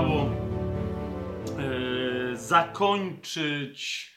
udało 0.00 0.30
e, 1.58 2.36
zakończyć 2.36 4.10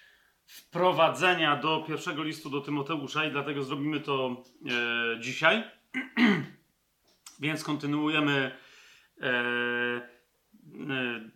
wprowadzenia 0.46 1.56
do 1.56 1.84
pierwszego 1.88 2.24
listu 2.24 2.50
do 2.50 2.62
Tymoteusza 2.62 3.26
i 3.26 3.32
dlatego 3.32 3.64
zrobimy 3.64 4.00
to 4.00 4.44
e, 4.66 5.20
dzisiaj. 5.20 5.64
Więc 7.42 7.64
kontynuujemy 7.64 8.52
e, 9.22 9.32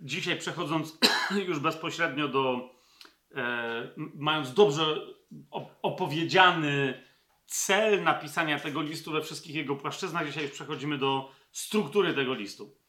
dzisiaj 0.01 0.37
przechodząc 0.37 0.97
już 1.47 1.59
bezpośrednio 1.59 2.27
do 2.27 2.73
mając 4.15 4.53
dobrze 4.53 4.83
opowiedziany 5.81 7.03
cel 7.45 8.03
napisania 8.03 8.59
tego 8.59 8.81
listu 8.81 9.11
we 9.11 9.21
wszystkich 9.21 9.55
jego 9.55 9.75
płaszczyznach. 9.75 10.25
Dzisiaj 10.25 10.43
już 10.43 10.51
przechodzimy 10.51 10.97
do 10.97 11.31
struktury 11.51 12.13
tego 12.13 12.33
listu. 12.33 12.83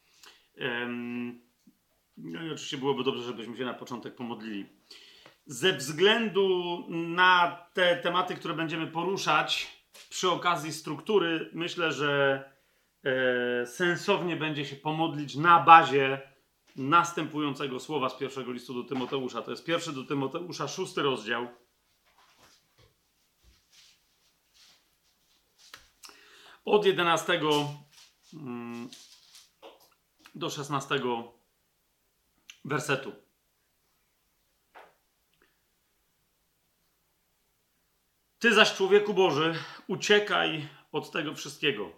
No 2.17 2.43
i 2.43 2.51
oczywiście 2.51 2.77
byłoby 2.77 3.03
dobrze, 3.03 3.23
żebyśmy 3.23 3.57
się 3.57 3.65
na 3.65 3.73
początek 3.73 4.15
pomodlili. 4.15 4.65
Ze 5.45 5.73
względu 5.73 6.77
na 6.89 7.65
te 7.73 7.97
tematy, 7.97 8.35
które 8.35 8.53
będziemy 8.53 8.87
poruszać 8.87 9.75
przy 10.09 10.29
okazji 10.29 10.73
struktury, 10.73 11.49
myślę, 11.53 11.91
że 11.91 12.43
e, 13.03 13.65
sensownie 13.65 14.35
będzie 14.35 14.65
się 14.65 14.75
pomodlić 14.75 15.35
na 15.35 15.59
bazie 15.59 16.21
następującego 16.75 17.79
słowa 17.79 18.09
z 18.09 18.17
pierwszego 18.17 18.51
listu 18.51 18.73
do 18.73 18.83
Tymoteusza. 18.83 19.41
To 19.41 19.51
jest 19.51 19.65
pierwszy 19.65 19.93
do 19.93 20.03
Tymoteusza, 20.03 20.67
szósty 20.67 21.01
rozdział. 21.01 21.47
Od 26.65 26.85
11 26.85 27.41
mm, 28.33 28.89
do 30.35 30.49
16 30.49 30.99
wersetu. 32.65 33.11
Ty 38.39 38.53
zaś, 38.53 38.73
człowieku 38.73 39.13
Boży, 39.13 39.55
uciekaj 39.87 40.67
od 40.91 41.11
tego 41.11 41.35
wszystkiego, 41.35 41.91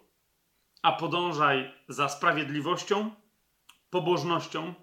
a 0.82 0.92
podążaj 0.92 1.74
za 1.88 2.08
sprawiedliwością, 2.08 3.14
pobożnością, 3.90 4.74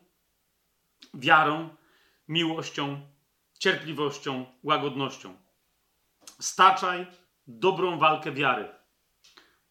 wiarą, 1.14 1.76
miłością, 2.28 3.02
cierpliwością, 3.60 4.46
łagodnością. 4.64 5.38
Staczaj 6.40 7.08
dobrą 7.48 7.98
walkę 7.98 8.32
wiary. 8.32 8.70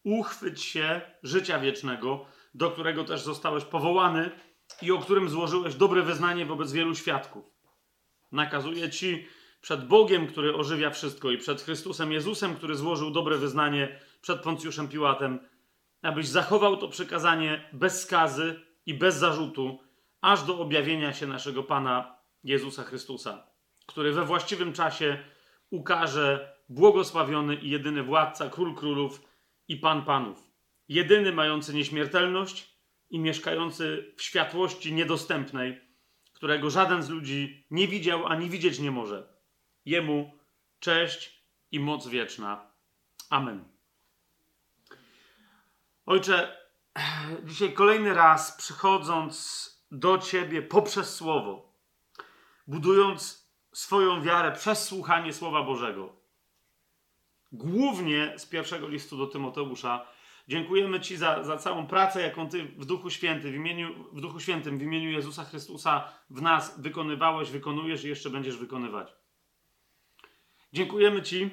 Uchwyć 0.03 0.63
się 0.63 1.01
życia 1.23 1.59
wiecznego, 1.59 2.25
do 2.53 2.71
którego 2.71 3.03
też 3.03 3.21
zostałeś 3.21 3.63
powołany 3.63 4.31
i 4.81 4.91
o 4.91 4.97
którym 4.97 5.29
złożyłeś 5.29 5.75
dobre 5.75 6.01
wyznanie 6.01 6.45
wobec 6.45 6.71
wielu 6.71 6.95
świadków. 6.95 7.45
Nakazuję 8.31 8.89
ci 8.89 9.27
przed 9.61 9.87
Bogiem, 9.87 10.27
który 10.27 10.55
ożywia 10.55 10.89
wszystko, 10.89 11.31
i 11.31 11.37
przed 11.37 11.61
Chrystusem 11.61 12.11
Jezusem, 12.11 12.55
który 12.55 12.75
złożył 12.75 13.11
dobre 13.11 13.37
wyznanie 13.37 13.99
przed 14.21 14.41
Poncjuszem 14.41 14.87
Piłatem, 14.87 15.39
abyś 16.01 16.27
zachował 16.27 16.77
to 16.77 16.87
przykazanie 16.87 17.69
bez 17.73 18.01
skazy 18.01 18.61
i 18.85 18.93
bez 18.93 19.15
zarzutu, 19.15 19.79
aż 20.21 20.43
do 20.43 20.59
objawienia 20.59 21.13
się 21.13 21.27
naszego 21.27 21.63
Pana 21.63 22.15
Jezusa 22.43 22.83
Chrystusa, 22.83 23.47
który 23.85 24.11
we 24.11 24.25
właściwym 24.25 24.73
czasie 24.73 25.23
ukaże 25.69 26.55
błogosławiony 26.69 27.55
i 27.55 27.69
jedyny 27.69 28.03
władca, 28.03 28.49
król 28.49 28.75
królów 28.75 29.21
i 29.67 29.77
pan 29.77 30.05
panów, 30.05 30.51
jedyny 30.89 31.31
mający 31.31 31.73
nieśmiertelność 31.73 32.74
i 33.09 33.19
mieszkający 33.19 34.13
w 34.17 34.21
światłości 34.21 34.93
niedostępnej, 34.93 35.81
którego 36.33 36.69
żaden 36.69 37.03
z 37.03 37.09
ludzi 37.09 37.65
nie 37.71 37.87
widział 37.87 38.25
ani 38.25 38.49
widzieć 38.49 38.79
nie 38.79 38.91
może. 38.91 39.33
Jemu 39.85 40.31
cześć 40.79 41.41
i 41.71 41.79
moc 41.79 42.07
wieczna. 42.07 42.71
Amen. 43.29 43.63
Ojcze, 46.05 46.57
dzisiaj 47.43 47.73
kolejny 47.73 48.13
raz 48.13 48.57
przychodząc 48.57 49.65
do 49.91 50.17
Ciebie 50.17 50.61
poprzez 50.61 51.15
Słowo, 51.15 51.73
budując 52.67 53.49
swoją 53.73 54.21
wiarę 54.21 54.51
przez 54.51 54.83
słuchanie 54.83 55.33
Słowa 55.33 55.63
Bożego, 55.63 56.15
głównie 57.51 58.33
z 58.37 58.45
pierwszego 58.45 58.87
listu 58.87 59.17
do 59.17 59.27
Tymoteusza, 59.27 60.05
dziękujemy 60.47 60.99
Ci 60.99 61.17
za, 61.17 61.43
za 61.43 61.57
całą 61.57 61.87
pracę, 61.87 62.21
jaką 62.21 62.49
Ty 62.49 62.63
w 62.63 62.85
Duchu 62.85 63.09
Świętym, 63.09 63.51
w, 63.51 63.55
imieniu, 63.55 64.05
w 64.13 64.21
Duchu 64.21 64.39
Świętym, 64.39 64.77
w 64.77 64.81
imieniu 64.81 65.11
Jezusa 65.11 65.43
Chrystusa 65.43 66.07
w 66.29 66.41
nas 66.41 66.81
wykonywałeś, 66.81 67.49
wykonujesz 67.51 68.03
i 68.03 68.07
jeszcze 68.07 68.29
będziesz 68.29 68.57
wykonywać. 68.57 69.13
Dziękujemy 70.73 71.21
Ci, 71.21 71.49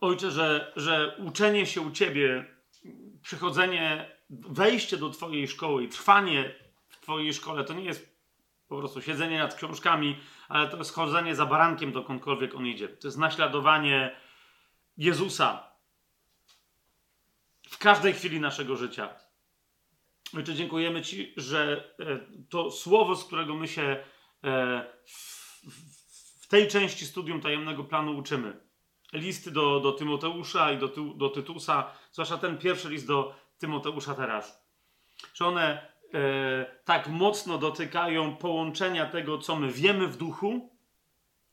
Ojcze, 0.00 0.30
że, 0.30 0.72
że 0.76 1.16
uczenie 1.18 1.66
się 1.66 1.80
u 1.80 1.90
Ciebie, 1.90 2.44
przychodzenie, 3.22 4.10
wejście 4.30 4.96
do 4.96 5.10
Twojej 5.10 5.48
szkoły 5.48 5.84
i 5.84 5.88
trwanie 5.88 6.54
w 6.88 7.00
Twojej 7.00 7.34
szkole 7.34 7.64
to 7.64 7.74
nie 7.74 7.84
jest 7.84 8.12
po 8.68 8.78
prostu 8.78 9.02
siedzenie 9.02 9.38
nad 9.38 9.54
książkami, 9.54 10.18
ale 10.48 10.68
to 10.68 10.76
jest 10.76 10.94
chodzenie 10.94 11.34
za 11.34 11.46
barankiem 11.46 11.92
dokądkolwiek 11.92 12.54
on 12.54 12.66
idzie. 12.66 12.88
To 12.88 13.08
jest 13.08 13.18
naśladowanie 13.18 14.16
Jezusa 14.96 15.71
w 17.72 17.78
każdej 17.78 18.12
chwili 18.12 18.40
naszego 18.40 18.76
życia. 18.76 19.14
Ojcze, 20.36 20.54
dziękujemy 20.54 21.02
Ci, 21.02 21.34
że 21.36 21.90
e, 22.00 22.18
to 22.50 22.70
słowo, 22.70 23.16
z 23.16 23.24
którego 23.24 23.54
my 23.54 23.68
się 23.68 24.04
e, 24.44 24.84
w 26.40 26.46
tej 26.48 26.68
części 26.68 27.06
studium 27.06 27.40
tajemnego 27.40 27.84
planu 27.84 28.18
uczymy. 28.18 28.60
Listy 29.12 29.50
do, 29.50 29.80
do 29.80 29.92
Tymoteusza 29.92 30.72
i 30.72 30.78
do, 30.78 30.88
do 31.16 31.28
Tytusa, 31.28 31.90
zwłaszcza 32.12 32.38
ten 32.38 32.58
pierwszy 32.58 32.88
list 32.88 33.06
do 33.06 33.34
Tymoteusza 33.58 34.14
teraz. 34.14 34.66
Że 35.34 35.46
one 35.46 35.92
e, 36.14 36.80
tak 36.84 37.08
mocno 37.08 37.58
dotykają 37.58 38.36
połączenia 38.36 39.06
tego, 39.06 39.38
co 39.38 39.56
my 39.56 39.72
wiemy 39.72 40.08
w 40.08 40.16
duchu, 40.16 40.76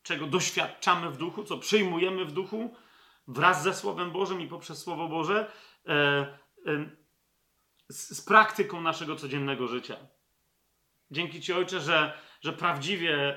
czego 0.03 0.27
doświadczamy 0.27 1.09
w 1.09 1.17
duchu, 1.17 1.43
co 1.43 1.57
przyjmujemy 1.57 2.25
w 2.25 2.31
duchu, 2.31 2.75
wraz 3.27 3.63
ze 3.63 3.73
Słowem 3.73 4.11
Bożym 4.11 4.41
i 4.41 4.47
poprzez 4.47 4.81
Słowo 4.81 5.07
Boże, 5.07 5.51
z, 7.89 8.17
z 8.17 8.21
praktyką 8.21 8.81
naszego 8.81 9.15
codziennego 9.15 9.67
życia. 9.67 9.95
Dzięki 11.11 11.41
Ci, 11.41 11.53
Ojcze, 11.53 11.79
że, 11.79 12.13
że 12.41 12.53
prawdziwie 12.53 13.35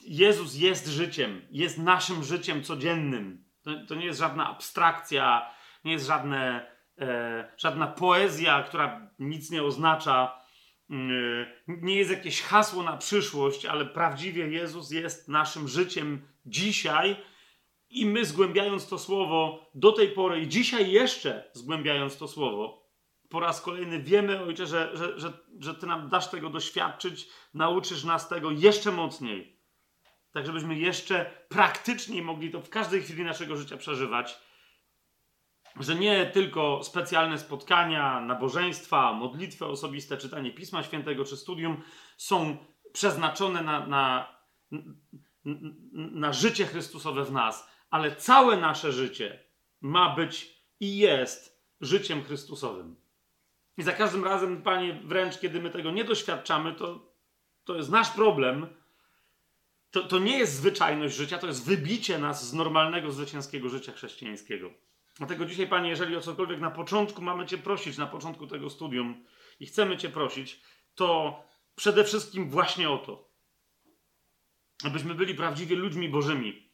Jezus 0.00 0.54
jest 0.54 0.86
życiem, 0.86 1.42
jest 1.50 1.78
naszym 1.78 2.24
życiem 2.24 2.62
codziennym. 2.62 3.44
To, 3.62 3.70
to 3.88 3.94
nie 3.94 4.06
jest 4.06 4.20
żadna 4.20 4.50
abstrakcja, 4.50 5.50
nie 5.84 5.92
jest 5.92 6.06
żadne, 6.06 6.70
e, 6.98 7.52
żadna 7.56 7.86
poezja, 7.86 8.62
która 8.62 9.10
nic 9.18 9.50
nie 9.50 9.62
oznacza. 9.62 10.42
E, 10.90 10.94
nie 11.68 11.96
jest 11.96 12.10
jakieś 12.10 12.42
hasło 12.42 12.82
na 12.82 12.96
przyszłość, 12.96 13.66
ale 13.66 13.86
prawdziwie 13.86 14.48
Jezus 14.48 14.90
jest 14.90 15.28
naszym 15.28 15.68
życiem 15.68 16.28
dzisiaj 16.46 17.16
i 17.90 18.06
my 18.06 18.24
zgłębiając 18.24 18.88
to 18.88 18.98
słowo 18.98 19.70
do 19.74 19.92
tej 19.92 20.08
pory 20.08 20.40
i 20.40 20.48
dzisiaj 20.48 20.90
jeszcze 20.90 21.50
zgłębiając 21.52 22.16
to 22.18 22.28
słowo, 22.28 22.86
po 23.28 23.40
raz 23.40 23.60
kolejny 23.60 24.02
wiemy, 24.02 24.42
Ojcze, 24.42 24.66
że, 24.66 24.96
że, 24.96 25.20
że, 25.20 25.32
że 25.60 25.74
Ty 25.74 25.86
nam 25.86 26.08
dasz 26.08 26.30
tego 26.30 26.50
doświadczyć, 26.50 27.28
nauczysz 27.54 28.04
nas 28.04 28.28
tego 28.28 28.50
jeszcze 28.50 28.92
mocniej 28.92 29.56
tak 30.36 30.46
żebyśmy 30.46 30.78
jeszcze 30.78 31.30
praktyczniej 31.48 32.22
mogli 32.22 32.50
to 32.50 32.60
w 32.60 32.70
każdej 32.70 33.02
chwili 33.02 33.24
naszego 33.24 33.56
życia 33.56 33.76
przeżywać. 33.76 34.38
Że 35.80 35.94
nie 35.94 36.26
tylko 36.26 36.84
specjalne 36.84 37.38
spotkania, 37.38 38.20
nabożeństwa, 38.20 39.12
modlitwy 39.12 39.66
osobiste, 39.66 40.16
czytanie 40.16 40.50
Pisma 40.50 40.82
Świętego 40.82 41.24
czy 41.24 41.36
studium 41.36 41.82
są 42.16 42.56
przeznaczone 42.92 43.62
na, 43.62 43.86
na, 43.86 44.32
na 45.94 46.32
życie 46.32 46.66
Chrystusowe 46.66 47.24
w 47.24 47.32
nas, 47.32 47.68
ale 47.90 48.16
całe 48.16 48.56
nasze 48.56 48.92
życie 48.92 49.44
ma 49.80 50.16
być 50.16 50.62
i 50.80 50.96
jest 50.96 51.62
życiem 51.80 52.24
Chrystusowym. 52.24 52.96
I 53.78 53.82
za 53.82 53.92
każdym 53.92 54.24
razem, 54.24 54.62
Panie, 54.62 55.00
wręcz 55.04 55.38
kiedy 55.38 55.60
my 55.60 55.70
tego 55.70 55.90
nie 55.90 56.04
doświadczamy, 56.04 56.74
to, 56.74 57.12
to 57.64 57.76
jest 57.76 57.90
nasz 57.90 58.10
problem, 58.10 58.66
to, 59.90 60.02
to 60.02 60.18
nie 60.18 60.38
jest 60.38 60.54
zwyczajność 60.54 61.16
życia, 61.16 61.38
to 61.38 61.46
jest 61.46 61.66
wybicie 61.66 62.18
nas 62.18 62.48
z 62.48 62.52
normalnego, 62.52 63.12
zwycięskiego 63.12 63.68
życia 63.68 63.92
chrześcijańskiego. 63.92 64.70
Dlatego 65.16 65.46
dzisiaj, 65.46 65.66
Panie, 65.66 65.88
jeżeli 65.88 66.16
o 66.16 66.20
cokolwiek 66.20 66.60
na 66.60 66.70
początku 66.70 67.22
mamy 67.22 67.46
Cię 67.46 67.58
prosić, 67.58 67.98
na 67.98 68.06
początku 68.06 68.46
tego 68.46 68.70
studium 68.70 69.24
i 69.60 69.66
chcemy 69.66 69.96
Cię 69.96 70.08
prosić, 70.08 70.60
to 70.94 71.40
przede 71.74 72.04
wszystkim 72.04 72.50
właśnie 72.50 72.90
o 72.90 72.98
to. 72.98 73.30
Abyśmy 74.84 75.14
byli 75.14 75.34
prawdziwie 75.34 75.76
ludźmi 75.76 76.08
bożymi. 76.08 76.65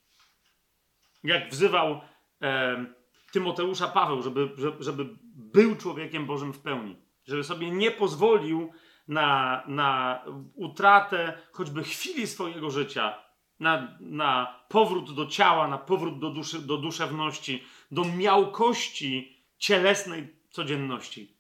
Jak 1.24 1.50
wzywał 1.50 2.00
e, 2.42 2.84
Tymoteusza 3.32 3.88
Paweł, 3.88 4.22
żeby, 4.22 4.48
żeby, 4.80 5.06
był 5.34 5.76
człowiekiem 5.76 6.26
Bożym 6.26 6.52
w 6.52 6.58
pełni. 6.58 6.96
Żeby 7.24 7.44
sobie 7.44 7.70
nie 7.70 7.90
pozwolił 7.90 8.72
na, 9.08 9.62
na 9.66 10.22
utratę 10.54 11.38
choćby 11.52 11.82
chwili 11.82 12.26
swojego 12.26 12.70
życia, 12.70 13.18
na, 13.60 13.98
na 14.00 14.60
powrót 14.68 15.14
do 15.14 15.26
ciała, 15.26 15.68
na 15.68 15.78
powrót 15.78 16.18
do, 16.18 16.30
duszy, 16.30 16.58
do 16.58 16.76
duszewności, 16.76 17.64
do 17.90 18.04
miałkości 18.04 19.42
cielesnej 19.58 20.36
codzienności. 20.50 21.36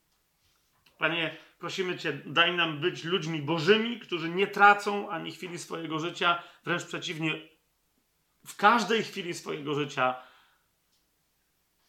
Panie, 0.98 1.36
prosimy 1.58 1.98
Cię, 1.98 2.22
daj 2.26 2.56
nam 2.56 2.80
być 2.80 3.04
ludźmi 3.04 3.42
bożymi, 3.42 4.00
którzy 4.00 4.28
nie 4.28 4.46
tracą 4.46 5.10
ani 5.10 5.32
chwili 5.32 5.58
swojego 5.58 5.98
życia, 5.98 6.42
wręcz 6.64 6.84
przeciwnie, 6.84 7.51
w 8.46 8.56
każdej 8.56 9.02
chwili 9.02 9.34
swojego 9.34 9.74
życia 9.74 10.16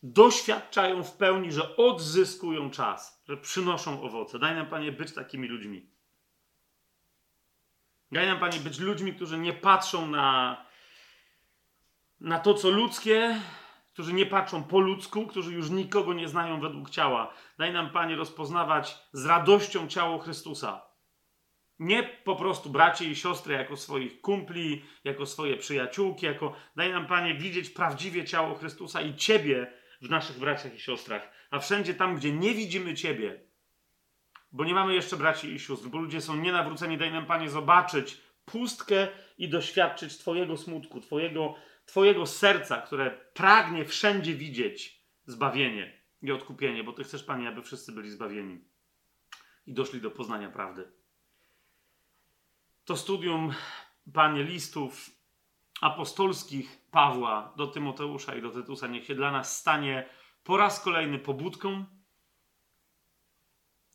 doświadczają 0.03 1.03
w 1.03 1.11
pełni, 1.11 1.51
że 1.51 1.77
odzyskują 1.77 2.71
czas, 2.71 3.23
że 3.27 3.37
przynoszą 3.37 4.01
owoce. 4.01 4.39
Daj 4.39 4.55
nam, 4.55 4.67
Panie, 4.67 4.91
być 4.91 5.13
takimi 5.13 5.47
ludźmi. 5.47 5.89
Daj 8.11 8.27
nam, 8.27 8.39
Panie, 8.39 8.59
być 8.59 8.79
ludźmi, 8.79 9.13
którzy 9.13 9.37
nie 9.37 9.53
patrzą 9.53 10.07
na, 10.07 10.57
na 12.19 12.39
to, 12.39 12.53
co 12.53 12.69
ludzkie, 12.69 13.41
którzy 13.93 14.13
nie 14.13 14.25
patrzą 14.25 14.63
po 14.63 14.79
ludzku, 14.79 15.27
którzy 15.27 15.53
już 15.53 15.69
nikogo 15.69 16.13
nie 16.13 16.27
znają 16.27 16.59
według 16.59 16.89
ciała. 16.89 17.33
Daj 17.57 17.73
nam, 17.73 17.89
Panie, 17.89 18.15
rozpoznawać 18.15 18.97
z 19.13 19.25
radością 19.25 19.87
ciało 19.87 20.19
Chrystusa. 20.19 20.92
Nie 21.79 22.03
po 22.03 22.35
prostu 22.35 22.69
braci 22.69 23.07
i 23.07 23.15
siostry 23.15 23.53
jako 23.53 23.77
swoich 23.77 24.21
kumpli, 24.21 24.85
jako 25.03 25.25
swoje 25.25 25.57
przyjaciółki, 25.57 26.25
jako 26.25 26.55
daj 26.75 26.91
nam, 26.91 27.07
Panie, 27.07 27.35
widzieć 27.35 27.69
prawdziwie 27.69 28.25
ciało 28.25 28.55
Chrystusa 28.55 29.01
i 29.01 29.15
Ciebie 29.15 29.73
w 30.01 30.09
naszych 30.09 30.39
braciach 30.39 30.75
i 30.75 30.79
siostrach. 30.79 31.31
A 31.51 31.59
wszędzie 31.59 31.93
tam, 31.93 32.15
gdzie 32.15 32.31
nie 32.31 32.53
widzimy 32.53 32.93
Ciebie, 32.93 33.41
bo 34.51 34.65
nie 34.65 34.73
mamy 34.73 34.93
jeszcze 34.93 35.17
braci 35.17 35.53
i 35.53 35.59
sióstr, 35.59 35.87
bo 35.87 35.97
ludzie 35.97 36.21
są 36.21 36.35
nienawróceni, 36.35 36.97
daj 36.97 37.11
nam, 37.11 37.25
Panie, 37.25 37.49
zobaczyć 37.49 38.21
pustkę 38.45 39.07
i 39.37 39.49
doświadczyć 39.49 40.17
Twojego 40.17 40.57
smutku, 40.57 41.01
Twojego 41.01 41.55
Twojego 41.85 42.25
serca, 42.25 42.81
które 42.81 43.11
pragnie 43.33 43.85
wszędzie 43.85 44.33
widzieć 44.33 45.03
zbawienie 45.25 46.01
i 46.21 46.31
odkupienie, 46.31 46.83
bo 46.83 46.93
Ty 46.93 47.03
chcesz, 47.03 47.23
Panie, 47.23 47.47
aby 47.49 47.61
wszyscy 47.61 47.91
byli 47.91 48.09
zbawieni 48.09 48.65
i 49.65 49.73
doszli 49.73 50.01
do 50.01 50.11
poznania 50.11 50.49
prawdy. 50.49 50.91
To 52.85 52.97
studium, 52.97 53.53
Panie, 54.13 54.43
listów 54.43 55.09
apostolskich 55.81 56.81
Pawła 56.91 57.53
do 57.57 57.67
Tymoteusza 57.67 58.35
i 58.35 58.41
do 58.41 58.49
Tytusa 58.49 58.87
niech 58.87 59.05
się 59.05 59.15
dla 59.15 59.31
nas 59.31 59.59
stanie 59.59 60.09
po 60.43 60.57
raz 60.57 60.83
kolejny 60.83 61.19
pobudką 61.19 61.85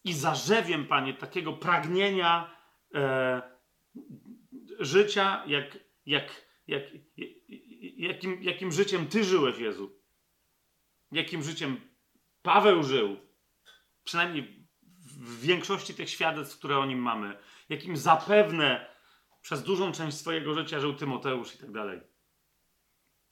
i 0.05 0.13
zarzewiem, 0.13 0.87
Panie, 0.87 1.15
takiego 1.15 1.53
pragnienia 1.53 2.57
e, 2.95 3.43
życia, 4.81 5.43
jak, 5.47 5.79
jak, 6.07 6.47
jak, 6.67 6.83
jakim, 7.97 8.43
jakim 8.43 8.73
życiem 8.73 9.07
Ty 9.07 9.25
żyłeś, 9.25 9.59
Jezu. 9.59 9.99
Jakim 11.13 11.43
życiem 11.43 11.81
Paweł 12.43 12.83
żył. 12.83 13.17
Przynajmniej 14.05 14.69
w 15.21 15.41
większości 15.41 15.95
tych 15.95 16.11
świadectw, 16.11 16.59
które 16.59 16.79
o 16.79 16.87
nim 16.87 16.99
mamy. 16.99 17.39
Jakim 17.69 17.97
zapewne 17.97 18.87
przez 19.41 19.63
dużą 19.63 19.93
część 19.93 20.17
swojego 20.17 20.55
życia 20.55 20.81
żył 20.81 20.95
Tymoteusz 20.95 21.55
i 21.55 21.59
tak 21.59 21.73
dalej. 21.73 22.01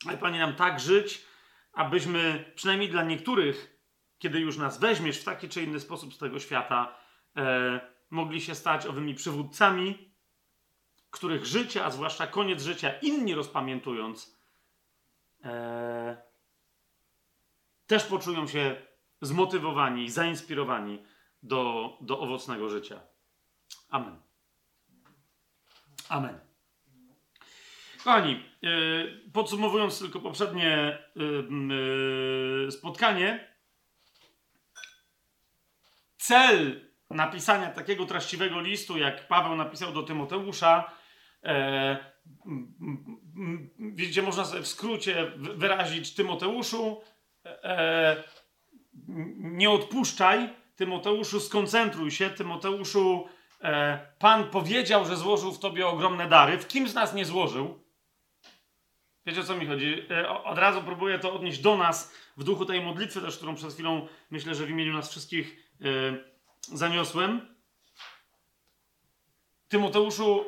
Ale 0.06 0.19
Panie, 0.19 0.38
nam 0.38 0.55
tak 0.55 0.81
żyć, 0.81 1.25
abyśmy 1.73 2.53
przynajmniej 2.55 2.91
dla 2.91 3.03
niektórych, 3.03 3.81
kiedy 4.19 4.41
już 4.41 4.56
nas 4.56 4.81
weźmiesz 4.81 5.21
w 5.21 5.25
taki 5.25 5.49
czy 5.49 5.62
inny 5.62 5.81
sposób 5.81 6.15
z 6.15 6.19
tego 6.19 6.41
świata, 6.41 6.97
e, 7.37 7.81
mogli 8.11 8.41
się 8.41 8.55
stać 8.55 8.87
owymi 8.87 9.15
przywódcami, 9.15 10.15
których 11.11 11.47
życie, 11.47 11.85
a 11.85 11.91
zwłaszcza 11.91 12.27
koniec 12.27 12.62
życia, 12.62 12.99
inni 13.03 13.35
rozpamiętując, 13.35 14.38
e, 15.44 16.23
też 17.87 18.05
poczują 18.05 18.47
się 18.47 18.87
zmotywowani 19.21 20.11
zainspirowani 20.11 21.03
do, 21.43 21.91
do 22.00 22.21
owocnego 22.21 22.71
życia. 22.71 23.00
Amen. 23.91 24.25
Amen. 26.08 26.47
Kochani, 28.06 28.32
e, 28.32 28.69
podsumowując 29.32 29.99
tylko 29.99 30.20
poprzednie 30.20 30.69
e, 30.69 30.99
e, 32.67 32.70
spotkanie, 32.70 33.56
cel 36.19 36.81
napisania 37.11 37.70
takiego 37.70 38.06
treściwego 38.06 38.61
listu, 38.61 38.99
jak 38.99 39.29
Paweł 39.29 39.56
napisał 39.56 39.93
do 39.93 40.03
Tymoteusza, 40.03 40.91
widzicie, 43.79 44.23
można 44.23 44.44
sobie 44.44 44.62
w 44.62 44.67
skrócie 44.67 45.32
wyrazić 45.37 46.14
Tymoteuszu, 46.14 47.00
nie 49.38 49.70
odpuszczaj, 49.70 50.55
Tymoteuszu 50.76 51.41
skoncentruj 51.41 52.11
się, 52.11 52.31
Tymoteuszu 52.31 53.29
Pan 54.18 54.50
powiedział, 54.50 55.06
że 55.06 55.16
złożył 55.16 55.52
w 55.52 55.58
tobie 55.58 55.86
ogromne 55.86 56.28
dary. 56.28 56.58
W 56.58 56.68
kim 56.68 56.88
z 56.88 56.94
nas 56.94 57.14
nie 57.14 57.24
złożył? 57.24 57.86
Wiecie 59.26 59.40
o 59.40 59.44
co 59.44 59.56
mi 59.56 59.66
chodzi? 59.66 60.06
E, 60.10 60.28
od 60.28 60.58
razu 60.58 60.82
próbuję 60.82 61.18
to 61.18 61.32
odnieść 61.32 61.58
do 61.58 61.76
nas 61.76 62.14
w 62.36 62.44
duchu 62.44 62.64
tej 62.64 62.80
modlitwy 62.80 63.20
też, 63.20 63.36
którą 63.36 63.54
przed 63.54 63.72
chwilą 63.72 64.08
myślę, 64.30 64.54
że 64.54 64.66
w 64.66 64.70
imieniu 64.70 64.92
nas 64.92 65.10
wszystkich 65.10 65.70
e, 65.80 65.87
zaniosłem. 66.61 67.56
Tymoteuszu, 69.68 70.44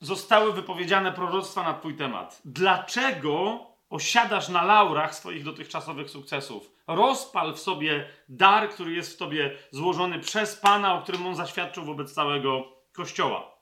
zostały 0.00 0.52
wypowiedziane 0.52 1.12
proroctwa 1.12 1.62
na 1.62 1.74
Twój 1.74 1.96
temat. 1.96 2.40
Dlaczego 2.44 3.60
osiadasz 3.94 4.48
na 4.48 4.64
laurach 4.64 5.14
swoich 5.14 5.44
dotychczasowych 5.44 6.10
sukcesów? 6.10 6.72
Rozpal 6.86 7.54
w 7.54 7.58
sobie 7.58 8.08
dar, 8.28 8.70
który 8.70 8.92
jest 8.92 9.14
w 9.14 9.16
Tobie 9.16 9.50
złożony 9.70 10.18
przez 10.18 10.56
Pana, 10.56 10.94
o 10.94 11.02
którym 11.02 11.26
On 11.26 11.34
zaświadczył 11.34 11.84
wobec 11.84 12.14
całego 12.14 12.72
Kościoła. 12.92 13.58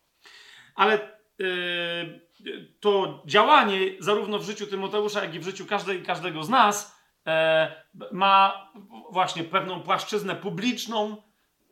Ale 0.74 1.18
yy, 1.38 2.66
to 2.80 3.22
działanie, 3.26 3.78
zarówno 3.98 4.38
w 4.38 4.44
życiu 4.44 4.66
Tymoteusza, 4.66 5.24
jak 5.24 5.34
i 5.34 5.38
w 5.38 5.44
życiu 5.44 5.66
każdej, 5.66 6.02
każdego 6.02 6.44
z 6.44 6.48
nas, 6.48 6.98
yy, 7.26 7.32
ma 8.12 8.68
właśnie 9.10 9.44
pewną 9.44 9.80
płaszczyznę 9.80 10.36
publiczną, 10.36 11.16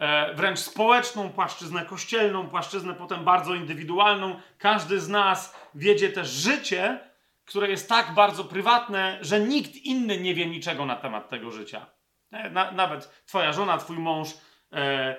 E, 0.00 0.34
wręcz 0.34 0.58
społeczną, 0.58 1.30
płaszczyznę 1.30 1.84
kościelną, 1.84 2.48
płaszczyznę 2.48 2.94
potem 2.94 3.24
bardzo 3.24 3.54
indywidualną. 3.54 4.40
Każdy 4.58 5.00
z 5.00 5.08
nas 5.08 5.56
wiedzie 5.74 6.08
też 6.08 6.28
życie, 6.28 7.09
które 7.50 7.70
jest 7.70 7.88
tak 7.88 8.14
bardzo 8.14 8.44
prywatne, 8.44 9.18
że 9.20 9.40
nikt 9.40 9.76
inny 9.76 10.20
nie 10.20 10.34
wie 10.34 10.46
niczego 10.46 10.86
na 10.86 10.96
temat 10.96 11.28
tego 11.28 11.50
życia. 11.50 11.86
E, 12.30 12.50
na, 12.50 12.70
nawet 12.70 13.24
twoja 13.26 13.52
żona, 13.52 13.78
twój 13.78 13.98
mąż, 13.98 14.28
e, 14.72 15.16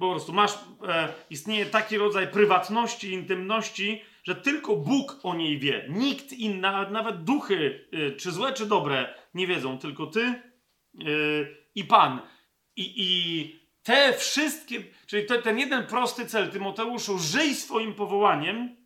po 0.00 0.10
prostu 0.10 0.32
masz, 0.32 0.54
e, 0.88 1.08
istnieje 1.30 1.66
taki 1.66 1.98
rodzaj 1.98 2.28
prywatności, 2.28 3.12
intymności, 3.12 4.02
że 4.24 4.34
tylko 4.34 4.76
Bóg 4.76 5.18
o 5.22 5.34
niej 5.34 5.58
wie. 5.58 5.86
Nikt 5.88 6.32
inny, 6.32 6.60
nawet, 6.90 7.24
duchy, 7.24 7.88
e, 7.92 8.10
czy 8.10 8.32
złe, 8.32 8.52
czy 8.52 8.66
dobre, 8.66 9.14
nie 9.34 9.46
wiedzą, 9.46 9.78
tylko 9.78 10.06
ty 10.06 10.20
e, 10.20 10.42
i 11.74 11.84
Pan. 11.84 12.20
I, 12.76 12.94
i 12.96 13.60
te 13.82 14.12
wszystkie, 14.12 14.84
czyli 15.06 15.26
te, 15.26 15.42
ten 15.42 15.58
jeden 15.58 15.86
prosty 15.86 16.26
cel, 16.26 16.50
Tymoteuszu, 16.50 17.18
żyj 17.18 17.54
swoim 17.54 17.94
powołaniem. 17.94 18.85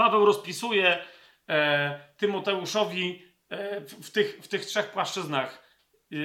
Paweł 0.00 0.26
rozpisuje 0.26 0.98
e, 1.48 2.00
Tymoteuszowi 2.16 3.22
e, 3.48 3.80
w, 3.80 4.10
tych, 4.10 4.38
w 4.42 4.48
tych 4.48 4.64
trzech 4.64 4.90
płaszczyznach. 4.90 5.62
E, 6.12 6.16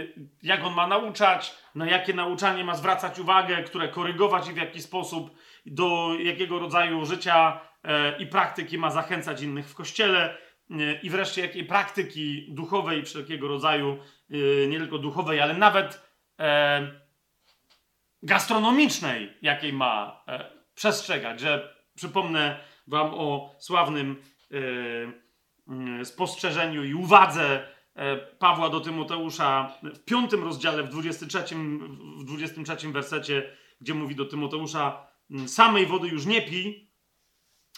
jak 0.43 0.63
on 0.63 0.73
ma 0.73 0.87
nauczać, 0.87 1.55
na 1.75 1.85
jakie 1.85 2.13
nauczanie 2.13 2.63
ma 2.63 2.75
zwracać 2.75 3.19
uwagę, 3.19 3.63
które 3.63 3.87
korygować 3.87 4.47
i 4.47 4.53
w 4.53 4.57
jaki 4.57 4.81
sposób, 4.81 5.35
do 5.65 6.15
jakiego 6.19 6.59
rodzaju 6.59 7.05
życia 7.05 7.61
e, 7.83 8.17
i 8.17 8.27
praktyki 8.27 8.77
ma 8.77 8.89
zachęcać 8.89 9.41
innych 9.41 9.69
w 9.69 9.75
kościele 9.75 10.37
e, 10.71 10.99
i 11.03 11.09
wreszcie 11.09 11.41
jakiej 11.41 11.65
praktyki 11.65 12.47
duchowej 12.49 13.03
wszelkiego 13.03 13.47
rodzaju, 13.47 13.97
e, 14.31 14.67
nie 14.67 14.77
tylko 14.77 14.97
duchowej, 14.97 15.41
ale 15.41 15.53
nawet 15.53 16.05
gastronomicznej, 18.23 19.37
jakiej 19.41 19.73
ma 19.73 20.23
przestrzegać, 20.75 21.39
że 21.39 21.75
przypomnę 21.95 22.59
wam 22.87 23.13
o 23.13 23.55
sławnym 23.59 24.21
e, 24.51 24.57
mm, 25.67 26.05
spostrzeżeniu 26.05 26.83
i 26.83 26.93
uwadze 26.93 27.67
e, 27.95 28.17
Pawła 28.17 28.69
do 28.69 28.79
Tymoteusza 28.79 29.77
w 29.83 29.99
piątym 29.99 30.43
rozdziale, 30.43 30.83
w 30.83 30.89
23, 30.89 31.55
w 32.17 32.23
23 32.25 32.91
wersecie, 32.91 33.57
gdzie 33.81 33.93
mówi 33.93 34.15
do 34.15 34.25
Tymoteusza 34.25 35.07
mm, 35.31 35.47
samej 35.47 35.85
wody 35.85 36.07
już 36.07 36.25
nie 36.25 36.41
pij, 36.41 36.91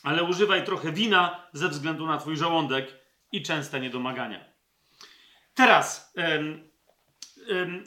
ale 0.04 0.24
używaj 0.24 0.66
trochę 0.66 0.92
wina 0.92 1.48
ze 1.54 1.70
względu 1.70 2.08
na 2.08 2.18
twój 2.18 2.38
żołądek 2.38 3.00
i 3.32 3.42
częste 3.42 3.80
niedomagania. 3.80 4.46
Teraz 5.54 6.14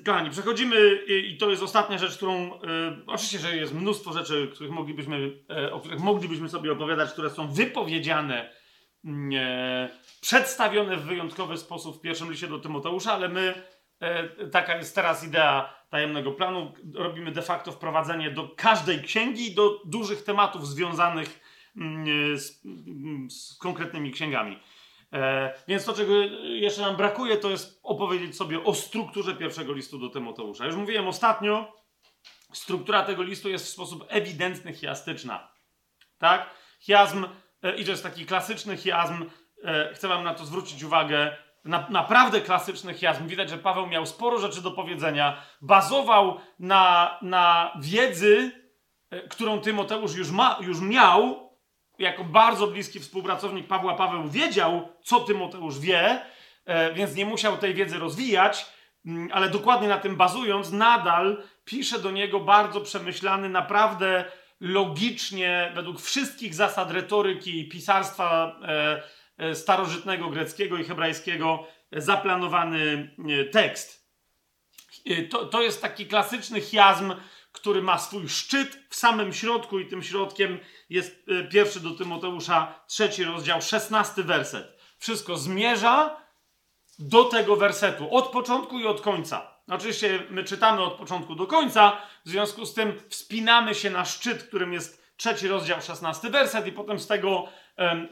kochani, 0.07 0.31
przechodzimy 0.31 1.05
i 1.07 1.37
to 1.37 1.51
jest 1.51 1.63
ostatnia 1.63 1.99
rzecz, 1.99 2.17
którą. 2.17 2.61
oczywiście, 3.07 3.39
że 3.39 3.57
jest 3.57 3.75
mnóstwo 3.75 4.13
rzeczy, 4.13 4.51
których 4.55 4.73
moglibyśmy, 4.73 5.39
e, 5.51 5.73
o 5.73 5.81
których 5.81 6.01
moglibyśmy 6.01 6.49
sobie 6.49 6.73
opowiadać, 6.73 7.13
które 7.13 7.31
są 7.31 7.53
wypowiedziane, 7.53 8.53
mm, 9.05 9.31
e, 9.35 9.89
przedstawione 10.21 10.97
w 10.97 11.05
wyjątkowy 11.05 11.57
sposób 11.57 11.99
w 11.99 12.01
pierwszym 12.01 12.31
liście 12.31 12.47
do 12.47 12.59
Tymoteusza, 12.59 13.13
ale 13.13 13.29
my, 13.29 13.55
e, 14.01 14.29
taka 14.47 14.77
jest 14.77 14.95
teraz 14.95 15.25
idea 15.25 15.75
tajemnego 15.91 16.33
planu, 16.33 16.73
robimy 16.95 17.33
de 17.33 17.43
facto 17.43 17.73
wprowadzenie 17.73 18.31
do 18.31 18.49
każdej 18.57 19.03
księgi, 19.03 19.55
do 19.55 19.81
dużych 19.85 20.25
tematów 20.25 20.69
związanych 20.69 21.41
mm, 21.77 22.39
z, 22.39 22.67
mm, 22.67 23.31
z 23.31 23.59
konkretnymi 23.59 24.11
księgami. 24.11 24.59
E, 25.13 25.55
więc 25.69 25.85
to, 25.85 25.93
czego 25.93 26.13
jeszcze 26.43 26.83
nam 26.83 26.97
brakuje, 26.97 27.37
to 27.37 27.51
jest 27.51 27.81
opowiedzieć 27.83 28.37
sobie 28.37 28.65
o 28.65 28.75
strukturze 28.75 29.35
pierwszego 29.35 29.73
listu 29.73 29.99
do 29.99 30.09
Tymoteusza. 30.09 30.67
Już 30.67 30.77
mówiłem 30.77 31.09
ostatnio, 31.09 31.73
struktura 32.53 33.03
tego 33.03 33.23
listu 33.23 33.49
jest 33.49 33.67
w 33.67 33.69
sposób 33.69 34.05
ewidentny 34.09 34.73
chiastyczna. 34.73 35.53
Tak? 36.19 36.51
Chiazm, 36.81 37.27
e, 37.63 37.77
i 37.77 37.85
to 37.85 37.91
jest 37.91 38.03
taki 38.03 38.27
klasyczny 38.27 38.77
chiazm, 38.77 39.25
e, 39.65 39.95
chcę 39.95 40.09
wam 40.09 40.25
na 40.25 40.35
to 40.35 40.45
zwrócić 40.45 40.83
uwagę, 40.83 41.37
na, 41.65 41.87
naprawdę 41.91 42.41
klasyczny 42.41 42.95
chiazm. 42.95 43.27
Widać, 43.27 43.51
że 43.51 43.59
Paweł 43.59 43.87
miał 43.87 44.07
sporo 44.07 44.39
rzeczy 44.39 44.63
do 44.63 44.71
powiedzenia, 44.71 45.43
bazował 45.61 46.41
na, 46.59 47.19
na 47.23 47.73
wiedzy, 47.81 48.53
e, 49.11 49.29
którą 49.29 49.61
Tymoteusz 49.61 50.15
już, 50.15 50.31
ma, 50.31 50.59
już 50.61 50.81
miał, 50.81 51.50
jako 52.01 52.25
bardzo 52.25 52.67
bliski 52.67 53.01
współpracownik 53.01 53.67
Pawła 53.67 53.95
Paweł 53.95 54.29
wiedział, 54.29 54.89
co 55.03 55.21
Tymoteusz 55.21 55.79
wie, 55.79 56.21
e, 56.65 56.93
więc 56.93 57.15
nie 57.15 57.27
musiał 57.27 57.57
tej 57.57 57.75
wiedzy 57.75 57.99
rozwijać, 57.99 58.67
mm, 59.07 59.29
ale 59.33 59.49
dokładnie 59.49 59.89
na 59.89 59.99
tym 59.99 60.17
bazując, 60.17 60.73
nadal 60.73 61.43
pisze 61.65 61.99
do 61.99 62.11
niego 62.11 62.41
bardzo 62.41 62.81
przemyślany, 62.81 63.49
naprawdę 63.49 64.25
logicznie, 64.61 65.73
według 65.75 66.01
wszystkich 66.01 66.55
zasad 66.55 66.91
retoryki 66.91 67.61
i 67.61 67.69
pisarstwa 67.69 68.57
e, 68.63 69.03
e, 69.39 69.55
starożytnego 69.55 70.31
greckiego 70.31 70.77
i 70.77 70.85
hebrajskiego, 70.85 71.67
zaplanowany 71.93 73.11
tekst. 73.53 74.11
To, 75.31 75.47
to 75.47 75.63
jest 75.63 75.83
taki 75.83 76.07
klasyczny 76.07 76.61
chiazm 76.61 77.13
który 77.53 77.83
ma 77.83 77.99
swój 77.99 78.29
szczyt 78.29 78.79
w 78.89 78.97
samym 78.97 79.33
środku 79.33 79.79
i 79.79 79.87
tym 79.87 80.03
środkiem 80.03 80.59
jest 80.91 81.25
e, 81.29 81.45
pierwszy 81.45 81.81
do 81.81 81.91
Tymoteusza, 81.91 82.81
trzeci 82.87 83.25
rozdział, 83.25 83.63
szesnasty 83.63 84.25
werset. 84.25 84.79
Wszystko 84.99 85.37
zmierza 85.37 86.17
do 86.99 87.25
tego 87.25 87.57
wersetu, 87.57 88.15
od 88.15 88.29
początku 88.29 88.81
i 88.81 88.87
od 88.87 89.01
końca. 89.01 89.61
Oczywiście 89.69 90.23
my 90.31 90.45
czytamy 90.45 90.83
od 90.83 90.95
początku 90.95 91.35
do 91.35 91.47
końca, 91.47 91.97
w 92.25 92.29
związku 92.29 92.67
z 92.67 92.75
tym 92.75 93.01
wspinamy 93.09 93.75
się 93.75 93.91
na 93.91 94.05
szczyt, 94.05 94.43
którym 94.43 94.73
jest 94.73 95.05
trzeci 95.17 95.49
rozdział, 95.49 95.83
szesnasty 95.83 96.31
werset 96.31 96.67
i 96.67 96.73
potem 96.73 96.99
z 96.99 97.07
tego, 97.07 97.49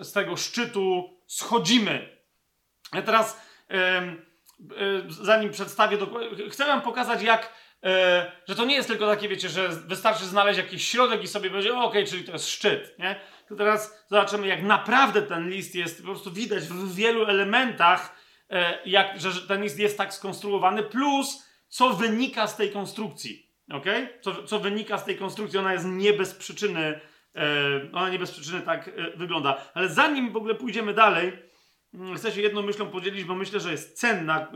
z 0.00 0.12
tego 0.12 0.36
szczytu 0.36 1.16
schodzimy. 1.26 2.18
A 2.90 3.02
teraz, 3.02 3.40
e, 3.70 4.02
zanim 5.08 5.50
przedstawię, 5.50 5.98
chcę 6.50 6.66
wam 6.66 6.82
pokazać, 6.82 7.22
jak 7.22 7.52
E, 7.52 7.67
że 8.48 8.54
to 8.56 8.64
nie 8.64 8.74
jest 8.74 8.88
tylko 8.88 9.06
takie, 9.06 9.28
wiecie, 9.28 9.48
że 9.48 9.68
wystarczy 9.68 10.24
znaleźć 10.24 10.58
jakiś 10.58 10.88
środek 10.88 11.22
i 11.22 11.26
sobie 11.26 11.50
powiedzieć, 11.50 11.72
okej, 11.72 12.06
czyli 12.06 12.24
to 12.24 12.32
jest 12.32 12.48
szczyt, 12.48 12.98
nie? 12.98 13.20
To 13.48 13.56
teraz 13.56 14.04
zobaczymy, 14.08 14.46
jak 14.46 14.62
naprawdę 14.62 15.22
ten 15.22 15.50
list 15.50 15.74
jest, 15.74 15.98
po 16.02 16.04
prostu 16.04 16.32
widać 16.32 16.64
w 16.64 16.94
wielu 16.94 17.24
elementach, 17.24 18.16
e, 18.50 18.78
jak, 18.86 19.20
że 19.20 19.40
ten 19.48 19.62
list 19.62 19.78
jest 19.78 19.98
tak 19.98 20.14
skonstruowany, 20.14 20.82
plus 20.82 21.48
co 21.68 21.90
wynika 21.90 22.46
z 22.46 22.56
tej 22.56 22.70
konstrukcji, 22.70 23.50
ok? 23.72 23.84
Co, 24.20 24.42
co 24.42 24.58
wynika 24.58 24.98
z 24.98 25.04
tej 25.04 25.16
konstrukcji, 25.16 25.58
ona 25.58 25.72
jest 25.72 25.86
nie 25.86 26.12
bez 26.12 26.34
przyczyny, 26.34 27.00
e, 27.34 27.42
ona 27.92 28.10
nie 28.10 28.18
bez 28.18 28.30
przyczyny 28.30 28.60
tak 28.60 28.90
wygląda. 29.16 29.70
Ale 29.74 29.88
zanim 29.88 30.32
w 30.32 30.36
ogóle 30.36 30.54
pójdziemy 30.54 30.94
dalej, 30.94 31.47
chcę 32.16 32.32
się 32.32 32.40
jedną 32.40 32.62
myślą 32.62 32.90
podzielić, 32.90 33.24
bo 33.24 33.34
myślę, 33.34 33.60
że 33.60 33.70
jest 33.70 33.98
cenna, 33.98 34.52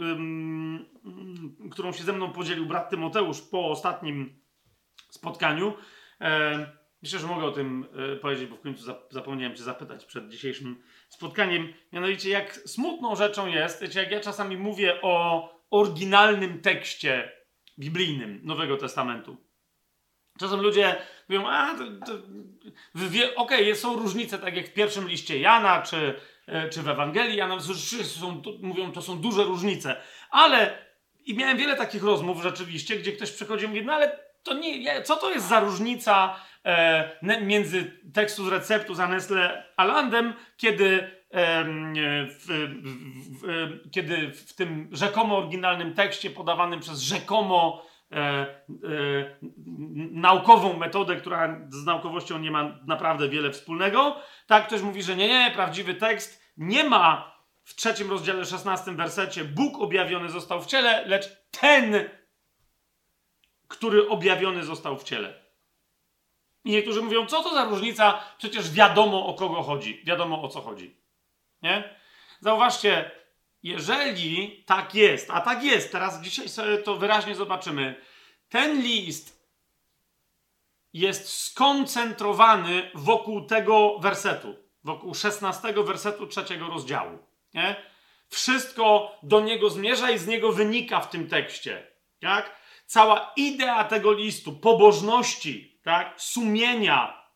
którą 1.71 1.93
się 1.93 2.05
ze 2.05 2.13
mną 2.13 2.33
podzielił 2.33 2.67
brat 2.67 2.91
Tymoteusz 2.91 3.41
po 3.41 3.71
ostatnim 3.71 4.43
spotkaniu. 5.11 5.75
myślę, 7.03 7.19
że 7.19 7.27
mogę 7.27 7.47
o 7.47 7.53
tym 7.53 7.87
e, 8.13 8.17
powiedzieć, 8.17 8.47
bo 8.47 8.57
w 8.57 8.61
końcu 8.61 8.95
zapomniałem 9.11 9.57
Cię 9.57 9.63
zapytać 9.63 10.05
przed 10.05 10.29
dzisiejszym 10.29 10.83
spotkaniem. 11.09 11.73
Mianowicie, 11.93 12.31
jak 12.31 12.55
smutną 12.55 13.17
rzeczą 13.17 13.47
jest, 13.47 13.83
wiecie, 13.83 14.01
jak 14.01 14.11
ja 14.11 14.21
czasami 14.21 14.57
mówię 14.57 15.03
o 15.03 15.49
oryginalnym 15.71 16.61
tekście 16.61 17.33
biblijnym 17.79 18.41
Nowego 18.43 18.77
Testamentu. 18.77 19.37
Czasem 20.39 20.61
ludzie 20.61 20.97
mówią, 21.29 21.49
a, 21.49 21.75
to, 21.79 21.85
to, 22.07 22.13
okej, 23.37 23.63
okay, 23.63 23.75
są 23.75 23.97
różnice, 23.97 24.39
tak 24.39 24.57
jak 24.57 24.67
w 24.67 24.75
pierwszym 24.75 25.09
liście 25.09 25.39
Jana, 25.39 25.83
czy 25.83 25.97
E, 25.97 26.15
czy 26.71 26.83
w 26.83 26.89
Ewangelii, 26.89 27.41
a 27.41 27.49
nawet 27.49 27.65
są, 28.05 28.43
mówią, 28.63 28.93
to 28.93 29.03
są 29.03 29.19
duże 29.19 29.45
różnice. 29.45 29.97
Ale 30.31 30.79
i 31.25 31.35
miałem 31.35 31.57
wiele 31.57 31.77
takich 31.77 32.03
rozmów 32.03 32.43
rzeczywiście, 32.43 32.97
gdzie 32.97 33.13
ktoś 33.13 33.31
przychodzi 33.31 33.65
i 33.65 33.69
mówi, 33.69 33.85
no 33.85 33.93
ale 33.93 34.19
to 34.43 34.55
nie, 34.55 35.03
co 35.03 35.17
to 35.17 35.31
jest 35.31 35.49
za 35.49 35.61
różnica 35.61 36.37
e, 36.65 37.41
między 37.43 38.01
tekstu 38.15 38.45
z 38.45 38.49
receptu 38.49 38.95
za 38.95 39.09
Nestle 39.09 39.67
a 39.77 39.85
Landem, 39.85 40.35
kiedy, 40.57 41.11
e, 41.31 41.65
w, 42.29 42.47
w, 42.83 43.41
w, 43.41 43.91
kiedy 43.91 44.33
w 44.33 44.55
tym 44.55 44.89
rzekomo 44.93 45.39
oryginalnym 45.39 45.95
tekście 45.95 46.31
podawanym 46.31 46.81
przez 46.81 47.01
rzekomo 47.01 47.87
e, 48.13 48.17
e, 48.17 49.37
naukową 50.13 50.77
metodę, 50.77 51.17
która 51.17 51.61
z 51.69 51.85
naukowością 51.85 52.39
nie 52.39 52.51
ma 52.51 52.79
naprawdę 52.87 53.29
wiele 53.29 53.51
wspólnego. 53.51 54.17
Tak, 54.47 54.67
ktoś 54.67 54.83
mówi, 54.83 55.03
że 55.03 55.17
nie, 55.17 55.29
nie, 55.29 55.51
prawdziwy 55.55 55.95
tekst 55.95 56.43
nie 56.57 56.85
ma 56.85 57.33
w 57.65 57.75
trzecim 57.75 58.11
rozdziale, 58.11 58.45
szesnastym 58.45 58.97
wersecie 58.97 59.45
Bóg 59.45 59.81
objawiony 59.81 60.29
został 60.29 60.63
w 60.63 60.67
ciele, 60.67 61.05
lecz 61.07 61.29
ten, 61.51 62.09
który 63.69 64.09
objawiony 64.09 64.65
został 64.65 64.99
w 64.99 65.05
ciele. 65.05 65.43
I 66.65 66.71
niektórzy 66.71 67.03
mówią, 67.03 67.27
co 67.27 67.43
to 67.43 67.55
za 67.55 67.65
różnica? 67.65 68.21
Przecież 68.39 68.71
wiadomo 68.71 69.27
o 69.27 69.35
kogo 69.35 69.63
chodzi, 69.63 70.03
wiadomo 70.05 70.43
o 70.43 70.49
co 70.49 70.61
chodzi. 70.61 70.97
Nie? 71.63 71.97
Zauważcie, 72.41 73.11
jeżeli 73.63 74.65
tak 74.67 74.95
jest, 74.95 75.31
a 75.31 75.41
tak 75.41 75.65
jest, 75.65 75.93
teraz 75.93 76.21
dzisiaj 76.21 76.49
sobie 76.49 76.79
to 76.79 76.97
wyraźnie 76.97 77.35
zobaczymy, 77.35 78.03
ten 78.49 78.83
list 78.83 79.43
jest 80.93 81.33
skoncentrowany 81.33 82.91
wokół 82.95 83.47
tego 83.47 83.99
wersetu, 83.99 84.57
wokół 84.85 85.15
16 85.15 85.73
wersetu 85.73 86.27
trzeciego 86.27 86.69
rozdziału. 86.69 87.19
Nie? 87.55 87.77
Wszystko 88.29 89.17
do 89.23 89.41
niego 89.41 89.71
zmierza 89.71 90.11
i 90.11 90.19
z 90.19 90.27
niego 90.27 90.53
wynika 90.53 91.01
w 91.01 91.11
tym 91.11 91.29
tekście. 91.29 91.87
Tak? 92.21 92.57
Cała 92.87 93.33
idea 93.37 93.85
tego 93.85 94.13
listu, 94.13 94.53
pobożności, 94.53 95.81
tak? 95.83 96.15
sumienia, 96.17 97.29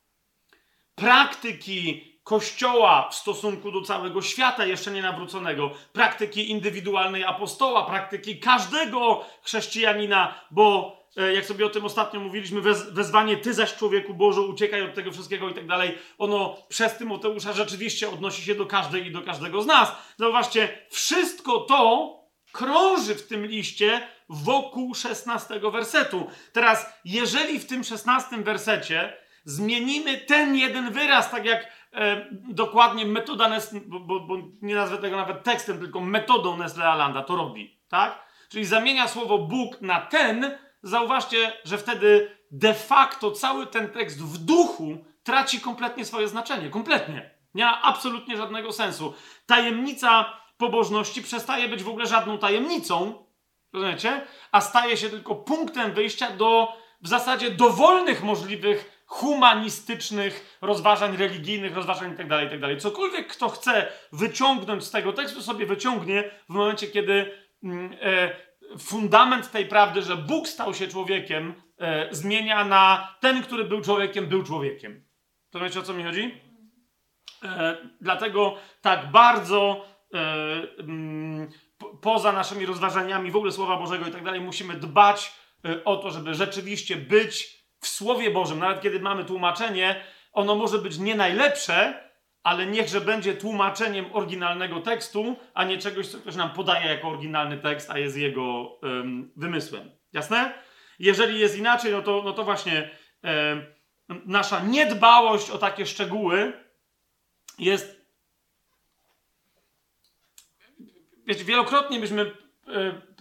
praktyki 0.94 2.05
Kościoła 2.26 3.08
w 3.10 3.14
stosunku 3.14 3.72
do 3.72 3.82
całego 3.82 4.22
świata 4.22 4.66
jeszcze 4.66 4.90
nie 4.90 5.02
nawróconego, 5.02 5.70
praktyki 5.92 6.50
indywidualnej 6.50 7.24
apostoła, 7.24 7.84
praktyki 7.84 8.40
każdego 8.40 9.24
chrześcijanina, 9.42 10.34
bo 10.50 10.96
e, 11.16 11.32
jak 11.32 11.44
sobie 11.44 11.66
o 11.66 11.68
tym 11.68 11.84
ostatnio 11.84 12.20
mówiliśmy, 12.20 12.60
wez, 12.60 12.92
wezwanie 12.92 13.36
Ty 13.36 13.54
zaś 13.54 13.74
człowieku 13.74 14.14
Boże, 14.14 14.40
uciekaj 14.40 14.82
od 14.82 14.94
tego 14.94 15.12
wszystkiego 15.12 15.48
i 15.48 15.54
tak 15.54 15.66
dalej, 15.66 15.98
ono 16.18 16.56
przez 16.68 16.96
Tymoteusza 16.96 17.52
rzeczywiście 17.52 18.10
odnosi 18.10 18.42
się 18.42 18.54
do 18.54 18.66
każdej 18.66 19.06
i 19.06 19.12
do 19.12 19.22
każdego 19.22 19.62
z 19.62 19.66
nas. 19.66 19.92
Zauważcie, 20.16 20.78
wszystko 20.90 21.60
to 21.60 22.12
krąży 22.52 23.14
w 23.14 23.26
tym 23.26 23.46
liście 23.46 24.08
wokół 24.28 24.94
16 24.94 25.60
wersetu. 25.60 26.30
Teraz, 26.52 26.86
jeżeli 27.04 27.58
w 27.58 27.66
tym 27.66 27.84
16 27.84 28.36
wersecie 28.36 29.25
zmienimy 29.46 30.16
ten 30.18 30.56
jeden 30.56 30.92
wyraz, 30.92 31.30
tak 31.30 31.44
jak 31.44 31.66
e, 31.92 32.26
dokładnie 32.48 33.06
metoda 33.06 33.48
Nestle, 33.48 33.80
bo, 33.86 34.00
bo, 34.00 34.20
bo, 34.20 34.36
nie 34.62 34.74
nazwę 34.74 34.98
tego 34.98 35.16
nawet 35.16 35.42
tekstem, 35.42 35.78
tylko 35.78 36.00
metodą 36.00 36.56
Nestle 36.56 36.84
Alanda 36.84 37.22
to 37.22 37.36
robi, 37.36 37.80
tak? 37.88 38.26
Czyli 38.48 38.64
zamienia 38.64 39.08
słowo 39.08 39.38
Bóg 39.38 39.80
na 39.80 40.00
ten, 40.00 40.58
zauważcie, 40.82 41.52
że 41.64 41.78
wtedy 41.78 42.36
de 42.50 42.74
facto 42.74 43.30
cały 43.30 43.66
ten 43.66 43.90
tekst 43.90 44.22
w 44.22 44.38
duchu 44.38 45.04
traci 45.22 45.60
kompletnie 45.60 46.04
swoje 46.04 46.28
znaczenie. 46.28 46.70
Kompletnie. 46.70 47.30
Nie 47.54 47.64
ma 47.64 47.82
absolutnie 47.82 48.36
żadnego 48.36 48.72
sensu. 48.72 49.14
Tajemnica 49.46 50.32
pobożności 50.56 51.22
przestaje 51.22 51.68
być 51.68 51.82
w 51.82 51.88
ogóle 51.88 52.06
żadną 52.06 52.38
tajemnicą, 52.38 53.24
rozumiecie? 53.72 54.26
A 54.52 54.60
staje 54.60 54.96
się 54.96 55.08
tylko 55.08 55.34
punktem 55.34 55.92
wyjścia 55.92 56.30
do 56.30 56.76
w 57.00 57.08
zasadzie 57.08 57.50
dowolnych 57.50 58.22
możliwych 58.22 58.95
humanistycznych 59.06 60.58
rozważań 60.60 61.16
religijnych, 61.16 61.74
rozważań 61.74 62.10
itd., 62.10 62.28
tak 62.28 62.42
itd. 62.42 62.68
Tak 62.68 62.80
Cokolwiek 62.80 63.26
kto 63.28 63.48
chce 63.48 63.86
wyciągnąć 64.12 64.84
z 64.84 64.90
tego 64.90 65.12
tekstu, 65.12 65.42
sobie 65.42 65.66
wyciągnie 65.66 66.30
w 66.48 66.52
momencie, 66.52 66.86
kiedy 66.86 67.32
mm, 67.64 67.96
e, 68.02 68.36
fundament 68.78 69.50
tej 69.50 69.66
prawdy, 69.66 70.02
że 70.02 70.16
Bóg 70.16 70.48
stał 70.48 70.74
się 70.74 70.88
człowiekiem, 70.88 71.54
e, 71.78 72.08
zmienia 72.10 72.64
na 72.64 73.14
ten, 73.20 73.42
który 73.42 73.64
był 73.64 73.80
człowiekiem, 73.80 74.26
był 74.26 74.42
człowiekiem. 74.42 75.04
To 75.50 75.60
wiecie 75.60 75.80
o 75.80 75.82
co 75.82 75.94
mi 75.94 76.04
chodzi? 76.04 76.40
E, 77.44 77.76
dlatego 78.00 78.56
tak 78.80 79.10
bardzo 79.10 79.86
mm, 80.80 81.48
po, 81.78 81.96
poza 81.96 82.32
naszymi 82.32 82.66
rozważaniami 82.66 83.30
w 83.30 83.36
ogóle 83.36 83.52
Słowa 83.52 83.76
Bożego 83.76 84.06
i 84.06 84.12
tak 84.12 84.24
dalej 84.24 84.40
musimy 84.40 84.74
dbać 84.74 85.32
o 85.84 85.96
to, 85.96 86.10
żeby 86.10 86.34
rzeczywiście 86.34 86.96
być 86.96 87.55
w 87.80 87.88
Słowie 87.88 88.30
Bożym. 88.30 88.58
Nawet 88.58 88.80
kiedy 88.80 89.00
mamy 89.00 89.24
tłumaczenie, 89.24 90.04
ono 90.32 90.54
może 90.54 90.78
być 90.78 90.98
nie 90.98 91.14
najlepsze, 91.14 92.06
ale 92.42 92.66
niechże 92.66 93.00
będzie 93.00 93.34
tłumaczeniem 93.34 94.06
oryginalnego 94.12 94.80
tekstu, 94.80 95.36
a 95.54 95.64
nie 95.64 95.78
czegoś, 95.78 96.08
co 96.08 96.18
ktoś 96.18 96.36
nam 96.36 96.50
podaje 96.50 96.86
jako 96.86 97.08
oryginalny 97.08 97.58
tekst, 97.58 97.90
a 97.90 97.98
jest 97.98 98.16
jego 98.16 98.78
um, 98.82 99.32
wymysłem. 99.36 99.90
Jasne? 100.12 100.54
Jeżeli 100.98 101.40
jest 101.40 101.58
inaczej, 101.58 101.92
no 101.92 102.02
to, 102.02 102.22
no 102.24 102.32
to 102.32 102.44
właśnie 102.44 102.90
um, 103.22 103.66
nasza 104.26 104.60
niedbałość 104.60 105.50
o 105.50 105.58
takie 105.58 105.86
szczegóły 105.86 106.52
jest. 107.58 108.06
Wiecie, 111.26 111.44
wielokrotnie 111.44 112.00
byśmy 112.00 112.22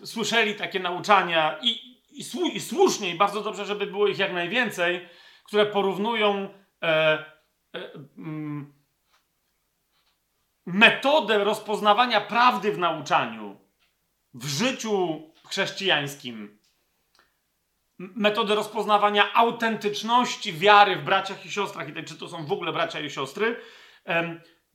y, 0.01 0.07
słyszeli 0.07 0.55
takie 0.55 0.79
nauczania 0.79 1.59
i, 1.61 1.94
i, 2.15 2.23
i 2.53 2.59
słusznie, 2.59 3.09
i 3.09 3.17
bardzo 3.17 3.41
dobrze, 3.41 3.65
żeby 3.65 3.87
było 3.87 4.07
ich 4.07 4.19
jak 4.19 4.33
najwięcej, 4.33 5.09
które 5.43 5.65
porównują. 5.65 6.49
E, 6.83 6.87
e, 7.75 7.93
mm, 8.17 8.73
metodę 10.65 11.43
rozpoznawania 11.43 12.21
prawdy 12.21 12.71
w 12.71 12.77
nauczaniu, 12.77 13.59
w 14.33 14.45
życiu 14.45 15.21
chrześcijańskim, 15.47 16.59
metodę 17.99 18.55
rozpoznawania 18.55 19.33
autentyczności 19.33 20.53
wiary 20.53 20.95
w 20.95 21.03
braciach 21.03 21.45
i 21.45 21.51
siostrach, 21.51 21.97
i 21.97 22.03
czy 22.03 22.17
to 22.17 22.27
są 22.27 22.45
w 22.45 22.51
ogóle 22.51 22.73
bracia 22.73 22.99
i 22.99 23.09
siostry, 23.09 23.61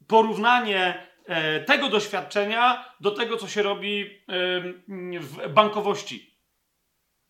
porównanie 0.07 1.07
e, 1.27 1.61
tego 1.61 1.89
doświadczenia 1.89 2.95
do 3.01 3.11
tego, 3.11 3.37
co 3.37 3.49
się 3.49 3.63
robi 3.63 4.25
w 5.21 5.49
bankowości. 5.49 6.30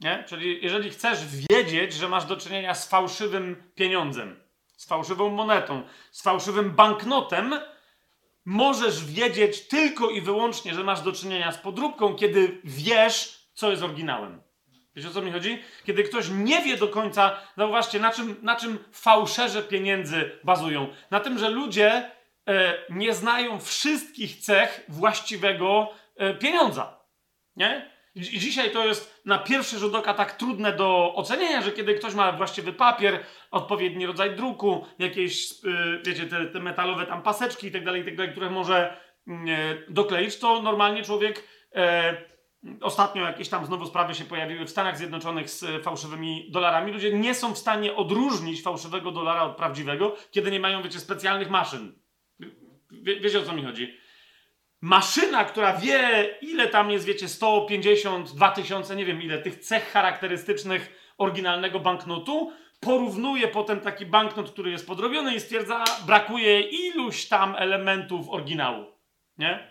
Nie? 0.00 0.24
Czyli 0.28 0.58
jeżeli 0.62 0.90
chcesz 0.90 1.18
wiedzieć, 1.26 1.92
że 1.92 2.08
masz 2.08 2.24
do 2.24 2.36
czynienia 2.36 2.74
z 2.74 2.88
fałszywym 2.88 3.70
pieniądzem, 3.74 4.40
z 4.76 4.86
fałszywą 4.86 5.28
monetą, 5.28 5.82
z 6.10 6.22
fałszywym 6.22 6.70
banknotem, 6.70 7.54
możesz 8.44 9.04
wiedzieć 9.04 9.68
tylko 9.68 10.10
i 10.10 10.20
wyłącznie, 10.20 10.74
że 10.74 10.84
masz 10.84 11.00
do 11.00 11.12
czynienia 11.12 11.52
z 11.52 11.58
podróbką, 11.58 12.14
kiedy 12.14 12.60
wiesz, 12.64 13.48
co 13.54 13.70
jest 13.70 13.82
oryginałem. 13.82 14.42
Wiecie 14.96 15.08
o 15.08 15.12
co 15.12 15.22
mi 15.22 15.32
chodzi? 15.32 15.62
Kiedy 15.84 16.02
ktoś 16.02 16.28
nie 16.28 16.62
wie 16.62 16.76
do 16.76 16.88
końca, 16.88 17.36
zauważcie, 17.56 18.00
na 18.00 18.10
czym, 18.10 18.36
na 18.42 18.56
czym 18.56 18.78
fałszerze 18.92 19.62
pieniędzy 19.62 20.38
bazują. 20.44 20.88
Na 21.10 21.20
tym, 21.20 21.38
że 21.38 21.50
ludzie 21.50 22.10
e, 22.48 22.74
nie 22.90 23.14
znają 23.14 23.60
wszystkich 23.60 24.36
cech 24.36 24.84
właściwego 24.88 25.92
e, 26.16 26.34
pieniądza. 26.34 27.00
Nie? 27.56 27.90
I 28.14 28.38
dzisiaj 28.38 28.70
to 28.70 28.86
jest 28.86 29.22
na 29.24 29.38
pierwszy 29.38 29.78
rzut 29.78 29.94
oka 29.94 30.14
tak 30.14 30.36
trudne 30.36 30.72
do 30.72 31.14
ocenienia, 31.14 31.62
że 31.62 31.72
kiedy 31.72 31.94
ktoś 31.94 32.14
ma 32.14 32.32
właściwy 32.32 32.72
papier, 32.72 33.24
odpowiedni 33.50 34.06
rodzaj 34.06 34.36
druku, 34.36 34.86
jakieś, 34.98 35.52
y, 35.52 36.02
wiecie, 36.06 36.26
te, 36.26 36.46
te 36.46 36.60
metalowe 36.60 37.06
tam 37.06 37.22
paseczki 37.22 37.66
i 37.66 37.72
tak 37.72 37.84
dalej, 37.84 38.16
tak 38.16 38.32
które 38.32 38.50
może 38.50 38.96
mm, 39.26 39.48
e, 39.48 39.92
dokleić, 39.92 40.38
to 40.38 40.62
normalnie 40.62 41.02
człowiek. 41.02 41.44
E, 41.74 42.16
ostatnio 42.80 43.22
jakieś 43.22 43.48
tam 43.48 43.66
znowu 43.66 43.86
sprawy 43.86 44.14
się 44.14 44.24
pojawiły 44.24 44.64
w 44.64 44.70
Stanach 44.70 44.98
Zjednoczonych 44.98 45.50
z 45.50 45.84
fałszywymi 45.84 46.50
dolarami. 46.50 46.92
Ludzie 46.92 47.12
nie 47.12 47.34
są 47.34 47.54
w 47.54 47.58
stanie 47.58 47.96
odróżnić 47.96 48.62
fałszywego 48.62 49.10
dolara 49.10 49.42
od 49.42 49.56
prawdziwego, 49.56 50.16
kiedy 50.30 50.50
nie 50.50 50.60
mają, 50.60 50.82
wiecie, 50.82 51.00
specjalnych 51.00 51.50
maszyn. 51.50 51.98
Wie, 52.90 53.20
wiecie 53.20 53.38
o 53.38 53.42
co 53.42 53.52
mi 53.52 53.64
chodzi? 53.64 53.99
Maszyna, 54.80 55.44
która 55.44 55.76
wie, 55.76 56.28
ile 56.42 56.68
tam 56.68 56.90
jest, 56.90 57.04
wiecie, 57.04 57.28
150, 57.28 58.32
2000, 58.32 58.96
nie 58.96 59.04
wiem 59.04 59.22
ile, 59.22 59.38
tych 59.38 59.58
cech 59.58 59.92
charakterystycznych 59.92 61.12
oryginalnego 61.18 61.80
banknotu, 61.80 62.52
porównuje 62.80 63.48
potem 63.48 63.80
taki 63.80 64.06
banknot, 64.06 64.50
który 64.50 64.70
jest 64.70 64.86
podrobiony 64.86 65.34
i 65.34 65.40
stwierdza, 65.40 65.84
brakuje 66.06 66.60
iluś 66.60 67.26
tam 67.26 67.54
elementów 67.58 68.28
oryginału. 68.28 68.86
Nie? 69.38 69.70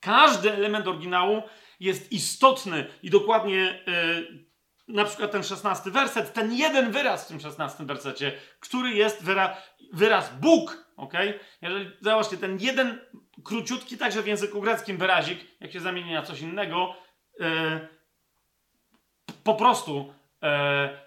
Każdy 0.00 0.52
element 0.52 0.88
oryginału 0.88 1.42
jest 1.80 2.12
istotny 2.12 2.86
i 3.02 3.10
dokładnie 3.10 3.84
yy, 3.86 4.52
na 4.88 5.04
przykład 5.04 5.32
ten 5.32 5.42
szesnasty 5.42 5.90
werset, 5.90 6.32
ten 6.32 6.52
jeden 6.52 6.90
wyraz 6.90 7.24
w 7.24 7.28
tym 7.28 7.40
szesnastym 7.40 7.86
wersecie, 7.86 8.32
który 8.60 8.90
jest 8.90 9.24
wyra 9.24 9.56
wyraz 9.92 10.32
Bóg, 10.40 10.86
ok? 10.96 11.12
Jeżeli, 11.62 11.90
zobaczcie, 12.00 12.36
ten 12.36 12.58
jeden 12.60 12.98
króciutki 13.44 13.98
także 13.98 14.22
w 14.22 14.26
języku 14.26 14.60
greckim 14.60 14.96
wyrazik, 14.96 15.38
jak 15.60 15.72
się 15.72 15.80
zamieni 15.80 16.12
na 16.12 16.22
coś 16.22 16.40
innego, 16.40 16.94
yy, 17.40 17.88
po 19.44 19.54
prostu 19.54 20.14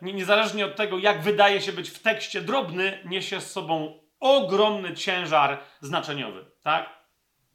yy, 0.02 0.14
niezależnie 0.14 0.66
od 0.66 0.76
tego, 0.76 0.98
jak 0.98 1.22
wydaje 1.22 1.62
się 1.62 1.74
być 1.74 1.90
w 1.90 2.00
tekście 2.00 2.42
drobny, 2.42 3.00
niesie 3.06 3.42
z 3.42 3.52
sobą 3.52 4.00
ogromny 4.20 4.94
ciężar 4.94 5.60
znaczeniowy, 5.82 6.46
tak? 6.62 6.90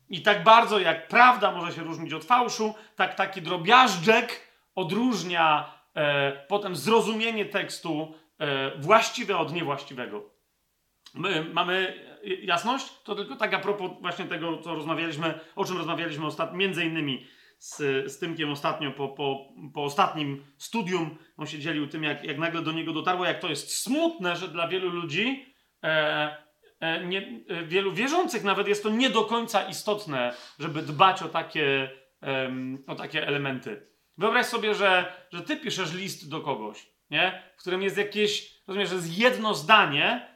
I 0.09 0.23
tak 0.23 0.45
bardzo 0.45 0.79
jak 0.79 1.09
prawda 1.09 1.53
może 1.53 1.73
się 1.73 1.83
różnić 1.83 2.13
od 2.13 2.25
fałszu, 2.25 2.75
tak 2.97 3.15
taki 3.15 3.43
drobiażdżek 3.43 4.41
odróżnia 4.75 5.75
e, 5.95 6.33
potem 6.33 6.77
zrozumienie 6.77 7.45
tekstu 7.45 8.15
e, 8.39 8.79
właściwe 8.79 9.39
od 9.39 9.53
niewłaściwego. 9.53 10.31
My 11.15 11.45
mamy 11.45 12.05
jasność? 12.23 13.03
To 13.05 13.15
tylko 13.15 13.37
tak 13.37 13.55
a 13.55 13.59
propos 13.59 13.91
właśnie 14.01 14.25
tego, 14.25 14.59
co 14.59 14.75
rozmawialiśmy, 14.75 15.41
o 15.57 15.65
czym 15.65 15.77
rozmawialiśmy 15.77 16.27
ostatnio, 16.27 16.59
między 16.59 16.85
innymi 16.85 17.27
z, 17.61 17.77
z 18.13 18.19
Tymkiem 18.19 18.51
ostatnio 18.51 18.91
po, 18.91 19.09
po, 19.09 19.49
po 19.75 19.85
ostatnim 19.85 20.45
studium. 20.59 21.19
On 21.37 21.47
się 21.47 21.59
dzielił 21.59 21.87
tym, 21.87 22.05
jak, 22.05 22.25
jak 22.25 22.39
nagle 22.39 22.63
do 22.63 22.73
niego 22.73 22.93
dotarło, 22.93 23.25
jak 23.25 23.41
to 23.41 23.49
jest 23.49 23.83
smutne, 23.83 24.37
że 24.37 24.49
dla 24.49 24.69
wielu 24.69 24.89
ludzi, 24.89 25.55
e, 25.85 26.37
e, 26.81 27.05
nie, 27.05 27.43
e, 27.49 27.63
wielu 27.63 27.93
wierzących 27.93 28.45
nawet 28.45 28.69
jest 28.69 28.83
to 28.83 28.91
nie 28.91 29.11
do 29.11 29.25
końca 29.25 29.69
istotne, 29.69 30.35
żeby 30.59 30.83
dbać 30.83 31.23
o 31.23 31.29
takie, 31.29 31.91
o 32.87 32.95
takie 32.95 33.27
elementy. 33.27 33.87
Wyobraź 34.19 34.47
sobie, 34.47 34.75
że, 34.75 35.13
że 35.33 35.43
ty 35.43 35.57
piszesz 35.57 35.95
list 35.95 36.31
do 36.31 36.41
kogoś, 36.41 36.87
nie? 37.11 37.43
w 37.57 37.61
którym 37.61 37.83
jest 37.83 37.97
jakieś, 37.97 38.63
rozumiesz, 38.67 38.89
że 38.89 38.95
jest 38.95 39.19
jedno 39.19 39.55
zdanie, 39.55 40.30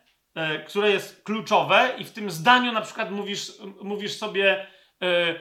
które 0.66 0.90
jest 0.90 1.24
kluczowe, 1.24 1.90
i 1.98 2.04
w 2.04 2.12
tym 2.12 2.30
zdaniu 2.30 2.72
na 2.72 2.80
przykład 2.80 3.10
mówisz, 3.10 3.52
mówisz 3.82 4.16
sobie, 4.16 4.66
e, 5.02 5.06
e, 5.06 5.36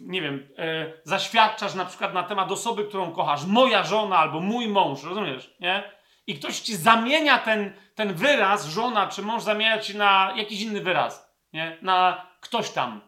nie 0.00 0.22
wiem, 0.22 0.48
e, 0.58 0.92
zaświadczasz 1.04 1.74
na 1.74 1.84
przykład 1.84 2.14
na 2.14 2.22
temat 2.22 2.52
osoby, 2.52 2.84
którą 2.84 3.12
kochasz, 3.12 3.44
moja 3.44 3.84
żona 3.84 4.18
albo 4.18 4.40
mój 4.40 4.68
mąż, 4.68 5.02
rozumiesz, 5.02 5.56
nie? 5.60 5.82
I 6.26 6.34
ktoś 6.34 6.60
ci 6.60 6.76
zamienia 6.76 7.38
ten, 7.38 7.72
ten 7.94 8.14
wyraz, 8.14 8.66
żona 8.66 9.06
czy 9.06 9.22
mąż 9.22 9.42
zamienia 9.42 9.78
ci 9.78 9.96
na 9.96 10.32
jakiś 10.36 10.60
inny 10.60 10.80
wyraz, 10.80 11.34
nie? 11.52 11.78
Na 11.82 12.26
ktoś 12.40 12.70
tam, 12.70 13.00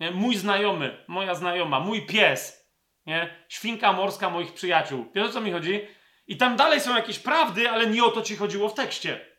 nie? 0.00 0.10
Mój 0.10 0.36
znajomy, 0.36 1.04
moja 1.08 1.34
znajoma, 1.34 1.80
mój 1.80 2.06
pies, 2.06 2.70
nie? 3.06 3.44
Świnka 3.48 3.92
morska 3.92 4.30
moich 4.30 4.54
przyjaciół. 4.54 5.12
Wiesz 5.14 5.26
o 5.28 5.32
co 5.32 5.40
mi 5.40 5.52
chodzi? 5.52 5.80
I 6.26 6.36
tam 6.36 6.56
dalej 6.56 6.80
są 6.80 6.96
jakieś 6.96 7.18
prawdy, 7.18 7.70
ale 7.70 7.86
nie 7.86 8.04
o 8.04 8.10
to 8.10 8.22
ci 8.22 8.36
chodziło 8.36 8.68
w 8.68 8.74
tekście. 8.74 9.37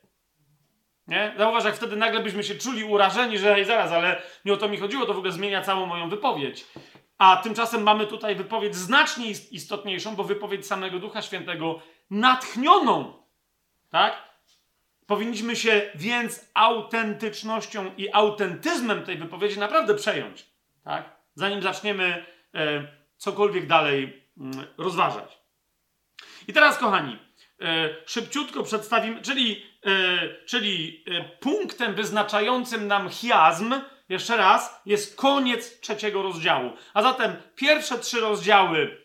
Nie? 1.10 1.34
Zauważ, 1.38 1.64
jak 1.64 1.76
wtedy 1.76 1.96
nagle 1.96 2.20
byśmy 2.20 2.42
się 2.42 2.54
czuli 2.54 2.84
urażeni, 2.84 3.38
że 3.38 3.54
hej, 3.54 3.64
zaraz, 3.64 3.92
ale 3.92 4.22
nie 4.44 4.52
o 4.52 4.56
to 4.56 4.68
mi 4.68 4.76
chodziło, 4.76 5.06
to 5.06 5.14
w 5.14 5.18
ogóle 5.18 5.32
zmienia 5.32 5.62
całą 5.62 5.86
moją 5.86 6.08
wypowiedź. 6.08 6.66
A 7.18 7.36
tymczasem 7.36 7.82
mamy 7.82 8.06
tutaj 8.06 8.36
wypowiedź 8.36 8.74
znacznie 8.74 9.30
istotniejszą, 9.30 10.16
bo 10.16 10.24
wypowiedź 10.24 10.66
samego 10.66 10.98
Ducha 10.98 11.22
Świętego 11.22 11.80
natchnioną. 12.10 13.22
Tak? 13.90 14.30
Powinniśmy 15.06 15.56
się 15.56 15.90
więc 15.94 16.50
autentycznością 16.54 17.90
i 17.96 18.12
autentyzmem 18.12 19.04
tej 19.04 19.16
wypowiedzi 19.16 19.58
naprawdę 19.58 19.94
przejąć. 19.94 20.46
Tak? 20.84 21.16
Zanim 21.34 21.62
zaczniemy. 21.62 22.24
E, 22.54 23.00
cokolwiek 23.20 23.66
dalej 23.66 24.26
mm, 24.38 24.66
rozważać. 24.78 25.38
I 26.48 26.52
teraz, 26.52 26.78
kochani, 26.78 27.18
szybciutko 28.06 28.62
przedstawimy, 28.62 29.22
czyli, 29.22 29.62
e, 29.86 30.44
czyli 30.44 31.04
e, 31.06 31.24
punktem 31.24 31.94
wyznaczającym 31.94 32.86
nam 32.86 33.10
chiazm, 33.10 33.74
jeszcze 34.08 34.36
raz, 34.36 34.82
jest 34.86 35.16
koniec 35.16 35.80
trzeciego 35.80 36.22
rozdziału. 36.22 36.70
A 36.94 37.02
zatem 37.02 37.36
pierwsze 37.56 37.98
trzy 37.98 38.20
rozdziały 38.20 39.00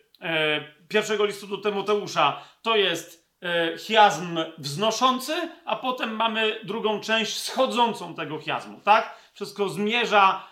pierwszego 0.88 1.24
listu 1.24 1.46
do 1.46 1.58
Tymoteusza 1.58 2.42
to 2.62 2.76
jest 2.76 3.26
chiazm 3.78 4.38
wznoszący, 4.58 5.32
a 5.64 5.76
potem 5.76 6.16
mamy 6.16 6.60
drugą 6.64 7.00
część 7.00 7.38
schodzącą 7.42 8.14
tego 8.14 8.38
chiazmu, 8.38 8.80
tak? 8.80 9.16
Wszystko 9.34 9.68
zmierza 9.68 10.48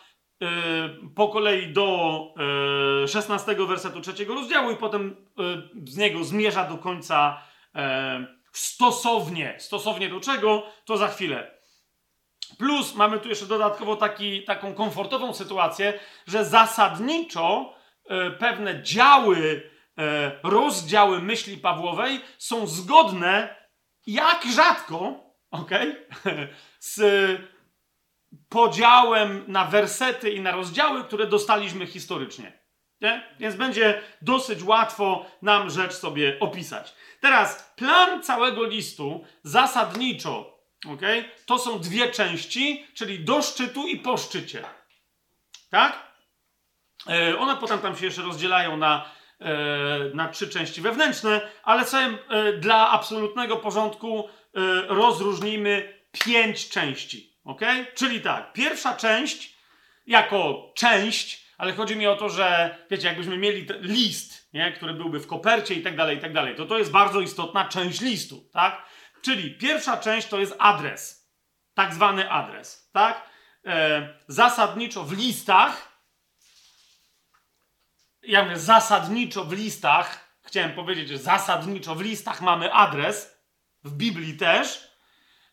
po 1.17 1.29
kolei 1.29 1.73
do 1.73 2.19
16 3.07 3.57
wersetu 3.69 4.01
trzeciego 4.01 4.35
rozdziału 4.35 4.71
i 4.71 4.77
potem 4.77 5.17
z 5.85 5.97
niego 5.97 6.25
zmierza 6.25 6.65
do 6.65 6.79
końca 6.79 7.43
stosownie. 8.53 9.57
Stosownie 9.59 10.09
do 10.09 10.21
czego? 10.21 10.67
To 10.85 10.97
za 10.97 11.09
chwilę. 11.09 11.55
Plus 12.59 12.95
mamy 12.95 13.21
tu 13.21 13.29
jeszcze 13.29 13.47
dodatkowo 13.47 13.97
taki, 13.97 14.45
taką 14.45 14.75
komfortową 14.75 15.35
sytuację, 15.35 16.01
że 16.27 16.45
zasadniczo 16.45 17.75
e, 18.09 18.31
pewne 18.31 18.83
działy, 18.83 19.71
e, 19.99 20.33
rozdziały 20.43 21.23
myśli 21.23 21.57
Pawłowej 21.57 22.21
są 22.39 22.67
zgodne 22.67 23.57
jak 24.07 24.45
rzadko, 24.55 25.15
ok, 25.51 25.71
z 26.81 27.01
podziałem 28.49 29.45
na 29.49 29.65
wersety 29.65 30.31
i 30.31 30.41
na 30.41 30.53
rozdziały, 30.53 31.05
które 31.05 31.27
dostaliśmy 31.27 31.87
historycznie. 31.87 32.65
Nie? 33.01 33.35
Więc 33.39 33.57
będzie 33.57 34.03
dosyć 34.23 34.63
łatwo 34.63 35.27
nam 35.43 35.71
rzecz 35.71 35.93
sobie 35.93 36.37
opisać. 36.41 36.95
Teraz 37.25 37.73
plan 37.77 38.23
całego 38.23 38.65
listu 38.65 39.25
zasadniczo, 39.43 40.59
okay, 40.95 41.25
to 41.47 41.59
są 41.59 41.79
dwie 41.79 42.11
części, 42.11 42.87
czyli 42.95 43.25
do 43.25 43.43
szczytu 43.43 43.89
i 43.89 43.97
po 43.97 44.17
szczycie. 44.17 44.65
Tak? 45.71 46.13
E, 47.09 47.39
one 47.39 47.57
potem 47.57 47.79
tam 47.79 47.97
się 47.97 48.05
jeszcze 48.05 48.23
rozdzielają 48.23 48.77
na, 48.77 49.11
e, 49.41 49.55
na 50.15 50.29
trzy 50.29 50.49
części 50.49 50.81
wewnętrzne, 50.81 51.41
ale 51.63 51.85
sobie 51.85 52.19
e, 52.29 52.53
dla 52.53 52.91
absolutnego 52.91 53.57
porządku 53.57 54.29
e, 54.29 54.61
rozróżnijmy 54.87 55.99
pięć 56.25 56.69
części. 56.69 57.37
Okay? 57.45 57.87
Czyli 57.95 58.21
tak, 58.21 58.53
pierwsza 58.53 58.97
część 58.97 59.55
jako 60.07 60.73
część, 60.75 61.47
ale 61.59 61.73
chodzi 61.73 61.97
mi 61.97 62.07
o 62.07 62.17
to, 62.17 62.29
że 62.29 62.79
wiecie, 62.91 63.09
jakbyśmy 63.09 63.37
mieli 63.37 63.67
list, 63.81 64.44
nie, 64.55 64.73
który 64.73 64.95
byłby 64.95 65.21
w 65.21 65.27
kopercie 65.27 65.75
i 65.75 65.83
tak 65.83 65.97
dalej, 65.97 66.19
i 66.19 66.21
tak 66.21 66.33
dalej, 66.33 66.57
to 66.57 66.67
to 66.67 66.79
jest 66.79 66.91
bardzo 66.91 67.21
istotna 67.21 67.69
część 67.69 68.01
listu, 68.01 68.49
tak? 68.53 68.83
Czyli 69.23 69.55
pierwsza 69.59 69.97
część 69.97 70.29
to 70.29 70.39
jest 70.41 70.55
adres, 70.59 71.31
tak 71.75 71.95
zwany 71.95 72.31
adres, 72.31 72.91
tak? 72.93 73.31
E, 73.67 74.09
zasadniczo 74.29 75.05
w 75.05 75.13
listach, 75.13 75.99
ja 78.23 78.43
mówię 78.45 78.59
zasadniczo 78.59 79.45
w 79.45 79.53
listach, 79.53 80.39
chciałem 80.43 80.73
powiedzieć, 80.73 81.09
że 81.09 81.19
zasadniczo 81.19 81.95
w 81.95 82.01
listach 82.01 82.41
mamy 82.41 82.73
adres, 82.73 83.35
w 83.85 83.93
Biblii 83.93 84.37
też. 84.37 84.89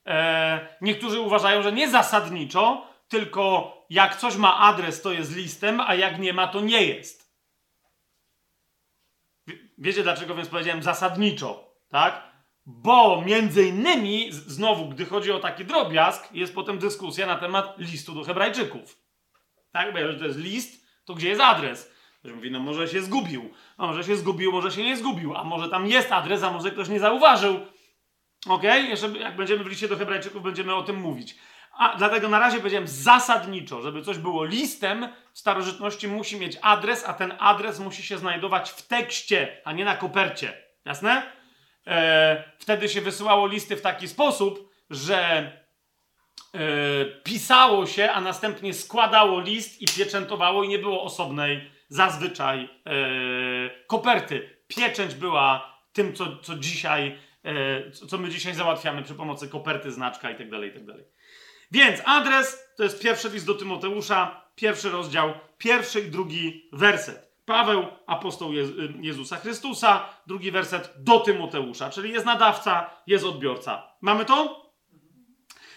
E, 0.05 0.77
niektórzy 0.81 1.19
uważają, 1.19 1.61
że 1.61 1.71
nie 1.71 1.89
zasadniczo, 1.89 2.87
tylko 3.07 3.73
jak 3.89 4.15
coś 4.15 4.35
ma 4.35 4.59
adres, 4.59 5.01
to 5.01 5.11
jest 5.11 5.35
listem, 5.35 5.79
a 5.79 5.95
jak 5.95 6.19
nie 6.19 6.33
ma, 6.33 6.47
to 6.47 6.61
nie 6.61 6.83
jest. 6.83 7.20
Wiecie 9.81 10.03
dlaczego 10.03 10.35
więc 10.35 10.49
powiedziałem 10.49 10.83
zasadniczo, 10.83 11.73
tak? 11.89 12.23
Bo 12.65 13.23
między 13.25 13.67
innymi, 13.67 14.31
znowu, 14.31 14.89
gdy 14.89 15.05
chodzi 15.05 15.31
o 15.31 15.39
taki 15.39 15.65
drobiazg, 15.65 16.33
jest 16.33 16.55
potem 16.55 16.79
dyskusja 16.79 17.27
na 17.27 17.35
temat 17.35 17.75
listu 17.77 18.13
do 18.13 18.23
Hebrajczyków. 18.23 18.97
Tak? 19.71 19.93
Bo 19.93 19.99
jeżeli 19.99 20.19
to 20.19 20.25
jest 20.25 20.39
list, 20.39 20.85
to 21.05 21.13
gdzie 21.13 21.29
jest 21.29 21.41
adres? 21.41 21.91
Ktoś 22.19 22.33
mówi, 22.33 22.51
no 22.51 22.59
może 22.59 22.87
się 22.87 23.01
zgubił. 23.01 23.49
A 23.77 23.87
może 23.87 24.03
się 24.03 24.15
zgubił, 24.15 24.51
może 24.51 24.71
się 24.71 24.83
nie 24.83 24.97
zgubił. 24.97 25.35
A 25.35 25.43
może 25.43 25.69
tam 25.69 25.87
jest 25.87 26.11
adres, 26.11 26.43
a 26.43 26.51
może 26.51 26.71
ktoś 26.71 26.89
nie 26.89 26.99
zauważył. 26.99 27.59
Ok? 28.47 28.63
Jeszcze 28.63 29.07
jak 29.07 29.35
będziemy 29.35 29.63
w 29.63 29.67
liście 29.67 29.87
do 29.87 29.97
Hebrajczyków, 29.97 30.43
będziemy 30.43 30.75
o 30.75 30.83
tym 30.83 30.95
mówić. 30.95 31.35
A 31.77 31.97
dlatego 31.97 32.29
na 32.29 32.39
razie 32.39 32.57
powiedziałem 32.57 32.87
zasadniczo, 32.87 33.81
żeby 33.81 34.01
coś 34.01 34.17
było 34.17 34.45
listem, 34.45 35.07
w 35.33 35.39
starożytności 35.39 36.07
musi 36.07 36.39
mieć 36.39 36.57
adres, 36.61 37.03
a 37.07 37.13
ten 37.13 37.33
adres 37.39 37.79
musi 37.79 38.03
się 38.03 38.17
znajdować 38.17 38.69
w 38.69 38.87
tekście, 38.87 39.61
a 39.65 39.71
nie 39.71 39.85
na 39.85 39.97
kopercie. 39.97 40.53
Jasne? 40.85 41.31
E, 41.87 42.43
wtedy 42.59 42.89
się 42.89 43.01
wysyłało 43.01 43.47
listy 43.47 43.75
w 43.75 43.81
taki 43.81 44.07
sposób, 44.07 44.69
że 44.89 45.17
e, 46.53 47.05
pisało 47.23 47.85
się, 47.85 48.11
a 48.11 48.21
następnie 48.21 48.73
składało 48.73 49.41
list 49.41 49.81
i 49.81 49.85
pieczętowało 49.85 50.63
i 50.63 50.67
nie 50.67 50.79
było 50.79 51.03
osobnej 51.03 51.71
zazwyczaj 51.91 52.69
e, 52.85 52.89
koperty. 53.87 54.57
Pieczęć 54.67 55.15
była 55.15 55.77
tym, 55.93 56.13
co, 56.13 56.37
co 56.37 56.55
dzisiaj, 56.55 57.19
e, 57.45 57.91
co 57.91 58.17
my 58.17 58.29
dzisiaj 58.29 58.53
załatwiamy 58.53 59.03
przy 59.03 59.15
pomocy 59.15 59.49
koperty, 59.49 59.91
znaczka 59.91 60.29
itd., 60.29 60.51
tak 60.51 60.63
itd. 60.63 60.93
Więc 61.71 62.01
adres 62.05 62.69
to 62.77 62.83
jest 62.83 63.01
pierwszy 63.01 63.29
list 63.29 63.45
do 63.45 63.53
Tymoteusza, 63.53 64.45
pierwszy 64.55 64.89
rozdział, 64.89 65.33
pierwszy 65.57 66.01
i 66.01 66.11
drugi 66.11 66.69
werset. 66.73 67.31
Paweł, 67.45 67.85
apostoł 68.07 68.53
Jezusa 69.01 69.37
Chrystusa, 69.37 70.09
drugi 70.27 70.51
werset 70.51 70.93
do 70.97 71.19
Tymoteusza, 71.19 71.89
czyli 71.89 72.11
jest 72.11 72.25
nadawca, 72.25 72.89
jest 73.07 73.25
odbiorca. 73.25 73.87
Mamy 74.01 74.25
to? 74.25 74.65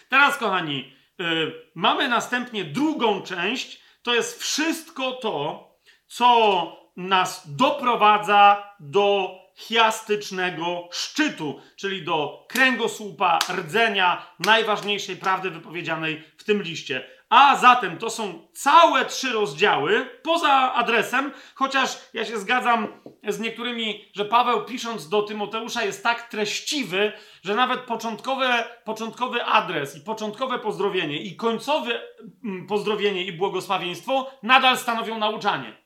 Teraz, 0.09 0.37
kochani, 0.37 0.93
yy, 1.17 1.71
mamy 1.75 2.09
następnie 2.09 2.63
drugą 2.63 3.21
część. 3.21 3.81
To 4.01 4.13
jest 4.13 4.41
wszystko 4.41 5.11
to, 5.11 5.67
co 6.07 6.71
nas 6.97 7.55
doprowadza 7.55 8.73
do 8.79 9.29
chiastycznego 9.55 10.89
szczytu, 10.91 11.61
czyli 11.75 12.03
do 12.03 12.45
kręgosłupa, 12.49 13.39
rdzenia 13.49 14.35
najważniejszej 14.39 15.15
prawdy 15.15 15.49
wypowiedzianej 15.49 16.23
w 16.37 16.43
tym 16.43 16.61
liście. 16.61 17.15
A 17.29 17.55
zatem 17.55 17.97
to 17.97 18.09
są 18.09 18.47
całe 18.53 19.05
trzy 19.05 19.33
rozdziały, 19.33 20.19
poza 20.23 20.73
adresem, 20.73 21.31
chociaż 21.55 21.97
ja 22.13 22.25
się 22.25 22.37
zgadzam 22.37 22.87
z 23.27 23.39
niektórymi, 23.39 24.05
że 24.15 24.25
Paweł 24.25 24.65
pisząc 24.65 25.09
do 25.09 25.21
Tymoteusza 25.21 25.83
jest 25.83 26.03
tak 26.03 26.29
treściwy, 26.29 27.13
że 27.43 27.55
nawet 27.55 27.79
początkowe, 27.79 28.63
początkowy 28.83 29.43
adres 29.43 29.97
i 29.97 30.01
początkowe 30.01 30.59
pozdrowienie 30.59 31.21
i 31.21 31.35
końcowe 31.35 32.01
mm, 32.43 32.67
pozdrowienie 32.67 33.23
i 33.23 33.33
błogosławieństwo 33.33 34.31
nadal 34.43 34.77
stanowią 34.77 35.17
nauczanie. 35.17 35.77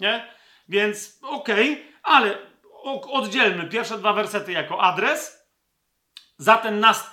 Nie? 0.00 0.32
Więc 0.68 1.18
okej, 1.22 1.72
okay, 1.72 1.84
ale 2.02 2.38
oddzielmy 2.92 3.68
pierwsze 3.68 3.98
dwa 3.98 4.12
wersety 4.12 4.52
jako 4.52 4.80
adres. 4.80 5.46
Zatem 6.38 6.80
nas, 6.80 7.10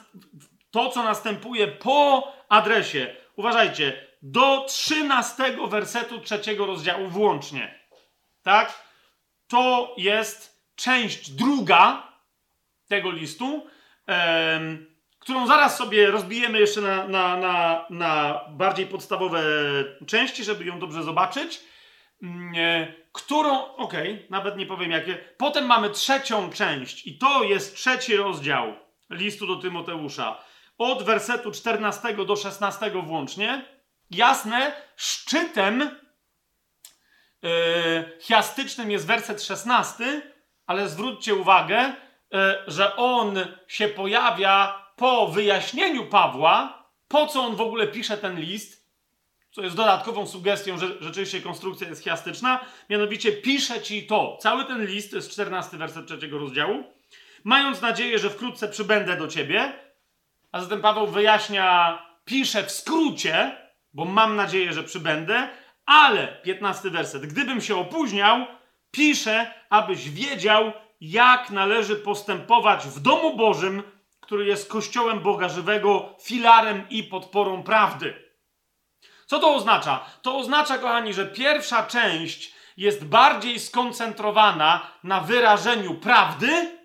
to, 0.72 0.90
co 0.90 1.04
następuje 1.04 1.68
po 1.68 2.28
adresie, 2.50 3.16
uważajcie, 3.36 4.08
do 4.22 4.66
13 4.68 5.58
wersetu 5.68 6.20
trzeciego 6.20 6.66
rozdziału 6.66 7.08
włącznie. 7.08 7.80
Tak? 8.44 8.84
To 9.48 9.94
jest 9.98 10.64
część 10.76 11.32
druga 11.32 12.14
tego 12.88 13.12
listu, 13.12 13.68
em, 14.08 14.94
którą 15.20 15.48
zaraz 15.48 15.78
sobie 15.78 16.12
rozbijemy 16.12 16.60
jeszcze 16.60 16.82
na, 16.82 17.08
na, 17.08 17.38
na, 17.38 17.86
na 17.90 18.42
bardziej 18.50 18.88
podstawowe 18.88 19.44
części, 20.08 20.44
żeby 20.44 20.66
ją 20.66 20.80
dobrze 20.80 21.04
zobaczyć. 21.04 21.62
Mm, 22.24 22.54
e, 22.56 22.94
którą, 23.12 23.76
okej, 23.76 24.14
okay, 24.14 24.28
nawet 24.30 24.58
nie 24.58 24.66
powiem 24.66 24.92
jakie. 24.92 25.18
Potem 25.38 25.66
mamy 25.66 25.90
trzecią 25.90 26.50
część 26.50 27.08
i 27.08 27.18
to 27.18 27.44
jest 27.44 27.76
trzeci 27.76 28.16
rozdział 28.16 28.74
listu 29.10 29.48
do 29.48 29.56
Tymoteusza. 29.56 30.44
Od 30.78 31.04
wersetu 31.04 31.52
14 31.52 32.14
do 32.14 32.36
16 32.36 32.92
włącznie. 32.92 33.66
Jasne, 34.12 34.72
szczytem 34.96 35.98
yy, 37.42 37.50
chiastycznym 38.22 38.92
jest 38.92 39.08
werset 39.08 39.44
16, 39.44 40.22
ale 40.66 40.90
zwróćcie 40.90 41.36
uwagę, 41.36 41.94
yy, 42.32 42.40
że 42.68 42.96
on 42.96 43.38
się 43.68 43.88
pojawia 43.88 44.86
po 44.96 45.28
wyjaśnieniu 45.28 46.06
Pawła, 46.06 46.84
po 47.08 47.28
co 47.28 47.42
on 47.42 47.56
w 47.56 47.62
ogóle 47.62 47.88
pisze 47.88 48.18
ten 48.18 48.40
list 48.40 48.83
co 49.54 49.62
jest 49.62 49.76
dodatkową 49.76 50.28
sugestią, 50.28 50.78
że 50.78 50.88
rzeczywiście 51.00 51.42
konstrukcja 51.42 51.90
jest 51.90 52.04
chiastyczna, 52.04 52.66
mianowicie 52.90 53.32
pisze 53.32 53.82
ci 53.82 54.08
to. 54.08 54.38
Cały 54.42 54.66
ten 54.66 54.86
list, 54.86 55.10
to 55.10 55.16
jest 55.16 55.32
14 55.32 55.78
werset 55.78 56.08
trzeciego 56.08 56.38
rozdziału, 56.38 56.84
mając 57.44 57.82
nadzieję, 57.82 58.20
że 58.20 58.30
wkrótce 58.30 58.68
przybędę 58.68 59.18
do 59.18 59.28
ciebie, 59.28 59.74
a 60.52 60.62
zatem 60.62 60.82
Paweł 60.82 61.08
wyjaśnia, 61.08 61.98
pisze 62.26 62.64
w 62.64 62.72
skrócie, 62.72 63.58
bo 63.94 64.06
mam 64.06 64.36
nadzieję, 64.36 64.74
że 64.74 64.84
przybędę, 64.84 65.50
ale, 65.86 66.28
15 66.44 66.90
werset, 66.90 67.26
gdybym 67.26 67.62
się 67.62 67.76
opóźniał, 67.76 68.46
pisze, 68.92 69.54
abyś 69.70 70.10
wiedział, 70.10 70.72
jak 71.02 71.50
należy 71.50 71.96
postępować 71.96 72.88
w 72.88 73.00
domu 73.00 73.38
Bożym, 73.38 73.84
który 74.20 74.46
jest 74.46 74.70
kościołem 74.70 75.20
Boga 75.20 75.50
żywego, 75.50 76.16
filarem 76.22 76.86
i 76.90 77.04
podporą 77.04 77.64
prawdy. 77.64 78.23
Co 79.34 79.40
to 79.40 79.56
oznacza? 79.56 80.06
To 80.22 80.38
oznacza, 80.38 80.78
kochani, 80.78 81.14
że 81.14 81.26
pierwsza 81.26 81.84
część 81.84 82.54
jest 82.78 83.06
bardziej 83.06 83.60
skoncentrowana 83.60 84.88
na 85.04 85.20
wyrażeniu 85.20 85.96
prawdy, 85.96 86.78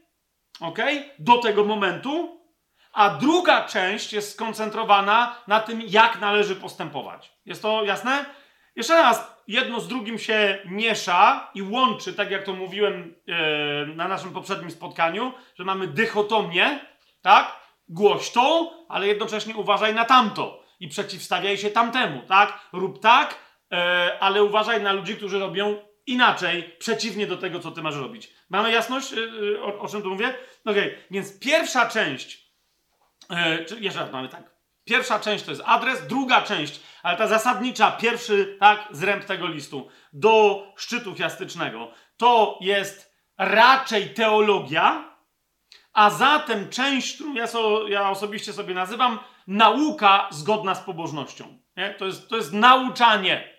ok, 0.60 0.78
do 1.18 1.38
tego 1.38 1.64
momentu, 1.64 2.40
a 2.92 3.10
druga 3.10 3.64
część 3.64 4.12
jest 4.12 4.32
skoncentrowana 4.32 5.36
na 5.46 5.60
tym, 5.60 5.82
jak 5.86 6.20
należy 6.20 6.56
postępować. 6.56 7.32
Jest 7.46 7.62
to 7.62 7.84
jasne? 7.84 8.24
Jeszcze 8.76 8.94
raz, 8.94 9.42
jedno 9.48 9.80
z 9.80 9.88
drugim 9.88 10.18
się 10.18 10.58
miesza 10.64 11.50
i 11.54 11.62
łączy, 11.62 12.14
tak 12.14 12.30
jak 12.30 12.44
to 12.44 12.52
mówiłem 12.52 13.14
e, 13.28 13.86
na 13.86 14.08
naszym 14.08 14.32
poprzednim 14.32 14.70
spotkaniu, 14.70 15.32
że 15.58 15.64
mamy 15.64 15.86
dychotomię, 15.86 16.80
tak? 17.22 17.56
Głoś 17.88 18.30
to, 18.30 18.72
ale 18.88 19.06
jednocześnie 19.06 19.56
uważaj 19.56 19.94
na 19.94 20.04
tamto 20.04 20.67
i 20.80 20.88
przeciwstawiaj 20.88 21.58
się 21.58 21.70
tamtemu, 21.70 22.22
tak? 22.22 22.60
Rób 22.72 23.02
tak, 23.02 23.38
e, 23.72 24.18
ale 24.20 24.44
uważaj 24.44 24.82
na 24.82 24.92
ludzi, 24.92 25.16
którzy 25.16 25.38
robią 25.38 25.76
inaczej, 26.06 26.76
przeciwnie 26.78 27.26
do 27.26 27.36
tego, 27.36 27.60
co 27.60 27.70
ty 27.70 27.82
masz 27.82 27.96
robić. 27.96 28.30
Mamy 28.50 28.72
jasność, 28.72 29.12
e, 29.12 29.62
o, 29.62 29.78
o 29.80 29.88
czym 29.88 30.02
tu 30.02 30.10
mówię? 30.10 30.34
Okej, 30.64 30.88
okay. 30.88 31.04
więc 31.10 31.38
pierwsza 31.38 31.88
część, 31.88 32.52
e, 33.30 33.64
czy 33.64 33.80
jeszcze 33.80 34.00
raz 34.00 34.12
mamy 34.12 34.28
tak, 34.28 34.58
Pierwsza 34.88 35.20
część 35.20 35.44
to 35.44 35.50
jest 35.50 35.62
adres, 35.66 36.06
druga 36.06 36.42
część, 36.42 36.80
ale 37.02 37.18
ta 37.18 37.26
zasadnicza, 37.26 37.90
pierwszy 37.90 38.56
tak, 38.60 38.88
zręb 38.90 39.24
tego 39.24 39.46
listu 39.46 39.88
do 40.12 40.62
szczytu 40.76 41.14
chiastycznego 41.14 41.90
to 42.16 42.58
jest 42.60 43.14
raczej 43.38 44.14
teologia, 44.14 45.14
a 45.92 46.10
zatem 46.10 46.68
część, 46.68 47.14
którą 47.14 47.34
ja, 47.34 47.46
so, 47.46 47.88
ja 47.88 48.10
osobiście 48.10 48.52
sobie 48.52 48.74
nazywam 48.74 49.18
nauka 49.48 50.28
zgodna 50.30 50.74
z 50.74 50.80
pobożnością. 50.80 51.58
Nie? 51.76 51.94
To, 51.98 52.06
jest, 52.06 52.28
to 52.28 52.36
jest 52.36 52.52
nauczanie 52.52 53.58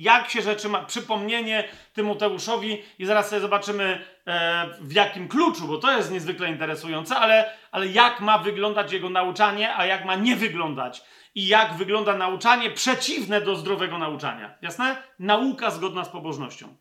jak 0.00 0.30
się 0.30 0.42
rzeczy 0.42 0.68
ma, 0.68 0.84
przypomnienie 0.84 1.68
Tymoteuszowi 1.92 2.82
i 2.98 3.06
zaraz 3.06 3.28
sobie 3.28 3.40
zobaczymy 3.40 4.04
e, 4.26 4.66
w 4.80 4.92
jakim 4.92 5.28
kluczu, 5.28 5.68
bo 5.68 5.78
to 5.78 5.96
jest 5.96 6.12
niezwykle 6.12 6.48
interesujące, 6.48 7.16
ale, 7.16 7.52
ale 7.70 7.86
jak 7.86 8.20
ma 8.20 8.38
wyglądać 8.38 8.92
jego 8.92 9.10
nauczanie, 9.10 9.76
a 9.76 9.86
jak 9.86 10.04
ma 10.04 10.14
nie 10.14 10.36
wyglądać. 10.36 11.02
I 11.34 11.48
jak 11.48 11.74
wygląda 11.74 12.16
nauczanie 12.16 12.70
przeciwne 12.70 13.40
do 13.40 13.56
zdrowego 13.56 13.98
nauczania. 13.98 14.54
Jasne? 14.62 15.02
Nauka 15.18 15.70
zgodna 15.70 16.04
z 16.04 16.08
pobożnością. 16.08 16.76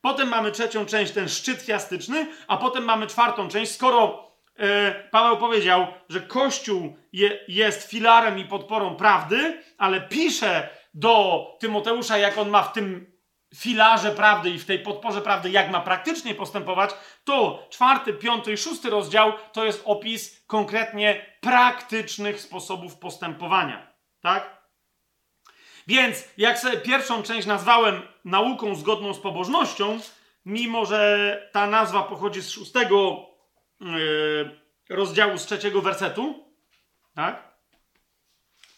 Potem 0.00 0.28
mamy 0.28 0.52
trzecią 0.52 0.86
część, 0.86 1.12
ten 1.12 1.28
szczyt 1.28 1.62
chiastyczny, 1.62 2.26
a 2.48 2.56
potem 2.56 2.84
mamy 2.84 3.06
czwartą 3.06 3.48
część. 3.48 3.72
Skoro 3.72 4.29
Paweł 5.10 5.36
powiedział, 5.36 5.86
że 6.08 6.20
Kościół 6.20 6.96
je, 7.12 7.38
jest 7.48 7.90
filarem 7.90 8.38
i 8.38 8.44
podporą 8.44 8.96
prawdy, 8.96 9.62
ale 9.78 10.00
pisze 10.00 10.68
do 10.94 11.46
Tymoteusza, 11.60 12.18
jak 12.18 12.38
on 12.38 12.50
ma 12.50 12.62
w 12.62 12.72
tym 12.72 13.12
filarze 13.54 14.10
prawdy 14.10 14.50
i 14.50 14.58
w 14.58 14.64
tej 14.64 14.78
podporze 14.78 15.20
prawdy, 15.22 15.50
jak 15.50 15.70
ma 15.70 15.80
praktycznie 15.80 16.34
postępować, 16.34 16.90
to 17.24 17.66
czwarty, 17.70 18.12
piąty 18.12 18.52
i 18.52 18.56
szósty 18.56 18.90
rozdział 18.90 19.32
to 19.52 19.64
jest 19.64 19.82
opis 19.84 20.44
konkretnie 20.46 21.26
praktycznych 21.40 22.40
sposobów 22.40 22.96
postępowania. 22.96 23.92
Tak? 24.20 24.60
Więc 25.86 26.28
jak 26.36 26.58
sobie 26.58 26.76
pierwszą 26.76 27.22
część 27.22 27.46
nazwałem 27.46 28.02
nauką 28.24 28.74
zgodną 28.74 29.14
z 29.14 29.20
pobożnością, 29.20 29.98
mimo 30.46 30.86
że 30.86 31.50
ta 31.52 31.66
nazwa 31.66 32.02
pochodzi 32.02 32.40
z 32.40 32.50
szóstego 32.50 33.29
rozdziału, 34.90 35.38
z 35.38 35.46
trzeciego 35.46 35.82
wersetu, 35.82 36.44
tak? 37.14 37.50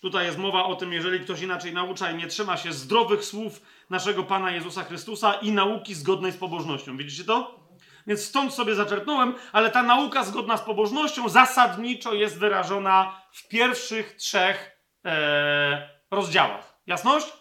Tutaj 0.00 0.26
jest 0.26 0.38
mowa 0.38 0.64
o 0.64 0.76
tym, 0.76 0.92
jeżeli 0.92 1.20
ktoś 1.20 1.40
inaczej 1.40 1.72
naucza 1.72 2.10
i 2.10 2.14
nie 2.14 2.26
trzyma 2.26 2.56
się 2.56 2.72
zdrowych 2.72 3.24
słów 3.24 3.62
naszego 3.90 4.22
Pana 4.22 4.50
Jezusa 4.50 4.84
Chrystusa 4.84 5.34
i 5.34 5.52
nauki 5.52 5.94
zgodnej 5.94 6.32
z 6.32 6.36
pobożnością. 6.36 6.96
Widzicie 6.96 7.24
to? 7.24 7.62
Więc 8.06 8.24
stąd 8.24 8.54
sobie 8.54 8.74
zaczerpnąłem, 8.74 9.34
ale 9.52 9.70
ta 9.70 9.82
nauka 9.82 10.24
zgodna 10.24 10.56
z 10.56 10.62
pobożnością 10.62 11.28
zasadniczo 11.28 12.14
jest 12.14 12.38
wyrażona 12.38 13.22
w 13.32 13.48
pierwszych 13.48 14.12
trzech 14.16 14.78
e, 15.04 15.88
rozdziałach. 16.10 16.78
Jasność? 16.86 17.32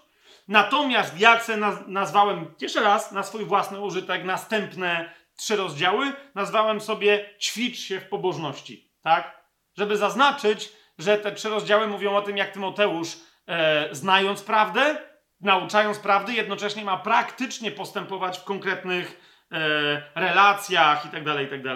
Natomiast 0.47 1.13
se 1.41 1.57
naz 1.57 1.75
nazwałem 1.87 2.53
jeszcze 2.61 2.81
raz 2.81 3.11
na 3.11 3.23
swój 3.23 3.45
własny 3.45 3.79
użytek 3.79 4.23
następne 4.23 5.13
trzy 5.41 5.55
rozdziały, 5.55 6.13
nazwałem 6.35 6.81
sobie 6.81 7.29
ćwicz 7.39 7.79
się 7.79 7.99
w 7.99 8.07
pobożności. 8.09 8.91
Tak? 9.01 9.41
Żeby 9.77 9.97
zaznaczyć, 9.97 10.69
że 10.97 11.17
te 11.17 11.31
trzy 11.31 11.49
rozdziały 11.49 11.87
mówią 11.87 12.15
o 12.15 12.21
tym, 12.21 12.37
jak 12.37 12.51
Tymoteusz, 12.51 13.17
e, 13.47 13.89
znając 13.95 14.43
prawdę, 14.43 14.97
nauczając 15.41 15.99
prawdy, 15.99 16.33
jednocześnie 16.33 16.85
ma 16.85 16.97
praktycznie 16.97 17.71
postępować 17.71 18.39
w 18.39 18.43
konkretnych 18.43 19.21
e, 19.51 20.01
relacjach 20.15 21.05
itd., 21.05 21.43
itd., 21.43 21.75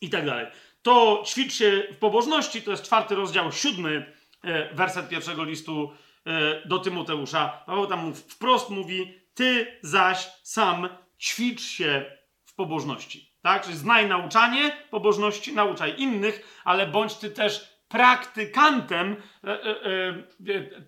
itd. 0.00 0.50
To 0.82 1.22
ćwicz 1.26 1.54
się 1.54 1.82
w 1.92 1.96
pobożności, 1.96 2.62
to 2.62 2.70
jest 2.70 2.84
czwarty 2.84 3.14
rozdział, 3.14 3.52
siódmy 3.52 4.12
e, 4.44 4.74
werset 4.74 5.08
pierwszego 5.08 5.44
listu 5.44 5.92
e, 6.26 6.68
do 6.68 6.78
Tymoteusza. 6.78 7.62
Paweł 7.66 7.86
tam 7.86 8.14
wprost 8.14 8.70
mówi, 8.70 9.20
ty 9.34 9.78
zaś 9.82 10.28
sam 10.42 10.88
ćwicz 11.18 11.62
się 11.62 12.16
pobożności. 12.56 13.30
Tak? 13.42 13.64
Czyli 13.64 13.76
znaj 13.76 14.08
nauczanie 14.08 14.76
pobożności, 14.90 15.54
nauczaj 15.54 16.00
innych, 16.00 16.62
ale 16.64 16.86
bądź 16.86 17.14
ty 17.14 17.30
też 17.30 17.76
praktykantem, 17.88 19.16
e, 19.44 19.50
e, 19.50 19.68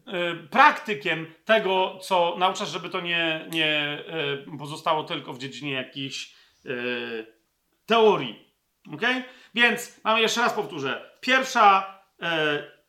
e, 0.06 0.34
praktykiem 0.50 1.34
tego, 1.44 1.98
co 2.02 2.34
nauczasz, 2.38 2.68
żeby 2.68 2.88
to 2.88 3.00
nie, 3.00 3.46
nie 3.50 4.04
pozostało 4.58 5.04
tylko 5.04 5.32
w 5.32 5.38
dziedzinie 5.38 5.72
jakichś 5.72 6.34
teorii. 7.86 8.54
Ok? 8.94 9.02
Więc 9.54 10.00
mamy 10.04 10.20
jeszcze 10.20 10.40
raz 10.40 10.52
powtórzę. 10.52 11.10
Pierwsza 11.20 11.98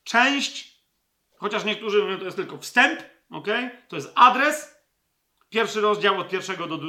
część, 0.03 0.79
chociaż 1.37 1.63
niektórzy 1.65 2.03
mówią, 2.03 2.17
to 2.17 2.25
jest 2.25 2.37
tylko 2.37 2.57
wstęp, 2.57 2.99
ok? 3.31 3.47
To 3.87 3.95
jest 3.95 4.11
adres. 4.15 4.78
Pierwszy 5.49 5.81
rozdział 5.81 6.19
od 6.19 6.29
pierwszego 6.29 6.67
do, 6.67 6.79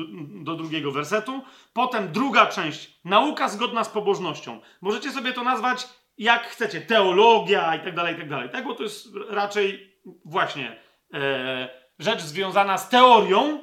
do 0.43 0.55
drugiego 0.55 0.93
wersetu. 0.93 1.43
Potem 1.73 2.13
druga 2.13 2.47
część, 2.47 3.01
nauka 3.05 3.49
zgodna 3.49 3.85
z 3.85 3.89
pobożnością. 3.89 4.61
Możecie 4.81 5.13
sobie 5.13 5.33
to 5.33 5.45
nazwać 5.45 5.89
jak 6.19 6.47
chcecie, 6.47 6.81
teologia 6.81 7.75
i 7.77 7.81
tak 7.85 7.95
dalej, 7.95 8.15
i 8.15 8.19
tak 8.19 8.29
dalej. 8.29 8.51
Tak, 8.51 8.65
bo 8.65 8.75
to 8.75 8.83
jest 8.83 9.09
raczej 9.29 9.97
właśnie 10.25 10.81
e, 11.15 11.69
rzecz 11.99 12.21
związana 12.21 12.79
z 12.79 12.89
teorią 12.89 13.61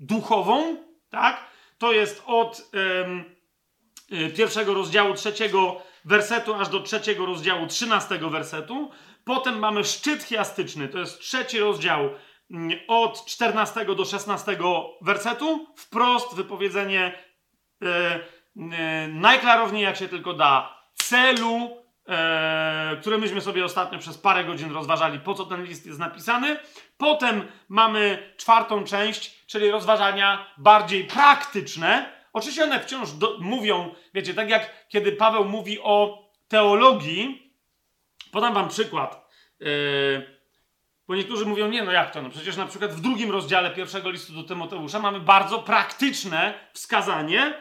duchową, 0.00 0.76
tak? 1.10 1.44
To 1.78 1.92
jest 1.92 2.22
od 2.26 2.70
e, 4.12 4.30
pierwszego 4.30 4.74
rozdziału 4.74 5.14
trzeciego 5.14 5.82
wersetu 6.04 6.54
aż 6.54 6.68
do 6.68 6.80
trzeciego 6.80 7.26
rozdziału 7.26 7.66
trzynastego 7.66 8.30
wersetu. 8.30 8.90
Potem 9.24 9.58
mamy 9.58 9.84
szczyt 9.84 10.22
chiastyczny, 10.22 10.88
to 10.88 10.98
jest 10.98 11.20
trzeci 11.20 11.58
rozdział 11.58 12.10
od 12.88 13.26
14 13.26 13.84
do 13.84 14.04
16 14.04 14.58
wersetu. 15.00 15.66
Wprost 15.76 16.34
wypowiedzenie 16.34 17.12
e, 17.82 17.86
e, 18.56 19.08
najklarowniej 19.08 19.82
jak 19.82 19.96
się 19.96 20.08
tylko 20.08 20.34
da 20.34 20.82
celu, 20.94 21.76
e, 22.08 22.96
który 23.00 23.18
myśmy 23.18 23.40
sobie 23.40 23.64
ostatnio 23.64 23.98
przez 23.98 24.18
parę 24.18 24.44
godzin 24.44 24.72
rozważali, 24.72 25.20
po 25.20 25.34
co 25.34 25.46
ten 25.46 25.64
list 25.64 25.86
jest 25.86 25.98
napisany. 25.98 26.56
Potem 26.96 27.48
mamy 27.68 28.32
czwartą 28.36 28.84
część, 28.84 29.46
czyli 29.46 29.70
rozważania 29.70 30.46
bardziej 30.58 31.04
praktyczne. 31.04 32.12
Oczywiście 32.32 32.64
one 32.64 32.80
wciąż 32.80 33.12
do, 33.12 33.36
mówią, 33.40 33.94
wiecie, 34.14 34.34
tak 34.34 34.50
jak 34.50 34.88
kiedy 34.88 35.12
Paweł 35.12 35.44
mówi 35.44 35.80
o 35.82 36.28
teologii, 36.48 37.52
podam 38.32 38.54
wam 38.54 38.68
przykład. 38.68 39.28
E, 39.60 39.66
bo 41.12 41.16
niektórzy 41.16 41.46
mówią, 41.46 41.68
nie, 41.68 41.82
no 41.82 41.92
jak 41.92 42.10
to? 42.10 42.22
No 42.22 42.30
przecież 42.30 42.56
na 42.56 42.66
przykład 42.66 42.92
w 42.92 43.00
drugim 43.00 43.30
rozdziale 43.30 43.70
pierwszego 43.70 44.10
listu 44.10 44.32
do 44.32 44.42
Tymoteusza 44.42 44.98
mamy 44.98 45.20
bardzo 45.20 45.58
praktyczne 45.58 46.54
wskazanie, 46.72 47.54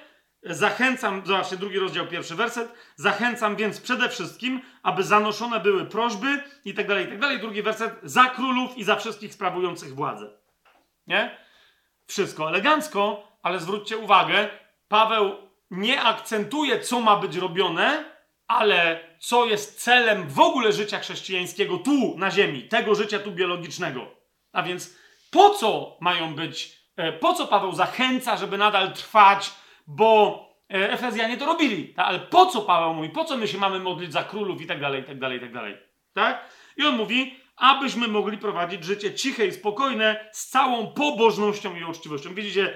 Zachęcam, 0.44 1.22
zobaczcie, 1.26 1.58
drugi 1.58 1.80
rozdział, 1.80 2.08
pierwszy 2.08 2.36
werset. 2.36 2.74
Zachęcam 2.96 3.56
więc 3.56 3.82
przede 3.82 4.10
wszystkim, 4.10 4.62
aby 4.84 5.04
zanoszone 5.04 5.60
były 5.60 5.86
prośby 5.86 6.44
i 6.66 6.74
tak 6.74 6.88
dalej, 6.88 7.06
i 7.06 7.08
tak 7.08 7.20
dalej. 7.20 7.40
Drugi 7.40 7.62
werset, 7.62 8.00
za 8.04 8.26
królów 8.26 8.78
i 8.78 8.84
za 8.84 8.96
wszystkich 8.96 9.34
sprawujących 9.34 9.96
władzę. 9.96 10.30
Nie? 11.08 11.38
Wszystko 12.08 12.50
elegancko, 12.50 13.28
ale 13.44 13.60
zwróćcie 13.60 13.98
uwagę, 13.98 14.50
Paweł 14.88 15.36
nie 15.72 16.02
akcentuje, 16.02 16.80
co 16.80 17.02
ma 17.02 17.16
być 17.16 17.36
robione, 17.36 18.11
ale 18.52 19.00
co 19.20 19.46
jest 19.46 19.82
celem 19.84 20.30
w 20.30 20.40
ogóle 20.40 20.74
życia 20.74 21.00
chrześcijańskiego 21.00 21.78
tu 21.78 22.18
na 22.18 22.32
ziemi, 22.32 22.64
tego 22.64 22.96
życia 22.96 23.20
tu 23.20 23.32
biologicznego. 23.32 24.08
A 24.52 24.64
więc 24.64 24.98
po 25.32 25.50
co 25.50 25.98
mają 26.02 26.36
być, 26.36 26.78
e, 26.98 27.14
po 27.14 27.34
co 27.34 27.48
Paweł 27.48 27.72
zachęca, 27.72 28.38
żeby 28.38 28.58
nadal 28.58 28.94
trwać 28.94 29.52
bo 29.88 30.40
e, 30.74 30.92
Efezjanie 30.92 31.38
to 31.38 31.46
robili. 31.46 31.94
Tak? 31.94 32.08
Ale 32.08 32.20
po 32.20 32.46
co 32.46 32.62
Paweł 32.62 32.94
mówi, 32.94 33.10
po 33.10 33.26
co 33.26 33.38
my 33.38 33.48
się 33.48 33.58
mamy 33.58 33.80
modlić 33.80 34.14
za 34.14 34.24
królów 34.24 34.62
i 34.62 34.68
tak 34.68 34.82
dalej, 34.82 35.02
i 35.02 35.06
tak 35.06 35.20
dalej, 35.20 35.38
i 35.38 35.42
tak 35.42 35.54
dalej. 35.54 35.78
Tak? 36.14 36.50
I 36.78 36.86
on 36.86 36.96
mówi, 36.96 37.36
abyśmy 37.56 38.08
mogli 38.08 38.38
prowadzić 38.38 38.84
życie 38.84 39.14
ciche 39.14 39.46
i 39.46 39.52
spokojne 39.52 40.30
z 40.32 40.48
całą 40.48 40.88
pobożnością 40.88 41.76
i 41.76 41.84
uczciwością. 41.84 42.34
Widzicie, 42.34 42.74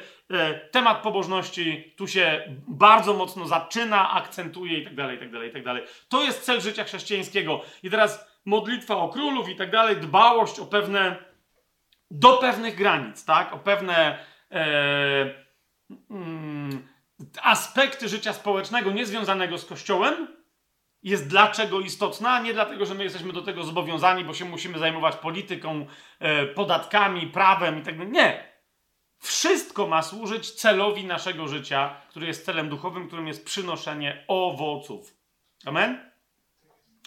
temat 0.71 1.01
pobożności 1.01 1.93
tu 1.97 2.07
się 2.07 2.43
bardzo 2.67 3.13
mocno 3.13 3.47
zaczyna, 3.47 4.11
akcentuje 4.11 4.79
i 4.79 4.83
tak 4.83 4.95
dalej, 4.95 5.17
i 5.17 5.19
tak 5.19 5.31
dalej, 5.31 5.49
i 5.49 5.53
tak 5.53 5.63
dalej. 5.63 5.83
To 6.09 6.23
jest 6.23 6.43
cel 6.43 6.61
życia 6.61 6.83
chrześcijańskiego. 6.83 7.61
I 7.83 7.89
teraz 7.89 8.27
modlitwa 8.45 8.97
o 8.97 9.09
królów 9.09 9.49
i 9.49 9.55
tak 9.55 9.71
dalej, 9.71 9.97
dbałość 9.97 10.59
o 10.59 10.65
pewne 10.65 11.15
do 12.11 12.37
pewnych 12.37 12.75
granic, 12.75 13.25
tak? 13.25 13.53
O 13.53 13.59
pewne 13.59 14.19
e, 14.51 15.45
mm, 16.09 16.87
aspekty 17.41 18.09
życia 18.09 18.33
społecznego 18.33 18.91
niezwiązanego 18.91 19.57
z 19.57 19.65
Kościołem, 19.65 20.27
jest 21.03 21.27
dlaczego 21.27 21.79
istotna, 21.79 22.39
nie 22.39 22.53
dlatego, 22.53 22.85
że 22.85 22.93
my 22.93 23.03
jesteśmy 23.03 23.33
do 23.33 23.41
tego 23.41 23.63
zobowiązani, 23.63 24.23
bo 24.23 24.33
się 24.33 24.45
musimy 24.45 24.79
zajmować 24.79 25.15
polityką, 25.15 25.85
e, 26.19 26.45
podatkami, 26.45 27.27
prawem 27.27 27.79
i 27.79 27.81
tak 27.81 27.97
dalej. 27.97 28.11
Nie. 28.11 28.54
Wszystko 29.19 29.87
ma 29.87 30.01
służyć 30.01 30.51
celowi 30.51 31.05
naszego 31.05 31.47
życia, 31.47 32.01
który 32.09 32.27
jest 32.27 32.45
celem 32.45 32.69
duchowym, 32.69 33.07
którym 33.07 33.27
jest 33.27 33.45
przynoszenie 33.45 34.25
owoców. 34.27 35.13
Amen? 35.65 36.11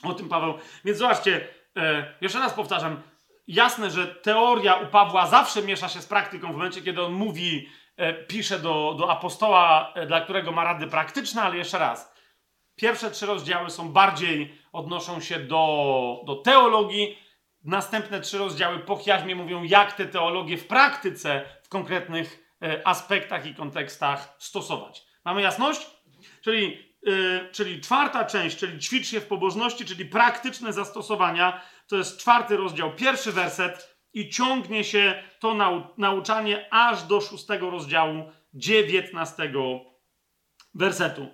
O 0.03 0.15
tym 0.15 0.29
Paweł. 0.29 0.55
Więc 0.85 0.99
zobaczcie, 0.99 1.49
e, 1.77 2.15
jeszcze 2.21 2.39
raz 2.39 2.55
powtarzam. 2.55 3.03
Jasne, 3.49 3.91
że 3.91 4.07
teoria 4.07 4.75
u 4.75 4.87
Pawła 4.87 5.27
zawsze 5.27 5.63
miesza 5.63 5.89
się 5.89 6.03
z 6.03 6.07
praktyką 6.07 6.53
w 6.53 6.57
momencie, 6.57 6.83
kiedy 6.83 7.03
on 7.03 7.13
mówi, 7.13 7.69
e, 7.97 8.15
pisze 8.15 8.59
do, 8.59 8.95
do 8.99 9.11
apostoła, 9.11 9.93
e, 9.95 10.07
dla 10.07 10.21
którego 10.21 10.53
ma 10.53 10.65
rady 10.65 10.87
praktyczne, 10.87 11.43
ale 11.43 11.57
jeszcze 11.57 11.79
raz. 11.79 12.15
Pierwsze 12.77 13.11
trzy 13.11 13.27
rozdziały 13.27 13.71
są 13.71 13.93
bardziej, 13.93 14.59
odnoszą 14.73 15.21
się 15.21 15.39
do, 15.39 16.23
do 16.27 16.37
teologii. 16.37 17.19
Następne 17.65 18.21
trzy 18.21 18.39
rozdziały 18.39 18.79
po 18.79 18.97
chiasmie 18.97 19.35
mówią, 19.35 19.63
jak 19.63 19.93
te 19.93 20.07
teologie 20.07 20.57
w 20.57 20.67
praktyce, 20.67 21.45
w 21.69 21.71
konkretnych 21.71 22.55
e, 22.63 22.87
aspektach 22.87 23.47
i 23.47 23.55
kontekstach 23.55 24.37
stosować. 24.39 25.07
Mamy 25.25 25.43
jasność? 25.43 25.87
Czyli, 26.41 26.95
yy, 27.03 27.49
czyli 27.53 27.81
czwarta 27.81 28.25
część, 28.25 28.57
czyli 28.57 28.79
ćwicz 28.79 29.07
się 29.07 29.21
w 29.21 29.27
pobożności, 29.27 29.85
czyli 29.85 30.05
praktyczne 30.05 30.73
zastosowania, 30.73 31.61
to 31.87 31.97
jest 31.97 32.19
czwarty 32.19 32.57
rozdział, 32.57 32.95
pierwszy 32.95 33.33
werset 33.33 33.99
i 34.15 34.31
ciągnie 34.31 34.85
się 34.85 35.23
to 35.41 35.55
nau 35.55 35.83
nauczanie 35.99 36.69
aż 36.71 37.03
do 37.03 37.21
szóstego 37.21 37.71
rozdziału, 37.71 38.33
dziewiętnastego 38.55 39.81
wersetu 40.75 41.29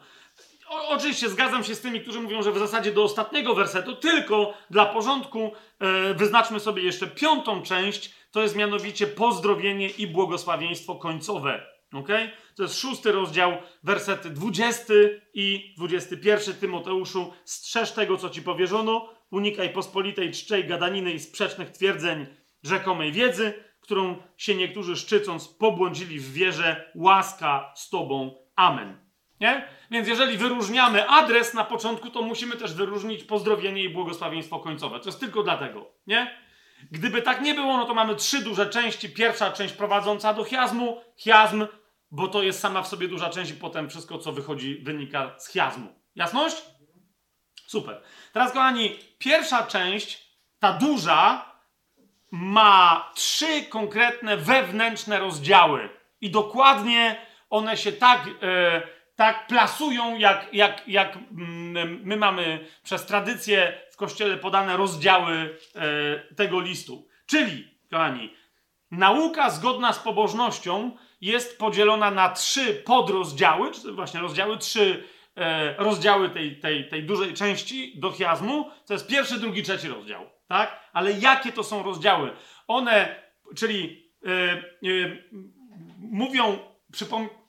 oczywiście 0.88 1.28
zgadzam 1.28 1.64
się 1.64 1.74
z 1.74 1.80
tymi, 1.80 2.00
którzy 2.00 2.20
mówią, 2.20 2.42
że 2.42 2.52
w 2.52 2.58
zasadzie 2.58 2.92
do 2.92 3.02
ostatniego 3.02 3.54
wersetu, 3.54 3.96
tylko 3.96 4.54
dla 4.70 4.86
porządku 4.86 5.52
e, 5.78 6.14
wyznaczmy 6.14 6.60
sobie 6.60 6.82
jeszcze 6.82 7.06
piątą 7.06 7.62
część, 7.62 8.14
to 8.34 8.42
jest 8.42 8.56
mianowicie 8.56 9.06
pozdrowienie 9.06 9.88
i 9.88 10.06
błogosławieństwo 10.06 10.94
końcowe. 10.94 11.66
Okay? 11.92 12.30
To 12.56 12.62
jest 12.62 12.80
szósty 12.80 13.12
rozdział, 13.12 13.52
wersety 13.82 14.30
20 14.30 14.94
i 15.34 15.74
21 15.78 16.54
Tymoteuszu. 16.54 17.32
Strzeż 17.44 17.92
tego, 17.92 18.16
co 18.16 18.30
ci 18.30 18.42
powierzono, 18.42 19.08
unikaj 19.30 19.70
pospolitej 19.70 20.32
czczej 20.32 20.64
gadaniny 20.64 21.12
i 21.12 21.20
sprzecznych 21.20 21.70
twierdzeń 21.70 22.26
rzekomej 22.62 23.12
wiedzy, 23.12 23.54
którą 23.80 24.16
się 24.36 24.54
niektórzy 24.54 24.96
szczycąc 24.96 25.48
pobłądzili 25.48 26.18
w 26.20 26.32
wierze. 26.32 26.90
Łaska 26.94 27.72
z 27.76 27.90
tobą. 27.90 28.34
Amen. 28.56 28.98
Nie? 29.40 29.68
Więc 29.90 30.08
jeżeli 30.08 30.36
wyróżniamy 30.36 31.08
adres 31.08 31.54
na 31.54 31.64
początku, 31.64 32.10
to 32.10 32.22
musimy 32.22 32.56
też 32.56 32.74
wyróżnić 32.74 33.24
pozdrowienie 33.24 33.84
i 33.84 33.88
błogosławieństwo 33.88 34.60
końcowe. 34.60 35.00
To 35.00 35.08
jest 35.08 35.20
tylko 35.20 35.42
dlatego, 35.42 35.90
nie? 36.06 36.43
Gdyby 36.90 37.22
tak 37.22 37.40
nie 37.40 37.54
było, 37.54 37.76
no 37.76 37.84
to 37.84 37.94
mamy 37.94 38.16
trzy 38.16 38.42
duże 38.42 38.66
części. 38.66 39.10
Pierwsza 39.10 39.50
część 39.50 39.74
prowadząca 39.74 40.34
do 40.34 40.44
chiazmu, 40.44 41.00
chiazm, 41.16 41.66
bo 42.10 42.28
to 42.28 42.42
jest 42.42 42.60
sama 42.60 42.82
w 42.82 42.88
sobie 42.88 43.08
duża 43.08 43.30
część 43.30 43.50
i 43.50 43.54
potem 43.54 43.90
wszystko, 43.90 44.18
co 44.18 44.32
wychodzi, 44.32 44.78
wynika 44.82 45.34
z 45.38 45.48
chiazmu. 45.52 45.94
Jasność? 46.14 46.56
Super. 47.66 48.02
Teraz, 48.32 48.52
kochani, 48.52 48.98
pierwsza 49.18 49.66
część, 49.66 50.30
ta 50.58 50.72
duża, 50.72 51.52
ma 52.30 53.10
trzy 53.14 53.62
konkretne 53.62 54.36
wewnętrzne 54.36 55.18
rozdziały. 55.18 55.88
I 56.20 56.30
dokładnie 56.30 57.26
one 57.50 57.76
się 57.76 57.92
tak... 57.92 58.26
Yy, 58.26 58.94
tak 59.16 59.46
plasują, 59.46 60.18
jak, 60.18 60.46
jak, 60.52 60.88
jak 60.88 61.16
mm, 61.16 62.00
my 62.04 62.16
mamy 62.16 62.66
przez 62.82 63.06
tradycję 63.06 63.80
w 63.94 63.96
kościele 63.96 64.36
podane 64.36 64.76
rozdziały 64.76 65.58
e, 65.74 66.34
tego 66.34 66.60
listu. 66.60 67.08
Czyli, 67.26 67.68
kochani, 67.90 68.34
nauka 68.90 69.50
zgodna 69.50 69.92
z 69.92 69.98
pobożnością 69.98 70.96
jest 71.20 71.58
podzielona 71.58 72.10
na 72.10 72.28
trzy 72.28 72.74
podrozdziały, 72.74 73.70
czy 73.70 73.92
właśnie 73.92 74.20
rozdziały, 74.20 74.58
trzy 74.58 75.04
e, 75.36 75.74
rozdziały 75.76 76.30
tej, 76.30 76.60
tej, 76.60 76.88
tej 76.88 77.04
dużej 77.04 77.34
części 77.34 78.00
do 78.00 78.12
chiazmu. 78.12 78.70
To 78.86 78.92
jest 78.92 79.06
pierwszy, 79.06 79.40
drugi, 79.40 79.62
trzeci 79.62 79.88
rozdział. 79.88 80.30
Tak? 80.48 80.90
Ale 80.92 81.12
jakie 81.12 81.52
to 81.52 81.64
są 81.64 81.82
rozdziały? 81.82 82.30
One, 82.66 83.22
czyli 83.56 84.10
e, 84.26 84.30
e 84.30 85.16
mówią, 85.98 86.58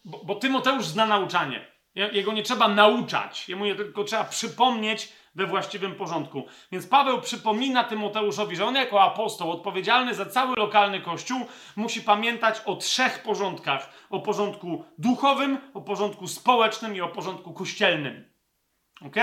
bo, 0.06 0.22
bo 0.26 0.36
Tymoteusz 0.36 0.86
zna 0.86 1.06
nauczanie. 1.06 1.76
Jego 1.96 2.34
nie 2.34 2.44
trzeba 2.44 2.68
nauczać, 2.68 3.50
jemu 3.50 3.66
je 3.66 3.76
tylko 3.76 4.04
trzeba 4.04 4.24
przypomnieć 4.24 5.14
we 5.36 5.46
właściwym 5.46 5.96
porządku. 5.96 6.46
Więc 6.72 6.88
Paweł 6.88 7.22
przypomina 7.22 7.84
Tymoteuszowi, 7.84 8.56
że 8.56 8.66
on 8.66 8.76
jako 8.76 9.04
apostoł 9.04 9.52
odpowiedzialny 9.52 10.16
za 10.16 10.26
cały 10.26 10.56
lokalny 10.56 11.02
kościół 11.02 11.46
musi 11.76 12.02
pamiętać 12.02 12.62
o 12.66 12.76
trzech 12.76 13.24
porządkach: 13.24 13.90
o 14.10 14.20
porządku 14.20 14.86
duchowym, 14.98 15.58
o 15.74 15.82
porządku 15.82 16.28
społecznym 16.28 16.96
i 16.96 17.02
o 17.02 17.08
porządku 17.08 17.54
kościelnym. 17.54 18.30
Ok? 19.02 19.16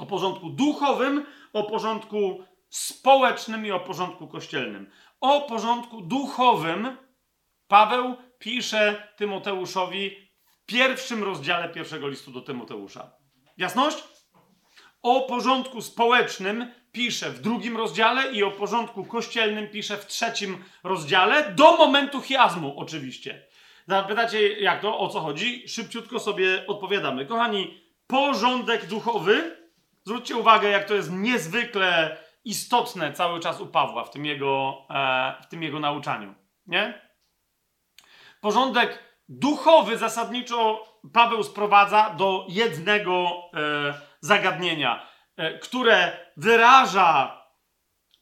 O 0.00 0.06
porządku 0.06 0.50
duchowym, 0.50 1.26
o 1.52 1.64
porządku 1.64 2.44
społecznym 2.68 3.66
i 3.66 3.70
o 3.70 3.80
porządku 3.80 4.28
kościelnym. 4.28 4.90
O 5.20 5.40
porządku 5.40 6.00
duchowym 6.00 6.96
Paweł 7.68 8.16
pisze 8.38 9.08
Tymoteuszowi 9.16 10.30
w 10.44 10.66
pierwszym 10.66 11.24
rozdziale 11.24 11.68
pierwszego 11.68 12.08
listu 12.08 12.30
do 12.30 12.40
Tymoteusza. 12.40 13.10
Jasność? 13.56 14.11
O 15.02 15.20
porządku 15.20 15.82
społecznym 15.82 16.72
pisze 16.92 17.30
w 17.30 17.40
drugim 17.40 17.76
rozdziale 17.76 18.32
i 18.32 18.42
o 18.42 18.50
porządku 18.50 19.04
kościelnym 19.04 19.68
pisze 19.68 19.96
w 19.96 20.06
trzecim 20.06 20.64
rozdziale, 20.84 21.52
do 21.54 21.76
momentu 21.76 22.20
chiazmu 22.20 22.74
oczywiście. 22.76 23.42
Zapytacie, 23.86 24.60
jak 24.60 24.80
to, 24.80 24.98
o 24.98 25.08
co 25.08 25.20
chodzi? 25.20 25.68
Szybciutko 25.68 26.20
sobie 26.20 26.66
odpowiadamy. 26.66 27.26
Kochani, 27.26 27.80
porządek 28.06 28.86
duchowy, 28.86 29.56
zwróćcie 30.04 30.36
uwagę, 30.36 30.68
jak 30.68 30.84
to 30.84 30.94
jest 30.94 31.12
niezwykle 31.12 32.16
istotne 32.44 33.12
cały 33.12 33.40
czas 33.40 33.60
u 33.60 33.66
Pawła 33.66 34.04
w 34.04 34.10
tym 34.10 34.26
jego, 34.26 34.82
e, 34.90 35.34
w 35.42 35.46
tym 35.46 35.62
jego 35.62 35.80
nauczaniu. 35.80 36.34
Nie? 36.66 37.12
porządek 38.40 38.98
duchowy 39.28 39.98
zasadniczo 39.98 40.84
Paweł 41.12 41.44
sprowadza 41.44 42.10
do 42.10 42.46
jednego 42.48 43.32
e, 43.54 44.11
zagadnienia, 44.22 45.06
e, 45.36 45.58
które 45.58 46.16
wyraża, 46.36 47.42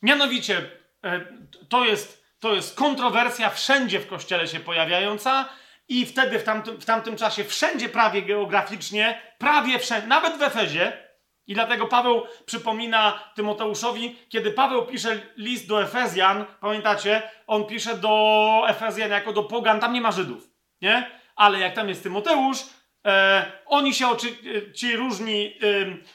mianowicie 0.02 0.70
e, 1.04 1.20
to, 1.68 1.84
jest, 1.84 2.24
to 2.40 2.54
jest 2.54 2.76
kontrowersja 2.76 3.50
wszędzie 3.50 4.00
w 4.00 4.06
kościele 4.06 4.46
się 4.48 4.60
pojawiająca 4.60 5.48
i 5.88 6.06
wtedy 6.06 6.38
w 6.38 6.44
tamtym, 6.44 6.80
w 6.80 6.84
tamtym 6.84 7.16
czasie 7.16 7.44
wszędzie 7.44 7.88
prawie 7.88 8.22
geograficznie, 8.22 9.20
prawie 9.38 9.78
wszędzie, 9.78 10.06
nawet 10.06 10.38
w 10.38 10.42
Efezie, 10.42 11.10
i 11.46 11.54
dlatego 11.54 11.86
Paweł 11.86 12.26
przypomina 12.46 13.32
Tymoteuszowi, 13.34 14.18
kiedy 14.28 14.50
Paweł 14.50 14.86
pisze 14.86 15.20
list 15.36 15.68
do 15.68 15.82
Efezjan, 15.82 16.44
pamiętacie, 16.60 17.22
on 17.46 17.66
pisze 17.66 17.98
do 17.98 18.64
Efezjan 18.68 19.10
jako 19.10 19.32
do 19.32 19.42
pogan, 19.42 19.80
tam 19.80 19.92
nie 19.92 20.00
ma 20.00 20.12
Żydów, 20.12 20.50
nie? 20.82 21.10
Ale 21.36 21.58
jak 21.58 21.74
tam 21.74 21.88
jest 21.88 22.02
Tymoteusz, 22.02 22.58
e, 23.06 23.52
oni 23.66 23.94
się, 23.94 24.08
oczy, 24.08 24.28
e, 24.28 24.72
ci 24.72 24.96
różni 24.96 25.46
e, 25.46 25.52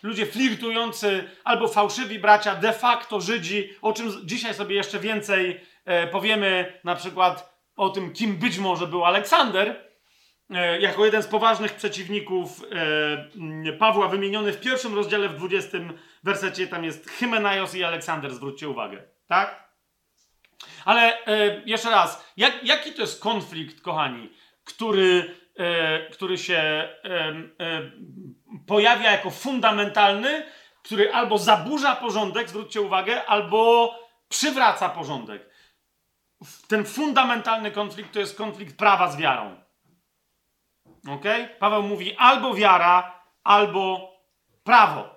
ludzie 0.03 0.25
flirtujący 0.25 1.29
albo 1.43 1.67
fałszywi 1.67 2.19
bracia, 2.19 2.55
de 2.55 2.73
facto 2.73 3.21
Żydzi, 3.21 3.69
o 3.81 3.93
czym 3.93 4.11
dzisiaj 4.23 4.53
sobie 4.53 4.75
jeszcze 4.75 4.99
więcej 4.99 5.61
e, 5.85 6.07
powiemy, 6.07 6.79
na 6.83 6.95
przykład 6.95 7.55
o 7.75 7.89
tym, 7.89 8.13
kim 8.13 8.37
być 8.37 8.57
może 8.57 8.87
był 8.87 9.05
Aleksander, 9.05 9.85
E, 10.49 10.79
jako 10.79 11.05
jeden 11.05 11.23
z 11.23 11.27
poważnych 11.27 11.73
przeciwników 11.73 12.63
e, 13.67 13.71
Pawła, 13.71 14.07
wymieniony 14.07 14.53
w 14.53 14.59
pierwszym 14.59 14.95
rozdziale, 14.95 15.29
w 15.29 15.35
20 15.35 15.77
wersecie, 16.23 16.67
tam 16.67 16.83
jest 16.83 17.09
Hymenaios 17.09 17.75
i 17.75 17.83
Aleksander, 17.83 18.33
zwróćcie 18.33 18.69
uwagę. 18.69 19.03
Tak? 19.27 19.65
Ale 20.85 21.17
jeszcze 21.65 21.89
raz, 21.89 22.33
jak, 22.37 22.63
jaki 22.63 22.91
to 22.91 23.01
jest 23.01 23.21
konflikt, 23.21 23.81
kochani, 23.81 24.29
który, 24.63 25.35
który 26.11 26.37
się 26.37 26.89
pojawia 28.67 29.11
jako 29.11 29.31
fundamentalny, 29.31 30.45
który 30.83 31.13
albo 31.13 31.37
zaburza 31.37 31.95
porządek, 31.95 32.49
zwróćcie 32.49 32.81
uwagę, 32.81 33.25
albo 33.25 33.91
przywraca 34.29 34.89
porządek. 34.89 35.49
Ten 36.67 36.85
fundamentalny 36.85 37.71
konflikt 37.71 38.13
to 38.13 38.19
jest 38.19 38.37
konflikt 38.37 38.77
prawa 38.77 39.11
z 39.11 39.17
wiarą. 39.17 39.55
Ok? 41.09 41.23
Paweł 41.59 41.83
mówi 41.83 42.15
albo 42.17 42.53
wiara, 42.53 43.23
albo 43.43 44.13
prawo. 44.63 45.15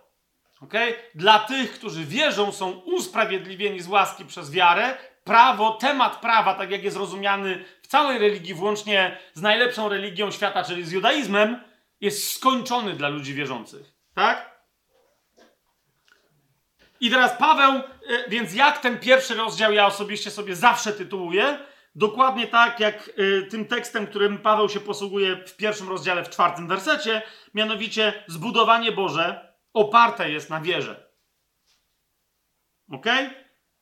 Ok? 0.61 0.75
Dla 1.15 1.39
tych, 1.39 1.73
którzy 1.73 2.05
wierzą, 2.05 2.53
są 2.53 2.71
usprawiedliwieni 2.71 3.81
z 3.81 3.89
łaski 3.89 4.25
przez 4.25 4.51
wiarę. 4.51 4.99
prawo, 5.25 5.71
temat 5.71 6.17
prawa, 6.17 6.55
tak 6.55 6.71
jak 6.71 6.83
jest 6.83 6.97
rozumiany 6.97 7.65
całej 7.89 8.19
religii, 8.19 8.55
włącznie 8.55 9.19
z 9.35 9.43
najlepszą 9.43 9.89
religią 9.89 10.31
świata, 10.31 10.65
czyli 10.65 10.85
z 10.85 10.93
judaizmem, 10.93 11.61
jest 12.01 12.35
skończony 12.35 12.95
dla 12.95 13.09
ludzi 13.09 13.35
wierzących. 13.35 13.93
Tak? 14.15 14.59
I 17.01 17.11
teraz 17.11 17.39
Paweł, 17.39 17.73
e, 17.73 17.83
więc 18.29 18.55
jak 18.55 18.79
ten 18.79 18.99
pierwszy 18.99 19.35
rozdział 19.35 19.73
ja 19.73 19.87
osobiście 19.87 20.31
sobie 20.31 20.57
zawsze 20.57 20.93
tytułuję, 20.93 21.59
dokładnie 21.95 22.47
tak 22.47 22.81
jak 22.81 23.11
e, 23.11 23.43
tym 23.43 23.67
tekstem, 23.67 24.07
którym 24.07 24.39
Paweł 24.39 24.69
się 24.69 24.81
posługuje 24.81 25.37
w 25.37 25.57
pierwszym 25.57 25.89
rozdziale, 25.89 26.25
w 26.25 26.31
czwartym 26.31 26.69
wersecie, 26.69 27.23
mianowicie 27.55 28.25
zbudowanie 28.27 28.93
Boże 28.93 29.55
oparte 29.73 30.31
jest 30.31 30.51
na 30.51 30.61
wierze. 30.61 31.09
Ok? 32.93 33.07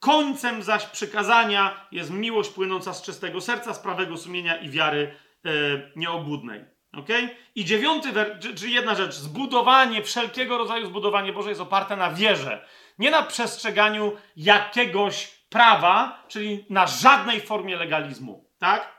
Końcem 0.00 0.62
zaś 0.62 0.86
przykazania 0.86 1.86
jest 1.92 2.10
miłość 2.10 2.50
płynąca 2.50 2.94
z 2.94 3.02
czystego 3.02 3.40
serca, 3.40 3.74
z 3.74 3.78
prawego 3.78 4.16
sumienia 4.16 4.56
i 4.56 4.70
wiary 4.70 5.14
e, 5.44 5.50
nieobłudnej. 5.96 6.64
Ok? 6.92 7.08
I 7.54 7.64
dziewiąty, 7.64 8.08
czyli 8.56 8.72
jedna 8.72 8.94
rzecz, 8.94 9.14
zbudowanie, 9.14 10.02
wszelkiego 10.02 10.58
rodzaju 10.58 10.86
zbudowanie 10.86 11.32
Boże 11.32 11.48
jest 11.48 11.60
oparte 11.60 11.96
na 11.96 12.10
wierze. 12.10 12.66
Nie 12.98 13.10
na 13.10 13.22
przestrzeganiu 13.22 14.12
jakiegoś 14.36 15.26
prawa, 15.48 16.24
czyli 16.28 16.66
na 16.70 16.86
żadnej 16.86 17.40
formie 17.40 17.76
legalizmu. 17.76 18.50
Tak? 18.58 18.96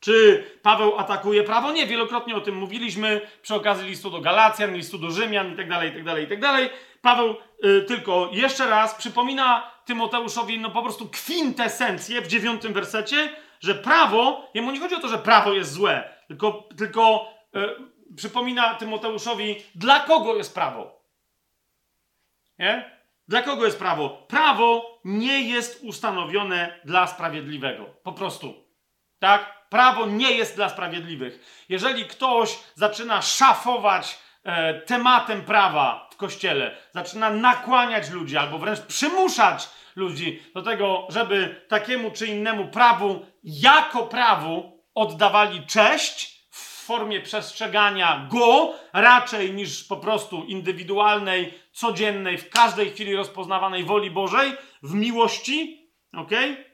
Czy 0.00 0.44
Paweł 0.62 0.98
atakuje 0.98 1.42
prawo? 1.42 1.72
Nie, 1.72 1.86
wielokrotnie 1.86 2.36
o 2.36 2.40
tym 2.40 2.56
mówiliśmy 2.56 3.20
przy 3.42 3.54
okazji 3.54 3.88
listu 3.88 4.10
do 4.10 4.20
Galacjan, 4.20 4.74
listu 4.74 4.98
do 4.98 5.10
Rzymian 5.10 5.50
itd., 5.50 5.86
itd., 5.86 6.20
itd. 6.20 6.70
Paweł 7.02 7.36
y, 7.64 7.84
tylko 7.88 8.28
jeszcze 8.32 8.66
raz 8.66 8.94
przypomina 8.94 9.75
Tymoteuszowi 9.86 10.58
no 10.58 10.70
po 10.70 10.82
prostu 10.82 11.08
kwintesencję 11.08 12.20
w 12.20 12.26
dziewiątym 12.26 12.72
wersecie, 12.72 13.36
że 13.60 13.74
prawo, 13.74 14.50
jemu 14.54 14.70
nie 14.70 14.80
chodzi 14.80 14.94
o 14.94 15.00
to, 15.00 15.08
że 15.08 15.18
prawo 15.18 15.52
jest 15.52 15.72
złe, 15.72 16.16
tylko, 16.28 16.68
tylko 16.76 17.32
y, 17.56 18.14
przypomina 18.16 18.74
Tymoteuszowi, 18.74 19.56
dla 19.74 20.00
kogo 20.00 20.36
jest 20.36 20.54
prawo. 20.54 21.02
Nie? 22.58 22.96
Dla 23.28 23.42
kogo 23.42 23.64
jest 23.64 23.78
prawo? 23.78 24.26
Prawo 24.28 25.00
nie 25.04 25.40
jest 25.40 25.84
ustanowione 25.84 26.80
dla 26.84 27.06
sprawiedliwego. 27.06 27.84
Po 28.02 28.12
prostu. 28.12 28.54
Tak? 29.18 29.68
Prawo 29.68 30.06
nie 30.06 30.30
jest 30.30 30.56
dla 30.56 30.68
sprawiedliwych. 30.68 31.64
Jeżeli 31.68 32.04
ktoś 32.04 32.58
zaczyna 32.74 33.22
szafować 33.22 34.12
e, 34.12 34.25
tematem 34.86 35.42
prawa 35.42 36.08
w 36.12 36.16
kościele, 36.16 36.76
zaczyna 36.92 37.30
nakłaniać 37.30 38.10
ludzi 38.10 38.36
albo 38.36 38.58
wręcz 38.58 38.80
przymuszać 38.80 39.68
ludzi 39.96 40.42
do 40.54 40.62
tego, 40.62 41.06
żeby 41.08 41.64
takiemu 41.68 42.10
czy 42.10 42.26
innemu 42.26 42.68
prawu 42.68 43.26
jako 43.44 44.02
prawu 44.02 44.82
oddawali 44.94 45.66
cześć 45.66 46.46
w 46.50 46.86
formie 46.86 47.20
przestrzegania 47.20 48.28
go 48.30 48.74
raczej 48.92 49.52
niż 49.52 49.84
po 49.84 49.96
prostu 49.96 50.44
indywidualnej, 50.44 51.54
codziennej, 51.72 52.38
w 52.38 52.50
każdej 52.50 52.90
chwili 52.90 53.16
rozpoznawanej 53.16 53.84
woli 53.84 54.10
Bożej, 54.10 54.52
w 54.82 54.94
miłości, 54.94 55.90
okej? 56.12 56.52
Okay? 56.52 56.65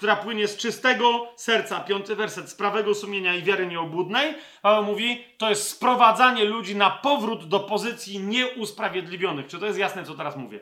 Która 0.00 0.16
płynie 0.16 0.48
z 0.48 0.56
czystego 0.56 1.32
serca, 1.36 1.80
piąty 1.80 2.16
werset, 2.16 2.50
z 2.50 2.54
prawego 2.54 2.94
sumienia 2.94 3.34
i 3.34 3.42
wiary 3.42 3.66
nieobłudnej, 3.66 4.34
Paweł 4.62 4.84
mówi, 4.84 5.24
to 5.38 5.48
jest 5.48 5.68
sprowadzanie 5.68 6.44
ludzi 6.44 6.76
na 6.76 6.90
powrót 6.90 7.48
do 7.48 7.60
pozycji 7.60 8.18
nieusprawiedliwionych. 8.18 9.46
Czy 9.46 9.58
to 9.58 9.66
jest 9.66 9.78
jasne, 9.78 10.04
co 10.04 10.14
teraz 10.14 10.36
mówię? 10.36 10.60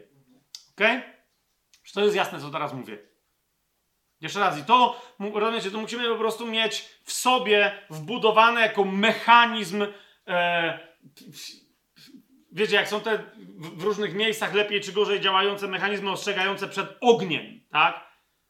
Ok? 0.70 0.86
Czy 1.82 1.95
to 1.95 2.05
jest 2.05 2.16
jasne, 2.16 2.41
co 2.41 2.51
teraz 2.51 2.72
mówię? 2.72 2.99
Jeszcze 4.20 4.41
raz, 4.41 4.59
i 4.59 4.64
to, 4.64 5.01
rozumiecie, 5.34 5.70
to 5.70 5.80
musimy 5.80 6.09
po 6.09 6.16
prostu 6.16 6.47
mieć 6.47 6.89
w 7.05 7.12
sobie 7.12 7.72
wbudowane 7.91 8.61
jako 8.61 8.84
mechanizm. 8.84 9.86
E, 10.26 10.78
wiecie, 12.53 12.76
jak 12.76 12.89
są 12.89 13.01
te 13.01 13.18
w 13.59 13.82
różnych 13.82 14.14
miejscach 14.14 14.55
lepiej 14.55 14.80
czy 14.80 14.93
gorzej 14.93 15.20
działające 15.20 15.68
mechanizmy 15.68 16.11
ostrzegające 16.11 16.68
przed 16.68 16.97
ogniem, 17.01 17.61
tak? 17.70 18.07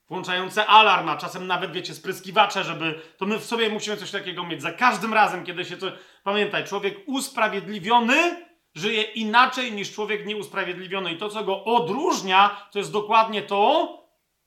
Włączające 0.08 0.66
alarm, 0.66 1.08
a 1.08 1.16
czasem 1.16 1.46
nawet, 1.46 1.72
wiecie, 1.72 1.94
spryskiwacze, 1.94 2.64
żeby... 2.64 3.00
To 3.16 3.26
my 3.26 3.38
w 3.38 3.44
sobie 3.44 3.70
musimy 3.70 3.96
coś 3.96 4.10
takiego 4.10 4.44
mieć. 4.44 4.62
Za 4.62 4.72
każdym 4.72 5.14
razem, 5.14 5.44
kiedy 5.44 5.64
się 5.64 5.76
coś... 5.76 5.92
Pamiętaj, 6.24 6.64
człowiek 6.64 6.98
usprawiedliwiony 7.06 8.48
żyje 8.74 9.02
inaczej 9.02 9.72
niż 9.72 9.92
człowiek 9.92 10.26
nieusprawiedliwiony. 10.26 11.12
I 11.12 11.16
to, 11.16 11.28
co 11.28 11.44
go 11.44 11.64
odróżnia, 11.64 12.68
to 12.72 12.78
jest 12.78 12.92
dokładnie 12.92 13.42
to, 13.42 13.94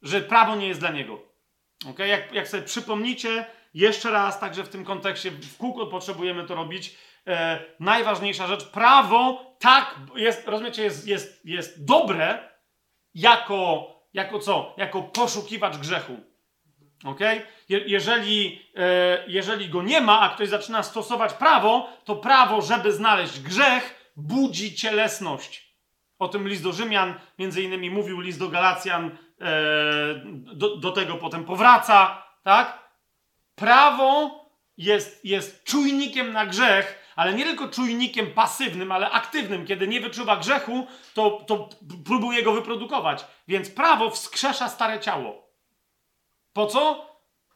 że 0.01 0.21
prawo 0.21 0.55
nie 0.55 0.67
jest 0.67 0.79
dla 0.79 0.91
niego. 0.91 1.19
Okay? 1.89 2.07
Jak, 2.07 2.33
jak 2.33 2.47
sobie 2.47 2.63
przypomnicie, 2.63 3.45
jeszcze 3.73 4.11
raz, 4.11 4.39
także 4.39 4.63
w 4.63 4.69
tym 4.69 4.85
kontekście, 4.85 5.31
w 5.31 5.57
kółko 5.57 5.87
potrzebujemy 5.87 6.47
to 6.47 6.55
robić, 6.55 6.97
e, 7.27 7.59
najważniejsza 7.79 8.47
rzecz, 8.47 8.65
prawo 8.65 9.45
tak, 9.59 9.95
jest, 10.15 10.47
rozumiecie, 10.47 10.83
jest, 10.83 11.07
jest, 11.07 11.45
jest 11.45 11.85
dobre 11.85 12.49
jako 13.13 13.87
jako 14.13 14.39
co? 14.39 14.73
Jako 14.77 15.01
poszukiwacz 15.01 15.77
grzechu. 15.77 16.17
Ok? 17.03 17.19
Je 17.69 17.79
jeżeli, 17.79 18.61
e, 18.75 19.23
jeżeli 19.27 19.69
go 19.69 19.83
nie 19.83 20.01
ma, 20.01 20.19
a 20.19 20.29
ktoś 20.29 20.49
zaczyna 20.49 20.83
stosować 20.83 21.33
prawo, 21.33 21.89
to 22.05 22.15
prawo, 22.15 22.61
żeby 22.61 22.91
znaleźć 22.91 23.39
grzech, 23.39 24.11
budzi 24.15 24.75
cielesność. 24.75 25.71
O 26.19 26.27
tym 26.27 26.47
list 26.47 26.63
do 26.63 26.71
Rzymian, 26.71 27.13
między 27.39 27.63
innymi 27.63 27.89
mówił 27.89 28.19
list 28.19 28.39
do 28.39 28.49
Galacjan, 28.49 29.17
e, 29.41 29.51
do, 30.53 30.77
do 30.77 30.91
tego 30.91 31.15
potem 31.15 31.45
powraca, 31.45 32.23
tak? 32.43 32.89
Prawo 33.55 34.41
jest, 34.77 35.25
jest 35.25 35.63
czujnikiem 35.63 36.33
na 36.33 36.45
grzech, 36.45 37.00
ale 37.21 37.33
nie 37.33 37.45
tylko 37.45 37.67
czujnikiem 37.67 38.27
pasywnym, 38.27 38.91
ale 38.91 39.11
aktywnym. 39.11 39.65
Kiedy 39.65 39.87
nie 39.87 40.01
wyczuwa 40.01 40.37
grzechu, 40.37 40.87
to, 41.13 41.43
to 41.47 41.69
próbuje 42.05 42.43
go 42.43 42.53
wyprodukować. 42.53 43.25
Więc 43.47 43.69
prawo 43.69 44.09
wskrzesza 44.09 44.69
stare 44.69 44.99
ciało. 44.99 45.49
Po 46.53 46.65
co? 46.65 47.05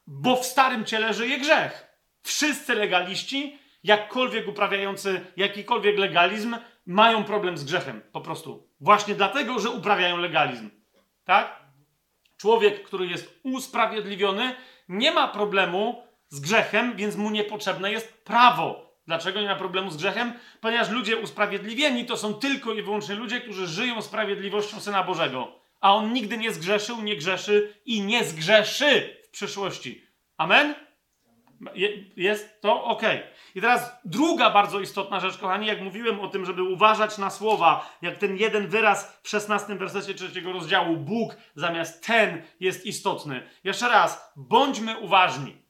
Bo 0.08 0.36
w 0.36 0.46
starym 0.46 0.86
ciele 0.86 1.14
żyje 1.14 1.38
grzech. 1.38 1.88
Wszyscy 2.24 2.76
legaliści, 2.76 3.60
jakkolwiek 3.84 4.48
uprawiający 4.48 5.26
jakikolwiek 5.38 5.98
legalizm, 5.98 6.58
mają 6.86 7.24
problem 7.24 7.58
z 7.58 7.64
grzechem. 7.64 8.02
Po 8.12 8.22
prostu. 8.22 8.70
Właśnie 8.80 9.16
dlatego, 9.16 9.60
że 9.60 9.70
uprawiają 9.70 10.18
legalizm. 10.18 10.70
Tak? 11.24 11.60
Człowiek, 12.38 12.84
który 12.84 13.08
jest 13.08 13.40
usprawiedliwiony, 13.44 14.56
nie 14.90 15.12
ma 15.12 15.28
problemu 15.28 16.04
z 16.30 16.40
grzechem, 16.40 16.96
więc 16.96 17.16
mu 17.16 17.30
niepotrzebne 17.30 17.92
jest 17.92 18.24
prawo. 18.24 18.85
Dlaczego 19.08 19.42
nie 19.42 19.48
ma 19.48 19.56
problemu 19.56 19.92
z 19.92 19.98
grzechem? 19.98 20.34
Ponieważ 20.62 20.90
ludzie 20.90 21.18
usprawiedliwieni 21.18 22.06
to 22.06 22.18
są 22.18 22.34
tylko 22.34 22.74
i 22.74 22.82
wyłącznie 22.82 23.16
ludzie, 23.16 23.42
którzy 23.42 23.68
żyją 23.68 24.02
sprawiedliwością 24.02 24.80
Syna 24.80 25.04
Bożego. 25.04 25.60
A 25.82 25.96
On 25.96 26.14
nigdy 26.14 26.38
nie 26.38 26.54
zgrzeszył, 26.54 27.02
nie 27.02 27.16
grzeszy 27.16 27.74
i 27.86 28.02
nie 28.02 28.24
zgrzeszy 28.24 29.18
w 29.28 29.30
przyszłości. 29.30 30.02
Amen? 30.38 30.76
Jest 32.16 32.62
to 32.62 32.84
ok. 32.84 33.02
I 33.56 33.62
teraz 33.62 33.92
druga 34.06 34.50
bardzo 34.50 34.80
istotna 34.80 35.20
rzecz, 35.20 35.38
kochani, 35.38 35.68
jak 35.68 35.82
mówiłem 35.82 36.20
o 36.20 36.28
tym, 36.28 36.46
żeby 36.46 36.64
uważać 36.64 37.18
na 37.18 37.30
słowa, 37.30 37.98
jak 38.02 38.18
ten 38.18 38.38
jeden 38.38 38.68
wyraz 38.68 39.20
w 39.24 39.30
16 39.30 39.76
wersecie 39.76 40.14
trzeciego 40.14 40.52
rozdziału, 40.52 40.98
Bóg 40.98 41.36
zamiast 41.56 42.06
ten 42.06 42.44
jest 42.60 42.86
istotny. 42.86 43.50
Jeszcze 43.64 43.90
raz, 43.90 44.34
bądźmy 44.36 45.00
uważni. 45.00 45.65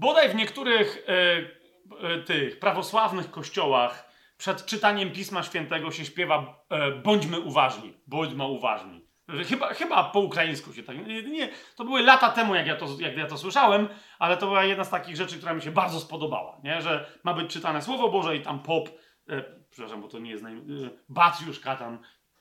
Bodaj 0.00 0.28
w 0.28 0.34
niektórych 0.34 1.04
e, 1.08 2.14
e, 2.14 2.18
tych 2.18 2.58
prawosławnych 2.58 3.30
kościołach 3.30 4.10
przed 4.38 4.66
czytaniem 4.66 5.12
Pisma 5.12 5.42
Świętego 5.42 5.90
się 5.90 6.04
śpiewa 6.04 6.64
e, 6.70 6.90
bądźmy 6.90 7.40
uważni, 7.40 7.94
bądźmy 8.06 8.44
uważni. 8.44 9.04
Chyba, 9.48 9.74
chyba 9.74 10.04
po 10.04 10.20
ukraińsku 10.20 10.72
się 10.72 10.82
tak. 10.82 10.96
Nie, 11.06 11.48
to 11.76 11.84
były 11.84 12.02
lata 12.02 12.30
temu, 12.30 12.54
jak 12.54 12.66
ja, 12.66 12.76
to, 12.76 12.86
jak 12.98 13.16
ja 13.16 13.26
to 13.26 13.38
słyszałem, 13.38 13.88
ale 14.18 14.36
to 14.36 14.46
była 14.46 14.64
jedna 14.64 14.84
z 14.84 14.90
takich 14.90 15.16
rzeczy, 15.16 15.36
która 15.36 15.54
mi 15.54 15.62
się 15.62 15.70
bardzo 15.70 16.00
spodobała. 16.00 16.60
Nie? 16.64 16.82
Że 16.82 17.06
ma 17.24 17.34
być 17.34 17.52
czytane 17.52 17.82
Słowo 17.82 18.08
Boże 18.08 18.36
i 18.36 18.40
tam 18.40 18.62
pop, 18.62 18.88
e, 19.28 19.44
przepraszam, 19.70 20.02
bo 20.02 20.08
to 20.08 20.18
nie 20.18 20.30
jest 20.30 20.42
naj... 20.42 20.54
E, 20.54 20.60
Bacjuszka 21.08 21.76
tam 21.76 21.98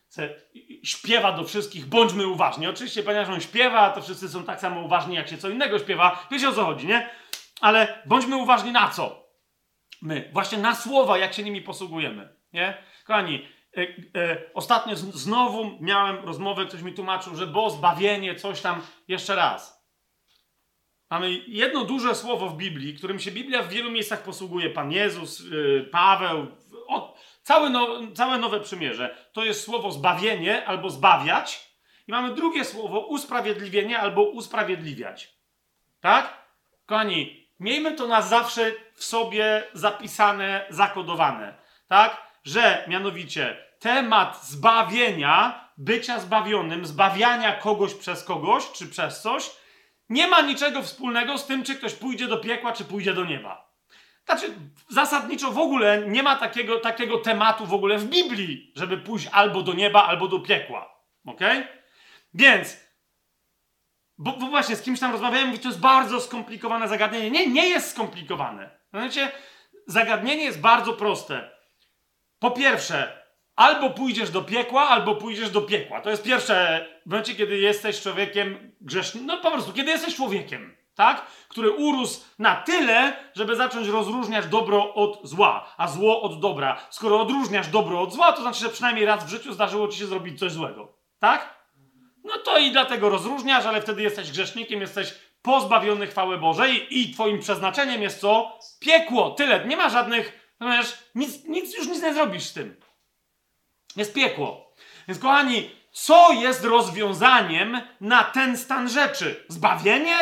se, 0.08 0.36
śpiewa 0.84 1.32
do 1.32 1.44
wszystkich, 1.44 1.86
bądźmy 1.86 2.28
uważni. 2.28 2.68
Oczywiście, 2.68 3.04
ponieważ 3.04 3.30
on 3.30 3.42
śpiewa, 3.42 3.90
to 3.90 4.02
wszyscy 4.02 4.30
są 4.30 4.44
tak 4.44 4.60
samo 4.60 4.82
uważni, 4.82 5.16
jak 5.16 5.28
się 5.28 5.38
co 5.38 5.50
innego 5.50 5.80
śpiewa. 5.80 6.28
Wiecie 6.32 6.50
o 6.50 6.54
co 6.54 6.66
chodzi, 6.66 6.88
nie? 6.88 7.10
Ale 7.62 8.04
bądźmy 8.06 8.38
uważni 8.38 8.72
na 8.72 8.90
co? 8.90 9.30
My. 10.02 10.30
Właśnie 10.34 10.58
na 10.58 10.76
słowa, 10.76 11.18
jak 11.18 11.34
się 11.34 11.44
nimi 11.44 11.62
posługujemy. 11.62 12.30
Nie? 12.54 12.78
Kochani, 13.06 13.48
e, 13.78 13.82
e, 14.22 14.38
ostatnio 14.54 14.96
z, 14.96 15.00
znowu 15.00 15.78
miałem 15.82 16.26
rozmowę, 16.26 16.66
ktoś 16.66 16.82
mi 16.82 16.94
tłumaczył, 16.94 17.36
że 17.36 17.48
bo 17.48 17.70
zbawienie, 17.70 18.36
coś 18.36 18.62
tam. 18.62 18.82
Jeszcze 19.08 19.36
raz. 19.36 19.80
Mamy 21.10 21.32
jedno 21.48 21.86
duże 21.86 22.16
słowo 22.16 22.50
w 22.50 22.58
Biblii, 22.58 22.96
którym 22.96 23.20
się 23.20 23.32
Biblia 23.32 23.64
w 23.64 23.70
wielu 23.70 23.92
miejscach 23.92 24.24
posługuje. 24.24 24.70
Pan 24.70 24.92
Jezus, 24.92 25.42
e, 25.42 25.84
Paweł, 25.84 26.48
o, 26.88 27.16
całe, 27.44 27.70
no, 27.70 27.88
całe 28.16 28.38
Nowe 28.38 28.60
Przymierze. 28.60 29.30
To 29.34 29.44
jest 29.44 29.64
słowo 29.64 29.92
zbawienie 29.92 30.66
albo 30.66 30.90
zbawiać. 30.90 31.70
I 32.08 32.12
mamy 32.12 32.36
drugie 32.36 32.66
słowo 32.66 33.00
usprawiedliwienie 33.00 34.00
albo 34.00 34.24
usprawiedliwiać. 34.24 35.34
Tak? 36.00 36.48
Kochani, 36.86 37.39
miejmy 37.60 37.96
to 37.96 38.08
na 38.08 38.22
zawsze 38.22 38.72
w 38.94 39.04
sobie 39.04 39.64
zapisane, 39.74 40.66
zakodowane. 40.70 41.54
Tak? 41.88 42.22
Że 42.44 42.86
mianowicie 42.88 43.58
temat 43.80 44.44
zbawienia, 44.46 45.70
bycia 45.78 46.20
zbawionym, 46.20 46.86
zbawiania 46.86 47.54
kogoś 47.54 47.94
przez 47.94 48.24
kogoś 48.24 48.72
czy 48.72 48.88
przez 48.88 49.22
coś, 49.22 49.52
nie 50.10 50.28
ma 50.28 50.42
niczego 50.42 50.84
wspólnego 50.84 51.38
z 51.38 51.46
tym, 51.46 51.64
czy 51.64 51.76
ktoś 51.76 51.94
pójdzie 51.94 52.28
do 52.28 52.38
piekła, 52.38 52.74
czy 52.74 52.86
pójdzie 52.86 53.14
do 53.14 53.26
nieba. 53.26 53.70
Znaczy, 54.26 54.54
zasadniczo 54.90 55.52
w 55.52 55.58
ogóle 55.58 56.04
nie 56.08 56.24
ma 56.24 56.36
takiego, 56.36 56.80
takiego 56.80 57.18
tematu 57.18 57.66
w 57.66 57.74
ogóle 57.74 57.98
w 57.98 58.06
Biblii, 58.06 58.72
żeby 58.76 58.98
pójść 58.98 59.28
albo 59.32 59.62
do 59.62 59.74
nieba, 59.74 60.04
albo 60.04 60.28
do 60.28 60.40
piekła. 60.40 60.96
Ok? 61.26 61.40
Więc, 62.34 62.89
bo, 64.20 64.32
bo 64.32 64.48
właśnie 64.48 64.76
z 64.76 64.82
kimś 64.82 65.00
tam 65.00 65.12
rozmawiałem, 65.12 65.48
mówi, 65.48 65.60
to 65.60 65.68
jest 65.68 65.80
bardzo 65.80 66.22
skomplikowane 66.22 66.88
zagadnienie. 66.88 67.32
Nie, 67.32 67.48
nie 67.48 67.68
jest 67.68 67.92
skomplikowane. 67.92 68.80
Znaczy, 68.94 69.32
zagadnienie 69.88 70.44
jest 70.44 70.62
bardzo 70.62 70.94
proste. 70.94 71.52
Po 72.40 72.52
pierwsze, 72.52 73.24
albo 73.56 73.90
pójdziesz 73.90 74.32
do 74.32 74.42
piekła, 74.42 74.88
albo 74.88 75.16
pójdziesz 75.16 75.50
do 75.50 75.62
piekła. 75.62 76.02
To 76.02 76.10
jest 76.10 76.24
pierwsze, 76.24 76.88
w 77.06 77.10
momencie, 77.10 77.36
kiedy 77.36 77.58
jesteś 77.58 78.02
człowiekiem 78.02 78.72
grzesznym. 78.82 79.26
No 79.26 79.38
po 79.38 79.52
prostu, 79.52 79.74
kiedy 79.74 79.92
jesteś 79.92 80.16
człowiekiem 80.16 80.80
tak? 81.00 81.26
Który 81.48 81.72
urósł 81.72 82.22
na 82.40 82.56
tyle, 82.56 83.14
żeby 83.36 83.56
zacząć 83.56 83.88
rozróżniać 83.88 84.48
dobro 84.48 84.94
od 84.94 85.28
zła, 85.28 85.74
a 85.78 85.88
zło 85.88 86.22
od 86.22 86.40
dobra. 86.40 86.78
Skoro 86.90 87.22
odróżniasz 87.22 87.68
dobro 87.68 88.02
od 88.02 88.14
zła, 88.14 88.34
to 88.34 88.42
znaczy, 88.42 88.60
że 88.60 88.70
przynajmniej 88.70 89.06
raz 89.06 89.26
w 89.26 89.30
życiu 89.30 89.54
zdarzyło 89.54 89.88
ci 89.88 90.00
się 90.00 90.06
zrobić 90.06 90.40
coś 90.40 90.52
złego. 90.52 90.94
Tak? 91.20 91.59
No 92.30 92.38
to 92.38 92.58
i 92.58 92.72
dlatego 92.72 93.10
rozróżniasz, 93.10 93.66
ale 93.66 93.82
wtedy 93.82 94.02
jesteś 94.02 94.32
grzesznikiem, 94.32 94.82
jesteś 94.82 95.14
pozbawiony 95.42 96.08
chwały 96.08 96.38
Bożej 96.38 97.00
i 97.00 97.14
twoim 97.14 97.40
przeznaczeniem 97.40 98.02
jest 98.02 98.20
co? 98.20 98.60
Piekło. 98.80 99.32
Tyle. 99.32 99.66
Nie 99.66 99.78
ma 99.78 99.90
żadnych, 99.90 100.56
wiesz, 100.62 100.98
nic, 101.16 101.44
nic 101.46 101.78
już 101.78 101.88
nic 101.88 102.02
nie 102.02 102.14
zrobisz 102.14 102.44
z 102.44 102.54
tym. 102.54 102.76
Jest 103.96 104.14
piekło. 104.14 104.74
Więc 105.08 105.20
kochani, 105.20 105.72
co 105.92 106.32
jest 106.34 106.64
rozwiązaniem 106.64 107.82
na 108.02 108.24
ten 108.24 108.58
stan 108.58 108.90
rzeczy? 108.90 109.46
Zbawienie? 109.48 110.18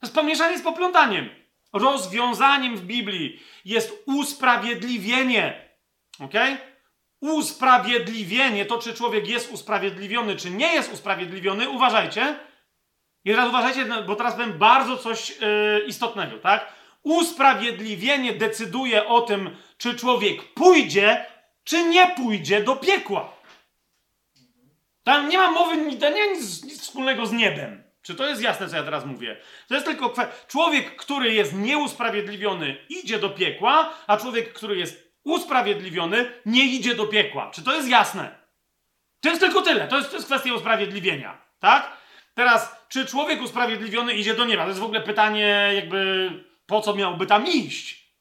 To 0.00 0.06
jest 0.06 0.14
pomieszanie 0.14 0.58
z 0.58 0.62
poplątaniem. 0.62 1.30
Rozwiązaniem 1.72 2.76
w 2.76 2.84
Biblii 2.84 3.42
jest 3.64 4.02
usprawiedliwienie. 4.06 5.68
Ok? 6.20 6.34
Usprawiedliwienie, 7.22 8.66
to 8.66 8.78
czy 8.78 8.94
człowiek 8.94 9.28
jest 9.28 9.52
usprawiedliwiony, 9.52 10.36
czy 10.36 10.50
nie 10.50 10.74
jest 10.74 10.92
usprawiedliwiony, 10.92 11.68
uważajcie. 11.68 12.38
I 13.24 13.30
teraz 13.30 13.48
uważajcie, 13.48 13.84
no, 13.84 14.02
bo 14.02 14.16
teraz 14.16 14.34
powiem 14.34 14.58
bardzo 14.58 14.96
coś 14.96 15.40
yy, 15.40 15.84
istotnego, 15.86 16.38
tak? 16.38 16.72
Usprawiedliwienie 17.02 18.32
decyduje 18.32 19.06
o 19.06 19.20
tym, 19.20 19.56
czy 19.78 19.94
człowiek 19.94 20.54
pójdzie, 20.54 21.26
czy 21.64 21.84
nie 21.84 22.06
pójdzie 22.16 22.62
do 22.62 22.76
piekła. 22.76 23.32
Tam 25.04 25.28
nie 25.28 25.38
ma 25.38 25.50
mowy, 25.50 25.76
nie 25.76 26.10
ma 26.10 26.16
nic, 26.34 26.64
nic 26.64 26.80
wspólnego 26.80 27.26
z 27.26 27.32
niebem. 27.32 27.82
Czy 28.02 28.14
to 28.14 28.26
jest 28.26 28.42
jasne, 28.42 28.68
co 28.68 28.76
ja 28.76 28.82
teraz 28.82 29.06
mówię? 29.06 29.36
To 29.68 29.74
jest 29.74 29.86
tylko 29.86 30.10
kwestia. 30.10 30.34
Człowiek, 30.48 30.96
który 30.96 31.34
jest 31.34 31.54
nieusprawiedliwiony, 31.54 32.76
idzie 32.88 33.18
do 33.18 33.30
piekła, 33.30 33.94
a 34.06 34.16
człowiek, 34.16 34.52
który 34.52 34.76
jest 34.76 35.11
usprawiedliwiony, 35.24 36.32
nie 36.46 36.64
idzie 36.64 36.94
do 36.94 37.06
piekła. 37.06 37.50
Czy 37.50 37.62
to 37.62 37.74
jest 37.74 37.88
jasne? 37.88 38.38
To 39.20 39.28
jest 39.28 39.40
tylko 39.40 39.62
tyle. 39.62 39.88
To 39.88 39.98
jest, 39.98 40.10
to 40.10 40.16
jest 40.16 40.26
kwestia 40.26 40.54
usprawiedliwienia. 40.54 41.44
Tak? 41.58 41.96
Teraz, 42.34 42.76
czy 42.88 43.06
człowiek 43.06 43.42
usprawiedliwiony 43.42 44.14
idzie 44.14 44.34
do 44.34 44.44
nieba? 44.44 44.62
To 44.62 44.68
jest 44.68 44.80
w 44.80 44.84
ogóle 44.84 45.00
pytanie, 45.00 45.70
jakby 45.74 46.30
po 46.66 46.80
co 46.80 46.94
miałby 46.94 47.26
tam 47.26 47.46
iść? 47.46 48.12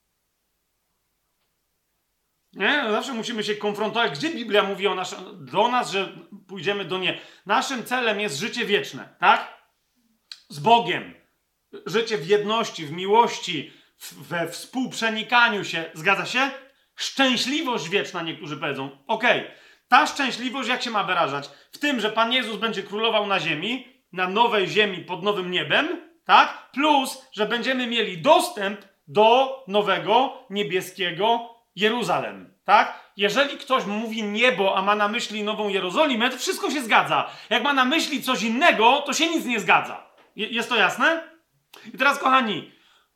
Nie? 2.54 2.86
Zawsze 2.92 3.14
musimy 3.14 3.44
się 3.44 3.56
konfrontować, 3.56 4.12
gdzie 4.12 4.30
Biblia 4.30 4.64
mówi 4.64 4.88
o 4.88 4.96
nas, 4.96 5.16
do 5.34 5.68
nas, 5.68 5.92
że 5.92 6.18
pójdziemy 6.48 6.86
do 6.86 6.98
nie. 6.98 7.20
Naszym 7.46 7.86
celem 7.86 8.20
jest 8.20 8.40
życie 8.40 8.66
wieczne, 8.66 9.16
tak? 9.20 9.62
z 10.52 10.60
Bogiem, 10.60 11.14
życie 11.86 12.18
w 12.18 12.28
jedności, 12.28 12.86
w 12.86 12.92
miłości, 12.92 13.74
we 14.18 14.48
współprzenikaniu 14.48 15.66
się, 15.66 15.92
zgadza 15.94 16.26
się? 16.26 16.52
Szczęśliwość 17.02 17.90
wieczna, 17.90 18.22
niektórzy 18.22 18.58
powiedzą. 18.58 18.90
Okej, 19.08 19.42
okay. 19.42 19.52
ta 19.88 20.08
szczęśliwość 20.08 20.70
jak 20.70 20.84
się 20.84 20.92
ma 20.92 21.04
wyrażać? 21.04 21.50
W 21.72 21.78
tym, 21.78 22.00
że 22.00 22.10
Pan 22.10 22.34
Jezus 22.34 22.58
będzie 22.58 22.84
królował 22.84 23.28
na 23.28 23.40
ziemi, 23.40 23.88
na 24.14 24.28
nowej 24.28 24.68
ziemi 24.68 24.98
pod 24.98 25.24
nowym 25.24 25.52
niebem, 25.52 26.02
tak? 26.26 26.72
Plus, 26.72 27.26
że 27.32 27.46
będziemy 27.46 27.88
mieli 27.88 28.18
dostęp 28.18 28.82
do 29.08 29.64
nowego 29.68 30.34
niebieskiego 30.50 31.56
Jeruzalem, 31.76 32.54
tak? 32.66 33.12
Jeżeli 33.18 33.58
ktoś 33.58 33.86
mówi 33.86 34.24
niebo, 34.24 34.78
a 34.78 34.82
ma 34.82 34.96
na 34.96 35.08
myśli 35.08 35.44
nową 35.44 35.70
Jerozolimę, 35.70 36.30
to 36.30 36.38
wszystko 36.38 36.72
się 36.72 36.82
zgadza. 36.82 37.30
Jak 37.50 37.64
ma 37.64 37.74
na 37.74 37.86
myśli 37.86 38.24
coś 38.24 38.44
innego, 38.44 39.04
to 39.06 39.14
się 39.14 39.28
nic 39.28 39.46
nie 39.46 39.60
zgadza. 39.60 40.08
Jest 40.36 40.70
to 40.70 40.76
jasne? 40.76 41.24
I 41.94 41.98
teraz, 41.98 42.20
kochani, 42.20 42.72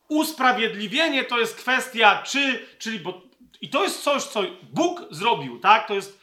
usprawiedliwienie 0.07 1.23
to 1.23 1.39
jest 1.39 1.57
kwestia, 1.57 2.21
czy, 2.23 2.67
czyli, 2.79 2.99
bo, 2.99 3.24
i 3.61 3.69
to 3.69 3.83
jest 3.83 4.03
coś, 4.03 4.23
co 4.23 4.43
Bóg 4.63 5.01
zrobił, 5.11 5.59
tak? 5.59 5.87
To 5.87 5.93
jest, 5.93 6.19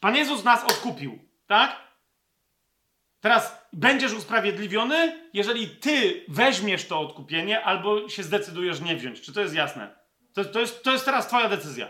Pan 0.00 0.16
Jezus 0.16 0.44
nas 0.44 0.64
odkupił, 0.64 1.18
tak? 1.46 1.92
Teraz 3.20 3.66
będziesz 3.72 4.12
usprawiedliwiony, 4.12 5.28
jeżeli 5.32 5.68
ty 5.68 6.24
weźmiesz 6.28 6.88
to 6.88 7.00
odkupienie, 7.00 7.64
albo 7.64 8.08
się 8.08 8.22
zdecydujesz 8.22 8.80
nie 8.80 8.96
wziąć. 8.96 9.20
Czy 9.20 9.32
to 9.32 9.40
jest 9.40 9.54
jasne? 9.54 9.96
To, 10.34 10.44
to, 10.44 10.60
jest, 10.60 10.82
to 10.82 10.92
jest 10.92 11.04
teraz 11.04 11.26
twoja 11.26 11.48
decyzja. 11.48 11.88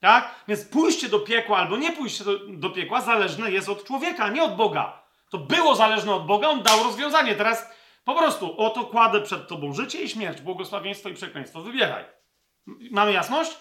Tak? 0.00 0.44
Więc 0.48 0.64
pójście 0.64 1.08
do 1.08 1.18
piekła 1.18 1.58
albo 1.58 1.76
nie 1.76 1.92
pójście 1.92 2.24
do, 2.24 2.38
do 2.48 2.70
piekła 2.70 3.00
zależne 3.00 3.50
jest 3.50 3.68
od 3.68 3.84
człowieka, 3.84 4.28
nie 4.28 4.42
od 4.42 4.56
Boga. 4.56 5.02
To 5.30 5.38
było 5.38 5.74
zależne 5.74 6.14
od 6.14 6.26
Boga, 6.26 6.48
on 6.48 6.62
dał 6.62 6.84
rozwiązanie. 6.84 7.34
Teraz 7.34 7.70
po 8.04 8.14
prostu 8.14 8.60
oto 8.60 8.84
kładę 8.84 9.20
przed 9.20 9.48
tobą 9.48 9.72
życie 9.72 10.02
i 10.02 10.08
śmierć, 10.08 10.40
błogosławieństwo 10.40 11.08
i 11.08 11.14
przekleństwo. 11.14 11.62
Wybieraj. 11.62 12.17
Mamy 12.90 13.12
jasność? 13.12 13.56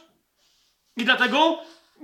I 0.97 1.05
dlatego 1.05 1.63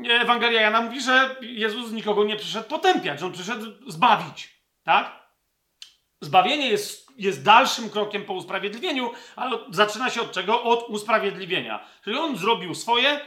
Ewangelia 0.09 0.61
Jana 0.61 0.81
mówi, 0.81 1.01
że 1.01 1.35
Jezus 1.41 1.91
nikogo 1.91 2.23
nie 2.23 2.35
przyszedł 2.35 2.69
potępiać, 2.69 3.19
że 3.19 3.25
on 3.25 3.31
przyszedł 3.31 3.91
zbawić. 3.91 4.53
Tak? 4.83 5.23
Zbawienie 6.21 6.69
jest, 6.69 7.07
jest 7.17 7.43
dalszym 7.43 7.89
krokiem 7.89 8.25
po 8.25 8.33
usprawiedliwieniu, 8.33 9.11
ale 9.35 9.57
zaczyna 9.71 10.09
się 10.09 10.21
od 10.21 10.31
czego? 10.31 10.63
Od 10.63 10.89
usprawiedliwienia. 10.89 11.85
Czyli 12.03 12.17
on 12.17 12.37
zrobił 12.37 12.75
swoje, 12.75 13.19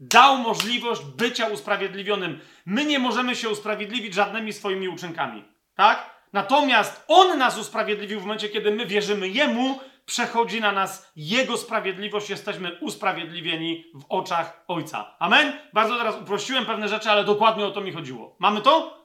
dał 0.00 0.38
możliwość 0.38 1.02
bycia 1.02 1.48
usprawiedliwionym. 1.48 2.40
My 2.66 2.84
nie 2.84 2.98
możemy 2.98 3.36
się 3.36 3.48
usprawiedliwić 3.48 4.14
żadnymi 4.14 4.52
swoimi 4.52 4.88
uczynkami. 4.88 5.44
Tak? 5.74 6.18
Natomiast 6.32 7.04
On 7.08 7.38
nas 7.38 7.58
usprawiedliwił 7.58 8.20
w 8.20 8.22
momencie, 8.22 8.48
kiedy 8.48 8.70
my 8.70 8.86
wierzymy 8.86 9.28
Jemu, 9.28 9.80
przechodzi 10.08 10.60
na 10.60 10.72
nas 10.72 11.12
Jego 11.16 11.56
sprawiedliwość, 11.56 12.30
jesteśmy 12.30 12.78
usprawiedliwieni 12.80 13.84
w 13.94 14.04
oczach 14.08 14.64
Ojca. 14.68 15.16
Amen? 15.18 15.58
Bardzo 15.72 15.98
teraz 15.98 16.16
uprościłem 16.16 16.66
pewne 16.66 16.88
rzeczy, 16.88 17.10
ale 17.10 17.24
dokładnie 17.24 17.66
o 17.66 17.70
to 17.70 17.80
mi 17.80 17.92
chodziło. 17.92 18.36
Mamy 18.38 18.60
to? 18.60 19.04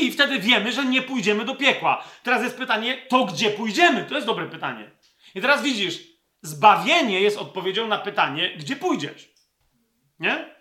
I 0.00 0.12
wtedy 0.12 0.38
wiemy, 0.38 0.72
że 0.72 0.84
nie 0.84 1.02
pójdziemy 1.02 1.44
do 1.44 1.56
piekła. 1.56 2.04
Teraz 2.22 2.42
jest 2.42 2.58
pytanie, 2.58 3.06
to 3.08 3.24
gdzie 3.24 3.50
pójdziemy? 3.50 4.04
To 4.04 4.14
jest 4.14 4.26
dobre 4.26 4.46
pytanie. 4.46 4.90
I 5.34 5.40
teraz 5.40 5.62
widzisz, 5.62 5.98
zbawienie 6.42 7.20
jest 7.20 7.38
odpowiedzią 7.38 7.86
na 7.86 7.98
pytanie, 7.98 8.56
gdzie 8.58 8.76
pójdziesz. 8.76 9.28
Nie? 10.18 10.54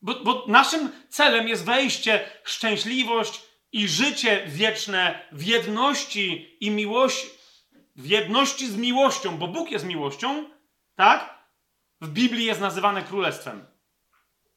Bo, 0.00 0.14
bo 0.14 0.44
naszym 0.48 0.92
celem 1.08 1.48
jest 1.48 1.64
wejście, 1.64 2.30
szczęśliwość, 2.44 3.42
i 3.72 3.88
życie 3.88 4.44
wieczne 4.46 5.28
w 5.32 5.46
jedności 5.46 6.56
i 6.60 6.70
miłości, 6.70 7.41
w 7.96 8.06
jedności 8.06 8.68
z 8.68 8.76
miłością, 8.76 9.38
bo 9.38 9.48
Bóg 9.48 9.70
jest 9.70 9.84
miłością, 9.84 10.44
tak? 10.94 11.42
W 12.00 12.08
Biblii 12.08 12.44
jest 12.44 12.60
nazywane 12.60 13.02
królestwem. 13.02 13.66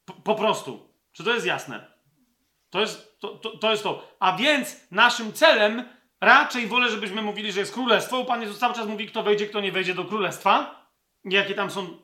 Po, 0.04 0.12
po 0.12 0.34
prostu. 0.34 0.88
Czy 1.12 1.24
to 1.24 1.34
jest 1.34 1.46
jasne? 1.46 1.96
To 2.70 2.80
jest 2.80 3.20
to, 3.20 3.28
to, 3.28 3.58
to 3.58 3.70
jest 3.70 3.82
to. 3.82 4.08
A 4.20 4.36
więc 4.36 4.76
naszym 4.90 5.32
celem 5.32 5.84
raczej 6.20 6.66
wolę, 6.66 6.90
żebyśmy 6.90 7.22
mówili, 7.22 7.52
że 7.52 7.60
jest 7.60 7.74
królestwo. 7.74 8.24
Pan 8.24 8.42
Jezus 8.42 8.58
cały 8.58 8.74
czas 8.74 8.86
mówi, 8.86 9.06
kto 9.06 9.22
wejdzie, 9.22 9.46
kto 9.46 9.60
nie 9.60 9.72
wejdzie 9.72 9.94
do 9.94 10.04
królestwa. 10.04 10.86
Jakie 11.24 11.54
tam 11.54 11.70
są 11.70 11.96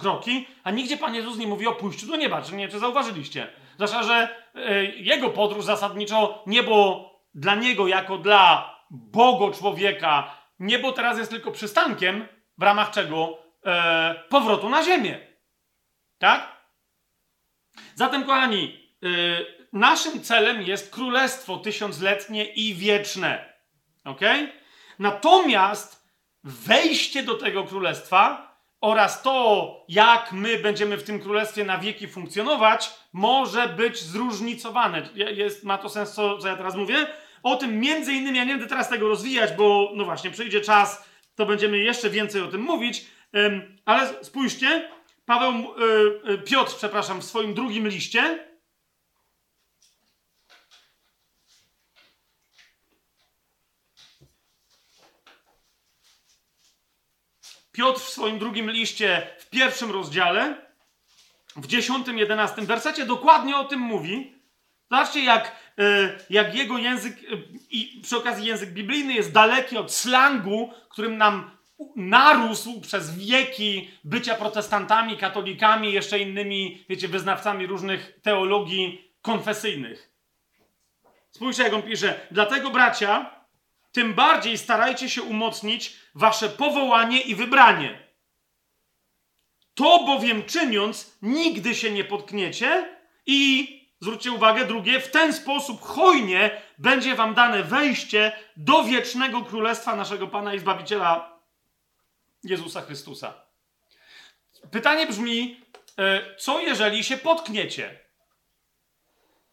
kroki. 0.00 0.46
A 0.64 0.70
nigdzie 0.70 0.96
Pan 0.96 1.14
Jezus 1.14 1.38
nie 1.38 1.46
mówi 1.46 1.66
o 1.66 1.72
pójściu 1.72 2.06
do 2.06 2.16
nieba. 2.16 2.42
Czy 2.42 2.54
nie, 2.54 2.68
czy 2.68 2.78
zauważyliście? 2.78 3.52
Zwłaszcza, 3.74 4.02
że 4.02 4.28
e, 4.54 4.84
jego 4.84 5.30
podróż 5.30 5.64
zasadniczo 5.64 6.42
nie 6.46 6.62
było 6.62 7.20
dla 7.34 7.54
niego 7.54 7.88
jako 7.88 8.18
dla 8.18 8.74
Bogo 8.90 9.50
człowieka, 9.50 10.36
niebo 10.58 10.92
teraz 10.92 11.18
jest 11.18 11.30
tylko 11.30 11.52
przystankiem, 11.52 12.28
w 12.58 12.62
ramach 12.62 12.90
czego 12.90 13.38
e, 13.66 14.14
powrotu 14.28 14.68
na 14.68 14.84
ziemię. 14.84 15.18
Tak? 16.18 16.56
Zatem, 17.94 18.24
kochani, 18.24 18.90
e, 19.02 19.06
naszym 19.72 20.22
celem 20.22 20.62
jest 20.62 20.94
królestwo 20.94 21.56
tysiącletnie 21.56 22.44
i 22.44 22.74
wieczne. 22.74 23.54
Ok? 24.04 24.20
Natomiast 24.98 26.10
wejście 26.44 27.22
do 27.22 27.34
tego 27.34 27.64
królestwa 27.64 28.50
oraz 28.80 29.22
to, 29.22 29.84
jak 29.88 30.32
my 30.32 30.58
będziemy 30.58 30.96
w 30.96 31.04
tym 31.04 31.20
królestwie 31.20 31.64
na 31.64 31.78
wieki 31.78 32.08
funkcjonować, 32.08 32.90
może 33.12 33.68
być 33.68 34.02
zróżnicowane. 34.02 35.08
Jest, 35.14 35.64
ma 35.64 35.78
to 35.78 35.88
sens, 35.88 36.12
co, 36.12 36.38
co 36.38 36.48
ja 36.48 36.56
teraz 36.56 36.76
mówię? 36.76 37.06
O 37.42 37.56
tym 37.56 37.80
między 37.80 38.12
innymi, 38.12 38.38
ja 38.38 38.44
nie 38.44 38.52
będę 38.52 38.66
teraz 38.66 38.88
tego 38.88 39.08
rozwijać, 39.08 39.52
bo 39.52 39.92
no 39.94 40.04
właśnie, 40.04 40.30
przyjdzie 40.30 40.60
czas, 40.60 41.04
to 41.34 41.46
będziemy 41.46 41.78
jeszcze 41.78 42.10
więcej 42.10 42.42
o 42.42 42.48
tym 42.48 42.60
mówić, 42.60 43.06
ale 43.84 44.24
spójrzcie, 44.24 44.88
Paweł, 45.26 45.52
e, 45.52 46.32
e, 46.32 46.38
Piotr, 46.38 46.76
przepraszam, 46.76 47.20
w 47.20 47.24
swoim 47.24 47.54
drugim 47.54 47.88
liście, 47.88 48.50
Piotr 57.72 58.00
w 58.00 58.08
swoim 58.08 58.38
drugim 58.38 58.70
liście, 58.70 59.36
w 59.38 59.50
pierwszym 59.50 59.90
rozdziale, 59.90 60.70
w 61.56 61.66
dziesiątym, 61.66 62.18
jedenastym 62.18 62.66
wersecie 62.66 63.06
dokładnie 63.06 63.56
o 63.56 63.64
tym 63.64 63.80
mówi. 63.80 64.34
Zobaczcie, 64.90 65.24
jak, 65.24 65.69
jak 66.30 66.54
jego 66.54 66.78
język, 66.78 67.16
i 67.70 68.00
przy 68.02 68.16
okazji 68.16 68.46
język 68.46 68.70
biblijny 68.70 69.14
jest 69.14 69.32
daleki 69.32 69.76
od 69.76 69.92
slangu, 69.92 70.72
którym 70.88 71.16
nam 71.16 71.50
narósł 71.96 72.80
przez 72.80 73.18
wieki 73.18 73.90
bycia 74.04 74.34
protestantami, 74.34 75.16
katolikami, 75.16 75.92
jeszcze 75.92 76.18
innymi, 76.18 76.84
wiecie, 76.88 77.08
wyznawcami 77.08 77.66
różnych 77.66 78.18
teologii 78.22 79.10
konfesyjnych. 79.22 80.10
Spójrzcie, 81.30 81.62
jak 81.62 81.72
on 81.72 81.82
pisze. 81.82 82.20
Dlatego, 82.30 82.70
bracia, 82.70 83.30
tym 83.92 84.14
bardziej 84.14 84.58
starajcie 84.58 85.10
się 85.10 85.22
umocnić 85.22 85.96
wasze 86.14 86.48
powołanie 86.48 87.20
i 87.20 87.34
wybranie. 87.34 87.98
To 89.74 90.04
bowiem 90.04 90.42
czyniąc, 90.42 91.18
nigdy 91.22 91.74
się 91.74 91.90
nie 91.90 92.04
potkniecie 92.04 92.96
i, 93.26 93.79
zwróćcie 94.00 94.32
uwagę, 94.32 94.64
drugie, 94.64 95.00
w 95.00 95.10
ten 95.10 95.32
sposób 95.32 95.82
hojnie 95.82 96.62
będzie 96.78 97.14
wam 97.14 97.34
dane 97.34 97.62
wejście 97.62 98.32
do 98.56 98.84
wiecznego 98.84 99.42
królestwa 99.42 99.96
naszego 99.96 100.26
Pana 100.26 100.54
i 100.54 100.58
Zbawiciela 100.58 101.40
Jezusa 102.44 102.80
Chrystusa. 102.80 103.34
Pytanie 104.70 105.06
brzmi, 105.06 105.60
e, 105.98 106.36
co 106.36 106.60
jeżeli 106.60 107.04
się 107.04 107.16
potkniecie? 107.16 107.98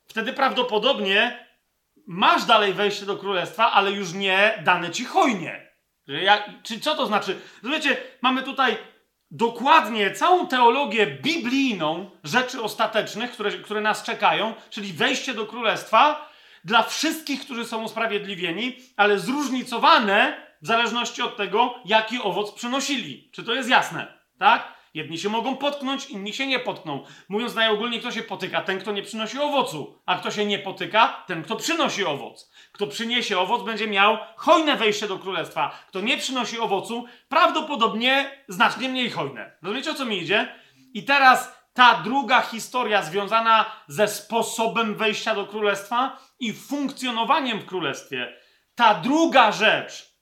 Wtedy 0.07 0.33
prawdopodobnie 0.33 1.47
masz 2.07 2.45
dalej 2.45 2.73
wejście 2.73 3.05
do 3.05 3.17
królestwa, 3.17 3.71
ale 3.71 3.91
już 3.91 4.13
nie 4.13 4.61
dane 4.63 4.91
ci 4.91 5.05
hojnie. 5.05 5.67
Ja, 6.07 6.53
czy 6.63 6.79
co 6.79 6.95
to 6.95 7.05
znaczy? 7.05 7.39
Zobaczcie, 7.63 7.97
mamy 8.21 8.43
tutaj 8.43 8.77
dokładnie 9.31 10.11
całą 10.11 10.47
teologię 10.47 11.07
biblijną 11.07 12.09
rzeczy 12.23 12.61
ostatecznych, 12.61 13.31
które, 13.31 13.51
które 13.51 13.81
nas 13.81 14.03
czekają, 14.03 14.53
czyli 14.69 14.93
wejście 14.93 15.33
do 15.33 15.45
królestwa 15.45 16.29
dla 16.63 16.83
wszystkich, 16.83 17.41
którzy 17.41 17.65
są 17.65 17.83
usprawiedliwieni, 17.83 18.77
ale 18.97 19.19
zróżnicowane 19.19 20.47
w 20.61 20.67
zależności 20.67 21.21
od 21.21 21.37
tego, 21.37 21.75
jaki 21.85 22.21
owoc 22.21 22.51
przynosili. 22.51 23.29
Czy 23.33 23.43
to 23.43 23.53
jest 23.53 23.69
jasne? 23.69 24.19
Tak? 24.39 24.76
Jedni 24.97 25.17
się 25.17 25.29
mogą 25.29 25.57
potknąć, 25.57 26.09
inni 26.09 26.33
się 26.33 26.47
nie 26.47 26.59
potkną. 26.59 27.03
Mówiąc 27.29 27.55
najogólniej, 27.55 27.99
kto 27.99 28.11
się 28.11 28.23
potyka? 28.23 28.61
Ten, 28.61 28.79
kto 28.79 28.91
nie 28.91 29.03
przynosi 29.03 29.39
owocu. 29.39 29.99
A 30.05 30.15
kto 30.15 30.31
się 30.31 30.45
nie 30.45 30.59
potyka? 30.59 31.23
Ten, 31.27 31.43
kto 31.43 31.55
przynosi 31.55 32.05
owoc. 32.05 32.51
Kto 32.71 32.87
przyniesie 32.87 33.39
owoc, 33.39 33.63
będzie 33.63 33.87
miał 33.87 34.17
hojne 34.35 34.75
wejście 34.75 35.07
do 35.07 35.19
królestwa. 35.19 35.83
Kto 35.87 36.01
nie 36.01 36.17
przynosi 36.17 36.59
owocu, 36.59 37.05
prawdopodobnie 37.29 38.31
znacznie 38.47 38.89
mniej 38.89 39.09
hojne. 39.09 39.51
Rozumiecie, 39.61 39.91
o 39.91 39.93
co 39.93 40.05
mi 40.05 40.17
idzie? 40.17 40.55
I 40.93 41.03
teraz 41.03 41.55
ta 41.73 42.01
druga 42.03 42.41
historia 42.41 43.01
związana 43.01 43.65
ze 43.87 44.07
sposobem 44.07 44.95
wejścia 44.95 45.35
do 45.35 45.45
królestwa 45.45 46.17
i 46.39 46.53
funkcjonowaniem 46.53 47.59
w 47.59 47.65
królestwie. 47.65 48.37
Ta 48.75 48.93
druga 48.93 49.51
rzecz, 49.51 50.17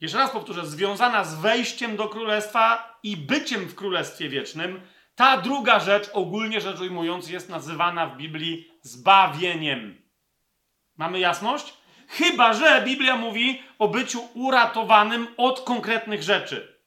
jeszcze 0.00 0.18
raz 0.18 0.30
powtórzę, 0.30 0.66
związana 0.66 1.24
z 1.24 1.34
wejściem 1.34 1.96
do 1.96 2.08
królestwa 2.08 2.87
i 3.02 3.16
byciem 3.16 3.68
w 3.68 3.74
królestwie 3.74 4.28
wiecznym, 4.28 4.80
ta 5.14 5.36
druga 5.36 5.80
rzecz, 5.80 6.10
ogólnie 6.12 6.60
rzecz 6.60 6.80
ujmując, 6.80 7.30
jest 7.30 7.48
nazywana 7.48 8.06
w 8.06 8.16
Biblii 8.16 8.68
zbawieniem. 8.82 10.02
Mamy 10.96 11.18
jasność? 11.18 11.74
Chyba, 12.08 12.52
że 12.54 12.82
Biblia 12.84 13.16
mówi 13.16 13.62
o 13.78 13.88
byciu 13.88 14.28
uratowanym 14.34 15.28
od 15.36 15.60
konkretnych 15.60 16.22
rzeczy. 16.22 16.78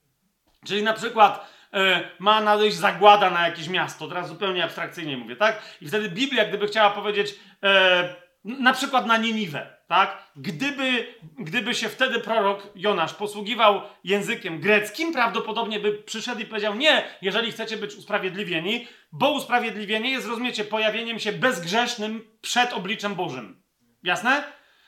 Czyli 0.66 0.82
na 0.82 0.92
przykład 0.92 1.52
e, 1.72 2.10
ma 2.18 2.40
nadejść 2.40 2.76
zagłada 2.76 3.30
na 3.30 3.46
jakieś 3.46 3.68
miasto, 3.68 4.08
teraz 4.08 4.28
zupełnie 4.28 4.64
abstrakcyjnie 4.64 5.16
mówię, 5.16 5.36
tak? 5.36 5.62
I 5.80 5.88
wtedy 5.88 6.08
Biblia, 6.08 6.44
gdyby 6.44 6.66
chciała 6.66 6.90
powiedzieć, 6.90 7.34
e, 7.62 8.14
na 8.44 8.72
przykład 8.72 9.06
na 9.06 9.16
Niniwę, 9.16 9.76
tak? 9.92 10.30
Gdyby, 10.36 11.14
gdyby 11.38 11.74
się 11.74 11.88
wtedy 11.88 12.20
prorok 12.20 12.68
Jonasz 12.74 13.14
posługiwał 13.14 13.82
językiem 14.04 14.60
greckim, 14.60 15.12
prawdopodobnie 15.12 15.80
by 15.80 15.92
przyszedł 15.92 16.40
i 16.40 16.46
powiedział: 16.46 16.74
Nie, 16.74 17.04
jeżeli 17.22 17.52
chcecie 17.52 17.76
być 17.76 17.94
usprawiedliwieni, 17.94 18.88
bo 19.12 19.32
usprawiedliwienie 19.32 20.10
jest, 20.10 20.28
rozumiecie, 20.28 20.64
pojawieniem 20.64 21.18
się 21.18 21.32
bezgrzesznym 21.32 22.38
przed 22.40 22.72
obliczem 22.72 23.14
Bożym. 23.14 23.62
Jasne? 24.02 24.44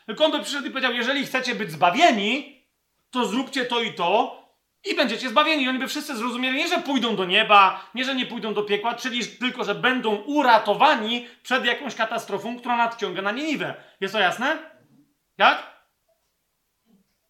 Tylko 0.07 0.25
on 0.25 0.33
by 0.33 0.41
przyszedł 0.41 0.67
i 0.67 0.71
powiedział: 0.71 0.93
Jeżeli 0.93 1.27
chcecie 1.27 1.55
być 1.55 1.73
zbawieni, 1.73 2.63
to 3.11 3.27
zróbcie 3.27 3.65
to 3.65 3.83
i 3.83 3.95
to, 3.95 4.45
i 4.85 4.95
będziecie 4.95 5.29
zbawieni. 5.29 5.65
I 5.65 5.69
oni 5.69 5.79
by 5.79 5.89
wszyscy 5.89 6.17
zrozumieli, 6.17 6.59
nie 6.59 6.69
że 6.69 6.79
pójdą 6.79 7.17
do 7.17 7.25
nieba, 7.25 7.91
nie 7.95 8.05
że 8.05 8.15
nie 8.15 8.27
pójdą 8.27 8.55
do 8.55 8.63
piekła, 8.63 8.95
czyli 8.95 9.27
tylko, 9.27 9.65
że 9.65 9.75
będą 9.75 10.15
uratowani 10.15 11.27
przed 11.43 11.65
jakąś 11.65 11.95
katastrofą, 11.95 12.59
która 12.59 12.77
nadciąga 12.77 13.23
na 13.23 13.33
Niniwę. 13.33 13.75
Jest 14.01 14.15
to 14.15 14.21
jasne? 14.21 14.74
Jak? 15.39 15.75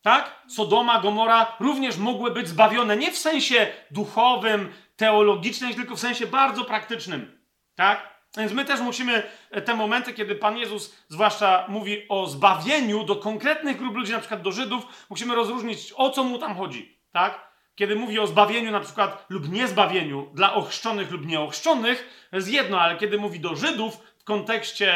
Tak? 0.03 0.43
Sodoma, 0.49 1.01
Gomora 1.01 1.57
również 1.61 1.97
mogły 1.97 2.31
być 2.31 2.49
zbawione 2.49 2.97
nie 2.97 3.13
w 3.13 3.19
sensie 3.19 3.67
duchowym, 3.91 4.73
teologicznym, 4.97 5.75
tylko 5.75 5.97
w 5.97 6.01
sensie 6.01 6.27
bardzo 6.27 6.65
praktycznym. 6.65 7.39
Tak? 7.75 8.15
Więc 8.37 8.53
my 8.53 8.65
też 8.65 8.81
musimy 8.81 9.23
e, 9.51 9.63
te 9.63 9.75
momenty, 9.75 10.13
kiedy 10.13 10.35
Pan 10.35 10.57
Jezus 10.57 10.97
zwłaszcza 11.09 11.65
mówi 11.69 12.09
o 12.09 12.27
zbawieniu 12.27 13.05
do 13.05 13.17
konkretnych 13.17 13.77
grup 13.77 13.97
ludzi, 13.97 14.13
na 14.13 14.19
przykład 14.19 14.43
do 14.43 14.53
Żydów, 14.53 15.07
musimy 15.11 15.35
rozróżnić, 15.35 15.93
o 15.97 16.11
co 16.11 16.25
mu 16.25 16.39
tam 16.39 16.57
chodzi. 16.57 16.99
Tak? 17.13 17.55
Kiedy 17.75 17.97
mówi 17.97 18.19
o 18.19 18.27
zbawieniu 18.27 18.71
na 18.71 18.81
przykład 18.81 19.27
lub 19.29 19.53
niezbawieniu 19.53 20.31
dla 20.35 20.55
ochrzczonych 20.55 21.11
lub 21.11 21.27
nieochrzczonych, 21.27 22.29
jest 22.33 22.49
jedno, 22.49 22.81
ale 22.81 22.97
kiedy 22.97 23.19
mówi 23.19 23.41
do 23.41 23.57
Żydów 23.57 23.99
w 24.19 24.25
kontekście 24.25 24.93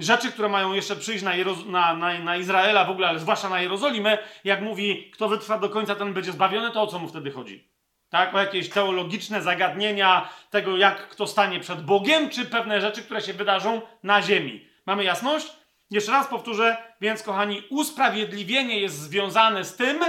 rzeczy, 0.00 0.32
które 0.32 0.48
mają 0.48 0.72
jeszcze 0.72 0.96
przyjść 0.96 1.24
na, 1.24 1.32
na, 1.66 1.94
na, 1.94 2.18
na, 2.18 2.36
Izraela 2.36 2.84
w 2.84 2.90
ogóle, 2.90 3.08
ale 3.08 3.18
zwłaszcza 3.18 3.48
na 3.48 3.60
Jerozolimę, 3.60 4.18
jak 4.44 4.62
mówi, 4.62 5.10
kto 5.10 5.28
wytrwa 5.28 5.58
do 5.58 5.68
końca, 5.68 5.94
ten 5.94 6.14
będzie 6.14 6.32
zbawiony, 6.32 6.70
to 6.70 6.82
o 6.82 6.86
co 6.86 6.98
mu 6.98 7.08
wtedy 7.08 7.30
chodzi? 7.30 7.68
Tak? 8.08 8.34
O 8.34 8.38
jakieś 8.38 8.68
teologiczne 8.68 9.42
zagadnienia 9.42 10.28
tego, 10.50 10.76
jak 10.76 11.08
kto 11.08 11.26
stanie 11.26 11.60
przed 11.60 11.84
Bogiem, 11.84 12.30
czy 12.30 12.44
pewne 12.44 12.80
rzeczy, 12.80 13.02
które 13.02 13.20
się 13.20 13.32
wydarzą 13.32 13.80
na 14.02 14.22
ziemi. 14.22 14.66
Mamy 14.86 15.04
jasność? 15.04 15.46
Jeszcze 15.90 16.12
raz 16.12 16.26
powtórzę, 16.26 16.76
więc 17.00 17.22
kochani, 17.22 17.62
usprawiedliwienie 17.70 18.80
jest 18.80 18.98
związane 18.98 19.64
z 19.64 19.76
tym, 19.76 20.04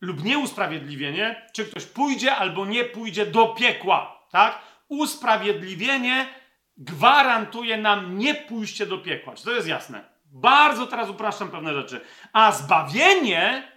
lub 0.00 0.24
nieusprawiedliwienie, 0.24 1.46
czy 1.52 1.64
ktoś 1.64 1.86
pójdzie 1.86 2.36
albo 2.36 2.66
nie 2.66 2.84
pójdzie 2.84 3.26
do 3.26 3.46
piekła. 3.46 4.26
Tak? 4.30 4.58
Usprawiedliwienie 4.88 6.41
gwarantuje 6.82 7.76
nam 7.76 8.18
nie 8.18 8.34
pójście 8.34 8.86
do 8.86 8.98
piekła. 8.98 9.34
Czy 9.34 9.44
to 9.44 9.50
jest 9.50 9.68
jasne? 9.68 10.04
Bardzo 10.24 10.86
teraz 10.86 11.08
upraszczam 11.08 11.50
pewne 11.50 11.74
rzeczy. 11.74 12.00
A 12.32 12.52
zbawienie, 12.52 13.72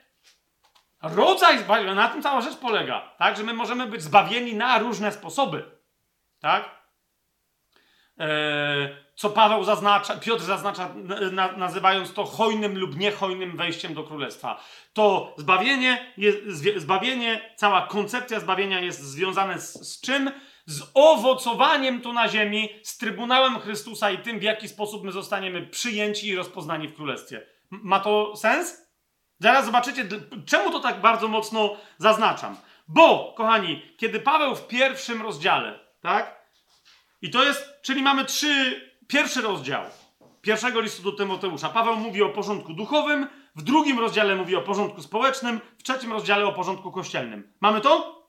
rodzaj 1.02 1.60
zbawienia, 1.60 1.96
na 1.96 2.08
tym 2.08 2.22
cała 2.22 2.42
rzecz 2.42 2.58
polega, 2.58 3.16
tak? 3.18 3.38
Że 3.38 3.44
my 3.44 3.54
możemy 3.54 3.88
być 3.88 4.02
zbawieni 4.02 4.56
na 4.56 4.80
różne 4.80 5.12
sposoby, 5.12 5.64
tak? 6.40 6.70
Eee, 8.18 8.96
co 9.16 9.30
Paweł 9.30 9.64
zaznacza, 9.64 10.16
Piotr 10.16 10.44
zaznacza, 10.44 10.90
na, 11.32 11.52
nazywając 11.52 12.14
to 12.14 12.26
hojnym 12.26 12.78
lub 12.80 12.98
niehojnym 12.98 13.58
wejściem 13.58 13.94
do 13.94 14.04
królestwa. 14.04 14.64
To 14.94 15.36
zbawienie, 15.38 16.14
jest, 16.18 16.38
zbawienie, 16.78 17.54
cała 17.56 17.88
koncepcja 17.88 18.40
zbawienia 18.40 18.80
jest 18.80 19.02
związana 19.02 19.58
z, 19.58 19.74
z 19.74 20.02
czym? 20.02 20.32
Z 20.66 20.82
owocowaniem 20.94 22.02
tu 22.02 22.14
na 22.14 22.28
ziemi, 22.28 22.70
z 22.84 22.98
Trybunałem 22.98 23.60
Chrystusa 23.60 24.12
i 24.12 24.18
tym, 24.18 24.40
w 24.40 24.44
jaki 24.44 24.68
sposób 24.68 25.04
my 25.04 25.12
zostaniemy 25.12 25.68
przyjęci 25.68 26.28
i 26.28 26.36
rozpoznani 26.36 26.88
w 26.88 26.96
Królestwie. 26.96 27.46
Ma 27.70 28.00
to 28.00 28.36
sens? 28.36 28.78
Zaraz 29.40 29.66
zobaczycie, 29.66 30.06
czemu 30.46 30.72
to 30.72 30.80
tak 30.80 31.02
bardzo 31.02 31.28
mocno 31.28 31.78
zaznaczam. 31.98 32.58
Bo, 32.88 33.34
kochani, 33.38 33.82
kiedy 33.98 34.20
Paweł 34.20 34.56
w 34.56 34.68
pierwszym 34.68 35.22
rozdziale, 35.22 35.80
tak? 36.02 36.46
I 37.22 37.30
to 37.30 37.44
jest, 37.44 37.70
czyli 37.82 38.02
mamy 38.02 38.26
trzy, 38.26 38.82
pierwszy 39.08 39.42
rozdział 39.42 39.84
pierwszego 40.46 40.82
listu 40.82 41.04
do 41.04 41.12
Tymoteusza. 41.12 41.70
Paweł 41.70 41.96
mówi 41.96 42.24
o 42.24 42.30
porządku 42.30 42.74
duchowym, 42.74 43.28
w 43.56 43.62
drugim 43.62 44.00
rozdziale 44.00 44.36
mówi 44.36 44.56
o 44.56 44.62
porządku 44.62 45.02
społecznym, 45.02 45.60
w 45.78 45.84
trzecim 45.84 46.12
rozdziale 46.14 46.46
o 46.46 46.54
porządku 46.54 46.92
kościelnym. 46.92 47.54
Mamy 47.60 47.82
to? 47.82 48.26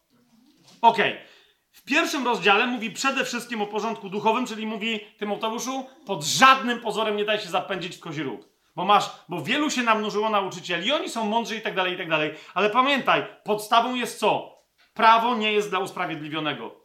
Okej. 0.82 1.12
Okay. 1.12 1.35
W 1.76 1.82
pierwszym 1.82 2.24
rozdziale 2.24 2.66
mówi 2.66 2.90
przede 2.90 3.24
wszystkim 3.24 3.62
o 3.62 3.66
porządku 3.66 4.08
duchowym, 4.08 4.46
czyli 4.46 4.66
mówi 4.66 5.00
Tymoteuszu, 5.18 5.86
pod 6.06 6.24
żadnym 6.24 6.80
pozorem 6.80 7.16
nie 7.16 7.24
daj 7.24 7.40
się 7.40 7.48
zapędzić 7.48 7.96
w 7.96 8.00
kozi 8.00 8.22
róg. 8.22 8.40
Bo 8.76 8.84
masz, 8.84 9.10
bo 9.28 9.42
wielu 9.42 9.70
się 9.70 9.82
namnożyło 9.82 10.30
nauczycieli, 10.30 10.92
oni 10.92 11.08
są 11.08 11.24
mądrzy 11.24 11.56
i 11.56 11.60
tak 11.60 11.74
dalej, 11.74 11.94
i 11.94 11.96
tak 11.96 12.08
dalej. 12.08 12.34
Ale 12.54 12.70
pamiętaj, 12.70 13.26
podstawą 13.44 13.94
jest 13.94 14.18
co? 14.18 14.58
Prawo 14.94 15.34
nie 15.34 15.52
jest 15.52 15.70
dla 15.70 15.78
usprawiedliwionego. 15.78 16.80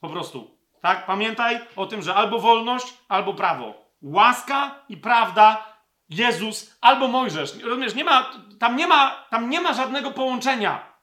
Po 0.00 0.08
prostu. 0.08 0.58
Tak? 0.80 1.06
Pamiętaj 1.06 1.60
o 1.76 1.86
tym, 1.86 2.02
że 2.02 2.14
albo 2.14 2.38
wolność, 2.38 2.94
albo 3.08 3.34
prawo. 3.34 3.74
Łaska 4.02 4.74
i 4.88 4.96
prawda, 4.96 5.66
Jezus 6.08 6.76
albo 6.80 7.08
Mojżesz. 7.08 7.58
Rozumiesz, 7.62 7.94
nie 7.94 8.04
ma, 8.04 8.30
tam, 8.60 8.76
nie 8.76 8.86
ma, 8.86 9.26
tam 9.30 9.50
nie 9.50 9.60
ma 9.60 9.74
żadnego 9.74 10.10
połączenia. 10.10 10.93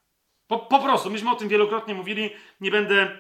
Po, 0.52 0.60
po 0.60 0.80
prostu, 0.80 1.10
myśmy 1.10 1.32
o 1.32 1.36
tym 1.36 1.50
wielokrotnie 1.50 1.94
mówili, 1.94 2.30
nie 2.62 2.72
będę, 2.72 3.18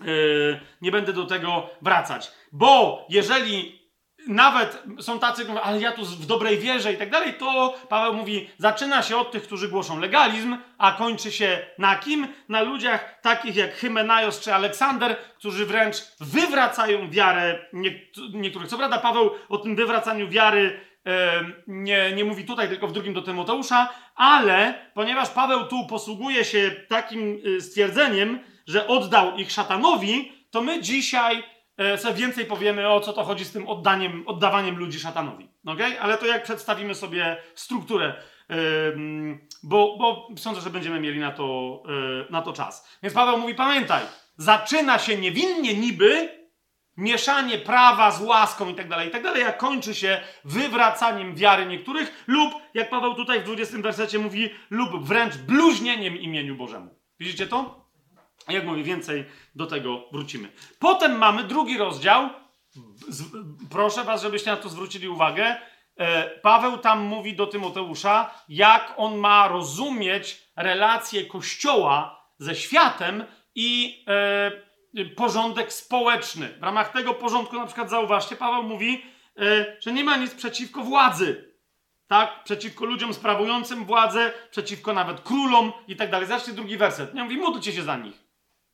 yy, 0.00 0.60
nie 0.80 0.90
będę 0.90 1.12
do 1.12 1.26
tego 1.26 1.70
wracać. 1.80 2.32
Bo 2.52 3.06
jeżeli 3.08 3.82
nawet 4.26 4.82
są 5.00 5.18
tacy, 5.18 5.46
ale 5.62 5.80
ja 5.80 5.92
tu 5.92 6.04
w 6.04 6.26
dobrej 6.26 6.58
wierze 6.58 6.92
i 6.92 6.96
tak 6.96 7.10
dalej, 7.10 7.34
to 7.34 7.74
Paweł 7.88 8.14
mówi, 8.14 8.50
zaczyna 8.58 9.02
się 9.02 9.16
od 9.16 9.32
tych, 9.32 9.42
którzy 9.42 9.68
głoszą 9.68 9.98
legalizm, 9.98 10.56
a 10.78 10.92
kończy 10.92 11.32
się 11.32 11.66
na 11.78 11.96
kim? 11.96 12.28
Na 12.48 12.62
ludziach 12.62 13.20
takich 13.20 13.56
jak 13.56 13.74
Hymenaios 13.74 14.40
czy 14.40 14.54
Aleksander, 14.54 15.16
którzy 15.38 15.66
wręcz 15.66 15.96
wywracają 16.20 17.10
wiarę 17.10 17.66
niektórych. 18.32 18.68
Co 18.68 18.78
prawda 18.78 18.98
Paweł 18.98 19.30
o 19.48 19.58
tym 19.58 19.76
wywracaniu 19.76 20.28
wiary 20.28 20.80
nie, 21.66 22.12
nie 22.12 22.24
mówi 22.24 22.44
tutaj, 22.44 22.68
tylko 22.68 22.88
w 22.88 22.92
drugim 22.92 23.14
do 23.14 23.22
Tymoteusza, 23.22 23.88
ale 24.14 24.74
ponieważ 24.94 25.30
Paweł 25.30 25.66
tu 25.66 25.86
posługuje 25.86 26.44
się 26.44 26.70
takim 26.88 27.42
e, 27.56 27.60
stwierdzeniem, 27.60 28.38
że 28.66 28.86
oddał 28.86 29.36
ich 29.36 29.52
szatanowi, 29.52 30.32
to 30.50 30.62
my 30.62 30.80
dzisiaj 30.80 31.42
E, 31.76 31.98
sobie 31.98 32.14
więcej 32.14 32.44
powiemy, 32.44 32.88
o 32.88 33.00
co 33.00 33.12
to 33.12 33.24
chodzi 33.24 33.44
z 33.44 33.52
tym 33.52 33.68
oddaniem, 33.68 34.24
oddawaniem 34.26 34.76
ludzi 34.76 35.00
szatanowi. 35.00 35.48
Okay? 35.66 36.00
Ale 36.00 36.18
to 36.18 36.26
jak 36.26 36.42
przedstawimy 36.42 36.94
sobie 36.94 37.36
strukturę, 37.54 38.14
bo, 39.62 39.96
bo 39.98 40.28
sądzę, 40.36 40.60
że 40.60 40.70
będziemy 40.70 41.00
mieli 41.00 41.20
na 41.20 41.30
to, 41.30 41.82
e, 42.28 42.32
na 42.32 42.42
to 42.42 42.52
czas. 42.52 42.98
Więc 43.02 43.14
Paweł 43.14 43.38
mówi, 43.38 43.54
pamiętaj, 43.54 44.02
zaczyna 44.36 44.98
się 44.98 45.16
niewinnie 45.16 45.74
niby, 45.74 46.28
mieszanie 46.96 47.58
prawa 47.58 48.10
z 48.10 48.20
łaską 48.20 48.68
i 48.68 48.74
tak 48.74 48.88
dalej, 48.88 49.08
i 49.08 49.10
tak 49.10 49.22
dalej, 49.22 49.44
a 49.44 49.52
kończy 49.52 49.94
się 49.94 50.20
wywracaniem 50.44 51.34
wiary 51.34 51.66
niektórych 51.66 52.24
lub, 52.26 52.54
jak 52.74 52.90
Paweł 52.90 53.14
tutaj 53.14 53.40
w 53.40 53.44
20 53.44 53.78
wersecie 53.78 54.18
mówi, 54.18 54.50
lub 54.70 55.04
wręcz 55.04 55.36
bluźnieniem 55.36 56.16
imieniu 56.16 56.56
Bożemu. 56.56 56.94
Widzicie 57.20 57.46
to? 57.46 57.82
Jak 58.48 58.64
mówię, 58.64 58.82
więcej 58.82 59.24
do 59.54 59.66
tego 59.66 60.04
wrócimy. 60.12 60.52
Potem 60.78 61.18
mamy 61.18 61.44
drugi 61.44 61.78
rozdział. 61.78 62.28
Proszę 63.70 64.04
Was, 64.04 64.22
żebyście 64.22 64.50
na 64.50 64.56
to 64.56 64.68
zwrócili 64.68 65.08
uwagę. 65.08 65.56
E, 65.96 66.30
Paweł 66.38 66.78
tam 66.78 67.00
mówi 67.00 67.36
do 67.36 67.46
Tymoteusza, 67.46 68.34
jak 68.48 68.94
on 68.96 69.16
ma 69.16 69.48
rozumieć 69.48 70.42
relacje 70.56 71.26
Kościoła 71.26 72.26
ze 72.38 72.54
światem 72.54 73.24
i 73.54 74.04
e, 74.08 74.71
porządek 75.16 75.72
społeczny. 75.72 76.48
W 76.48 76.62
ramach 76.62 76.92
tego 76.92 77.14
porządku, 77.14 77.56
na 77.56 77.66
przykład, 77.66 77.90
zauważcie, 77.90 78.36
Paweł 78.36 78.62
mówi, 78.62 79.04
e, 79.38 79.76
że 79.80 79.92
nie 79.92 80.04
ma 80.04 80.16
nic 80.16 80.34
przeciwko 80.34 80.82
władzy. 80.82 81.52
Tak? 82.06 82.44
Przeciwko 82.44 82.84
ludziom 82.84 83.14
sprawującym 83.14 83.84
władzę, 83.84 84.32
przeciwko 84.50 84.92
nawet 84.92 85.20
królom 85.20 85.72
i 85.88 85.96
tak 85.96 86.10
dalej. 86.10 86.28
Zobaczcie 86.28 86.52
drugi 86.52 86.76
werset. 86.76 87.14
Nie 87.14 87.22
mówi, 87.22 87.36
módlcie 87.36 87.72
się 87.72 87.82
za 87.82 87.96
nich. 87.96 88.24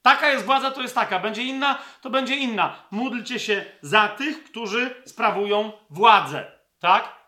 Taka 0.02 0.28
jest 0.28 0.44
władza, 0.44 0.70
to 0.70 0.82
jest 0.82 0.94
taka. 0.94 1.18
Będzie 1.18 1.42
inna, 1.42 1.78
to 2.00 2.10
będzie 2.10 2.36
inna. 2.36 2.76
Módlcie 2.90 3.38
się 3.38 3.64
za 3.82 4.08
tych, 4.08 4.44
którzy 4.44 5.02
sprawują 5.06 5.72
władzę. 5.90 6.52
Tak? 6.78 7.18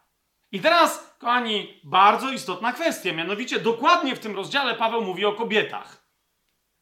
I 0.53 0.61
teraz, 0.61 1.16
kochani, 1.18 1.80
bardzo 1.84 2.30
istotna 2.30 2.72
kwestia. 2.72 3.12
Mianowicie, 3.12 3.61
dokładnie 3.61 4.16
w 4.16 4.18
tym 4.18 4.36
rozdziale 4.36 4.74
Paweł 4.74 5.03
mówi 5.03 5.24
o 5.24 5.32
kobietach. 5.32 6.05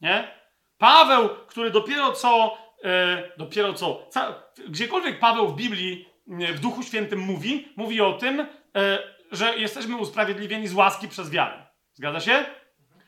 Nie? 0.00 0.38
Paweł, 0.79 1.29
który 1.47 1.70
dopiero 1.70 2.12
co, 2.12 2.59
e, 2.85 3.22
dopiero 3.37 3.74
co, 3.74 4.07
ca, 4.11 4.43
gdziekolwiek 4.68 5.18
Paweł 5.18 5.49
w 5.49 5.57
Biblii, 5.57 6.09
e, 6.41 6.53
w 6.53 6.61
Duchu 6.61 6.83
Świętym 6.83 7.18
mówi, 7.18 7.68
mówi 7.76 8.01
o 8.01 8.12
tym, 8.12 8.41
e, 8.41 8.47
że 9.33 9.59
jesteśmy 9.59 9.97
usprawiedliwieni 9.97 10.68
z 10.68 10.74
łaski 10.74 11.09
przez 11.09 11.31
wiarę. 11.31 11.66
Zgadza 11.95 12.20
się? 12.20 12.45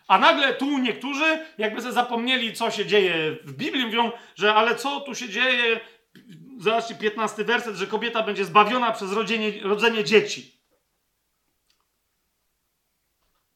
A 0.08 0.18
nagle 0.18 0.54
tu 0.54 0.78
niektórzy 0.78 1.46
jakby 1.58 1.80
sobie 1.80 1.92
zapomnieli, 1.92 2.52
co 2.52 2.70
się 2.70 2.86
dzieje 2.86 3.36
w 3.44 3.52
Biblii, 3.52 3.86
mówią, 3.86 4.12
że 4.34 4.54
ale 4.54 4.76
co 4.76 5.00
tu 5.00 5.14
się 5.14 5.28
dzieje? 5.28 5.80
Zobaczcie, 6.58 6.94
15 6.94 7.44
werset, 7.44 7.76
że 7.76 7.86
kobieta 7.86 8.22
będzie 8.22 8.44
zbawiona 8.44 8.92
przez 8.92 9.12
rodzenie, 9.12 9.52
rodzenie 9.62 10.04
dzieci. 10.04 10.59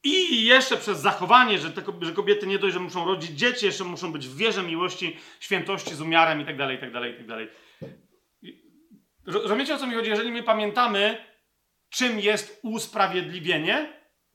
I 0.05 0.45
jeszcze 0.45 0.77
przez 0.77 1.01
zachowanie, 1.01 1.59
że, 1.59 1.71
te, 1.71 1.83
że 2.01 2.13
kobiety 2.13 2.47
nie 2.47 2.59
dość, 2.59 2.75
że 2.75 2.81
muszą 2.81 3.05
rodzić 3.05 3.31
dzieci, 3.31 3.67
jeszcze 3.67 3.85
muszą 3.85 4.13
być 4.13 4.29
w 4.29 4.37
wierze 4.37 4.63
miłości, 4.63 5.17
świętości 5.41 5.95
z 5.95 6.01
umiarem 6.01 6.41
i 6.41 6.45
tak 6.45 6.57
dalej, 6.57 6.77
i 6.77 6.81
tak 6.81 6.93
dalej, 6.93 7.13
i 7.13 7.17
tak 7.17 7.27
dalej. 7.27 7.49
Rozumiecie 9.27 9.75
o 9.75 9.79
co 9.79 9.87
mi 9.87 9.95
chodzi? 9.95 10.11
Jeżeli 10.11 10.33
my 10.33 10.43
pamiętamy, 10.43 11.25
czym 11.91 12.21
jest 12.21 12.61
usprawiedliwienie, 12.63 13.93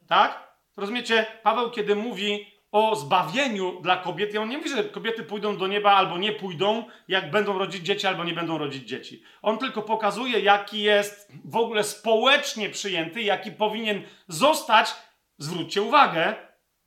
tak? 0.07 0.49
Rozumiecie, 0.77 1.25
Paweł, 1.43 1.71
kiedy 1.71 1.95
mówi 1.95 2.45
o 2.71 2.95
zbawieniu 2.95 3.81
dla 3.81 3.97
kobiet, 3.97 4.35
on 4.35 4.49
nie 4.49 4.57
mówi, 4.57 4.69
że 4.69 4.83
kobiety 4.83 5.23
pójdą 5.23 5.57
do 5.57 5.67
nieba 5.67 5.91
albo 5.91 6.17
nie 6.17 6.31
pójdą, 6.31 6.83
jak 7.07 7.31
będą 7.31 7.57
rodzić 7.57 7.85
dzieci 7.85 8.07
albo 8.07 8.23
nie 8.23 8.33
będą 8.33 8.57
rodzić 8.57 8.89
dzieci. 8.89 9.23
On 9.41 9.57
tylko 9.57 9.81
pokazuje, 9.81 10.39
jaki 10.39 10.81
jest 10.81 11.31
w 11.45 11.55
ogóle 11.55 11.83
społecznie 11.83 12.69
przyjęty, 12.69 13.21
jaki 13.21 13.51
powinien 13.51 14.01
zostać, 14.27 14.95
zwróćcie 15.39 15.81
uwagę, 15.81 16.35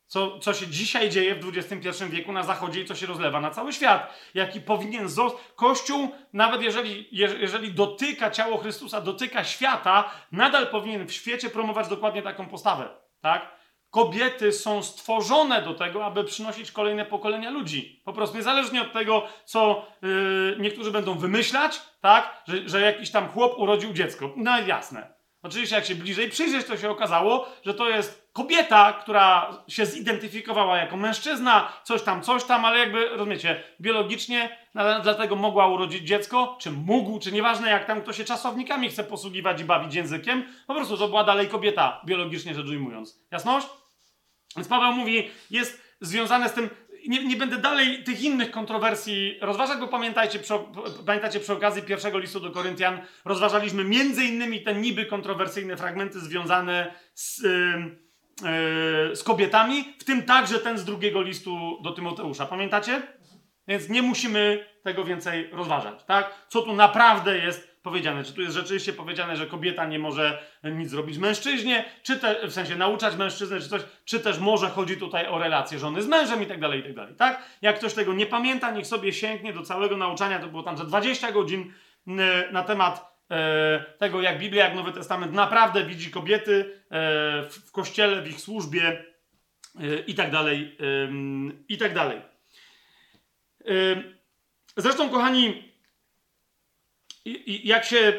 co, 0.06 0.38
co 0.38 0.54
się 0.54 0.66
dzisiaj 0.66 1.10
dzieje 1.10 1.34
w 1.34 1.48
XXI 1.56 2.04
wieku 2.04 2.32
na 2.32 2.42
Zachodzie 2.42 2.80
i 2.80 2.84
co 2.84 2.94
się 2.94 3.06
rozlewa 3.06 3.40
na 3.40 3.50
cały 3.50 3.72
świat. 3.72 4.14
Jaki 4.34 4.60
powinien 4.60 5.08
zostać. 5.08 5.40
Kościół, 5.56 6.08
nawet 6.32 6.62
jeżeli, 6.62 7.08
jeżeli 7.40 7.74
dotyka 7.74 8.30
ciało 8.30 8.58
Chrystusa, 8.58 9.00
dotyka 9.00 9.44
świata, 9.44 10.10
nadal 10.32 10.66
powinien 10.66 11.06
w 11.06 11.12
świecie 11.12 11.50
promować 11.50 11.88
dokładnie 11.88 12.22
taką 12.22 12.48
postawę. 12.48 12.88
Tak? 13.20 13.62
kobiety 13.92 14.52
są 14.52 14.82
stworzone 14.82 15.62
do 15.62 15.74
tego, 15.74 16.04
aby 16.04 16.24
przynosić 16.24 16.72
kolejne 16.72 17.04
pokolenia 17.04 17.50
ludzi. 17.50 18.02
Po 18.04 18.12
prostu 18.12 18.36
niezależnie 18.36 18.82
od 18.82 18.92
tego, 18.92 19.28
co 19.44 19.86
yy, 20.02 20.56
niektórzy 20.58 20.90
będą 20.90 21.18
wymyślać, 21.18 21.80
tak, 22.00 22.42
że, 22.48 22.68
że 22.68 22.80
jakiś 22.80 23.10
tam 23.10 23.28
chłop 23.28 23.58
urodził 23.58 23.92
dziecko. 23.92 24.32
No 24.36 24.60
jasne. 24.60 25.14
Oczywiście, 25.42 25.76
jak 25.76 25.84
się 25.84 25.94
bliżej 25.94 26.30
przyjrzeć, 26.30 26.66
to 26.66 26.76
się 26.76 26.90
okazało, 26.90 27.48
że 27.66 27.74
to 27.74 27.88
jest 27.88 28.21
kobieta, 28.32 28.92
która 28.92 29.50
się 29.68 29.86
zidentyfikowała 29.86 30.76
jako 30.78 30.96
mężczyzna, 30.96 31.72
coś 31.84 32.02
tam, 32.02 32.22
coś 32.22 32.44
tam, 32.44 32.64
ale 32.64 32.78
jakby, 32.78 33.08
rozumiecie, 33.08 33.62
biologicznie 33.80 34.58
dlatego 35.02 35.36
mogła 35.36 35.66
urodzić 35.66 36.08
dziecko, 36.08 36.56
czy 36.60 36.70
mógł, 36.70 37.18
czy 37.18 37.32
nieważne 37.32 37.70
jak 37.70 37.84
tam 37.84 38.02
kto 38.02 38.12
się 38.12 38.24
czasownikami 38.24 38.88
chce 38.88 39.04
posługiwać 39.04 39.60
i 39.60 39.64
bawić 39.64 39.94
językiem, 39.94 40.44
po 40.66 40.74
prostu 40.74 40.96
to 40.96 41.08
była 41.08 41.24
dalej 41.24 41.48
kobieta, 41.48 42.00
biologicznie 42.06 42.54
rzecz 42.54 42.66
ujmując. 42.66 43.20
Jasność? 43.30 43.66
Więc 44.56 44.68
Paweł 44.68 44.92
mówi, 44.92 45.30
jest 45.50 45.82
związane 46.00 46.48
z 46.48 46.52
tym, 46.52 46.70
nie, 47.08 47.24
nie, 47.24 47.36
będę 47.36 47.58
dalej 47.58 48.04
tych 48.04 48.22
innych 48.22 48.50
kontrowersji 48.50 49.38
rozważać, 49.40 49.78
bo 49.78 49.88
pamiętajcie 49.88 50.38
przy, 50.38 50.54
pamiętacie 51.06 51.40
przy 51.40 51.52
okazji 51.52 51.82
pierwszego 51.82 52.18
listu 52.18 52.40
do 52.40 52.50
Koryntian 52.50 53.00
rozważaliśmy 53.24 53.84
między 53.84 54.24
innymi 54.24 54.62
te 54.62 54.74
niby 54.74 55.06
kontrowersyjne 55.06 55.76
fragmenty 55.76 56.20
związane 56.20 56.94
z, 57.14 57.42
yy, 57.42 58.01
z 59.14 59.22
kobietami, 59.22 59.84
w 59.98 60.04
tym 60.04 60.22
także 60.22 60.58
ten 60.58 60.78
z 60.78 60.84
drugiego 60.84 61.22
listu 61.22 61.78
do 61.82 61.90
Tymoteusza. 61.90 62.46
Pamiętacie? 62.46 63.02
Więc 63.68 63.88
nie 63.88 64.02
musimy 64.02 64.66
tego 64.82 65.04
więcej 65.04 65.50
rozważać, 65.52 66.04
tak? 66.04 66.34
Co 66.48 66.62
tu 66.62 66.72
naprawdę 66.72 67.38
jest 67.38 67.72
powiedziane? 67.82 68.24
Czy 68.24 68.32
tu 68.32 68.42
jest 68.42 68.54
rzeczywiście 68.54 68.92
powiedziane, 68.92 69.36
że 69.36 69.46
kobieta 69.46 69.86
nie 69.86 69.98
może 69.98 70.42
nic 70.64 70.90
zrobić 70.90 71.18
mężczyźnie, 71.18 71.84
czy 72.02 72.16
te, 72.16 72.48
w 72.48 72.52
sensie 72.52 72.76
nauczać 72.76 73.16
mężczyznę, 73.16 73.60
czy 73.60 73.68
coś, 73.68 73.82
czy 74.04 74.20
też 74.20 74.38
może 74.38 74.70
chodzi 74.70 74.96
tutaj 74.96 75.26
o 75.26 75.38
relacje 75.38 75.78
żony 75.78 76.02
z 76.02 76.06
mężem 76.06 76.42
i 76.42 76.46
tak 76.46 76.60
dalej, 76.60 76.80
i 76.80 76.82
tak 76.82 76.94
dalej, 76.94 77.14
tak? 77.14 77.42
Jak 77.62 77.78
ktoś 77.78 77.94
tego 77.94 78.14
nie 78.14 78.26
pamięta, 78.26 78.70
niech 78.70 78.86
sobie 78.86 79.12
sięgnie 79.12 79.52
do 79.52 79.62
całego 79.62 79.96
nauczania, 79.96 80.38
to 80.38 80.46
było 80.46 80.62
tam 80.62 80.76
za 80.76 80.84
20 80.84 81.32
godzin 81.32 81.72
na 82.52 82.62
temat 82.62 82.98
e, 82.98 83.11
tego, 83.98 84.22
jak 84.22 84.38
Biblia, 84.38 84.64
jak 84.64 84.74
Nowy 84.74 84.92
Testament 84.92 85.32
naprawdę 85.32 85.84
widzi 85.84 86.10
kobiety 86.10 86.82
e, 86.90 87.42
w, 87.50 87.72
kościele, 87.72 88.22
w 88.22 88.30
ich 88.30 88.40
służbie 88.40 89.04
e, 89.80 89.98
i 90.06 90.14
tak 90.14 90.30
dalej, 90.30 90.76
i 91.68 91.78
tak 91.78 91.94
dalej. 91.94 92.20
Zresztą, 94.76 95.10
kochani, 95.10 95.72
jak, 97.46 97.84
się, 97.84 98.12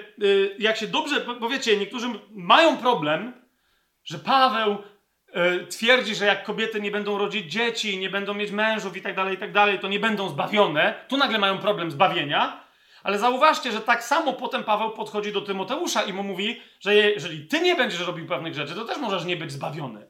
jak 0.60 0.78
się 0.78 0.88
dobrze, 0.88 1.22
powiecie, 1.22 1.78
niektórzy 1.78 2.08
mają 2.32 2.78
problem, 2.78 3.34
że 4.04 4.20
Paweł 4.20 4.78
twierdzi, 5.70 6.16
że 6.16 6.26
jak 6.26 6.44
kobiety 6.44 6.82
nie 6.82 6.92
będą 6.92 7.18
rodzić 7.18 7.52
dzieci, 7.52 7.98
nie 7.98 8.10
będą 8.10 8.34
mieć 8.34 8.52
mężów 8.52 8.98
i 8.98 9.02
tak 9.02 9.16
dalej, 9.16 9.36
i 9.36 9.38
tak 9.38 9.52
dalej, 9.52 9.80
to 9.80 9.88
nie 9.88 10.00
będą 10.00 10.30
zbawione. 10.30 11.06
Tu 11.08 11.18
nagle 11.18 11.40
mają 11.40 11.58
problem 11.58 11.92
zbawienia. 11.92 12.63
Ale 13.04 13.20
zauważcie, 13.20 13.72
że 13.72 13.82
tak 13.82 14.04
samo 14.04 14.34
potem 14.34 14.64
Paweł 14.64 14.92
podchodzi 14.92 15.32
do 15.32 15.42
Tymoteusza 15.42 16.04
i 16.04 16.14
mu 16.14 16.24
mówi, 16.24 16.62
że 16.80 16.96
jeżeli 16.96 17.48
ty 17.48 17.60
nie 17.62 17.76
będziesz 17.76 18.08
robił 18.08 18.28
pewnych 18.28 18.54
rzeczy, 18.54 18.76
to 18.76 18.86
też 18.86 18.98
możesz 18.98 19.26
nie 19.26 19.38
być 19.38 19.52
zbawiony. 19.52 20.08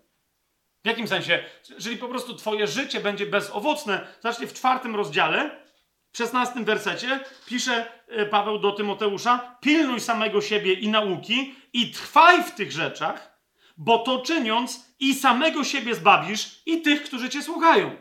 W 0.83 0.87
jakim 0.87 1.07
sensie? 1.07 1.43
Jeżeli 1.69 1.97
po 1.97 2.07
prostu 2.07 2.35
twoje 2.35 2.67
życie 2.67 2.99
będzie 2.99 3.25
bezowocne, 3.25 4.07
zacznie 4.21 4.47
w 4.47 4.53
czwartym 4.53 4.95
rozdziale, 4.95 5.63
w 6.11 6.17
szesnastym 6.17 6.65
wersecie, 6.65 7.19
pisze 7.45 7.85
e, 8.07 8.25
Paweł 8.25 8.59
do 8.59 8.71
Tymoteusza, 8.71 9.57
pilnuj 9.61 9.99
samego 9.99 10.41
siebie 10.41 10.73
i 10.73 10.87
nauki 10.87 11.55
i 11.73 11.91
trwaj 11.91 12.43
w 12.43 12.51
tych 12.51 12.71
rzeczach, 12.71 13.39
bo 13.77 13.97
to 13.97 14.19
czyniąc 14.19 14.95
i 14.99 15.13
samego 15.13 15.63
siebie 15.63 15.95
zbawisz 15.95 16.61
i 16.65 16.81
tych, 16.81 17.03
którzy 17.03 17.29
cię 17.29 17.41
słuchają. 17.41 17.95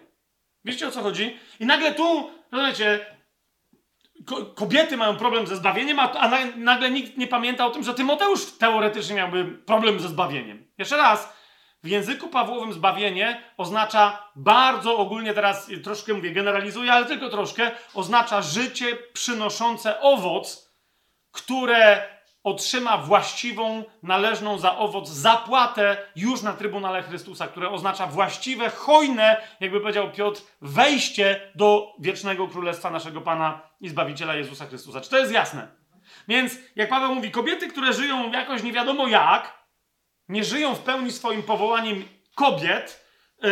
Wiecie 0.64 0.88
o 0.88 0.90
co 0.90 1.03
chodzi? 1.03 1.36
I 1.61 1.66
nagle 1.66 1.95
tu, 1.95 2.30
rozumiecie, 2.53 3.07
kobiety 4.55 4.97
mają 4.97 5.16
problem 5.16 5.47
ze 5.47 5.57
zbawieniem, 5.57 5.99
a, 5.99 6.31
nagle 6.57 6.91
nikt 6.91 7.18
nie 7.18 7.27
pamięta 7.27 7.66
o 7.66 7.70
tym, 7.70 7.85
że 7.85 7.95
Tymoteusz 7.95 8.59
teoretycznie 8.59 9.16
miałby 9.16 9.45
problem 9.45 10.01
ze 10.01 10.09
zbawieniem. 10.09 10.66
Jeszcze 10.79 10.97
raz, 10.97 11.33
w 11.83 11.89
języku 11.89 12.29
Pawłowym 12.29 12.73
zbawienie 12.73 13.43
oznacza 13.57 14.29
bardzo 14.37 14.97
ogólnie, 14.97 15.35
teraz 15.35 15.70
troszkę 15.85 16.14
mówię, 16.14 16.31
generalizuję, 16.31 16.93
ale 16.93 17.07
tylko 17.07 17.29
troszkę, 17.29 17.70
oznacza 17.95 18.43
życie 18.43 18.97
przynoszące 19.12 20.01
owoc, 20.01 20.73
które 21.31 22.09
otrzyma 22.45 22.99
właściwą, 22.99 23.85
należną 24.03 24.59
za 24.59 24.79
owoc 24.79 25.09
zapłatę 25.09 25.97
już 26.16 26.43
na 26.43 26.53
Trybunale 26.53 27.03
Chrystusa, 27.03 27.47
które 27.49 27.70
oznacza 27.70 28.07
właściwe, 28.07 28.70
hojne, 28.70 29.37
jakby 29.61 29.81
powiedział 29.81 30.11
Piotr, 30.11 30.43
wejście 30.61 31.53
do 31.55 31.93
wiecznego 31.99 32.49
królestwa 32.49 32.91
naszego 32.91 33.20
Pana 33.20 33.61
i 33.83 33.89
Zbawiciela 33.89 34.35
Jezusa 34.35 34.66
Chrystusa. 34.66 35.01
Czy 35.01 35.11
to 35.11 35.18
jest 35.18 35.33
jasne? 35.33 35.68
Więc, 36.28 36.59
jak 36.76 36.89
Paweł 36.89 37.14
mówi, 37.14 37.30
kobiety, 37.30 37.68
które 37.68 37.93
żyją 37.93 38.33
jakoś 38.33 38.62
nie 38.62 38.72
wiadomo 38.72 39.09
jak, 39.09 39.64
nie 40.28 40.45
żyją 40.45 40.74
w 40.74 40.80
pełni 40.80 41.12
swoim 41.12 41.43
powołaniem 41.43 42.05
kobiet, 42.35 43.07
yy, 43.43 43.51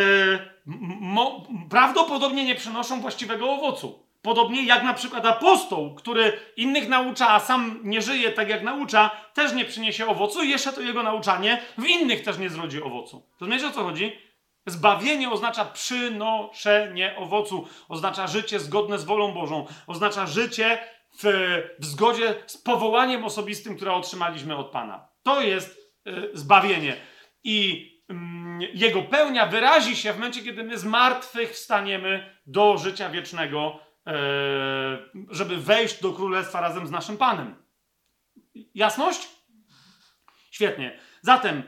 prawdopodobnie 1.70 2.44
nie 2.44 2.54
przynoszą 2.54 3.00
właściwego 3.00 3.50
owocu. 3.50 4.06
Podobnie 4.22 4.64
jak 4.64 4.82
na 4.82 4.94
przykład 4.94 5.26
apostoł, 5.26 5.94
który 5.94 6.32
innych 6.56 6.88
naucza, 6.88 7.28
a 7.28 7.40
sam 7.40 7.80
nie 7.84 8.02
żyje 8.02 8.32
tak 8.32 8.48
jak 8.48 8.62
naucza, 8.62 9.10
też 9.34 9.52
nie 9.52 9.64
przyniesie 9.64 10.06
owocu 10.06 10.42
i 10.42 10.50
jeszcze 10.50 10.72
to 10.72 10.80
jego 10.80 11.02
nauczanie 11.02 11.62
w 11.78 11.86
innych 11.86 12.22
też 12.22 12.38
nie 12.38 12.50
zrodzi 12.50 12.82
owocu. 12.82 13.26
Rozumiecie 13.40 13.66
o 13.66 13.70
co 13.70 13.82
chodzi? 13.82 14.29
Zbawienie 14.66 15.30
oznacza 15.30 15.64
przynoszenie 15.64 17.16
owocu, 17.16 17.68
oznacza 17.88 18.26
życie 18.26 18.60
zgodne 18.60 18.98
z 18.98 19.04
wolą 19.04 19.32
Bożą, 19.32 19.66
oznacza 19.86 20.26
życie 20.26 20.78
w, 21.22 21.24
w 21.78 21.86
zgodzie 21.86 22.34
z 22.46 22.56
powołaniem 22.56 23.24
osobistym, 23.24 23.76
które 23.76 23.92
otrzymaliśmy 23.92 24.56
od 24.56 24.70
Pana. 24.70 25.08
To 25.22 25.42
jest 25.42 25.78
y, 26.06 26.30
zbawienie. 26.34 26.96
I 27.44 27.90
y, 28.10 28.14
jego 28.74 29.02
pełnia 29.02 29.46
wyrazi 29.46 29.96
się 29.96 30.12
w 30.12 30.16
momencie, 30.16 30.42
kiedy 30.42 30.64
my 30.64 30.78
z 30.78 30.84
martwych 30.84 31.52
wstaniemy 31.52 32.36
do 32.46 32.78
życia 32.78 33.10
wiecznego 33.10 33.90
E, 34.06 34.98
żeby 35.30 35.56
wejść 35.56 36.02
do 36.02 36.12
królestwa 36.12 36.60
razem 36.60 36.86
z 36.86 36.90
naszym 36.90 37.16
Panem. 37.16 37.62
Jasność? 38.74 39.28
Świetnie. 40.50 41.00
Zatem 41.22 41.62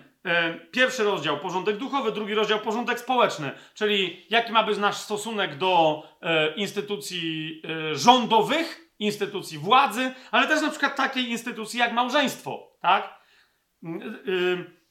pierwszy 0.70 1.04
rozdział 1.04 1.38
porządek 1.38 1.76
duchowy, 1.76 2.12
drugi 2.12 2.34
rozdział 2.34 2.58
porządek 2.58 3.00
społeczny, 3.00 3.50
czyli 3.74 4.26
jaki 4.30 4.52
ma 4.52 4.62
być 4.62 4.78
nasz 4.78 4.96
stosunek 4.96 5.58
do 5.58 6.02
e, 6.22 6.54
instytucji 6.54 7.62
rządowych, 7.92 8.90
instytucji 8.98 9.58
władzy, 9.58 10.12
ale 10.30 10.48
też 10.48 10.62
na 10.62 10.70
przykład 10.70 10.96
takiej 10.96 11.30
instytucji 11.30 11.78
jak 11.78 11.92
małżeństwo, 11.92 12.76
tak? 12.80 13.22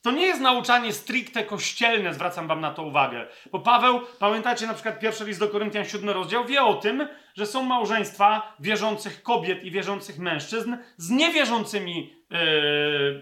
To 0.01 0.11
nie 0.11 0.25
jest 0.25 0.41
nauczanie 0.41 0.93
stricte 0.93 1.43
kościelne, 1.43 2.13
zwracam 2.13 2.47
wam 2.47 2.61
na 2.61 2.71
to 2.71 2.83
uwagę. 2.83 3.27
Bo 3.51 3.59
Paweł, 3.59 4.01
pamiętacie 4.19 4.67
na 4.67 4.73
przykład 4.73 4.99
pierwszy 4.99 5.25
list 5.25 5.39
do 5.39 5.47
Koryntian, 5.47 5.85
siódmy 5.85 6.13
rozdział, 6.13 6.45
wie 6.45 6.63
o 6.63 6.73
tym, 6.73 7.07
że 7.35 7.45
są 7.45 7.63
małżeństwa 7.63 8.55
wierzących 8.59 9.23
kobiet 9.23 9.63
i 9.63 9.71
wierzących 9.71 10.19
mężczyzn 10.19 10.77
z 10.97 11.09
niewierzącymi 11.09 12.15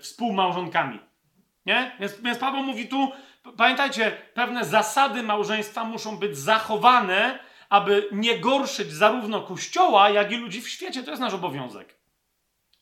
współmałżonkami. 0.01 1.08
Nie? 1.69 1.91
Więc, 1.99 2.21
więc 2.21 2.37
Paweł 2.37 2.63
mówi 2.63 2.87
tu, 2.87 3.11
pamiętajcie, 3.57 4.11
pewne 4.33 4.65
zasady 4.65 5.23
małżeństwa 5.23 5.83
muszą 5.83 6.17
być 6.17 6.37
zachowane, 6.37 7.39
aby 7.69 8.09
nie 8.11 8.39
gorszyć 8.39 8.91
zarówno 8.91 9.41
Kościoła, 9.41 10.09
jak 10.09 10.31
i 10.31 10.37
ludzi 10.37 10.61
w 10.61 10.69
świecie. 10.69 11.03
To 11.03 11.09
jest 11.09 11.21
nasz 11.21 11.33
obowiązek. 11.33 11.95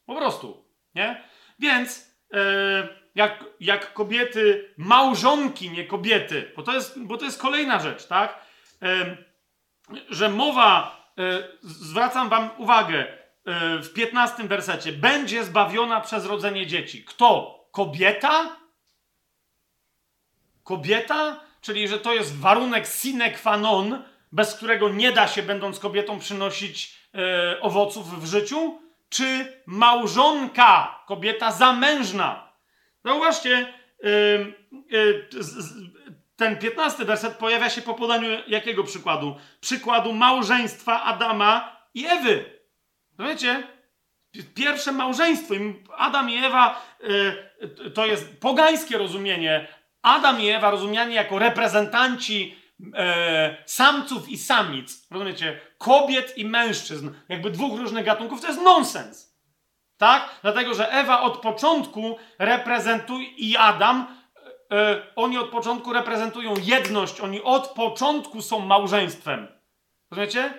Po 0.06 0.16
prostu. 0.16 0.66
Nie? 0.96 1.24
Więc... 1.60 2.18
Yy, 2.34 3.08
jak, 3.18 3.44
jak 3.60 3.94
kobiety, 3.94 4.74
małżonki, 4.78 5.70
nie 5.70 5.86
kobiety, 5.86 6.52
bo 6.56 6.64
to 6.64 6.74
jest, 6.74 7.04
bo 7.04 7.18
to 7.18 7.26
jest 7.26 7.42
kolejna 7.42 7.80
rzecz, 7.80 8.08
tak? 8.08 8.40
E, 8.82 9.18
że 10.10 10.30
mowa, 10.30 11.02
e, 11.18 11.48
zwracam 11.64 12.30
wam 12.30 12.50
uwagę, 12.58 13.08
e, 13.46 13.78
w 13.78 13.94
15 13.94 14.44
wersecie, 14.44 14.92
będzie 14.92 15.44
zbawiona 15.44 16.02
przez 16.02 16.26
rodzenie 16.26 16.68
dzieci. 16.68 17.04
Kto? 17.04 17.60
Kobieta? 17.72 18.58
Kobieta? 20.68 21.39
Czyli, 21.61 21.88
że 21.88 21.99
to 21.99 22.13
jest 22.13 22.39
warunek 22.39 22.88
sine 22.88 23.32
qua 23.32 23.57
non, 23.57 24.03
bez 24.32 24.55
którego 24.55 24.89
nie 24.89 25.11
da 25.11 25.28
się, 25.28 25.43
będąc 25.43 25.80
kobietą, 25.80 26.20
przynosić 26.20 26.95
e, 27.15 27.61
owoców 27.61 28.22
w 28.22 28.26
życiu? 28.26 28.80
Czy 29.09 29.61
małżonka, 29.65 31.03
kobieta 31.05 31.51
zamężna? 31.51 32.53
Zauważcie, 33.05 33.74
ten 36.36 36.57
piętnasty 36.57 37.05
werset 37.05 37.38
pojawia 37.38 37.70
się 37.70 37.82
po 37.82 37.93
podaniu 37.93 38.30
jakiego 38.47 38.84
przykładu? 38.84 39.36
Przykładu 39.61 40.13
małżeństwa 40.13 41.03
Adama 41.03 41.78
i 41.93 42.05
Ewy. 42.05 42.45
Wiecie? 43.20 43.68
Pierwsze 44.55 44.91
małżeństwo. 44.91 45.53
Adam 45.97 46.30
i 46.30 46.38
Ewa 46.38 46.82
y, 47.03 47.89
to 47.89 48.05
jest 48.05 48.41
pogańskie 48.41 48.97
rozumienie. 48.97 49.76
Adam 50.02 50.41
i 50.41 50.50
Ewa 50.50 50.72
rozumiani 50.72 51.14
jako 51.14 51.39
reprezentanci 51.39 52.56
e, 52.93 53.64
samców 53.66 54.30
i 54.30 54.38
samic. 54.38 55.08
Rozumiecie? 55.12 55.60
Kobiet 55.78 56.38
i 56.38 56.45
mężczyzn. 56.45 57.10
Jakby 57.30 57.52
dwóch 57.52 57.80
różnych 57.80 58.06
gatunków. 58.06 58.41
To 58.41 58.48
jest 58.48 58.62
nonsens. 58.62 59.38
Tak? 59.98 60.30
Dlatego, 60.41 60.74
że 60.74 60.91
Ewa 60.91 61.22
od 61.22 61.38
początku 61.38 62.18
reprezentuje 62.39 63.28
i 63.28 63.58
Adam, 63.58 64.18
yy, 64.72 64.78
oni 65.16 65.38
od 65.38 65.50
początku 65.50 65.93
reprezentują 65.93 66.54
jedność, 66.62 67.22
oni 67.22 67.41
od 67.43 67.68
początku 67.68 68.41
są 68.41 68.60
małżeństwem. 68.60 69.48
Rozumiecie? 70.12 70.54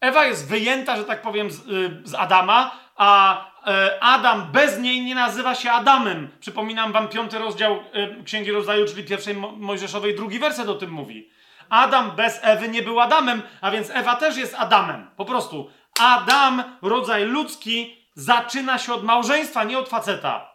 Ewa 0.00 0.24
jest 0.24 0.48
wyjęta, 0.48 0.96
że 0.96 1.04
tak 1.04 1.22
powiem, 1.22 1.50
z, 1.50 1.66
yy, 1.66 2.02
z 2.04 2.14
Adama, 2.14 2.89
a 3.00 3.44
yy, 3.66 4.00
Adam 4.00 4.52
bez 4.52 4.78
niej 4.78 5.02
nie 5.02 5.14
nazywa 5.14 5.54
się 5.54 5.70
Adamem. 5.70 6.28
Przypominam 6.40 6.92
wam 6.92 7.08
piąty 7.08 7.38
rozdział 7.38 7.78
Księgi 8.24 8.52
Rodzaju, 8.52 8.86
czyli 8.86 9.04
pierwszej 9.04 9.34
Mo 9.34 9.52
Mojżeszowej, 9.52 10.16
drugi 10.16 10.38
werset 10.38 10.68
o 10.68 10.74
tym 10.74 10.90
mówi. 10.90 11.30
Adam 11.70 12.10
bez 12.10 12.40
Ewy 12.42 12.68
nie 12.68 12.82
był 12.82 13.00
Adamem, 13.00 13.42
a 13.60 13.70
więc 13.70 13.90
Ewa 13.90 14.16
też 14.16 14.36
jest 14.36 14.54
Adamem. 14.54 15.10
Po 15.16 15.24
prostu. 15.24 15.70
Adam, 16.00 16.62
rodzaj 16.82 17.24
ludzki, 17.24 17.96
zaczyna 18.14 18.78
się 18.78 18.94
od 18.94 19.04
małżeństwa, 19.04 19.64
nie 19.64 19.78
od 19.78 19.88
faceta. 19.88 20.50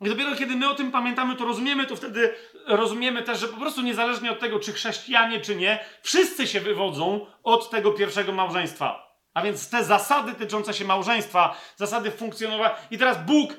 I 0.00 0.08
dopiero 0.08 0.36
kiedy 0.36 0.56
my 0.56 0.70
o 0.70 0.74
tym 0.74 0.90
pamiętamy, 0.90 1.36
to 1.36 1.44
rozumiemy, 1.44 1.86
to 1.86 1.96
wtedy 1.96 2.34
rozumiemy 2.66 3.22
też, 3.22 3.40
że 3.40 3.48
po 3.48 3.56
prostu 3.56 3.82
niezależnie 3.82 4.32
od 4.32 4.40
tego, 4.40 4.60
czy 4.60 4.72
chrześcijanie, 4.72 5.40
czy 5.40 5.56
nie, 5.56 5.78
wszyscy 6.02 6.46
się 6.46 6.60
wywodzą 6.60 7.26
od 7.42 7.70
tego 7.70 7.92
pierwszego 7.92 8.32
małżeństwa. 8.32 9.05
A 9.36 9.42
więc 9.42 9.70
te 9.70 9.84
zasady 9.84 10.34
tyczące 10.34 10.74
się 10.74 10.84
małżeństwa, 10.84 11.56
zasady 11.76 12.10
funkcjonowania. 12.10 12.74
I 12.90 12.98
teraz 12.98 13.24
Bóg 13.26 13.52
e, 13.52 13.56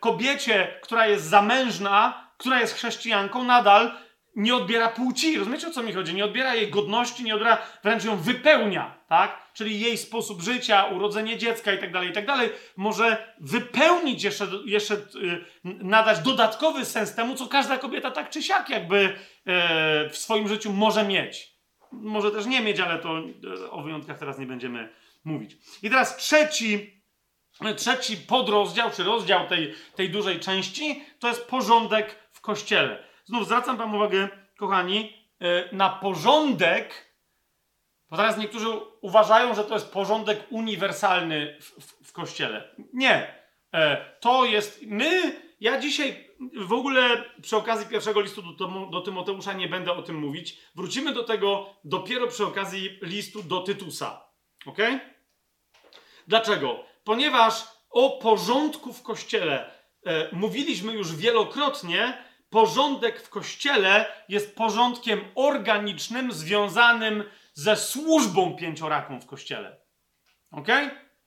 kobiecie, 0.00 0.78
która 0.82 1.06
jest 1.06 1.24
zamężna, 1.24 2.30
która 2.38 2.60
jest 2.60 2.74
chrześcijanką, 2.74 3.44
nadal 3.44 3.92
nie 4.36 4.54
odbiera 4.54 4.88
płci. 4.88 5.38
Rozumiecie 5.38 5.68
o 5.68 5.70
co 5.70 5.82
mi 5.82 5.92
chodzi? 5.92 6.14
Nie 6.14 6.24
odbiera 6.24 6.54
jej 6.54 6.70
godności, 6.70 7.24
nie 7.24 7.34
odbiera, 7.34 7.58
wręcz 7.84 8.04
ją 8.04 8.16
wypełnia, 8.16 9.04
tak? 9.08 9.52
Czyli 9.52 9.80
jej 9.80 9.98
sposób 9.98 10.42
życia, 10.42 10.84
urodzenie 10.84 11.38
dziecka 11.38 11.72
i 11.72 11.78
tak 11.78 11.92
dalej, 11.92 12.10
i 12.10 12.12
tak 12.12 12.26
może 12.76 13.34
wypełnić 13.40 14.24
jeszcze, 14.24 14.46
jeszcze 14.64 14.94
yy, 14.94 15.44
nadać 15.64 16.18
dodatkowy 16.18 16.84
sens 16.84 17.14
temu, 17.14 17.34
co 17.34 17.46
każda 17.46 17.78
kobieta 17.78 18.10
tak 18.10 18.30
czy 18.30 18.42
siak 18.42 18.68
jakby 18.68 19.00
yy, 19.00 20.10
w 20.10 20.16
swoim 20.16 20.48
życiu 20.48 20.72
może 20.72 21.04
mieć. 21.04 21.59
Może 21.92 22.30
też 22.30 22.46
nie 22.46 22.60
mieć, 22.60 22.80
ale 22.80 22.98
to 22.98 23.18
yy, 23.18 23.70
o 23.70 23.82
wyjątkach 23.82 24.18
teraz 24.18 24.38
nie 24.38 24.46
będziemy 24.46 24.88
mówić. 25.24 25.56
I 25.82 25.90
teraz 25.90 26.16
trzeci, 26.16 27.02
trzeci 27.76 28.16
podrozdział, 28.16 28.90
czy 28.90 29.04
rozdział 29.04 29.46
tej, 29.46 29.74
tej 29.94 30.10
dużej 30.10 30.40
części, 30.40 31.04
to 31.18 31.28
jest 31.28 31.46
porządek 31.46 32.28
w 32.30 32.40
kościele. 32.40 33.04
Znów 33.24 33.44
zwracam 33.44 33.76
Wam 33.76 33.94
uwagę, 33.94 34.28
kochani, 34.58 35.12
e, 35.40 35.76
na 35.76 35.88
porządek, 35.90 37.14
bo 38.10 38.16
teraz 38.16 38.38
niektórzy 38.38 38.66
uważają, 39.00 39.54
że 39.54 39.64
to 39.64 39.74
jest 39.74 39.92
porządek 39.92 40.46
uniwersalny 40.50 41.56
w, 41.60 41.64
w, 41.64 42.08
w 42.08 42.12
kościele. 42.12 42.74
Nie. 42.92 43.34
E, 43.74 44.06
to 44.20 44.44
jest. 44.44 44.82
My, 44.86 45.40
ja 45.60 45.80
dzisiaj 45.80 46.29
w 46.40 46.72
ogóle 46.72 47.24
przy 47.42 47.56
okazji 47.56 47.86
pierwszego 47.86 48.20
listu 48.20 48.42
do, 48.42 48.68
do 48.90 49.00
Tymoteusza 49.00 49.52
nie 49.52 49.68
będę 49.68 49.92
o 49.92 50.02
tym 50.02 50.16
mówić. 50.16 50.58
Wrócimy 50.74 51.12
do 51.12 51.24
tego 51.24 51.74
dopiero 51.84 52.26
przy 52.26 52.46
okazji 52.46 52.98
listu 53.02 53.42
do 53.42 53.60
Tytusa. 53.60 54.24
Ok? 54.66 54.78
Dlaczego? 56.26 56.84
Ponieważ 57.04 57.64
o 57.90 58.10
porządku 58.10 58.92
w 58.92 59.02
kościele 59.02 59.74
e, 60.06 60.28
mówiliśmy 60.32 60.92
już 60.92 61.16
wielokrotnie. 61.16 62.24
Porządek 62.50 63.22
w 63.22 63.28
kościele 63.28 64.06
jest 64.28 64.56
porządkiem 64.56 65.24
organicznym 65.34 66.32
związanym 66.32 67.24
ze 67.54 67.76
służbą 67.76 68.56
pięcioraką 68.56 69.20
w 69.20 69.26
kościele. 69.26 69.80
Ok? 70.50 70.68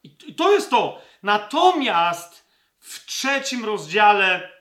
I 0.04 0.36
to 0.36 0.52
jest 0.52 0.70
to. 0.70 1.02
Natomiast 1.24 2.50
w 2.80 3.06
trzecim 3.06 3.66
rozdziale 3.66 4.54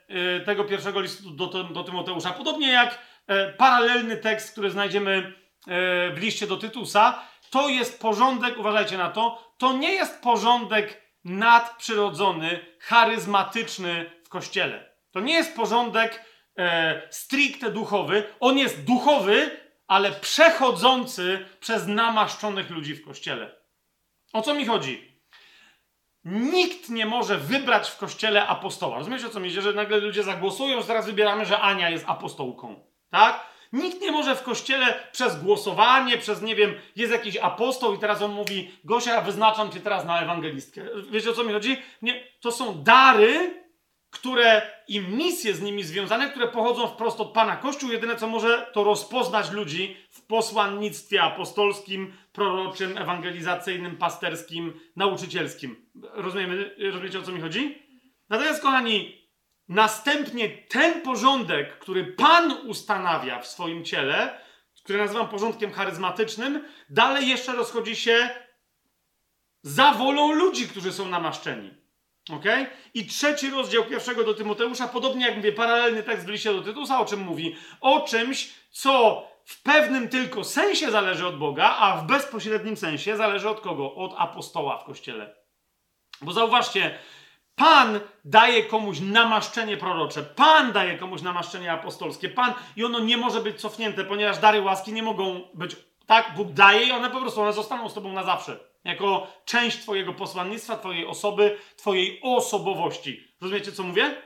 tego 0.45 0.65
pierwszego 0.65 1.01
listu 1.01 1.31
do, 1.31 1.47
do 1.47 1.85
Tymoteusza, 1.85 2.33
podobnie 2.33 2.69
jak 2.73 2.99
e, 3.27 3.53
paralelny 3.53 4.17
tekst, 4.17 4.53
który 4.53 4.71
znajdziemy 4.71 5.13
e, 5.17 6.11
w 6.11 6.19
liście 6.19 6.47
do 6.47 6.57
Tytusa, 6.57 7.23
to 7.51 7.69
jest 7.69 8.01
porządek, 8.01 8.59
uważajcie 8.59 8.99
na 8.99 9.11
to, 9.11 9.55
to 9.59 9.73
nie 9.73 9.93
jest 9.93 10.23
porządek 10.23 11.03
nadprzyrodzony, 11.25 12.61
charyzmatyczny 12.81 14.11
w 14.25 14.29
kościele. 14.29 14.93
To 15.11 15.21
nie 15.21 15.35
jest 15.35 15.57
porządek 15.57 16.25
e, 16.59 17.03
stricte 17.11 17.71
duchowy. 17.71 18.25
On 18.41 18.59
jest 18.59 18.85
duchowy, 18.85 19.51
ale 19.87 20.13
przechodzący 20.13 21.47
przez 21.61 21.87
namaszczonych 21.87 22.71
ludzi 22.71 22.95
w 22.95 23.05
kościele. 23.05 23.57
O 24.33 24.43
co 24.43 24.55
mi 24.55 24.67
chodzi? 24.67 25.12
Nikt 26.25 26.89
nie 26.89 27.07
może 27.07 27.39
wybrać 27.39 27.91
w 27.91 27.97
kościele 27.97 28.47
apostoła. 28.47 28.99
Rozumiecie 28.99 29.27
o 29.27 29.31
co 29.31 29.41
mi 29.41 29.49
idzie? 29.49 29.63
Że 29.63 29.73
nagle 29.73 29.97
ludzie 29.97 30.23
zagłosują, 30.23 30.83
teraz 30.83 31.07
wybieramy, 31.07 31.45
że 31.45 31.61
Ania 31.61 31.91
jest 31.91 32.05
apostołką. 32.09 32.81
Tak? 33.11 33.47
Nikt 33.73 34.01
nie 34.01 34.13
może 34.13 34.37
w 34.37 34.43
kościele 34.43 34.95
przez 35.13 35.43
głosowanie, 35.43 36.19
przez 36.19 36.43
nie 36.43 36.57
wiem, 36.57 36.75
jest 36.97 37.13
jakiś 37.13 37.37
apostoł 37.37 37.95
i 37.95 37.99
teraz 37.99 38.23
on 38.23 38.33
mówi: 38.33 38.71
Gosia, 38.85 39.21
wyznaczam 39.21 39.71
cię 39.73 39.81
teraz 39.81 40.05
na 40.05 40.23
ewangelistkę. 40.23 40.83
Wiecie 41.11 41.31
o 41.31 41.33
co 41.33 41.45
mi 41.45 41.53
chodzi? 41.53 41.77
Nie, 42.03 42.25
to 42.41 42.53
są 42.53 42.83
dary, 42.83 43.63
które 44.11 44.63
i 44.89 45.01
misje 45.01 45.55
z 45.55 45.63
nimi 45.63 45.83
związane, 45.83 46.31
które 46.31 46.49
pochodzą 46.49 46.89
wprost 46.89 47.21
od 47.21 47.33
Pana 47.33 47.57
Kościół. 47.57 47.91
Jedyne 47.91 48.17
co 48.17 48.27
może 48.27 48.71
to 48.73 48.85
rozpoznać 48.85 49.51
ludzi 49.51 49.97
posłannictwie 50.33 51.23
apostolskim, 51.23 52.13
proroczym, 52.33 52.99
ewangelizacyjnym, 52.99 53.97
pasterskim, 53.97 54.81
nauczycielskim. 54.97 55.87
Rozumiemy, 56.03 56.75
rozumiecie 56.79 57.19
o 57.19 57.23
co 57.23 57.33
mi 57.33 57.41
chodzi? 57.41 57.83
Natomiast, 58.29 58.63
kochani, 58.63 59.29
następnie 59.69 60.49
ten 60.49 61.03
porządek, 61.03 61.79
który 61.79 62.05
Pan 62.05 62.53
ustanawia 62.67 63.41
w 63.41 63.47
swoim 63.47 63.85
ciele, 63.85 64.41
który 64.85 64.99
nazywam 64.99 65.29
porządkiem 65.29 65.73
charyzmatycznym, 65.73 66.65
dalej 66.91 67.29
jeszcze 67.29 67.53
rozchodzi 67.53 67.97
się 67.97 68.31
za 69.63 69.93
wolą 69.93 70.33
ludzi, 70.33 70.69
którzy 70.69 70.93
są 70.93 71.09
namaszczeni. 71.09 71.71
Ok? 72.31 72.45
I 72.95 73.07
trzeci 73.07 73.51
rozdział 73.51 73.85
pierwszego 73.85 74.25
do 74.25 74.35
Tymoteusza, 74.35 74.89
podobnie 74.89 75.27
jak 75.27 75.37
mówię, 75.37 75.53
paralelny 75.53 76.03
tekst 76.03 76.27
w 76.27 76.29
liście 76.29 76.53
do 76.53 76.63
Tytusa, 76.63 77.01
o 77.01 77.05
czym 77.05 77.21
mówi? 77.21 77.57
O 77.81 78.01
czymś, 78.01 78.51
co 78.71 79.32
w 79.45 79.63
pewnym 79.63 80.09
tylko 80.09 80.45
sensie 80.45 80.91
zależy 80.91 81.27
od 81.27 81.39
Boga, 81.39 81.77
a 81.79 81.97
w 81.97 82.07
bezpośrednim 82.07 82.77
sensie 82.77 83.17
zależy 83.17 83.49
od 83.49 83.61
kogo? 83.61 83.95
Od 83.95 84.15
apostoła 84.17 84.79
w 84.79 84.85
kościele. 84.85 85.37
Bo 86.23 86.33
zauważcie, 86.33 86.99
Pan 87.55 88.01
daje 88.25 88.63
komuś 88.63 89.01
namaszczenie 89.01 89.77
prorocze, 89.77 90.23
Pan 90.23 90.73
daje 90.73 90.99
komuś 90.99 91.23
namaszczenie 91.23 91.73
apostolskie, 91.73 92.29
Pan 92.29 92.55
i 92.77 92.85
ono 92.85 92.99
nie 92.99 93.17
może 93.17 93.41
być 93.41 93.61
cofnięte, 93.61 94.05
ponieważ 94.05 94.39
dary 94.39 94.61
łaski 94.61 94.93
nie 94.93 95.03
mogą 95.03 95.41
być, 95.55 95.77
tak, 96.07 96.35
Bóg 96.37 96.53
daje 96.53 96.87
i 96.87 96.93
one 96.93 97.11
po 97.11 97.21
prostu, 97.21 97.41
one 97.41 97.53
zostaną 97.53 97.89
z 97.89 97.95
Tobą 97.95 98.13
na 98.13 98.25
zawsze 98.25 98.73
jako 98.85 99.27
część 99.45 99.79
Twojego 99.79 100.13
posłannictwa, 100.13 100.77
Twojej 100.77 101.07
osoby, 101.07 101.59
Twojej 101.77 102.21
osobowości. 102.23 103.29
Rozumiecie, 103.41 103.73
co 103.73 103.83
mówię? 103.83 104.23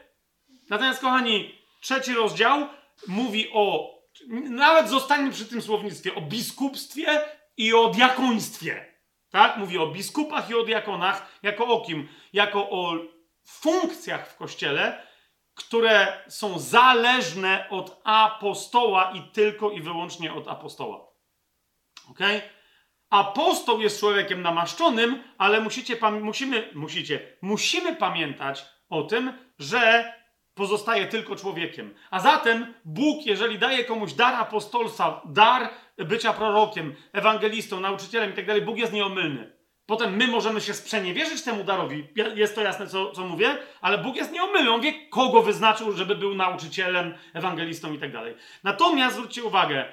Natomiast, 0.71 1.01
kochani, 1.01 1.55
trzeci 1.81 2.15
rozdział 2.15 2.69
mówi 3.09 3.51
o, 3.53 3.96
nawet 4.51 4.89
zostańmy 4.89 5.31
przy 5.31 5.47
tym 5.47 5.63
słownictwie, 5.63 6.15
o 6.15 6.21
biskupstwie 6.21 7.21
i 7.57 7.75
o 7.75 7.89
diakoństwie. 7.89 8.97
Tak? 9.31 9.57
Mówi 9.57 9.79
o 9.79 9.87
biskupach 9.87 10.51
i 10.51 10.55
o 10.55 10.63
diakonach, 10.63 11.39
jako 11.43 11.67
o 11.67 11.81
kim? 11.81 12.09
Jako 12.33 12.71
o 12.71 12.95
funkcjach 13.45 14.31
w 14.33 14.37
kościele, 14.37 15.07
które 15.55 16.25
są 16.29 16.59
zależne 16.59 17.67
od 17.71 18.01
apostoła 18.05 19.13
i 19.15 19.23
tylko 19.23 19.71
i 19.71 19.81
wyłącznie 19.81 20.33
od 20.33 20.49
apostoła. 20.49 21.07
Okay? 22.11 22.41
Apostoł 23.11 23.81
jest 23.81 24.01
człowiekiem 24.01 24.43
namaszczonym, 24.43 25.23
ale 25.39 25.61
musicie, 25.61 25.97
musimy, 26.21 26.71
musicie, 26.75 27.37
musimy 27.43 27.97
pamiętać 27.97 28.65
o 28.89 29.03
tym, 29.03 29.33
że 29.59 30.13
pozostaje 30.57 31.07
tylko 31.07 31.37
człowiekiem. 31.37 31.95
A 32.11 32.21
zatem 32.21 32.75
Bóg, 32.85 33.27
jeżeli 33.27 33.59
daje 33.59 33.85
komuś 33.85 34.13
dar 34.13 34.35
apostolstwa, 34.35 35.23
dar 35.25 35.71
bycia 35.99 36.33
prorokiem, 36.33 36.95
ewangelistą, 37.13 37.81
nauczycielem 37.81 38.31
itd., 38.31 38.55
tak 38.55 38.65
Bóg 38.65 38.79
jest 38.79 38.93
nieomylny. 38.93 39.57
Potem 39.87 40.17
my 40.17 40.27
możemy 40.27 40.61
się 40.61 40.75
sprzeniewierzyć 40.75 41.43
temu 41.43 41.65
darowi. 41.65 42.09
Jest 42.35 42.55
to 42.55 42.63
jasne, 42.63 42.87
co, 42.87 43.13
co 43.13 43.25
mówię, 43.25 43.57
ale 43.81 43.99
Bóg 43.99 44.17
jest 44.17 44.33
nieomylny. 44.33 44.71
On 44.71 44.81
wie, 44.81 45.09
kogo 45.09 45.43
wyznaczył, 45.43 45.93
żeby 45.93 46.15
był 46.15 46.35
nauczycielem, 46.35 47.15
ewangelistą 47.35 47.93
itd. 47.93 48.13
Tak 48.13 48.35
Natomiast 48.65 49.17
zwróćcie 49.17 49.45
uwagę, 49.45 49.85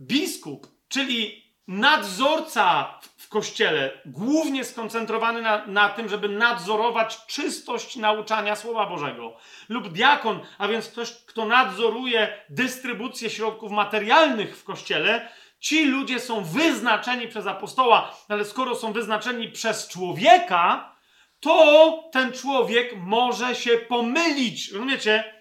biskup, 0.00 0.66
czyli 0.88 1.44
nadzorca 1.68 2.98
kościele, 3.30 3.90
głównie 4.06 4.64
skoncentrowany 4.64 5.42
na, 5.42 5.66
na 5.66 5.88
tym, 5.88 6.08
żeby 6.08 6.28
nadzorować 6.28 7.26
czystość 7.26 7.96
nauczania 7.96 8.56
Słowa 8.56 8.86
Bożego, 8.86 9.36
lub 9.68 9.88
diakon, 9.88 10.40
a 10.58 10.68
więc 10.68 10.88
ktoś, 10.88 11.12
kto 11.12 11.46
nadzoruje 11.46 12.44
dystrybucję 12.48 13.30
środków 13.30 13.72
materialnych 13.72 14.58
w 14.58 14.64
kościele, 14.64 15.28
ci 15.60 15.84
ludzie 15.84 16.20
są 16.20 16.44
wyznaczeni 16.44 17.28
przez 17.28 17.46
apostoła, 17.46 18.14
ale 18.28 18.44
skoro 18.44 18.74
są 18.74 18.92
wyznaczeni 18.92 19.48
przez 19.48 19.88
człowieka, 19.88 20.94
to 21.40 22.04
ten 22.12 22.32
człowiek 22.32 22.96
może 22.96 23.54
się 23.54 23.70
pomylić. 23.70 24.72
Rozumiecie? 24.72 25.34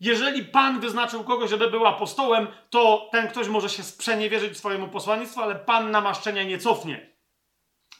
Jeżeli 0.00 0.44
Pan 0.44 0.80
wyznaczył 0.80 1.24
kogoś, 1.24 1.50
żeby 1.50 1.70
był 1.70 1.86
apostołem, 1.86 2.46
to 2.70 3.08
ten 3.12 3.28
ktoś 3.28 3.48
może 3.48 3.68
się 3.68 3.82
sprzeniewierzyć 3.82 4.58
swojemu 4.58 4.88
posłannictwu, 4.88 5.40
ale 5.40 5.54
Pan 5.54 5.90
namaszczenia 5.90 6.42
nie 6.42 6.58
cofnie. 6.58 7.15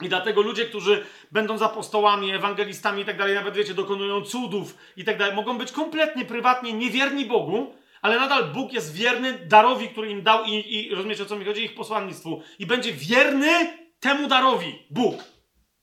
I 0.03 0.09
dlatego 0.09 0.43
ludzie, 0.43 0.65
którzy 0.65 1.05
będą 1.33 1.65
apostołami, 1.65 2.33
ewangelistami 2.33 3.03
i 3.03 3.05
tak 3.05 3.19
dalej, 3.19 3.35
nawet 3.35 3.55
wiecie, 3.55 3.75
dokonują 3.75 4.23
cudów 4.23 4.77
i 4.97 5.05
tak 5.05 5.19
dalej, 5.19 5.35
mogą 5.35 5.59
być 5.59 5.73
kompletnie 5.73 6.25
prywatnie 6.25 6.73
niewierni 6.73 7.27
Bogu, 7.27 7.75
ale 8.03 8.21
nadal 8.21 8.45
Bóg 8.45 8.73
jest 8.73 8.95
wierny 8.95 9.39
darowi, 9.39 9.89
który 9.89 10.11
im 10.11 10.23
dał 10.23 10.45
i, 10.45 10.75
i 10.75 10.95
rozumiecie 10.95 11.23
o 11.23 11.27
co 11.27 11.37
mi 11.37 11.45
chodzi, 11.45 11.65
ich 11.65 11.75
posłannictwu. 11.75 12.43
I 12.59 12.67
będzie 12.67 12.93
wierny 12.93 13.79
temu 14.01 14.29
darowi, 14.29 14.87
Bóg. 14.91 15.25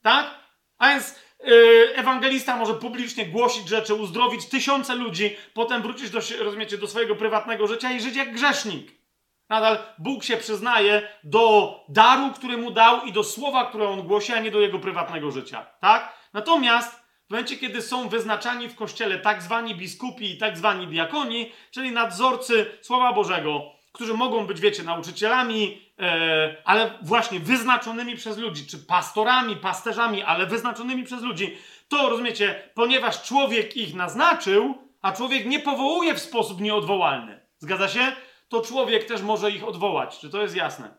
Tak? 0.02 0.34
A 0.78 0.88
więc 0.88 1.24
Yy, 1.46 1.96
ewangelista 1.96 2.56
może 2.56 2.74
publicznie 2.74 3.26
głosić 3.26 3.68
rzeczy, 3.68 3.94
uzdrowić 3.94 4.46
tysiące 4.46 4.94
ludzi, 4.94 5.36
potem 5.54 5.82
wrócić 5.82 6.10
do, 6.10 6.20
rozumiecie, 6.38 6.78
do 6.78 6.86
swojego 6.86 7.16
prywatnego 7.16 7.66
życia 7.66 7.92
i 7.92 8.00
żyć 8.00 8.16
jak 8.16 8.34
grzesznik. 8.34 9.03
Nadal 9.48 9.78
Bóg 9.98 10.24
się 10.24 10.36
przyznaje 10.36 11.08
do 11.24 11.74
daru, 11.88 12.30
który 12.34 12.56
mu 12.56 12.70
dał 12.70 13.04
i 13.04 13.12
do 13.12 13.24
słowa, 13.24 13.64
które 13.64 13.88
on 13.88 14.02
głosi, 14.02 14.32
a 14.32 14.40
nie 14.40 14.50
do 14.50 14.60
jego 14.60 14.78
prywatnego 14.78 15.30
życia. 15.30 15.66
Tak? 15.80 16.14
Natomiast 16.32 17.04
w 17.26 17.30
momencie, 17.30 17.56
kiedy 17.56 17.82
są 17.82 18.08
wyznaczani 18.08 18.68
w 18.68 18.74
kościele 18.74 19.18
tak 19.18 19.42
zwani 19.42 19.74
biskupi 19.74 20.34
i 20.34 20.38
tak 20.38 20.58
zwani 20.58 20.86
diakoni, 20.86 21.52
czyli 21.70 21.92
nadzorcy 21.92 22.66
Słowa 22.82 23.12
Bożego, 23.12 23.62
którzy 23.92 24.14
mogą 24.14 24.46
być, 24.46 24.60
wiecie, 24.60 24.82
nauczycielami, 24.82 25.82
e, 26.00 26.56
ale 26.64 26.90
właśnie 27.02 27.40
wyznaczonymi 27.40 28.16
przez 28.16 28.38
ludzi, 28.38 28.66
czy 28.66 28.78
pastorami, 28.78 29.56
pasterzami, 29.56 30.22
ale 30.22 30.46
wyznaczonymi 30.46 31.04
przez 31.04 31.22
ludzi, 31.22 31.56
to 31.88 32.08
rozumiecie, 32.10 32.70
ponieważ 32.74 33.22
człowiek 33.22 33.76
ich 33.76 33.94
naznaczył, 33.94 34.78
a 35.02 35.12
człowiek 35.12 35.46
nie 35.46 35.60
powołuje 35.60 36.14
w 36.14 36.20
sposób 36.20 36.60
nieodwołalny. 36.60 37.40
Zgadza 37.58 37.88
się? 37.88 38.12
To 38.54 38.62
człowiek 38.62 39.04
też 39.04 39.22
może 39.22 39.50
ich 39.50 39.64
odwołać. 39.64 40.18
Czy 40.18 40.30
to 40.30 40.42
jest 40.42 40.56
jasne? 40.56 40.94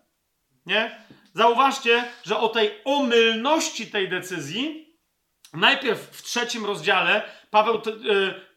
Nie? 0.65 0.99
Zauważcie, 1.33 2.05
że 2.23 2.39
o 2.39 2.49
tej 2.49 2.71
omylności 2.85 3.87
tej 3.87 4.09
decyzji 4.09 4.95
najpierw 5.53 5.99
w 5.99 6.21
trzecim 6.21 6.65
rozdziale 6.65 7.23
Paweł 7.49 7.75
y, 7.75 7.81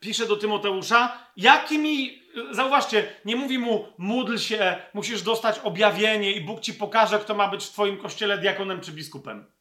pisze 0.01 0.26
do 0.26 0.36
Tymoteusza, 0.36 1.18
jakimi, 1.36 2.22
zauważcie, 2.51 3.14
nie 3.24 3.36
mówi 3.36 3.59
mu 3.59 3.86
módl 3.99 4.36
się, 4.36 4.76
musisz 4.94 5.22
dostać 5.22 5.59
objawienie 5.59 6.32
i 6.32 6.40
Bóg 6.40 6.61
ci 6.61 6.74
pokaże, 6.74 7.18
kto 7.18 7.34
ma 7.34 7.49
być 7.49 7.64
w 7.64 7.72
twoim 7.72 7.96
kościele 7.96 8.38
diakonem 8.38 8.80
czy 8.80 8.92
biskupem. 8.92 9.53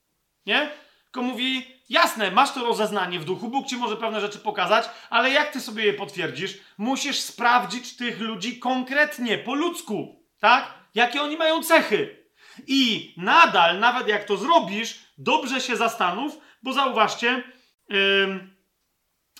Nie? 0.45 0.69
Tylko 1.12 1.22
mówi, 1.22 1.66
jasne, 1.89 2.32
masz 2.32 2.53
to 2.53 2.66
rozeznanie 2.66 3.20
w 3.20 3.26
duchu, 3.26 3.49
Bóg 3.49 3.68
ci 3.68 3.78
może 3.78 3.97
pewne 3.97 4.22
rzeczy 4.22 4.39
pokazać, 4.39 4.89
ale 5.10 5.32
jak 5.32 5.51
ty 5.51 5.62
sobie 5.62 5.86
je 5.86 5.93
potwierdzisz? 5.93 6.58
Musisz 6.78 7.20
sprawdzić 7.20 7.95
tych 7.95 8.20
ludzi 8.20 8.60
konkretnie, 8.60 9.38
po 9.38 9.55
ludzku, 9.55 10.26
tak? 10.39 10.74
Jakie 10.95 11.22
oni 11.22 11.38
mają 11.38 11.64
cechy. 11.64 12.28
I 12.68 13.14
nadal, 13.18 13.80
nawet 13.80 14.08
jak 14.08 14.24
to 14.24 14.38
zrobisz, 14.38 14.99
dobrze 15.18 15.62
się 15.62 15.76
zastanów, 15.76 16.38
bo 16.64 16.74
zauważcie, 16.74 17.43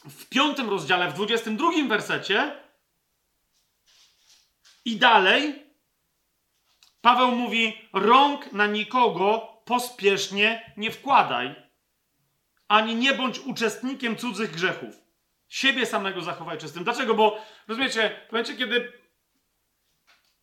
w 0.10 0.26
piątym 0.30 0.70
rozdziale, 0.70 1.10
w 1.10 1.14
dwudziestym 1.14 1.58
drugim 1.58 1.88
wersecie 1.88 2.56
i 4.86 4.96
dalej 4.96 5.68
Paweł 7.02 7.32
mówi: 7.32 7.78
rąk 7.94 8.54
na 8.54 8.68
nikogo 8.68 9.57
pospiesznie 9.68 10.74
nie 10.78 10.92
wkładaj, 10.92 11.56
ani 12.68 12.96
nie 12.96 13.14
bądź 13.14 13.40
uczestnikiem 13.40 14.16
cudzych 14.16 14.52
grzechów. 14.52 14.96
Siebie 15.48 15.86
samego 15.86 16.22
zachowaj 16.22 16.58
czystym. 16.58 16.84
Dlaczego? 16.84 17.14
Bo 17.14 17.42
rozumiecie, 17.68 18.20
w 18.30 18.32
momencie, 18.32 18.56
kiedy 18.56 18.94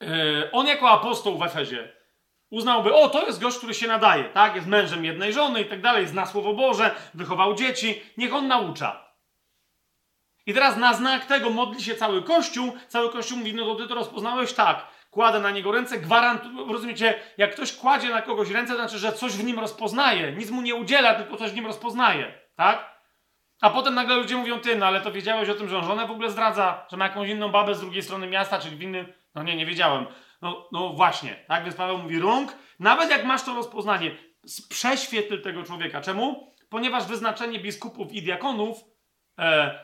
yy, 0.00 0.50
on 0.52 0.66
jako 0.66 0.90
apostoł 0.90 1.38
w 1.38 1.42
Efezie 1.42 1.92
uznałby, 2.50 2.94
o, 2.94 3.08
to 3.08 3.26
jest 3.26 3.40
gość, 3.40 3.58
który 3.58 3.74
się 3.74 3.86
nadaje, 3.86 4.24
tak? 4.24 4.56
Jest 4.56 4.66
mężem 4.66 5.04
jednej 5.04 5.32
żony 5.32 5.60
i 5.60 5.64
tak 5.64 5.80
dalej, 5.80 6.06
zna 6.06 6.26
Słowo 6.26 6.52
Boże, 6.52 6.94
wychował 7.14 7.54
dzieci, 7.54 8.02
niech 8.16 8.34
on 8.34 8.48
naucza. 8.48 9.04
I 10.46 10.54
teraz 10.54 10.76
na 10.76 10.94
znak 10.94 11.24
tego 11.24 11.50
modli 11.50 11.82
się 11.82 11.94
cały 11.94 12.22
Kościół, 12.22 12.72
cały 12.88 13.10
Kościół 13.10 13.38
mówi, 13.38 13.54
no 13.54 13.64
to 13.64 13.74
ty 13.74 13.88
to 13.88 13.94
rozpoznałeś? 13.94 14.52
Tak. 14.52 14.86
Kładę 15.14 15.40
na 15.40 15.50
niego 15.50 15.72
ręce, 15.72 15.98
gwarantuję, 15.98 16.72
rozumiecie, 16.72 17.14
jak 17.38 17.52
ktoś 17.52 17.72
kładzie 17.72 18.08
na 18.08 18.22
kogoś 18.22 18.50
ręce, 18.50 18.72
to 18.72 18.78
znaczy, 18.78 18.98
że 18.98 19.12
coś 19.12 19.32
w 19.32 19.44
nim 19.44 19.58
rozpoznaje. 19.58 20.32
Nic 20.32 20.50
mu 20.50 20.62
nie 20.62 20.74
udziela, 20.74 21.14
tylko 21.14 21.36
coś 21.36 21.50
w 21.50 21.54
nim 21.54 21.66
rozpoznaje, 21.66 22.38
tak? 22.56 22.94
A 23.60 23.70
potem 23.70 23.94
nagle 23.94 24.16
ludzie 24.16 24.36
mówią, 24.36 24.60
ty, 24.60 24.76
no 24.76 24.86
ale 24.86 25.00
to 25.00 25.12
wiedziałeś 25.12 25.48
o 25.48 25.54
tym, 25.54 25.68
że 25.68 25.78
on 25.78 25.84
żonę 25.84 26.06
w 26.06 26.10
ogóle 26.10 26.30
zdradza, 26.30 26.86
że 26.90 26.96
ma 26.96 27.06
jakąś 27.06 27.28
inną 27.28 27.48
babę 27.48 27.74
z 27.74 27.80
drugiej 27.80 28.02
strony 28.02 28.26
miasta, 28.26 28.58
czyli 28.58 28.76
w 28.76 28.82
innym... 28.82 29.12
No 29.34 29.42
nie, 29.42 29.56
nie 29.56 29.66
wiedziałem. 29.66 30.06
No, 30.42 30.68
no 30.72 30.88
właśnie, 30.88 31.44
tak? 31.48 31.64
Więc 31.64 31.76
Paweł 31.76 31.98
mówi, 31.98 32.18
rąk, 32.18 32.56
nawet 32.78 33.10
jak 33.10 33.24
masz 33.24 33.42
to 33.42 33.54
rozpoznanie, 33.54 34.10
prześwietl 34.68 35.42
tego 35.42 35.62
człowieka. 35.62 36.00
Czemu? 36.00 36.52
Ponieważ 36.68 37.04
wyznaczenie 37.04 37.58
biskupów 37.58 38.12
i 38.12 38.22
diakonów 38.22 38.93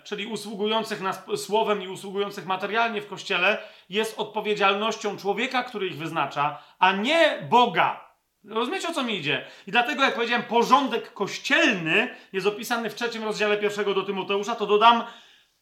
czyli 0.05 0.27
usługujących 0.27 1.01
nas 1.01 1.23
słowem 1.37 1.83
i 1.83 1.89
usługujących 1.89 2.47
materialnie 2.47 3.03
w 3.03 3.09
kościele, 3.09 3.59
jest 3.89 4.19
odpowiedzialnością 4.19 5.17
człowieka, 5.17 5.63
który 5.63 5.87
ich 5.87 5.97
wyznacza, 5.97 6.63
a 6.79 6.93
nie 6.93 7.47
Boga. 7.51 8.11
Rozumiecie 8.45 8.89
o 8.89 8.93
co 8.93 9.03
mi 9.03 9.17
idzie? 9.17 9.47
I 9.67 9.71
dlatego, 9.71 10.05
jak 10.05 10.15
powiedziałem, 10.15 10.47
porządek 10.47 11.13
kościelny 11.13 12.15
jest 12.33 12.47
opisany 12.47 12.91
w 12.91 12.95
trzecim 12.95 13.25
rozdziale 13.25 13.57
pierwszego 13.57 13.95
do 13.95 14.03
Tymoteusza, 14.03 14.55
to 14.55 14.67
dodam 14.67 15.05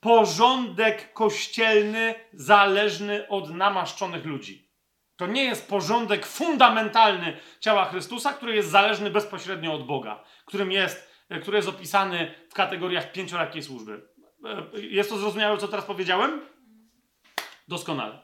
porządek 0.00 1.12
kościelny 1.12 2.14
zależny 2.32 3.28
od 3.28 3.50
namaszczonych 3.50 4.24
ludzi. 4.24 4.68
To 5.16 5.26
nie 5.26 5.44
jest 5.44 5.68
porządek 5.68 6.26
fundamentalny 6.26 7.36
ciała 7.60 7.84
Chrystusa, 7.84 8.32
który 8.32 8.54
jest 8.54 8.70
zależny 8.70 9.10
bezpośrednio 9.10 9.74
od 9.74 9.86
Boga, 9.86 10.24
którym 10.44 10.72
jest 10.72 11.07
E, 11.07 11.07
który 11.42 11.56
jest 11.56 11.68
opisany 11.68 12.34
w 12.48 12.54
kategoriach 12.54 13.12
pięciorakiej 13.12 13.62
służby. 13.62 14.08
E, 14.44 14.80
jest 14.80 15.10
to 15.10 15.18
zrozumiałe, 15.18 15.58
co 15.58 15.68
teraz 15.68 15.84
powiedziałem? 15.84 16.40
Doskonale. 17.68 18.18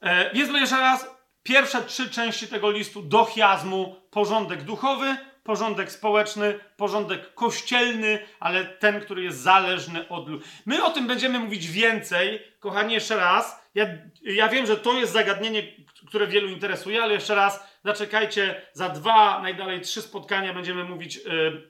E, 0.00 0.34
więc 0.34 0.50
jeszcze 0.52 0.76
raz, 0.76 1.10
pierwsze 1.42 1.82
trzy 1.82 2.10
części 2.10 2.48
tego 2.48 2.70
listu 2.70 3.02
do 3.02 3.24
chiazmu, 3.24 3.96
porządek 4.10 4.62
duchowy, 4.62 5.16
porządek 5.46 5.92
społeczny, 5.92 6.58
porządek 6.76 7.34
kościelny, 7.34 8.18
ale 8.40 8.64
ten, 8.64 9.00
który 9.00 9.22
jest 9.22 9.40
zależny 9.40 10.08
od 10.08 10.28
ludzi. 10.28 10.44
My 10.66 10.84
o 10.84 10.90
tym 10.90 11.06
będziemy 11.06 11.38
mówić 11.38 11.68
więcej, 11.68 12.42
kochani, 12.60 12.94
jeszcze 12.94 13.16
raz. 13.16 13.66
Ja, 13.74 13.86
ja 14.22 14.48
wiem, 14.48 14.66
że 14.66 14.76
to 14.76 14.92
jest 14.92 15.12
zagadnienie, 15.12 15.62
które 16.06 16.26
wielu 16.26 16.48
interesuje, 16.48 17.02
ale 17.02 17.14
jeszcze 17.14 17.34
raz, 17.34 17.75
zaczekajcie, 17.86 18.62
za 18.72 18.88
dwa, 18.88 19.40
najdalej 19.42 19.80
trzy 19.80 20.02
spotkania 20.02 20.54
będziemy 20.54 20.84
mówić 20.84 21.16
y, 21.16 21.20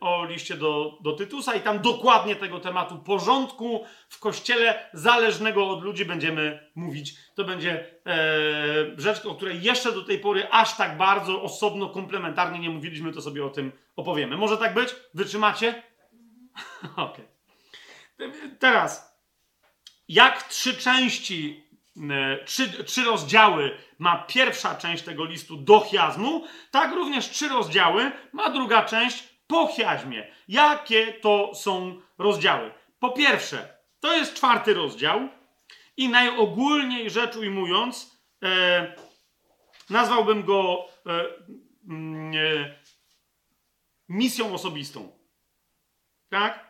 o 0.01 0.25
liście 0.25 0.57
do, 0.57 0.99
do 1.01 1.13
Tytusa 1.13 1.55
i 1.55 1.61
tam 1.61 1.79
dokładnie 1.79 2.37
tego 2.37 2.61
tematu 2.61 2.99
porządku 2.99 3.85
w 4.09 4.19
kościele 4.19 4.89
zależnego 4.93 5.69
od 5.69 5.83
ludzi 5.83 6.05
będziemy 6.05 6.71
mówić. 6.75 7.15
To 7.35 7.45
będzie 7.45 7.85
e, 8.07 8.17
rzecz, 8.97 9.27
o 9.27 9.35
której 9.35 9.63
jeszcze 9.63 9.93
do 9.93 10.05
tej 10.05 10.19
pory 10.19 10.49
aż 10.51 10.77
tak 10.77 10.97
bardzo 10.97 11.43
osobno, 11.43 11.89
komplementarnie 11.89 12.59
nie 12.59 12.71
mówiliśmy, 12.71 13.13
to 13.13 13.21
sobie 13.21 13.45
o 13.45 13.51
tym 13.51 13.73
opowiemy. 13.97 14.37
Może 14.37 14.57
tak 14.57 14.75
być? 14.75 14.97
Wytrzymacie? 15.15 15.83
Okej. 16.97 17.25
Okay. 18.17 18.57
Teraz, 18.59 19.21
jak 20.09 20.43
trzy 20.43 20.75
części 20.75 21.67
E, 22.11 22.45
trzy, 22.45 22.85
trzy 22.85 23.05
rozdziały 23.05 23.77
ma 23.99 24.19
pierwsza 24.19 24.75
część 24.75 25.03
tego 25.03 25.25
listu 25.25 25.57
do 25.57 25.81
chiazmu, 25.81 26.45
tak 26.71 26.93
również 26.93 27.31
trzy 27.31 27.49
rozdziały 27.49 28.13
ma 28.33 28.51
druga 28.51 28.85
część 28.85 29.29
po 29.47 29.67
chiazmie. 29.67 30.33
Jakie 30.49 31.13
to 31.13 31.55
są 31.55 32.01
rozdziały? 32.19 32.71
Po 32.99 33.11
pierwsze, 33.11 33.77
to 34.01 34.17
jest 34.17 34.35
czwarty 34.35 34.75
rozdział 34.75 35.29
i 35.97 36.09
najogólniej 36.09 37.11
rzecz 37.11 37.37
ujmując, 37.37 38.21
e, 38.43 38.95
nazwałbym 39.91 40.45
go 40.45 40.89
e, 41.07 41.25
mm, 41.89 42.33
e, 42.35 42.75
misją 44.09 44.55
osobistą. 44.55 45.19
Tak? 46.29 46.66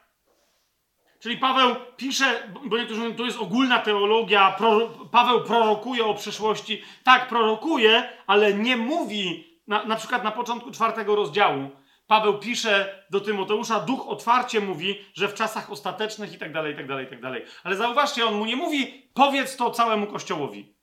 Czyli 1.21 1.39
Paweł 1.39 1.77
pisze, 1.97 2.49
bo 2.65 2.79
niektórzy 2.79 3.01
mówią, 3.01 3.15
to 3.15 3.25
jest 3.25 3.39
ogólna 3.39 3.79
teologia, 3.79 4.55
pro, 4.59 4.89
Paweł 5.11 5.45
prorokuje 5.45 6.05
o 6.05 6.15
przyszłości. 6.15 6.83
Tak, 7.05 7.29
prorokuje, 7.29 8.09
ale 8.27 8.55
nie 8.55 8.77
mówi, 8.77 9.47
na, 9.67 9.85
na 9.85 9.97
przykład 9.97 10.25
na 10.25 10.31
początku 10.31 10.71
czwartego 10.71 11.17
rozdziału, 11.17 11.71
Paweł 12.07 12.39
pisze 12.39 13.05
do 13.11 13.21
Tymoteusza, 13.21 13.81
duch 13.81 14.09
otwarcie 14.09 14.61
mówi, 14.61 15.05
że 15.15 15.29
w 15.29 15.35
czasach 15.35 15.71
ostatecznych 15.71 16.35
i 16.35 16.39
tak 16.39 16.53
dalej, 16.53 16.73
i 16.73 16.77
tak 16.77 16.89
dalej, 16.89 17.07
i 17.07 17.09
tak 17.09 17.21
dalej. 17.21 17.45
Ale 17.65 17.77
zauważcie, 17.77 18.27
on 18.27 18.35
mu 18.35 18.47
nie 18.47 18.57
mówi, 18.57 19.11
powiedz 19.15 19.57
to 19.57 19.71
całemu 19.71 20.07
kościołowi. 20.07 20.77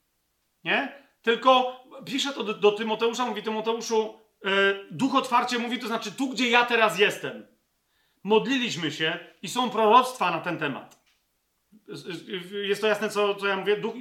Nie? 0.63 1.03
Tylko 1.21 1.79
pisze 2.05 2.33
to 2.33 2.43
do, 2.43 2.53
do 2.53 2.71
Tymoteusza, 2.71 3.25
mówi 3.25 3.43
Tymoteuszu, 3.43 4.19
yy, 4.43 4.87
duch 4.91 5.15
otwarcie 5.15 5.59
mówi, 5.59 5.79
to 5.79 5.87
znaczy 5.87 6.11
tu, 6.11 6.29
gdzie 6.29 6.49
ja 6.49 6.65
teraz 6.65 6.99
jestem 6.99 7.52
modliliśmy 8.23 8.91
się 8.91 9.19
i 9.41 9.49
są 9.49 9.69
proroctwa 9.69 10.31
na 10.31 10.39
ten 10.39 10.57
temat. 10.57 11.03
Jest 12.63 12.81
to 12.81 12.87
jasne, 12.87 13.09
co, 13.09 13.35
co 13.35 13.47
ja 13.47 13.57
mówię? 13.57 13.77
Duch, 13.77 13.93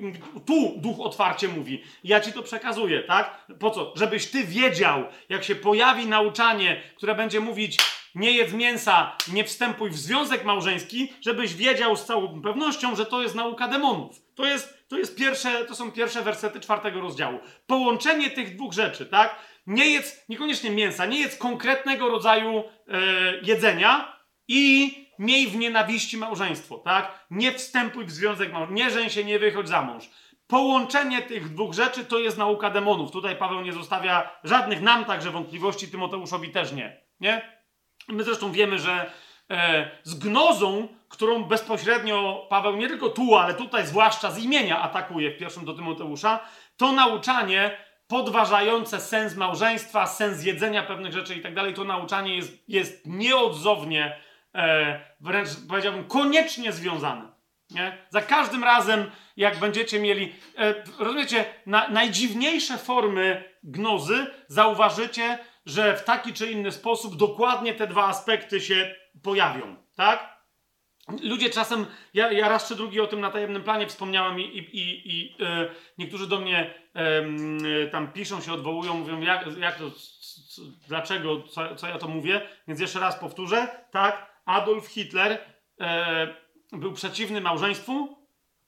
tu 0.47 0.75
duch 0.77 1.01
otwarcie 1.01 1.49
mówi. 1.49 1.83
Ja 2.05 2.21
ci 2.21 2.33
to 2.33 2.43
przekazuję, 2.43 3.03
tak? 3.03 3.47
Po 3.59 3.71
co? 3.71 3.93
Żebyś 3.97 4.31
ty 4.31 4.45
wiedział, 4.45 5.05
jak 5.29 5.45
się 5.45 5.55
pojawi 5.55 6.07
nauczanie, 6.07 6.83
które 6.97 7.15
będzie 7.15 7.41
mówić 7.41 7.79
nie 8.15 8.33
jedz 8.33 8.53
mięsa, 8.53 9.17
nie 9.33 9.45
wstępuj 9.45 9.91
w 9.91 9.99
związek 9.99 10.45
małżeński, 10.45 11.13
żebyś 11.21 11.55
wiedział 11.55 11.97
z 11.97 12.05
całą 12.05 12.43
pewnością, 12.43 12.97
że 12.97 13.07
to 13.07 13.23
jest 13.23 13.35
nauka 13.35 13.69
demonów. 13.69 14.23
To, 14.35 14.47
jest, 14.47 14.89
to, 14.89 14.99
jest 14.99 15.17
pierwsze, 15.17 15.65
to 15.65 15.75
są 15.75 15.93
pierwsze 15.93 16.23
wersety 16.23 16.61
czwartego 16.61 17.01
rozdziału. 17.01 17.39
Połączenie 17.67 18.31
tych 18.31 18.57
dwóch 18.57 18.73
rzeczy, 18.73 19.07
tak? 19.07 19.37
Nie 19.67 19.87
jedz 19.87 20.29
niekoniecznie 20.29 20.71
mięsa, 20.71 21.07
nie 21.07 21.21
jedz 21.21 21.37
konkretnego 21.37 22.09
rodzaju 22.09 22.59
e, 22.59 23.01
jedzenia 23.43 24.17
i 24.49 24.95
miej 25.19 25.47
w 25.47 25.57
nienawiści 25.57 26.17
małżeństwo, 26.17 26.79
tak? 26.79 27.27
Nie 27.31 27.53
wstępuj 27.53 28.05
w 28.05 28.11
związek 28.11 28.53
małżeński, 28.53 28.75
nie 28.75 28.91
żeń 28.91 29.11
się, 29.11 29.25
nie 29.25 29.39
wychodź 29.39 29.69
za 29.69 29.83
mąż. 29.83 30.11
Połączenie 30.47 31.23
tych 31.23 31.49
dwóch 31.49 31.75
rzeczy 31.75 32.05
to 32.05 32.19
jest 32.19 32.39
nauka 32.39 32.71
demonów. 32.71 33.11
Tutaj 33.11 33.37
Paweł 33.37 33.61
nie 33.61 33.73
zostawia 33.73 34.31
żadnych 34.45 34.81
nam 34.81 35.05
także 35.05 35.31
wątpliwości, 35.31 35.89
Tymoteuszowi 35.89 36.51
też 36.51 36.73
nie. 36.73 37.01
nie? 37.21 37.59
My 38.09 38.25
zresztą 38.25 38.53
wiemy, 38.53 38.79
że 38.79 39.11
e, 39.51 39.91
z 40.03 40.15
gnozą, 40.15 40.89
którą 41.09 41.45
bezpośrednio 41.45 42.47
Paweł 42.51 42.77
nie 42.77 42.89
tylko 42.89 43.09
tu, 43.09 43.37
ale 43.37 43.55
tutaj 43.55 43.87
zwłaszcza 43.87 44.31
z 44.31 44.39
imienia 44.39 44.81
atakuje 44.83 45.31
w 45.31 45.39
pierwszym 45.39 45.65
do 45.65 45.75
Tymoteusza, 45.75 46.41
to 46.77 46.93
nauczanie 46.93 47.77
podważające 48.13 49.01
sens 49.01 49.37
małżeństwa, 49.37 50.07
sens 50.07 50.45
jedzenia 50.45 50.83
pewnych 50.83 51.13
rzeczy 51.13 51.35
i 51.35 51.41
tak 51.41 51.55
dalej, 51.55 51.75
to 51.75 51.85
nauczanie 51.85 52.37
jest, 52.37 52.69
jest 52.69 53.07
nieodzownie, 53.07 54.21
e, 54.55 55.01
wręcz 55.21 55.49
powiedziałbym, 55.69 56.05
koniecznie 56.05 56.73
związane. 56.73 57.33
Nie? 57.71 57.99
Za 58.11 58.23
każdym 58.23 58.65
razem, 58.65 59.11
jak 59.37 59.59
będziecie 59.59 60.01
mieli, 60.01 60.35
e, 60.59 60.75
rozumiecie, 60.99 61.45
na, 61.67 61.89
najdziwniejsze 61.89 62.79
formy 62.79 63.45
gnozy, 63.63 64.27
zauważycie, 64.49 65.39
że 65.67 65.97
w 65.97 66.05
taki 66.05 66.33
czy 66.33 66.51
inny 66.51 66.73
sposób 66.73 67.17
dokładnie 67.17 67.75
te 67.75 67.87
dwa 67.87 68.05
aspekty 68.07 68.61
się 68.61 68.95
pojawią, 69.23 69.77
tak? 69.97 70.32
Ludzie 71.23 71.51
czasem, 71.51 71.87
ja, 72.15 72.33
ja 72.33 72.49
raz 72.49 72.69
czy 72.69 72.77
drugi 72.77 73.01
o 73.01 73.07
tym 73.07 73.21
na 73.21 73.31
tajemnym 73.31 73.63
planie 73.63 73.87
wspomniałem 73.87 74.41
i, 74.41 74.43
i, 74.43 75.19
i, 75.19 75.37
e, 75.45 75.69
niektórzy 75.99 76.29
do 76.29 76.41
mnie 76.41 76.75
e, 76.95 77.87
tam 77.87 78.13
piszą, 78.13 78.41
się 78.41 78.53
odwołują, 78.53 78.95
mówią, 78.95 79.21
jak, 79.21 79.47
jak 79.59 79.77
to, 79.77 79.85
dlaczego, 80.89 81.43
co, 81.43 81.75
co, 81.77 81.89
ja 81.89 81.99
to 81.99 82.09
mówię, 82.09 82.41
więc 82.69 82.81
jeszcze 82.81 83.01
raz 83.01 83.19
powtórzę, 83.19 83.69
tak, 83.91 84.33
Adolf 84.45 84.87
Hitler 84.87 85.39
e, 85.81 86.35
był 86.73 86.93
przeciwny 86.93 87.41
małżeństwu 87.41 88.17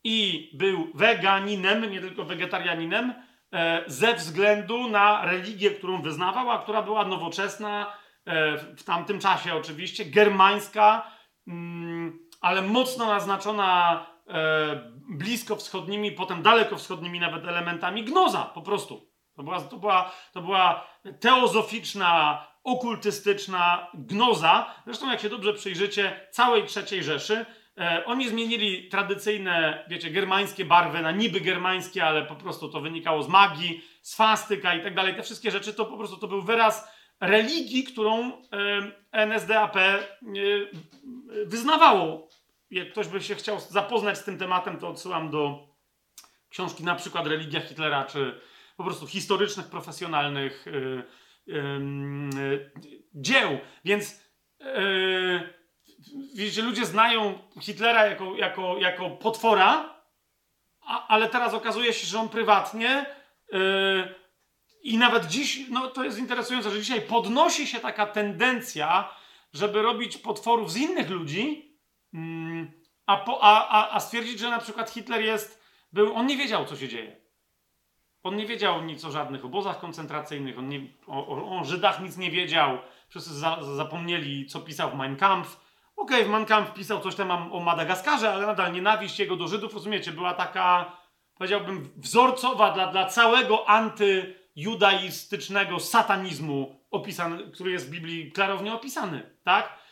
i 0.05 0.51
był 0.55 0.91
weganinem, 0.95 1.91
nie 1.91 2.01
tylko 2.01 2.25
wegetarianinem, 2.25 3.15
e, 3.53 3.85
ze 3.87 4.15
względu 4.15 4.89
na 4.89 5.25
religię, 5.25 5.71
którą 5.71 6.03
wyznawał, 6.03 6.51
a 6.51 6.59
która 6.59 6.83
była 6.83 7.05
nowoczesna 7.05 7.93
e, 8.25 8.57
w 8.59 8.85
tamtym 8.85 9.21
czasie 9.21 9.55
oczywiście, 9.55 10.05
germańska, 10.05 11.11
mm, 11.49 11.94
ale 12.45 12.63
mocno 12.63 13.07
naznaczona 13.07 14.07
e, 14.29 14.93
blisko 15.09 15.57
wschodnimi, 15.57 16.13
potem 16.13 16.43
daleko 16.43 16.77
wschodnimi 16.77 17.21
nawet 17.21 17.45
elementami 17.45 18.05
gnoza, 18.05 18.51
po 18.55 18.63
prostu. 18.63 19.11
To 19.37 19.43
była, 19.43 19.61
to 19.61 19.77
była, 19.77 20.13
to 20.33 20.43
była 20.43 20.87
teozoficzna, 21.21 22.47
okultystyczna 22.65 23.91
gnoza. 23.95 24.75
Zresztą, 24.85 25.11
jak 25.11 25.21
się 25.21 25.29
dobrze 25.29 25.55
przyjrzycie, 25.55 26.27
całej 26.31 26.65
III 26.91 27.03
Rzeszy, 27.03 27.47
e, 27.79 28.03
oni 28.07 28.29
zmienili 28.29 28.89
tradycyjne, 28.89 29.85
wiecie, 29.89 30.11
germańskie 30.11 30.65
barwy 30.65 31.03
na 31.03 31.11
niby 31.11 31.41
germańskie, 31.41 32.05
ale 32.05 32.23
po 32.23 32.35
prostu 32.35 32.69
to 32.69 32.81
wynikało 32.81 33.23
z 33.23 33.29
magii, 33.29 33.85
swastyka 34.03 34.75
i 34.75 34.83
tak 34.83 34.95
dalej. 34.95 35.17
Te 35.17 35.23
wszystkie 35.23 35.51
rzeczy 35.51 35.75
to 35.75 35.85
po 35.85 35.97
prostu 35.97 36.17
to 36.17 36.29
był 36.29 36.43
wyraz 36.43 36.89
religii, 37.21 37.85
którą 37.85 38.33
e, 39.13 39.27
NSDAP 39.27 39.77
e, 39.77 39.99
wyznawało. 41.47 42.29
Jak 42.75 42.91
ktoś 42.93 43.09
by 43.09 43.23
się 43.23 43.35
chciał 43.35 43.61
zapoznać 43.61 44.19
z 44.19 44.25
tym 44.25 44.39
tematem, 44.39 44.79
to 44.79 44.89
odsyłam 44.89 45.31
do 45.31 45.69
książki 46.49 46.85
na 46.85 46.95
przykład 46.95 47.27
Religia 47.27 47.61
Hitlera, 47.61 48.05
czy 48.05 48.41
po 48.77 48.85
prostu 48.85 49.07
historycznych, 49.07 49.67
profesjonalnych 49.67 50.67
yy, 50.67 51.05
yy, 51.47 52.73
dzieł. 53.15 53.59
Więc 53.85 54.21
yy, 54.61 55.55
wiecie, 56.35 56.63
ludzie 56.63 56.87
znają 56.87 57.39
Hitlera 57.61 58.07
jako, 58.07 58.37
jako, 58.37 58.79
jako 58.79 59.11
potwora, 59.11 59.95
a, 60.81 61.07
ale 61.07 61.29
teraz 61.29 61.55
okazuje 61.55 61.93
się, 61.93 62.07
że 62.07 62.21
on 62.21 62.29
prywatnie 62.29 63.07
i 64.83 64.99
nawet 64.99 65.27
dziś, 65.27 65.69
no 65.69 65.89
to 65.89 66.05
jest 66.05 66.19
interesujące, 66.19 66.71
że 66.71 66.79
dzisiaj 66.81 67.01
podnosi 67.01 67.67
się 67.67 67.81
taka 67.81 68.07
tendencja, 68.07 69.15
żeby 69.53 69.83
robić 69.83 70.19
potworów 70.19 70.73
z 70.73 70.77
innych 70.77 71.11
ludzi, 71.11 71.74
a, 73.07 73.17
po, 73.17 73.43
a, 73.43 73.69
a, 73.69 73.95
a 73.95 74.01
stwierdzić, 74.01 74.39
że 74.39 74.51
na 74.51 74.59
przykład 74.59 74.91
Hitler 74.91 75.23
jest, 75.23 75.65
był, 75.93 76.15
on 76.15 76.27
nie 76.27 76.37
wiedział, 76.37 76.65
co 76.65 76.77
się 76.77 76.89
dzieje. 76.89 77.17
On 78.23 78.37
nie 78.37 78.47
wiedział 78.47 78.85
nic 78.85 79.05
o 79.05 79.11
żadnych 79.11 79.45
obozach 79.45 79.81
koncentracyjnych, 79.81 80.59
on 80.59 80.69
nie, 80.69 80.81
o, 81.07 81.27
o, 81.27 81.59
o 81.59 81.65
Żydach 81.65 82.01
nic 82.01 82.17
nie 82.17 82.31
wiedział, 82.31 82.79
wszyscy 83.09 83.35
za, 83.35 83.59
zapomnieli, 83.77 84.47
co 84.47 84.61
pisał 84.61 84.91
w 84.91 84.95
Mein 84.95 85.17
Kampf. 85.17 85.61
Okej, 85.97 86.17
okay, 86.17 86.29
w 86.29 86.33
Mein 86.33 86.47
Kampf 86.47 86.73
pisał 86.73 87.01
coś 87.01 87.15
tam 87.15 87.53
o 87.53 87.61
Madagaskarze, 87.61 88.33
ale 88.33 88.47
nadal 88.47 88.73
nienawiść 88.73 89.19
jego 89.19 89.37
do 89.37 89.49
Żydów, 89.49 89.75
rozumiecie, 89.75 90.13
była 90.13 90.35
taka, 90.35 90.97
powiedziałbym, 91.35 91.91
wzorcowa 91.97 92.73
dla, 92.73 92.87
dla 92.87 93.07
całego 93.07 93.69
antyjudaistycznego 93.69 95.81
satanizmu, 95.81 96.81
opisany, 96.91 97.51
który 97.51 97.71
jest 97.71 97.89
w 97.89 97.91
Biblii 97.91 98.33
klarownie 98.33 98.75
opisany, 98.75 99.31
tak? 99.43 99.84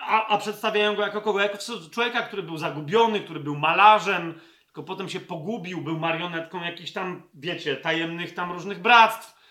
A, 0.00 0.26
a 0.26 0.38
przedstawiają 0.38 0.94
go 0.94 1.02
jako 1.02 1.20
kogo? 1.20 1.40
Jako 1.40 1.58
człowieka, 1.92 2.22
który 2.22 2.42
był 2.42 2.56
zagubiony, 2.56 3.20
który 3.20 3.40
był 3.40 3.58
malarzem, 3.58 4.40
tylko 4.64 4.82
potem 4.82 5.08
się 5.08 5.20
pogubił, 5.20 5.80
był 5.80 5.98
marionetką 5.98 6.62
jakichś 6.62 6.92
tam, 6.92 7.22
wiecie, 7.34 7.76
tajemnych 7.76 8.34
tam 8.34 8.52
różnych 8.52 8.82
bractw. 8.82 9.42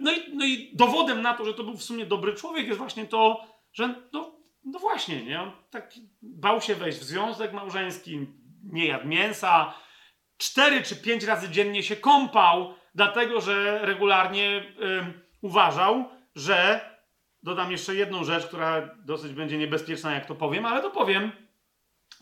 No 0.00 0.12
i, 0.12 0.36
no 0.36 0.44
i 0.44 0.70
dowodem 0.74 1.22
na 1.22 1.34
to, 1.34 1.44
że 1.44 1.54
to 1.54 1.64
był 1.64 1.76
w 1.76 1.82
sumie 1.82 2.06
dobry 2.06 2.34
człowiek, 2.34 2.66
jest 2.66 2.78
właśnie 2.78 3.06
to, 3.06 3.46
że 3.72 3.94
no, 4.12 4.36
no 4.64 4.78
właśnie, 4.78 5.22
nie? 5.24 5.40
On 5.40 5.50
tak 5.70 5.92
bał 6.22 6.60
się 6.60 6.74
wejść 6.74 6.98
w 6.98 7.04
związek 7.04 7.52
małżeński, 7.52 8.26
nie 8.64 8.86
jadł 8.86 9.08
mięsa, 9.08 9.74
cztery 10.38 10.82
czy 10.82 10.96
pięć 10.96 11.24
razy 11.24 11.48
dziennie 11.48 11.82
się 11.82 11.96
kąpał, 11.96 12.74
dlatego 12.94 13.40
że 13.40 13.78
regularnie 13.82 14.62
uważał, 15.40 16.08
że 16.34 16.80
dodam 17.42 17.72
jeszcze 17.72 17.94
jedną 17.94 18.24
rzecz, 18.24 18.46
która 18.46 18.94
dosyć 19.04 19.32
będzie 19.32 19.58
niebezpieczna, 19.58 20.14
jak 20.14 20.26
to 20.26 20.34
powiem, 20.34 20.66
ale 20.66 20.82
to 20.82 20.90
powiem. 20.90 21.32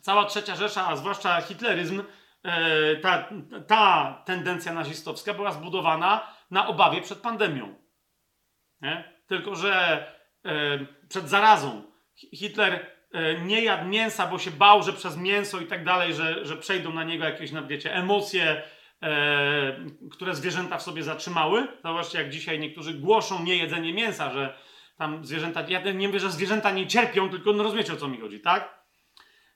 Cała 0.02 0.24
trzecia 0.24 0.56
Rzesza, 0.56 0.88
a 0.88 0.97
zwłaszcza 0.97 1.40
hitleryzm, 1.40 2.02
E, 2.44 2.97
ta, 2.97 3.28
ta 3.66 4.22
tendencja 4.24 4.72
nazistowska 4.72 5.34
była 5.34 5.52
zbudowana 5.52 6.34
na 6.51 6.68
obawie 6.68 7.01
przed 7.01 7.18
pandemią. 7.18 7.74
Nie? 8.80 9.12
Tylko, 9.26 9.55
że 9.55 10.05
e, 10.44 10.78
przed 11.09 11.28
zarazą 11.28 11.82
Hitler 12.34 12.86
e, 13.12 13.40
nie 13.40 13.64
jadł 13.64 13.88
mięsa, 13.88 14.26
bo 14.26 14.38
się 14.38 14.51
bał, 14.51 14.82
że 14.82 14.92
przez 14.92 15.16
mięso 15.16 15.60
i 15.60 15.66
tak 15.66 15.84
dalej, 15.84 16.14
że, 16.14 16.44
że 16.44 16.56
przejdą 16.56 16.92
na 16.92 17.05
niego 17.05 17.24
jakieś, 17.24 17.51
wiecie, 17.68 17.94
emocje, 17.94 18.62
które 20.10 20.34
zwierzęta 20.34 20.78
w 20.78 20.82
sobie 20.82 21.02
zatrzymały. 21.02 21.66
Zobaczcie, 21.84 22.18
jak 22.18 22.30
dzisiaj 22.30 22.59
niektórzy 22.59 22.94
głoszą 22.94 23.42
niejedzenie 23.42 23.94
mięsa, 23.94 24.32
że 24.32 24.55
tam 25.01 25.24
zwierzęta, 25.24 25.64
ja 25.68 25.93
nie 25.93 26.09
mówię, 26.09 26.20
że 26.20 26.31
zwierzęta 26.31 26.70
nie 26.70 26.86
cierpią, 26.86 27.31
tylko 27.31 27.52
no 27.52 27.62
rozumiecie 27.62 27.93
o 27.93 27.97
co 27.97 28.09
mi 28.09 28.20
chodzi, 28.20 28.40
tak? 28.40 28.81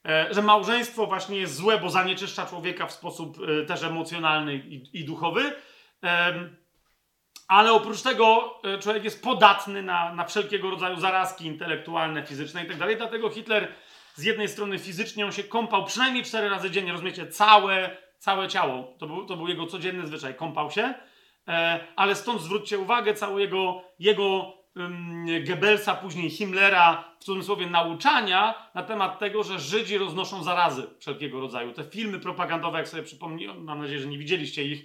E, 0.08 0.34
że 0.34 0.42
małżeństwo 0.42 1.06
właśnie 1.06 1.38
jest 1.38 1.54
złe, 1.54 1.78
bo 1.78 1.90
zanieczyszcza 1.90 2.46
człowieka 2.46 2.86
w 2.86 2.92
sposób 2.92 3.38
e, 3.62 3.66
też 3.66 3.82
emocjonalny 3.82 4.54
i, 4.54 5.00
i 5.00 5.04
duchowy. 5.04 5.52
Ale 7.48 7.72
oprócz 7.72 8.02
tego 8.02 8.54
e, 8.64 8.78
człowiek 8.78 9.04
jest 9.04 9.22
podatny 9.22 9.82
na, 9.82 10.14
na 10.14 10.24
wszelkiego 10.24 10.70
rodzaju 10.70 11.00
zarazki 11.00 11.46
intelektualne, 11.46 12.26
fizyczne 12.26 12.64
i 12.64 12.68
tak 12.68 12.76
dalej. 12.76 12.96
Dlatego 12.96 13.30
Hitler 13.30 13.72
z 14.14 14.24
jednej 14.24 14.48
strony 14.48 14.78
fizycznie 14.78 15.24
on 15.24 15.32
się 15.32 15.44
kąpał 15.44 15.84
przynajmniej 15.84 16.24
cztery 16.24 16.48
razy 16.48 16.70
dziennie, 16.70 16.92
rozumiecie, 16.92 17.26
całe, 17.26 17.96
całe 18.18 18.48
ciało. 18.48 18.94
To 18.98 19.06
był, 19.06 19.26
to 19.26 19.36
był 19.36 19.48
jego 19.48 19.66
codzienny 19.66 20.06
zwyczaj, 20.06 20.34
kąpał 20.34 20.70
się. 20.70 20.94
Ale 21.96 22.14
stąd 22.14 22.40
zwróćcie 22.40 22.78
uwagę, 22.78 23.14
cały 23.14 23.40
jego, 23.40 23.82
jego 23.98 24.54
Goebbelsa, 25.46 25.94
później 25.94 26.30
Himmlera, 26.30 27.04
w 27.20 27.24
cudzysłowie 27.24 27.66
nauczania 27.66 28.54
na 28.74 28.82
temat 28.82 29.18
tego, 29.18 29.42
że 29.42 29.58
Żydzi 29.58 29.98
roznoszą 29.98 30.42
zarazy 30.42 30.86
wszelkiego 30.98 31.40
rodzaju. 31.40 31.72
Te 31.72 31.84
filmy 31.84 32.20
propagandowe, 32.20 32.78
jak 32.78 32.88
sobie 32.88 33.02
przypomnę, 33.02 33.54
mam 33.54 33.78
nadzieję, 33.78 34.00
że 34.00 34.06
nie 34.06 34.18
widzieliście 34.18 34.64
ich, 34.64 34.84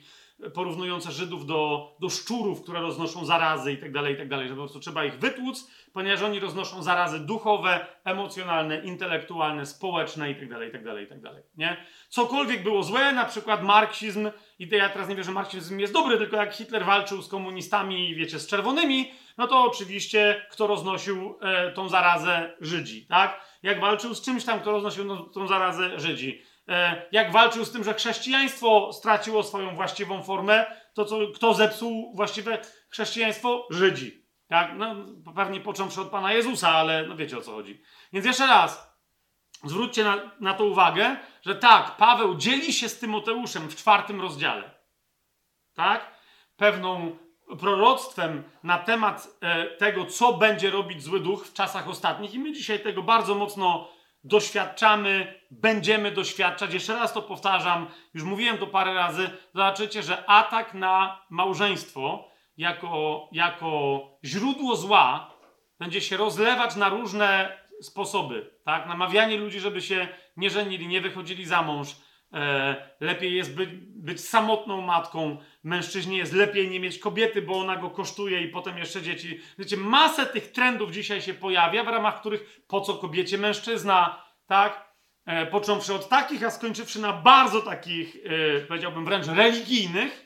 porównujące 0.53 1.11
Żydów 1.11 1.45
do, 1.45 1.91
do 1.99 2.09
szczurów, 2.09 2.61
które 2.63 2.81
roznoszą 2.81 3.25
zarazy 3.25 3.73
i 3.73 3.77
tak 3.77 3.91
dalej, 3.91 4.13
i 4.13 4.17
tak 4.17 4.47
że 4.47 4.49
po 4.49 4.55
prostu 4.55 4.79
trzeba 4.79 5.05
ich 5.05 5.19
wytłuc, 5.19 5.71
ponieważ 5.93 6.21
oni 6.21 6.39
roznoszą 6.39 6.83
zarazy 6.83 7.19
duchowe, 7.19 7.85
emocjonalne, 8.03 8.79
intelektualne, 8.79 9.65
społeczne 9.65 10.31
i 10.31 10.35
tak 10.35 10.49
dalej, 10.49 10.69
i 10.69 10.71
tak 10.71 10.83
dalej, 10.83 11.05
i 11.05 11.07
tak 11.07 11.21
dalej, 11.21 11.43
nie? 11.57 11.77
Cokolwiek 12.09 12.63
było 12.63 12.83
złe, 12.83 13.11
na 13.11 13.25
przykład 13.25 13.63
marksizm, 13.63 14.29
i 14.59 14.69
ja 14.71 14.89
teraz 14.89 15.09
nie 15.09 15.15
wiem, 15.15 15.23
że 15.23 15.31
marksizm 15.31 15.79
jest 15.79 15.93
dobry, 15.93 16.17
tylko 16.17 16.37
jak 16.37 16.53
Hitler 16.53 16.85
walczył 16.85 17.21
z 17.21 17.27
komunistami, 17.27 18.15
wiecie, 18.15 18.39
z 18.39 18.47
czerwonymi, 18.47 19.11
no 19.39 19.47
to 19.47 19.63
oczywiście 19.63 20.45
kto 20.51 20.67
roznosił 20.67 21.39
e, 21.41 21.71
tą 21.71 21.89
zarazę? 21.89 22.55
Żydzi, 22.61 23.07
tak? 23.07 23.41
Jak 23.63 23.79
walczył 23.79 24.15
z 24.15 24.21
czymś 24.21 24.45
tam, 24.45 24.59
kto 24.59 24.71
roznosił 24.71 25.05
no, 25.05 25.23
tą 25.23 25.47
zarazę? 25.47 25.99
Żydzi. 25.99 26.41
E, 26.67 27.05
jak 27.11 27.31
walczył 27.31 27.65
z 27.65 27.71
tym, 27.71 27.83
że 27.83 27.93
chrześcijaństwo 27.93 28.93
straciło 28.93 29.43
swoją 29.43 29.75
właściwą 29.75 30.23
formę, 30.23 30.65
to 30.93 31.05
co, 31.05 31.17
kto 31.35 31.53
zepsuł 31.53 32.15
właściwe 32.15 32.61
chrześcijaństwo? 32.89 33.67
Żydzi. 33.69 34.25
Tak? 34.47 34.71
No, 34.77 34.95
pewnie 35.35 35.61
począwszy 35.61 36.01
od 36.01 36.09
Pana 36.09 36.33
Jezusa, 36.33 36.69
ale 36.69 37.07
no 37.07 37.15
wiecie 37.15 37.37
o 37.37 37.41
co 37.41 37.51
chodzi. 37.51 37.81
Więc 38.13 38.25
jeszcze 38.25 38.47
raz, 38.47 38.97
zwróćcie 39.63 40.03
na, 40.03 40.31
na 40.39 40.53
to 40.53 40.65
uwagę, 40.65 41.17
że 41.41 41.55
tak, 41.55 41.97
Paweł 41.97 42.35
dzieli 42.35 42.73
się 42.73 42.89
z 42.89 42.99
Tymoteuszem 42.99 43.69
w 43.69 43.75
czwartym 43.75 44.21
rozdziale. 44.21 44.71
Tak? 45.73 46.11
Pewną 46.57 47.17
proroctwem 47.59 48.43
na 48.63 48.77
temat 48.77 49.27
e, 49.41 49.65
tego, 49.65 50.05
co 50.05 50.33
będzie 50.33 50.69
robić 50.69 51.03
zły 51.03 51.19
duch 51.19 51.47
w 51.47 51.53
czasach 51.53 51.89
ostatnich, 51.89 52.33
i 52.33 52.39
my 52.39 52.51
dzisiaj 52.51 52.79
tego 52.79 53.03
bardzo 53.03 53.35
mocno 53.35 53.89
doświadczamy, 54.23 55.41
będziemy 55.51 56.11
doświadczać. 56.11 56.73
Jeszcze 56.73 56.95
raz 56.95 57.13
to 57.13 57.21
powtarzam, 57.21 57.87
już 58.13 58.23
mówiłem 58.23 58.57
to 58.57 58.67
parę 58.67 58.93
razy. 58.93 59.29
Zobaczycie, 59.53 60.03
że 60.03 60.29
atak 60.29 60.73
na 60.73 61.21
małżeństwo 61.29 62.29
jako, 62.57 63.29
jako 63.31 64.01
źródło 64.25 64.75
zła 64.75 65.31
będzie 65.79 66.01
się 66.01 66.17
rozlewać 66.17 66.75
na 66.75 66.89
różne 66.89 67.57
sposoby. 67.81 68.51
Tak? 68.65 68.87
Namawianie 68.87 69.37
ludzi, 69.37 69.59
żeby 69.59 69.81
się 69.81 70.07
nie 70.37 70.49
żenili, 70.49 70.87
nie 70.87 71.01
wychodzili 71.01 71.45
za 71.45 71.61
mąż, 71.61 71.95
lepiej 72.99 73.35
jest 73.35 73.55
być, 73.55 73.69
być 73.79 74.21
samotną 74.21 74.81
matką. 74.81 75.37
Mężczyźnie 75.63 76.17
jest 76.17 76.33
lepiej 76.33 76.69
nie 76.69 76.79
mieć 76.79 76.99
kobiety, 76.99 77.41
bo 77.41 77.59
ona 77.59 77.75
go 77.75 77.89
kosztuje 77.89 78.41
i 78.41 78.47
potem 78.47 78.77
jeszcze 78.77 79.01
dzieci. 79.01 79.39
Wiecie, 79.59 79.77
masę 79.77 80.25
tych 80.25 80.51
trendów 80.51 80.91
dzisiaj 80.91 81.21
się 81.21 81.33
pojawia, 81.33 81.83
w 81.83 81.87
ramach 81.87 82.19
których 82.19 82.61
po 82.67 82.81
co 82.81 82.93
kobiecie 82.93 83.37
mężczyzna, 83.37 84.23
tak? 84.47 84.89
E, 85.25 85.45
począwszy 85.45 85.93
od 85.93 86.09
takich, 86.09 86.43
a 86.43 86.51
skończywszy 86.51 86.99
na 86.99 87.13
bardzo 87.13 87.61
takich, 87.61 88.17
e, 88.25 88.59
powiedziałbym 88.61 89.05
wręcz 89.05 89.27
religijnych. 89.27 90.25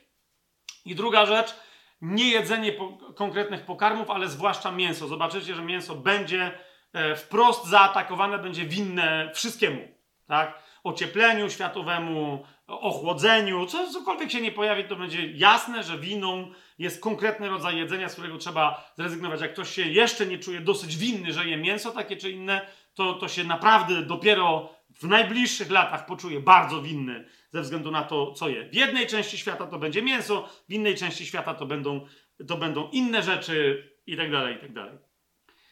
I 0.85 0.95
druga 0.95 1.25
rzecz, 1.25 1.55
nie 2.01 2.29
jedzenie 2.29 2.71
po, 2.71 2.97
konkretnych 3.15 3.65
pokarmów, 3.65 4.09
ale 4.09 4.27
zwłaszcza 4.27 4.71
mięso. 4.71 5.07
Zobaczycie, 5.07 5.55
że 5.55 5.61
mięso 5.61 5.95
będzie 5.95 6.51
e, 6.93 7.15
wprost 7.15 7.65
zaatakowane, 7.65 8.39
będzie 8.39 8.65
winne 8.65 9.31
wszystkiemu, 9.33 9.87
tak? 10.27 10.62
Ociepleniu 10.83 11.49
światowemu, 11.49 12.45
ochłodzeniu, 12.67 13.65
co, 13.65 13.91
cokolwiek 13.91 14.31
się 14.31 14.41
nie 14.41 14.51
pojawi, 14.51 14.83
to 14.83 14.95
będzie 14.95 15.31
jasne, 15.31 15.83
że 15.83 15.97
winą 15.97 16.51
jest 16.79 17.01
konkretny 17.01 17.49
rodzaj 17.49 17.77
jedzenia, 17.77 18.09
z 18.09 18.13
którego 18.13 18.37
trzeba 18.37 18.91
zrezygnować. 18.97 19.41
Jak 19.41 19.53
ktoś 19.53 19.69
się 19.69 19.81
jeszcze 19.81 20.25
nie 20.25 20.39
czuje 20.39 20.61
dosyć 20.61 20.97
winny, 20.97 21.33
że 21.33 21.47
je 21.47 21.57
mięso 21.57 21.91
takie 21.91 22.17
czy 22.17 22.31
inne, 22.31 22.67
to, 22.93 23.13
to 23.13 23.27
się 23.27 23.43
naprawdę 23.43 24.01
dopiero 24.01 24.69
w 24.89 25.07
najbliższych 25.07 25.71
latach 25.71 26.05
poczuje 26.05 26.39
bardzo 26.39 26.81
winny 26.81 27.25
ze 27.49 27.61
względu 27.61 27.91
na 27.91 28.03
to, 28.03 28.33
co 28.33 28.49
je. 28.49 28.69
W 28.69 28.75
jednej 28.75 29.07
części 29.07 29.37
świata 29.37 29.67
to 29.67 29.79
będzie 29.79 30.01
mięso, 30.01 30.49
w 30.69 30.73
innej 30.73 30.95
części 30.95 31.25
świata 31.25 31.53
to 31.53 31.65
będą, 31.65 32.07
to 32.47 32.57
będą 32.57 32.89
inne 32.89 33.23
rzeczy 33.23 33.87
i 34.05 34.17
tak 34.17 34.31
dalej, 34.31 34.57
i 34.71 34.73
tak. 34.73 34.91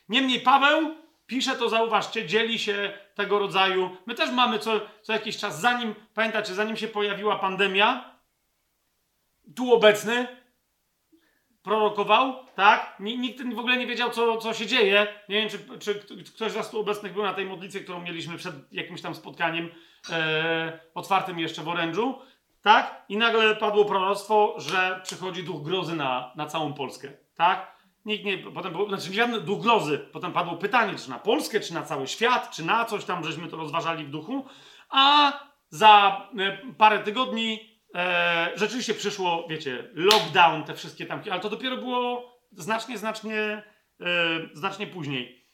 Niemniej 0.09 0.41
Paweł 0.41 0.95
pisze 1.31 1.55
to, 1.55 1.69
zauważcie, 1.69 2.25
dzieli 2.25 2.59
się 2.59 2.93
tego 3.15 3.39
rodzaju. 3.39 3.97
My 4.05 4.15
też 4.15 4.31
mamy 4.31 4.59
co, 4.59 4.81
co 5.01 5.13
jakiś 5.13 5.37
czas, 5.37 5.59
zanim, 5.59 5.95
pamiętacie, 6.13 6.53
zanim 6.53 6.77
się 6.77 6.87
pojawiła 6.87 7.39
pandemia, 7.39 8.15
tu 9.55 9.73
obecny 9.73 10.27
prorokował, 11.63 12.45
tak? 12.55 12.95
Nikt 12.99 13.53
w 13.53 13.59
ogóle 13.59 13.77
nie 13.77 13.87
wiedział, 13.87 14.09
co, 14.09 14.37
co 14.37 14.53
się 14.53 14.65
dzieje. 14.67 15.07
Nie 15.29 15.35
wiem, 15.35 15.49
czy, 15.49 15.79
czy 15.79 15.95
ktoś 16.35 16.51
z 16.51 16.55
Was 16.55 16.71
tu 16.71 16.79
obecnych 16.79 17.13
był 17.13 17.23
na 17.23 17.33
tej 17.33 17.45
modlitwie, 17.45 17.79
którą 17.79 18.01
mieliśmy 18.01 18.37
przed 18.37 18.73
jakimś 18.73 19.01
tam 19.01 19.15
spotkaniem 19.15 19.69
e, 20.09 20.79
otwartym 20.93 21.39
jeszcze 21.39 21.61
w 21.61 21.67
orężu, 21.67 22.19
tak? 22.61 23.05
I 23.09 23.17
nagle 23.17 23.55
padło 23.55 23.85
proroctwo, 23.85 24.55
że 24.57 25.01
przychodzi 25.03 25.43
duch 25.43 25.63
grozy 25.63 25.95
na, 25.95 26.31
na 26.35 26.45
całą 26.45 26.73
Polskę, 26.73 27.11
tak? 27.35 27.80
Nikt 28.05 28.25
nie, 28.25 28.37
potem 28.37 28.71
było, 28.71 28.87
znaczy 28.87 29.13
żadne 29.13 29.41
duch 29.41 29.61
grozy. 29.61 29.97
Potem 30.11 30.33
padło 30.33 30.57
pytanie, 30.57 30.95
czy 30.95 31.09
na 31.09 31.19
Polskę, 31.19 31.59
czy 31.59 31.73
na 31.73 31.83
cały 31.83 32.07
świat, 32.07 32.51
czy 32.51 32.65
na 32.65 32.85
coś 32.85 33.05
tam, 33.05 33.23
żeśmy 33.23 33.47
to 33.47 33.57
rozważali 33.57 34.05
w 34.05 34.09
duchu. 34.09 34.45
A 34.89 35.33
za 35.69 36.21
e, 36.39 36.57
parę 36.77 36.99
tygodni 36.99 37.79
e, 37.95 38.51
rzeczywiście 38.55 38.93
przyszło, 38.93 39.47
wiecie, 39.49 39.89
lockdown, 39.93 40.63
te 40.63 40.73
wszystkie 40.73 41.05
tam, 41.05 41.21
ale 41.31 41.41
to 41.41 41.49
dopiero 41.49 41.77
było 41.77 42.31
znacznie, 42.51 42.97
znacznie, 42.97 43.37
e, 43.39 43.63
znacznie 44.53 44.87
później. 44.87 45.45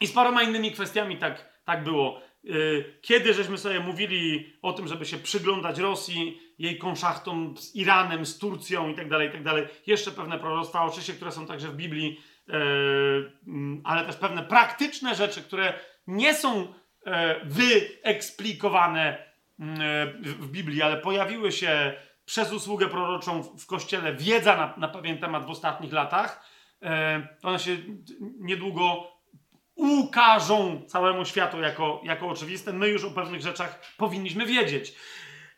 I 0.00 0.06
z 0.06 0.12
paroma 0.12 0.42
innymi 0.42 0.72
kwestiami 0.72 1.16
tak, 1.16 1.62
tak 1.64 1.84
było. 1.84 2.20
E, 2.48 2.52
kiedy 3.00 3.34
żeśmy 3.34 3.58
sobie 3.58 3.80
mówili 3.80 4.52
o 4.62 4.72
tym, 4.72 4.88
żeby 4.88 5.06
się 5.06 5.18
przyglądać 5.18 5.78
Rosji, 5.78 6.40
jej 6.58 6.78
konszachtom 6.78 7.56
z 7.56 7.76
Iranem, 7.76 8.26
z 8.26 8.38
Turcją 8.38 8.88
i 8.88 8.94
tak 8.94 9.08
dalej, 9.08 9.28
i 9.28 9.32
tak 9.32 9.42
dalej. 9.42 9.66
Jeszcze 9.86 10.10
pewne 10.10 10.38
proroctwa, 10.38 10.84
oczywiście, 10.84 11.12
które 11.12 11.32
są 11.32 11.46
także 11.46 11.68
w 11.68 11.76
Biblii, 11.76 12.20
e, 12.48 12.52
mm, 13.46 13.80
ale 13.84 14.04
też 14.04 14.16
pewne 14.16 14.42
praktyczne 14.42 15.14
rzeczy, 15.14 15.42
które 15.42 15.74
nie 16.06 16.34
są 16.34 16.74
e, 17.06 17.40
wyeksplikowane 17.44 19.28
w 20.22 20.48
Biblii, 20.50 20.82
ale 20.82 20.96
pojawiły 20.96 21.52
się 21.52 21.92
przez 22.24 22.52
usługę 22.52 22.88
proroczą 22.88 23.42
w 23.42 23.66
Kościele, 23.66 24.14
wiedza 24.14 24.56
na, 24.56 24.74
na 24.76 24.88
pewien 24.88 25.18
temat 25.18 25.46
w 25.46 25.50
ostatnich 25.50 25.92
latach. 25.92 26.48
One 27.42 27.58
się 27.58 27.76
niedługo 28.40 29.12
ukażą 29.78 30.82
całemu 30.86 31.24
światu 31.24 31.60
jako, 31.60 32.00
jako 32.04 32.28
oczywiste. 32.28 32.72
My 32.72 32.88
już 32.88 33.04
o 33.04 33.10
pewnych 33.10 33.40
rzeczach 33.40 33.94
powinniśmy 33.96 34.46
wiedzieć. 34.46 34.94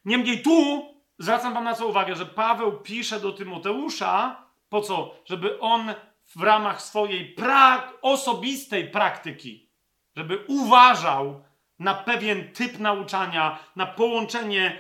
Niemniej 0.05 0.43
tu 0.43 0.89
zwracam 1.19 1.55
wam 1.55 1.65
na 1.65 1.75
co 1.75 1.87
uwagę, 1.87 2.17
że 2.17 2.27
Paweł 2.27 2.81
pisze 2.81 3.21
do 3.21 3.33
Tymoteusza, 3.33 4.45
po 4.69 4.81
co? 4.81 5.15
Żeby 5.25 5.61
on 5.61 5.95
w 6.37 6.43
ramach 6.43 6.83
swojej 6.83 7.25
pra 7.25 7.93
osobistej 8.03 8.91
praktyki, 8.91 9.71
żeby 10.17 10.45
uważał 10.49 11.45
na 11.81 11.95
pewien 11.95 12.53
typ 12.53 12.79
nauczania, 12.79 13.59
na 13.77 13.87
połączenie 13.87 14.79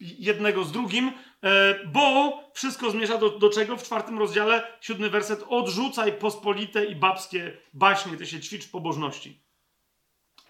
jednego 0.00 0.64
z 0.64 0.72
drugim, 0.72 1.12
yy, 1.42 1.50
bo 1.86 2.32
wszystko 2.54 2.90
zmierza 2.90 3.18
do, 3.18 3.30
do 3.30 3.50
czego? 3.50 3.76
W 3.76 3.82
czwartym 3.82 4.18
rozdziale, 4.18 4.72
siódmy 4.80 5.10
werset, 5.10 5.44
odrzucaj 5.48 6.12
pospolite 6.12 6.84
i 6.84 6.96
babskie 6.96 7.56
baśnie, 7.74 8.16
ty 8.16 8.26
się 8.26 8.40
ćwicz 8.40 8.70
pobożności. 8.70 9.40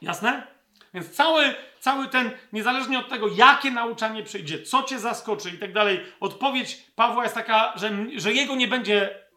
Jasne? 0.03 0.47
Więc 0.95 1.11
cały, 1.11 1.55
cały 1.81 2.09
ten, 2.09 2.31
niezależnie 2.53 2.99
od 2.99 3.09
tego, 3.09 3.29
jakie 3.29 3.71
nauczanie 3.71 4.23
przyjdzie, 4.23 4.63
co 4.63 4.83
cię 4.83 4.99
zaskoczy 4.99 5.51
i 5.51 5.59
tak 5.59 5.73
dalej, 5.73 6.01
odpowiedź 6.21 6.87
Pawła 6.95 7.23
jest 7.23 7.35
taka, 7.35 7.73
że, 7.77 7.91
że 8.17 8.33
jego 8.33 8.57
nie 8.57 8.69
będzie. 8.69 9.29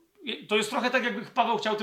To 0.50 0.58
jest 0.58 0.70
trochę 0.70 0.90
tak, 0.90 1.04
jakby 1.04 1.26
Paweł 1.26 1.58
chciał 1.58 1.76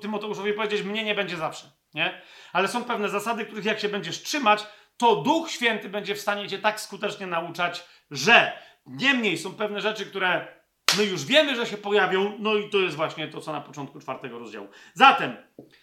Tymoteuszowi 0.00 0.52
powiedzieć: 0.52 0.82
Mnie 0.82 1.04
nie 1.04 1.14
będzie 1.14 1.36
zawsze. 1.36 1.79
Nie? 1.94 2.22
Ale 2.52 2.68
są 2.68 2.84
pewne 2.84 3.08
zasady, 3.08 3.44
których 3.44 3.64
jak 3.64 3.80
się 3.80 3.88
będziesz 3.88 4.22
trzymać, 4.22 4.66
to 4.96 5.16
Duch 5.16 5.50
Święty 5.50 5.88
będzie 5.88 6.14
w 6.14 6.20
stanie 6.20 6.48
cię 6.48 6.58
tak 6.58 6.80
skutecznie 6.80 7.26
nauczać, 7.26 7.84
że 8.10 8.52
niemniej 8.86 9.38
są 9.38 9.54
pewne 9.54 9.80
rzeczy, 9.80 10.06
które 10.06 10.60
my 10.96 11.04
już 11.04 11.24
wiemy, 11.24 11.56
że 11.56 11.66
się 11.66 11.76
pojawią, 11.76 12.36
no 12.38 12.54
i 12.54 12.70
to 12.70 12.78
jest 12.78 12.96
właśnie 12.96 13.28
to, 13.28 13.40
co 13.40 13.52
na 13.52 13.60
początku 13.60 14.00
czwartego 14.00 14.38
rozdziału. 14.38 14.68
Zatem, 14.94 15.36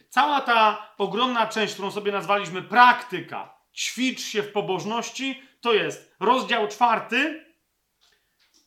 cała 0.09 0.41
ta 0.41 0.89
ogromna 0.97 1.47
część, 1.47 1.73
którą 1.73 1.91
sobie 1.91 2.11
nazwaliśmy 2.11 2.61
praktyka, 2.61 3.53
ćwicz 3.73 4.21
się 4.21 4.43
w 4.43 4.51
pobożności, 4.51 5.43
to 5.61 5.73
jest 5.73 6.15
rozdział 6.19 6.67
czwarty. 6.67 7.45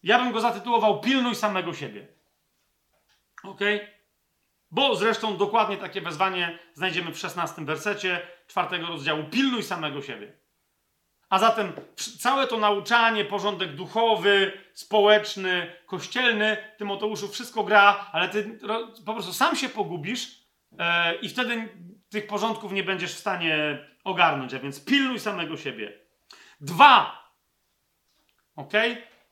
Ja 0.02 0.18
bym 0.18 0.32
go 0.32 0.40
zatytułował 0.40 1.00
Pilnuj 1.00 1.34
samego 1.34 1.74
siebie. 1.74 2.08
Ok? 3.44 3.60
Bo 4.70 4.96
zresztą 4.96 5.36
dokładnie 5.36 5.76
takie 5.76 6.00
wezwanie 6.00 6.58
znajdziemy 6.74 7.12
w 7.12 7.18
szesnastym 7.18 7.66
wersecie 7.66 8.20
czwartego 8.46 8.86
rozdziału. 8.86 9.24
Pilnuj 9.24 9.62
samego 9.62 10.02
siebie. 10.02 10.32
A 11.28 11.38
zatem 11.38 11.72
całe 12.18 12.46
to 12.46 12.58
nauczanie, 12.58 13.24
porządek 13.24 13.74
duchowy, 13.74 14.52
społeczny, 14.72 15.72
kościelny, 15.86 16.56
Tymoteuszu 16.78 17.28
wszystko 17.28 17.64
gra, 17.64 18.10
ale 18.12 18.28
ty 18.28 18.58
po 19.06 19.14
prostu 19.14 19.32
sam 19.32 19.56
się 19.56 19.68
pogubisz 19.68 20.44
e, 20.78 21.14
i 21.14 21.28
wtedy 21.28 21.68
tych 22.08 22.26
porządków 22.26 22.72
nie 22.72 22.82
będziesz 22.82 23.14
w 23.14 23.18
stanie 23.18 23.78
ogarnąć, 24.04 24.54
a 24.54 24.58
więc 24.58 24.84
pilnuj 24.84 25.20
samego 25.20 25.56
siebie. 25.56 25.98
Dwa. 26.60 27.28
Ok? 28.56 28.72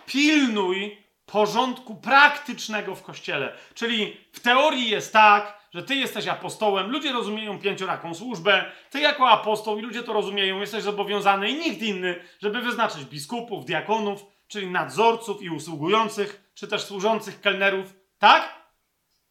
Pilnuj 0.06 1.07
porządku 1.32 1.96
praktycznego 1.96 2.94
w 2.94 3.02
kościele. 3.02 3.52
Czyli 3.74 4.16
w 4.32 4.40
teorii 4.40 4.90
jest 4.90 5.12
tak, 5.12 5.58
że 5.74 5.82
ty 5.82 5.94
jesteś 5.94 6.28
apostołem, 6.28 6.90
ludzie 6.90 7.12
rozumieją 7.12 7.58
pięcioraką 7.58 8.14
służbę, 8.14 8.64
ty 8.90 9.00
jako 9.00 9.28
apostoł 9.28 9.78
i 9.78 9.82
ludzie 9.82 10.02
to 10.02 10.12
rozumieją, 10.12 10.60
jesteś 10.60 10.82
zobowiązany 10.82 11.50
i 11.50 11.54
nikt 11.54 11.82
inny, 11.82 12.24
żeby 12.42 12.60
wyznaczyć 12.60 13.04
biskupów, 13.04 13.64
diakonów, 13.64 14.24
czyli 14.48 14.66
nadzorców 14.66 15.42
i 15.42 15.50
usługujących, 15.50 16.50
czy 16.54 16.68
też 16.68 16.82
służących 16.82 17.40
kelnerów, 17.40 17.94
tak? 18.18 18.58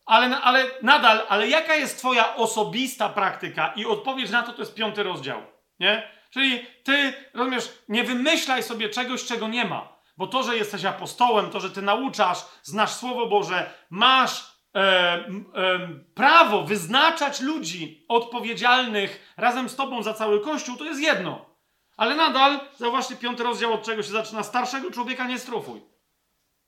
Ale, 0.06 0.42
ale 0.42 0.66
nadal, 0.82 1.22
ale 1.30 1.48
jaka 1.48 1.76
jest 1.76 1.98
twoja 1.98 2.36
osobista 2.36 3.10
praktyka? 3.10 3.74
I 3.76 3.86
odpowiedź 3.86 4.30
na 4.30 4.44
to 4.44 4.54
to 4.54 4.62
jest 4.62 4.76
piąty 4.76 5.04
rozdział, 5.04 5.42
nie? 5.80 6.10
Czyli 6.30 6.66
ty, 6.84 7.14
rozumiesz, 7.34 7.78
nie 7.90 8.04
wymyślaj 8.04 8.64
sobie 8.64 8.90
czegoś, 8.90 9.26
czego 9.26 9.48
nie 9.48 9.66
ma. 9.66 9.97
Bo 10.18 10.28
to, 10.28 10.44
że 10.44 10.58
jesteś 10.58 10.86
apostołem, 10.86 11.50
to, 11.50 11.60
że 11.60 11.72
ty 11.72 11.82
nauczasz, 11.82 12.46
znasz 12.64 12.94
Słowo 12.94 13.28
Boże, 13.28 13.74
masz 13.90 14.52
e, 14.76 14.80
e, 14.80 15.24
prawo 16.14 16.64
wyznaczać 16.64 17.42
ludzi 17.42 18.06
odpowiedzialnych 18.08 19.34
razem 19.38 19.70
z 19.70 19.76
tobą 19.76 20.04
za 20.04 20.14
cały 20.14 20.42
Kościół, 20.42 20.78
to 20.78 20.86
jest 20.86 21.02
jedno. 21.02 21.46
Ale 21.98 22.16
nadal, 22.16 22.60
zauważcie 22.78 23.16
piąty 23.16 23.44
rozdział, 23.44 23.74
od 23.74 23.84
czego 23.84 24.04
się 24.04 24.12
zaczyna. 24.12 24.44
Starszego 24.44 24.92
człowieka 24.92 25.28
nie 25.28 25.40
strofuj. 25.40 25.82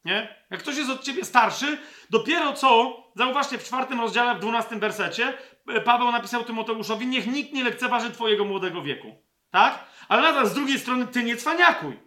Nie? 0.06 0.36
Jak 0.50 0.60
ktoś 0.60 0.78
jest 0.78 0.90
od 0.90 1.04
ciebie 1.04 1.26
starszy, 1.26 1.78
dopiero 2.10 2.54
co, 2.54 2.98
zauważcie 3.16 3.58
w 3.58 3.64
czwartym 3.64 4.02
rozdziale, 4.02 4.36
w 4.36 4.40
dwunastym 4.40 4.80
wersecie, 4.80 5.34
e, 5.68 5.82
Paweł 5.82 6.12
napisał 6.12 6.44
Tymoteuszowi, 6.44 7.08
niech 7.08 7.28
nikt 7.28 7.54
nie 7.54 7.64
lekceważy 7.64 8.12
twojego 8.12 8.46
młodego 8.46 8.82
wieku. 8.82 9.16
Tak? 9.52 9.84
Ale 10.08 10.22
nadal 10.22 10.48
z 10.48 10.54
drugiej 10.54 10.80
strony 10.80 11.08
ty 11.08 11.24
nie 11.24 11.38
cwaniakuj. 11.38 12.00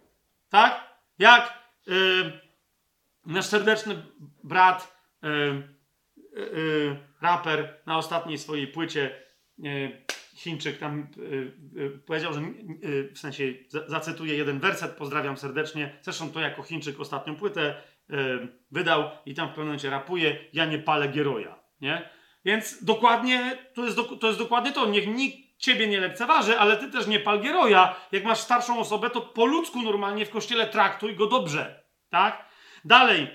Tak? 0.49 0.92
Jak 1.19 1.63
yy, 1.87 2.31
nasz 3.25 3.45
serdeczny 3.45 4.03
brat 4.43 4.97
yy, 5.23 6.97
raper 7.21 7.81
na 7.85 7.97
ostatniej 7.97 8.37
swojej 8.37 8.67
płycie, 8.67 9.23
Chińczyk 10.35 10.77
tam 10.77 11.07
y, 11.17 11.21
y, 11.77 11.89
powiedział, 12.05 12.33
że 12.33 12.39
y, 12.39 13.11
w 13.13 13.19
sensie 13.19 13.53
zacytuję 13.87 14.35
jeden 14.35 14.59
werset, 14.59 14.91
pozdrawiam 14.91 15.37
serdecznie. 15.37 15.97
Zresztą 16.01 16.31
to 16.31 16.39
jako 16.39 16.63
Chińczyk 16.63 16.99
ostatnią 16.99 17.35
płytę 17.35 17.75
y, 18.09 18.15
wydał 18.71 19.09
i 19.25 19.33
tam 19.33 19.47
w 19.47 19.49
pewnym 19.49 19.65
momencie 19.65 19.89
rapuje, 19.89 20.37
ja 20.53 20.65
nie 20.65 20.79
palę 20.79 21.07
Gieroja, 21.07 21.59
nie? 21.81 22.09
Więc 22.45 22.83
dokładnie, 22.83 23.57
to 23.73 23.85
jest, 23.85 23.97
to 24.21 24.27
jest 24.27 24.39
dokładnie 24.39 24.71
to. 24.71 24.85
Niech 24.85 25.07
nikt 25.07 25.37
ciebie 25.63 25.87
nie 25.87 25.99
lekceważy, 25.99 26.59
ale 26.59 26.77
ty 26.77 26.91
też 26.91 27.07
nie 27.07 27.19
pal. 27.19 27.41
Jak 28.11 28.23
masz 28.23 28.39
starszą 28.39 28.79
osobę, 28.79 29.09
to 29.09 29.21
po 29.21 29.45
ludzku 29.45 29.81
normalnie 29.81 30.25
w 30.25 30.29
kościele 30.29 30.67
traktuj 30.67 31.15
go 31.15 31.27
dobrze, 31.27 31.83
tak? 32.09 32.45
Dalej, 32.85 33.27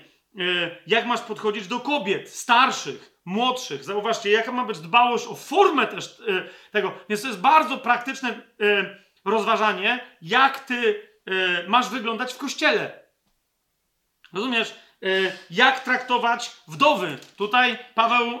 jak 0.87 1.05
masz 1.05 1.21
podchodzić 1.21 1.67
do 1.67 1.79
kobiet, 1.79 2.29
starszych, 2.29 3.19
młodszych. 3.25 3.83
Zauważcie, 3.83 4.31
jaka 4.31 4.51
ma 4.51 4.65
być 4.65 4.79
dbałość 4.79 5.27
o 5.27 5.35
formę 5.35 5.87
też 5.87 6.19
y, 6.19 6.49
tego. 6.71 6.93
Więc 7.09 7.21
to 7.21 7.27
jest 7.27 7.39
bardzo 7.39 7.77
praktyczne 7.77 8.29
y, 8.61 8.95
rozważanie, 9.25 9.99
jak 10.21 10.59
ty 10.59 11.09
masz 11.67 11.89
wyglądać 11.89 12.33
w 12.33 12.37
kościele. 12.37 13.03
Rozumiesz? 14.33 14.75
jak 15.49 15.79
traktować 15.79 16.51
wdowy. 16.67 17.17
Tutaj 17.37 17.77
Paweł 17.95 18.39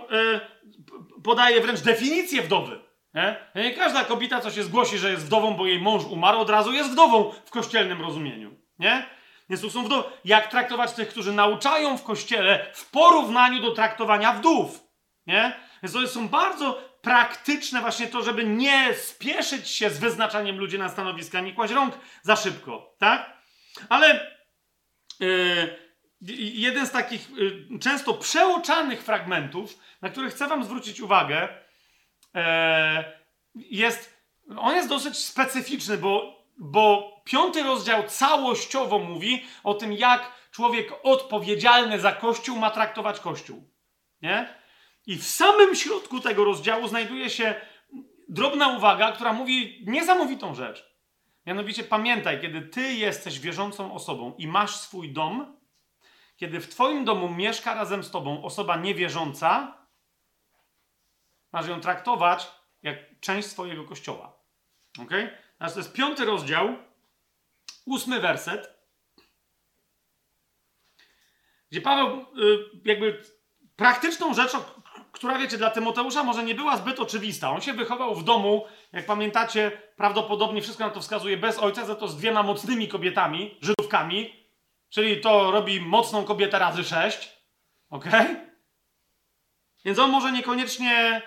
podaje 1.23 1.61
wręcz 1.61 1.79
definicję 1.79 2.41
wdowy. 2.41 2.88
Nie? 3.13 3.35
nie 3.55 3.73
każda 3.73 4.03
kobieta, 4.03 4.41
co 4.41 4.51
się 4.51 4.63
zgłosi, 4.63 4.97
że 4.97 5.11
jest 5.11 5.25
wdową, 5.25 5.53
bo 5.53 5.65
jej 5.65 5.81
mąż 5.81 6.05
umarł, 6.05 6.39
od 6.39 6.49
razu 6.49 6.73
jest 6.73 6.91
wdową 6.91 7.31
w 7.45 7.49
kościelnym 7.49 8.01
rozumieniu. 8.01 8.55
Nie? 8.79 9.05
Więc 9.49 9.61
tu 9.61 9.69
są 9.69 9.83
wdowy. 9.83 10.09
Jak 10.25 10.47
traktować 10.47 10.93
tych, 10.93 11.09
którzy 11.09 11.33
nauczają 11.33 11.97
w 11.97 12.03
kościele 12.03 12.71
w 12.73 12.91
porównaniu 12.91 13.61
do 13.61 13.71
traktowania 13.71 14.33
wdów. 14.33 14.83
Nie? 15.27 15.59
Więc 15.83 15.93
to 15.93 16.07
są 16.07 16.27
bardzo 16.27 16.89
praktyczne 17.01 17.81
właśnie 17.81 18.07
to, 18.07 18.23
żeby 18.23 18.43
nie 18.43 18.93
spieszyć 18.93 19.69
się 19.69 19.89
z 19.89 19.99
wyznaczaniem 19.99 20.57
ludzi 20.57 20.79
na 20.79 20.89
stanowiska, 20.89 21.41
nie 21.41 21.53
kłaść 21.53 21.73
rąk 21.73 21.99
za 22.21 22.35
szybko, 22.35 22.95
tak? 22.99 23.37
Ale 23.89 24.31
yy, 25.19 25.79
jeden 26.53 26.87
z 26.87 26.91
takich 26.91 27.29
yy, 27.29 27.79
często 27.79 28.13
przeoczanych 28.13 29.03
fragmentów, 29.03 29.79
na 30.01 30.09
który 30.09 30.29
chcę 30.29 30.47
wam 30.47 30.63
zwrócić 30.63 31.01
uwagę, 31.01 31.47
jest, 33.55 34.23
on 34.57 34.75
jest 34.75 34.89
dosyć 34.89 35.17
specyficzny, 35.17 35.97
bo 35.97 36.39
bo 36.59 37.13
piąty 37.23 37.63
rozdział 37.63 38.03
całościowo 38.03 38.99
mówi 38.99 39.45
o 39.63 39.73
tym, 39.73 39.93
jak 39.93 40.31
człowiek 40.51 40.93
odpowiedzialny 41.03 41.99
za 41.99 42.11
Kościół 42.11 42.57
ma 42.57 42.69
traktować 42.69 43.19
Kościół. 43.19 43.63
Nie? 44.21 44.55
I 45.07 45.15
w 45.15 45.23
samym 45.23 45.75
środku 45.75 46.19
tego 46.19 46.43
rozdziału 46.43 46.87
znajduje 46.87 47.29
się 47.29 47.55
drobna 48.29 48.67
uwaga, 48.67 49.11
która 49.11 49.33
mówi 49.33 49.83
niesamowitą 49.87 50.55
rzecz. 50.55 50.89
Mianowicie 51.45 51.83
pamiętaj, 51.83 52.41
kiedy 52.41 52.61
ty 52.61 52.93
jesteś 52.93 53.39
wierzącą 53.39 53.93
osobą 53.93 54.33
i 54.37 54.47
masz 54.47 54.75
swój 54.75 55.13
dom, 55.13 55.57
kiedy 56.37 56.59
w 56.59 56.69
twoim 56.69 57.05
domu 57.05 57.29
mieszka 57.29 57.73
razem 57.73 58.03
z 58.03 58.11
tobą 58.11 58.43
osoba 58.43 58.77
niewierząca, 58.77 59.78
masz 61.51 61.67
ją 61.67 61.81
traktować 61.81 62.51
jak 62.83 63.19
część 63.19 63.47
swojego 63.47 63.83
kościoła. 63.83 64.39
Ok? 64.99 65.11
Znaczy, 65.57 65.73
to 65.73 65.79
jest 65.79 65.93
piąty 65.93 66.25
rozdział, 66.25 66.75
ósmy 67.85 68.19
werset, 68.19 68.79
gdzie 71.71 71.81
Paweł 71.81 72.19
y, 72.21 72.25
jakby 72.85 73.23
praktyczną 73.75 74.33
rzeczą, 74.33 74.63
która 75.11 75.37
wiecie, 75.37 75.57
dla 75.57 75.69
Tymoteusza 75.69 76.23
może 76.23 76.43
nie 76.43 76.55
była 76.55 76.77
zbyt 76.77 76.99
oczywista. 76.99 77.51
On 77.51 77.61
się 77.61 77.73
wychował 77.73 78.15
w 78.15 78.23
domu, 78.23 78.65
jak 78.91 79.05
pamiętacie, 79.05 79.71
prawdopodobnie 79.95 80.61
wszystko 80.61 80.83
na 80.83 80.89
to 80.89 81.01
wskazuje, 81.01 81.37
bez 81.37 81.59
ojca, 81.59 81.85
za 81.85 81.95
to 81.95 82.07
z 82.07 82.17
dwiema 82.17 82.43
mocnymi 82.43 82.87
kobietami, 82.87 83.57
Żydówkami, 83.61 84.47
czyli 84.89 85.21
to 85.21 85.51
robi 85.51 85.81
mocną 85.81 86.23
kobietę 86.23 86.59
razy 86.59 86.83
sześć. 86.83 87.37
Ok? 87.89 88.05
Więc 89.85 89.99
on 89.99 90.11
może 90.11 90.31
niekoniecznie. 90.31 91.21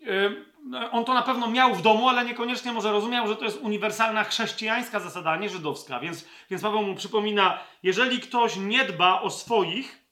Yy, 0.00 0.48
on 0.90 1.04
to 1.04 1.14
na 1.14 1.22
pewno 1.22 1.46
miał 1.50 1.74
w 1.74 1.82
domu, 1.82 2.08
ale 2.08 2.24
niekoniecznie 2.24 2.72
może 2.72 2.92
rozumiał, 2.92 3.28
że 3.28 3.36
to 3.36 3.44
jest 3.44 3.60
uniwersalna 3.60 4.24
chrześcijańska 4.24 5.00
zasada, 5.00 5.36
nie 5.36 5.48
żydowska. 5.48 6.00
Więc, 6.00 6.28
więc 6.50 6.62
Paweł 6.62 6.82
mu 6.82 6.94
przypomina, 6.94 7.60
jeżeli 7.82 8.20
ktoś 8.20 8.56
nie 8.56 8.84
dba 8.84 9.20
o 9.20 9.30
swoich, 9.30 10.04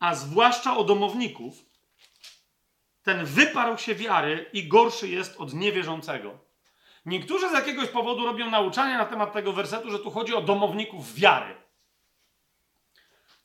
a 0.00 0.14
zwłaszcza 0.14 0.76
o 0.76 0.84
domowników, 0.84 1.54
ten 3.02 3.24
wyparł 3.24 3.78
się 3.78 3.94
wiary 3.94 4.50
i 4.52 4.68
gorszy 4.68 5.08
jest 5.08 5.40
od 5.40 5.54
niewierzącego. 5.54 6.38
Niektórzy 7.06 7.48
z 7.48 7.52
jakiegoś 7.52 7.88
powodu 7.88 8.26
robią 8.26 8.50
nauczania 8.50 8.98
na 8.98 9.04
temat 9.04 9.32
tego 9.32 9.52
wersetu, 9.52 9.90
że 9.90 9.98
tu 9.98 10.10
chodzi 10.10 10.34
o 10.34 10.40
domowników 10.40 11.14
wiary. 11.14 11.56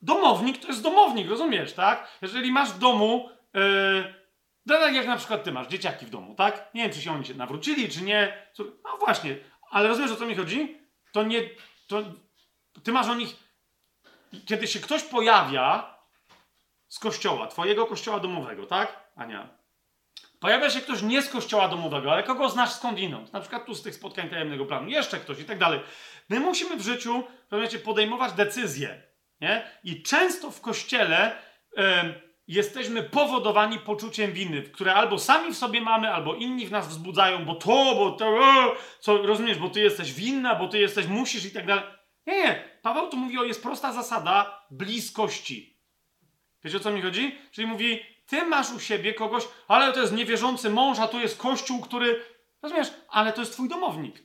Domownik 0.02 0.58
to 0.58 0.68
jest 0.68 0.84
domownik, 0.84 1.30
rozumiesz, 1.30 1.74
tak? 1.74 2.08
Jeżeli 2.22 2.52
masz 2.52 2.72
w 2.72 2.80
domu, 2.80 3.30
yy, 3.54 4.21
tak 4.68 4.96
jak 4.96 5.08
na 5.08 5.18
przykład 5.18 5.44
ty 5.44 5.52
masz 5.52 5.68
dzieciaki 5.68 6.06
w 6.06 6.10
domu, 6.10 6.36
tak? 6.36 6.70
Nie 6.74 6.84
wiem, 6.84 6.92
czy 6.92 7.02
się 7.02 7.12
oni 7.12 7.26
się 7.26 7.34
nawrócili, 7.34 7.90
czy 7.90 8.02
nie. 8.02 8.48
No 8.60 8.98
właśnie, 9.00 9.38
ale 9.72 9.88
rozumiesz, 9.88 10.12
o 10.12 10.16
co 10.16 10.26
mi 10.26 10.36
chodzi? 10.36 10.78
To 11.12 11.24
nie, 11.24 11.42
to 11.88 12.04
ty 12.84 12.92
masz 12.92 13.08
o 13.08 13.16
nich, 13.16 13.36
kiedy 14.46 14.68
się 14.68 14.80
ktoś 14.80 15.04
pojawia 15.04 15.96
z 16.88 17.00
kościoła, 17.00 17.48
twojego 17.48 17.86
kościoła 17.86 18.20
domowego, 18.20 18.66
tak? 18.66 19.10
Ania. 19.16 19.62
Pojawia 20.40 20.70
się 20.70 20.82
ktoś 20.82 21.02
nie 21.02 21.22
z 21.22 21.30
kościoła 21.30 21.68
domowego, 21.68 22.12
ale 22.12 22.24
kogo 22.24 22.50
znasz 22.50 22.72
skądinąd. 22.72 23.34
Na 23.34 23.40
przykład 23.40 23.66
tu 23.66 23.76
z 23.76 23.82
tych 23.84 23.96
spotkań 23.96 24.30
tajemnego 24.30 24.66
planu. 24.66 24.90
Jeszcze 24.90 25.20
ktoś 25.20 25.40
i 25.40 25.46
tak 25.46 25.58
dalej. 25.58 25.80
My 26.30 26.40
musimy 26.40 26.78
w 26.78 26.82
życiu 26.82 27.24
rozumiecie, 27.52 27.80
podejmować 27.80 28.34
decyzje. 28.34 29.04
Nie? 29.42 29.72
I 29.84 30.04
często 30.04 30.52
w 30.52 30.62
kościele 30.62 31.32
y, 31.78 31.82
jesteśmy 32.48 33.04
powodowani 33.04 33.80
poczuciem 33.80 34.34
winy, 34.34 34.62
które 34.64 34.94
albo 34.94 35.20
sami 35.20 35.54
w 35.54 35.58
sobie 35.58 35.82
mamy, 35.82 36.14
albo 36.14 36.36
inni 36.36 36.66
w 36.66 36.72
nas 36.72 36.88
wzbudzają, 36.88 37.46
bo 37.46 37.56
to, 37.56 37.96
bo 37.96 38.12
to, 38.12 38.40
co 39.00 39.18
rozumiesz, 39.18 39.58
bo 39.58 39.70
ty 39.70 39.80
jesteś 39.80 40.14
winna, 40.14 40.56
bo 40.56 40.68
ty 40.68 40.80
jesteś, 40.80 41.08
musisz 41.08 41.46
i 41.46 41.52
tak 41.52 41.66
dalej. 41.66 41.84
Nie, 42.28 42.44
nie. 42.44 42.64
Paweł 42.82 43.10
tu 43.10 43.18
mówi 43.18 43.38
o, 43.38 43.44
jest 43.44 43.64
prosta 43.64 43.94
zasada 43.94 44.66
bliskości. 44.72 45.78
Wiecie 46.64 46.78
o 46.78 46.80
co 46.80 46.92
mi 46.92 47.02
chodzi? 47.02 47.38
Czyli 47.52 47.68
mówi, 47.68 48.00
ty 48.26 48.46
masz 48.46 48.72
u 48.72 48.80
siebie 48.80 49.14
kogoś, 49.14 49.44
ale 49.68 49.94
to 49.94 50.02
jest 50.02 50.14
niewierzący 50.14 50.70
mąż, 50.70 51.00
a 51.00 51.08
tu 51.08 51.20
jest 51.20 51.38
kościół, 51.38 51.82
który. 51.82 52.26
Rozumiesz? 52.62 52.94
Ale 53.10 53.34
to 53.34 53.42
jest 53.42 53.54
twój 53.54 53.70
domownik. 53.70 54.24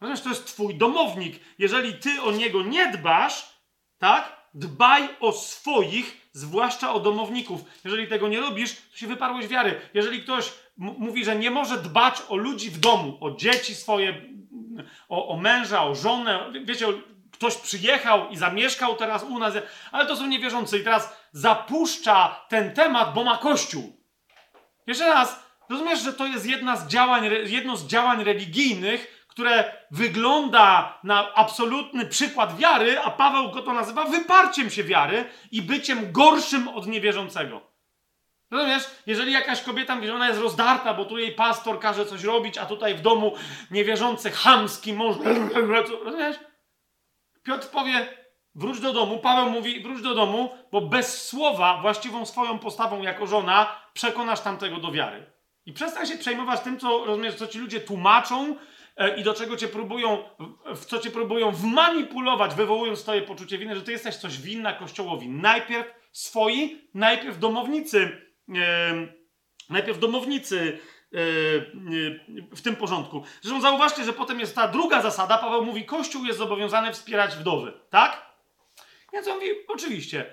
Rozumiesz? 0.00 0.20
To 0.20 0.28
jest 0.28 0.46
twój 0.46 0.74
domownik. 0.74 1.40
Jeżeli 1.58 1.94
ty 1.94 2.22
o 2.22 2.32
niego 2.32 2.62
nie 2.62 2.92
dbasz, 2.92 3.60
tak? 3.98 4.40
Dbaj 4.54 5.08
o 5.20 5.32
swoich, 5.32 6.19
zwłaszcza 6.32 6.94
o 6.94 7.00
domowników. 7.00 7.60
Jeżeli 7.84 8.08
tego 8.08 8.28
nie 8.28 8.40
robisz, 8.40 8.76
to 8.90 8.96
się 8.96 9.06
wyparłeś 9.06 9.48
wiary. 9.48 9.80
Jeżeli 9.94 10.22
ktoś 10.22 10.52
mówi, 10.76 11.24
że 11.24 11.36
nie 11.36 11.50
może 11.50 11.78
dbać 11.78 12.22
o 12.28 12.36
ludzi 12.36 12.70
w 12.70 12.78
domu, 12.78 13.18
o 13.20 13.30
dzieci 13.30 13.74
swoje, 13.74 14.22
o, 15.08 15.28
o 15.28 15.36
męża, 15.36 15.84
o 15.84 15.94
żonę, 15.94 16.52
wiecie, 16.64 16.86
ktoś 17.32 17.56
przyjechał 17.56 18.28
i 18.28 18.36
zamieszkał 18.36 18.96
teraz 18.96 19.22
u 19.22 19.38
nas, 19.38 19.54
ale 19.92 20.06
to 20.06 20.16
są 20.16 20.26
niewierzący 20.26 20.78
i 20.78 20.84
teraz 20.84 21.16
zapuszcza 21.32 22.44
ten 22.48 22.74
temat, 22.74 23.14
bo 23.14 23.24
ma 23.24 23.38
kościół. 23.38 24.00
Jeszcze 24.86 25.08
raz, 25.08 25.42
rozumiesz, 25.68 26.02
że 26.02 26.12
to 26.12 26.26
jest 26.26 26.46
jedna 26.46 26.76
z 26.76 26.86
działań, 26.86 27.30
jedno 27.44 27.76
z 27.76 27.86
działań 27.86 28.24
religijnych, 28.24 29.19
które 29.30 29.72
wygląda 29.90 30.98
na 31.04 31.34
absolutny 31.34 32.06
przykład 32.06 32.56
wiary, 32.56 33.00
a 33.00 33.10
Paweł 33.10 33.50
go 33.50 33.62
to 33.62 33.72
nazywa 33.72 34.04
wyparciem 34.04 34.70
się 34.70 34.84
wiary 34.84 35.24
i 35.52 35.62
byciem 35.62 36.12
gorszym 36.12 36.68
od 36.68 36.86
niewierzącego. 36.86 37.70
Rozumiesz? 38.50 38.84
Jeżeli 39.06 39.32
jakaś 39.32 39.62
kobieta 39.62 39.94
mówi, 39.94 40.06
że 40.06 40.14
ona 40.14 40.28
jest 40.28 40.40
rozdarta, 40.40 40.94
bo 40.94 41.04
tu 41.04 41.18
jej 41.18 41.32
pastor 41.32 41.80
każe 41.80 42.06
coś 42.06 42.24
robić, 42.24 42.58
a 42.58 42.66
tutaj 42.66 42.94
w 42.94 43.00
domu 43.00 43.34
niewierzący, 43.70 44.30
chamski 44.30 44.92
mąż. 44.92 45.16
Rozumiesz? 46.04 46.36
Piotr 47.42 47.68
powie, 47.68 48.08
wróć 48.54 48.80
do 48.80 48.92
domu. 48.92 49.18
Paweł 49.18 49.50
mówi, 49.50 49.82
wróć 49.82 50.02
do 50.02 50.14
domu, 50.14 50.50
bo 50.72 50.80
bez 50.80 51.28
słowa, 51.28 51.78
właściwą 51.82 52.26
swoją 52.26 52.58
postawą 52.58 53.02
jako 53.02 53.26
żona, 53.26 53.76
przekonasz 53.92 54.40
tamtego 54.40 54.76
do 54.76 54.92
wiary. 54.92 55.26
I 55.66 55.72
przestań 55.72 56.06
się 56.06 56.18
przejmować 56.18 56.60
tym, 56.60 56.80
co 56.80 57.04
rozumiesz, 57.04 57.34
co 57.34 57.46
ci 57.46 57.58
ludzie 57.58 57.80
tłumaczą 57.80 58.56
i 59.16 59.22
do 59.22 59.34
czego 59.34 59.56
cię 59.56 59.68
próbują, 59.68 60.24
w 60.76 60.84
co 60.84 60.98
cię 60.98 61.10
próbują 61.10 61.50
wmanipulować, 61.50 62.54
wywołując 62.54 63.02
twoje 63.02 63.22
poczucie 63.22 63.58
winy, 63.58 63.76
że 63.76 63.82
ty 63.82 63.92
jesteś 63.92 64.16
coś 64.16 64.38
winna 64.38 64.72
Kościołowi. 64.72 65.28
Najpierw 65.28 65.86
swoi, 66.12 66.88
najpierw 66.94 67.38
domownicy, 67.38 68.26
e, 68.54 69.06
najpierw 69.70 69.98
domownicy 69.98 70.78
e, 71.14 71.18
e, 71.18 72.56
w 72.56 72.62
tym 72.62 72.76
porządku. 72.76 73.24
Zresztą 73.40 73.60
zauważcie, 73.60 74.04
że 74.04 74.12
potem 74.12 74.40
jest 74.40 74.54
ta 74.54 74.68
druga 74.68 75.02
zasada. 75.02 75.38
Paweł 75.38 75.64
mówi, 75.64 75.84
Kościół 75.84 76.24
jest 76.24 76.38
zobowiązany 76.38 76.92
wspierać 76.92 77.36
wdowy, 77.36 77.72
tak? 77.90 78.30
Więc 79.12 79.28
on 79.28 79.34
mówi, 79.34 79.48
oczywiście. 79.68 80.26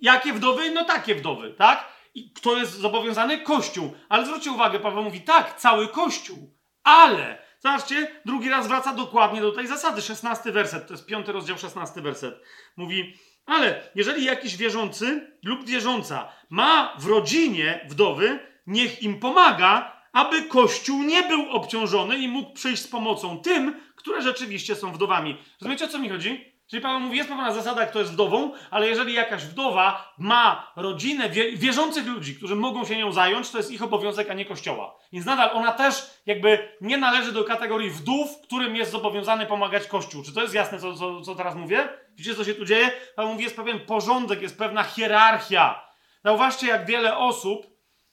Jakie 0.00 0.32
wdowy? 0.32 0.70
No 0.70 0.84
takie 0.84 1.14
wdowy, 1.14 1.54
tak? 1.58 1.88
I 2.14 2.30
kto 2.30 2.56
jest 2.56 2.72
zobowiązany? 2.72 3.38
Kościół. 3.38 3.94
Ale 4.08 4.26
zwróćcie 4.26 4.50
uwagę, 4.50 4.80
Paweł 4.80 5.02
mówi 5.02 5.20
tak, 5.20 5.56
cały 5.56 5.88
Kościół. 5.88 6.50
Ale, 6.84 7.45
zobaczcie, 7.60 8.10
drugi 8.24 8.48
raz 8.48 8.68
wraca 8.68 8.92
dokładnie 8.92 9.40
do 9.40 9.52
tej 9.52 9.66
zasady. 9.66 10.02
16 10.02 10.52
werset, 10.52 10.86
to 10.86 10.94
jest 10.94 11.06
piąty 11.06 11.32
rozdział, 11.32 11.58
16 11.58 12.00
werset. 12.00 12.40
Mówi, 12.76 13.14
ale 13.46 13.90
jeżeli 13.94 14.24
jakiś 14.24 14.56
wierzący 14.56 15.32
lub 15.44 15.64
wierząca 15.64 16.32
ma 16.50 16.96
w 16.98 17.06
rodzinie 17.06 17.86
wdowy, 17.88 18.38
niech 18.66 19.02
im 19.02 19.20
pomaga, 19.20 20.02
aby 20.12 20.42
Kościół 20.42 21.02
nie 21.02 21.22
był 21.22 21.50
obciążony 21.50 22.18
i 22.18 22.28
mógł 22.28 22.52
przyjść 22.52 22.82
z 22.82 22.88
pomocą 22.88 23.38
tym, 23.38 23.80
które 23.96 24.22
rzeczywiście 24.22 24.74
są 24.74 24.92
wdowami. 24.92 25.38
Rozumiecie, 25.60 25.84
o 25.84 25.88
co 25.88 25.98
mi 25.98 26.08
chodzi? 26.08 26.55
Czyli 26.70 26.82
Paweł 26.82 27.00
mówi, 27.00 27.16
jest 27.16 27.28
pewna 27.28 27.52
zasada, 27.52 27.86
kto 27.86 27.98
jest 27.98 28.12
wdową, 28.12 28.52
ale 28.70 28.86
jeżeli 28.86 29.14
jakaś 29.14 29.44
wdowa 29.44 30.14
ma 30.18 30.72
rodzinę 30.76 31.28
wierzących 31.54 32.06
ludzi, 32.06 32.36
którzy 32.36 32.56
mogą 32.56 32.84
się 32.84 32.96
nią 32.96 33.12
zająć, 33.12 33.50
to 33.50 33.58
jest 33.58 33.70
ich 33.70 33.82
obowiązek, 33.82 34.30
a 34.30 34.34
nie 34.34 34.44
kościoła. 34.44 34.98
Więc 35.12 35.26
nadal 35.26 35.50
ona 35.52 35.72
też 35.72 36.10
jakby 36.26 36.76
nie 36.80 36.98
należy 36.98 37.32
do 37.32 37.44
kategorii 37.44 37.90
wdów, 37.90 38.28
którym 38.42 38.76
jest 38.76 38.90
zobowiązany 38.90 39.46
pomagać 39.46 39.86
kościół. 39.86 40.22
Czy 40.22 40.34
to 40.34 40.42
jest 40.42 40.54
jasne, 40.54 40.78
co, 40.78 40.94
co, 40.94 41.20
co 41.20 41.34
teraz 41.34 41.54
mówię? 41.54 41.88
Widzicie, 42.16 42.36
co 42.36 42.44
się 42.44 42.54
tu 42.54 42.64
dzieje? 42.64 42.90
Paweł 43.16 43.32
mówi, 43.32 43.44
jest 43.44 43.56
pewien 43.56 43.80
porządek, 43.80 44.42
jest 44.42 44.58
pewna 44.58 44.82
hierarchia. 44.82 45.86
Zauważcie, 46.24 46.66
jak 46.66 46.86
wiele 46.86 47.16
osób 47.16 47.66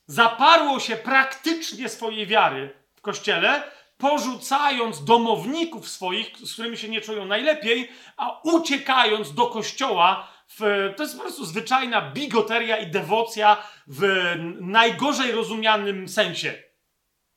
zaparło 0.05 0.79
się 0.79 0.95
praktycznie 0.95 1.89
swojej 1.89 2.27
wiary 2.27 2.83
w 2.95 3.01
kościele, 3.01 3.63
porzucając 4.03 5.03
domowników 5.03 5.89
swoich, 5.89 6.37
z 6.37 6.53
którymi 6.53 6.77
się 6.77 6.89
nie 6.89 7.01
czują 7.01 7.25
najlepiej, 7.25 7.89
a 8.17 8.41
uciekając 8.43 9.33
do 9.33 9.47
kościoła. 9.47 10.27
W, 10.59 10.93
to 10.97 11.03
jest 11.03 11.15
po 11.15 11.21
prostu 11.21 11.45
zwyczajna 11.45 12.11
bigoteria 12.11 12.77
i 12.77 12.91
dewocja 12.91 13.57
w 13.87 14.33
najgorzej 14.59 15.31
rozumianym 15.31 16.09
sensie. 16.09 16.53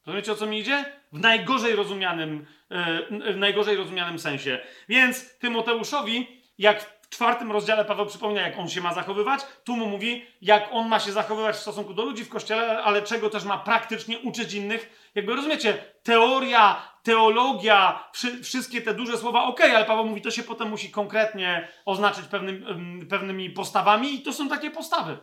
Rozumiecie 0.07 0.33
o 0.33 0.35
co 0.35 0.47
mi 0.47 0.59
idzie? 0.59 0.85
W 1.13 1.21
najgorzej 1.21 1.77
rozumianym, 1.77 2.47
e, 2.71 3.33
w 3.33 3.37
najgorzej 3.37 3.77
rozumianym 3.77 4.19
sensie. 4.19 4.59
Więc 4.89 5.39
Tymoteuszowi, 5.39 6.43
jak 6.59 6.83
w 7.03 7.09
czwartym 7.09 7.53
rozdziale 7.53 7.85
Paweł 7.85 8.07
przypomina, 8.07 8.41
jak 8.41 8.59
on 8.59 8.69
się 8.69 8.81
ma 8.81 8.95
zachowywać. 8.95 9.41
Tu 9.65 9.77
mu 9.77 9.87
mówi, 9.87 10.27
jak 10.43 10.69
on 10.73 10.89
ma 10.89 11.01
się 11.01 11.13
zachowywać 11.13 11.57
w 11.57 11.61
stosunku 11.61 11.95
do 11.95 12.05
ludzi 12.05 12.25
w 12.25 12.29
kościele, 12.29 12.83
ale 12.83 13.03
czego 13.03 13.31
też 13.31 13.45
ma 13.45 13.59
praktycznie 13.59 14.19
uczyć 14.19 14.55
innych. 14.55 15.06
Jakby 15.17 15.35
rozumiecie, 15.35 15.85
teoria, 16.03 16.93
teologia, 17.03 18.09
wszy, 18.13 18.43
wszystkie 18.43 18.83
te 18.83 18.95
duże 18.95 19.19
słowa, 19.19 19.45
ok, 19.45 19.61
ale 19.61 19.85
Paweł 19.85 20.07
mówi, 20.07 20.23
to 20.23 20.31
się 20.31 20.43
potem 20.43 20.69
musi 20.69 20.91
konkretnie 20.91 21.69
oznaczyć 21.85 22.27
pewnym, 22.27 23.07
pewnymi 23.11 23.51
postawami 23.51 24.15
i 24.15 24.23
to 24.23 24.33
są 24.33 24.49
takie 24.49 24.71
postawy. 24.71 25.19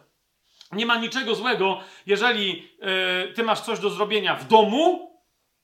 Nie 0.71 0.85
ma 0.85 0.97
niczego 0.97 1.35
złego, 1.35 1.79
jeżeli 2.05 2.69
yy, 2.79 3.33
ty 3.35 3.43
masz 3.43 3.61
coś 3.61 3.79
do 3.79 3.89
zrobienia 3.89 4.35
w 4.35 4.47
domu, 4.47 5.13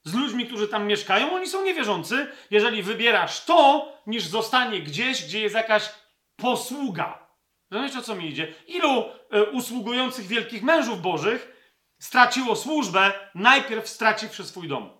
z 0.03 0.13
ludźmi, 0.13 0.45
którzy 0.45 0.67
tam 0.67 0.87
mieszkają, 0.87 1.33
oni 1.33 1.47
są 1.47 1.63
niewierzący. 1.63 2.27
Jeżeli 2.51 2.83
wybierasz 2.83 3.45
to, 3.45 3.91
niż 4.07 4.23
zostanie 4.23 4.81
gdzieś, 4.81 5.25
gdzie 5.25 5.39
jest 5.39 5.55
jakaś 5.55 5.89
posługa. 6.35 7.27
Rozumiecie, 7.71 7.99
o 7.99 8.01
co 8.01 8.15
mi 8.15 8.29
idzie? 8.29 8.53
Ilu 8.67 9.05
y, 9.33 9.43
usługujących 9.43 10.27
wielkich 10.27 10.63
mężów 10.63 11.01
bożych 11.01 11.58
straciło 11.99 12.55
służbę, 12.55 13.13
najpierw 13.35 13.89
straciwszy 13.89 14.43
swój 14.43 14.67
dom? 14.67 14.99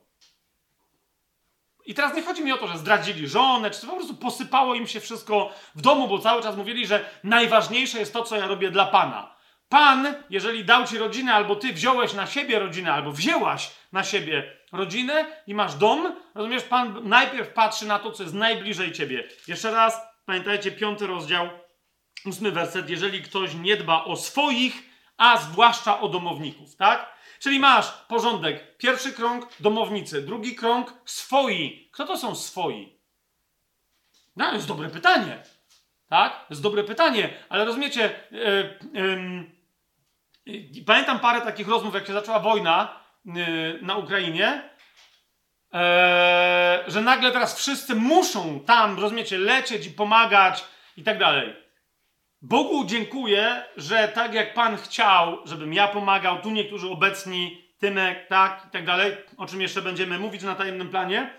I 1.86 1.94
teraz 1.94 2.16
nie 2.16 2.24
chodzi 2.24 2.44
mi 2.44 2.52
o 2.52 2.58
to, 2.58 2.68
że 2.68 2.78
zdradzili 2.78 3.28
żonę, 3.28 3.72
czy 3.72 3.88
po 3.88 3.96
prostu 3.96 4.16
posypało 4.16 4.76
im 4.76 4.88
się 4.88 5.00
wszystko 5.00 5.54
w 5.76 5.82
domu, 5.82 6.08
bo 6.08 6.20
cały 6.20 6.42
czas 6.42 6.56
mówili, 6.56 6.88
że 6.88 7.10
najważniejsze 7.24 8.00
jest 8.00 8.14
to, 8.14 8.24
co 8.24 8.36
ja 8.36 8.48
robię 8.48 8.72
dla 8.72 8.86
Pana. 8.86 9.36
Pan, 9.70 10.14
jeżeli 10.30 10.66
dał 10.66 10.86
ci 10.86 10.98
rodzinę, 10.98 11.34
albo 11.34 11.56
ty 11.56 11.74
wziąłeś 11.74 12.14
na 12.14 12.28
siebie 12.28 12.60
rodzinę, 12.60 12.94
albo 12.94 13.12
wzięłaś 13.12 13.72
na 13.92 14.04
siebie 14.04 14.58
rodzinę 14.72 15.26
i 15.48 15.54
masz 15.54 15.76
dom, 15.76 16.16
rozumiesz, 16.36 16.64
Pan 16.64 17.10
najpierw 17.10 17.54
patrzy 17.54 17.86
na 17.86 18.00
to, 18.00 18.12
co 18.12 18.24
jest 18.24 18.36
najbliżej 18.36 18.92
ciebie. 18.92 19.28
Jeszcze 19.48 19.72
raz, 19.72 20.02
pamiętajcie, 20.26 20.72
piąty 20.72 21.08
rozdział, 21.08 21.50
ósmy 22.26 22.52
werset. 22.52 22.90
Jeżeli 22.90 23.22
ktoś 23.22 23.54
nie 23.54 23.78
dba 23.78 24.04
o 24.04 24.16
swoich, 24.16 24.89
a 25.20 25.38
zwłaszcza 25.38 26.02
o 26.02 26.10
domowników, 26.10 26.76
tak? 26.76 27.16
Czyli 27.40 27.60
masz 27.60 27.92
porządek. 27.92 28.78
Pierwszy 28.78 29.14
krąg 29.14 29.48
domownicy, 29.60 30.22
drugi 30.22 30.56
krąg 30.56 30.94
swoi. 31.06 31.90
Kto 31.92 32.08
to 32.08 32.18
są 32.18 32.36
swoi? 32.36 33.00
No, 34.36 34.54
jest 34.54 34.68
dobre 34.68 34.90
pytanie. 34.90 35.44
Tak? 36.10 36.46
Jest 36.50 36.62
dobre 36.62 36.84
pytanie, 36.84 37.30
ale 37.50 37.66
rozumiecie, 37.66 38.20
yy, 38.32 38.80
yy, 40.46 40.84
pamiętam 40.86 41.20
parę 41.20 41.42
takich 41.42 41.68
rozmów, 41.68 41.94
jak 41.94 42.08
się 42.08 42.14
zaczęła 42.14 42.40
wojna 42.40 43.00
yy, 43.26 43.80
na 43.82 43.96
Ukrainie, 43.96 44.70
e, 45.74 46.84
że 46.88 47.02
nagle 47.02 47.32
teraz 47.32 47.58
wszyscy 47.58 47.96
muszą 47.96 48.60
tam, 48.60 49.00
rozumiecie, 49.00 49.38
lecieć 49.38 49.88
i 49.88 49.92
pomagać 49.92 50.66
i 50.98 51.04
tak 51.04 51.20
dalej. 51.20 51.69
Bogu 52.42 52.86
dziękuję, 52.86 53.64
że 53.78 54.08
tak 54.08 54.34
jak 54.34 54.54
Pan 54.54 54.78
chciał, 54.78 55.38
żebym 55.46 55.74
ja 55.74 55.88
pomagał, 55.88 56.42
tu 56.42 56.52
niektórzy 56.52 56.90
obecni, 56.90 57.70
Tymek, 57.80 58.28
tak 58.28 58.66
i 58.68 58.72
tak 58.72 58.86
dalej, 58.86 59.18
o 59.38 59.46
czym 59.46 59.62
jeszcze 59.62 59.82
będziemy 59.82 60.20
mówić 60.20 60.44
na 60.44 60.56
tajemnym 60.56 60.90
planie, 60.90 61.34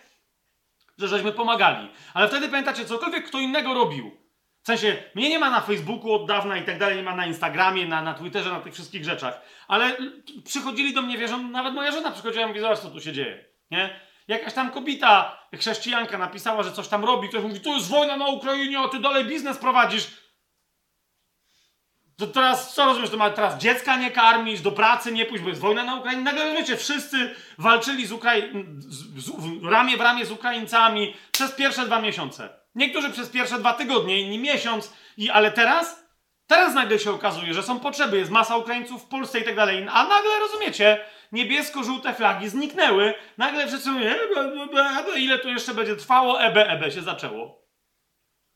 że 0.99 1.09
żeśmy 1.09 1.33
pomagali. 1.33 1.89
Ale 2.15 2.29
wtedy 2.29 2.49
pamiętacie, 2.49 2.85
cokolwiek 2.85 3.27
kto 3.27 3.39
innego 3.39 3.75
robił. 3.75 4.17
W 4.63 4.67
sensie, 4.67 4.97
mnie 5.15 5.29
nie 5.29 5.39
ma 5.39 5.51
na 5.51 5.61
Facebooku 5.61 6.13
od 6.13 6.27
dawna 6.27 6.57
i 6.57 6.65
tak 6.65 6.79
dalej, 6.79 6.97
nie 6.97 7.03
ma 7.03 7.17
na 7.17 7.27
Instagramie, 7.27 7.87
na, 7.87 8.03
na 8.03 8.15
Twitterze, 8.15 8.51
na 8.51 8.61
tych 8.61 8.75
wszystkich 8.75 9.05
rzeczach. 9.05 9.41
Ale 9.69 9.97
przychodzili 10.45 10.95
do 10.95 11.03
mnie, 11.03 11.19
wierzą, 11.19 11.43
nawet 11.43 11.75
moja 11.75 11.93
żona 11.93 12.11
przychodziła 12.11 12.45
i 12.45 12.49
mówi, 12.49 12.61
zobacz 12.61 12.79
co 12.79 12.91
tu 12.91 13.01
się 13.01 13.13
dzieje, 13.13 13.45
nie? 13.71 14.01
Jakaś 14.29 14.55
tam 14.55 14.71
kobieta, 14.71 15.47
chrześcijanka 15.55 16.19
napisała, 16.19 16.63
że 16.63 16.73
coś 16.73 16.89
tam 16.89 17.05
robi, 17.05 17.29
ktoś 17.29 17.43
mówi, 17.43 17.61
tu 17.61 17.75
jest 17.75 17.89
wojna 17.89 18.17
na 18.17 18.27
Ukrainie, 18.27 18.79
a 18.79 18.89
ty 18.89 18.99
dalej 18.99 19.25
biznes 19.25 19.59
prowadzisz. 19.59 20.20
To 22.21 22.27
teraz, 22.27 22.75
co 22.75 22.85
rozumiesz, 22.85 23.11
to 23.11 23.17
ma 23.17 23.31
teraz 23.31 23.59
dziecka 23.59 23.97
nie 23.97 24.11
karmić, 24.11 24.61
do 24.61 24.73
pracy 24.73 25.13
nie 25.13 25.27
pójść, 25.27 25.43
bo 25.43 25.49
jest 25.49 25.61
wojna 25.61 25.85
na 25.85 25.95
Ukrainie. 25.95 26.23
Nagle, 26.23 26.53
wiecie, 26.53 26.77
wszyscy 26.77 27.35
walczyli 27.59 28.07
z 28.07 28.13
Ukrai... 28.13 28.43
Z, 28.79 29.25
z, 29.25 29.31
ramię 29.71 29.97
w 29.97 30.01
ramię 30.01 30.27
z 30.27 30.31
Ukraińcami 30.31 31.17
przez 31.33 31.53
pierwsze 31.53 31.87
dwa 31.87 32.01
miesiące. 32.01 32.49
Niektórzy 32.75 33.11
przez 33.11 33.29
pierwsze 33.29 33.59
dwa 33.59 33.73
tygodnie, 33.73 34.21
inni 34.21 34.39
miesiąc. 34.39 34.93
I, 35.17 35.31
ale 35.31 35.51
teraz? 35.51 36.05
Teraz 36.47 36.75
nagle 36.75 36.99
się 36.99 37.11
okazuje, 37.11 37.55
że 37.55 37.63
są 37.63 37.81
potrzeby, 37.81 38.19
jest 38.19 38.31
masa 38.31 38.57
Ukraińców 38.57 39.03
w 39.03 39.09
Polsce 39.09 39.41
i 39.41 39.45
tak 39.45 39.57
dalej. 39.57 39.87
A 39.91 40.05
nagle, 40.05 40.39
rozumiecie, 40.41 41.05
niebiesko-żółte 41.33 42.15
flagi 42.15 42.49
zniknęły. 42.49 43.15
Nagle 43.39 43.67
wszyscy 43.67 43.91
mówią, 43.91 44.15
ile 45.17 45.39
to 45.39 45.49
jeszcze 45.49 45.75
będzie 45.75 45.97
trwało, 45.97 46.43
ebe, 46.43 46.69
ebe 46.69 46.93
się 46.93 47.03
zaczęło. 47.03 47.61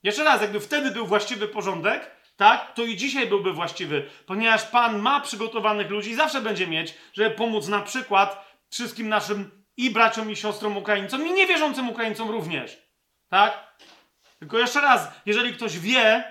Jeszcze 0.02 0.24
raz, 0.24 0.40
jakby 0.40 0.60
wtedy 0.60 0.90
był 0.90 1.06
właściwy 1.06 1.48
porządek, 1.48 2.10
tak, 2.36 2.74
to 2.74 2.82
i 2.82 2.96
dzisiaj 2.96 3.26
byłby 3.26 3.52
właściwy, 3.52 4.10
ponieważ 4.26 4.64
Pan 4.64 4.98
ma 4.98 5.20
przygotowanych 5.20 5.90
ludzi 5.90 6.10
i 6.10 6.14
zawsze 6.14 6.40
będzie 6.40 6.66
mieć, 6.66 6.94
żeby 7.12 7.30
pomóc 7.30 7.68
na 7.68 7.80
przykład 7.80 8.56
wszystkim 8.70 9.08
naszym 9.08 9.64
i 9.76 9.90
braciom, 9.90 10.30
i 10.30 10.36
siostrom 10.36 10.76
Ukraińcom, 10.76 11.26
i 11.26 11.32
niewierzącym 11.32 11.88
Ukraińcom 11.88 12.30
również. 12.30 12.78
Tak? 13.28 13.76
Tylko 14.38 14.58
jeszcze 14.58 14.80
raz, 14.80 15.08
jeżeli 15.26 15.52
ktoś 15.52 15.78
wie, 15.78 16.24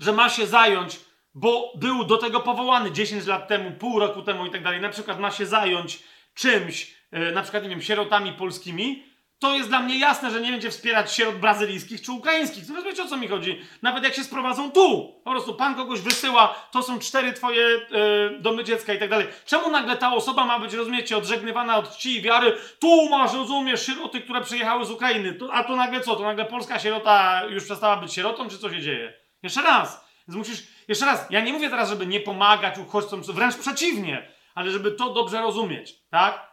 że 0.00 0.12
ma 0.12 0.28
się 0.28 0.46
zająć, 0.46 1.00
bo 1.34 1.72
był 1.74 2.04
do 2.04 2.16
tego 2.16 2.40
powołany 2.40 2.92
10 2.92 3.26
lat 3.26 3.48
temu, 3.48 3.70
pół 3.70 3.98
roku 3.98 4.22
temu 4.22 4.46
i 4.46 4.50
tak 4.50 4.62
dalej, 4.62 4.80
na 4.80 4.88
przykład 4.88 5.20
ma 5.20 5.30
się 5.30 5.46
zająć 5.46 5.98
czymś, 6.34 6.94
yy, 7.12 7.32
na 7.32 7.42
przykład, 7.42 7.62
nie 7.62 7.68
wiem, 7.68 7.82
sierotami 7.82 8.32
polskimi, 8.32 9.07
to 9.38 9.54
jest 9.54 9.68
dla 9.68 9.80
mnie 9.80 9.98
jasne, 9.98 10.30
że 10.30 10.40
nie 10.40 10.50
będzie 10.50 10.70
wspierać 10.70 11.14
sierot 11.14 11.34
brazylijskich 11.34 12.02
czy 12.02 12.12
ukraińskich. 12.12 12.66
To 12.66 12.82
wiecie 12.82 13.02
o 13.02 13.06
co 13.06 13.16
mi 13.16 13.28
chodzi? 13.28 13.60
Nawet 13.82 14.04
jak 14.04 14.14
się 14.14 14.24
sprowadzą 14.24 14.70
tu. 14.70 15.20
Po 15.24 15.30
prostu 15.30 15.54
pan 15.54 15.74
kogoś 15.74 16.00
wysyła, 16.00 16.54
to 16.70 16.82
są 16.82 16.98
cztery 16.98 17.32
twoje 17.32 17.62
yy, 17.62 18.38
domy 18.40 18.64
dziecka 18.64 18.94
i 18.94 18.98
tak 18.98 19.10
dalej. 19.10 19.26
Czemu 19.46 19.70
nagle 19.70 19.96
ta 19.96 20.14
osoba 20.14 20.44
ma 20.44 20.58
być, 20.58 20.72
rozumiecie, 20.72 21.16
odżegnywana 21.16 21.76
od 21.76 21.96
czci 21.96 22.16
i 22.16 22.22
wiary? 22.22 22.56
Tu 22.78 23.08
masz, 23.08 23.34
rozumiesz, 23.34 23.86
sieroty, 23.86 24.20
które 24.20 24.40
przyjechały 24.40 24.84
z 24.84 24.90
Ukrainy. 24.90 25.32
To, 25.32 25.52
a 25.52 25.64
to 25.64 25.76
nagle 25.76 26.00
co? 26.00 26.16
To 26.16 26.22
nagle 26.22 26.44
polska 26.44 26.78
sierota 26.78 27.42
już 27.44 27.64
przestała 27.64 27.96
być 27.96 28.12
sierotą, 28.12 28.48
czy 28.48 28.58
co 28.58 28.70
się 28.70 28.80
dzieje? 28.80 29.12
Jeszcze 29.42 29.62
raz. 29.62 30.08
Więc 30.28 30.38
musisz, 30.38 30.62
jeszcze 30.88 31.06
raz, 31.06 31.26
ja 31.30 31.40
nie 31.40 31.52
mówię 31.52 31.70
teraz, 31.70 31.88
żeby 31.88 32.06
nie 32.06 32.20
pomagać 32.20 32.78
uchodźcom, 32.78 33.22
wręcz 33.22 33.56
przeciwnie, 33.56 34.32
ale 34.54 34.70
żeby 34.70 34.92
to 34.92 35.12
dobrze 35.12 35.40
rozumieć, 35.40 35.94
tak? 36.10 36.47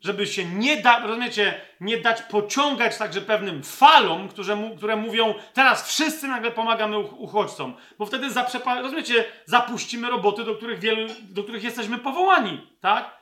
Żeby 0.00 0.26
się 0.26 0.44
nie 0.44 0.76
da, 0.76 1.06
rozumiecie, 1.06 1.60
nie 1.80 1.98
dać 1.98 2.22
pociągać 2.22 2.98
także 2.98 3.20
pewnym 3.20 3.62
falom, 3.62 4.28
które, 4.28 4.56
mu, 4.56 4.76
które 4.76 4.96
mówią, 4.96 5.34
teraz 5.54 5.88
wszyscy 5.88 6.28
nagle 6.28 6.50
pomagamy 6.50 6.98
uchodźcom, 6.98 7.76
bo 7.98 8.06
wtedy 8.06 8.30
zaprzepa, 8.30 8.80
rozumiecie, 8.80 9.24
zapuścimy 9.46 10.10
roboty, 10.10 10.44
do 10.44 10.54
których, 10.54 10.80
wielu, 10.80 11.08
do 11.20 11.42
których 11.42 11.64
jesteśmy 11.64 11.98
powołani, 11.98 12.66
tak? 12.80 13.20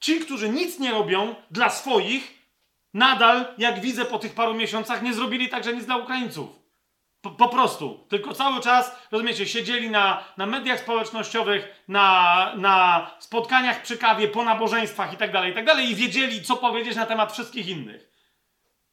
Ci, 0.00 0.20
którzy 0.20 0.48
nic 0.48 0.78
nie 0.78 0.90
robią 0.90 1.34
dla 1.50 1.70
swoich, 1.70 2.38
nadal, 2.94 3.54
jak 3.58 3.80
widzę 3.80 4.04
po 4.04 4.18
tych 4.18 4.34
paru 4.34 4.54
miesiącach, 4.54 5.02
nie 5.02 5.14
zrobili 5.14 5.48
także 5.48 5.72
nic 5.72 5.86
dla 5.86 5.96
Ukraińców. 5.96 6.63
Po, 7.24 7.30
po, 7.30 7.48
prostu. 7.48 8.06
Tylko 8.08 8.34
cały 8.34 8.60
czas, 8.60 8.96
rozumiecie, 9.10 9.46
siedzieli 9.46 9.90
na, 9.90 10.24
na 10.36 10.46
mediach 10.46 10.80
społecznościowych, 10.80 11.84
na, 11.88 12.52
na 12.56 13.10
spotkaniach 13.18 13.82
przy 13.82 13.98
kawie, 13.98 14.28
po 14.28 14.44
nabożeństwach 14.44 15.16
tak 15.16 15.32
tak 15.54 15.64
dalej 15.64 15.90
i 15.90 15.94
wiedzieli, 15.94 16.42
co 16.42 16.56
powiedzieć 16.56 16.96
na 16.96 17.06
temat 17.06 17.32
wszystkich 17.32 17.68
innych. 17.68 18.08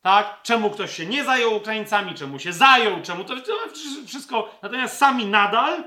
Tak? 0.01 0.39
Czemu 0.43 0.69
ktoś 0.69 0.95
się 0.95 1.05
nie 1.05 1.23
zajął 1.23 1.55
Ukraińcami, 1.55 2.13
czemu 2.13 2.39
się 2.39 2.53
zajął, 2.53 3.01
czemu 3.01 3.23
to, 3.23 3.35
to 3.35 3.53
wszystko. 4.07 4.59
Natomiast 4.61 4.97
sami 4.97 5.25
nadal 5.25 5.83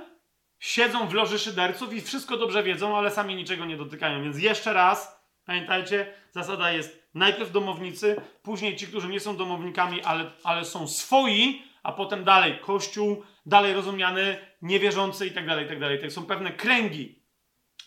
siedzą 0.58 1.08
w 1.08 1.14
loży 1.14 1.38
szyderców 1.38 1.94
i 1.94 2.00
wszystko 2.00 2.36
dobrze 2.36 2.62
wiedzą, 2.62 2.98
ale 2.98 3.10
sami 3.10 3.36
niczego 3.36 3.64
nie 3.64 3.76
dotykają. 3.76 4.22
Więc 4.22 4.38
jeszcze 4.38 4.72
raz, 4.72 5.20
pamiętajcie, 5.46 6.12
zasada 6.32 6.72
jest 6.72 7.08
najpierw 7.14 7.52
domownicy, 7.52 8.16
później 8.42 8.76
ci, 8.76 8.86
którzy 8.86 9.08
nie 9.08 9.20
są 9.20 9.36
domownikami, 9.36 10.02
ale, 10.02 10.30
ale 10.44 10.64
są 10.64 10.88
swoi, 10.88 11.73
a 11.85 11.93
potem 11.93 12.24
dalej 12.24 12.59
Kościół, 12.59 13.24
dalej 13.47 13.74
rozumiany, 13.74 14.36
niewierzący 14.62 15.27
i 15.27 15.31
tak 15.31 15.47
dalej, 15.47 15.66
i 15.66 15.69
tak 15.69 15.81
dalej. 15.81 16.11
Są 16.11 16.27
pewne 16.27 16.52
kręgi. 16.52 17.23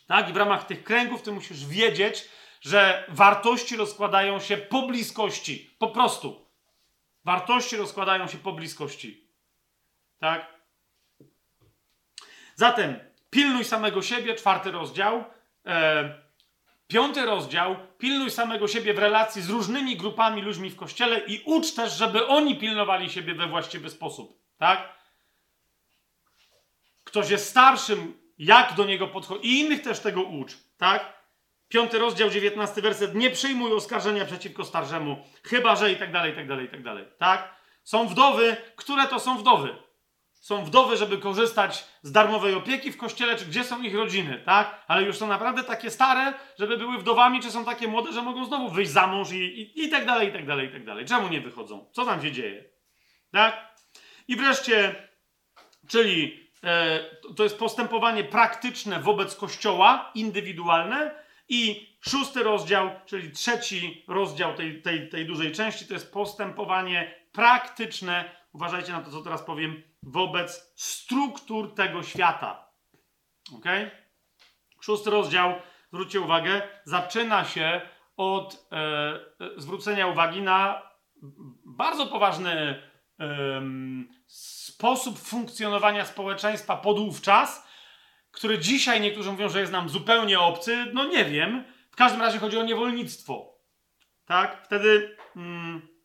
Tak? 0.08 0.30
I 0.30 0.34
w 0.34 0.38
ramach 0.38 0.66
tych 0.66 0.84
kręgów 0.84 1.22
ty 1.22 1.32
musisz 1.32 1.66
wiedzieć, 1.66 2.30
że 2.62 3.06
wartości 3.10 3.78
rozkładają 3.78 4.40
się 4.40 4.58
po 4.58 4.88
bliskości. 4.88 5.76
Po 5.80 5.88
prostu. 5.88 6.48
Wartości 7.26 7.78
rozkładają 7.78 8.28
się 8.28 8.38
po 8.38 8.52
bliskości. 8.52 9.28
Tak? 10.20 10.58
Zatem 12.56 13.00
pilnuj 13.30 13.66
samego 13.66 14.02
siebie, 14.02 14.36
czwarty 14.36 14.72
rozdział. 14.72 15.24
E, 15.66 16.27
piąty 16.88 17.26
rozdział, 17.26 17.76
pilnuj 17.98 18.32
samego 18.32 18.68
siebie 18.68 18.94
w 18.94 19.00
relacji 19.00 19.42
z 19.42 19.50
różnymi 19.50 19.98
grupami 19.98 20.42
ludźmi 20.42 20.70
w 20.70 20.76
kościele 20.76 21.20
i 21.20 21.44
ucz 21.46 21.74
też, 21.74 21.94
żeby 21.94 22.28
oni 22.28 22.56
pilnowali 22.56 23.10
siebie 23.10 23.34
we 23.34 23.48
właściwy 23.48 23.90
sposób. 23.90 24.42
Tak? 24.58 24.98
Ktoś 27.04 27.30
jest 27.30 27.50
starszym, 27.50 28.18
jak 28.38 28.74
do 28.74 28.86
niego 28.86 29.08
podchodzi. 29.08 29.48
I 29.48 29.60
innych 29.60 29.82
też 29.82 30.00
tego 30.00 30.22
ucz. 30.22 30.58
Tak? 30.78 31.18
Piąty 31.70 32.00
rozdział, 32.00 32.30
dziewiętnasty 32.30 32.82
werset. 32.82 33.16
Nie 33.16 33.30
przyjmuj 33.32 33.74
oskarżenia 33.74 34.26
przeciwko 34.26 34.66
starszemu, 34.66 35.18
chyba 35.44 35.76
że 35.76 35.92
i 35.92 35.96
tak 35.96 36.12
dalej, 36.12 36.34
i 36.34 36.36
tak 36.36 36.48
dalej, 36.48 36.66
i 36.66 36.70
tak 36.70 36.84
dalej. 36.84 37.06
Tak? 37.18 37.56
Są 37.84 38.08
wdowy. 38.08 38.58
Które 38.76 39.08
to 39.08 39.20
są 39.20 39.38
wdowy? 39.38 39.87
Są 40.48 40.66
wdowy, 40.66 40.98
żeby 40.98 41.18
korzystać 41.18 41.86
z 42.02 42.12
darmowej 42.12 42.56
opieki 42.56 42.92
w 42.92 42.98
kościele, 42.98 43.36
czy 43.36 43.46
gdzie 43.46 43.64
są 43.64 43.82
ich 43.82 43.96
rodziny, 43.96 44.42
tak? 44.46 44.86
Ale 44.88 45.04
już 45.04 45.18
są 45.18 45.28
naprawdę 45.28 45.64
takie 45.64 45.92
stare, 45.92 46.34
żeby 46.60 46.78
były 46.78 46.98
wdowami, 46.98 47.40
czy 47.40 47.52
są 47.52 47.66
takie 47.66 47.88
młode, 47.88 48.12
że 48.12 48.22
mogą 48.22 48.46
znowu 48.46 48.70
wyjść 48.70 48.92
za 48.92 49.08
mąż 49.08 49.32
i, 49.32 49.38
i, 49.38 49.86
i 49.86 49.90
tak 49.90 50.06
dalej, 50.06 50.30
i 50.30 50.32
tak 50.32 50.46
dalej, 50.46 50.68
i 50.68 50.72
tak 50.72 50.86
dalej. 50.86 51.06
Czemu 51.06 51.28
nie 51.28 51.42
wychodzą? 51.42 51.90
Co 51.92 52.06
tam 52.06 52.22
się 52.22 52.32
dzieje? 52.32 52.64
Tak? 53.32 53.76
I 54.28 54.36
wreszcie, 54.36 54.96
czyli 55.88 56.50
e, 56.64 57.00
to 57.36 57.44
jest 57.44 57.60
postępowanie 57.60 58.24
praktyczne 58.24 59.00
wobec 59.00 59.36
kościoła, 59.36 60.12
indywidualne, 60.16 61.16
i 61.50 61.90
szósty 62.02 62.44
rozdział, 62.44 62.90
czyli 63.06 63.32
trzeci 63.32 64.06
rozdział 64.08 64.56
tej, 64.56 64.82
tej, 64.82 65.10
tej 65.10 65.26
dużej 65.26 65.52
części, 65.52 65.86
to 65.86 65.94
jest 65.94 66.14
postępowanie 66.14 67.16
praktyczne, 67.32 68.38
uważajcie 68.58 68.92
na 68.92 69.02
to, 69.02 69.12
co 69.12 69.22
teraz 69.22 69.44
powiem, 69.44 69.84
wobec 70.04 70.74
struktur 70.76 71.76
tego 71.76 72.04
świata. 72.04 72.72
Ok? 73.56 73.66
Szósty 74.82 75.10
rozdział, 75.10 75.54
zwróćcie 75.94 76.22
uwagę, 76.22 76.62
zaczyna 76.84 77.46
się 77.46 77.82
od 78.18 78.68
e, 78.72 78.76
e 78.76 79.62
zwrócenia 79.62 80.08
uwagi 80.08 80.42
na 80.42 80.82
bardzo 81.66 82.08
poważny 82.08 82.52
e, 83.20 83.62
sposób 84.28 85.20
funkcjonowania 85.20 86.06
społeczeństwa 86.06 86.78
podówczas, 86.78 87.68
który 88.32 88.60
dzisiaj 88.60 89.02
niektórzy 89.02 89.32
mówią, 89.32 89.50
że 89.50 89.60
jest 89.60 89.72
nam 89.72 89.90
zupełnie 89.90 90.40
obcy, 90.40 90.86
no 90.94 91.06
nie 91.06 91.26
wiem. 91.26 91.64
W 91.92 91.96
każdym 91.96 92.22
razie 92.22 92.40
chodzi 92.40 92.58
o 92.58 92.64
niewolnictwo. 92.64 93.58
Tak? 94.26 94.66
Wtedy 94.66 95.18
mm, 95.36 95.97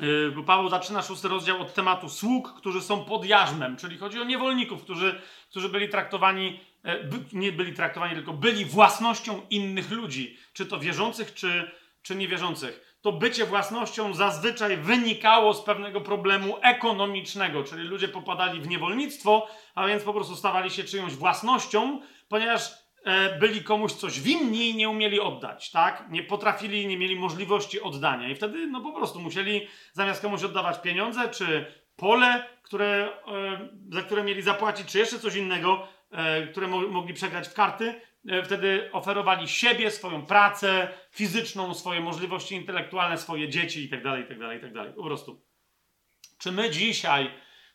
yy, 0.00 0.44
Paweł 0.46 0.68
zaczyna 0.68 1.02
szósty 1.02 1.28
rozdział 1.28 1.62
od 1.62 1.74
tematu 1.74 2.08
sług, 2.08 2.54
którzy 2.56 2.80
są 2.80 3.04
pod 3.04 3.24
jarzmem, 3.24 3.76
czyli 3.76 3.98
chodzi 3.98 4.20
o 4.20 4.24
niewolników, 4.24 4.82
którzy, 4.82 5.20
którzy 5.50 5.68
byli 5.68 5.88
traktowani, 5.88 6.60
e, 6.82 7.04
by, 7.04 7.16
nie 7.32 7.52
byli 7.52 7.72
traktowani, 7.72 8.14
tylko 8.14 8.32
byli 8.32 8.64
własnością 8.64 9.40
innych 9.50 9.90
ludzi, 9.90 10.38
czy 10.52 10.66
to 10.66 10.78
wierzących, 10.78 11.34
czy, 11.34 11.70
czy 12.02 12.16
niewierzących. 12.16 12.96
To 13.00 13.12
bycie 13.12 13.46
własnością 13.46 14.14
zazwyczaj 14.14 14.76
wynikało 14.76 15.54
z 15.54 15.62
pewnego 15.62 16.00
problemu 16.00 16.56
ekonomicznego, 16.62 17.64
czyli 17.64 17.82
ludzie 17.82 18.08
popadali 18.08 18.60
w 18.60 18.68
niewolnictwo, 18.68 19.48
a 19.74 19.86
więc 19.86 20.02
po 20.02 20.12
prostu 20.12 20.36
stawali 20.36 20.70
się 20.70 20.84
czyjąś 20.84 21.14
własnością, 21.14 22.00
ponieważ 22.28 22.85
byli 23.40 23.62
komuś 23.62 23.92
coś 23.92 24.20
winni 24.20 24.70
i 24.70 24.74
nie 24.74 24.88
umieli 24.88 25.20
oddać, 25.20 25.70
tak? 25.70 26.04
Nie 26.10 26.22
potrafili, 26.22 26.86
nie 26.86 26.98
mieli 26.98 27.16
możliwości 27.16 27.80
oddania 27.80 28.28
i 28.28 28.34
wtedy 28.34 28.66
no 28.66 28.80
po 28.80 28.92
prostu 28.92 29.20
musieli 29.20 29.66
zamiast 29.92 30.22
komuś 30.22 30.42
oddawać 30.42 30.80
pieniądze, 30.80 31.28
czy 31.28 31.72
pole, 31.96 32.46
które, 32.62 33.08
e, 33.26 33.68
za 33.92 34.02
które 34.02 34.24
mieli 34.24 34.42
zapłacić, 34.42 34.86
czy 34.86 34.98
jeszcze 34.98 35.18
coś 35.18 35.34
innego, 35.34 35.88
e, 36.10 36.46
które 36.46 36.68
mo 36.68 36.80
mogli 36.80 37.14
przegrać 37.14 37.48
w 37.48 37.54
karty, 37.54 38.00
E, 38.28 38.42
wtedy 38.42 38.88
oferowali 38.92 39.48
siebie, 39.48 39.90
swoją 39.90 40.26
pracę 40.26 40.88
fizyczną, 41.10 41.74
swoje 41.74 42.00
możliwości 42.00 42.54
intelektualne, 42.54 43.18
swoje 43.18 43.48
dzieci 43.48 43.82
itd., 43.82 44.18
itd., 44.18 44.54
itd. 44.54 44.92
Po 44.92 45.04
prostu. 45.04 45.42
Czy 46.38 46.52
my 46.52 46.70
dzisiaj 46.70 47.30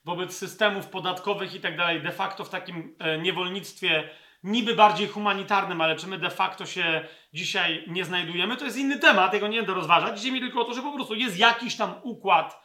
wobec 0.06 0.38
systemów 0.38 0.88
podatkowych 0.88 1.54
itd. 1.54 1.78
Tak 1.78 2.04
de 2.04 2.12
facto 2.12 2.44
w 2.44 2.50
takim 2.50 2.96
e, 3.00 3.18
niewolnictwie 3.18 4.10
niby 4.44 4.76
bardziej 4.76 5.08
humanitarnym, 5.08 5.82
ale 5.82 5.96
czy 5.96 6.08
my 6.08 6.18
de 6.18 6.30
facto 6.30 6.66
się 6.66 7.08
dzisiaj 7.34 7.84
nie 7.88 8.06
znajdujemy, 8.06 8.58
to 8.58 8.66
jest 8.66 8.78
inny 8.78 9.00
temat, 9.00 9.32
tego 9.32 9.48
nie 9.48 9.58
będę 9.58 9.74
rozważać. 9.74 10.18
Dzisiaj 10.18 10.32
mi 10.32 10.40
tylko 10.40 10.62
o 10.62 10.66
to, 10.66 10.74
że 10.74 10.82
po 10.82 10.92
prostu 10.92 11.16
jest 11.16 11.38
jakiś 11.38 11.76
tam 11.76 11.94
układ 12.04 12.64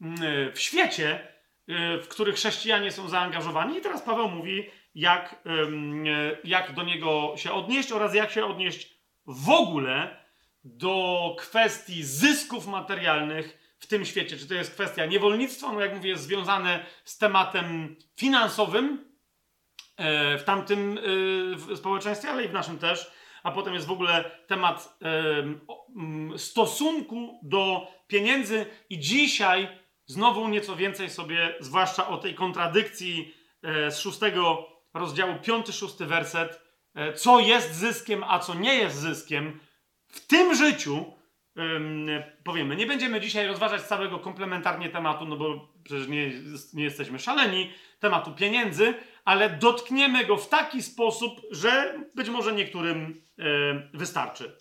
mm, 0.00 0.14
e, 0.22 0.52
w 0.52 0.60
świecie, 0.60 1.38
w 2.02 2.06
który 2.08 2.32
chrześcijanie 2.32 2.92
są 2.92 3.08
zaangażowani 3.08 3.78
i 3.78 3.80
teraz 3.80 4.02
Paweł 4.02 4.28
mówi, 4.28 4.70
jak, 4.94 5.42
jak 6.44 6.74
do 6.74 6.82
niego 6.82 7.34
się 7.36 7.52
odnieść 7.52 7.92
oraz 7.92 8.14
jak 8.14 8.30
się 8.30 8.46
odnieść 8.46 8.94
w 9.26 9.50
ogóle 9.50 10.24
do 10.64 11.34
kwestii 11.38 12.04
zysków 12.04 12.66
materialnych 12.66 13.76
w 13.78 13.86
tym 13.86 14.04
świecie. 14.04 14.36
Czy 14.36 14.48
to 14.48 14.54
jest 14.54 14.74
kwestia 14.74 15.06
niewolnictwa, 15.06 15.72
no 15.72 15.80
jak 15.80 15.94
mówię, 15.94 16.10
jest 16.10 16.22
związane 16.22 16.86
z 17.04 17.18
tematem 17.18 17.96
finansowym 18.16 19.07
w 20.38 20.42
tamtym 20.44 20.98
e, 21.72 21.76
społeczeństwie, 21.76 22.30
ale 22.30 22.44
i 22.44 22.48
w 22.48 22.52
naszym 22.52 22.78
też. 22.78 23.10
A 23.42 23.52
potem 23.52 23.74
jest 23.74 23.86
w 23.86 23.90
ogóle 23.90 24.30
temat 24.46 24.98
stosunku 26.36 27.40
do 27.42 27.86
pieniędzy, 28.06 28.66
i 28.90 28.98
dzisiaj 28.98 29.68
znowu 30.06 30.48
nieco 30.48 30.76
więcej 30.76 31.10
sobie, 31.10 31.54
zwłaszcza 31.60 32.08
o 32.08 32.18
tej 32.18 32.34
kontradykcji 32.34 33.34
e, 33.62 33.90
z 33.90 33.98
szóstego 33.98 34.68
rozdziału 34.94 35.32
5-6 35.32 36.06
werset, 36.06 36.62
e, 36.94 37.12
co 37.12 37.40
jest 37.40 37.74
zyskiem, 37.74 38.24
a 38.28 38.38
co 38.38 38.54
nie 38.54 38.74
jest 38.74 38.96
zyskiem 38.96 39.60
w 40.06 40.26
tym 40.26 40.54
życiu, 40.54 41.18
powiemy. 42.44 42.76
Nie 42.76 42.86
będziemy 42.86 43.20
dzisiaj 43.20 43.46
rozważać 43.46 43.82
całego 43.82 44.18
komplementarnie 44.18 44.88
tematu, 44.88 45.24
no 45.24 45.36
bo 45.36 45.68
przecież 45.84 46.08
nie, 46.08 46.30
nie 46.74 46.84
jesteśmy 46.84 47.18
szaleni, 47.18 47.72
tematu 47.98 48.32
pieniędzy, 48.32 48.94
ale 49.28 49.50
dotkniemy 49.50 50.24
go 50.24 50.36
w 50.36 50.48
taki 50.48 50.82
sposób, 50.82 51.40
że 51.50 52.00
być 52.14 52.28
może 52.28 52.52
niektórym 52.52 53.22
e, 53.38 53.44
wystarczy. 53.94 54.56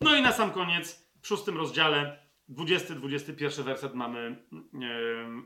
No 0.00 0.14
i 0.14 0.22
na 0.22 0.32
sam 0.32 0.50
koniec, 0.50 1.08
w 1.22 1.26
szóstym 1.26 1.56
rozdziale, 1.56 2.26
20-21 2.48 3.62
werset 3.62 3.94
mamy, 3.94 4.46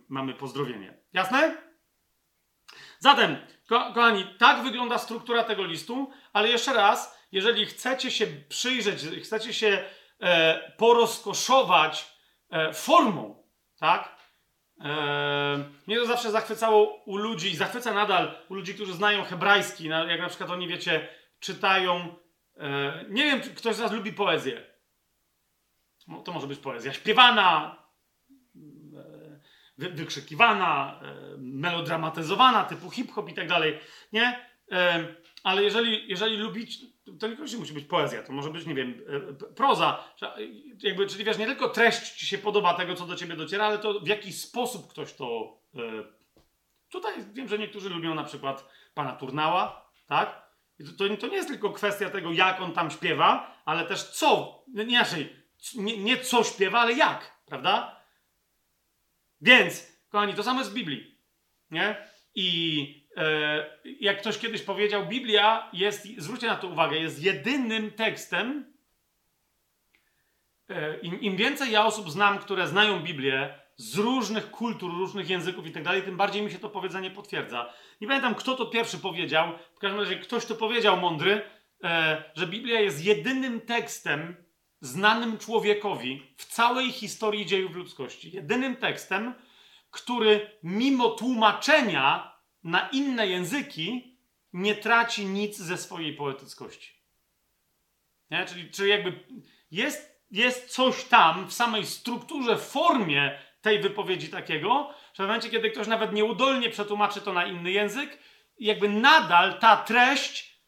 mamy 0.08 0.34
pozdrowienie. 0.34 0.98
Jasne? 1.12 1.56
Zatem, 2.98 3.36
ko 3.68 3.92
kochani, 3.94 4.26
tak 4.38 4.62
wygląda 4.62 4.98
struktura 4.98 5.44
tego 5.44 5.64
listu, 5.64 6.10
ale 6.32 6.48
jeszcze 6.48 6.72
raz, 6.72 7.18
jeżeli 7.32 7.66
chcecie 7.66 8.10
się 8.10 8.26
przyjrzeć, 8.48 9.00
chcecie 9.22 9.52
się 9.52 9.84
e, 10.20 10.72
porozkoszować 10.76 12.16
e, 12.50 12.72
formą, 12.72 13.42
tak? 13.78 14.15
E, 14.80 15.70
mnie 15.86 15.96
to 15.96 16.06
zawsze 16.06 16.30
zachwycało 16.30 17.02
u 17.04 17.16
ludzi 17.16 17.50
i 17.50 17.56
zachwyca 17.56 17.94
nadal 17.94 18.38
u 18.48 18.54
ludzi, 18.54 18.74
którzy 18.74 18.92
znają 18.92 19.24
hebrajski, 19.24 19.88
na, 19.88 20.04
jak 20.04 20.20
na 20.20 20.28
przykład 20.28 20.50
oni, 20.50 20.68
wiecie, 20.68 21.08
czytają. 21.40 22.16
E, 22.56 23.04
nie 23.08 23.24
wiem, 23.24 23.40
ktoś 23.40 23.76
z 23.76 23.80
Was 23.80 23.92
lubi 23.92 24.12
poezję. 24.12 24.76
No, 26.08 26.22
to 26.22 26.32
może 26.32 26.46
być 26.46 26.58
poezja 26.58 26.92
śpiewana, 26.92 27.82
wy, 29.78 29.90
wykrzykiwana, 29.90 31.00
e, 31.02 31.36
melodramatyzowana, 31.38 32.64
typu 32.64 32.90
hip-hop 32.90 33.28
i 33.28 33.34
tak 33.34 33.48
dalej, 33.48 33.78
nie? 34.12 34.46
E, 34.72 35.06
ale 35.42 35.62
jeżeli, 35.62 36.08
jeżeli 36.08 36.36
lubicie, 36.36 36.86
to 37.20 37.28
niekoniecznie 37.28 37.58
musi 37.58 37.72
być 37.72 37.84
poezja, 37.84 38.22
to 38.22 38.32
może 38.32 38.50
być, 38.50 38.66
nie 38.66 38.74
wiem, 38.74 39.02
e, 39.08 39.32
proza. 39.54 40.04
Jakby, 40.82 41.06
czyli 41.06 41.24
wiesz, 41.24 41.38
nie 41.38 41.46
tylko 41.46 41.68
treść 41.68 42.12
ci 42.12 42.26
się 42.26 42.38
podoba 42.38 42.74
tego, 42.74 42.94
co 42.94 43.06
do 43.06 43.16
ciebie 43.16 43.36
dociera, 43.36 43.66
ale 43.66 43.78
to 43.78 44.00
w 44.00 44.06
jaki 44.06 44.32
sposób 44.32 44.90
ktoś 44.90 45.14
to. 45.14 45.58
E, 45.74 45.80
tutaj 46.88 47.14
wiem, 47.32 47.48
że 47.48 47.58
niektórzy 47.58 47.88
lubią 47.88 48.14
na 48.14 48.24
przykład 48.24 48.68
pana 48.94 49.12
Turnała, 49.12 49.90
tak? 50.06 50.46
To, 50.98 51.16
to 51.16 51.26
nie 51.26 51.36
jest 51.36 51.48
tylko 51.48 51.72
kwestia 51.72 52.10
tego, 52.10 52.32
jak 52.32 52.60
on 52.60 52.72
tam 52.72 52.90
śpiewa, 52.90 53.56
ale 53.64 53.84
też 53.84 54.04
co. 54.04 54.62
Nie, 54.68 54.82
inaczej, 54.82 55.36
nie, 55.74 55.98
nie 55.98 56.16
co 56.16 56.44
śpiewa, 56.44 56.80
ale 56.80 56.92
jak, 56.92 57.42
prawda? 57.46 58.00
Więc, 59.40 59.92
kochani, 60.08 60.34
to 60.34 60.42
samo 60.42 60.58
jest 60.58 60.70
w 60.70 60.74
Biblii. 60.74 61.18
Nie? 61.70 62.08
I 62.34 63.05
jak 64.00 64.20
ktoś 64.20 64.38
kiedyś 64.38 64.62
powiedział, 64.62 65.06
Biblia 65.06 65.70
jest, 65.72 66.08
zwróćcie 66.18 66.46
na 66.46 66.56
to 66.56 66.68
uwagę, 66.68 66.98
jest 66.98 67.22
jedynym 67.22 67.90
tekstem. 67.90 68.74
E, 70.68 70.98
im, 70.98 71.20
Im 71.20 71.36
więcej 71.36 71.72
ja 71.72 71.84
osób 71.84 72.10
znam, 72.10 72.38
które 72.38 72.66
znają 72.66 73.00
Biblię 73.00 73.54
z 73.76 73.98
różnych 73.98 74.50
kultur, 74.50 74.90
różnych 74.90 75.30
języków 75.30 75.66
i 75.66 75.70
tak 75.70 75.82
dalej, 75.82 76.02
tym 76.02 76.16
bardziej 76.16 76.42
mi 76.42 76.50
się 76.50 76.58
to 76.58 76.68
powiedzenie 76.68 77.10
potwierdza. 77.10 77.72
Nie 78.00 78.06
pamiętam, 78.06 78.34
kto 78.34 78.56
to 78.56 78.66
pierwszy 78.66 78.98
powiedział. 78.98 79.52
W 79.74 79.78
każdym 79.78 80.00
razie 80.00 80.16
ktoś 80.16 80.46
to 80.46 80.54
powiedział 80.54 80.96
mądry, 80.96 81.42
e, 81.84 82.24
że 82.34 82.46
Biblia 82.46 82.80
jest 82.80 83.04
jedynym 83.04 83.60
tekstem 83.60 84.36
znanym 84.80 85.38
człowiekowi 85.38 86.22
w 86.36 86.44
całej 86.44 86.92
historii 86.92 87.46
dziejów 87.46 87.76
ludzkości. 87.76 88.32
Jedynym 88.32 88.76
tekstem, 88.76 89.34
który 89.90 90.50
mimo 90.62 91.08
tłumaczenia 91.10 92.35
na 92.66 92.88
inne 92.88 93.26
języki 93.26 94.16
nie 94.52 94.74
traci 94.74 95.26
nic 95.26 95.58
ze 95.58 95.76
swojej 95.76 96.12
poetyckości. 96.12 96.92
Nie? 98.30 98.44
Czyli, 98.44 98.70
czyli 98.70 98.90
jakby 98.90 99.24
jest, 99.70 100.22
jest 100.30 100.70
coś 100.70 101.04
tam 101.04 101.46
w 101.46 101.52
samej 101.52 101.86
strukturze, 101.86 102.56
formie 102.56 103.38
tej 103.60 103.80
wypowiedzi 103.80 104.28
takiego, 104.28 104.94
że 105.14 105.24
w 105.24 105.26
momencie, 105.26 105.50
kiedy 105.50 105.70
ktoś 105.70 105.86
nawet 105.86 106.12
nieudolnie 106.12 106.70
przetłumaczy 106.70 107.20
to 107.20 107.32
na 107.32 107.46
inny 107.46 107.70
język, 107.70 108.18
jakby 108.58 108.88
nadal 108.88 109.58
ta 109.58 109.76
treść 109.76 110.60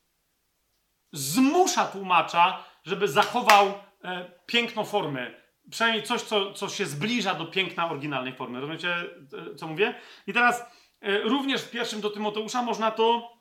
zmusza 1.12 1.86
tłumacza, 1.86 2.64
żeby 2.84 3.08
zachował 3.08 3.74
e, 4.04 4.30
piękno 4.46 4.84
formy. 4.84 5.42
Przynajmniej 5.70 6.02
coś, 6.02 6.22
co, 6.22 6.52
co 6.52 6.68
się 6.68 6.86
zbliża 6.86 7.34
do 7.34 7.46
piękna 7.46 7.90
oryginalnej 7.90 8.34
formy. 8.34 8.60
Rozumiecie, 8.60 8.94
e, 9.52 9.54
co 9.54 9.66
mówię? 9.66 9.94
I 10.26 10.32
teraz 10.32 10.64
również 11.02 11.62
w 11.62 11.70
pierwszym 11.70 12.00
do 12.00 12.10
Tymoteusza 12.10 12.62
można 12.62 12.90
to 12.90 13.32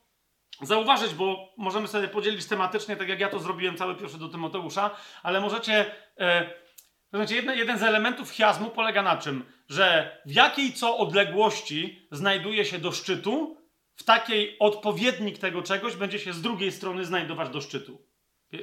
zauważyć, 0.62 1.14
bo 1.14 1.54
możemy 1.58 1.88
sobie 1.88 2.08
podzielić 2.08 2.46
tematycznie, 2.46 2.96
tak 2.96 3.10
jak 3.10 3.20
ja 3.20 3.30
to 3.30 3.40
zrobiłem 3.40 3.78
cały 3.78 3.96
pierwszy 3.96 4.18
do 4.18 4.30
Tymoteusza, 4.30 4.92
ale 5.24 5.42
możecie 5.42 5.92
e, 6.20 6.50
Rozumiecie, 7.12 7.36
jeden, 7.36 7.58
jeden 7.58 7.80
z 7.80 7.84
elementów 7.84 8.32
chiasmu 8.32 8.70
polega 8.70 9.02
na 9.04 9.18
czym? 9.18 9.46
Że 9.70 10.18
w 10.26 10.32
jakiej 10.32 10.74
co 10.74 10.98
odległości 10.98 12.08
znajduje 12.12 12.66
się 12.66 12.80
do 12.80 12.92
szczytu, 12.92 13.58
w 13.96 14.04
takiej 14.04 14.60
odpowiednik 14.60 15.38
tego 15.38 15.62
czegoś 15.62 15.96
będzie 15.96 16.20
się 16.20 16.34
z 16.34 16.42
drugiej 16.42 16.72
strony 16.72 17.06
znajdować 17.06 17.50
do 17.50 17.62
szczytu. 17.62 18.02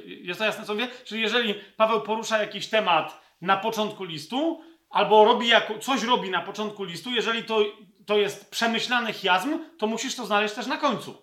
Jest 0.05 0.39
to 0.39 0.45
jasne, 0.45 0.65
co 0.65 0.73
mówię? 0.73 0.87
Czyli 1.05 1.21
jeżeli 1.21 1.53
Paweł 1.77 2.01
porusza 2.01 2.37
jakiś 2.37 2.67
temat 2.67 3.21
na 3.41 3.57
początku 3.57 4.03
listu, 4.03 4.61
albo 4.89 5.25
robi 5.25 5.47
jako, 5.47 5.79
coś 5.79 6.03
robi 6.03 6.29
na 6.29 6.41
początku 6.41 6.83
listu, 6.83 7.11
jeżeli 7.11 7.43
to, 7.43 7.59
to 8.05 8.17
jest 8.17 8.51
przemyślany 8.51 9.13
chiasm, 9.13 9.59
to 9.77 9.87
musisz 9.87 10.15
to 10.15 10.25
znaleźć 10.25 10.55
też 10.55 10.67
na 10.67 10.77
końcu. 10.77 11.21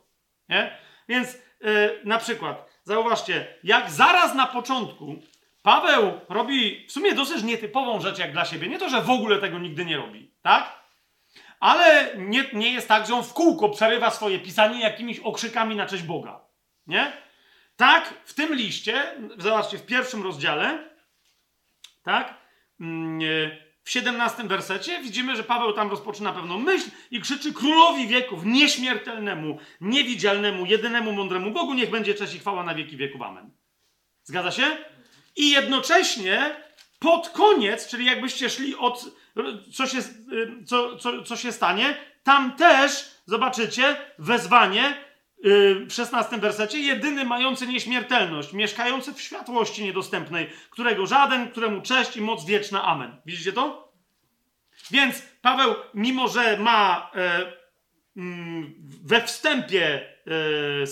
Nie? 0.49 0.79
Więc 1.09 1.35
yy, 1.61 2.01
na 2.05 2.19
przykład, 2.19 2.71
zauważcie, 2.85 3.55
jak 3.65 3.91
zaraz 3.91 4.35
na 4.35 4.47
początku 4.47 5.17
Paweł 5.63 6.21
robi 6.29 6.87
w 6.89 6.93
sumie 6.93 7.15
dosyć 7.15 7.43
nietypową 7.43 8.01
rzecz 8.01 8.19
jak 8.19 8.33
dla 8.33 8.45
siebie. 8.45 8.69
Nie 8.69 8.79
to, 8.79 8.89
że 8.89 9.03
w 9.03 9.11
ogóle 9.11 9.39
tego 9.39 9.59
nigdy 9.59 9.85
nie 9.85 9.97
robi, 9.97 10.31
tak? 10.43 10.83
Ale 11.61 12.11
nie, 12.17 12.45
nie 12.53 12.73
jest 12.73 12.89
tak, 12.89 13.07
że 13.07 13.15
on 13.15 13.25
w 13.25 13.33
kółko 13.33 13.69
przerywa 13.69 14.11
swoje 14.11 14.39
pisanie 14.39 14.81
jakimiś 14.81 15.19
okrzykami 15.19 15.77
na 15.77 15.87
cześć 15.87 16.03
Boga. 16.03 16.41
Nie? 16.87 17.13
Tak, 17.77 18.15
w 18.25 18.35
tym 18.35 18.55
liście, 18.55 19.15
zobaczcie, 19.39 19.79
w 19.79 19.87
pierwszym 19.87 20.23
rozdziale, 20.23 20.91
tak, 22.03 22.35
mm, 22.81 23.21
w 23.85 23.91
17 23.91 24.45
wersecie 24.45 25.03
widzimy, 25.03 25.37
że 25.37 25.45
Paweł 25.45 25.73
tam 25.73 25.91
rozpoczyna 25.91 26.33
pewną 26.33 26.59
myśl 26.59 26.91
i 27.11 27.21
krzyczy 27.21 27.53
królowi 27.53 28.07
wieków, 28.07 28.45
nieśmiertelnemu, 28.45 29.59
niewidzialnemu, 29.81 30.67
jedynemu 30.67 31.13
mądremu 31.13 31.51
Bogu, 31.51 31.75
niech 31.75 31.91
będzie 31.91 32.15
cześć 32.15 32.35
i 32.35 32.39
chwała 32.39 32.65
na 32.65 32.75
wieki 32.75 32.97
wieków. 32.97 33.23
Amen. 33.23 33.51
Zgadza 34.25 34.51
się? 34.51 34.77
I 35.37 35.51
jednocześnie 35.51 36.57
pod 36.99 37.29
koniec, 37.29 37.89
czyli 37.89 38.05
jakbyście 38.05 38.51
szli 38.51 38.75
od 38.77 39.05
co 39.73 39.87
się, 39.87 39.99
co, 40.67 40.97
co, 40.97 41.23
co 41.23 41.37
się 41.37 41.53
stanie, 41.53 41.97
tam 42.23 42.57
też 42.57 43.11
zobaczycie 43.27 43.97
wezwanie 44.19 45.12
w 45.87 45.93
szesnastym 45.93 46.41
wersecie, 46.41 46.79
jedyny 46.79 47.25
mający 47.25 47.67
nieśmiertelność, 47.67 48.53
mieszkający 48.53 49.15
w 49.15 49.21
światłości 49.21 49.85
niedostępnej, 49.85 50.51
którego 50.71 51.07
żaden, 51.07 51.51
któremu 51.51 51.83
cześć 51.83 52.17
i 52.17 52.21
moc 52.21 52.45
wieczna. 52.45 52.85
Amen. 52.85 53.17
Widzicie 53.27 53.53
to? 53.53 53.93
Więc 54.91 55.23
Paweł, 55.43 55.75
mimo 55.95 56.29
że 56.29 56.57
ma 56.57 57.11
e, 57.15 57.53
mm, 58.17 58.75
we 59.05 59.23
wstępie 59.23 60.09
e, 60.27 60.87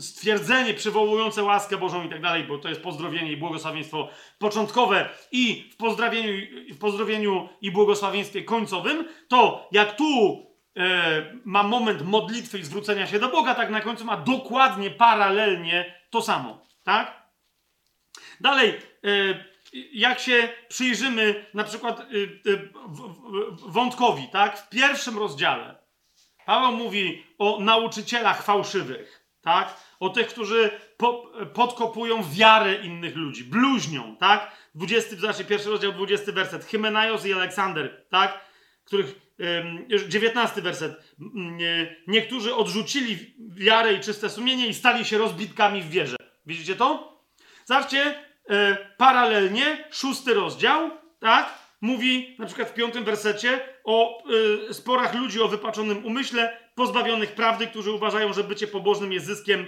stwierdzenie 0.00 0.74
przywołujące 0.74 1.42
łaskę 1.42 1.76
Bożą 1.76 2.04
i 2.04 2.08
tak 2.08 2.20
dalej, 2.20 2.44
bo 2.44 2.58
to 2.58 2.68
jest 2.68 2.80
pozdrowienie 2.80 3.32
i 3.32 3.36
błogosławieństwo 3.36 4.08
początkowe 4.38 5.08
i 5.32 5.70
w 5.72 5.76
pozdrowieniu, 5.76 6.46
w 6.74 6.78
pozdrowieniu 6.78 7.48
i 7.60 7.70
błogosławieństwie 7.70 8.42
końcowym, 8.42 9.08
to 9.28 9.68
jak 9.72 9.96
tu 9.96 10.06
ma 11.44 11.62
moment 11.62 12.02
modlitwy 12.02 12.58
i 12.58 12.64
zwrócenia 12.64 13.06
się 13.06 13.18
do 13.18 13.28
Boga, 13.28 13.54
tak 13.54 13.70
na 13.70 13.80
końcu 13.80 14.04
ma 14.04 14.16
dokładnie, 14.16 14.90
paralelnie 14.90 16.00
to 16.10 16.22
samo. 16.22 16.66
Tak? 16.84 17.22
Dalej, 18.40 18.68
e, 19.04 19.44
jak 19.92 20.20
się 20.20 20.48
przyjrzymy 20.68 21.46
na 21.54 21.64
przykład 21.64 22.00
e, 22.00 22.04
wątkowi, 23.66 24.28
tak? 24.32 24.58
W 24.58 24.68
pierwszym 24.68 25.18
rozdziale 25.18 25.84
Paweł 26.44 26.72
mówi 26.72 27.24
o 27.38 27.60
nauczycielach 27.60 28.42
fałszywych, 28.42 29.24
tak? 29.42 29.76
O 30.00 30.08
tych, 30.08 30.28
którzy 30.28 30.70
po, 30.96 31.32
podkopują 31.54 32.24
wiarę 32.32 32.74
innych 32.74 33.16
ludzi, 33.16 33.44
bluźnią, 33.44 34.16
tak? 34.16 34.56
20, 34.74 35.16
znaczy 35.16 35.44
pierwszy 35.44 35.70
rozdział, 35.70 35.92
20 35.92 36.32
werset. 36.32 36.64
Hymenaios 36.64 37.26
i 37.26 37.32
Aleksander, 37.32 38.06
tak? 38.10 38.40
Których 38.84 39.23
19 40.08 40.62
werset. 40.62 41.14
Niektórzy 42.06 42.54
odrzucili 42.54 43.34
wiarę 43.56 43.92
i 43.92 44.00
czyste 44.00 44.30
sumienie 44.30 44.66
i 44.66 44.74
stali 44.74 45.04
się 45.04 45.18
rozbitkami 45.18 45.82
w 45.82 45.90
wierze. 45.90 46.16
Widzicie 46.46 46.76
to? 46.76 47.18
Zobaczcie, 47.64 48.14
e, 48.50 48.76
paralelnie, 48.96 49.84
szósty 49.90 50.34
rozdział, 50.34 50.90
tak? 51.20 51.64
Mówi 51.80 52.36
na 52.38 52.46
przykład 52.46 52.70
w 52.70 52.74
piątym 52.74 53.04
wersecie 53.04 53.60
o 53.84 54.24
y, 54.70 54.74
sporach 54.74 55.14
ludzi 55.14 55.42
o 55.42 55.48
wypaczonym 55.48 56.06
umyśle, 56.06 56.58
pozbawionych 56.74 57.32
prawdy, 57.32 57.66
którzy 57.66 57.92
uważają, 57.92 58.32
że 58.32 58.44
bycie 58.44 58.66
pobożnym 58.66 59.12
jest 59.12 59.26
zyskiem 59.26 59.66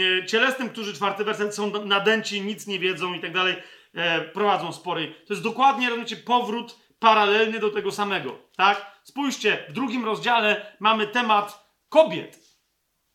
y, 0.00 0.26
cielesnym, 0.26 0.68
którzy 0.68 0.94
czwarty 0.94 1.24
werset 1.24 1.54
są 1.54 1.84
nadęci, 1.84 2.40
nic 2.40 2.66
nie 2.66 2.78
wiedzą 2.78 3.14
i 3.14 3.20
tak 3.20 3.32
dalej, 3.32 3.54
e, 3.94 4.20
prowadzą 4.20 4.72
spory. 4.72 5.14
To 5.26 5.34
jest 5.34 5.42
dokładnie, 5.42 5.88
rozumiecie, 5.88 6.16
powrót 6.16 6.87
paralelny 6.98 7.58
do 7.58 7.70
tego 7.70 7.92
samego, 7.92 8.38
tak? 8.56 9.00
Spójrzcie, 9.04 9.64
w 9.68 9.72
drugim 9.72 10.04
rozdziale 10.04 10.76
mamy 10.80 11.06
temat 11.06 11.68
kobiet. 11.88 12.38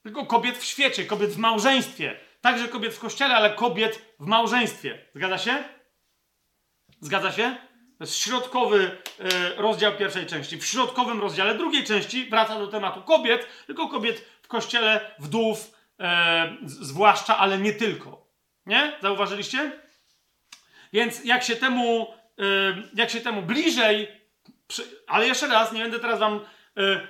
Tylko 0.04 0.26
kobiet 0.26 0.58
w 0.58 0.64
świecie, 0.64 1.06
kobiet 1.06 1.30
w 1.30 1.38
małżeństwie. 1.38 2.20
Także 2.42 2.68
kobiet 2.68 2.94
w 2.94 3.00
kościele, 3.00 3.36
ale 3.36 3.50
kobiet 3.50 4.16
w 4.20 4.26
małżeństwie. 4.26 5.00
Zgadza 5.16 5.38
się? 5.38 5.64
Zgadza 7.02 7.32
się? 7.32 7.58
To 7.98 8.04
jest 8.04 8.18
środkowy 8.18 8.98
e, 9.20 9.56
rozdział 9.62 9.98
pierwszej 9.98 10.26
części. 10.26 10.58
W 10.58 10.66
środkowym 10.66 11.22
rozdziale 11.22 11.56
drugiej 11.56 11.84
części 11.84 12.26
wraca 12.26 12.60
do 12.60 12.68
tematu 12.68 13.02
kobiet, 13.02 13.48
tylko 13.66 13.88
kobiet 13.88 14.26
w 14.42 14.48
kościele, 14.48 15.12
wdów, 15.20 15.72
e, 16.00 16.58
zwłaszcza, 16.66 17.38
ale 17.38 17.58
nie 17.58 17.74
tylko. 17.74 18.28
Nie? 18.66 18.98
Zauważyliście? 19.02 19.72
Więc 20.94 21.26
jak 21.26 21.44
się 21.44 21.56
temu, 21.56 22.14
jak 22.96 23.10
się 23.10 23.22
temu 23.22 23.42
bliżej, 23.42 24.08
ale 25.08 25.28
jeszcze 25.28 25.48
raz, 25.48 25.74
nie 25.74 25.82
będę 25.82 26.00
teraz 26.00 26.20
wam 26.20 26.40
e, 26.78 27.08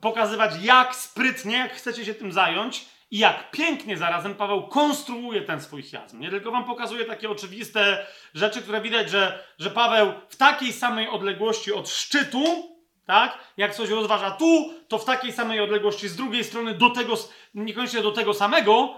pokazywać, 0.00 0.52
jak 0.62 0.94
sprytnie, 0.94 1.56
jak 1.56 1.72
chcecie 1.72 2.04
się 2.04 2.14
tym 2.14 2.32
zająć, 2.32 2.86
i 3.10 3.18
jak 3.18 3.50
pięknie 3.50 3.96
zarazem 3.96 4.34
Paweł 4.34 4.68
konstruuje 4.68 5.42
ten 5.42 5.60
swój 5.60 5.82
chiasm. 5.82 6.20
Nie 6.20 6.30
tylko 6.30 6.50
wam 6.50 6.64
pokazuje 6.64 7.04
takie 7.04 7.30
oczywiste 7.30 8.06
rzeczy, 8.34 8.62
które 8.62 8.80
widać, 8.80 9.10
że, 9.10 9.44
że 9.58 9.70
Paweł 9.70 10.12
w 10.28 10.36
takiej 10.36 10.72
samej 10.72 11.08
odległości 11.08 11.72
od 11.72 11.88
szczytu, 11.88 12.76
tak, 13.06 13.38
jak 13.56 13.74
coś 13.74 13.90
rozważa 13.90 14.30
tu, 14.30 14.74
to 14.88 14.98
w 14.98 15.04
takiej 15.04 15.32
samej 15.32 15.60
odległości 15.60 16.08
z 16.08 16.16
drugiej 16.16 16.44
strony 16.44 16.74
do 16.74 16.90
tego, 16.90 17.14
niekoniecznie 17.54 18.02
do 18.02 18.12
tego 18.12 18.34
samego, 18.34 18.94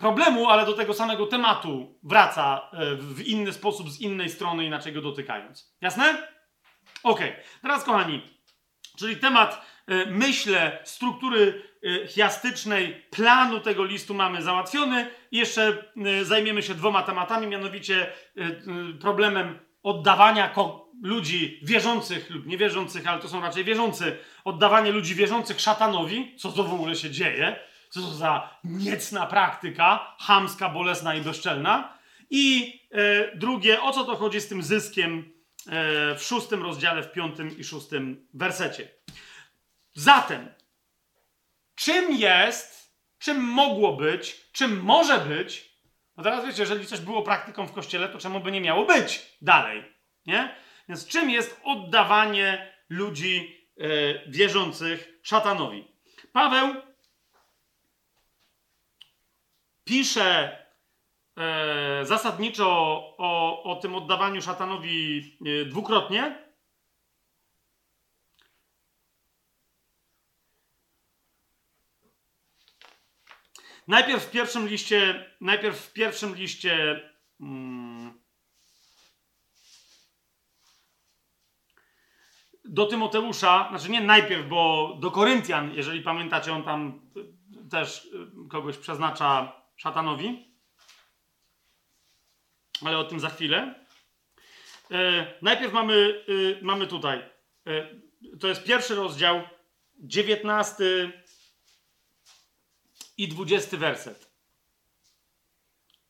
problemu, 0.00 0.48
ale 0.48 0.66
do 0.66 0.72
tego 0.72 0.94
samego 0.94 1.26
tematu 1.26 1.98
wraca 2.02 2.70
e, 2.72 2.94
w 2.96 3.20
inny 3.26 3.52
sposób, 3.52 3.90
z 3.90 4.00
innej 4.00 4.30
strony, 4.30 4.64
inaczej 4.64 4.92
go 4.92 5.00
dotykając. 5.00 5.76
Jasne? 5.80 6.28
Ok. 7.02 7.20
Teraz, 7.62 7.84
kochani, 7.84 8.22
czyli 8.98 9.16
temat, 9.16 9.66
e, 9.86 10.06
myślę, 10.06 10.78
struktury 10.84 11.62
e, 11.82 12.08
chiastycznej, 12.08 13.06
planu 13.10 13.60
tego 13.60 13.84
listu 13.84 14.14
mamy 14.14 14.42
załatwiony. 14.42 15.10
Jeszcze 15.32 15.92
zajmiemy 16.22 16.62
się 16.62 16.74
dwoma 16.74 17.02
tematami, 17.02 17.46
mianowicie 17.46 18.12
problemem 19.00 19.58
oddawania 19.82 20.54
ludzi 21.02 21.60
wierzących 21.62 22.30
lub 22.30 22.46
niewierzących, 22.46 23.06
ale 23.06 23.22
to 23.22 23.28
są 23.28 23.40
raczej 23.40 23.64
wierzący, 23.64 24.18
oddawanie 24.44 24.92
ludzi 24.92 25.14
wierzących 25.14 25.60
szatanowi, 25.60 26.36
co 26.36 26.52
to 26.52 26.64
w 26.64 26.74
ogóle 26.74 26.96
się 26.96 27.10
dzieje, 27.10 27.56
co 27.90 28.00
to 28.00 28.10
za 28.10 28.58
niecna 28.64 29.26
praktyka, 29.26 30.16
chamska, 30.20 30.68
bolesna 30.68 31.14
i 31.14 31.20
bezczelna. 31.20 31.98
I 32.30 32.74
e, 32.90 33.36
drugie, 33.36 33.82
o 33.82 33.92
co 33.92 34.04
to 34.04 34.16
chodzi 34.16 34.40
z 34.40 34.48
tym 34.48 34.62
zyskiem 34.62 35.32
e, 35.66 36.14
w 36.14 36.22
szóstym 36.22 36.62
rozdziale, 36.62 37.02
w 37.02 37.12
piątym 37.12 37.58
i 37.58 37.64
szóstym 37.64 38.28
wersecie. 38.34 38.88
Zatem, 39.94 40.48
czym 41.74 42.16
jest, 42.16 42.94
czym 43.18 43.40
mogło 43.40 43.96
być, 43.96 44.50
czym 44.52 44.80
może 44.80 45.18
być, 45.18 45.68
no 46.16 46.24
teraz 46.24 46.46
wiecie, 46.46 46.62
jeżeli 46.62 46.86
coś 46.86 47.00
było 47.00 47.22
praktyką 47.22 47.66
w 47.66 47.72
kościele, 47.72 48.08
to 48.08 48.18
czemu 48.18 48.40
by 48.40 48.52
nie 48.52 48.60
miało 48.60 48.84
być 48.84 49.36
dalej, 49.42 49.84
nie? 50.26 50.54
Więc 50.88 51.06
czym 51.06 51.30
jest 51.30 51.60
oddawanie 51.64 52.72
ludzi 52.88 53.66
e, 53.80 54.30
wierzących 54.30 55.18
szatanowi? 55.22 55.88
Paweł 56.32 56.74
pisze 59.88 60.58
e, 61.36 62.04
zasadniczo 62.04 62.68
o, 63.18 63.62
o 63.62 63.76
tym 63.76 63.94
oddawaniu 63.94 64.42
szatanowi 64.42 65.38
e, 65.46 65.64
dwukrotnie. 65.64 66.48
Najpierw 73.88 74.24
w 74.24 74.30
pierwszym 74.30 74.68
liście, 74.68 75.30
najpierw 75.40 75.78
w 75.78 75.92
pierwszym 75.92 76.34
liście 76.34 77.00
mm, 77.40 78.18
do 82.64 82.86
Tymoteusza, 82.86 83.68
znaczy 83.70 83.90
nie 83.90 84.00
najpierw, 84.00 84.48
bo 84.48 84.94
do 85.00 85.10
Koryntian, 85.10 85.74
jeżeli 85.74 86.00
pamiętacie, 86.00 86.52
on 86.52 86.62
tam 86.62 87.00
też 87.70 88.04
y, 88.04 88.48
kogoś 88.48 88.76
przeznacza 88.76 89.52
szatanowi. 89.78 90.54
Ale 92.86 92.98
o 92.98 93.04
tym 93.04 93.20
za 93.20 93.30
chwilę. 93.30 93.84
E, 94.90 95.26
najpierw 95.42 95.72
mamy, 95.72 96.24
y, 96.28 96.58
mamy 96.62 96.86
tutaj. 96.86 97.18
E, 97.66 97.88
to 98.40 98.48
jest 98.48 98.64
pierwszy 98.64 98.94
rozdział, 98.94 99.42
19 99.98 100.84
i 103.16 103.28
20 103.28 103.76
werset. 103.76 104.30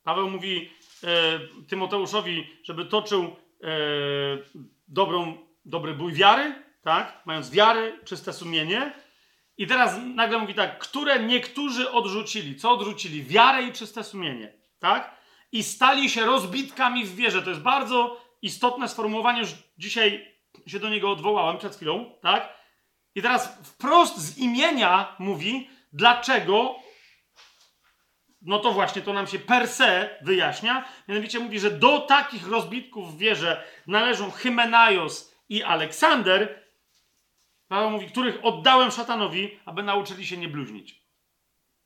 Paweł 0.03 0.31
mówi 0.31 0.71
e, 1.05 1.41
Tymoteuszowi, 1.67 2.57
żeby 2.63 2.85
toczył 2.85 3.25
e, 3.25 3.37
dobrą, 4.89 5.47
dobry 5.65 5.95
bój 5.95 6.13
wiary, 6.13 6.63
tak? 6.83 7.23
Mając 7.27 7.51
wiary, 7.51 8.01
czyste 8.05 8.33
sumienie. 8.33 8.93
I 9.59 9.67
teraz 9.67 9.97
nagle 10.15 10.39
mówi 10.39 10.55
tak, 10.55 10.79
które 10.79 11.23
niektórzy 11.23 11.91
odrzucili. 11.91 12.57
Co 12.57 12.71
odrzucili? 12.71 13.25
Wiarę 13.25 13.63
i 13.63 13.73
czyste 13.73 14.05
sumienie, 14.05 14.53
tak? 14.79 15.19
I 15.53 15.63
stali 15.63 16.11
się 16.11 16.25
rozbitkami 16.25 17.05
w 17.05 17.15
wierze. 17.15 17.43
To 17.43 17.51
jest 17.51 17.63
bardzo 17.63 18.21
istotne 18.43 18.89
sformułowanie, 18.89 19.41
już 19.41 19.51
dzisiaj 19.79 20.37
się 20.67 20.79
do 20.79 20.89
niego 20.89 21.11
odwołałem 21.11 21.59
przed 21.59 21.77
chwilą, 21.77 22.13
tak? 22.23 22.59
I 23.15 23.23
teraz 23.23 23.59
wprost 23.63 24.19
z 24.19 24.39
imienia 24.39 25.17
mówi, 25.19 25.71
dlaczego 25.93 26.75
no 28.43 28.59
to 28.59 28.73
właśnie 28.73 29.03
to 29.03 29.13
nam 29.13 29.27
się 29.27 29.39
per 29.39 29.69
se 29.69 30.19
wyjaśnia. 30.23 30.85
Mianowicie 31.09 31.39
mówi, 31.39 31.61
że 31.61 31.71
do 31.71 32.01
takich 32.01 32.49
rozbitków 32.49 33.15
w 33.15 33.19
wierze 33.19 33.65
należą 33.87 34.31
Hymenaios 34.31 35.35
i 35.49 35.63
Aleksander, 35.63 36.68
Paweł 37.69 37.91
mówi, 37.91 38.07
których 38.07 38.39
oddałem 38.43 38.91
szatanowi, 38.91 39.59
aby 39.65 39.83
nauczyli 39.83 40.27
się 40.27 40.37
nie 40.37 40.49
bluźnić. 40.49 41.03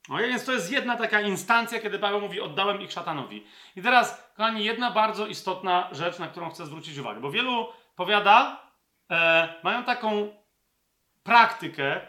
No 0.09 0.17
więc 0.17 0.45
to 0.45 0.53
jest 0.53 0.73
jedna 0.73 0.97
taka 0.97 1.21
instancja, 1.21 1.81
kiedy 1.81 1.99
Paweł 1.99 2.21
mówi, 2.21 2.41
oddałem 2.41 2.83
ich 2.83 2.93
szatanowi. 2.93 3.47
I 3.77 3.83
teraz, 3.83 4.33
kochani, 4.37 4.65
jedna 4.65 4.91
bardzo 4.91 5.27
istotna 5.27 5.89
rzecz, 5.93 6.19
na 6.19 6.29
którą 6.29 6.51
chcę 6.51 6.67
zwrócić 6.67 6.99
uwagę, 6.99 7.21
bo 7.21 7.31
wielu 7.31 7.69
powiada, 7.97 8.67
e, 9.11 9.55
mają 9.63 9.85
taką 9.85 10.37
praktykę, 11.23 12.01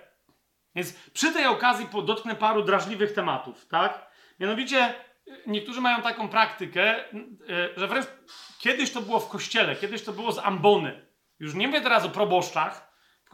więc 0.75 0.93
przy 1.09 1.33
tej 1.33 1.45
okazji 1.45 1.87
dotknę 2.05 2.35
paru 2.35 2.63
drażliwych 2.63 3.13
tematów, 3.13 3.67
tak? 3.67 4.11
Mianowicie 4.39 4.93
niektórzy 5.47 5.81
mają 5.81 6.01
taką 6.01 6.29
praktykę, 6.29 6.99
e, 6.99 7.09
że 7.77 7.87
wręcz 7.87 8.07
kiedyś 8.59 8.91
to 8.91 9.01
było 9.01 9.19
w 9.19 9.29
kościele, 9.29 9.75
kiedyś 9.75 10.03
to 10.03 10.13
było 10.13 10.31
z 10.31 10.39
ambony. 10.39 11.05
Już 11.39 11.53
nie 11.53 11.67
mówię 11.67 11.81
teraz 11.81 12.05
o 12.05 12.09
proboszczach 12.09 12.82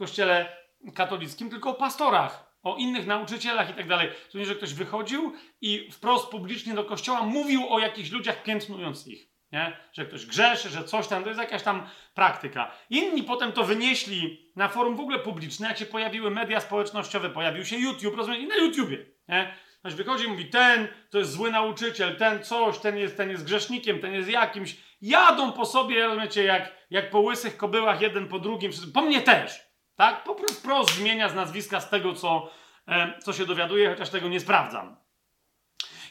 kościele 0.00 0.56
katolickim, 0.94 1.50
tylko 1.50 1.70
o 1.70 1.74
pastorach, 1.74 2.56
o 2.62 2.76
innych 2.76 3.06
nauczycielach 3.06 3.70
i 3.70 3.74
tak 3.74 3.88
dalej. 3.88 4.08
To 4.32 4.38
nie, 4.38 4.44
że 4.44 4.54
ktoś 4.54 4.74
wychodził 4.74 5.32
i 5.60 5.90
wprost 5.92 6.28
publicznie 6.28 6.74
do 6.74 6.84
kościoła 6.84 7.22
mówił 7.22 7.68
o 7.68 7.78
jakichś 7.78 8.10
ludziach, 8.10 8.42
piętnując 8.42 9.06
ich. 9.06 9.30
Nie? 9.52 9.76
Że 9.92 10.06
ktoś 10.06 10.26
grzeszy, 10.26 10.68
że 10.68 10.84
coś 10.84 11.08
tam, 11.08 11.22
to 11.22 11.28
jest 11.28 11.40
jakaś 11.40 11.62
tam 11.62 11.86
praktyka. 12.14 12.72
Inni 12.90 13.22
potem 13.22 13.52
to 13.52 13.64
wynieśli 13.64 14.52
na 14.56 14.68
forum 14.68 14.96
w 14.96 15.00
ogóle 15.00 15.18
publiczne, 15.18 15.68
jak 15.68 15.78
się 15.78 15.86
pojawiły 15.86 16.30
media 16.30 16.60
społecznościowe, 16.60 17.30
pojawił 17.30 17.64
się 17.64 17.76
YouTube, 17.76 18.16
rozumiem, 18.16 18.42
i 18.42 18.46
na 18.46 18.56
YouTubie. 18.56 19.06
Nie? 19.28 19.54
Ktoś 19.80 19.94
wychodzi 19.94 20.24
i 20.24 20.28
mówi, 20.28 20.50
ten 20.50 20.88
to 21.10 21.18
jest 21.18 21.32
zły 21.32 21.50
nauczyciel, 21.50 22.16
ten 22.16 22.44
coś, 22.44 22.78
ten 22.78 22.96
jest, 22.98 23.16
ten 23.16 23.30
jest 23.30 23.44
grzesznikiem, 23.44 24.00
ten 24.00 24.12
jest 24.12 24.28
jakimś. 24.28 24.76
Jadą 25.02 25.52
po 25.52 25.66
sobie, 25.66 26.06
rozumiecie, 26.06 26.44
jak, 26.44 26.72
jak 26.90 27.10
po 27.10 27.20
łysych 27.20 27.56
kobyłach, 27.56 28.00
jeden 28.00 28.28
po 28.28 28.38
drugim, 28.38 28.72
po 28.94 29.02
mnie 29.02 29.20
też. 29.20 29.69
Tak? 30.00 30.24
Po 30.24 30.34
prostu 30.34 30.94
zmienia 30.94 31.28
z 31.28 31.34
nazwiska 31.34 31.80
z 31.80 31.90
tego, 31.90 32.14
co, 32.14 32.50
e, 32.88 33.18
co 33.18 33.32
się 33.32 33.46
dowiaduje, 33.46 33.90
chociaż 33.90 34.10
tego 34.10 34.28
nie 34.28 34.40
sprawdzam. 34.40 34.96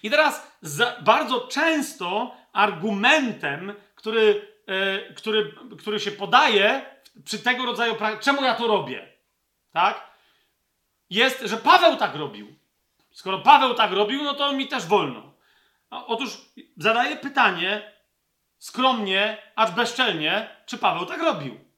I 0.04 0.10
teraz 0.10 0.58
bardzo 1.02 1.48
często 1.48 2.36
argumentem, 2.54 3.74
który, 3.96 4.48
e, 4.68 5.14
który, 5.14 5.56
który 5.80 6.00
się 6.00 6.12
podaje 6.12 6.82
przy 7.26 7.40
tego 7.40 7.66
rodzaju 7.66 7.96
praktyce, 7.96 8.24
czemu 8.24 8.44
ja 8.44 8.56
to 8.56 8.68
robię, 8.68 9.14
tak? 9.72 10.12
Jest, 11.10 11.42
że 11.42 11.58
Paweł 11.58 11.96
tak 11.98 12.16
robił. 12.16 12.56
Skoro 13.12 13.40
Paweł 13.40 13.74
tak 13.74 13.92
robił, 13.92 14.24
no 14.24 14.34
to 14.34 14.54
mi 14.54 14.68
też 14.68 14.86
wolno. 14.86 15.34
Otóż 15.90 16.38
zadaję 16.78 17.16
pytanie 17.16 17.92
skromnie, 18.58 19.38
acz 19.56 19.72
bezczelnie, 19.72 20.50
czy 20.66 20.78
Paweł 20.78 21.06
tak 21.06 21.22
robił. 21.22 21.69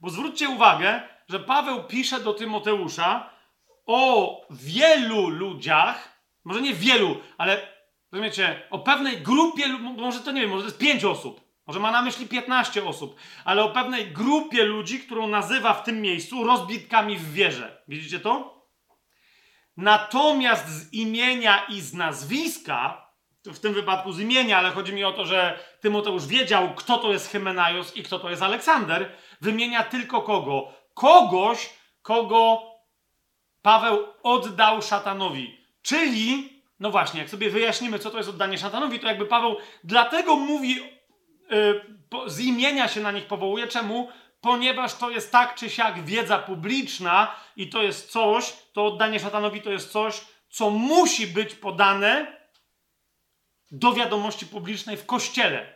Bo 0.00 0.10
zwróćcie 0.10 0.48
uwagę, 0.48 1.02
że 1.28 1.40
Paweł 1.40 1.84
pisze 1.84 2.20
do 2.20 2.34
Tymoteusza 2.34 3.30
o 3.86 4.40
wielu 4.50 5.28
ludziach, 5.28 6.22
może 6.44 6.60
nie 6.60 6.74
wielu, 6.74 7.20
ale 7.38 7.68
rozumiecie, 8.12 8.62
o 8.70 8.78
pewnej 8.78 9.20
grupie, 9.20 9.68
może 9.78 10.20
to 10.20 10.32
nie 10.32 10.40
wiem, 10.40 10.50
może 10.50 10.62
to 10.62 10.68
jest 10.68 10.78
pięć 10.78 11.04
osób, 11.04 11.40
może 11.66 11.80
ma 11.80 11.90
na 11.90 12.02
myśli 12.02 12.26
15 12.26 12.84
osób, 12.84 13.16
ale 13.44 13.64
o 13.64 13.70
pewnej 13.70 14.12
grupie 14.12 14.64
ludzi, 14.64 15.00
którą 15.00 15.26
nazywa 15.26 15.74
w 15.74 15.84
tym 15.84 16.00
miejscu 16.00 16.44
rozbitkami 16.44 17.16
w 17.16 17.32
wierze. 17.32 17.82
Widzicie 17.88 18.20
to? 18.20 18.56
Natomiast 19.76 20.68
z 20.68 20.92
imienia 20.92 21.66
i 21.68 21.80
z 21.80 21.94
nazwiska, 21.94 23.06
w 23.44 23.58
tym 23.58 23.74
wypadku 23.74 24.12
z 24.12 24.20
imienia, 24.20 24.58
ale 24.58 24.70
chodzi 24.70 24.92
mi 24.92 25.04
o 25.04 25.12
to, 25.12 25.26
że 25.26 25.58
Tymoteusz 25.80 26.26
wiedział, 26.26 26.74
kto 26.74 26.98
to 26.98 27.12
jest 27.12 27.32
Hymenaios 27.32 27.96
i 27.96 28.02
kto 28.02 28.18
to 28.18 28.30
jest 28.30 28.42
Aleksander, 28.42 29.12
wymienia 29.40 29.84
tylko 29.84 30.22
kogo? 30.22 30.72
Kogoś, 30.94 31.70
kogo 32.02 32.62
Paweł 33.62 34.06
oddał 34.22 34.82
szatanowi. 34.82 35.60
Czyli, 35.82 36.52
no 36.80 36.90
właśnie, 36.90 37.20
jak 37.20 37.30
sobie 37.30 37.50
wyjaśnimy, 37.50 37.98
co 37.98 38.10
to 38.10 38.16
jest 38.16 38.28
oddanie 38.28 38.58
szatanowi, 38.58 39.00
to 39.00 39.06
jakby 39.06 39.26
Paweł 39.26 39.56
dlatego 39.84 40.36
mówi, 40.36 40.74
yy, 41.50 41.98
po, 42.10 42.30
z 42.30 42.40
imienia 42.40 42.88
się 42.88 43.00
na 43.00 43.12
nich 43.12 43.26
powołuje. 43.26 43.66
Czemu? 43.66 44.08
Ponieważ 44.40 44.94
to 44.94 45.10
jest 45.10 45.32
tak 45.32 45.54
czy 45.54 45.70
siak 45.70 46.04
wiedza 46.04 46.38
publiczna 46.38 47.34
i 47.56 47.68
to 47.68 47.82
jest 47.82 48.10
coś, 48.10 48.52
to 48.72 48.86
oddanie 48.86 49.20
szatanowi 49.20 49.62
to 49.62 49.70
jest 49.70 49.92
coś, 49.92 50.20
co 50.50 50.70
musi 50.70 51.26
być 51.26 51.54
podane 51.54 52.36
do 53.70 53.92
wiadomości 53.92 54.46
publicznej 54.46 54.96
w 54.96 55.06
kościele. 55.06 55.75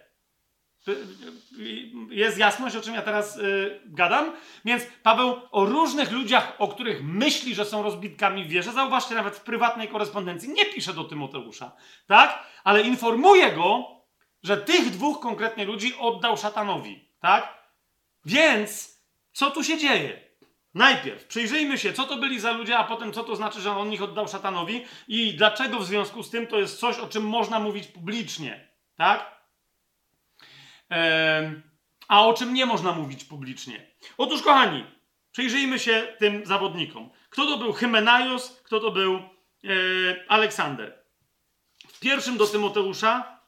Jest 2.10 2.38
jasność, 2.38 2.76
o 2.76 2.80
czym 2.80 2.94
ja 2.94 3.02
teraz 3.02 3.36
yy, 3.36 3.80
gadam? 3.86 4.32
Więc 4.64 4.82
Paweł 5.02 5.40
o 5.50 5.64
różnych 5.64 6.12
ludziach, 6.12 6.54
o 6.58 6.68
których 6.68 7.04
myśli, 7.04 7.54
że 7.54 7.64
są 7.64 7.82
rozbitkami 7.82 8.44
w 8.44 8.48
wierze, 8.48 8.72
zauważcie, 8.72 9.14
nawet 9.14 9.36
w 9.36 9.40
prywatnej 9.40 9.88
korespondencji 9.88 10.48
nie 10.48 10.66
pisze 10.66 10.94
do 10.94 11.04
Tymoteusza, 11.04 11.72
tak? 12.06 12.46
Ale 12.64 12.82
informuje 12.82 13.52
go, 13.52 13.84
że 14.42 14.56
tych 14.56 14.90
dwóch 14.90 15.20
konkretnie 15.20 15.64
ludzi 15.64 15.94
oddał 15.98 16.36
szatanowi, 16.36 17.08
tak? 17.20 17.54
Więc 18.24 19.00
co 19.32 19.50
tu 19.50 19.64
się 19.64 19.78
dzieje? 19.78 20.30
Najpierw 20.74 21.26
przyjrzyjmy 21.26 21.78
się, 21.78 21.92
co 21.92 22.04
to 22.04 22.16
byli 22.16 22.40
za 22.40 22.52
ludzie, 22.52 22.78
a 22.78 22.84
potem 22.84 23.12
co 23.12 23.24
to 23.24 23.36
znaczy, 23.36 23.60
że 23.60 23.76
on 23.76 23.92
ich 23.92 24.02
oddał 24.02 24.28
szatanowi 24.28 24.84
i 25.08 25.34
dlaczego 25.34 25.78
w 25.78 25.86
związku 25.86 26.22
z 26.22 26.30
tym 26.30 26.46
to 26.46 26.58
jest 26.58 26.78
coś, 26.78 26.98
o 26.98 27.08
czym 27.08 27.26
można 27.26 27.60
mówić 27.60 27.86
publicznie, 27.86 28.68
tak? 28.96 29.39
A 32.08 32.26
o 32.26 32.34
czym 32.34 32.54
nie 32.54 32.66
można 32.66 32.92
mówić 32.92 33.24
publicznie. 33.24 33.86
Otóż, 34.18 34.42
kochani, 34.42 34.84
przyjrzyjmy 35.32 35.78
się 35.78 36.14
tym 36.18 36.46
zawodnikom. 36.46 37.10
Kto 37.30 37.46
to 37.46 37.58
był 37.58 37.72
Hymenaios, 37.72 38.60
kto 38.64 38.80
to 38.80 38.90
był 38.90 39.14
e, 39.14 39.20
Aleksander. 40.28 41.04
W 41.88 42.00
pierwszym 42.00 42.36
do 42.36 42.46
Tymoteusza, 42.46 43.40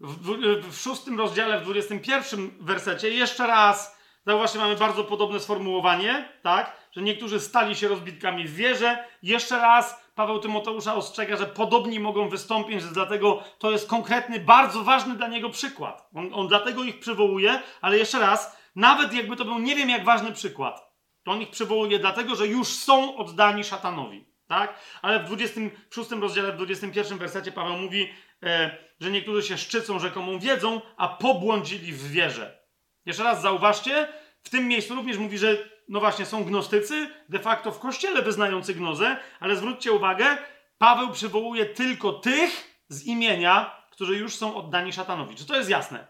w, 0.00 0.70
w 0.70 0.80
szóstym 0.80 1.18
rozdziale, 1.18 1.60
w 1.60 1.62
dwudziestym 1.62 2.00
pierwszym 2.00 2.58
wersecie, 2.60 3.10
jeszcze 3.10 3.46
raz, 3.46 3.98
zauważcie, 4.26 4.58
mamy 4.58 4.76
bardzo 4.76 5.04
podobne 5.04 5.40
sformułowanie, 5.40 6.32
tak? 6.42 6.88
Że 6.92 7.02
niektórzy 7.02 7.40
stali 7.40 7.76
się 7.76 7.88
rozbitkami 7.88 8.48
w 8.48 8.54
wierze. 8.54 9.04
Jeszcze 9.22 9.58
raz 9.58 10.07
Paweł 10.18 10.38
Tymoteusza 10.38 10.94
ostrzega, 10.94 11.36
że 11.36 11.46
podobni 11.46 12.00
mogą 12.00 12.28
wystąpić, 12.28 12.82
że 12.82 12.88
dlatego 12.88 13.42
to 13.58 13.70
jest 13.70 13.88
konkretny, 13.88 14.40
bardzo 14.40 14.84
ważny 14.84 15.14
dla 15.14 15.28
niego 15.28 15.50
przykład. 15.50 16.08
On, 16.14 16.30
on 16.34 16.48
dlatego 16.48 16.84
ich 16.84 16.98
przywołuje, 16.98 17.62
ale 17.80 17.98
jeszcze 17.98 18.18
raz, 18.18 18.56
nawet 18.76 19.14
jakby 19.14 19.36
to 19.36 19.44
był 19.44 19.58
nie 19.58 19.76
wiem 19.76 19.90
jak 19.90 20.04
ważny 20.04 20.32
przykład, 20.32 20.92
to 21.24 21.32
on 21.32 21.42
ich 21.42 21.50
przywołuje 21.50 21.98
dlatego, 21.98 22.34
że 22.34 22.46
już 22.46 22.68
są 22.68 23.16
oddani 23.16 23.64
szatanowi. 23.64 24.26
Tak? 24.46 24.74
Ale 25.02 25.20
w 25.20 25.24
26 25.24 26.10
rozdziale, 26.10 26.52
w 26.52 26.56
21 26.56 27.18
wersecie 27.18 27.52
Paweł 27.52 27.76
mówi, 27.76 28.08
e, 28.42 28.76
że 29.00 29.10
niektórzy 29.10 29.48
się 29.48 29.58
szczycą 29.58 29.98
rzekomą 29.98 30.38
wiedzą, 30.38 30.80
a 30.96 31.08
pobłądzili 31.08 31.92
w 31.92 32.10
wierze. 32.10 32.62
Jeszcze 33.06 33.24
raz 33.24 33.42
zauważcie, 33.42 34.08
w 34.42 34.50
tym 34.50 34.68
miejscu 34.68 34.94
również 34.94 35.18
mówi, 35.18 35.38
że 35.38 35.77
no 35.88 36.00
właśnie 36.00 36.26
są 36.26 36.44
gnostycy, 36.44 37.08
de 37.28 37.38
facto 37.38 37.72
w 37.72 37.78
kościele 37.78 38.22
wyznający 38.22 38.74
gnozę, 38.74 39.16
ale 39.40 39.56
zwróćcie 39.56 39.92
uwagę, 39.92 40.36
Paweł 40.78 41.10
przywołuje 41.12 41.66
tylko 41.66 42.12
tych 42.12 42.80
z 42.88 43.04
imienia, 43.04 43.82
którzy 43.90 44.16
już 44.16 44.36
są 44.36 44.56
oddani 44.56 44.92
szatanowi. 44.92 45.36
Czy 45.36 45.46
to 45.46 45.56
jest 45.56 45.70
jasne? 45.70 46.06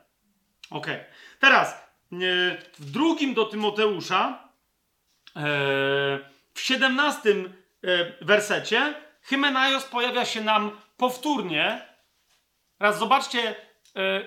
Ok. 0.70 0.86
Teraz 1.38 1.68
e, 1.72 1.76
w 2.78 2.90
drugim 2.90 3.34
do 3.34 3.44
Tymoteusza, 3.44 4.48
e, 5.36 5.40
w 6.54 6.60
17 6.60 7.30
e, 7.30 7.44
wersecie, 8.24 8.94
Hymenaios 9.22 9.84
pojawia 9.84 10.24
się 10.24 10.40
nam 10.40 10.70
powtórnie 10.96 11.88
Raz 12.80 12.98
zobaczcie 12.98 13.54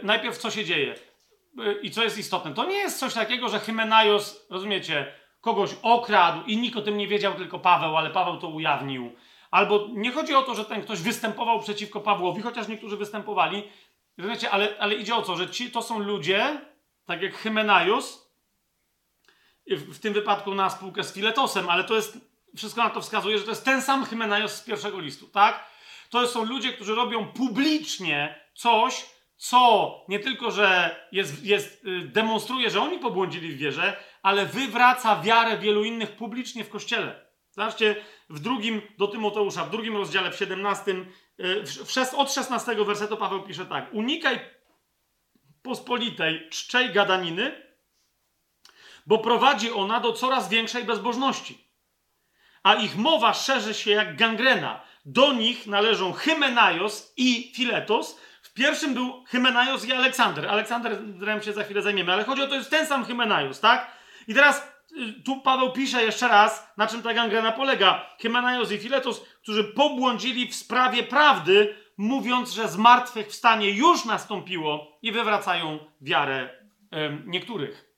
najpierw, 0.03 0.37
co 0.37 0.51
się 0.51 0.65
dzieje 0.65 0.95
i 1.81 1.91
co 1.91 2.03
jest 2.03 2.17
istotne. 2.17 2.53
To 2.53 2.65
nie 2.65 2.75
jest 2.75 2.99
coś 2.99 3.13
takiego, 3.13 3.49
że 3.49 3.59
Hymenaios, 3.59 4.45
rozumiecie, 4.49 5.13
kogoś 5.41 5.75
okradł 5.81 6.43
i 6.45 6.57
nikt 6.57 6.77
o 6.77 6.81
tym 6.81 6.97
nie 6.97 7.07
wiedział, 7.07 7.33
tylko 7.33 7.59
Paweł, 7.59 7.97
ale 7.97 8.09
Paweł 8.09 8.37
to 8.37 8.47
ujawnił. 8.47 9.15
Albo 9.51 9.87
nie 9.93 10.11
chodzi 10.11 10.35
o 10.35 10.43
to, 10.43 10.55
że 10.55 10.65
ten 10.65 10.81
ktoś 10.81 11.01
występował 11.01 11.59
przeciwko 11.59 12.01
Pawłowi, 12.01 12.41
chociaż 12.41 12.67
niektórzy 12.67 12.97
występowali. 12.97 13.63
Rozumiecie, 14.17 14.51
ale, 14.51 14.75
ale 14.79 14.95
idzie 14.95 15.15
o 15.15 15.21
to, 15.21 15.35
że 15.35 15.49
ci 15.49 15.71
to 15.71 15.81
są 15.81 15.99
ludzie, 15.99 16.61
tak 17.05 17.21
jak 17.21 17.33
Hymenaios, 17.33 18.31
w, 19.67 19.95
w 19.95 19.99
tym 19.99 20.13
wypadku 20.13 20.55
na 20.55 20.69
spółkę 20.69 21.03
z 21.03 21.13
Filetosem, 21.13 21.69
ale 21.69 21.83
to 21.83 21.95
jest, 21.95 22.17
wszystko 22.55 22.83
na 22.83 22.89
to 22.89 23.01
wskazuje, 23.01 23.37
że 23.37 23.43
to 23.43 23.49
jest 23.49 23.65
ten 23.65 23.81
sam 23.81 24.05
Hymenaios 24.05 24.53
z 24.53 24.63
pierwszego 24.63 24.99
listu, 24.99 25.27
tak? 25.27 25.71
To 26.09 26.27
są 26.27 26.43
ludzie, 26.43 26.73
którzy 26.73 26.95
robią 26.95 27.27
publicznie 27.27 28.35
coś, 28.53 29.05
co 29.37 29.91
nie 30.07 30.19
tylko, 30.19 30.51
że 30.51 30.95
jest, 31.11 31.43
jest, 31.43 31.85
y, 31.85 32.01
demonstruje, 32.01 32.69
że 32.69 32.81
oni 32.81 32.99
pobłądzili 32.99 33.51
w 33.51 33.57
wierze, 33.57 33.97
ale 34.21 34.45
wywraca 34.45 35.21
wiarę 35.21 35.57
wielu 35.57 35.83
innych 35.83 36.11
publicznie 36.11 36.63
w 36.63 36.69
kościele. 36.69 37.25
Zobaczcie, 37.51 37.95
w 38.29 38.39
drugim 38.39 38.81
do 38.97 39.07
Tymoteusza, 39.07 39.65
w 39.65 39.69
drugim 39.69 39.97
rozdziale, 39.97 40.31
w 40.31 40.35
17, 40.35 40.91
y, 40.91 41.63
w, 41.63 41.93
w, 41.93 42.13
od 42.13 42.33
16 42.33 42.75
wersetu 42.85 43.17
Paweł 43.17 43.43
pisze 43.43 43.65
tak: 43.65 43.93
Unikaj 43.93 44.39
pospolitej, 45.61 46.49
czczej 46.49 46.89
gadaniny, 46.89 47.65
bo 49.05 49.17
prowadzi 49.17 49.71
ona 49.71 49.99
do 49.99 50.13
coraz 50.13 50.49
większej 50.49 50.83
bezbożności. 50.83 51.67
A 52.63 52.75
ich 52.75 52.97
mowa 52.97 53.33
szerzy 53.33 53.73
się 53.73 53.91
jak 53.91 54.17
gangrena. 54.17 54.81
Do 55.05 55.33
nich 55.33 55.67
należą 55.67 56.13
Hymenaios 56.13 57.13
i 57.17 57.51
Filetos, 57.55 58.19
w 58.41 58.53
pierwszym 58.53 58.93
był 58.93 59.23
Hymenaios 59.27 59.85
i 59.85 59.93
Aleksander. 59.93 60.47
Aleksanderem 60.47 61.41
się 61.41 61.53
za 61.53 61.63
chwilę 61.63 61.81
zajmiemy, 61.81 62.13
ale 62.13 62.23
chodzi 62.23 62.41
o 62.41 62.47
to, 62.47 62.55
jest 62.55 62.69
ten 62.69 62.87
sam 62.87 63.05
Hymenaios, 63.05 63.59
tak? 63.59 63.91
I 64.27 64.33
teraz 64.33 64.83
y, 64.91 65.23
tu 65.23 65.41
Paweł 65.41 65.71
pisze 65.71 66.03
jeszcze 66.03 66.27
raz, 66.27 66.73
na 66.77 66.87
czym 66.87 67.01
ta 67.01 67.13
gangrena 67.13 67.51
polega. 67.51 68.15
Hymenaios 68.21 68.71
i 68.71 68.77
Filetos, 68.77 69.25
którzy 69.41 69.63
pobłądzili 69.63 70.47
w 70.47 70.55
sprawie 70.55 71.03
prawdy, 71.03 71.75
mówiąc, 71.97 72.51
że 72.51 72.67
zmartwychwstanie 72.67 73.69
już 73.69 74.05
nastąpiło 74.05 74.99
i 75.01 75.11
wywracają 75.11 75.79
wiarę 76.01 76.49
niektórych. 77.25 77.95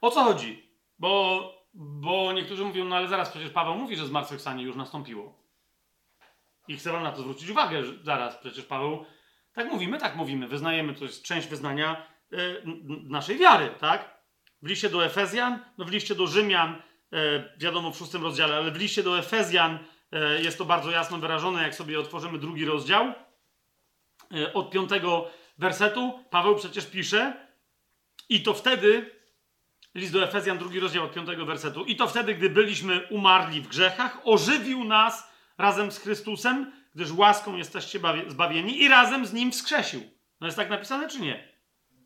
O 0.00 0.10
co 0.10 0.24
chodzi? 0.24 0.70
Bo, 0.98 1.42
bo 1.74 2.32
niektórzy 2.32 2.64
mówią, 2.64 2.84
no 2.84 2.96
ale 2.96 3.08
zaraz 3.08 3.30
przecież 3.30 3.50
Paweł 3.50 3.74
mówi, 3.74 3.96
że 3.96 4.06
zmartwychwstanie 4.06 4.64
już 4.64 4.76
nastąpiło. 4.76 5.42
I 6.68 6.76
chcę 6.76 6.92
wam 6.92 7.02
na 7.02 7.12
to 7.12 7.22
zwrócić 7.22 7.50
uwagę, 7.50 7.84
że 7.84 7.92
zaraz 8.04 8.36
przecież 8.36 8.64
Paweł, 8.64 9.04
tak 9.52 9.72
mówimy, 9.72 9.98
tak 9.98 10.16
mówimy, 10.16 10.48
wyznajemy, 10.48 10.94
to 10.94 11.04
jest 11.04 11.22
część 11.22 11.48
wyznania 11.48 12.06
naszej 12.86 13.38
wiary, 13.38 13.70
tak? 13.80 14.22
W 14.62 14.66
liście 14.66 14.90
do 14.90 15.04
Efezjan, 15.04 15.58
no 15.78 15.84
w 15.84 15.90
liście 15.90 16.14
do 16.14 16.26
Rzymian, 16.26 16.74
y, 16.74 16.78
wiadomo 17.58 17.90
w 17.90 17.96
szóstym 17.96 18.22
rozdziale, 18.22 18.56
ale 18.56 18.70
w 18.70 18.76
liście 18.76 19.02
do 19.02 19.18
Efezjan 19.18 19.78
y, 20.38 20.42
jest 20.42 20.58
to 20.58 20.64
bardzo 20.64 20.90
jasno 20.90 21.18
wyrażone, 21.18 21.62
jak 21.62 21.74
sobie 21.74 22.00
otworzymy 22.00 22.38
drugi 22.38 22.64
rozdział, 22.64 23.12
od 24.54 24.70
piątego 24.70 25.30
wersetu, 25.58 26.24
Paweł 26.30 26.56
przecież 26.56 26.86
pisze, 26.86 27.46
i 28.28 28.42
to 28.42 28.54
wtedy, 28.54 29.10
list 29.94 30.12
do 30.12 30.24
Efezjan, 30.24 30.58
drugi 30.58 30.80
rozdział 30.80 31.04
od 31.04 31.14
piątego 31.14 31.46
wersetu, 31.46 31.84
i 31.84 31.96
to 31.96 32.08
wtedy, 32.08 32.34
gdy 32.34 32.50
byliśmy 32.50 33.06
umarli 33.10 33.60
w 33.60 33.68
grzechach, 33.68 34.18
ożywił 34.24 34.84
nas 34.84 35.30
razem 35.58 35.92
z 35.92 35.98
Chrystusem, 35.98 36.72
gdyż 36.94 37.12
łaską 37.12 37.56
jesteście 37.56 38.00
zbawieni 38.28 38.82
i 38.82 38.88
razem 38.88 39.26
z 39.26 39.32
Nim 39.32 39.52
wskrzesił. 39.52 40.02
No 40.40 40.46
jest 40.46 40.56
tak 40.56 40.70
napisane, 40.70 41.08
czy 41.08 41.20
nie? 41.20 41.51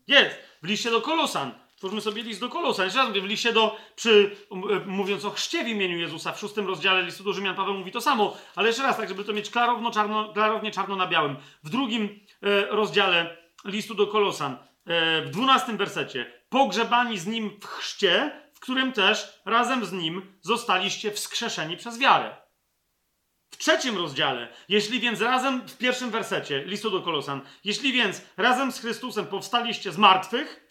Jest. 0.07 0.35
W 0.63 0.67
liście 0.67 0.91
do 0.91 1.01
Kolosan. 1.01 1.51
Twórzmy 1.77 2.01
sobie 2.01 2.23
list 2.23 2.39
do 2.39 2.49
Kolosan. 2.49 2.85
Jeszcze 2.85 2.99
raz 2.99 3.07
mówię, 3.07 3.21
w 3.21 3.25
liście 3.25 3.53
do, 3.53 3.77
przy, 3.95 4.35
e, 4.51 4.79
mówiąc 4.85 5.25
o 5.25 5.31
chrzcie 5.31 5.63
w 5.63 5.67
imieniu 5.67 5.97
Jezusa, 5.97 6.31
w 6.31 6.39
szóstym 6.39 6.67
rozdziale 6.67 7.03
listu 7.03 7.23
do 7.23 7.33
Rzymian 7.33 7.55
Paweł 7.55 7.73
mówi 7.73 7.91
to 7.91 8.01
samo, 8.01 8.37
ale 8.55 8.67
jeszcze 8.67 8.83
raz, 8.83 8.97
tak 8.97 9.09
żeby 9.09 9.23
to 9.23 9.33
mieć 9.33 9.49
klarowno, 9.49 9.91
czarno, 9.91 10.33
klarownie 10.33 10.71
czarno 10.71 10.95
na 10.95 11.07
białym. 11.07 11.35
W 11.63 11.69
drugim 11.69 12.19
e, 12.43 12.65
rozdziale 12.65 13.37
listu 13.65 13.93
do 13.93 14.07
Kolosan, 14.07 14.57
e, 14.85 15.21
w 15.21 15.29
dwunastym 15.29 15.77
wersecie, 15.77 16.33
pogrzebani 16.49 17.17
z 17.17 17.27
Nim 17.27 17.59
w 17.61 17.65
chrzcie, 17.65 18.41
w 18.53 18.59
którym 18.59 18.91
też 18.93 19.41
razem 19.45 19.85
z 19.85 19.91
Nim 19.91 20.37
zostaliście 20.41 21.11
wskrzeszeni 21.11 21.77
przez 21.77 21.99
wiarę. 21.99 22.46
W 23.49 23.57
trzecim 23.57 23.97
rozdziale, 23.97 24.47
jeśli 24.69 24.99
więc 24.99 25.21
razem, 25.21 25.67
w 25.67 25.77
pierwszym 25.77 26.11
wersecie 26.11 26.65
listu 26.65 26.91
do 26.91 27.01
Kolosan, 27.01 27.41
jeśli 27.63 27.93
więc 27.93 28.21
razem 28.37 28.71
z 28.71 28.79
Chrystusem 28.79 29.25
powstaliście 29.25 29.91
z 29.91 29.97
martwych, 29.97 30.67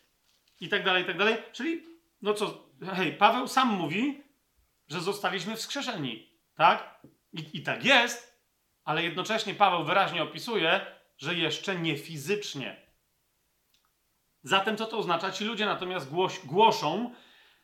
i 0.60 0.68
tak 0.68 0.84
dalej, 0.84 1.02
i 1.02 1.06
tak 1.06 1.18
dalej, 1.18 1.36
czyli, 1.52 1.82
no 2.22 2.34
co, 2.34 2.68
hej, 2.92 3.12
Paweł 3.12 3.48
sam 3.48 3.68
mówi, 3.68 4.22
że 4.88 5.00
zostaliśmy 5.00 5.56
wskrzeszeni, 5.56 6.30
tak? 6.56 7.00
I, 7.32 7.58
I 7.58 7.62
tak 7.62 7.84
jest, 7.84 8.40
ale 8.84 9.02
jednocześnie 9.02 9.54
Paweł 9.54 9.84
wyraźnie 9.84 10.22
opisuje, 10.22 10.86
że 11.18 11.34
jeszcze 11.34 11.76
nie 11.76 11.98
fizycznie. 11.98 12.86
Zatem 14.42 14.76
co 14.76 14.86
to 14.86 14.98
oznacza? 14.98 15.32
Ci 15.32 15.44
ludzie 15.44 15.66
natomiast 15.66 16.10
głoś, 16.10 16.38
głoszą, 16.44 17.14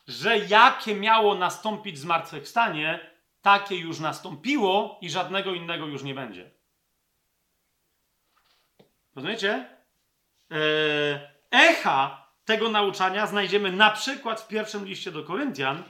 że 0.09 0.39
jakie 0.39 0.95
miało 0.95 1.35
nastąpić 1.35 1.99
zmartwychwstanie, 1.99 3.12
takie 3.43 3.77
już 3.77 4.01
nastąpiło 4.01 4.99
i 5.01 5.11
żadnego 5.11 5.55
innego 5.55 5.87
już 5.87 6.03
nie 6.03 6.15
będzie. 6.15 6.51
Rozumiecie? 9.17 9.77
E, 10.51 11.33
echa 11.51 12.29
tego 12.45 12.69
nauczania 12.69 13.27
znajdziemy 13.27 13.73
na 13.73 13.91
przykład 13.91 14.41
w 14.41 14.49
pierwszym 14.49 14.85
liście 14.85 15.13
do 15.13 15.25
Koryntian, 15.25 15.83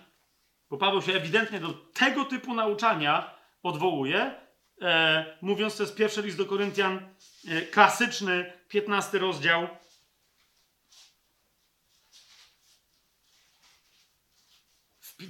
bo 0.71 0.79
Paweł 0.79 1.03
się 1.03 1.13
ewidentnie 1.13 1.61
do 1.61 1.73
tego 1.73 2.25
typu 2.25 2.55
nauczania 2.55 3.35
odwołuje. 3.63 4.43
e, 4.83 5.39
mówiąc, 5.43 5.77
to 5.77 5.83
jest 5.83 5.97
pierwszy 5.97 6.23
list 6.23 6.37
do 6.37 6.47
Koryntian, 6.47 7.15
e, 7.49 7.63
klasyczny, 7.63 8.53
15 8.69 9.19
rozdział. 9.19 9.69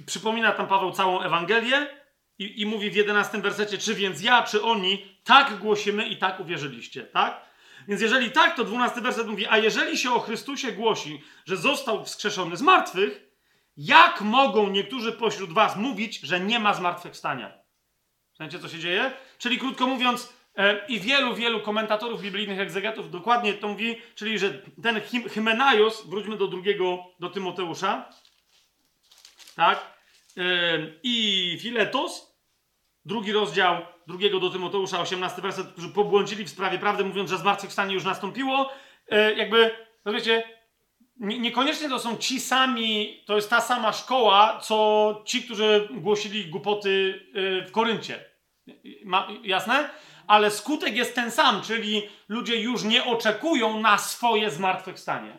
Przypomina 0.05 0.51
tam 0.51 0.67
Paweł 0.67 0.91
całą 0.91 1.21
Ewangelię 1.21 2.02
i, 2.39 2.61
i 2.61 2.65
mówi 2.65 2.89
w 2.89 2.95
11 2.95 3.37
wersecie, 3.41 3.77
czy 3.77 3.95
więc 3.95 4.21
ja, 4.21 4.43
czy 4.43 4.63
oni, 4.63 5.05
tak 5.23 5.57
głosimy 5.57 6.07
i 6.07 6.17
tak 6.17 6.39
uwierzyliście, 6.39 7.03
tak? 7.03 7.41
Więc 7.87 8.01
jeżeli 8.01 8.31
tak, 8.31 8.55
to 8.55 8.63
12 8.63 9.01
werset 9.01 9.27
mówi, 9.27 9.47
a 9.47 9.57
jeżeli 9.57 9.97
się 9.97 10.13
o 10.13 10.19
Chrystusie 10.19 10.71
głosi, 10.71 11.21
że 11.45 11.57
został 11.57 12.05
wskrzeszony 12.05 12.57
z 12.57 12.61
martwych, 12.61 13.33
jak 13.77 14.21
mogą 14.21 14.69
niektórzy 14.69 15.11
pośród 15.11 15.53
was 15.53 15.75
mówić, 15.75 16.19
że 16.19 16.39
nie 16.39 16.59
ma 16.59 16.73
zmartwychwstania? 16.73 17.51
Wiecie, 18.39 18.59
co 18.59 18.69
się 18.69 18.79
dzieje? 18.79 19.11
Czyli 19.37 19.59
krótko 19.59 19.87
mówiąc, 19.87 20.33
e, 20.55 20.85
i 20.87 20.99
wielu, 20.99 21.35
wielu 21.35 21.61
komentatorów 21.61 22.21
biblijnych, 22.21 22.59
egzegetów 22.59 23.11
dokładnie 23.11 23.53
to 23.53 23.67
mówi, 23.67 24.01
czyli 24.15 24.39
że 24.39 24.61
ten 24.83 25.01
Hymenaios, 25.29 26.07
wróćmy 26.07 26.37
do 26.37 26.47
drugiego, 26.47 27.05
do 27.19 27.29
Tymoteusza, 27.29 28.09
tak? 29.55 29.93
I 31.03 31.57
Filetos, 31.61 32.37
drugi 33.05 33.31
rozdział 33.31 33.81
drugiego 34.07 34.39
do 34.39 34.49
Tymoteusza, 34.49 35.01
18 35.01 35.41
werset, 35.41 35.67
którzy 35.67 35.89
pobłądzili 35.89 36.45
w 36.45 36.49
sprawie 36.49 36.79
prawdy, 36.79 37.05
mówiąc, 37.05 37.29
że 37.29 37.37
zmartwychwstanie 37.37 37.93
już 37.93 38.03
nastąpiło. 38.03 38.71
E, 39.09 39.33
jakby, 39.33 39.71
rozumiecie, 40.05 40.43
niekoniecznie 41.19 41.89
to 41.89 41.99
są 41.99 42.17
ci 42.17 42.39
sami, 42.39 43.23
to 43.25 43.35
jest 43.35 43.49
ta 43.49 43.61
sama 43.61 43.93
szkoła, 43.93 44.59
co 44.59 45.21
ci, 45.25 45.43
którzy 45.43 45.89
głosili 45.91 46.45
głupoty 46.45 47.23
e, 47.61 47.65
w 47.65 47.71
Koryncie. 47.71 48.25
Ma, 49.05 49.27
jasne? 49.43 49.89
Ale 50.27 50.51
skutek 50.51 50.95
jest 50.95 51.15
ten 51.15 51.31
sam, 51.31 51.61
czyli 51.61 52.09
ludzie 52.29 52.61
już 52.61 52.83
nie 52.83 53.05
oczekują 53.05 53.81
na 53.81 53.97
swoje 53.97 54.51
zmartwychwstanie. 54.51 55.37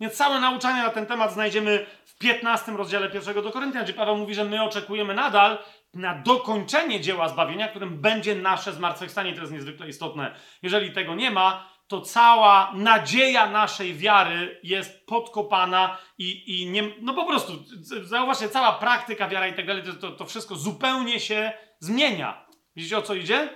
Więc 0.00 0.14
całe 0.14 0.40
nauczania 0.40 0.82
na 0.82 0.90
ten 0.90 1.06
temat 1.06 1.32
znajdziemy 1.32 1.86
w 2.04 2.18
15 2.18 2.72
rozdziale 2.72 3.10
pierwszego 3.10 3.42
do 3.42 3.50
Koryntian, 3.50 3.84
gdzie 3.84 3.92
Paweł 3.92 4.16
mówi, 4.16 4.34
że 4.34 4.44
my 4.44 4.62
oczekujemy 4.62 5.14
nadal 5.14 5.58
na 5.94 6.14
dokończenie 6.14 7.00
dzieła 7.00 7.28
zbawienia, 7.28 7.68
którym 7.68 8.00
będzie 8.00 8.34
nasze 8.34 8.72
zmartwychwstanie. 8.72 9.34
To 9.34 9.40
jest 9.40 9.52
niezwykle 9.52 9.88
istotne. 9.88 10.34
Jeżeli 10.62 10.92
tego 10.92 11.14
nie 11.14 11.30
ma, 11.30 11.70
to 11.88 12.00
cała 12.00 12.72
nadzieja 12.74 13.50
naszej 13.50 13.94
wiary 13.94 14.60
jest 14.62 15.06
podkopana 15.06 15.98
i, 16.18 16.60
i 16.60 16.70
nie, 16.70 16.82
no 17.00 17.14
po 17.14 17.26
prostu, 17.26 17.64
zauważcie, 18.02 18.48
cała 18.48 18.72
praktyka, 18.72 19.28
wiara 19.28 19.48
i 19.48 19.54
tak 19.54 19.66
dalej, 19.66 19.82
to, 20.00 20.12
to 20.12 20.26
wszystko 20.26 20.56
zupełnie 20.56 21.20
się 21.20 21.52
zmienia. 21.78 22.46
Widzicie 22.76 22.98
o 22.98 23.02
co 23.02 23.14
idzie? 23.14 23.48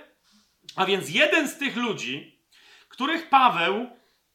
A 0.75 0.85
więc 0.85 1.09
jeden 1.09 1.47
z 1.47 1.57
tych 1.57 1.75
ludzi, 1.75 2.41
których 2.89 3.29
Paweł 3.29 3.89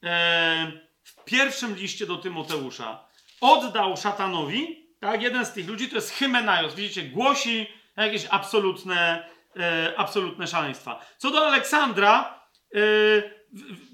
e, 0.05 0.86
w 1.07 1.25
pierwszym 1.25 1.77
liście 1.77 2.07
do 2.07 2.17
Tymoteusza 2.17 3.05
oddał 3.41 3.97
szatanowi, 3.97 4.87
tak, 5.01 5.23
jeden 5.23 5.47
z 5.47 5.53
tych 5.53 5.69
ludzi 5.69 5.89
to 5.89 5.95
jest 5.95 6.11
Hymenaios. 6.11 6.75
Widzicie, 6.75 7.03
głosi 7.03 7.67
jakieś 7.97 8.27
absolutne, 8.31 9.29
e, 9.57 9.95
absolutne 9.97 10.47
szaleństwa. 10.47 11.07
Co 11.19 11.31
do 11.31 11.47
Aleksandra, 11.47 12.41
e, 12.75 12.79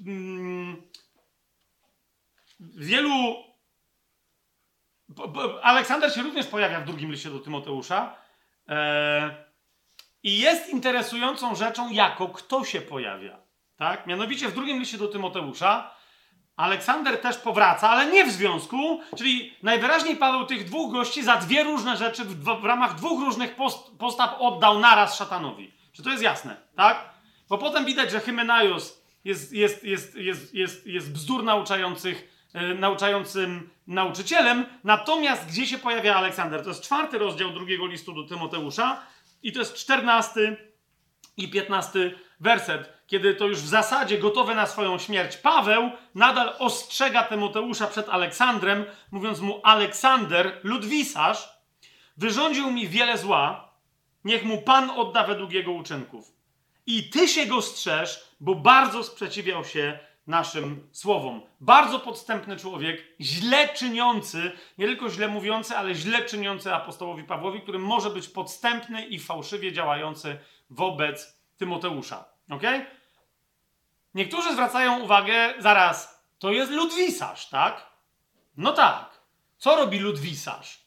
mm, 0.07 0.83
wielu. 2.61 3.37
Aleksander 5.63 6.15
się 6.15 6.23
również 6.23 6.47
pojawia 6.47 6.81
w 6.81 6.85
drugim 6.85 7.13
liście 7.13 7.31
do 7.31 7.39
Tymoteusza. 7.39 8.17
E, 8.69 9.45
I 10.23 10.39
jest 10.39 10.69
interesującą 10.69 11.55
rzeczą, 11.55 11.91
jako 11.91 12.29
kto 12.29 12.65
się 12.65 12.81
pojawia. 12.81 13.41
Tak? 13.77 14.07
Mianowicie 14.07 14.49
w 14.49 14.55
drugim 14.55 14.79
liście 14.79 14.99
do 14.99 15.09
Tymoteusza 15.09 15.95
Aleksander 16.57 17.21
też 17.21 17.37
powraca, 17.37 17.91
ale 17.91 18.07
nie 18.07 18.25
w 18.25 18.31
związku, 18.31 19.01
czyli 19.17 19.55
najwyraźniej 19.63 20.17
Paweł 20.17 20.47
tych 20.47 20.65
dwóch 20.65 20.93
gości 20.93 21.23
za 21.23 21.37
dwie 21.37 21.65
różne 21.65 21.97
rzeczy 21.97 22.25
w, 22.25 22.45
w 22.61 22.65
ramach 22.65 22.95
dwóch 22.95 23.21
różnych 23.21 23.55
post, 23.55 23.91
postaw 23.99 24.35
oddał 24.39 24.79
naraz 24.79 25.17
szatanowi. 25.17 25.73
Czy 25.93 26.03
to 26.03 26.11
jest 26.11 26.23
jasne, 26.23 26.57
tak? 26.77 27.13
Bo 27.49 27.59
potem 27.59 27.85
widać, 27.85 28.11
że 28.11 28.21
Hymenaios 28.21 29.03
jest, 29.25 29.53
jest, 29.53 29.85
jest, 29.85 30.15
jest, 30.15 30.55
jest, 30.55 30.87
jest 30.87 31.13
bzdur 31.13 31.45
nauczających, 31.45 32.47
yy, 32.55 32.75
nauczającym 32.75 33.71
nauczycielem, 33.87 34.67
natomiast 34.85 35.47
gdzie 35.47 35.67
się 35.67 35.79
pojawia 35.79 36.15
Aleksander? 36.17 36.63
To 36.63 36.69
jest 36.69 36.83
czwarty 36.83 37.19
rozdział 37.19 37.51
drugiego 37.51 37.87
listu 37.87 38.13
do 38.13 38.25
Tymoteusza 38.25 39.03
i 39.43 39.53
to 39.53 39.59
jest 39.59 39.75
czternasty 39.75 40.73
i 41.37 41.51
piętnasty 41.51 42.19
werset 42.41 43.02
kiedy 43.13 43.35
to 43.35 43.47
już 43.47 43.59
w 43.59 43.69
zasadzie 43.69 44.19
gotowy 44.19 44.55
na 44.55 44.67
swoją 44.67 44.99
śmierć, 44.99 45.37
Paweł 45.37 45.91
nadal 46.15 46.55
ostrzega 46.59 47.23
Tymoteusza 47.23 47.87
przed 47.87 48.09
Aleksandrem, 48.09 48.85
mówiąc 49.11 49.41
mu: 49.41 49.61
Aleksander, 49.63 50.61
ludwisarz, 50.63 51.49
wyrządził 52.17 52.71
mi 52.71 52.89
wiele 52.89 53.19
zła, 53.19 53.73
niech 54.25 54.45
mu 54.45 54.63
Pan 54.63 54.91
odda 54.91 55.25
według 55.25 55.53
jego 55.53 55.73
uczynków. 55.73 56.33
I 56.87 57.11
ty 57.11 57.29
się 57.29 57.47
go 57.47 57.63
strzeż, 57.63 58.25
bo 58.41 58.55
bardzo 58.55 59.05
sprzeciwiał 59.05 59.65
się 59.65 59.99
naszym 60.27 60.89
słowom. 60.93 61.43
Bardzo 61.61 62.01
podstępny 62.01 62.57
człowiek, 62.57 63.05
źle 63.21 63.69
czyniący, 63.69 64.53
nie 64.79 64.87
tylko 64.87 65.11
źle 65.11 65.29
mówiący, 65.29 65.77
ale 65.77 65.95
źle 65.95 66.25
czyniący 66.25 66.75
apostołowi 66.75 67.25
Pawłowi, 67.25 67.61
który 67.61 67.79
może 67.79 68.11
być 68.11 68.29
podstępny 68.29 69.07
i 69.07 69.19
fałszywie 69.19 69.73
działający 69.73 70.39
wobec 70.71 71.43
Tymoteusza. 71.57 72.25
Okej? 72.51 73.02
Niektórzy 74.15 74.53
zwracają 74.53 75.01
uwagę, 75.01 75.55
zaraz, 75.59 76.25
to 76.39 76.51
jest 76.51 76.73
ludwisarz, 76.73 77.49
tak? 77.49 77.87
No 78.57 78.73
tak. 78.73 79.21
Co 79.59 79.77
robi 79.77 79.99
ludwisarz? 79.99 80.83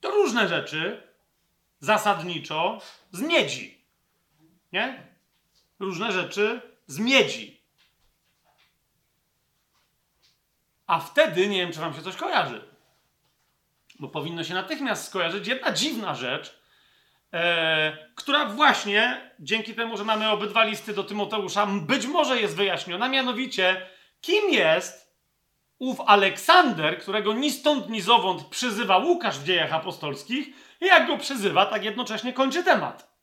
To 0.00 0.10
różne 0.10 0.48
rzeczy, 0.48 1.08
zasadniczo 1.80 2.80
z 3.12 3.20
miedzi. 3.20 3.84
Nie? 4.72 5.06
Różne 5.78 6.12
rzeczy 6.12 6.60
z 6.86 6.98
miedzi. 6.98 7.64
A 10.86 11.00
wtedy, 11.00 11.48
nie 11.48 11.56
wiem, 11.56 11.72
czy 11.72 11.80
wam 11.80 11.94
się 11.94 12.02
coś 12.02 12.16
kojarzy, 12.16 12.68
bo 13.98 14.08
powinno 14.08 14.44
się 14.44 14.54
natychmiast 14.54 15.06
skojarzyć 15.08 15.46
jedna 15.46 15.72
dziwna 15.72 16.14
rzecz, 16.14 16.58
e, 17.34 17.96
która 18.14 18.44
właśnie 18.44 19.30
dzięki 19.40 19.74
temu, 19.74 19.96
że 19.96 20.04
mamy 20.04 20.30
obydwa 20.30 20.64
listy 20.64 20.94
do 20.94 21.04
Tymoteusza, 21.04 21.66
być 21.66 22.06
może 22.06 22.40
jest 22.40 22.56
wyjaśniona, 22.56 23.08
mianowicie 23.08 23.86
kim 24.20 24.50
jest 24.50 25.14
ów 25.78 26.00
Aleksander, 26.06 26.98
którego 26.98 27.32
ni 27.32 27.50
stąd, 27.50 27.88
ni 27.88 28.00
zowąd 28.00 28.44
przyzywa 28.44 28.98
Łukasz 28.98 29.38
w 29.38 29.44
dziejach 29.44 29.72
apostolskich 29.72 30.48
i 30.80 30.86
jak 30.86 31.06
go 31.06 31.18
przyzywa, 31.18 31.66
tak 31.66 31.84
jednocześnie 31.84 32.32
kończy 32.32 32.64
temat. 32.64 33.14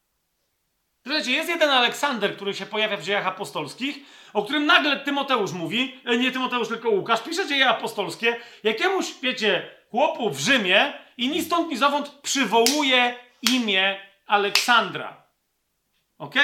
Słuchajcie, 1.04 1.32
jest 1.32 1.50
jeden 1.50 1.70
Aleksander, 1.70 2.36
który 2.36 2.54
się 2.54 2.66
pojawia 2.66 2.98
w 2.98 3.04
dziejach 3.04 3.28
apostolskich, 3.28 4.00
o 4.34 4.44
którym 4.44 4.66
nagle 4.66 5.00
Tymoteusz 5.00 5.52
mówi, 5.52 6.00
e, 6.06 6.18
nie 6.18 6.32
Tymoteusz, 6.32 6.68
tylko 6.68 6.90
Łukasz, 6.90 7.22
pisze 7.22 7.48
dzieje 7.48 7.70
apostolskie, 7.70 8.36
jakiemuś, 8.64 9.06
wiecie, 9.22 9.68
chłopu 9.92 10.30
w 10.30 10.40
Rzymie 10.40 10.94
i 11.18 11.30
ni 11.30 11.42
stąd, 11.42 11.70
ni 11.70 11.78
zowąd 11.78 12.10
przywołuje 12.10 13.16
imię 13.42 14.00
Aleksandra. 14.28 15.24
Ok? 16.18 16.36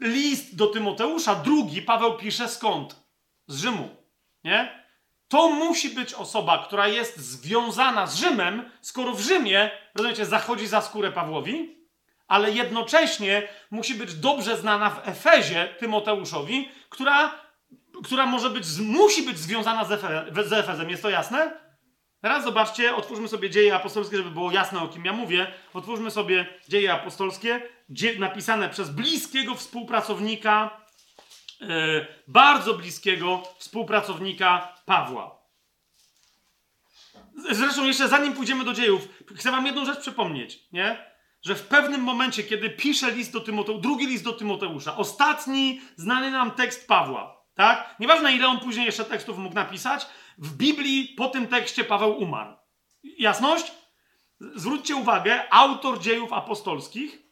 List 0.00 0.56
do 0.56 0.66
Tymoteusza, 0.66 1.34
drugi, 1.34 1.82
Paweł 1.82 2.16
pisze 2.16 2.48
skąd? 2.48 2.96
Z 3.46 3.60
Rzymu. 3.60 3.96
Nie? 4.44 4.86
To 5.28 5.50
musi 5.50 5.90
być 5.90 6.14
osoba, 6.14 6.64
która 6.66 6.88
jest 6.88 7.16
związana 7.16 8.06
z 8.06 8.16
Rzymem, 8.16 8.70
skoro 8.80 9.12
w 9.12 9.20
Rzymie, 9.20 9.70
rozumiecie, 9.94 10.26
zachodzi 10.26 10.66
za 10.66 10.80
skórę 10.80 11.12
Pawłowi, 11.12 11.76
ale 12.28 12.50
jednocześnie 12.50 13.48
musi 13.70 13.94
być 13.94 14.14
dobrze 14.14 14.56
znana 14.56 14.90
w 14.90 15.08
Efezie 15.08 15.68
Tymoteuszowi, 15.78 16.68
która, 16.88 17.34
która 18.04 18.26
może 18.26 18.50
być, 18.50 18.64
musi 18.78 19.22
być 19.22 19.38
związana 19.38 19.84
z, 19.84 19.92
Efe, 19.92 20.26
z 20.46 20.52
Efezem. 20.52 20.90
Jest 20.90 21.02
to 21.02 21.10
jasne? 21.10 21.65
Teraz 22.26 22.44
zobaczcie, 22.44 22.96
otwórzmy 22.96 23.28
sobie 23.28 23.50
dzieje 23.50 23.74
apostolskie, 23.74 24.16
żeby 24.16 24.30
było 24.30 24.52
jasne, 24.52 24.80
o 24.80 24.88
kim 24.88 25.04
ja 25.04 25.12
mówię. 25.12 25.52
Otwórzmy 25.74 26.10
sobie 26.10 26.46
dzieje 26.68 26.92
apostolskie, 26.92 27.62
napisane 28.18 28.68
przez 28.68 28.90
bliskiego 28.90 29.54
współpracownika, 29.54 30.80
yy, 31.60 32.06
bardzo 32.28 32.74
bliskiego 32.74 33.42
współpracownika 33.58 34.74
Pawła. 34.86 35.38
Zresztą 37.50 37.84
jeszcze 37.84 38.08
zanim 38.08 38.32
pójdziemy 38.32 38.64
do 38.64 38.72
dziejów, 38.72 39.08
chcę 39.36 39.50
wam 39.50 39.66
jedną 39.66 39.84
rzecz 39.84 40.00
przypomnieć, 40.00 40.58
nie? 40.72 41.06
Że 41.42 41.54
w 41.54 41.62
pewnym 41.62 42.00
momencie, 42.00 42.42
kiedy 42.42 42.70
pisze 42.70 43.10
list 43.10 43.32
do 43.32 43.40
Tymoteusza, 43.40 43.82
drugi 43.82 44.06
list 44.06 44.24
do 44.24 44.32
Tymoteusza, 44.32 44.96
ostatni 44.96 45.80
znany 45.96 46.30
nam 46.30 46.50
tekst 46.50 46.88
Pawła, 46.88 47.44
tak? 47.54 47.96
Nieważne 48.00 48.32
ile 48.32 48.48
on 48.48 48.60
później 48.60 48.86
jeszcze 48.86 49.04
tekstów 49.04 49.38
mógł 49.38 49.54
napisać, 49.54 50.06
w 50.38 50.56
Biblii 50.56 51.14
po 51.16 51.28
tym 51.28 51.46
tekście 51.46 51.84
Paweł 51.84 52.18
umarł. 52.18 52.56
Jasność? 53.18 53.72
Zwróćcie 54.40 54.96
uwagę, 54.96 55.52
autor 55.52 56.00
dziejów 56.00 56.32
apostolskich 56.32 57.26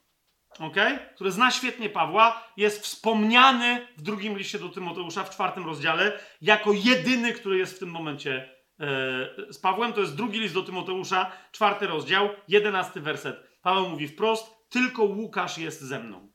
okay? 0.59 0.99
który 1.15 1.33
zna 1.33 1.51
świetnie 1.51 1.91
Pawła, 1.91 2.45
jest 2.57 2.83
wspomniany 2.83 3.89
w 3.97 4.03
drugim 4.03 4.39
liście 4.39 4.59
do 4.59 4.69
Tymoteusza 4.69 5.25
w 5.25 5.31
czwartym 5.31 5.67
rozdziale 5.67 6.19
jako 6.41 6.73
jedyny, 6.73 7.33
który 7.33 7.59
jest 7.59 7.77
w 7.77 7.79
tym 7.79 7.91
momencie 7.91 8.55
e, 8.81 9.53
z 9.53 9.59
Pawłem. 9.59 9.93
To 9.93 10.01
jest 10.01 10.17
drugi 10.17 10.41
list 10.41 10.55
do 10.55 10.63
Tymoteusza, 10.63 11.33
czwarty 11.53 11.87
rozdział, 11.87 12.29
jedenasty 12.49 13.01
werset. 13.01 13.37
Paweł 13.63 13.89
mówi 13.89 14.09
wprost: 14.09 14.69
Tylko 14.69 15.05
Łukasz 15.05 15.59
jest 15.59 15.81
ze 15.81 16.01
mną. 16.01 16.33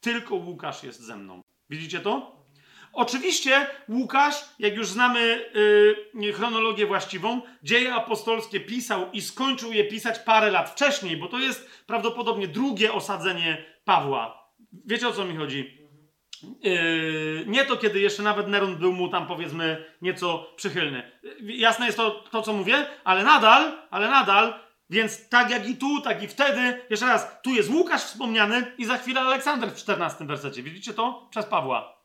Tylko 0.00 0.34
Łukasz 0.34 0.82
jest 0.82 1.00
ze 1.00 1.16
mną. 1.16 1.42
Widzicie 1.70 2.00
to? 2.00 2.35
Oczywiście 2.96 3.66
Łukasz, 3.88 4.34
jak 4.58 4.76
już 4.76 4.88
znamy 4.88 5.50
yy, 6.14 6.32
chronologię 6.32 6.86
właściwą, 6.86 7.40
dzieje 7.62 7.94
apostolskie 7.94 8.60
pisał 8.60 9.10
i 9.12 9.20
skończył 9.22 9.72
je 9.72 9.84
pisać 9.84 10.18
parę 10.18 10.50
lat 10.50 10.70
wcześniej, 10.70 11.16
bo 11.16 11.28
to 11.28 11.38
jest 11.38 11.70
prawdopodobnie 11.86 12.48
drugie 12.48 12.92
osadzenie 12.92 13.64
Pawła. 13.84 14.52
Wiecie 14.86 15.08
o 15.08 15.12
co 15.12 15.24
mi 15.24 15.36
chodzi? 15.36 15.78
Yy, 16.62 17.44
nie 17.46 17.64
to, 17.64 17.76
kiedy 17.76 18.00
jeszcze 18.00 18.22
nawet 18.22 18.48
Neron 18.48 18.76
był 18.76 18.92
mu 18.92 19.08
tam 19.08 19.26
powiedzmy 19.26 19.84
nieco 20.02 20.52
przychylny. 20.56 21.12
Yy, 21.22 21.56
jasne 21.56 21.86
jest 21.86 21.98
to, 21.98 22.10
to, 22.10 22.42
co 22.42 22.52
mówię, 22.52 22.86
ale 23.04 23.24
nadal, 23.24 23.72
ale 23.90 24.08
nadal, 24.08 24.54
więc 24.90 25.28
tak 25.28 25.50
jak 25.50 25.68
i 25.68 25.76
tu, 25.76 26.00
tak 26.00 26.22
i 26.22 26.28
wtedy, 26.28 26.80
jeszcze 26.90 27.06
raz, 27.06 27.42
tu 27.42 27.50
jest 27.50 27.70
Łukasz 27.70 28.02
wspomniany 28.02 28.72
i 28.78 28.84
za 28.84 28.98
chwilę 28.98 29.20
Aleksander 29.20 29.70
w 29.70 29.76
14 29.76 30.24
wersecie. 30.24 30.62
Widzicie 30.62 30.94
to? 30.94 31.28
Przez 31.30 31.46
Pawła 31.46 31.95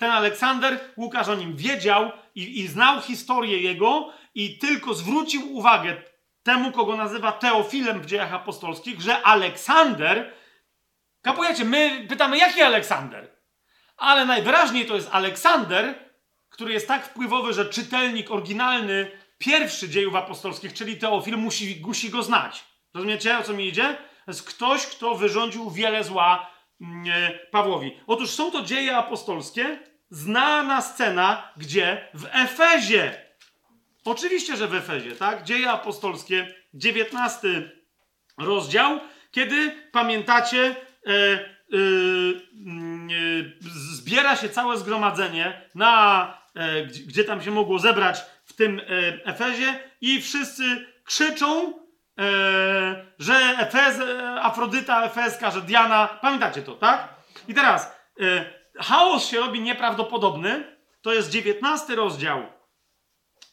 ten 0.00 0.10
Aleksander, 0.10 0.80
Łukasz 0.96 1.28
o 1.28 1.34
nim 1.34 1.56
wiedział 1.56 2.10
i, 2.34 2.60
i 2.60 2.68
znał 2.68 3.00
historię 3.00 3.58
jego 3.58 4.12
i 4.34 4.58
tylko 4.58 4.94
zwrócił 4.94 5.56
uwagę 5.56 5.96
temu, 6.42 6.72
kogo 6.72 6.96
nazywa 6.96 7.32
Teofilem 7.32 8.00
w 8.00 8.06
dziejach 8.06 8.34
apostolskich, 8.34 9.00
że 9.00 9.22
Aleksander, 9.22 10.32
kapujecie, 11.22 11.64
my 11.64 12.06
pytamy, 12.08 12.38
jaki 12.38 12.62
Aleksander? 12.62 13.30
Ale 13.96 14.24
najwyraźniej 14.26 14.86
to 14.86 14.94
jest 14.94 15.08
Aleksander, 15.12 15.94
który 16.48 16.72
jest 16.72 16.88
tak 16.88 17.06
wpływowy, 17.06 17.52
że 17.52 17.66
czytelnik 17.66 18.30
oryginalny 18.30 19.10
pierwszy 19.38 19.88
dziejów 19.88 20.14
apostolskich, 20.14 20.72
czyli 20.72 20.96
Teofil, 20.96 21.36
musi, 21.36 21.82
musi 21.86 22.10
go 22.10 22.22
znać. 22.22 22.64
Rozumiecie, 22.94 23.38
o 23.38 23.42
co 23.42 23.52
mi 23.52 23.68
idzie? 23.68 23.96
To 24.24 24.30
jest 24.30 24.42
ktoś, 24.42 24.86
kto 24.86 25.14
wyrządził 25.14 25.70
wiele 25.70 26.04
zła 26.04 26.50
mm, 26.80 27.04
Pawłowi. 27.50 28.00
Otóż 28.06 28.30
są 28.30 28.50
to 28.50 28.62
dzieje 28.62 28.96
apostolskie, 28.96 29.89
znana 30.10 30.80
scena, 30.80 31.52
gdzie 31.56 32.08
w 32.14 32.26
Efezie, 32.32 33.24
oczywiście, 34.04 34.56
że 34.56 34.68
w 34.68 34.74
Efezie, 34.74 35.12
tak? 35.12 35.44
Dzieje 35.44 35.70
apostolskie, 35.70 36.54
19 36.74 37.70
rozdział, 38.38 39.00
kiedy 39.30 39.88
pamiętacie, 39.92 40.76
e, 41.06 41.10
e, 41.10 41.36
e, 41.36 41.40
zbiera 43.72 44.36
się 44.36 44.48
całe 44.48 44.76
zgromadzenie 44.76 45.70
na, 45.74 46.38
e, 46.54 46.86
gdzie, 46.86 47.04
gdzie, 47.04 47.24
tam 47.24 47.42
się 47.42 47.50
mogło 47.50 47.78
zebrać 47.78 48.22
w 48.44 48.52
tym 48.52 48.78
e, 48.78 48.82
Efezie 49.24 49.80
i 50.00 50.22
wszyscy 50.22 50.86
krzyczą, 51.04 51.72
e, 52.18 53.06
że 53.18 53.34
Efez, 53.58 53.98
Afrodyta 54.40 55.04
Efeska, 55.04 55.50
że 55.50 55.62
Diana, 55.62 56.18
pamiętacie 56.22 56.62
to, 56.62 56.74
tak? 56.74 57.08
I 57.48 57.54
teraz 57.54 58.00
chaos 58.82 59.28
się 59.28 59.40
robi 59.40 59.60
nieprawdopodobny. 59.60 60.76
To 61.02 61.12
jest 61.12 61.30
19 61.30 61.94
rozdział, 61.94 62.42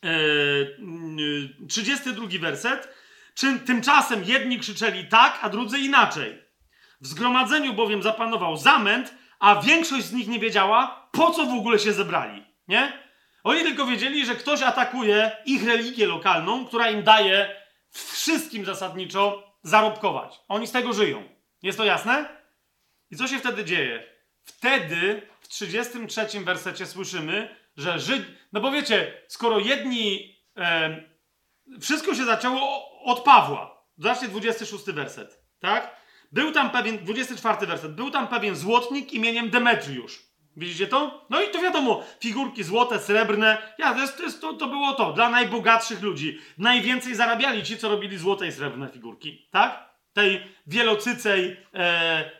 yy, 0.04 1.68
32 1.70 2.28
werset. 2.40 2.90
Czy, 3.36 3.60
tymczasem 3.60 4.24
jedni 4.24 4.60
krzyczeli 4.60 5.06
tak, 5.06 5.40
a 5.42 5.50
drudzy 5.50 5.80
inaczej. 5.80 6.44
W 7.02 7.08
zgromadzeniu 7.08 7.74
bowiem 7.74 8.04
zapanował 8.04 8.58
zamęt, 8.58 9.14
a 9.40 9.62
większość 9.62 10.06
z 10.06 10.14
nich 10.14 10.28
nie 10.28 10.40
wiedziała, 10.40 11.10
po 11.12 11.32
co 11.32 11.46
w 11.46 11.54
ogóle 11.54 11.80
się 11.80 11.94
zebrali. 11.94 12.44
Nie? 12.68 13.08
Oni 13.44 13.64
tylko 13.64 13.86
wiedzieli, 13.86 14.26
że 14.26 14.36
ktoś 14.36 14.62
atakuje 14.62 15.32
ich 15.46 15.68
religię 15.68 16.08
lokalną, 16.08 16.66
która 16.66 16.90
im 16.90 17.04
daje 17.04 17.56
wszystkim 17.92 18.66
zasadniczo 18.66 19.54
zarobkować. 19.64 20.40
Oni 20.48 20.68
z 20.68 20.72
tego 20.72 20.94
żyją. 20.94 21.24
Jest 21.62 21.78
to 21.78 21.86
jasne? 21.86 22.30
I 23.12 23.16
co 23.16 23.28
się 23.28 23.40
wtedy 23.40 23.66
dzieje? 23.66 24.17
Wtedy 24.48 25.22
w 25.40 25.48
33 25.48 26.40
wersecie 26.40 26.86
słyszymy, 26.86 27.56
że 27.78 28.00
Żyd. 28.00 28.26
No 28.54 28.62
bo 28.62 28.72
wiecie, 28.72 29.14
skoro 29.28 29.60
jedni. 29.60 30.36
E, 30.58 31.02
wszystko 31.82 32.16
się 32.16 32.26
zaczęło 32.26 32.92
od 33.04 33.24
Pawła. 33.24 33.84
Zobaczcie 33.98 34.28
26 34.28 34.86
werset, 34.86 35.44
tak? 35.60 35.96
Był 36.32 36.52
tam 36.52 36.70
pewien, 36.70 36.98
24 36.98 37.68
werset, 37.68 37.96
był 37.96 38.12
tam 38.12 38.28
pewien 38.28 38.56
złotnik 38.56 39.14
imieniem 39.14 39.50
Demetriusz. 39.50 40.28
Widzicie 40.58 40.88
to? 40.88 41.26
No 41.30 41.42
i 41.42 41.50
to 41.50 41.62
wiadomo, 41.62 42.04
figurki 42.20 42.64
złote, 42.64 43.00
srebrne. 43.00 43.74
Ja, 43.78 43.94
to, 43.94 44.00
jest, 44.02 44.18
to, 44.18 44.24
jest, 44.24 44.42
to, 44.42 44.54
to 44.54 44.68
było 44.68 44.94
to, 44.94 45.14
dla 45.14 45.30
najbogatszych 45.30 46.02
ludzi. 46.02 46.40
Najwięcej 46.58 47.16
zarabiali 47.16 47.64
ci, 47.64 47.78
co 47.78 47.90
robili 47.90 48.18
złote 48.18 48.48
i 48.48 48.52
srebrne 48.52 48.90
figurki, 48.90 49.48
tak? 49.52 49.90
Tej 50.14 50.44
wielocycej 50.68 51.58
e, 51.74 52.32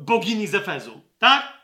bogini 0.00 0.46
z 0.46 0.54
Efezu, 0.54 1.00
tak? 1.18 1.60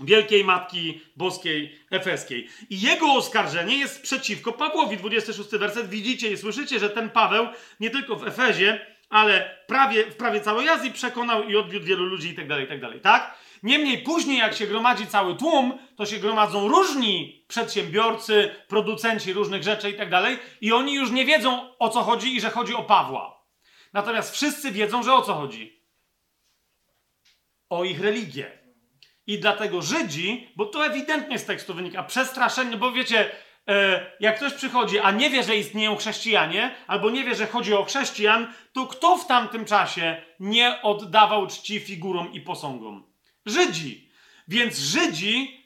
Wielkiej 0.00 0.44
Matki 0.44 1.00
Boskiej 1.16 1.78
Efeskiej. 1.90 2.48
I 2.70 2.80
jego 2.80 3.12
oskarżenie 3.12 3.76
jest 3.76 4.02
przeciwko 4.02 4.52
Pawłowi. 4.52 4.96
26 4.96 5.50
werset. 5.50 5.88
Widzicie 5.88 6.32
i 6.32 6.36
słyszycie, 6.36 6.78
że 6.78 6.90
ten 6.90 7.10
Paweł 7.10 7.46
nie 7.80 7.90
tylko 7.90 8.16
w 8.16 8.26
Efezie, 8.26 8.86
ale 9.10 9.58
prawie, 9.66 10.04
w 10.04 10.16
prawie 10.16 10.40
całej 10.40 10.68
Azji 10.68 10.92
przekonał 10.92 11.44
i 11.44 11.56
odwiódł 11.56 11.86
wielu 11.86 12.04
ludzi 12.04 12.28
i 12.28 12.34
tak 12.34 12.48
dalej, 12.48 12.66
tak 12.68 13.02
tak? 13.02 13.38
Niemniej 13.62 13.98
później, 13.98 14.38
jak 14.38 14.54
się 14.54 14.66
gromadzi 14.66 15.06
cały 15.06 15.36
tłum, 15.36 15.78
to 15.96 16.06
się 16.06 16.18
gromadzą 16.18 16.68
różni 16.68 17.44
przedsiębiorcy, 17.48 18.50
producenci 18.68 19.32
różnych 19.32 19.62
rzeczy 19.62 19.90
i 19.90 19.94
tak 19.94 20.10
dalej, 20.10 20.38
i 20.60 20.72
oni 20.72 20.94
już 20.94 21.10
nie 21.10 21.24
wiedzą 21.24 21.74
o 21.78 21.88
co 21.88 22.02
chodzi 22.02 22.36
i 22.36 22.40
że 22.40 22.50
chodzi 22.50 22.74
o 22.74 22.82
Pawła. 22.82 23.44
Natomiast 23.92 24.34
wszyscy 24.34 24.70
wiedzą, 24.72 25.02
że 25.02 25.14
o 25.14 25.22
co 25.22 25.34
chodzi 25.34 25.77
o 27.70 27.84
ich 27.84 28.00
religię. 28.00 28.58
I 29.26 29.38
dlatego 29.38 29.82
Żydzi, 29.82 30.48
bo 30.56 30.66
to 30.66 30.86
ewidentnie 30.86 31.38
z 31.38 31.44
tekstu 31.44 31.74
wynika, 31.74 32.02
przestraszeni, 32.02 32.76
bo 32.76 32.92
wiecie, 32.92 33.30
e, 33.68 34.06
jak 34.20 34.36
ktoś 34.36 34.52
przychodzi, 34.52 34.98
a 34.98 35.10
nie 35.10 35.30
wie, 35.30 35.42
że 35.42 35.56
istnieją 35.56 35.96
chrześcijanie, 35.96 36.74
albo 36.86 37.10
nie 37.10 37.24
wie, 37.24 37.34
że 37.34 37.46
chodzi 37.46 37.74
o 37.74 37.84
chrześcijan, 37.84 38.52
to 38.72 38.86
kto 38.86 39.16
w 39.16 39.26
tamtym 39.26 39.64
czasie 39.64 40.22
nie 40.40 40.82
oddawał 40.82 41.46
czci 41.46 41.80
figurom 41.80 42.32
i 42.32 42.40
posągom? 42.40 43.06
Żydzi. 43.46 44.10
Więc 44.48 44.78
Żydzi, 44.78 45.64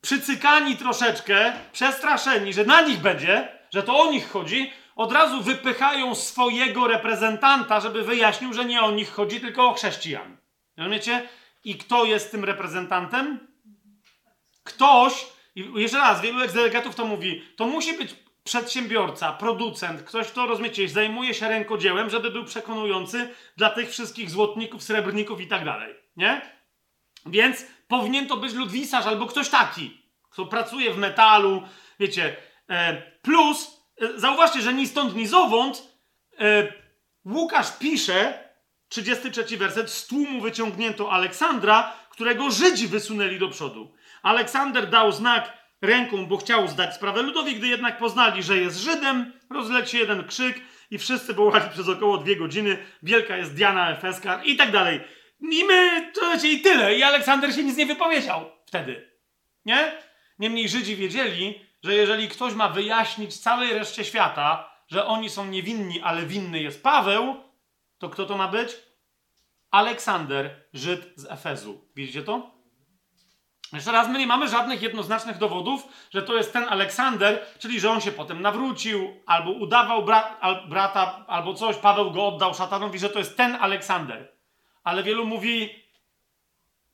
przycykani 0.00 0.76
troszeczkę, 0.76 1.52
przestraszeni, 1.72 2.52
że 2.52 2.64
na 2.64 2.80
nich 2.80 2.98
będzie, 2.98 3.48
że 3.74 3.82
to 3.82 4.00
o 4.00 4.10
nich 4.10 4.30
chodzi, 4.30 4.72
od 4.96 5.12
razu 5.12 5.42
wypychają 5.42 6.14
swojego 6.14 6.88
reprezentanta, 6.88 7.80
żeby 7.80 8.02
wyjaśnił, 8.02 8.52
że 8.52 8.64
nie 8.64 8.82
o 8.82 8.90
nich 8.90 9.10
chodzi, 9.10 9.40
tylko 9.40 9.68
o 9.68 9.74
chrześcijan. 9.74 10.36
Rozumiecie? 10.78 11.28
I 11.64 11.74
kto 11.74 12.04
jest 12.04 12.30
tym 12.30 12.44
reprezentantem? 12.44 13.38
Ktoś, 14.64 15.26
i 15.54 15.72
jeszcze 15.76 15.98
raz, 15.98 16.20
wielu 16.20 16.40
egzelegatów 16.40 16.94
to 16.94 17.04
mówi, 17.04 17.42
to 17.56 17.66
musi 17.66 17.98
być 17.98 18.14
przedsiębiorca, 18.44 19.32
producent, 19.32 20.02
ktoś, 20.02 20.28
kto, 20.28 20.46
rozumiecie, 20.46 20.88
zajmuje 20.88 21.34
się 21.34 21.48
rękodziełem, 21.48 22.10
żeby 22.10 22.30
był 22.30 22.44
przekonujący 22.44 23.34
dla 23.56 23.70
tych 23.70 23.90
wszystkich 23.90 24.30
złotników, 24.30 24.82
srebrników 24.82 25.40
i 25.40 25.46
tak 25.46 25.64
dalej, 25.64 25.94
nie? 26.16 26.40
Więc 27.26 27.66
powinien 27.88 28.26
to 28.26 28.36
być 28.36 28.54
ludwisarz 28.54 29.06
albo 29.06 29.26
ktoś 29.26 29.48
taki, 29.48 30.02
kto 30.30 30.46
pracuje 30.46 30.94
w 30.94 30.98
metalu, 30.98 31.62
wiecie. 32.00 32.36
E, 32.70 33.02
plus, 33.22 33.80
e, 34.00 34.18
zauważcie, 34.20 34.62
że 34.62 34.74
ni 34.74 34.86
stąd, 34.86 35.14
ni 35.14 35.26
zowąd 35.26 35.82
e, 36.40 36.72
Łukasz 37.24 37.78
pisze, 37.78 38.47
33 38.88 39.56
werset. 39.56 39.90
Z 39.90 40.06
tłumu 40.06 40.40
wyciągnięto 40.40 41.12
Aleksandra, 41.12 41.92
którego 42.10 42.50
Żydzi 42.50 42.88
wysunęli 42.88 43.38
do 43.38 43.48
przodu. 43.48 43.92
Aleksander 44.22 44.90
dał 44.90 45.12
znak 45.12 45.58
ręką, 45.82 46.26
bo 46.26 46.36
chciał 46.36 46.68
zdać 46.68 46.94
sprawę 46.94 47.22
ludowi, 47.22 47.54
gdy 47.54 47.68
jednak 47.68 47.98
poznali, 47.98 48.42
że 48.42 48.56
jest 48.56 48.78
Żydem, 48.78 49.32
rozległ 49.50 49.88
się 49.88 49.98
jeden 49.98 50.26
krzyk 50.26 50.60
i 50.90 50.98
wszyscy 50.98 51.34
wołali 51.34 51.70
przez 51.70 51.88
około 51.88 52.18
dwie 52.18 52.36
godziny 52.36 52.78
wielka 53.02 53.36
jest 53.36 53.54
Diana 53.54 53.90
Efeska 53.90 54.42
i 54.44 54.56
tak 54.56 54.70
dalej. 54.70 55.00
I 55.40 55.64
my, 55.64 56.10
to 56.14 56.32
wiecie, 56.32 56.52
i 56.52 56.60
tyle. 56.60 56.94
I 56.94 57.02
Aleksander 57.02 57.54
się 57.54 57.64
nic 57.64 57.76
nie 57.76 57.86
wypowiedział 57.86 58.50
wtedy. 58.66 59.10
Nie? 59.64 59.92
Niemniej 60.38 60.68
Żydzi 60.68 60.96
wiedzieli, 60.96 61.60
że 61.84 61.94
jeżeli 61.94 62.28
ktoś 62.28 62.54
ma 62.54 62.68
wyjaśnić 62.68 63.36
całej 63.38 63.74
reszcie 63.74 64.04
świata, 64.04 64.70
że 64.88 65.06
oni 65.06 65.30
są 65.30 65.46
niewinni, 65.46 66.00
ale 66.00 66.26
winny 66.26 66.62
jest 66.62 66.82
Paweł, 66.82 67.36
to 67.98 68.08
kto 68.08 68.26
to 68.26 68.36
ma 68.36 68.48
być? 68.48 68.76
Aleksander, 69.70 70.64
Żyd 70.72 71.12
z 71.16 71.24
Efezu. 71.24 71.84
Widzicie 71.96 72.22
to? 72.22 72.58
Jeszcze 73.72 73.92
raz, 73.92 74.08
my 74.08 74.18
nie 74.18 74.26
mamy 74.26 74.48
żadnych 74.48 74.82
jednoznacznych 74.82 75.38
dowodów, 75.38 75.88
że 76.10 76.22
to 76.22 76.36
jest 76.36 76.52
ten 76.52 76.64
Aleksander, 76.64 77.46
czyli 77.58 77.80
że 77.80 77.90
on 77.90 78.00
się 78.00 78.12
potem 78.12 78.42
nawrócił, 78.42 79.22
albo 79.26 79.50
udawał 79.50 80.04
bra 80.04 80.36
al, 80.40 80.68
brata, 80.68 81.24
albo 81.26 81.54
coś, 81.54 81.76
Paweł 81.76 82.10
go 82.10 82.26
oddał 82.26 82.54
szatanowi, 82.54 82.98
że 82.98 83.10
to 83.10 83.18
jest 83.18 83.36
ten 83.36 83.54
Aleksander. 83.54 84.32
ale 84.84 85.02
wielu 85.02 85.26
mówi, 85.26 85.70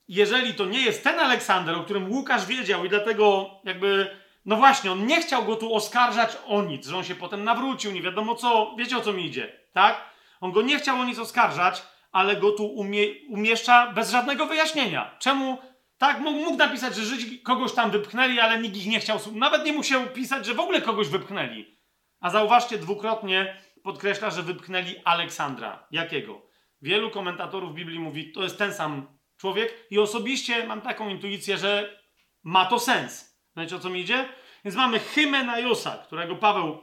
jeżeli 0.08 0.54
to 0.54 0.64
nie 0.64 0.80
jest 0.80 1.04
ten 1.04 1.20
Aleksander, 1.20 1.76
o 1.76 1.84
którym 1.84 2.12
Łukasz 2.12 2.46
wiedział 2.46 2.84
i 2.84 2.88
dlatego 2.88 3.50
jakby, 3.64 4.16
no 4.44 4.56
właśnie, 4.56 4.92
on 4.92 5.06
nie 5.06 5.22
chciał 5.22 5.44
go 5.44 5.56
tu 5.56 5.74
oskarżać 5.74 6.38
o 6.46 6.62
nic, 6.62 6.86
że 6.86 6.96
on 6.96 7.04
się 7.04 7.14
potem 7.14 7.44
nawrócił, 7.44 7.92
nie 7.92 8.02
wiadomo 8.02 8.34
co, 8.34 8.74
wiecie 8.78 8.96
o 8.96 9.00
co 9.00 9.12
mi 9.12 9.26
idzie, 9.26 9.60
tak? 9.72 10.13
On 10.44 10.52
go 10.52 10.62
nie 10.62 10.78
chciał 10.78 11.00
o 11.00 11.04
nic 11.04 11.18
oskarżać, 11.18 11.82
ale 12.12 12.36
go 12.36 12.52
tu 12.52 12.66
umie, 12.66 13.06
umieszcza 13.28 13.92
bez 13.92 14.10
żadnego 14.10 14.46
wyjaśnienia. 14.46 15.16
Czemu? 15.18 15.58
Tak, 15.98 16.20
mógł, 16.20 16.56
napisać, 16.56 16.94
że 16.94 17.04
Żydzi 17.04 17.40
kogoś 17.40 17.72
tam 17.72 17.90
wypchnęli, 17.90 18.40
ale 18.40 18.58
nikt 18.58 18.76
ich 18.76 18.86
nie 18.86 19.00
chciał. 19.00 19.18
Nawet 19.32 19.64
nie 19.64 19.72
musiał 19.72 20.06
pisać, 20.06 20.46
że 20.46 20.54
w 20.54 20.60
ogóle 20.60 20.82
kogoś 20.82 21.08
wypchnęli. 21.08 21.78
A 22.20 22.30
zauważcie, 22.30 22.78
dwukrotnie 22.78 23.56
podkreśla, 23.82 24.30
że 24.30 24.42
wypchnęli 24.42 24.96
Aleksandra. 25.04 25.86
Jakiego? 25.90 26.42
Wielu 26.82 27.10
komentatorów 27.10 27.74
Biblii 27.74 27.98
mówi, 27.98 28.32
to 28.32 28.42
jest 28.42 28.58
ten 28.58 28.74
sam 28.74 29.18
człowiek 29.36 29.86
i 29.90 29.98
osobiście 29.98 30.66
mam 30.66 30.80
taką 30.80 31.08
intuicję, 31.08 31.58
że 31.58 32.00
ma 32.42 32.66
to 32.66 32.78
sens. 32.78 33.38
Wiecie 33.56 33.76
o 33.76 33.78
co 33.78 33.90
mi 33.90 34.00
idzie? 34.00 34.28
Więc 34.64 34.76
mamy 34.76 34.98
Hymenajosa, 34.98 35.98
którego 36.06 36.36
Paweł 36.36 36.78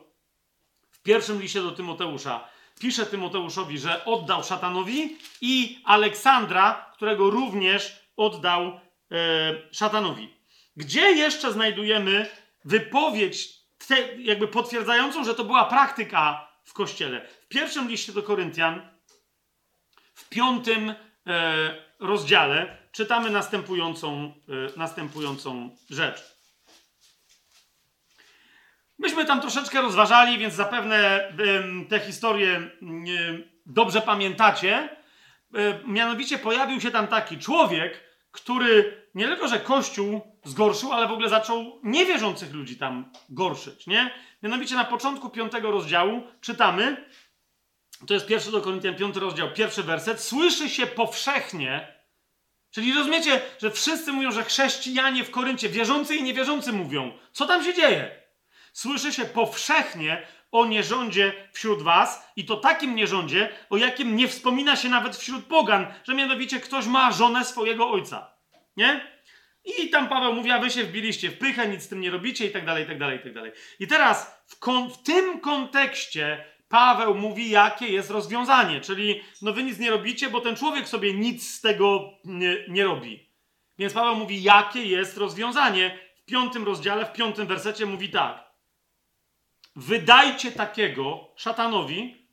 w 0.91 1.01
pierwszym 1.03 1.41
liście 1.41 1.61
do 1.61 1.71
Tymoteusza 1.71 2.50
pisze 2.81 3.05
Tymoteuszowi, 3.05 3.79
że 3.79 4.05
oddał 4.05 4.43
szatanowi 4.43 5.17
i 5.41 5.81
Aleksandra, 5.85 6.91
którego 6.93 7.29
również 7.29 7.99
oddał 8.17 8.61
e, 8.61 8.79
szatanowi. 9.71 10.33
Gdzie 10.75 11.11
jeszcze 11.11 11.51
znajdujemy 11.51 12.29
wypowiedź 12.65 13.49
te, 13.87 14.15
jakby 14.17 14.47
potwierdzającą, 14.47 15.23
że 15.23 15.35
to 15.35 15.43
była 15.43 15.65
praktyka 15.65 16.47
w 16.63 16.73
kościele? 16.73 17.27
W 17.41 17.47
pierwszym 17.47 17.89
liście 17.89 18.13
do 18.13 18.23
Koryntian, 18.23 18.81
w 20.13 20.29
piątym 20.29 20.89
e, 20.89 20.95
rozdziale, 21.99 22.77
czytamy 22.91 23.29
następującą, 23.29 24.33
e, 24.49 24.77
następującą 24.79 25.75
rzecz. 25.89 26.40
Myśmy 29.01 29.25
tam 29.25 29.41
troszeczkę 29.41 29.81
rozważali, 29.81 30.37
więc 30.37 30.53
zapewne 30.53 31.29
te 31.89 31.99
historie 31.99 32.69
dobrze 33.65 34.01
pamiętacie. 34.01 34.89
E, 35.55 35.79
mianowicie 35.85 36.37
pojawił 36.37 36.81
się 36.81 36.91
tam 36.91 37.07
taki 37.07 37.37
człowiek, 37.37 38.03
który 38.31 39.03
nie 39.15 39.27
tylko, 39.27 39.47
że 39.47 39.59
Kościół 39.59 40.21
zgorszył, 40.43 40.93
ale 40.93 41.07
w 41.07 41.11
ogóle 41.11 41.29
zaczął 41.29 41.79
niewierzących 41.83 42.53
ludzi 42.53 42.77
tam 42.77 43.11
gorszyć, 43.29 43.87
nie? 43.87 44.11
Mianowicie 44.43 44.75
na 44.75 44.85
początku 44.85 45.29
piątego 45.29 45.71
rozdziału 45.71 46.23
czytamy, 46.41 47.05
to 48.07 48.13
jest 48.13 48.27
pierwszy 48.27 48.51
do 48.51 48.61
Koryntian, 48.61 48.95
piąty 48.95 49.19
rozdział, 49.19 49.53
pierwszy 49.53 49.83
werset, 49.83 50.21
słyszy 50.21 50.69
się 50.69 50.87
powszechnie, 50.87 51.87
czyli 52.71 52.93
rozumiecie, 52.93 53.41
że 53.59 53.71
wszyscy 53.71 54.11
mówią, 54.11 54.31
że 54.31 54.43
chrześcijanie 54.43 55.23
w 55.23 55.31
Koryncie, 55.31 55.69
wierzący 55.69 56.15
i 56.15 56.23
niewierzący 56.23 56.73
mówią, 56.73 57.11
co 57.31 57.45
tam 57.45 57.63
się 57.63 57.73
dzieje? 57.73 58.20
Słyszy 58.71 59.13
się 59.13 59.25
powszechnie 59.25 60.27
o 60.51 60.65
nierządzie 60.65 61.33
wśród 61.51 61.81
was 61.81 62.31
i 62.35 62.45
to 62.45 62.57
takim 62.57 62.95
nierządzie, 62.95 63.49
o 63.69 63.77
jakim 63.77 64.15
nie 64.15 64.27
wspomina 64.27 64.75
się 64.75 64.89
nawet 64.89 65.15
wśród 65.17 65.45
pogan, 65.45 65.87
że 66.03 66.15
mianowicie 66.15 66.59
ktoś 66.59 66.85
ma 66.85 67.11
żonę 67.11 67.45
swojego 67.45 67.91
ojca. 67.91 68.33
Nie? 68.77 69.11
I 69.79 69.89
tam 69.89 70.09
Paweł 70.09 70.33
mówi, 70.33 70.51
a 70.51 70.59
wy 70.59 70.69
się 70.69 70.83
wbiliście 70.83 71.29
w 71.29 71.37
pychę, 71.37 71.67
nic 71.67 71.83
z 71.83 71.87
tym 71.87 72.01
nie 72.01 72.11
robicie 72.11 72.45
i 72.45 72.51
tak 72.51 72.65
dalej, 72.65 72.83
i 72.83 72.87
tak 72.87 72.99
dalej, 72.99 73.17
i 73.17 73.23
tak 73.23 73.33
dalej. 73.33 73.51
I 73.79 73.87
teraz 73.87 74.43
w, 74.47 74.55
w 74.93 75.03
tym 75.03 75.39
kontekście 75.39 76.45
Paweł 76.67 77.15
mówi, 77.15 77.49
jakie 77.49 77.87
jest 77.87 78.09
rozwiązanie, 78.09 78.81
czyli 78.81 79.21
no 79.41 79.53
wy 79.53 79.63
nic 79.63 79.79
nie 79.79 79.89
robicie, 79.89 80.29
bo 80.29 80.41
ten 80.41 80.55
człowiek 80.55 80.87
sobie 80.87 81.13
nic 81.13 81.55
z 81.55 81.61
tego 81.61 82.13
nie, 82.25 82.57
nie 82.67 82.83
robi. 82.83 83.29
Więc 83.77 83.93
Paweł 83.93 84.15
mówi, 84.15 84.43
jakie 84.43 84.85
jest 84.85 85.17
rozwiązanie. 85.17 85.99
W 86.21 86.25
piątym 86.25 86.65
rozdziale, 86.65 87.05
w 87.05 87.13
piątym 87.13 87.47
wersecie 87.47 87.85
mówi 87.85 88.09
tak 88.09 88.50
wydajcie 89.81 90.51
takiego 90.51 91.27
szatanowi 91.35 92.27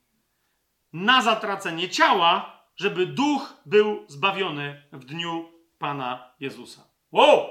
na 0.93 1.21
zatracenie 1.21 1.89
ciała, 1.89 2.63
żeby 2.75 3.05
duch 3.05 3.53
był 3.65 4.05
zbawiony 4.07 4.83
w 4.91 5.05
dniu 5.05 5.51
Pana 5.79 6.33
Jezusa. 6.39 6.81
Wow! 7.11 7.49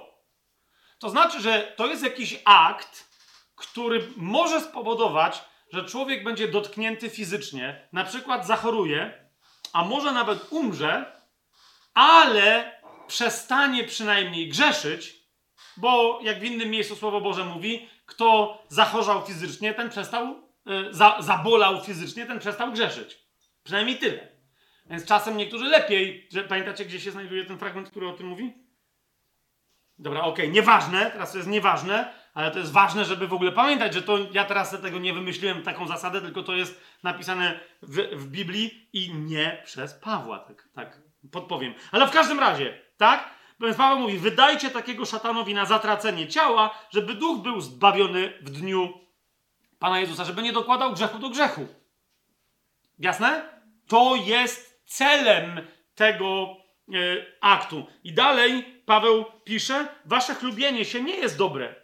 To 0.98 1.10
znaczy, 1.10 1.40
że 1.40 1.72
to 1.76 1.86
jest 1.86 2.02
jakiś 2.02 2.42
akt, 2.44 3.08
który 3.56 4.08
może 4.16 4.60
spowodować, 4.60 5.44
że 5.72 5.84
człowiek 5.84 6.24
będzie 6.24 6.48
dotknięty 6.48 7.10
fizycznie, 7.10 7.88
na 7.92 8.04
przykład 8.04 8.46
zachoruje, 8.46 9.28
a 9.72 9.84
może 9.84 10.12
nawet 10.12 10.52
umrze, 10.52 11.22
ale 11.94 12.80
przestanie 13.06 13.84
przynajmniej 13.84 14.48
grzeszyć, 14.48 15.14
bo 15.76 16.20
jak 16.22 16.40
w 16.40 16.44
innym 16.44 16.70
miejscu 16.70 16.96
Słowo 16.96 17.20
Boże 17.20 17.44
mówi, 17.44 17.88
kto 18.08 18.58
zachorzał 18.68 19.26
fizycznie, 19.26 19.74
ten 19.74 19.90
przestał, 19.90 20.24
e, 20.66 20.92
za, 20.94 21.16
zabolał 21.20 21.84
fizycznie, 21.84 22.26
ten 22.26 22.38
przestał 22.38 22.72
grzeszyć. 22.72 23.18
Przynajmniej 23.62 23.98
tyle. 23.98 24.28
Więc 24.86 25.04
czasem 25.04 25.36
niektórzy 25.36 25.64
lepiej, 25.64 26.28
że 26.32 26.44
pamiętacie, 26.44 26.84
gdzie 26.84 27.00
się 27.00 27.10
znajduje 27.10 27.44
ten 27.44 27.58
fragment, 27.58 27.90
który 27.90 28.08
o 28.08 28.12
tym 28.12 28.26
mówi? 28.26 28.52
Dobra, 29.98 30.20
okej, 30.20 30.32
okay. 30.32 30.48
nieważne, 30.48 31.10
teraz 31.10 31.32
to 31.32 31.38
jest 31.38 31.50
nieważne, 31.50 32.14
ale 32.34 32.50
to 32.50 32.58
jest 32.58 32.72
ważne, 32.72 33.04
żeby 33.04 33.28
w 33.28 33.32
ogóle 33.32 33.52
pamiętać, 33.52 33.94
że 33.94 34.02
to 34.02 34.18
ja 34.32 34.44
teraz 34.44 34.80
tego 34.82 34.98
nie 34.98 35.12
wymyśliłem, 35.12 35.62
taką 35.62 35.86
zasadę, 35.86 36.20
tylko 36.20 36.42
to 36.42 36.56
jest 36.56 36.80
napisane 37.02 37.60
w, 37.82 37.96
w 37.96 38.26
Biblii 38.26 38.88
i 38.92 39.14
nie 39.14 39.62
przez 39.64 39.94
Pawła, 39.94 40.38
tak, 40.38 40.68
tak 40.74 41.02
podpowiem. 41.32 41.74
Ale 41.92 42.06
w 42.06 42.10
każdym 42.10 42.40
razie, 42.40 42.78
tak? 42.96 43.37
Więc 43.60 43.76
Paweł 43.76 43.98
mówi, 43.98 44.18
wydajcie 44.18 44.70
takiego 44.70 45.06
szatanowi 45.06 45.54
na 45.54 45.64
zatracenie 45.64 46.28
ciała, 46.28 46.78
żeby 46.90 47.14
duch 47.14 47.42
był 47.42 47.60
zbawiony 47.60 48.32
w 48.40 48.50
dniu 48.50 48.92
Pana 49.78 50.00
Jezusa, 50.00 50.24
żeby 50.24 50.42
nie 50.42 50.52
dokładał 50.52 50.92
grzechu 50.92 51.18
do 51.18 51.30
grzechu. 51.30 51.66
Jasne? 52.98 53.58
To 53.88 54.16
jest 54.16 54.82
celem 54.86 55.66
tego 55.94 56.56
e, 56.88 56.96
aktu. 57.40 57.86
I 58.04 58.12
dalej 58.12 58.82
Paweł 58.86 59.24
pisze, 59.44 59.88
wasze 60.04 60.34
chlubienie 60.34 60.84
się 60.84 61.02
nie 61.02 61.16
jest 61.16 61.38
dobre. 61.38 61.74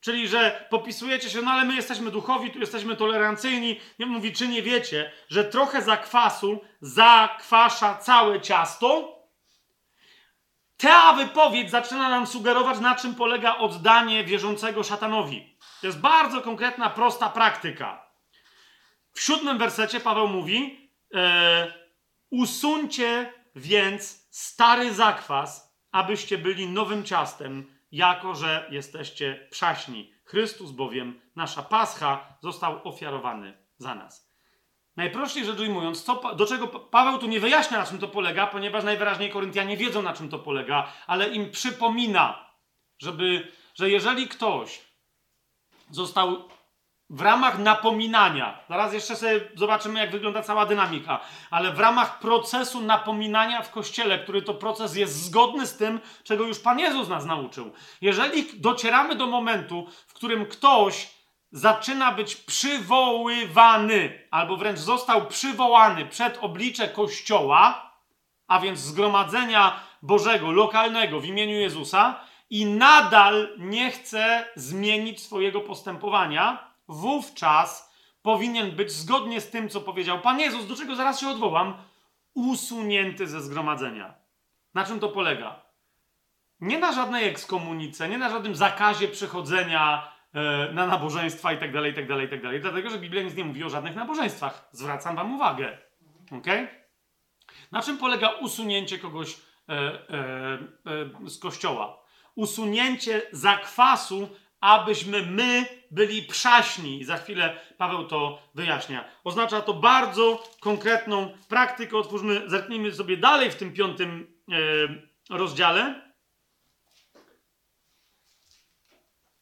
Czyli, 0.00 0.28
że 0.28 0.66
popisujecie 0.70 1.30
się, 1.30 1.42
no 1.42 1.50
ale 1.50 1.64
my 1.64 1.74
jesteśmy 1.74 2.10
duchowi, 2.10 2.50
tu 2.50 2.58
jesteśmy 2.58 2.96
tolerancyjni. 2.96 3.80
Nie 3.98 4.06
mówi, 4.06 4.32
czy 4.32 4.48
nie 4.48 4.62
wiecie, 4.62 5.12
że 5.28 5.44
trochę 5.44 5.82
zakwasu 5.82 6.60
zakwasza 6.80 7.94
całe 7.94 8.40
ciasto? 8.40 9.13
Ta 10.84 11.12
wypowiedź 11.12 11.70
zaczyna 11.70 12.08
nam 12.08 12.26
sugerować, 12.26 12.80
na 12.80 12.94
czym 12.94 13.14
polega 13.14 13.56
oddanie 13.56 14.24
wierzącego 14.24 14.82
szatanowi. 14.82 15.56
To 15.80 15.86
jest 15.86 16.00
bardzo 16.00 16.40
konkretna, 16.40 16.90
prosta 16.90 17.28
praktyka. 17.28 18.06
W 19.12 19.20
siódmym 19.20 19.58
wersecie 19.58 20.00
Paweł 20.00 20.28
mówi: 20.28 20.90
e, 21.14 21.72
Usuńcie 22.30 23.32
więc 23.56 24.28
stary 24.30 24.94
zakwas, 24.94 25.78
abyście 25.92 26.38
byli 26.38 26.66
nowym 26.66 27.04
ciastem, 27.04 27.74
jako 27.92 28.34
że 28.34 28.68
jesteście 28.70 29.48
przaśni. 29.50 30.14
Chrystus 30.24 30.70
bowiem, 30.70 31.20
nasza 31.36 31.62
pascha, 31.62 32.36
został 32.42 32.88
ofiarowany 32.88 33.58
za 33.78 33.94
nas. 33.94 34.23
Najprościej 34.96 35.44
rzecz 35.44 35.60
ujmując, 35.60 36.02
co, 36.02 36.34
do 36.34 36.46
czego 36.46 36.68
Paweł 36.68 37.18
tu 37.18 37.26
nie 37.26 37.40
wyjaśnia, 37.40 37.78
na 37.78 37.86
czym 37.86 37.98
to 37.98 38.08
polega, 38.08 38.46
ponieważ 38.46 38.84
najwyraźniej 38.84 39.30
Koryntianie 39.30 39.76
wiedzą, 39.76 40.02
na 40.02 40.12
czym 40.12 40.28
to 40.28 40.38
polega, 40.38 40.92
ale 41.06 41.28
im 41.28 41.50
przypomina, 41.50 42.50
żeby, 42.98 43.52
że 43.74 43.90
jeżeli 43.90 44.28
ktoś 44.28 44.80
został 45.90 46.48
w 47.10 47.20
ramach 47.20 47.58
napominania, 47.58 48.64
zaraz 48.68 48.92
jeszcze 48.92 49.16
sobie 49.16 49.40
zobaczymy, 49.54 50.00
jak 50.00 50.10
wygląda 50.10 50.42
cała 50.42 50.66
dynamika, 50.66 51.20
ale 51.50 51.72
w 51.72 51.78
ramach 51.78 52.18
procesu 52.18 52.80
napominania 52.80 53.62
w 53.62 53.70
kościele, 53.70 54.18
który 54.18 54.42
to 54.42 54.54
proces 54.54 54.96
jest 54.96 55.24
zgodny 55.24 55.66
z 55.66 55.76
tym, 55.76 56.00
czego 56.24 56.44
już 56.44 56.58
Pan 56.58 56.78
Jezus 56.78 57.08
nas 57.08 57.24
nauczył. 57.24 57.72
Jeżeli 58.00 58.60
docieramy 58.60 59.14
do 59.14 59.26
momentu, 59.26 59.86
w 60.06 60.14
którym 60.14 60.46
ktoś 60.46 61.23
zaczyna 61.54 62.12
być 62.12 62.36
przywoływany, 62.36 64.26
albo 64.30 64.56
wręcz 64.56 64.78
został 64.78 65.26
przywołany 65.26 66.06
przed 66.06 66.38
oblicze 66.40 66.88
Kościoła, 66.88 67.90
a 68.46 68.60
więc 68.60 68.78
zgromadzenia 68.78 69.80
Bożego, 70.02 70.52
lokalnego 70.52 71.20
w 71.20 71.24
imieniu 71.24 71.54
Jezusa, 71.54 72.20
i 72.50 72.66
nadal 72.66 73.48
nie 73.58 73.90
chce 73.90 74.48
zmienić 74.56 75.22
swojego 75.22 75.60
postępowania, 75.60 76.70
wówczas 76.88 77.94
powinien 78.22 78.70
być 78.70 78.92
zgodnie 78.92 79.40
z 79.40 79.50
tym, 79.50 79.68
co 79.68 79.80
powiedział 79.80 80.20
Pan 80.20 80.40
Jezus, 80.40 80.66
do 80.66 80.76
czego 80.76 80.96
zaraz 80.96 81.20
się 81.20 81.28
odwołam, 81.28 81.74
usunięty 82.34 83.26
ze 83.26 83.40
zgromadzenia. 83.40 84.14
Na 84.74 84.84
czym 84.84 85.00
to 85.00 85.08
polega? 85.08 85.60
Nie 86.60 86.78
na 86.78 86.92
żadnej 86.92 87.28
ekskomunice, 87.28 88.08
nie 88.08 88.18
na 88.18 88.30
żadnym 88.30 88.54
zakazie 88.54 89.08
przychodzenia 89.08 90.13
na 90.72 90.86
nabożeństwa 90.86 91.52
i 91.52 91.58
tak 91.58 91.72
dalej, 91.72 91.92
i 91.92 91.94
tak 91.94 92.08
dalej, 92.08 92.26
i 92.26 92.30
tak 92.30 92.42
dalej. 92.42 92.60
Dlatego, 92.60 92.90
że 92.90 92.98
Biblia 92.98 93.22
nic 93.22 93.36
nie 93.36 93.44
mówi 93.44 93.64
o 93.64 93.70
żadnych 93.70 93.94
nabożeństwach. 93.96 94.68
Zwracam 94.72 95.16
wam 95.16 95.34
uwagę. 95.34 95.78
Ok? 96.32 96.46
Na 97.72 97.82
czym 97.82 97.98
polega 97.98 98.28
usunięcie 98.28 98.98
kogoś 98.98 99.36
e, 99.68 99.72
e, 99.72 99.98
e, 101.24 101.30
z 101.30 101.38
kościoła? 101.38 102.04
Usunięcie 102.34 103.22
zakwasu, 103.32 104.28
abyśmy 104.60 105.22
my 105.22 105.66
byli 105.90 106.22
przaśni. 106.22 107.04
Za 107.04 107.16
chwilę 107.16 107.60
Paweł 107.78 108.04
to 108.04 108.42
wyjaśnia. 108.54 109.04
Oznacza 109.24 109.60
to 109.60 109.74
bardzo 109.74 110.42
konkretną 110.60 111.30
praktykę. 111.48 111.98
Otwórzmy, 111.98 112.42
zerknijmy 112.46 112.92
sobie 112.92 113.16
dalej 113.16 113.50
w 113.50 113.56
tym 113.56 113.72
piątym 113.72 114.26
e, 115.30 115.36
rozdziale. 115.36 116.03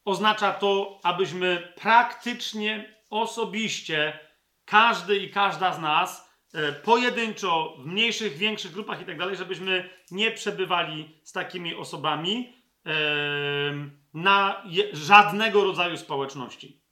Oznacza 0.05 0.53
to, 0.53 1.01
abyśmy 1.03 1.73
praktycznie, 1.77 2.95
osobiście, 3.11 4.19
każdy 4.65 5.17
i 5.17 5.31
każda 5.31 5.73
z 5.73 5.81
nas, 5.81 6.33
e, 6.55 6.73
pojedynczo, 6.73 7.77
w 7.79 7.87
mniejszych, 7.87 8.37
większych 8.37 8.73
grupach 8.73 9.03
i 9.03 9.05
tak 9.05 9.19
dalej, 9.19 9.37
żebyśmy 9.37 9.91
nie 10.11 10.31
przebywali 10.31 11.21
z 11.25 11.33
takimi 11.33 11.75
osobami 11.75 12.63
na 14.15 14.65
żadnego 14.93 15.65
rodzaju 15.65 15.97
społeczności. 15.97 16.83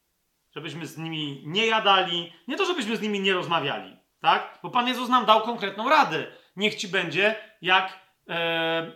Żebyśmy 0.55 0.87
z 0.87 0.99
nimi 0.99 1.43
nie 1.47 1.67
jadali, 1.67 2.33
nie 2.49 2.57
to, 2.57 2.67
żebyśmy 2.67 2.97
z 2.97 3.01
nimi 3.01 3.21
nie 3.21 3.35
rozmawiali, 3.35 3.97
tak? 4.21 4.59
Bo 4.63 4.71
Pan 4.71 4.89
Jezus 4.89 5.09
nam 5.09 5.27
dał 5.27 5.41
konkretną 5.41 5.89
radę. 5.89 6.27
Niech 6.57 6.75
ci 6.75 6.89
będzie 6.89 7.35
jak, 7.63 7.99
e, 8.29 8.93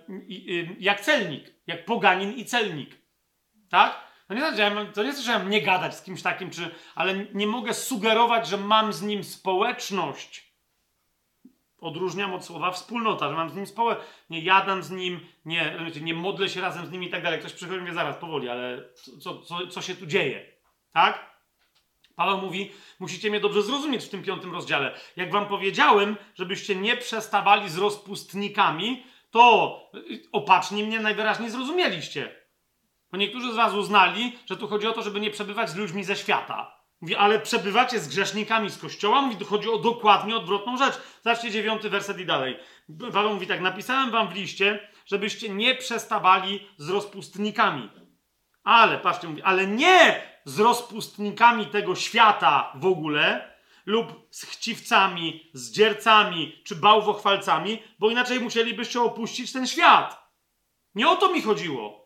jak 0.78 1.00
celnik, 1.00 1.54
jak 1.66 1.84
poganin 1.84 2.32
i 2.32 2.44
celnik, 2.44 3.03
tak? 3.74 4.04
To 4.28 4.34
nie, 4.34 4.40
znaczy, 4.40 4.60
ja 4.60 4.70
mam, 4.70 4.92
to 4.92 5.02
nie 5.02 5.12
znaczy, 5.12 5.26
że 5.26 5.32
ja 5.32 5.38
mam 5.38 5.50
nie 5.50 5.62
gadać 5.62 5.96
z 5.96 6.02
kimś 6.02 6.22
takim, 6.22 6.50
czy, 6.50 6.70
ale 6.94 7.14
nie 7.34 7.46
mogę 7.46 7.74
sugerować, 7.74 8.48
że 8.48 8.56
mam 8.56 8.92
z 8.92 9.02
nim 9.02 9.24
społeczność. 9.24 10.54
Odróżniam 11.80 12.34
od 12.34 12.44
słowa 12.44 12.70
wspólnota, 12.70 13.28
że 13.28 13.34
mam 13.34 13.50
z 13.50 13.54
nim 13.56 13.66
społeczność. 13.66 14.10
Nie 14.30 14.40
jadam 14.40 14.82
z 14.82 14.90
nim, 14.90 15.20
nie, 15.44 15.76
nie 16.00 16.14
modlę 16.14 16.48
się 16.48 16.60
razem 16.60 16.86
z 16.86 16.90
nim 16.90 17.02
i 17.02 17.10
tak 17.10 17.22
dalej. 17.22 17.40
Ktoś 17.40 17.52
przychodzi 17.52 17.78
i 17.78 17.80
mówi 17.80 17.94
zaraz, 17.94 18.16
powoli, 18.16 18.48
ale 18.48 18.88
co, 19.20 19.42
co, 19.42 19.66
co 19.66 19.82
się 19.82 19.94
tu 19.94 20.06
dzieje? 20.06 20.46
Tak? 20.92 21.34
Paweł 22.16 22.38
mówi, 22.38 22.72
musicie 23.00 23.30
mnie 23.30 23.40
dobrze 23.40 23.62
zrozumieć 23.62 24.04
w 24.04 24.10
tym 24.10 24.22
piątym 24.22 24.52
rozdziale. 24.52 24.94
Jak 25.16 25.32
wam 25.32 25.46
powiedziałem, 25.46 26.16
żebyście 26.34 26.76
nie 26.76 26.96
przestawali 26.96 27.68
z 27.68 27.78
rozpustnikami, 27.78 29.04
to 29.30 29.80
opacznie 30.32 30.84
mnie 30.84 31.00
najwyraźniej 31.00 31.50
zrozumieliście. 31.50 32.43
Bo 33.14 33.18
niektórzy 33.18 33.52
z 33.52 33.56
was 33.56 33.74
uznali, 33.74 34.38
że 34.46 34.56
tu 34.56 34.68
chodzi 34.68 34.86
o 34.86 34.92
to, 34.92 35.02
żeby 35.02 35.20
nie 35.20 35.30
przebywać 35.30 35.70
z 35.70 35.76
ludźmi 35.76 36.04
ze 36.04 36.16
świata. 36.16 36.76
Mówi, 37.00 37.16
ale 37.16 37.40
przebywacie 37.40 38.00
z 38.00 38.08
grzesznikami 38.08 38.70
z 38.70 38.78
kościoła? 38.78 39.22
Mówi, 39.22 39.36
tu 39.36 39.44
chodzi 39.44 39.70
o 39.70 39.78
dokładnie 39.78 40.36
odwrotną 40.36 40.76
rzecz. 40.76 40.94
Zobaczcie 41.22 41.50
dziewiąty 41.50 41.90
werset 41.90 42.18
i 42.18 42.26
dalej. 42.26 42.58
Paweł 43.12 43.34
mówi 43.34 43.46
tak, 43.46 43.60
napisałem 43.60 44.10
wam 44.10 44.28
w 44.28 44.34
liście, 44.34 44.88
żebyście 45.06 45.48
nie 45.48 45.74
przestawali 45.74 46.68
z 46.76 46.88
rozpustnikami. 46.88 47.90
Ale, 48.64 48.98
patrzcie, 48.98 49.28
mówi, 49.28 49.42
ale 49.42 49.66
nie 49.66 50.22
z 50.44 50.60
rozpustnikami 50.60 51.66
tego 51.66 51.94
świata 51.94 52.72
w 52.74 52.86
ogóle, 52.86 53.54
lub 53.86 54.26
z 54.30 54.44
chciwcami, 54.44 55.50
z 55.52 55.70
dziercami, 55.70 56.62
czy 56.64 56.76
bałwochwalcami, 56.76 57.82
bo 57.98 58.10
inaczej 58.10 58.40
musielibyście 58.40 59.02
opuścić 59.02 59.52
ten 59.52 59.66
świat. 59.66 60.30
Nie 60.94 61.08
o 61.08 61.16
to 61.16 61.32
mi 61.32 61.42
chodziło. 61.42 62.03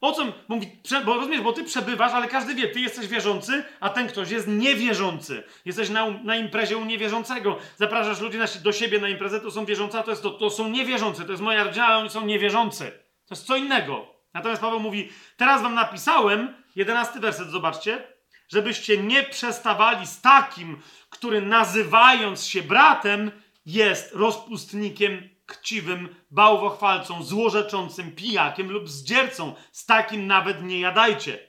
O 0.00 0.12
co 0.12 0.32
mówi? 0.48 0.78
Bo 1.04 1.14
rozumiesz, 1.14 1.40
bo 1.40 1.52
ty 1.52 1.64
przebywasz, 1.64 2.12
ale 2.12 2.28
każdy 2.28 2.54
wie, 2.54 2.68
ty 2.68 2.80
jesteś 2.80 3.06
wierzący, 3.06 3.64
a 3.80 3.90
ten 3.90 4.08
ktoś 4.08 4.30
jest 4.30 4.48
niewierzący. 4.48 5.42
Jesteś 5.64 5.90
na, 5.90 6.10
na 6.10 6.36
imprezie 6.36 6.76
u 6.76 6.84
niewierzącego. 6.84 7.58
Zapraszasz 7.76 8.20
ludzi 8.20 8.38
na, 8.38 8.44
do 8.62 8.72
siebie 8.72 9.00
na 9.00 9.08
imprezę, 9.08 9.40
to 9.40 9.50
są 9.50 9.64
wierzący, 9.64 9.98
a 9.98 10.02
to, 10.02 10.10
jest 10.10 10.22
to, 10.22 10.30
to 10.30 10.50
są 10.50 10.68
niewierzący. 10.68 11.24
To 11.24 11.30
jest 11.30 11.42
moja 11.42 11.64
rodzina, 11.64 11.86
ale 11.86 11.96
oni 11.96 12.10
są 12.10 12.26
niewierzący. 12.26 12.84
To 13.26 13.34
jest 13.34 13.46
co 13.46 13.56
innego. 13.56 14.06
Natomiast 14.34 14.60
Paweł 14.60 14.80
mówi, 14.80 15.08
teraz 15.36 15.62
wam 15.62 15.74
napisałem, 15.74 16.54
jedenasty 16.76 17.20
werset, 17.20 17.48
zobaczcie, 17.50 18.06
żebyście 18.48 18.98
nie 18.98 19.22
przestawali 19.22 20.06
z 20.06 20.20
takim, 20.20 20.80
który 21.10 21.40
nazywając 21.40 22.46
się 22.46 22.62
bratem, 22.62 23.30
jest 23.66 24.14
rozpustnikiem 24.14 25.33
chciwym, 25.50 26.14
bałwochwalcą, 26.30 27.22
złorzeczącym, 27.22 28.12
pijakiem 28.12 28.70
lub 28.70 28.88
zdziercą. 28.88 29.54
Z 29.72 29.86
takim 29.86 30.26
nawet 30.26 30.62
nie 30.62 30.80
jadajcie. 30.80 31.48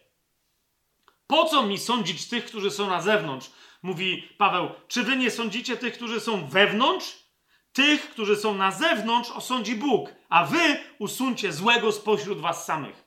Po 1.28 1.46
co 1.46 1.64
mi 1.64 1.78
sądzić 1.78 2.28
tych, 2.28 2.46
którzy 2.46 2.72
są 2.72 2.90
na 2.90 3.02
zewnątrz? 3.02 3.52
Mówi 3.82 4.30
Paweł, 4.38 4.70
czy 4.88 5.04
wy 5.04 5.16
nie 5.16 5.32
sądzicie 5.32 5.78
tych, 5.78 5.94
którzy 5.94 6.20
są 6.20 6.48
wewnątrz? 6.48 7.26
Tych, 7.74 8.10
którzy 8.10 8.36
są 8.36 8.56
na 8.56 8.72
zewnątrz, 8.72 9.32
osądzi 9.32 9.76
Bóg, 9.76 10.10
a 10.30 10.46
wy 10.46 10.80
usuńcie 11.00 11.54
złego 11.54 11.92
spośród 11.92 12.40
was 12.40 12.66
samych. 12.66 13.04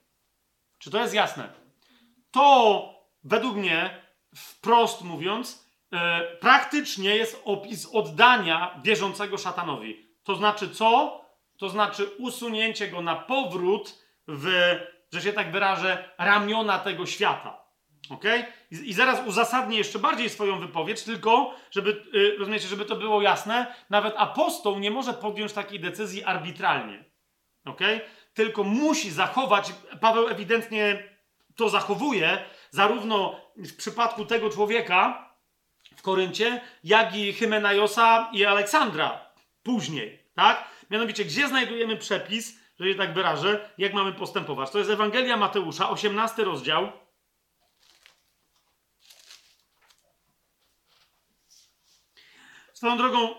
Czy 0.79 0.91
to 0.91 0.99
jest 0.99 1.15
jasne? 1.15 1.53
To 2.31 2.95
według 3.25 3.57
mnie, 3.57 4.03
wprost 4.37 5.03
mówiąc, 5.03 5.69
e, 5.93 6.21
praktycznie 6.37 7.17
jest 7.17 7.43
opis 7.45 7.89
oddania 7.93 8.81
wierzącego 8.85 9.39
szatanowi. 9.39 10.08
To 10.29 10.35
znaczy 10.35 10.71
co? 10.71 11.21
To 11.59 11.69
znaczy 11.69 12.07
usunięcie 12.19 12.89
go 12.89 13.03
na 13.03 13.17
powrót 13.17 13.99
w, 14.27 14.77
że 15.13 15.23
się 15.23 15.33
tak 15.33 15.53
wyrażę, 15.53 16.11
ramiona 16.19 16.79
tego 16.79 17.07
świata. 17.07 17.65
Ok? 18.11 18.25
I, 18.71 18.91
I, 18.91 18.93
zaraz 18.93 19.27
uzasadnię 19.27 19.79
jeszcze 19.79 19.99
bardziej 19.99 20.31
swoją 20.31 20.61
wypowiedź, 20.61 21.03
tylko, 21.03 21.55
żeby, 21.71 22.05
yy, 22.13 22.37
rozumiecie, 22.39 22.69
żeby 22.69 22.85
to 22.85 22.97
było 22.97 23.23
jasne, 23.23 23.75
nawet 23.91 24.15
apostoł 24.17 24.79
nie 24.79 24.91
może 24.91 25.15
podjąć 25.15 25.53
takiej 25.53 25.81
decyzji 25.81 26.25
arbitralnie. 26.25 27.05
Ok? 27.65 27.81
Tylko 28.35 28.65
musi 28.65 29.11
zachować, 29.11 29.73
Paweł 30.01 30.29
ewidentnie 30.29 31.03
to 31.57 31.69
zachowuje, 31.69 32.45
zarówno 32.71 33.41
w 33.57 33.77
przypadku 33.77 34.25
tego 34.25 34.51
człowieka 34.51 35.31
w 35.97 36.03
Koryncie, 36.03 36.61
jak 36.85 37.17
i 37.17 37.33
Hymenajosa 37.33 38.31
i 38.33 38.45
Aleksandra 38.45 39.29
później, 39.69 40.18
tak? 40.39 40.69
Mianowicie, 40.91 41.25
gdzie 41.25 41.49
znajdujemy 41.49 41.97
przepis, 41.97 42.59
że 42.81 42.89
się 42.89 42.95
tak 42.95 43.15
wyrażę, 43.15 43.71
jak 43.79 43.95
mamy 43.95 44.13
postępować? 44.13 44.71
To 44.71 44.79
jest 44.79 44.91
Ewangelia 44.91 45.37
Mateusza, 45.37 45.91
18 45.91 46.45
rozdział. 46.45 46.93
Swoją 52.73 52.99
drogą, 52.99 53.35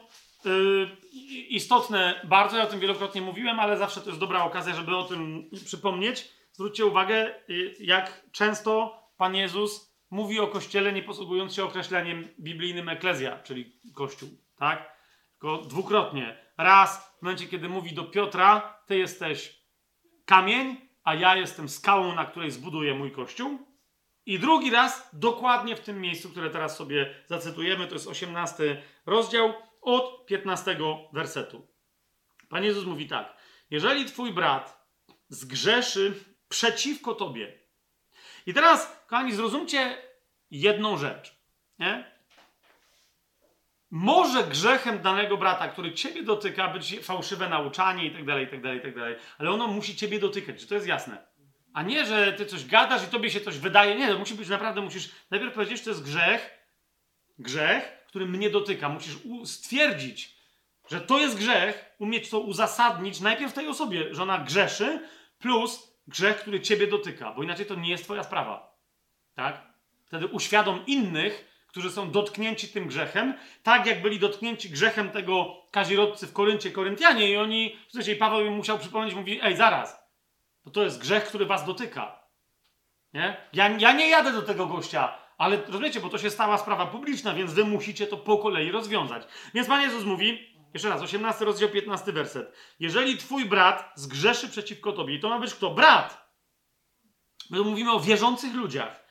yy, 0.45 0.97
istotne 1.49 2.21
bardzo, 2.23 2.57
ja 2.57 2.63
o 2.63 2.67
tym 2.67 2.79
wielokrotnie 2.79 3.21
mówiłem, 3.21 3.59
ale 3.59 3.77
zawsze 3.77 4.01
to 4.01 4.07
jest 4.07 4.19
dobra 4.19 4.43
okazja, 4.43 4.75
żeby 4.75 4.95
o 4.95 5.03
tym 5.03 5.49
przypomnieć. 5.65 6.29
Zwróćcie 6.51 6.85
uwagę, 6.85 7.35
yy, 7.47 7.75
jak 7.79 8.23
często 8.31 9.03
Pan 9.17 9.35
Jezus 9.35 9.95
mówi 10.09 10.39
o 10.39 10.47
Kościele, 10.47 10.93
nie 10.93 11.03
posługując 11.03 11.55
się 11.55 11.63
określeniem 11.63 12.27
biblijnym 12.39 12.89
eklezja, 12.89 13.39
czyli 13.43 13.79
Kościół, 13.95 14.29
tak? 14.57 14.99
Tylko 15.31 15.57
dwukrotnie. 15.57 16.48
Raz 16.59 17.15
w 17.19 17.21
momencie, 17.21 17.47
kiedy 17.47 17.69
mówi 17.69 17.93
do 17.93 18.03
Piotra, 18.03 18.81
ty 18.85 18.97
jesteś 18.97 19.63
kamień, 20.25 20.89
a 21.03 21.15
ja 21.15 21.35
jestem 21.35 21.69
skałą, 21.69 22.15
na 22.15 22.25
której 22.25 22.51
zbuduję 22.51 22.93
mój 22.93 23.11
kościół. 23.11 23.67
I 24.25 24.39
drugi 24.39 24.69
raz, 24.69 25.09
dokładnie 25.13 25.75
w 25.75 25.79
tym 25.79 26.01
miejscu, 26.01 26.29
które 26.29 26.49
teraz 26.49 26.77
sobie 26.77 27.15
zacytujemy, 27.27 27.87
to 27.87 27.93
jest 27.93 28.07
18 28.07 28.81
rozdział, 29.05 29.53
od 29.81 30.25
15 30.25 30.77
wersetu. 31.13 31.67
Pan 32.49 32.63
Jezus 32.63 32.85
mówi 32.85 33.07
tak: 33.07 33.37
Jeżeli 33.69 34.05
twój 34.05 34.33
brat 34.33 34.87
zgrzeszy 35.29 36.23
przeciwko 36.49 37.15
tobie. 37.15 37.59
I 38.45 38.53
teraz, 38.53 39.03
kochani, 39.07 39.33
zrozumcie 39.33 39.97
jedną 40.51 40.97
rzecz. 40.97 41.35
Nie? 41.79 42.18
Może 43.91 44.43
grzechem 44.43 45.01
danego 45.01 45.37
brata, 45.37 45.67
który 45.67 45.93
ciebie 45.93 46.23
dotyka, 46.23 46.67
być 46.67 46.99
fałszywe 46.99 47.49
nauczanie 47.49 48.05
i 48.05 48.11
tak 48.11 48.25
dalej, 48.25 48.45
i 48.45 48.47
tak 48.47 48.61
dalej, 48.61 48.79
i 48.79 48.81
tak 48.81 48.95
dalej. 48.95 49.15
Ale 49.37 49.51
ono 49.51 49.67
musi 49.67 49.95
ciebie 49.95 50.19
dotykać, 50.19 50.59
czy 50.59 50.67
to 50.67 50.75
jest 50.75 50.87
jasne? 50.87 51.27
A 51.73 51.83
nie, 51.83 52.05
że 52.05 52.33
ty 52.33 52.45
coś 52.45 52.65
gadasz 52.65 53.03
i 53.03 53.07
tobie 53.07 53.29
się 53.29 53.41
coś 53.41 53.57
wydaje. 53.57 53.95
Nie, 53.95 54.07
to 54.07 54.19
musi 54.19 54.33
być 54.33 54.49
naprawdę, 54.49 54.81
musisz 54.81 55.09
najpierw 55.31 55.53
powiedzieć, 55.53 55.77
że 55.77 55.83
to 55.83 55.89
jest 55.89 56.03
grzech, 56.03 56.59
grzech, 57.39 58.05
który 58.07 58.25
mnie 58.25 58.49
dotyka. 58.49 58.89
Musisz 58.89 59.17
stwierdzić, 59.45 60.35
że 60.89 61.01
to 61.01 61.19
jest 61.19 61.37
grzech, 61.37 61.95
umieć 61.99 62.29
to 62.29 62.39
uzasadnić 62.39 63.19
najpierw 63.19 63.53
tej 63.53 63.67
osobie, 63.67 64.15
że 64.15 64.23
ona 64.23 64.37
grzeszy, 64.37 65.07
plus 65.39 65.93
grzech, 66.07 66.37
który 66.37 66.61
ciebie 66.61 66.87
dotyka, 66.87 67.33
bo 67.33 67.43
inaczej 67.43 67.65
to 67.65 67.75
nie 67.75 67.89
jest 67.89 68.03
twoja 68.03 68.23
sprawa. 68.23 68.77
Tak? 69.35 69.61
Wtedy 70.05 70.27
uświadom 70.27 70.85
innych, 70.85 71.48
którzy 71.69 71.91
są 71.91 72.11
dotknięci 72.11 72.67
tym 72.67 72.87
grzechem, 72.87 73.33
tak 73.63 73.85
jak 73.85 74.01
byli 74.01 74.19
dotknięci 74.19 74.69
grzechem 74.69 75.09
tego 75.09 75.55
kazirodcy 75.71 76.27
w 76.27 76.33
Koryncie, 76.33 76.71
Koryntianie 76.71 77.31
i 77.31 77.37
oni, 77.37 77.79
w 77.93 78.17
Paweł 78.19 78.45
im 78.45 78.53
musiał 78.53 78.79
przypomnieć, 78.79 79.15
mówi, 79.15 79.39
ej, 79.43 79.55
zaraz, 79.55 79.99
bo 80.65 80.71
to 80.71 80.83
jest 80.83 80.99
grzech, 80.99 81.23
który 81.23 81.45
was 81.45 81.65
dotyka. 81.65 82.19
Nie? 83.13 83.37
Ja, 83.53 83.69
ja 83.69 83.91
nie 83.91 84.09
jadę 84.09 84.33
do 84.33 84.41
tego 84.41 84.65
gościa, 84.65 85.17
ale 85.37 85.57
rozumiecie, 85.65 85.99
bo 85.99 86.09
to 86.09 86.17
się 86.17 86.29
stała 86.29 86.57
sprawa 86.57 86.85
publiczna, 86.85 87.33
więc 87.33 87.53
wy 87.53 87.63
musicie 87.63 88.07
to 88.07 88.17
po 88.17 88.37
kolei 88.37 88.71
rozwiązać. 88.71 89.23
Więc 89.53 89.67
Pan 89.67 89.81
Jezus 89.81 90.03
mówi, 90.03 90.49
Jeszcze 90.73 90.89
raz, 90.89 91.01
18 91.01 91.45
rozdział, 91.45 91.69
15 91.69 92.11
werset. 92.11 92.53
Jeżeli 92.79 93.17
twój 93.17 93.45
brat 93.45 93.91
zgrzeszy 93.95 94.49
przeciwko 94.49 94.91
tobie, 94.91 95.15
i 95.15 95.19
to 95.19 95.29
ma 95.29 95.39
być 95.39 95.53
kto? 95.53 95.69
Brat. 95.69 96.29
My 97.49 97.59
mówimy 97.59 97.91
o 97.91 97.99
wierzących 97.99 98.53
ludziach. 98.53 99.05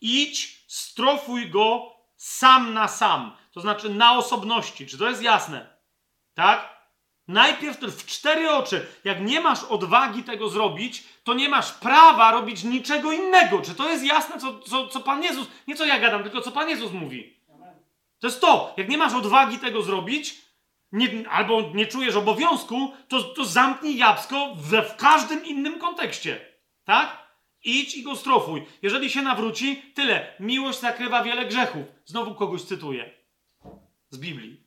Idź, 0.00 0.64
strofuj 0.68 1.50
go 1.50 1.93
sam 2.24 2.74
na 2.74 2.88
sam. 2.88 3.36
To 3.52 3.60
znaczy 3.60 3.88
na 3.88 4.18
osobności. 4.18 4.86
Czy 4.86 4.98
to 4.98 5.08
jest 5.08 5.22
jasne? 5.22 5.66
Tak? 6.34 6.74
Najpierw 7.28 7.80
w 7.80 8.06
cztery 8.06 8.50
oczy. 8.50 8.86
Jak 9.04 9.20
nie 9.20 9.40
masz 9.40 9.64
odwagi 9.64 10.22
tego 10.22 10.48
zrobić, 10.48 11.04
to 11.24 11.34
nie 11.34 11.48
masz 11.48 11.72
prawa 11.72 12.32
robić 12.32 12.64
niczego 12.64 13.12
innego. 13.12 13.60
Czy 13.60 13.74
to 13.74 13.88
jest 13.88 14.04
jasne, 14.04 14.40
co, 14.40 14.58
co, 14.58 14.88
co 14.88 15.00
Pan 15.00 15.22
Jezus, 15.22 15.48
nie 15.66 15.76
co 15.76 15.84
ja 15.84 15.98
gadam, 15.98 16.22
tylko 16.22 16.40
co 16.40 16.52
Pan 16.52 16.68
Jezus 16.68 16.92
mówi. 16.92 17.40
To 18.18 18.26
jest 18.26 18.40
to. 18.40 18.74
Jak 18.76 18.88
nie 18.88 18.98
masz 18.98 19.14
odwagi 19.14 19.58
tego 19.58 19.82
zrobić, 19.82 20.34
nie, 20.92 21.30
albo 21.30 21.62
nie 21.74 21.86
czujesz 21.86 22.16
obowiązku, 22.16 22.92
to, 23.08 23.22
to 23.22 23.44
zamknij 23.44 23.96
jabłko 23.96 24.54
we, 24.56 24.82
w 24.82 24.96
każdym 24.96 25.44
innym 25.44 25.78
kontekście. 25.78 26.40
Tak? 26.84 27.23
Idź 27.64 27.96
i 27.96 28.02
go 28.02 28.16
strofuj. 28.16 28.66
Jeżeli 28.82 29.10
się 29.10 29.22
nawróci, 29.22 29.82
tyle. 29.94 30.34
Miłość 30.40 30.80
zakrywa 30.80 31.22
wiele 31.22 31.46
grzechów. 31.46 31.86
Znowu 32.04 32.34
kogoś 32.34 32.62
cytuję. 32.62 33.10
Z 34.10 34.18
Biblii. 34.18 34.60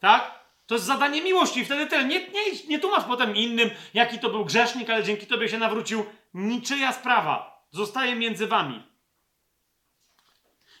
Tak? 0.00 0.42
To 0.66 0.74
jest 0.74 0.86
zadanie 0.86 1.22
miłości 1.22 1.64
wtedy 1.64 1.86
tyle. 1.86 2.04
Nie, 2.04 2.20
nie, 2.20 2.42
nie 2.68 2.78
tłumacz 2.78 3.04
potem 3.04 3.36
innym, 3.36 3.70
jaki 3.94 4.18
to 4.18 4.30
był 4.30 4.44
grzesznik, 4.44 4.90
ale 4.90 5.04
dzięki 5.04 5.26
tobie 5.26 5.48
się 5.48 5.58
nawrócił. 5.58 6.04
Niczyja 6.34 6.92
sprawa. 6.92 7.64
Zostaje 7.70 8.16
między 8.16 8.46
wami. 8.46 8.82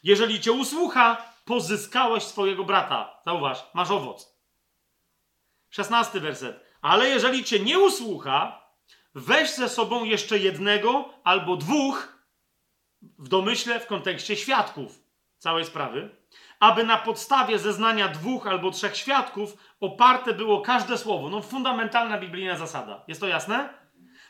Jeżeli 0.02 0.40
cię 0.40 0.52
usłucha, 0.52 1.32
pozyskałeś 1.44 2.22
swojego 2.22 2.64
brata. 2.64 3.20
Zauważ, 3.24 3.64
masz 3.74 3.90
owoc. 3.90 4.36
Szesnasty 5.70 6.20
werset. 6.20 6.60
Ale 6.82 7.08
jeżeli 7.08 7.44
cię 7.44 7.60
nie 7.60 7.78
usłucha, 7.78 8.61
weź 9.14 9.54
ze 9.54 9.68
sobą 9.68 10.04
jeszcze 10.04 10.38
jednego 10.38 11.14
albo 11.24 11.56
dwóch, 11.56 12.22
w 13.18 13.28
domyśle 13.28 13.80
w 13.80 13.86
kontekście 13.86 14.36
świadków 14.36 15.02
całej 15.38 15.64
sprawy, 15.64 16.16
aby 16.60 16.84
na 16.84 16.98
podstawie 16.98 17.58
zeznania 17.58 18.08
dwóch 18.08 18.46
albo 18.46 18.70
trzech 18.70 18.96
świadków 18.96 19.56
oparte 19.80 20.34
było 20.34 20.60
każde 20.60 20.98
słowo. 20.98 21.30
No, 21.30 21.42
fundamentalna 21.42 22.18
biblijna 22.18 22.56
zasada. 22.56 23.04
Jest 23.08 23.20
to 23.20 23.28
jasne? 23.28 23.68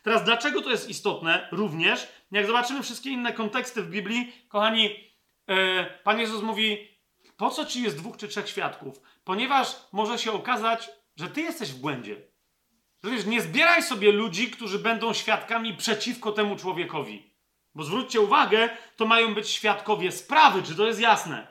Teraz, 0.03 0.25
dlaczego 0.25 0.63
to 0.63 0.71
jest 0.71 0.89
istotne 0.89 1.49
również? 1.53 2.09
Jak 2.31 2.47
zobaczymy 2.47 2.83
wszystkie 2.83 3.11
inne 3.11 3.33
konteksty 3.33 3.83
w 3.83 3.91
Biblii, 3.91 4.33
kochani, 4.49 4.85
yy, 5.49 5.87
Pan 6.05 6.21
Jezus 6.21 6.43
mówi: 6.43 6.89
Po 7.37 7.51
co 7.51 7.65
ci 7.65 7.83
jest 7.83 7.97
dwóch 7.97 8.17
czy 8.17 8.29
trzech 8.29 8.49
świadków? 8.49 9.01
Ponieważ 9.25 9.77
może 9.93 10.19
się 10.19 10.33
okazać, 10.33 10.91
że 11.17 11.29
ty 11.29 11.41
jesteś 11.41 11.73
w 11.73 11.81
błędzie. 11.81 12.32
Wiesz, 13.05 13.27
nie 13.27 13.43
zbieraj 13.43 13.83
sobie 13.83 14.13
ludzi, 14.13 14.51
którzy 14.51 14.79
będą 14.79 15.13
świadkami 15.13 15.77
przeciwko 15.77 16.33
temu 16.33 16.57
człowiekowi. 16.57 17.33
Bo 17.75 17.85
zwróćcie 17.85 18.21
uwagę, 18.21 18.71
to 18.97 19.07
mają 19.07 19.35
być 19.35 19.49
świadkowie 19.49 20.13
sprawy, 20.13 20.63
czy 20.63 20.75
to 20.75 20.87
jest 20.87 21.01
jasne? 21.01 21.47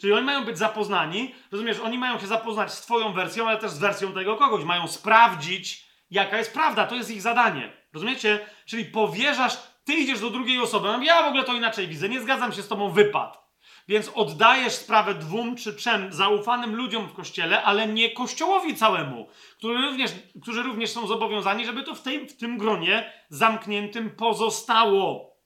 Czyli 0.00 0.12
oni 0.12 0.26
mają 0.26 0.44
być 0.44 0.58
zapoznani, 0.58 1.34
rozumiesz, 1.52 1.78
oni 1.80 1.98
mają 1.98 2.18
się 2.18 2.26
zapoznać 2.26 2.72
z 2.72 2.80
twoją 2.80 3.12
wersją, 3.12 3.48
ale 3.48 3.58
też 3.58 3.70
z 3.70 3.78
wersją 3.78 4.12
tego 4.12 4.36
kogoś. 4.36 4.64
Mają 4.64 4.88
sprawdzić, 4.88 5.86
jaka 6.10 6.38
jest 6.38 6.54
prawda. 6.54 6.86
To 6.86 6.94
jest 6.94 7.10
ich 7.10 7.22
zadanie. 7.22 7.72
Rozumiecie? 7.92 8.46
Czyli 8.66 8.84
powierzasz, 8.84 9.56
ty 9.84 9.94
idziesz 9.94 10.20
do 10.20 10.30
drugiej 10.30 10.60
osoby. 10.60 10.88
No, 10.88 11.02
ja 11.02 11.22
w 11.22 11.26
ogóle 11.26 11.44
to 11.44 11.54
inaczej 11.54 11.88
widzę, 11.88 12.08
nie 12.08 12.20
zgadzam 12.20 12.52
się 12.52 12.62
z 12.62 12.68
tobą, 12.68 12.90
wypad. 12.90 13.43
Więc 13.88 14.10
oddajesz 14.14 14.72
sprawę 14.72 15.14
dwóm 15.14 15.56
czy 15.56 15.74
trzem 15.74 16.12
zaufanym 16.12 16.74
ludziom 16.74 17.08
w 17.08 17.12
kościele, 17.12 17.62
ale 17.62 17.86
nie 17.88 18.10
kościołowi 18.10 18.76
całemu, 18.76 19.28
który 19.58 19.82
również, 19.82 20.12
którzy 20.42 20.62
również 20.62 20.90
są 20.90 21.06
zobowiązani, 21.06 21.66
żeby 21.66 21.82
to 21.82 21.94
w, 21.94 22.02
tej, 22.02 22.28
w 22.28 22.36
tym 22.36 22.58
gronie 22.58 23.12
zamkniętym 23.28 24.10
pozostało. 24.10 25.36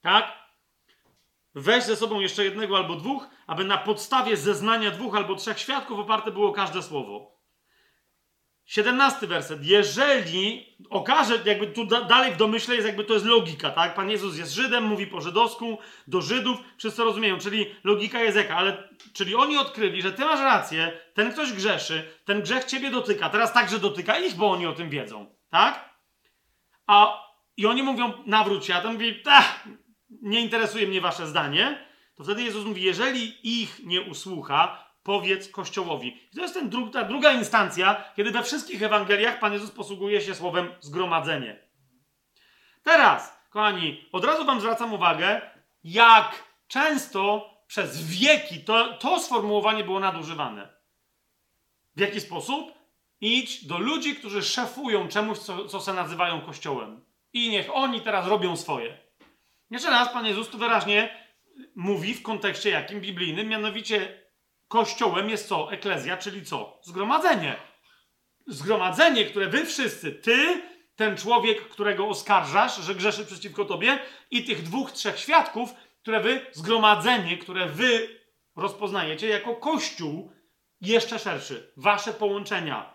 Tak? 0.00 0.40
Weź 1.54 1.84
ze 1.84 1.96
sobą 1.96 2.20
jeszcze 2.20 2.44
jednego 2.44 2.76
albo 2.76 2.96
dwóch, 2.96 3.28
aby 3.46 3.64
na 3.64 3.78
podstawie 3.78 4.36
zeznania 4.36 4.90
dwóch 4.90 5.16
albo 5.16 5.34
trzech 5.34 5.58
świadków 5.58 5.98
oparte 5.98 6.30
było 6.30 6.52
każde 6.52 6.82
słowo. 6.82 7.39
17 8.70 9.26
werset. 9.26 9.64
Jeżeli 9.66 10.66
okaże, 10.90 11.38
jakby 11.44 11.66
tu 11.66 11.86
da, 11.86 12.00
dalej 12.00 12.32
w 12.32 12.36
domyśle 12.36 12.74
jest 12.74 12.86
jakby 12.86 13.04
to 13.04 13.14
jest 13.14 13.26
logika, 13.26 13.70
tak? 13.70 13.94
Pan 13.94 14.10
Jezus 14.10 14.38
jest 14.38 14.52
Żydem, 14.52 14.84
mówi 14.84 15.06
po 15.06 15.20
żydowsku, 15.20 15.78
do 16.06 16.20
Żydów, 16.22 16.58
wszyscy 16.76 17.04
rozumieją, 17.04 17.38
czyli 17.38 17.74
logika 17.84 18.20
jest 18.20 18.36
jaka, 18.36 18.56
ale 18.56 18.88
czyli 19.12 19.34
oni 19.34 19.56
odkryli, 19.56 20.02
że 20.02 20.12
ty 20.12 20.24
masz 20.24 20.40
rację, 20.40 20.92
ten 21.14 21.32
ktoś 21.32 21.52
grzeszy, 21.52 22.08
ten 22.24 22.42
grzech 22.42 22.64
ciebie 22.64 22.90
dotyka, 22.90 23.30
teraz 23.30 23.52
także 23.52 23.78
dotyka 23.78 24.18
ich, 24.18 24.34
bo 24.34 24.50
oni 24.50 24.66
o 24.66 24.72
tym 24.72 24.90
wiedzą, 24.90 25.34
tak? 25.50 25.90
A 26.86 27.24
i 27.56 27.66
oni 27.66 27.82
mówią, 27.82 28.12
nawróć 28.26 28.66
się, 28.66 28.74
a 28.74 28.80
ten 28.80 28.92
mówi, 28.92 29.22
nie 30.22 30.40
interesuje 30.40 30.86
mnie 30.86 31.00
wasze 31.00 31.26
zdanie, 31.26 31.86
to 32.14 32.24
wtedy 32.24 32.42
Jezus 32.42 32.64
mówi, 32.64 32.82
jeżeli 32.82 33.52
ich 33.62 33.80
nie 33.84 34.00
usłucha, 34.02 34.89
powiedz 35.10 35.48
Kościołowi. 35.48 36.08
I 36.32 36.36
to 36.36 36.42
jest 36.42 36.54
ten 36.54 36.70
dru 36.70 36.90
ta 36.90 37.04
druga 37.04 37.32
instancja, 37.32 38.04
kiedy 38.16 38.30
we 38.30 38.42
wszystkich 38.42 38.82
Ewangeliach 38.82 39.38
Pan 39.38 39.52
Jezus 39.52 39.70
posługuje 39.70 40.20
się 40.20 40.34
słowem 40.34 40.74
zgromadzenie. 40.80 41.58
Teraz, 42.82 43.46
kochani, 43.50 44.08
od 44.12 44.24
razu 44.24 44.44
Wam 44.44 44.60
zwracam 44.60 44.94
uwagę, 44.94 45.40
jak 45.84 46.44
często 46.68 47.50
przez 47.66 48.06
wieki 48.06 48.64
to, 48.64 48.94
to 48.94 49.20
sformułowanie 49.20 49.84
było 49.84 50.00
nadużywane. 50.00 50.68
W 51.96 52.00
jaki 52.00 52.20
sposób? 52.20 52.72
Idź 53.20 53.66
do 53.66 53.78
ludzi, 53.78 54.16
którzy 54.16 54.42
szefują 54.42 55.08
czemuś, 55.08 55.38
co, 55.38 55.68
co 55.68 55.80
se 55.80 55.94
nazywają 55.94 56.40
Kościołem. 56.40 57.04
I 57.32 57.50
niech 57.50 57.66
oni 57.72 58.00
teraz 58.00 58.26
robią 58.26 58.56
swoje. 58.56 58.98
Jeszcze 59.70 59.90
raz 59.90 60.12
Pan 60.12 60.26
Jezus 60.26 60.48
tu 60.48 60.58
wyraźnie 60.58 61.26
mówi 61.74 62.14
w 62.14 62.22
kontekście 62.22 62.70
jakim 62.70 63.00
biblijnym, 63.00 63.48
mianowicie 63.48 64.19
kościołem 64.70 65.30
jest 65.30 65.48
co? 65.48 65.72
Eklezja, 65.72 66.16
czyli 66.16 66.44
co? 66.44 66.78
Zgromadzenie. 66.82 67.56
Zgromadzenie, 68.46 69.24
które 69.24 69.46
wy 69.46 69.66
wszyscy, 69.66 70.12
ty, 70.12 70.62
ten 70.96 71.16
człowiek, 71.16 71.68
którego 71.68 72.08
oskarżasz, 72.08 72.76
że 72.76 72.94
grzeszy 72.94 73.26
przeciwko 73.26 73.64
tobie, 73.64 73.98
i 74.30 74.44
tych 74.44 74.62
dwóch, 74.62 74.92
trzech 74.92 75.18
świadków, 75.18 75.74
które 76.02 76.20
wy, 76.20 76.46
zgromadzenie, 76.52 77.38
które 77.38 77.66
wy 77.66 78.20
rozpoznajecie 78.56 79.28
jako 79.28 79.56
kościół 79.56 80.32
jeszcze 80.80 81.18
szerszy. 81.18 81.72
Wasze 81.76 82.12
połączenia. 82.12 82.94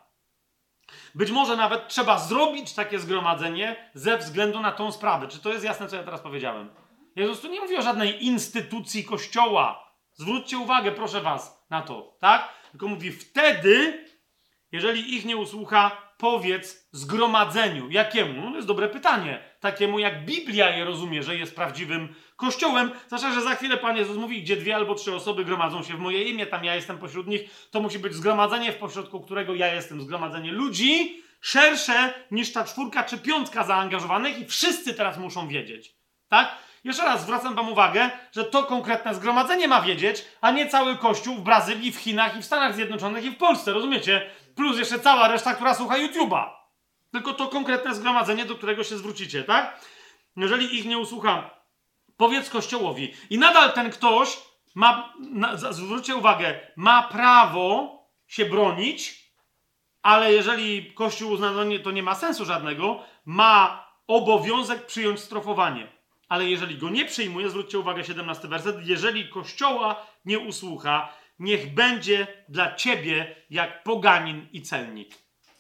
Być 1.15 1.31
może 1.31 1.56
nawet 1.56 1.88
trzeba 1.88 2.19
zrobić 2.19 2.73
takie 2.73 2.99
zgromadzenie 2.99 3.91
ze 3.93 4.18
względu 4.18 4.60
na 4.60 4.72
tą 4.72 4.91
sprawę. 4.91 5.27
Czy 5.27 5.39
to 5.39 5.53
jest 5.53 5.65
jasne, 5.65 5.88
co 5.88 5.95
ja 5.95 6.03
teraz 6.03 6.22
powiedziałem? 6.22 6.69
Jezus 7.15 7.41
tu 7.41 7.47
nie 7.47 7.61
mówi 7.61 7.77
o 7.77 7.81
żadnej 7.81 8.26
instytucji 8.26 9.03
kościoła. 9.03 9.85
Zwróćcie 10.14 10.57
uwagę, 10.57 10.91
proszę 10.91 11.22
was, 11.22 11.55
na 11.70 11.82
to, 11.82 12.18
tak? 12.20 12.54
Tylko 12.72 12.88
mówi 12.88 13.12
wtedy, 13.12 14.06
jeżeli 14.72 15.16
ich 15.16 15.26
nie 15.26 15.38
usłucha, 15.38 16.06
powiedz 16.18 16.88
zgromadzeniu. 16.92 17.90
Jakiemu? 17.90 18.50
No 18.50 18.56
jest 18.56 18.68
dobre 18.68 18.90
pytanie. 18.90 19.44
Takiemu, 19.60 20.00
jak 20.00 20.26
Biblia 20.26 20.78
je 20.78 20.86
rozumie, 20.86 21.24
że 21.24 21.36
jest 21.36 21.56
prawdziwym 21.56 22.16
kościołem. 22.36 22.92
Zwłaszcza, 23.08 23.32
że 23.32 23.42
za 23.42 23.56
chwilę 23.56 23.78
Pan 23.78 23.98
Jezus 23.98 24.18
mówi, 24.18 24.42
gdzie 24.42 24.56
dwie 24.56 24.76
albo 24.76 24.96
trzy 24.96 25.16
osoby 25.16 25.46
gromadzą 25.46 25.84
się 25.84 25.94
w 25.94 26.00
moje 26.00 26.24
imię, 26.24 26.46
tam 26.46 26.64
ja 26.64 26.76
jestem 26.76 26.98
pośród 26.98 27.28
nich. 27.28 27.68
To 27.72 27.82
musi 27.82 28.00
być 28.00 28.14
zgromadzenie, 28.14 28.72
w 28.72 28.78
pośrodku 28.78 29.22
którego 29.22 29.56
ja 29.56 29.74
jestem. 29.74 30.02
Zgromadzenie 30.02 30.52
ludzi 30.52 31.24
szersze 31.42 32.14
niż 32.32 32.54
ta 32.54 32.64
czwórka 32.64 33.04
czy 33.04 33.18
piątka 33.18 33.64
zaangażowanych 33.64 34.40
i 34.40 34.46
wszyscy 34.46 34.94
teraz 34.94 35.18
muszą 35.18 35.48
wiedzieć. 35.48 35.96
Tak? 36.28 36.56
Jeszcze 36.86 37.03
raz 37.03 37.22
zwracam 37.22 37.56
Wam 37.56 37.70
uwagę, 37.70 38.10
że 38.32 38.44
to 38.44 38.64
konkretne 38.64 39.16
zgromadzenie 39.16 39.68
ma 39.68 39.82
wiedzieć, 39.82 40.26
a 40.41 40.52
nie 40.52 40.68
cały 40.68 40.98
Kościół 40.98 41.36
w 41.36 41.41
Brazylii, 41.41 41.91
w 41.91 41.98
Chinach 41.98 42.38
i 42.38 42.41
w 42.41 42.45
Stanach 42.45 42.76
Zjednoczonych 42.76 43.26
i 43.26 43.30
w 43.30 43.38
Polsce, 43.38 43.74
rozumiecie? 43.74 44.30
Plus 44.56 44.78
jeszcze 44.78 44.99
cała 44.99 45.28
reszta, 45.28 45.53
która 45.53 45.74
słucha 45.74 45.98
YouTube'a. 45.98 46.49
Tylko 47.12 47.34
to 47.34 47.48
konkretne 47.48 47.95
zgromadzenie, 47.95 48.45
do 48.45 48.56
którego 48.56 48.84
się 48.84 48.98
zwrócicie, 48.98 49.44
tak? 49.44 49.80
Jeżeli 50.38 50.80
ich 50.80 50.86
nie 50.86 50.98
usłucha, 50.98 51.49
powiedz 52.18 52.49
Kościołowi. 52.49 53.14
I 53.30 53.38
nadal 53.38 53.74
ten 53.74 53.91
ktoś 53.91 54.38
ma, 54.76 55.14
na, 55.20 55.57
zwróćcie 55.57 56.16
uwagę, 56.16 56.60
ma 56.76 57.03
prawo 57.03 57.99
się 58.28 58.45
bronić, 58.45 59.30
ale 60.02 60.34
jeżeli 60.34 60.94
Kościół 60.94 61.32
uzna, 61.32 61.52
no 61.52 61.64
nie, 61.64 61.80
to 61.80 61.91
nie 61.91 62.03
ma 62.03 62.16
sensu 62.16 62.45
żadnego, 62.45 63.03
ma 63.26 63.86
obowiązek 64.07 64.86
przyjąć 64.86 65.20
strofowanie. 65.20 65.94
Ale 66.30 66.49
jeżeli 66.49 66.77
go 66.77 66.89
nie 66.89 67.06
przyjmuje, 67.06 67.49
zwróćcie 67.49 67.80
uwagę, 67.80 68.03
17 68.03 68.47
werset, 68.47 68.76
jeżeli 68.88 69.30
Kościoła 69.30 70.06
nie 70.26 70.39
usłucha, 70.39 71.14
niech 71.39 71.73
będzie 71.73 72.27
dla 72.49 72.76
ciebie 72.76 73.35
jak 73.49 73.84
poganin 73.84 74.47
i 74.52 74.61
celnik. 74.61 75.15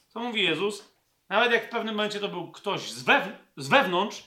Co 0.07 0.19
mówi 0.19 0.43
Jezus? 0.43 0.95
Nawet 1.29 1.51
jak 1.51 1.65
w 1.65 1.69
pewnym 1.69 1.95
momencie 1.95 2.19
to 2.19 2.27
był 2.27 2.51
ktoś 2.51 2.91
z, 2.91 3.05
z 3.57 3.67
wewnątrz, 3.67 4.23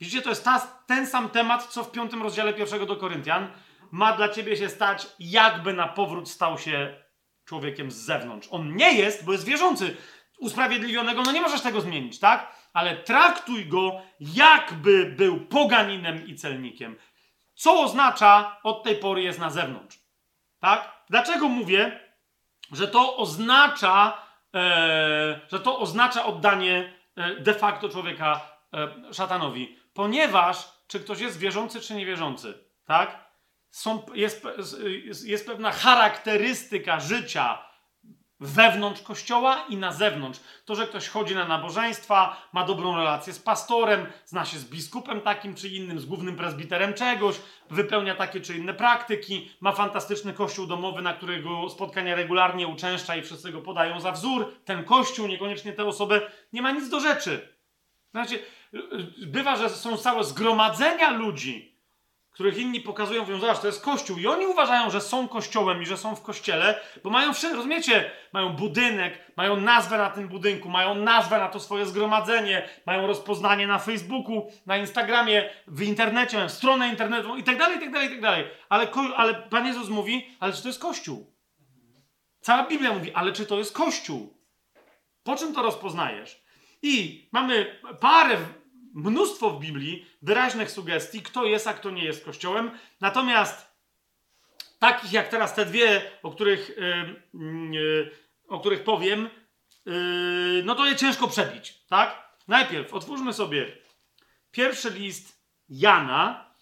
widzicie, 0.00 0.22
to 0.22 0.28
jest 0.28 0.44
ta, 0.44 0.60
ten 0.86 1.06
sam 1.06 1.30
temat, 1.30 1.66
co 1.66 1.84
w 1.84 1.92
piątym 1.92 2.22
rozdziale 2.22 2.54
pierwszego 2.54 2.86
do 2.86 2.96
Koryntian, 2.96 3.48
ma 3.90 4.16
dla 4.16 4.28
ciebie 4.28 4.56
się 4.56 4.68
stać, 4.68 5.06
jakby 5.18 5.72
na 5.72 5.88
powrót 5.88 6.30
stał 6.30 6.58
się 6.58 7.02
człowiekiem 7.44 7.90
z 7.90 7.96
zewnątrz. 7.96 8.48
On 8.50 8.76
nie 8.76 8.94
jest, 8.94 9.24
bo 9.24 9.32
jest 9.32 9.44
wierzący. 9.44 9.96
Usprawiedliwionego, 10.38 11.22
no 11.22 11.32
nie 11.32 11.40
możesz 11.40 11.60
tego 11.60 11.80
zmienić, 11.80 12.18
tak? 12.18 12.56
Ale 12.72 12.96
traktuj 12.96 13.66
go, 13.66 14.02
jakby 14.20 15.06
był 15.06 15.40
poganinem 15.40 16.26
i 16.26 16.34
celnikiem. 16.34 16.96
Co 17.54 17.80
oznacza 17.80 18.60
od 18.62 18.82
tej 18.82 18.96
pory 18.96 19.22
jest 19.22 19.38
na 19.38 19.50
zewnątrz. 19.50 19.98
Tak? 20.60 21.04
Dlaczego 21.10 21.48
mówię, 21.48 22.00
że 22.72 22.88
to 22.88 23.16
oznacza, 23.16 24.22
e, 24.54 25.40
że 25.52 25.60
to 25.60 25.78
oznacza 25.78 26.24
oddanie 26.24 26.92
e, 27.16 27.34
de 27.40 27.54
facto 27.54 27.88
człowieka 27.88 28.40
e, 28.74 29.14
szatanowi? 29.14 29.78
Ponieważ, 29.94 30.68
czy 30.86 31.00
ktoś 31.00 31.20
jest 31.20 31.38
wierzący, 31.38 31.80
czy 31.80 31.94
niewierzący, 31.94 32.64
tak? 32.84 33.32
Są, 33.70 34.06
jest, 34.14 34.46
jest, 35.04 35.26
jest 35.26 35.46
pewna 35.46 35.72
charakterystyka 35.72 37.00
życia 37.00 37.71
wewnątrz 38.42 39.02
kościoła 39.02 39.64
i 39.68 39.76
na 39.76 39.92
zewnątrz. 39.92 40.40
To, 40.64 40.74
że 40.74 40.86
ktoś 40.86 41.08
chodzi 41.08 41.34
na 41.34 41.44
nabożeństwa, 41.44 42.36
ma 42.52 42.64
dobrą 42.64 42.96
relację 42.96 43.32
z 43.32 43.38
pastorem, 43.38 44.06
zna 44.24 44.44
się 44.44 44.58
z 44.58 44.64
biskupem 44.64 45.20
takim 45.20 45.54
czy 45.54 45.68
innym, 45.68 46.00
z 46.00 46.04
głównym 46.04 46.36
prezbiterem 46.36 46.94
czegoś, 46.94 47.36
wypełnia 47.70 48.14
takie 48.14 48.40
czy 48.40 48.56
inne 48.56 48.74
praktyki, 48.74 49.50
ma 49.60 49.72
fantastyczny 49.72 50.32
kościół 50.32 50.66
domowy, 50.66 51.02
na 51.02 51.12
którego 51.12 51.70
spotkania 51.70 52.14
regularnie 52.14 52.68
uczęszcza 52.68 53.16
i 53.16 53.22
wszyscy 53.22 53.52
go 53.52 53.60
podają 53.60 54.00
za 54.00 54.12
wzór. 54.12 54.54
Ten 54.64 54.84
kościół, 54.84 55.26
niekoniecznie 55.26 55.72
tę 55.72 55.84
osobę, 55.84 56.20
nie 56.52 56.62
ma 56.62 56.70
nic 56.70 56.88
do 56.88 57.00
rzeczy. 57.00 57.48
Znaczy, 58.10 58.38
bywa, 59.26 59.56
że 59.56 59.70
są 59.70 59.96
całe 59.96 60.24
zgromadzenia 60.24 61.10
ludzi, 61.10 61.71
których 62.32 62.58
inni 62.58 62.80
pokazują, 62.80 63.20
mówią, 63.22 63.38
zobacz, 63.38 63.58
to 63.58 63.66
jest 63.66 63.82
kościół. 63.82 64.18
I 64.18 64.26
oni 64.26 64.46
uważają, 64.46 64.90
że 64.90 65.00
są 65.00 65.28
kościołem 65.28 65.82
i 65.82 65.86
że 65.86 65.96
są 65.96 66.16
w 66.16 66.22
kościele, 66.22 66.80
bo 67.04 67.10
mają 67.10 67.32
wszystko, 67.32 67.56
rozumiecie? 67.56 68.10
Mają 68.32 68.48
budynek, 68.52 69.32
mają 69.36 69.56
nazwę 69.56 69.98
na 69.98 70.10
tym 70.10 70.28
budynku, 70.28 70.68
mają 70.68 70.94
nazwę 70.94 71.38
na 71.38 71.48
to 71.48 71.60
swoje 71.60 71.86
zgromadzenie, 71.86 72.68
mają 72.86 73.06
rozpoznanie 73.06 73.66
na 73.66 73.78
Facebooku, 73.78 74.50
na 74.66 74.76
Instagramie, 74.76 75.50
w 75.66 75.82
internecie, 75.82 76.36
mają 76.36 76.48
stronę 76.48 76.88
internetową 76.88 77.36
i 77.36 77.42
tak 77.42 77.58
dalej, 77.58 77.76
i 77.76 77.80
tak 77.80 77.92
dalej, 77.92 78.08
i 78.08 78.10
tak 78.10 78.20
dalej. 78.20 78.44
Ale, 78.68 78.88
ale 79.16 79.34
Pan 79.34 79.66
Jezus 79.66 79.88
mówi, 79.88 80.36
ale 80.40 80.52
czy 80.52 80.62
to 80.62 80.68
jest 80.68 80.80
kościół? 80.80 81.32
Cała 82.40 82.66
Biblia 82.66 82.92
mówi, 82.92 83.12
ale 83.14 83.32
czy 83.32 83.46
to 83.46 83.58
jest 83.58 83.74
kościół? 83.74 84.42
Po 85.22 85.36
czym 85.36 85.54
to 85.54 85.62
rozpoznajesz? 85.62 86.42
I 86.82 87.28
mamy 87.32 87.80
parę 88.00 88.36
mnóstwo 88.94 89.50
w 89.50 89.60
Biblii 89.60 90.06
wyraźnych 90.22 90.70
sugestii, 90.70 91.22
kto 91.22 91.44
jest, 91.44 91.66
a 91.66 91.74
kto 91.74 91.90
nie 91.90 92.04
jest 92.04 92.24
Kościołem. 92.24 92.70
Natomiast 93.00 93.72
takich 94.78 95.12
jak 95.12 95.28
teraz 95.28 95.54
te 95.54 95.66
dwie, 95.66 96.10
o 96.22 96.30
których, 96.30 96.76
yy, 96.76 97.80
yy, 97.80 98.10
o 98.48 98.60
których 98.60 98.84
powiem, 98.84 99.30
yy, 99.86 100.62
no 100.64 100.74
to 100.74 100.86
je 100.86 100.96
ciężko 100.96 101.28
przebić, 101.28 101.74
tak? 101.88 102.36
Najpierw 102.48 102.94
otwórzmy 102.94 103.32
sobie 103.32 103.76
pierwszy 104.50 104.90
list 104.90 105.42
Jana. 105.68 106.52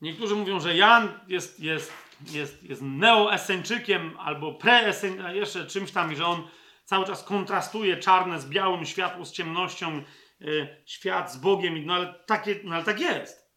Niektórzy 0.00 0.34
mówią, 0.34 0.60
że 0.60 0.76
Jan 0.76 1.20
jest, 1.28 1.60
jest, 1.60 1.92
jest, 2.32 2.62
jest 2.62 2.82
neoeseńczykiem 2.82 4.16
albo 4.18 4.52
preeseńczykiem, 4.52 5.36
jeszcze 5.36 5.66
czymś 5.66 5.92
tam, 5.92 6.16
że 6.16 6.26
on 6.26 6.48
cały 6.86 7.06
czas 7.06 7.24
kontrastuje 7.24 7.96
czarne 7.96 8.40
z 8.40 8.46
białym, 8.48 8.86
światło 8.86 9.24
z 9.24 9.32
ciemnością, 9.32 10.02
yy, 10.40 10.82
świat 10.86 11.32
z 11.32 11.36
Bogiem, 11.36 11.86
no 11.86 11.94
ale, 11.94 12.14
takie, 12.26 12.60
no 12.64 12.74
ale 12.74 12.84
tak 12.84 13.00
jest. 13.00 13.50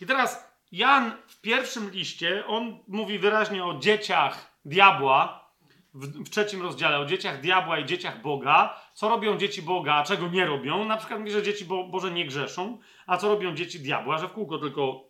I 0.00 0.06
teraz 0.06 0.46
Jan 0.72 1.12
w 1.26 1.40
pierwszym 1.40 1.90
liście, 1.90 2.46
on 2.46 2.78
mówi 2.88 3.18
wyraźnie 3.18 3.64
o 3.64 3.78
dzieciach 3.78 4.60
diabła, 4.64 5.46
w, 5.94 6.24
w, 6.24 6.30
trzecim 6.30 6.62
rozdziale, 6.62 6.98
o 6.98 7.04
dzieciach 7.04 7.40
diabła 7.40 7.78
i 7.78 7.84
dzieciach 7.84 8.22
Boga. 8.22 8.80
Co 8.94 9.08
robią 9.08 9.38
dzieci 9.38 9.62
Boga, 9.62 9.94
a 9.94 10.04
czego 10.04 10.28
nie 10.28 10.46
robią? 10.46 10.84
Na 10.84 10.96
przykład 10.96 11.18
mówi, 11.18 11.32
że 11.32 11.42
dzieci 11.42 11.64
Bo 11.64 11.84
Boże 11.84 12.10
nie 12.10 12.26
grzeszą, 12.26 12.78
a 13.06 13.16
co 13.16 13.28
robią 13.28 13.54
dzieci 13.54 13.80
diabła, 13.80 14.18
że 14.18 14.28
w 14.28 14.32
kółko 14.32 14.58
tylko... 14.58 15.04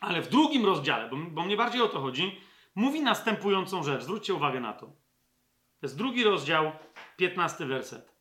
Ale 0.00 0.22
w 0.22 0.28
drugim 0.28 0.66
rozdziale, 0.66 1.08
bo, 1.08 1.16
bo 1.16 1.42
mnie 1.42 1.56
bardziej 1.56 1.82
o 1.82 1.88
to 1.88 2.00
chodzi, 2.00 2.40
mówi 2.74 3.02
następującą 3.02 3.82
rzecz. 3.82 4.02
Zwróćcie 4.02 4.34
uwagę 4.34 4.60
na 4.60 4.72
to. 4.72 5.05
To 5.80 5.86
jest 5.86 5.96
drugi 5.96 6.24
rozdział, 6.24 6.72
piętnasty 7.16 7.66
werset. 7.66 8.16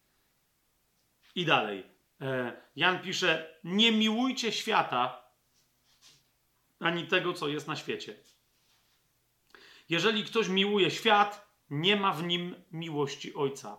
I 1.35 1.45
dalej. 1.45 1.83
E, 2.21 2.61
Jan 2.75 2.99
pisze: 2.99 3.59
Nie 3.63 3.91
miłujcie 3.91 4.51
świata 4.51 5.25
ani 6.79 7.07
tego, 7.07 7.33
co 7.33 7.47
jest 7.47 7.67
na 7.67 7.75
świecie. 7.75 8.19
Jeżeli 9.89 10.23
ktoś 10.23 10.47
miłuje 10.47 10.91
świat, 10.91 11.51
nie 11.69 11.95
ma 11.95 12.13
w 12.13 12.23
nim 12.23 12.55
miłości 12.71 13.33
Ojca. 13.33 13.77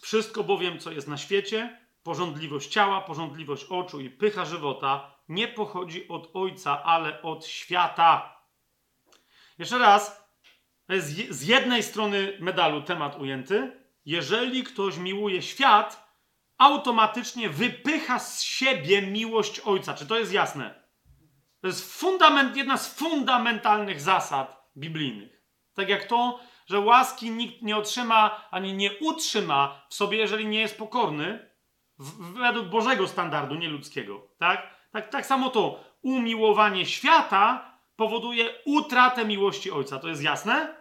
Wszystko 0.00 0.44
bowiem, 0.44 0.78
co 0.78 0.90
jest 0.90 1.08
na 1.08 1.18
świecie, 1.18 1.86
porządliwość 2.02 2.68
ciała, 2.68 3.00
porządliwość 3.00 3.64
oczu 3.64 4.00
i 4.00 4.10
pycha 4.10 4.44
żywota, 4.44 5.16
nie 5.28 5.48
pochodzi 5.48 6.08
od 6.08 6.30
Ojca, 6.34 6.82
ale 6.82 7.22
od 7.22 7.46
świata. 7.46 8.40
Jeszcze 9.58 9.78
raz, 9.78 10.25
z 11.30 11.46
jednej 11.46 11.82
strony 11.82 12.38
medalu 12.40 12.82
temat 12.82 13.18
ujęty. 13.18 13.86
Jeżeli 14.04 14.64
ktoś 14.64 14.96
miłuje 14.96 15.42
świat, 15.42 16.06
automatycznie 16.58 17.50
wypycha 17.50 18.18
z 18.18 18.42
siebie 18.42 19.02
miłość 19.02 19.60
ojca. 19.60 19.94
Czy 19.94 20.06
to 20.06 20.18
jest 20.18 20.32
jasne? 20.32 20.86
To 21.60 21.66
jest 21.66 22.00
fundament, 22.00 22.56
jedna 22.56 22.76
z 22.76 22.94
fundamentalnych 22.94 24.00
zasad 24.00 24.70
biblijnych. 24.76 25.42
Tak 25.74 25.88
jak 25.88 26.04
to, 26.04 26.40
że 26.66 26.80
łaski 26.80 27.30
nikt 27.30 27.62
nie 27.62 27.76
otrzyma 27.76 28.48
ani 28.50 28.72
nie 28.74 28.90
utrzyma 29.00 29.86
w 29.88 29.94
sobie, 29.94 30.18
jeżeli 30.18 30.46
nie 30.46 30.60
jest 30.60 30.78
pokorny, 30.78 31.50
według 32.18 32.66
Bożego 32.66 33.08
standardu, 33.08 33.54
nie 33.54 33.68
ludzkiego. 33.68 34.28
Tak? 34.38 34.76
Tak, 34.92 35.08
tak 35.08 35.26
samo 35.26 35.50
to 35.50 35.84
umiłowanie 36.02 36.86
świata 36.86 37.72
powoduje 37.96 38.50
utratę 38.64 39.24
miłości 39.24 39.70
Ojca. 39.70 39.98
To 39.98 40.08
jest 40.08 40.22
jasne? 40.22 40.75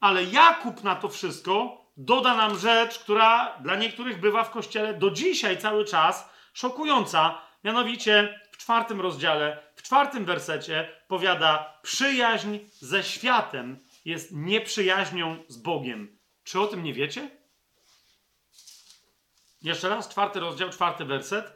Ale 0.00 0.24
Jakub 0.24 0.84
na 0.84 0.96
to 0.96 1.08
wszystko 1.08 1.84
doda 1.96 2.36
nam 2.36 2.58
rzecz, 2.58 2.98
która 2.98 3.58
dla 3.60 3.76
niektórych 3.76 4.20
bywa 4.20 4.44
w 4.44 4.50
kościele 4.50 4.94
do 4.94 5.10
dzisiaj 5.10 5.58
cały 5.58 5.84
czas 5.84 6.30
szokująca. 6.52 7.42
Mianowicie 7.64 8.40
w 8.52 8.56
czwartym 8.56 9.00
rozdziale, 9.00 9.62
w 9.76 9.82
czwartym 9.82 10.24
wersecie 10.24 10.88
powiada: 11.08 11.80
Przyjaźń 11.82 12.58
ze 12.72 13.02
światem 13.02 13.78
jest 14.04 14.32
nieprzyjaźnią 14.32 15.44
z 15.48 15.56
Bogiem. 15.56 16.18
Czy 16.44 16.60
o 16.60 16.66
tym 16.66 16.82
nie 16.82 16.94
wiecie? 16.94 17.30
Jeszcze 19.62 19.88
raz, 19.88 20.08
czwarty 20.08 20.40
rozdział, 20.40 20.70
czwarty 20.70 21.04
werset. 21.04 21.52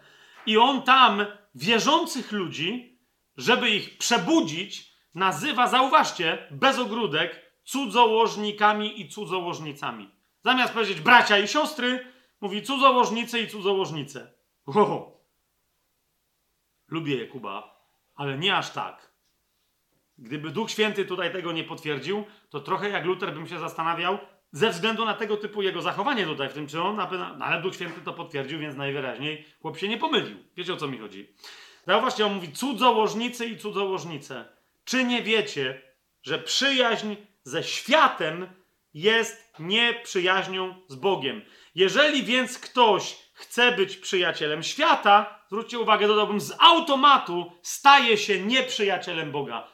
I 0.46 0.58
on 0.58 0.82
tam 0.82 1.26
wierzących 1.54 2.32
ludzi, 2.32 2.98
żeby 3.36 3.70
ich 3.70 3.98
przebudzić, 3.98 4.92
nazywa, 5.14 5.68
zauważcie, 5.68 6.48
bez 6.50 6.78
ogródek, 6.78 7.41
cudzołożnikami 7.64 9.00
i 9.00 9.08
cudzołożnicami. 9.08 10.10
Zamiast 10.44 10.72
powiedzieć 10.72 11.00
bracia 11.00 11.38
i 11.38 11.48
siostry, 11.48 12.06
mówi 12.40 12.62
cudzołożnicy 12.62 13.40
i 13.40 13.48
cudzołożnice. 13.48 14.32
Oho. 14.66 15.20
Lubię 16.88 17.16
Jakuba, 17.16 17.84
ale 18.14 18.38
nie 18.38 18.56
aż 18.56 18.70
tak. 18.70 19.12
Gdyby 20.18 20.50
Duch 20.50 20.70
Święty 20.70 21.04
tutaj 21.04 21.32
tego 21.32 21.52
nie 21.52 21.64
potwierdził, 21.64 22.24
to 22.50 22.60
trochę 22.60 22.88
jak 22.88 23.04
Luter 23.04 23.34
bym 23.34 23.48
się 23.48 23.58
zastanawiał, 23.58 24.18
ze 24.52 24.70
względu 24.70 25.04
na 25.04 25.14
tego 25.14 25.36
typu 25.36 25.62
jego 25.62 25.82
zachowanie 25.82 26.26
tutaj 26.26 26.48
w 26.48 26.52
tym, 26.52 26.66
czy 26.66 26.82
on, 26.82 26.96
no 27.38 27.44
ale 27.44 27.62
Duch 27.62 27.74
Święty 27.74 28.00
to 28.00 28.12
potwierdził, 28.12 28.58
więc 28.58 28.76
najwyraźniej 28.76 29.44
chłop 29.62 29.78
się 29.78 29.88
nie 29.88 29.98
pomylił. 29.98 30.36
Wiecie 30.56 30.72
o 30.72 30.76
co 30.76 30.88
mi 30.88 30.98
chodzi? 30.98 31.28
Zauważcie, 31.86 32.26
on 32.26 32.34
mówi 32.34 32.52
cudzołożnicy 32.52 33.46
i 33.46 33.58
cudzołożnice. 33.58 34.44
Czy 34.84 35.04
nie 35.04 35.22
wiecie, 35.22 35.82
że 36.22 36.38
przyjaźń 36.38 37.14
ze 37.44 37.62
światem 37.62 38.48
jest 38.94 39.52
nieprzyjaźnią 39.58 40.74
z 40.88 40.94
Bogiem. 40.94 41.42
Jeżeli 41.74 42.22
więc 42.22 42.58
ktoś 42.58 43.16
chce 43.34 43.72
być 43.72 43.96
przyjacielem 43.96 44.62
świata, 44.62 45.44
zwróćcie 45.46 45.78
uwagę, 45.78 46.08
dodałbym, 46.08 46.40
z 46.40 46.56
automatu 46.58 47.52
staje 47.62 48.16
się 48.18 48.40
nieprzyjacielem 48.40 49.32
Boga. 49.32 49.68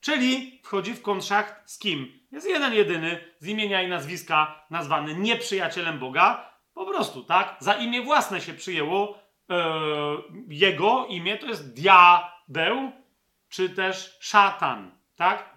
Czyli 0.00 0.60
wchodzi 0.64 0.94
w 0.94 1.02
kontrakt 1.02 1.70
z 1.70 1.78
kim? 1.78 2.20
Jest 2.32 2.48
jeden 2.48 2.74
jedyny 2.74 3.24
z 3.38 3.46
imienia 3.46 3.82
i 3.82 3.88
nazwiska 3.88 4.64
nazwany 4.70 5.14
nieprzyjacielem 5.14 5.98
Boga. 5.98 6.52
Po 6.74 6.86
prostu, 6.86 7.24
tak? 7.24 7.56
Za 7.60 7.74
imię 7.74 8.02
własne 8.02 8.40
się 8.40 8.54
przyjęło. 8.54 9.18
Yy, 9.48 9.56
jego 10.48 11.06
imię 11.06 11.38
to 11.38 11.46
jest 11.46 11.74
diabeł, 11.74 12.92
czy 13.48 13.70
też 13.70 14.16
szatan, 14.20 14.98
tak? 15.16 15.56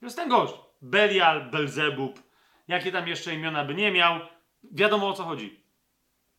To 0.00 0.06
jest 0.06 0.16
ten 0.16 0.28
gość. 0.28 0.65
Belial, 0.90 1.50
Belzebub, 1.50 2.22
jakie 2.68 2.92
tam 2.92 3.08
jeszcze 3.08 3.34
imiona 3.34 3.64
by 3.64 3.74
nie 3.74 3.92
miał, 3.92 4.20
wiadomo 4.72 5.08
o 5.08 5.12
co 5.12 5.24
chodzi. 5.24 5.64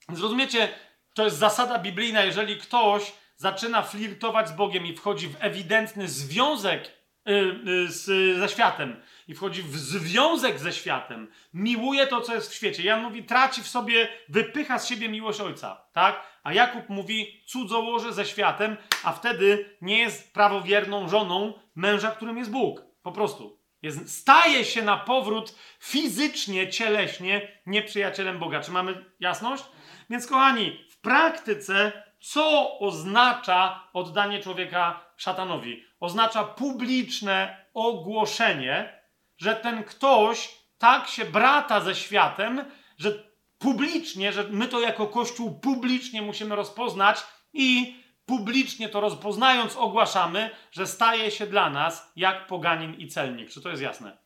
Zrozumiecie, 0.10 0.70
to 1.14 1.26
jest 1.26 1.38
zasada 1.38 1.80
biblijna, 1.80 2.24
jeżeli 2.24 2.58
ktoś 2.58 3.14
zaczyna 3.36 3.82
flirtować 3.82 4.50
z 4.50 4.52
Bogiem 4.52 4.86
i 4.86 4.96
wchodzi 4.96 5.28
w 5.28 5.36
ewidentny 5.40 6.08
związek 6.08 6.92
yy, 7.26 7.88
z, 7.88 8.06
ze 8.40 8.50
światem 8.50 9.02
i 9.28 9.36
wchodzi 9.36 9.64
w 9.64 9.78
związek 9.78 10.60
ze 10.60 10.74
światem, 10.74 11.32
miłuje 11.54 12.08
to, 12.08 12.22
co 12.22 12.36
jest 12.36 12.52
w 12.52 12.56
świecie. 12.56 12.84
Jan 12.84 13.04
mówi, 13.04 13.24
traci 13.24 13.64
w 13.64 13.68
sobie, 13.68 14.08
wypycha 14.30 14.80
z 14.80 14.88
siebie 14.88 15.10
miłość 15.10 15.42
ojca, 15.42 15.86
tak? 15.94 16.24
A 16.44 16.54
Jakub 16.54 16.90
mówi, 16.90 17.44
cudzołoży 17.46 18.14
ze 18.14 18.26
światem, 18.26 18.78
a 19.04 19.14
wtedy 19.14 19.78
nie 19.82 20.00
jest 20.00 20.34
prawowierną 20.34 21.10
żoną 21.10 21.54
męża, 21.76 22.12
którym 22.12 22.38
jest 22.38 22.52
Bóg. 22.52 22.82
Po 23.04 23.12
prostu. 23.12 23.57
Jest, 23.82 24.20
staje 24.20 24.66
się 24.66 24.82
na 24.82 24.98
powrót 24.98 25.56
fizycznie, 25.80 26.70
cieleśnie 26.70 27.48
nieprzyjacielem 27.66 28.40
Boga. 28.40 28.62
Czy 28.62 28.72
mamy 28.72 29.06
jasność? 29.20 29.64
Więc 30.10 30.28
kochani, 30.28 30.86
w 30.90 31.02
praktyce 31.02 32.04
co 32.20 32.80
oznacza 32.80 33.90
oddanie 33.94 34.40
człowieka 34.40 35.06
szatanowi? 35.18 35.84
Oznacza 36.00 36.44
publiczne 36.44 37.66
ogłoszenie, 37.74 39.02
że 39.38 39.56
ten 39.56 39.84
ktoś 39.84 40.58
tak 40.78 41.08
się 41.08 41.26
brata 41.26 41.82
ze 41.82 41.96
światem, 41.96 42.66
że 42.98 43.24
publicznie, 43.60 44.34
że 44.34 44.44
my 44.44 44.68
to 44.68 44.80
jako 44.80 45.08
Kościół 45.08 45.60
publicznie 45.60 46.22
musimy 46.22 46.56
rozpoznać 46.56 47.24
i 47.54 47.96
publicznie 48.28 48.90
to 48.90 49.02
rozpoznając 49.02 49.76
ogłaszamy, 49.76 50.50
że 50.72 50.88
staje 50.88 51.32
się 51.32 51.48
dla 51.48 51.70
nas 51.70 52.12
jak 52.16 52.48
poganin 52.48 52.94
i 52.94 53.08
celnik. 53.08 53.50
Czy 53.50 53.62
to 53.62 53.70
jest 53.70 53.82
jasne? 53.82 54.18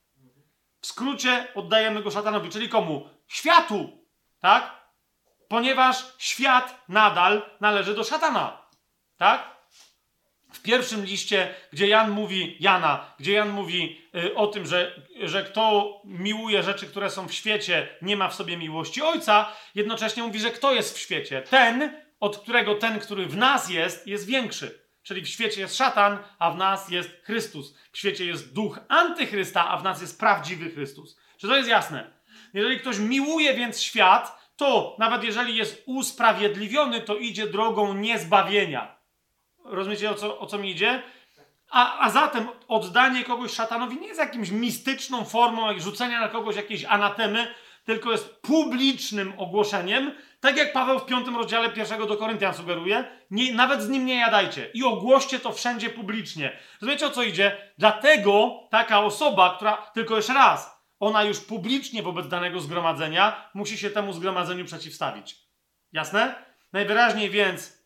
W 0.82 0.88
skrócie 0.88 1.48
oddajemy 1.56 2.04
go 2.04 2.12
szatanowi, 2.12 2.50
czyli 2.50 2.70
komu? 2.70 3.10
Światu, 3.28 4.06
tak? 4.40 4.82
Ponieważ 5.48 6.06
świat 6.18 6.84
nadal 6.90 7.42
należy 7.60 7.96
do 7.96 8.04
szatana, 8.04 8.62
tak? 9.18 9.52
W 10.54 10.62
pierwszym 10.62 11.06
liście, 11.06 11.56
gdzie 11.74 11.88
Jan 11.88 12.12
mówi, 12.12 12.58
Jana, 12.60 13.14
gdzie 13.20 13.34
Jan 13.34 13.50
mówi 13.50 14.02
y, 14.16 14.36
o 14.36 14.48
tym, 14.48 14.66
że, 14.66 15.02
że 15.24 15.44
kto 15.44 15.94
miłuje 16.06 16.64
rzeczy, 16.64 16.88
które 16.88 17.10
są 17.10 17.28
w 17.28 17.34
świecie, 17.34 17.88
nie 18.02 18.18
ma 18.18 18.30
w 18.30 18.36
sobie 18.36 18.58
miłości 18.58 19.02
Ojca, 19.02 19.52
jednocześnie 19.76 20.24
mówi, 20.24 20.40
że 20.40 20.52
kto 20.52 20.74
jest 20.74 20.98
w 20.98 21.00
świecie? 21.00 21.42
Ten, 21.42 22.01
od 22.22 22.38
którego 22.38 22.76
ten, 22.76 23.00
który 23.00 23.26
w 23.26 23.38
nas 23.38 23.70
jest, 23.70 24.08
jest 24.08 24.26
większy. 24.26 24.82
Czyli 25.04 25.22
w 25.22 25.28
świecie 25.28 25.62
jest 25.62 25.78
szatan, 25.78 26.18
a 26.40 26.52
w 26.52 26.58
nas 26.58 26.90
jest 26.90 27.10
Chrystus. 27.24 27.76
W 27.92 27.98
świecie 27.98 28.26
jest 28.26 28.54
duch 28.54 28.80
antychrysta, 28.88 29.70
a 29.70 29.78
w 29.78 29.84
nas 29.84 30.02
jest 30.02 30.20
prawdziwy 30.20 30.72
Chrystus. 30.72 31.18
Czy 31.38 31.48
to 31.48 31.56
jest 31.56 31.70
jasne? 31.70 32.12
Jeżeli 32.54 32.80
ktoś 32.80 33.00
miłuje 33.00 33.54
więc 33.54 33.82
świat, 33.82 34.52
to 34.56 34.96
nawet 35.00 35.24
jeżeli 35.24 35.56
jest 35.56 35.84
usprawiedliwiony, 35.86 37.02
to 37.02 37.16
idzie 37.16 37.48
drogą 37.48 37.94
niezbawienia. 37.94 38.96
Rozumiecie, 39.66 40.12
o 40.12 40.14
co, 40.14 40.40
o 40.40 40.46
co 40.46 40.58
mi 40.58 40.72
idzie? 40.72 41.04
A, 41.70 42.00
a 42.00 42.10
zatem 42.10 42.48
oddanie 42.68 43.24
kogoś 43.24 43.54
szatanowi 43.54 44.00
nie 44.00 44.08
jest 44.08 44.20
jakimś 44.20 44.52
mistyczną 44.52 45.26
formą 45.26 45.68
jak 45.68 45.82
rzucenia 45.82 46.20
na 46.20 46.28
kogoś 46.28 46.56
jakiejś 46.56 46.86
anatemy, 46.86 47.54
tylko 47.86 48.12
jest 48.12 48.42
publicznym 48.42 49.34
ogłoszeniem, 49.38 50.12
tak 50.42 50.58
jak 50.58 50.74
Paweł 50.74 51.00
w 51.00 51.06
piątym 51.06 51.36
rozdziale 51.36 51.70
pierwszego 51.70 52.06
do 52.06 52.18
Koryntian 52.18 52.54
sugeruje, 52.54 53.06
nie, 53.32 53.54
nawet 53.54 53.82
z 53.82 53.90
nim 53.90 54.06
nie 54.06 54.16
jadajcie 54.16 54.70
i 54.74 54.84
ogłoście 54.84 55.40
to 55.40 55.52
wszędzie 55.52 55.90
publicznie. 55.90 56.58
Rozumiecie, 56.82 57.08
o 57.08 57.10
co 57.10 57.24
idzie? 57.24 57.74
Dlatego 57.78 58.60
taka 58.72 59.00
osoba, 59.00 59.54
która, 59.56 59.78
tylko 59.94 60.16
jeszcze 60.16 60.34
raz, 60.34 60.82
ona 61.00 61.24
już 61.24 61.40
publicznie 61.40 62.04
wobec 62.04 62.28
danego 62.28 62.60
zgromadzenia 62.60 63.50
musi 63.54 63.78
się 63.78 63.90
temu 63.90 64.14
zgromadzeniu 64.14 64.66
przeciwstawić. 64.66 65.36
Jasne? 65.92 66.36
Najwyraźniej 66.74 67.30
więc 67.30 67.82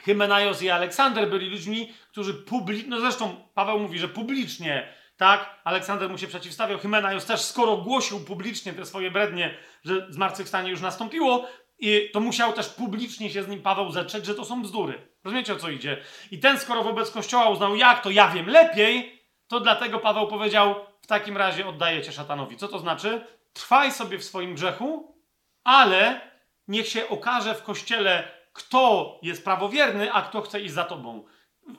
Hymenaios 0.00 0.62
i 0.62 0.70
Aleksander 0.70 1.30
byli 1.30 1.50
ludźmi, 1.50 1.94
którzy 2.10 2.34
publicznie, 2.34 2.88
no 2.88 3.00
zresztą 3.00 3.48
Paweł 3.54 3.78
mówi, 3.78 3.98
że 3.98 4.08
publicznie, 4.08 4.94
tak, 5.16 5.60
Aleksander 5.64 6.10
mu 6.10 6.18
się 6.18 6.26
przeciwstawiał, 6.26 6.78
Hymenaios 6.78 7.24
też, 7.24 7.40
skoro 7.40 7.76
głosił 7.76 8.24
publicznie 8.24 8.72
te 8.72 8.86
swoje 8.86 9.10
brednie, 9.10 9.56
że 9.84 10.06
zmartwychwstanie 10.10 10.70
już 10.70 10.80
nastąpiło, 10.80 11.48
i 11.84 12.10
to 12.10 12.20
musiał 12.20 12.52
też 12.52 12.68
publicznie 12.68 13.30
się 13.30 13.42
z 13.42 13.48
nim 13.48 13.62
Paweł 13.62 13.90
zetrzeć, 13.90 14.26
że 14.26 14.34
to 14.34 14.44
są 14.44 14.62
bzdury. 14.62 15.08
Rozumiecie 15.24 15.52
o 15.52 15.56
co 15.56 15.70
idzie? 15.70 16.02
I 16.30 16.38
ten, 16.38 16.58
skoro 16.58 16.82
wobec 16.82 17.10
Kościoła 17.10 17.48
uznał, 17.48 17.76
jak 17.76 18.02
to 18.02 18.10
ja 18.10 18.28
wiem 18.28 18.46
lepiej, 18.46 19.22
to 19.48 19.60
dlatego 19.60 19.98
Paweł 19.98 20.26
powiedział, 20.26 20.74
w 21.02 21.06
takim 21.06 21.36
razie 21.36 21.66
oddaję 21.66 22.02
cię 22.02 22.12
szatanowi. 22.12 22.56
Co 22.56 22.68
to 22.68 22.78
znaczy? 22.78 23.26
Trwaj 23.52 23.92
sobie 23.92 24.18
w 24.18 24.24
swoim 24.24 24.54
grzechu, 24.54 25.18
ale 25.64 26.20
niech 26.68 26.88
się 26.88 27.08
okaże 27.08 27.54
w 27.54 27.62
Kościele 27.62 28.28
kto 28.54 29.18
jest 29.22 29.44
prawowierny, 29.44 30.12
a 30.12 30.22
kto 30.22 30.40
chce 30.40 30.60
iść 30.60 30.74
za 30.74 30.84
tobą. 30.84 31.24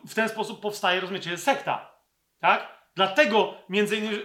W 0.08 0.14
ten 0.14 0.30
sposób 0.30 0.61
powstaje, 0.61 1.00
rozumiecie, 1.00 1.38
sekta. 1.38 1.92
Tak? 2.40 2.75
Dlatego 2.95 3.53
między 3.69 3.98
innymi, 3.98 4.17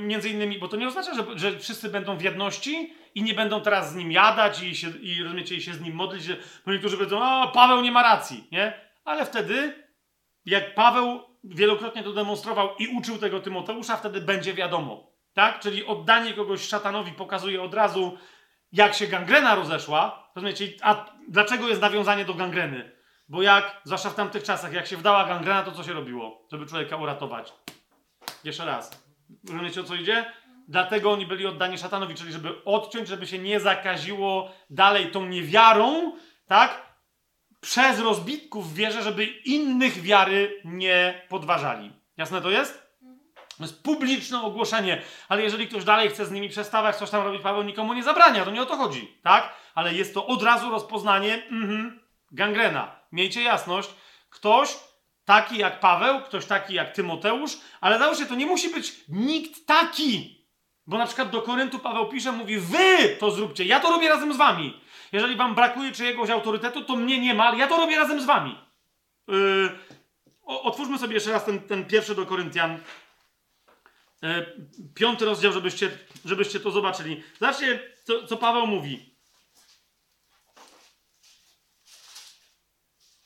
między 0.00 0.30
innymi 0.30 0.58
bo 0.58 0.68
to 0.68 0.76
nie 0.76 0.88
oznacza, 0.88 1.14
że, 1.14 1.38
że 1.38 1.58
wszyscy 1.58 1.88
będą 1.88 2.16
w 2.16 2.22
jedności 2.22 2.94
i 3.16 3.22
nie 3.22 3.34
będą 3.34 3.60
teraz 3.60 3.92
z 3.92 3.94
nim 3.94 4.12
jadać 4.12 4.62
i, 4.62 4.76
się, 4.76 4.88
i 4.88 5.22
rozumiecie, 5.22 5.54
i 5.54 5.62
się 5.62 5.74
z 5.74 5.80
nim 5.80 5.94
modlić, 5.94 6.28
bo 6.66 6.72
niektórzy 6.72 6.96
powiedzą, 6.96 7.24
a 7.24 7.46
Paweł 7.46 7.80
nie 7.80 7.92
ma 7.92 8.02
racji, 8.02 8.48
nie? 8.52 8.80
Ale 9.04 9.26
wtedy, 9.26 9.84
jak 10.44 10.74
Paweł 10.74 11.20
wielokrotnie 11.44 12.02
to 12.02 12.12
demonstrował 12.12 12.76
i 12.78 12.88
uczył 12.88 13.18
tego 13.18 13.40
Tymoteusza, 13.40 13.96
wtedy 13.96 14.20
będzie 14.20 14.54
wiadomo, 14.54 15.12
tak? 15.34 15.60
Czyli 15.60 15.86
oddanie 15.86 16.32
kogoś 16.32 16.68
szatanowi 16.68 17.12
pokazuje 17.12 17.62
od 17.62 17.74
razu, 17.74 18.18
jak 18.72 18.94
się 18.94 19.06
gangrena 19.06 19.54
rozeszła, 19.54 20.30
rozumiecie, 20.34 20.68
a 20.82 21.06
dlaczego 21.28 21.68
jest 21.68 21.80
nawiązanie 21.80 22.24
do 22.24 22.34
gangreny? 22.34 22.92
Bo 23.28 23.42
jak, 23.42 23.80
zwłaszcza 23.84 24.10
w 24.10 24.14
tamtych 24.14 24.42
czasach, 24.42 24.72
jak 24.72 24.86
się 24.86 24.96
wdała 24.96 25.24
gangrena, 25.24 25.62
to 25.62 25.72
co 25.72 25.84
się 25.84 25.92
robiło, 25.92 26.46
żeby 26.52 26.66
człowieka 26.66 26.96
uratować? 26.96 27.52
Jeszcze 28.44 28.64
raz. 28.64 29.06
Rozumiecie, 29.48 29.80
o 29.80 29.84
co 29.84 29.94
idzie? 29.94 30.32
Dlatego 30.68 31.12
oni 31.12 31.26
byli 31.26 31.46
oddani 31.46 31.78
szatanowi, 31.78 32.14
czyli 32.14 32.32
żeby 32.32 32.64
odciąć, 32.64 33.08
żeby 33.08 33.26
się 33.26 33.38
nie 33.38 33.60
zakaziło 33.60 34.52
dalej 34.70 35.10
tą 35.10 35.26
niewiarą, 35.26 36.12
tak? 36.46 36.96
Przez 37.60 38.00
rozbitków 38.00 38.72
w 38.72 38.74
wierze, 38.74 39.02
żeby 39.02 39.24
innych 39.24 40.02
wiary 40.02 40.60
nie 40.64 41.26
podważali. 41.28 41.92
Jasne 42.16 42.42
to 42.42 42.50
jest? 42.50 42.86
To 43.56 43.62
jest 43.62 43.82
publiczne 43.82 44.42
ogłoszenie, 44.42 45.02
ale 45.28 45.42
jeżeli 45.42 45.68
ktoś 45.68 45.84
dalej 45.84 46.10
chce 46.10 46.26
z 46.26 46.30
nimi 46.30 46.48
przestawać, 46.48 46.96
coś 46.96 47.10
tam 47.10 47.24
robić, 47.24 47.42
Paweł 47.42 47.62
nikomu 47.62 47.94
nie 47.94 48.02
zabrania, 48.02 48.44
to 48.44 48.50
nie 48.50 48.62
o 48.62 48.66
to 48.66 48.76
chodzi, 48.76 49.18
tak? 49.22 49.52
Ale 49.74 49.94
jest 49.94 50.14
to 50.14 50.26
od 50.26 50.42
razu 50.42 50.70
rozpoznanie, 50.70 51.34
mhm, 51.50 52.00
gangrena. 52.32 53.00
Miejcie 53.12 53.42
jasność, 53.42 53.88
ktoś 54.30 54.76
taki 55.24 55.58
jak 55.58 55.80
Paweł, 55.80 56.20
ktoś 56.20 56.46
taki 56.46 56.74
jak 56.74 56.92
Tymoteusz, 56.92 57.58
ale 57.80 57.98
załóżcie, 57.98 58.26
to 58.26 58.34
nie 58.34 58.46
musi 58.46 58.68
być 58.68 58.92
nikt 59.08 59.66
taki. 59.66 60.35
Bo 60.86 60.98
na 60.98 61.06
przykład 61.06 61.30
do 61.30 61.42
Koryntu 61.42 61.78
Paweł 61.78 62.08
pisze, 62.08 62.32
mówi, 62.32 62.58
wy 62.58 63.16
to 63.20 63.30
zróbcie, 63.30 63.64
ja 63.64 63.80
to 63.80 63.90
robię 63.90 64.08
razem 64.08 64.34
z 64.34 64.36
wami. 64.36 64.80
Jeżeli 65.12 65.36
wam 65.36 65.54
brakuje 65.54 65.92
czyjegoś 65.92 66.30
autorytetu, 66.30 66.84
to 66.84 66.96
mnie 66.96 67.20
nie 67.20 67.34
ma, 67.34 67.44
ale 67.44 67.58
ja 67.58 67.66
to 67.66 67.76
robię 67.76 67.96
razem 67.96 68.20
z 68.20 68.24
wami. 68.24 68.58
Yy, 69.28 69.70
otwórzmy 70.44 70.98
sobie 70.98 71.14
jeszcze 71.14 71.30
raz 71.30 71.44
ten, 71.44 71.60
ten 71.60 71.84
pierwszy 71.84 72.14
do 72.14 72.26
Koryntian, 72.26 72.80
E, 74.22 74.46
piąty 74.94 75.24
rozdział, 75.24 75.52
żebyście, 75.52 75.98
żebyście 76.24 76.60
to 76.60 76.70
zobaczyli. 76.70 77.22
Zobaczcie, 77.40 77.80
co, 78.04 78.26
co 78.26 78.36
Paweł 78.36 78.66
mówi. 78.66 79.16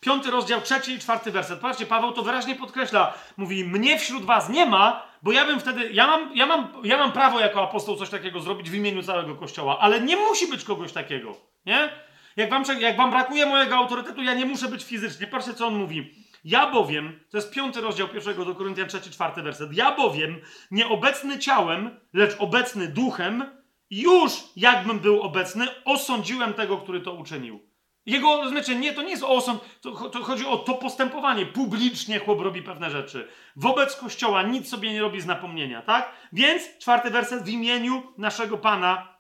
Piąty 0.01 0.31
rozdział, 0.31 0.61
trzeci 0.61 0.93
i 0.93 0.99
czwarty 0.99 1.31
werset. 1.31 1.61
Patrzcie, 1.61 1.87
Paweł 1.87 2.13
to 2.13 2.23
wyraźnie 2.23 2.55
podkreśla. 2.55 3.15
Mówi, 3.37 3.65
mnie 3.65 3.99
wśród 3.99 4.25
was 4.25 4.49
nie 4.49 4.67
ma, 4.67 5.10
bo 5.23 5.33
ja 5.33 5.47
bym 5.47 5.61
wtedy, 5.61 5.91
ja 5.93 6.07
mam, 6.07 6.37
ja 6.37 6.47
mam, 6.47 6.73
ja 6.85 6.99
mam 6.99 7.13
prawo 7.13 7.41
jako 7.41 7.63
apostoł 7.63 7.97
coś 7.97 8.11
takiego 8.11 8.41
zrobić 8.41 8.71
w 8.71 8.75
imieniu 8.75 9.03
całego 9.03 9.37
Kościoła, 9.37 9.79
ale 9.81 10.01
nie 10.01 10.17
musi 10.17 10.47
być 10.47 10.65
kogoś 10.65 10.93
takiego, 10.93 11.37
nie? 11.67 11.91
Jak 12.37 12.51
wam, 12.51 12.65
jak 12.81 12.97
wam 12.97 13.11
brakuje 13.11 13.47
mojego 13.47 13.77
autorytetu, 13.77 14.23
ja 14.23 14.35
nie 14.35 14.47
muszę 14.47 14.69
być 14.69 14.85
fizycznie. 14.85 15.27
Patrzcie, 15.27 15.55
co 15.55 15.67
on 15.67 15.75
mówi. 15.75 16.15
Ja 16.45 16.71
bowiem, 16.71 17.21
to 17.31 17.37
jest 17.37 17.55
piąty 17.55 17.81
rozdział 17.81 18.09
pierwszego 18.09 18.45
do 18.45 18.55
Koryntian, 18.55 18.89
trzeci, 18.89 19.11
czwarty 19.11 19.43
werset. 19.43 19.77
Ja 19.77 19.97
bowiem, 19.97 20.41
nieobecny 20.71 21.39
ciałem, 21.39 22.01
lecz 22.13 22.37
obecny 22.39 22.89
duchem, 22.89 23.45
już 23.91 24.33
jakbym 24.57 24.99
był 24.99 25.23
obecny, 25.23 25.67
osądziłem 25.85 26.55
tego, 26.55 26.77
który 26.79 27.01
to 27.01 27.13
uczynił. 27.13 27.70
Jego, 28.11 28.37
rozumiecie, 28.37 28.77
nie, 28.77 28.93
to 28.93 29.03
nie 29.03 29.11
jest 29.11 29.23
osąd, 29.23 29.61
to, 29.81 30.11
to, 30.11 30.25
chodzi 30.25 30.47
o 30.47 30.57
to 30.57 30.75
postępowanie. 30.75 31.47
Publicznie 31.47 32.19
chłop 32.19 32.41
robi 32.41 32.63
pewne 32.63 32.91
rzeczy. 32.91 33.29
Wobec 33.57 33.97
Kościoła 33.97 34.43
nic 34.43 34.69
sobie 34.69 34.93
nie 34.93 35.01
robi 35.01 35.21
z 35.21 35.27
napomnienia, 35.27 35.83
tak? 35.83 36.13
Więc, 36.33 36.79
czwarty 36.79 37.11
werset, 37.11 37.43
w 37.43 37.49
imieniu 37.49 38.03
naszego 38.19 38.59
Pana 38.59 39.19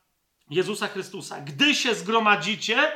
Jezusa 0.50 0.86
Chrystusa. 0.86 1.40
Gdy 1.40 1.74
się 1.74 1.94
zgromadzicie, 1.94 2.92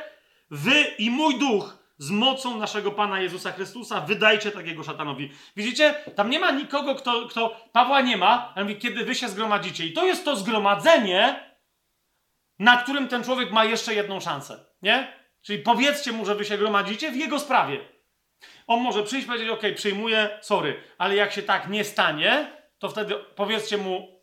wy 0.51 0.83
i 0.97 1.09
mój 1.09 1.39
duch, 1.39 1.77
z 1.97 2.11
mocą 2.11 2.57
naszego 2.57 2.91
Pana 2.91 3.19
Jezusa 3.21 3.51
Chrystusa, 3.51 4.01
wydajcie 4.01 4.51
takiego 4.51 4.83
szatanowi. 4.83 5.31
Widzicie? 5.55 5.95
Tam 6.15 6.29
nie 6.29 6.39
ma 6.39 6.51
nikogo, 6.51 6.95
kto, 6.95 7.27
kto 7.27 7.55
Pawła 7.71 8.01
nie 8.01 8.17
ma, 8.17 8.53
ale 8.55 8.65
mówi, 8.65 8.77
kiedy 8.77 9.05
wy 9.05 9.15
się 9.15 9.29
zgromadzicie. 9.29 9.85
I 9.85 9.93
to 9.93 10.05
jest 10.05 10.25
to 10.25 10.35
zgromadzenie, 10.35 11.49
na 12.59 12.77
którym 12.77 13.07
ten 13.07 13.23
człowiek 13.23 13.51
ma 13.51 13.65
jeszcze 13.65 13.93
jedną 13.93 14.19
szansę. 14.19 14.65
Nie? 14.81 15.24
Czyli 15.45 15.59
powiedzcie 15.59 16.11
mu, 16.11 16.25
że 16.25 16.35
wy 16.35 16.45
się 16.45 16.57
gromadzicie 16.57 17.11
w 17.11 17.15
jego 17.15 17.39
sprawie. 17.39 17.79
on 18.67 18.81
może 18.81 19.03
przyjść 19.03 19.25
i 19.25 19.27
powiedzieć, 19.27 19.49
ok, 19.49 19.61
przyjmuję, 19.75 20.39
sorry, 20.41 20.83
ale 20.97 21.15
jak 21.15 21.31
się 21.31 21.41
tak 21.41 21.69
nie 21.69 21.83
stanie, 21.83 22.51
to 22.79 22.89
wtedy 22.89 23.15
powiedzcie 23.35 23.77
mu, 23.77 24.21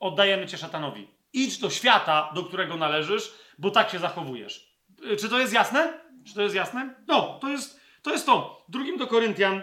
oddajemy 0.00 0.46
cię 0.46 0.58
szatanowi. 0.58 1.08
Idź 1.32 1.58
do 1.58 1.70
świata, 1.70 2.30
do 2.34 2.44
którego 2.44 2.76
należysz, 2.76 3.34
bo 3.58 3.70
tak 3.70 3.90
się 3.90 3.98
zachowujesz. 3.98 4.78
Y, 5.12 5.16
czy 5.16 5.28
to 5.28 5.38
jest 5.38 5.52
jasne? 5.52 6.00
Czy 6.26 6.34
to 6.34 6.42
jest 6.42 6.54
jasne? 6.54 6.94
No, 7.06 7.38
to 7.40 7.48
jest 7.48 7.80
to. 8.02 8.10
Jest 8.10 8.26
to. 8.26 8.64
Drugim 8.68 8.98
do 8.98 9.06
Koryntian 9.06 9.62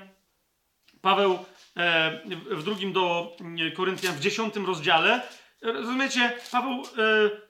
Paweł 1.01 1.39
e, 1.77 2.21
w 2.51 2.63
drugim 2.63 2.93
do 2.93 3.35
Koryntian 3.75 4.15
w 4.15 4.19
dziesiątym 4.19 4.65
rozdziale 4.65 5.21
Rozumiecie? 5.65 6.31
Paweł, 6.51 6.71
e, 6.73 6.83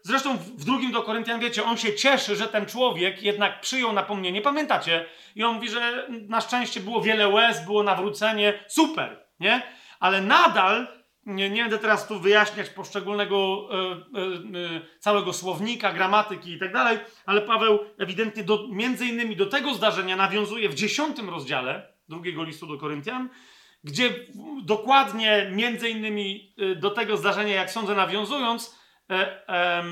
zresztą 0.02 0.38
w 0.38 0.66
drugim 0.66 0.92
do 0.92 1.04
Koryntian, 1.04 1.40
wiecie, 1.40 1.64
on 1.64 1.78
się 1.78 1.96
cieszy, 1.96 2.36
że 2.36 2.48
ten 2.48 2.66
człowiek 2.66 3.24
jednak 3.24 3.62
przyjął 3.62 3.94
napomnienie. 3.94 4.42
Pamiętacie? 4.42 5.06
I 5.36 5.44
on 5.44 5.56
mówi, 5.56 5.70
że 5.70 6.08
na 6.10 6.42
szczęście 6.42 6.80
było 6.80 7.02
wiele 7.02 7.28
łez, 7.28 7.66
było 7.66 7.84
nawrócenie. 7.84 8.64
Super, 8.68 9.26
nie? 9.40 9.62
Ale 10.00 10.22
nadal, 10.22 10.88
nie, 11.26 11.50
nie 11.50 11.62
będę 11.62 11.78
teraz 11.78 12.08
tu 12.08 12.20
wyjaśniać 12.20 12.70
poszczególnego 12.70 13.70
e, 13.72 13.76
e, 13.76 15.00
całego 15.00 15.34
słownika, 15.34 15.94
gramatyki 15.94 16.54
i 16.54 16.60
tak 16.60 16.74
dalej, 16.74 17.00
ale 17.26 17.42
Paweł 17.42 17.80
ewidentnie 17.98 18.44
do, 18.44 18.68
między 18.72 19.06
innymi 19.06 19.36
do 19.36 19.46
tego 19.46 19.74
zdarzenia 19.74 20.16
nawiązuje 20.16 20.70
w 20.70 20.76
dziesiątym 20.76 21.30
rozdziale 21.30 21.94
drugiego 22.10 22.44
listu 22.44 22.68
do 22.68 22.78
Koryntian, 22.78 23.30
gdzie 23.86 24.14
dokładnie 24.64 25.50
między 25.52 25.90
innymi 25.90 26.54
y, 26.60 26.76
do 26.76 26.92
tego 26.92 27.18
zdarzenia, 27.18 27.56
jak 27.56 27.72
sądzę, 27.72 27.96
nawiązując, 27.96 28.76
e, 29.10 29.50
e, 29.50 29.84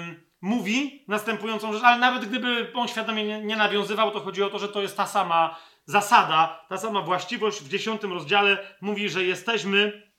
mówi 0.42 1.06
następującą 1.08 1.74
rzecz, 1.74 1.84
ale 1.84 2.00
nawet 2.00 2.26
gdyby 2.26 2.72
on 2.74 2.88
świadomie 2.88 3.24
nie, 3.24 3.42
nie, 3.42 3.56
nawiązywał, 3.56 4.12
to 4.12 4.20
chodzi 4.20 4.44
o 4.44 4.50
to, 4.50 4.60
że 4.60 4.70
to 4.70 4.82
jest 4.82 4.98
ta 4.98 5.08
sama 5.08 5.60
zasada, 5.86 6.66
ta 6.70 6.78
sama 6.78 7.02
właściwość. 7.02 7.62
W 7.62 7.70
dziesiątym 7.70 8.14
rozdziale 8.14 8.58
mówi, 8.82 9.10
że 9.10 9.24
jesteśmy, 9.24 10.12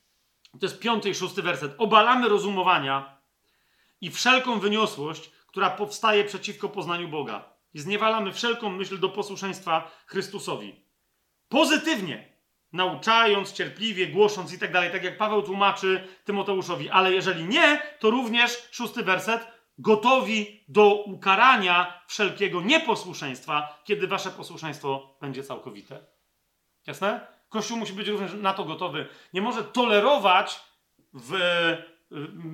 to 0.61 0.67
jest 0.67 0.81
piąty 0.81 1.11
i 1.11 1.15
szósty 1.15 1.43
werset, 1.43 1.75
obalamy 1.79 2.29
rozumowania 2.29 3.19
i 4.01 4.11
wszelką 4.11 4.59
wyniosłość, 4.59 5.31
która 5.47 5.71
powstaje 5.71 6.25
przeciwko 6.25 6.69
poznaniu 6.69 7.09
Boga. 7.09 7.55
I 7.75 7.81
zniewalamy 7.81 8.33
wszelką 8.33 8.71
myśl 8.71 8.99
do 8.99 9.09
posłuszeństwa 9.09 9.91
Chrystusowi. 10.07 10.85
Pozytywnie 11.49 12.34
nauczając, 12.75 13.53
cierpliwie, 13.53 14.07
głosząc 14.07 14.53
i 14.53 14.59
tak 14.59 14.73
dalej, 14.73 14.91
tak 14.93 15.05
jak 15.05 15.19
Paweł 15.19 15.43
tłumaczy 15.43 16.09
Tymoteuszowi. 16.25 16.91
Ale 16.91 17.13
jeżeli 17.13 17.45
nie, 17.45 17.83
to 17.99 18.11
również, 18.11 18.69
szósty 18.71 19.03
werset, 19.03 19.47
gotowi 19.79 20.65
do 20.69 20.95
ukarania 20.95 22.03
wszelkiego 22.07 22.63
nieposłuszeństwa, 22.63 23.83
kiedy 23.85 24.07
wasze 24.07 24.31
posłuszeństwo 24.31 25.17
będzie 25.21 25.43
całkowite. 25.43 26.01
Jasne? 26.87 27.27
Kościół 27.49 27.79
musi 27.79 27.93
być 27.93 28.09
również 28.09 28.33
na 28.35 28.55
to 28.55 28.65
gotowy. 28.65 29.07
Nie 29.33 29.43
może 29.43 29.65
tolerować 29.65 30.61
w, 31.13 31.35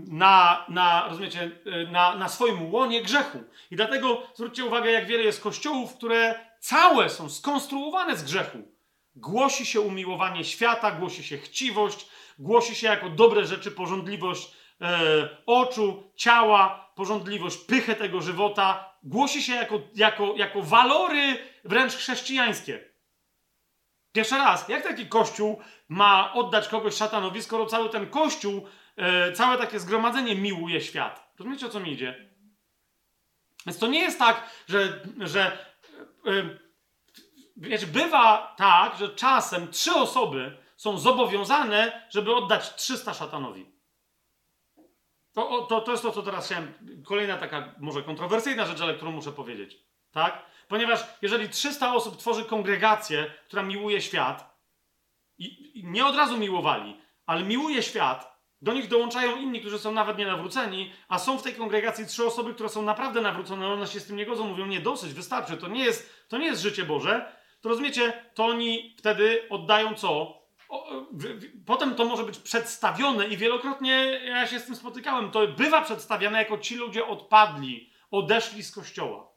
na, 0.06 0.64
na, 0.68 1.08
rozumiecie, 1.08 1.50
na, 1.92 2.14
na 2.14 2.28
swoim 2.28 2.72
łonie 2.72 3.02
grzechu. 3.02 3.38
I 3.70 3.76
dlatego 3.76 4.22
zwróćcie 4.34 4.64
uwagę, 4.64 4.90
jak 4.90 5.06
wiele 5.06 5.22
jest 5.22 5.42
kościołów, 5.42 5.94
które 5.94 6.34
całe 6.58 7.08
są 7.08 7.30
skonstruowane 7.30 8.16
z 8.16 8.24
grzechu. 8.24 8.58
Głosi 9.16 9.66
się 9.66 9.80
umiłowanie 9.80 10.44
świata, 10.44 10.90
głosi 10.90 11.24
się 11.24 11.38
chciwość, 11.38 12.06
głosi 12.38 12.74
się 12.74 12.86
jako 12.86 13.10
dobre 13.10 13.44
rzeczy 13.44 13.70
porządliwość 13.70 14.52
e, 14.80 15.28
oczu, 15.46 16.12
ciała, 16.16 16.92
porządliwość, 16.94 17.56
pychę 17.56 17.94
tego 17.94 18.20
żywota. 18.20 18.94
Głosi 19.02 19.42
się 19.42 19.54
jako, 19.54 19.80
jako, 19.94 20.34
jako 20.36 20.62
walory 20.62 21.38
wręcz 21.64 21.94
chrześcijańskie. 21.94 22.90
Jeszcze 24.14 24.38
raz, 24.38 24.68
jak 24.68 24.82
taki 24.82 25.06
kościół 25.06 25.60
ma 25.88 26.32
oddać 26.34 26.68
kogoś 26.68 26.94
szatanowi, 26.94 27.42
skoro 27.42 27.66
cały 27.66 27.88
ten 27.88 28.10
kościół, 28.10 28.66
e, 28.96 29.32
całe 29.32 29.58
takie 29.58 29.80
zgromadzenie 29.80 30.34
miłuje 30.34 30.80
świat? 30.80 31.32
Rozumiecie 31.38 31.66
o 31.66 31.68
co 31.68 31.80
mi 31.80 31.92
idzie? 31.92 32.30
Więc 33.66 33.78
to 33.78 33.86
nie 33.86 34.00
jest 34.00 34.18
tak, 34.18 34.50
że, 34.68 35.02
że 35.20 35.66
e, 36.26 36.69
wiecie, 37.60 37.86
bywa 37.86 38.54
tak, 38.56 38.96
że 38.96 39.08
czasem 39.08 39.70
trzy 39.70 39.94
osoby 39.94 40.56
są 40.76 40.98
zobowiązane, 40.98 42.06
żeby 42.10 42.34
oddać 42.34 42.74
300 42.74 43.14
szatanowi. 43.14 43.66
To, 45.32 45.62
to, 45.62 45.80
to 45.80 45.90
jest 45.90 46.02
to, 46.02 46.12
co 46.12 46.22
teraz 46.22 46.46
chciałem. 46.46 46.72
Kolejna 47.06 47.36
taka, 47.36 47.74
może 47.78 48.02
kontrowersyjna 48.02 48.66
rzecz, 48.66 48.80
ale 48.80 48.94
którą 48.94 49.12
muszę 49.12 49.32
powiedzieć. 49.32 49.76
Tak? 50.12 50.42
Ponieważ 50.68 51.04
jeżeli 51.22 51.48
300 51.48 51.94
osób 51.94 52.16
tworzy 52.16 52.44
kongregację, 52.44 53.30
która 53.46 53.62
miłuje 53.62 54.00
świat, 54.00 54.50
i, 55.38 55.78
i 55.78 55.84
nie 55.84 56.06
od 56.06 56.16
razu 56.16 56.38
miłowali, 56.38 57.00
ale 57.26 57.42
miłuje 57.42 57.82
świat, 57.82 58.40
do 58.62 58.72
nich 58.72 58.88
dołączają 58.88 59.36
inni, 59.36 59.60
którzy 59.60 59.78
są 59.78 59.92
nawet 59.92 60.18
nie 60.18 60.26
nawróceni, 60.26 60.92
a 61.08 61.18
są 61.18 61.38
w 61.38 61.42
tej 61.42 61.54
kongregacji 61.54 62.06
trzy 62.06 62.26
osoby, 62.26 62.54
które 62.54 62.68
są 62.68 62.82
naprawdę 62.82 63.20
nawrócone, 63.20 63.68
one 63.68 63.86
się 63.86 64.00
z 64.00 64.06
tym 64.06 64.16
nie 64.16 64.26
godzą, 64.26 64.44
mówią, 64.44 64.66
nie, 64.66 64.80
dosyć, 64.80 65.12
wystarczy, 65.12 65.56
to 65.56 65.68
nie 65.68 65.84
jest, 65.84 66.28
to 66.28 66.38
nie 66.38 66.46
jest 66.46 66.62
życie 66.62 66.84
Boże, 66.84 67.32
to 67.60 67.68
rozumiecie, 67.68 68.12
to 68.34 68.44
oni 68.44 68.94
wtedy 68.98 69.48
oddają 69.50 69.94
co? 69.94 70.40
O, 70.68 70.90
w, 71.12 71.24
w, 71.24 71.64
potem 71.66 71.94
to 71.94 72.04
może 72.04 72.24
być 72.24 72.38
przedstawione 72.38 73.28
i 73.28 73.36
wielokrotnie 73.36 74.20
ja 74.24 74.46
się 74.46 74.60
z 74.60 74.66
tym 74.66 74.76
spotykałem. 74.76 75.30
To 75.30 75.46
bywa 75.46 75.82
przedstawiane 75.82 76.38
jako 76.38 76.58
ci 76.58 76.76
ludzie 76.76 77.06
odpadli, 77.06 77.90
odeszli 78.10 78.62
z 78.62 78.72
kościoła. 78.72 79.28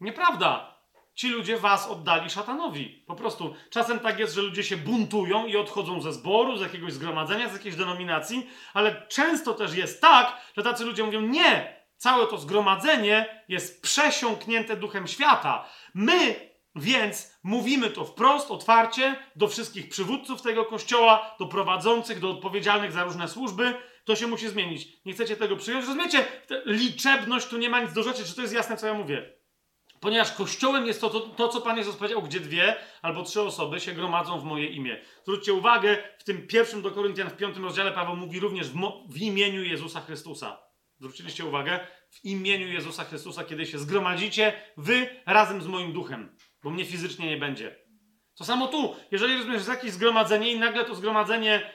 Nieprawda. 0.00 0.74
Ci 1.14 1.28
ludzie 1.28 1.56
was 1.56 1.88
oddali 1.88 2.30
szatanowi. 2.30 3.04
Po 3.06 3.14
prostu 3.14 3.54
czasem 3.70 4.00
tak 4.00 4.18
jest, 4.18 4.34
że 4.34 4.42
ludzie 4.42 4.62
się 4.62 4.76
buntują 4.76 5.46
i 5.46 5.56
odchodzą 5.56 6.00
ze 6.00 6.12
zboru, 6.12 6.56
z 6.56 6.60
jakiegoś 6.60 6.92
zgromadzenia, 6.92 7.48
z 7.48 7.52
jakiejś 7.52 7.76
denominacji, 7.76 8.50
ale 8.74 9.06
często 9.08 9.54
też 9.54 9.74
jest 9.74 10.00
tak, 10.00 10.40
że 10.56 10.62
tacy 10.62 10.84
ludzie 10.84 11.04
mówią: 11.04 11.20
Nie, 11.20 11.80
całe 11.96 12.26
to 12.26 12.38
zgromadzenie 12.38 13.44
jest 13.48 13.82
przesiąknięte 13.82 14.76
duchem 14.76 15.06
świata. 15.06 15.68
My 15.94 16.53
więc 16.76 17.38
mówimy 17.42 17.90
to 17.90 18.04
wprost, 18.04 18.50
otwarcie 18.50 19.16
do 19.36 19.48
wszystkich 19.48 19.88
przywódców 19.88 20.42
tego 20.42 20.64
kościoła, 20.64 21.36
do 21.38 21.46
prowadzących, 21.46 22.20
do 22.20 22.30
odpowiedzialnych 22.30 22.92
za 22.92 23.04
różne 23.04 23.28
służby. 23.28 23.74
To 24.04 24.16
się 24.16 24.26
musi 24.26 24.48
zmienić. 24.48 24.88
Nie 25.04 25.12
chcecie 25.12 25.36
tego 25.36 25.56
przyjąć? 25.56 25.86
Rozumiecie? 25.86 26.26
Liczebność 26.66 27.46
tu 27.46 27.58
nie 27.58 27.70
ma 27.70 27.80
nic 27.80 27.92
do 27.92 28.02
rzeczy. 28.02 28.24
Czy 28.24 28.34
to 28.34 28.42
jest 28.42 28.54
jasne, 28.54 28.76
co 28.76 28.86
ja 28.86 28.94
mówię? 28.94 29.32
Ponieważ 30.00 30.32
kościołem 30.32 30.86
jest 30.86 31.00
to, 31.00 31.10
to, 31.10 31.20
to, 31.20 31.48
co 31.48 31.60
Pan 31.60 31.76
Jezus 31.76 31.96
powiedział, 31.96 32.22
gdzie 32.22 32.40
dwie 32.40 32.76
albo 33.02 33.22
trzy 33.22 33.42
osoby 33.42 33.80
się 33.80 33.92
gromadzą 33.92 34.40
w 34.40 34.44
moje 34.44 34.66
imię. 34.66 35.00
Zwróćcie 35.22 35.52
uwagę, 35.52 35.98
w 36.18 36.24
tym 36.24 36.46
pierwszym 36.46 36.82
do 36.82 36.90
Koryntian, 36.90 37.30
w 37.30 37.36
piątym 37.36 37.64
rozdziale 37.64 37.92
Paweł 37.92 38.16
mówi 38.16 38.40
również 38.40 38.68
w, 38.68 38.80
w 39.08 39.18
imieniu 39.18 39.64
Jezusa 39.64 40.00
Chrystusa. 40.00 40.58
Zwróciliście 40.98 41.44
uwagę? 41.44 41.80
W 42.10 42.24
imieniu 42.24 42.68
Jezusa 42.68 43.04
Chrystusa, 43.04 43.44
kiedy 43.44 43.66
się 43.66 43.78
zgromadzicie, 43.78 44.52
wy 44.76 45.08
razem 45.26 45.62
z 45.62 45.66
moim 45.66 45.92
duchem 45.92 46.33
bo 46.64 46.70
mnie 46.70 46.84
fizycznie 46.84 47.30
nie 47.30 47.36
będzie. 47.36 47.76
To 48.38 48.44
samo 48.44 48.68
tu, 48.68 48.96
jeżeli 49.10 49.34
rozumiesz, 49.34 49.56
jest 49.56 49.68
jakieś 49.68 49.90
zgromadzenie 49.90 50.52
i 50.52 50.58
nagle 50.58 50.84
to 50.84 50.94
zgromadzenie 50.94 51.70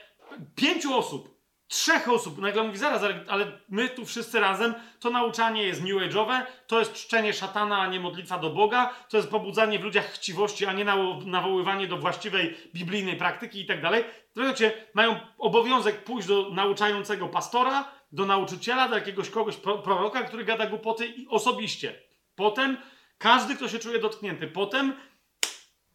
pięciu 0.54 0.94
osób, 0.94 1.40
trzech 1.68 2.08
osób, 2.08 2.38
nagle 2.38 2.62
mówi 2.62 2.78
zaraz, 2.78 3.02
ale, 3.02 3.24
ale 3.28 3.60
my 3.68 3.88
tu 3.88 4.04
wszyscy 4.04 4.40
razem, 4.40 4.74
to 5.00 5.10
nauczanie 5.10 5.62
jest 5.62 5.82
new 5.82 6.02
age'owe, 6.02 6.42
to 6.66 6.78
jest 6.78 6.94
czczenie 6.94 7.32
szatana, 7.32 7.78
a 7.78 7.86
nie 7.86 8.00
modlitwa 8.00 8.38
do 8.38 8.50
Boga, 8.50 8.94
to 9.08 9.16
jest 9.16 9.30
pobudzanie 9.30 9.78
w 9.78 9.84
ludziach 9.84 10.06
chciwości, 10.06 10.66
a 10.66 10.72
nie 10.72 10.84
nawoływanie 11.24 11.86
do 11.86 11.96
właściwej 11.96 12.56
biblijnej 12.74 13.16
praktyki 13.16 13.60
i 13.60 13.66
tak 13.66 13.82
dalej. 13.82 14.04
Rozumiecie, 14.36 14.72
mają 14.94 15.20
obowiązek 15.38 16.04
pójść 16.04 16.28
do 16.28 16.50
nauczającego 16.50 17.28
pastora, 17.28 17.92
do 18.12 18.26
nauczyciela, 18.26 18.88
do 18.88 18.94
jakiegoś 18.94 19.30
kogoś 19.30 19.56
proroka, 19.56 20.22
który 20.22 20.44
gada 20.44 20.66
głupoty 20.66 21.06
i 21.06 21.28
osobiście. 21.28 21.94
Potem 22.34 22.76
każdy, 23.20 23.56
kto 23.56 23.68
się 23.68 23.78
czuje 23.78 23.98
dotknięty. 23.98 24.46
Potem 24.46 24.92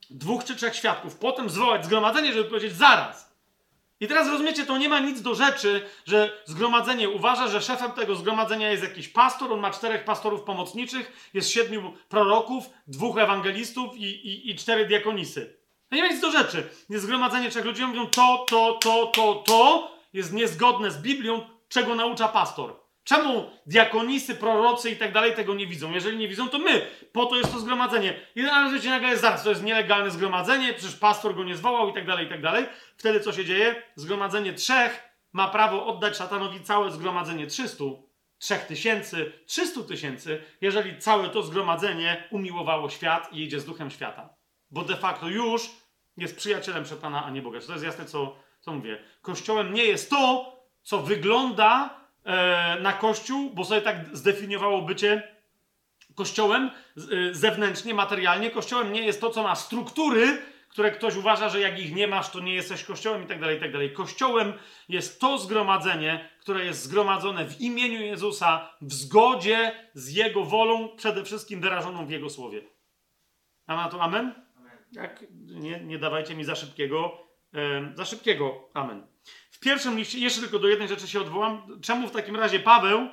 dwóch 0.09 0.43
czy 0.43 0.55
trzech 0.55 0.75
świadków. 0.75 1.15
Potem 1.15 1.49
zwołać 1.49 1.85
zgromadzenie, 1.85 2.33
żeby 2.33 2.49
powiedzieć 2.49 2.75
zaraz. 2.75 3.35
I 3.99 4.07
teraz 4.07 4.27
rozumiecie, 4.27 4.65
to 4.65 4.77
nie 4.77 4.89
ma 4.89 4.99
nic 4.99 5.21
do 5.21 5.35
rzeczy, 5.35 5.89
że 6.05 6.41
zgromadzenie 6.45 7.09
uważa, 7.09 7.47
że 7.47 7.61
szefem 7.61 7.91
tego 7.91 8.15
zgromadzenia 8.15 8.71
jest 8.71 8.83
jakiś 8.83 9.07
pastor, 9.07 9.53
on 9.53 9.59
ma 9.59 9.71
czterech 9.71 10.03
pastorów 10.03 10.41
pomocniczych, 10.41 11.29
jest 11.33 11.49
siedmiu 11.49 11.93
proroków, 12.09 12.69
dwóch 12.87 13.17
ewangelistów 13.17 13.95
i, 13.95 14.03
i, 14.03 14.49
i 14.51 14.55
cztery 14.55 14.85
diakonisy. 14.85 15.57
To 15.89 15.95
nie 15.95 16.03
ma 16.03 16.09
nic 16.09 16.21
do 16.21 16.31
rzeczy. 16.31 16.69
Jest 16.89 17.05
zgromadzenie 17.05 17.49
trzech 17.49 17.65
ludzi, 17.65 17.85
mówią 17.85 18.07
to, 18.07 18.45
to, 18.49 18.79
to, 18.81 19.05
to, 19.05 19.35
to 19.35 19.91
jest 20.13 20.33
niezgodne 20.33 20.91
z 20.91 20.97
Biblią, 20.97 21.49
czego 21.69 21.95
naucza 21.95 22.27
pastor. 22.27 22.84
Czemu 23.05 23.49
diakonisy, 23.65 24.35
prorocy 24.35 24.91
i 24.91 24.95
tak 24.95 25.13
dalej 25.13 25.33
tego 25.33 25.55
nie 25.55 25.67
widzą? 25.67 25.91
Jeżeli 25.91 26.17
nie 26.17 26.27
widzą, 26.27 26.49
to 26.49 26.59
my. 26.59 26.87
Po 27.11 27.25
to 27.25 27.37
jest 27.37 27.53
to 27.53 27.59
zgromadzenie. 27.59 28.19
I 28.35 28.43
należycie 28.43 28.89
nagle 28.89 29.09
jest 29.09 29.21
zaraz, 29.21 29.43
to 29.43 29.49
jest 29.49 29.63
nielegalne 29.63 30.11
zgromadzenie, 30.11 30.73
przecież 30.73 30.95
pastor 30.95 31.35
go 31.35 31.43
nie 31.43 31.55
zwołał 31.55 31.89
i 31.89 31.93
tak 31.93 32.05
dalej, 32.05 32.25
i 32.25 32.29
tak 32.29 32.41
dalej. 32.41 32.65
Wtedy 32.97 33.19
co 33.19 33.33
się 33.33 33.45
dzieje? 33.45 33.83
Zgromadzenie 33.95 34.53
trzech 34.53 35.09
ma 35.33 35.47
prawo 35.47 35.85
oddać 35.85 36.17
szatanowi 36.17 36.63
całe 36.63 36.91
zgromadzenie 36.91 37.47
300, 37.47 37.83
3000, 38.39 39.31
300 39.45 39.83
tysięcy, 39.83 40.41
jeżeli 40.61 40.99
całe 40.99 41.29
to 41.29 41.43
zgromadzenie 41.43 42.27
umiłowało 42.31 42.89
świat 42.89 43.33
i 43.33 43.43
idzie 43.43 43.59
z 43.59 43.65
duchem 43.65 43.91
świata. 43.91 44.29
Bo 44.71 44.83
de 44.83 44.95
facto 44.95 45.27
już 45.27 45.69
jest 46.17 46.37
przyjacielem 46.37 46.85
szatana, 46.85 47.25
a 47.25 47.29
nie 47.29 47.41
Boga. 47.41 47.59
To 47.59 47.71
jest 47.71 47.85
jasne, 47.85 48.05
co, 48.05 48.35
co 48.59 48.73
mówię? 48.73 49.03
Kościołem 49.21 49.73
nie 49.73 49.83
jest 49.83 50.09
to, 50.09 50.55
co 50.83 51.01
wygląda 51.01 52.04
na 52.81 52.93
Kościół, 52.93 53.51
bo 53.53 53.65
sobie 53.65 53.81
tak 53.81 53.97
zdefiniowało 54.13 54.81
bycie 54.81 55.35
Kościołem 56.15 56.71
e, 56.97 57.33
zewnętrznie, 57.33 57.93
materialnie. 57.93 58.51
Kościołem 58.51 58.93
nie 58.93 59.01
jest 59.01 59.21
to, 59.21 59.29
co 59.29 59.43
ma 59.43 59.55
struktury, 59.55 60.41
które 60.69 60.91
ktoś 60.91 61.15
uważa, 61.15 61.49
że 61.49 61.59
jak 61.59 61.79
ich 61.79 61.95
nie 61.95 62.07
masz, 62.07 62.29
to 62.29 62.39
nie 62.39 62.53
jesteś 62.53 62.83
kościołem 62.83 63.23
i 63.23 63.27
tak 63.27 63.39
dalej, 63.39 63.57
i 63.57 63.59
tak 63.59 63.71
dalej. 63.71 63.93
Kościołem 63.93 64.53
jest 64.89 65.21
to 65.21 65.37
zgromadzenie, 65.37 66.29
które 66.39 66.65
jest 66.65 66.83
zgromadzone 66.83 67.45
w 67.45 67.61
imieniu 67.61 68.01
Jezusa, 68.01 68.69
w 68.81 68.93
zgodzie 68.93 69.89
z 69.93 70.09
Jego 70.09 70.43
wolą, 70.43 70.89
przede 70.97 71.23
wszystkim 71.23 71.61
wyrażoną 71.61 72.05
w 72.05 72.09
Jego 72.09 72.29
słowie. 72.29 72.61
A 73.67 73.75
na 73.75 73.89
to 73.89 74.01
amen? 74.01 74.33
Nie, 75.45 75.79
nie 75.79 75.99
dawajcie 75.99 76.35
mi 76.35 76.43
za 76.43 76.55
szybkiego, 76.55 77.17
e, 77.53 77.91
za 77.95 78.05
szybkiego 78.05 78.69
amen. 78.73 79.07
Pierwszym 79.65 79.97
liście, 79.97 80.19
jeszcze 80.19 80.41
tylko 80.41 80.59
do 80.59 80.67
jednej 80.67 80.87
rzeczy 80.87 81.07
się 81.07 81.21
odwołam. 81.21 81.79
Czemu 81.81 82.07
w 82.07 82.11
takim 82.11 82.35
razie 82.35 82.59
Paweł 82.59 83.09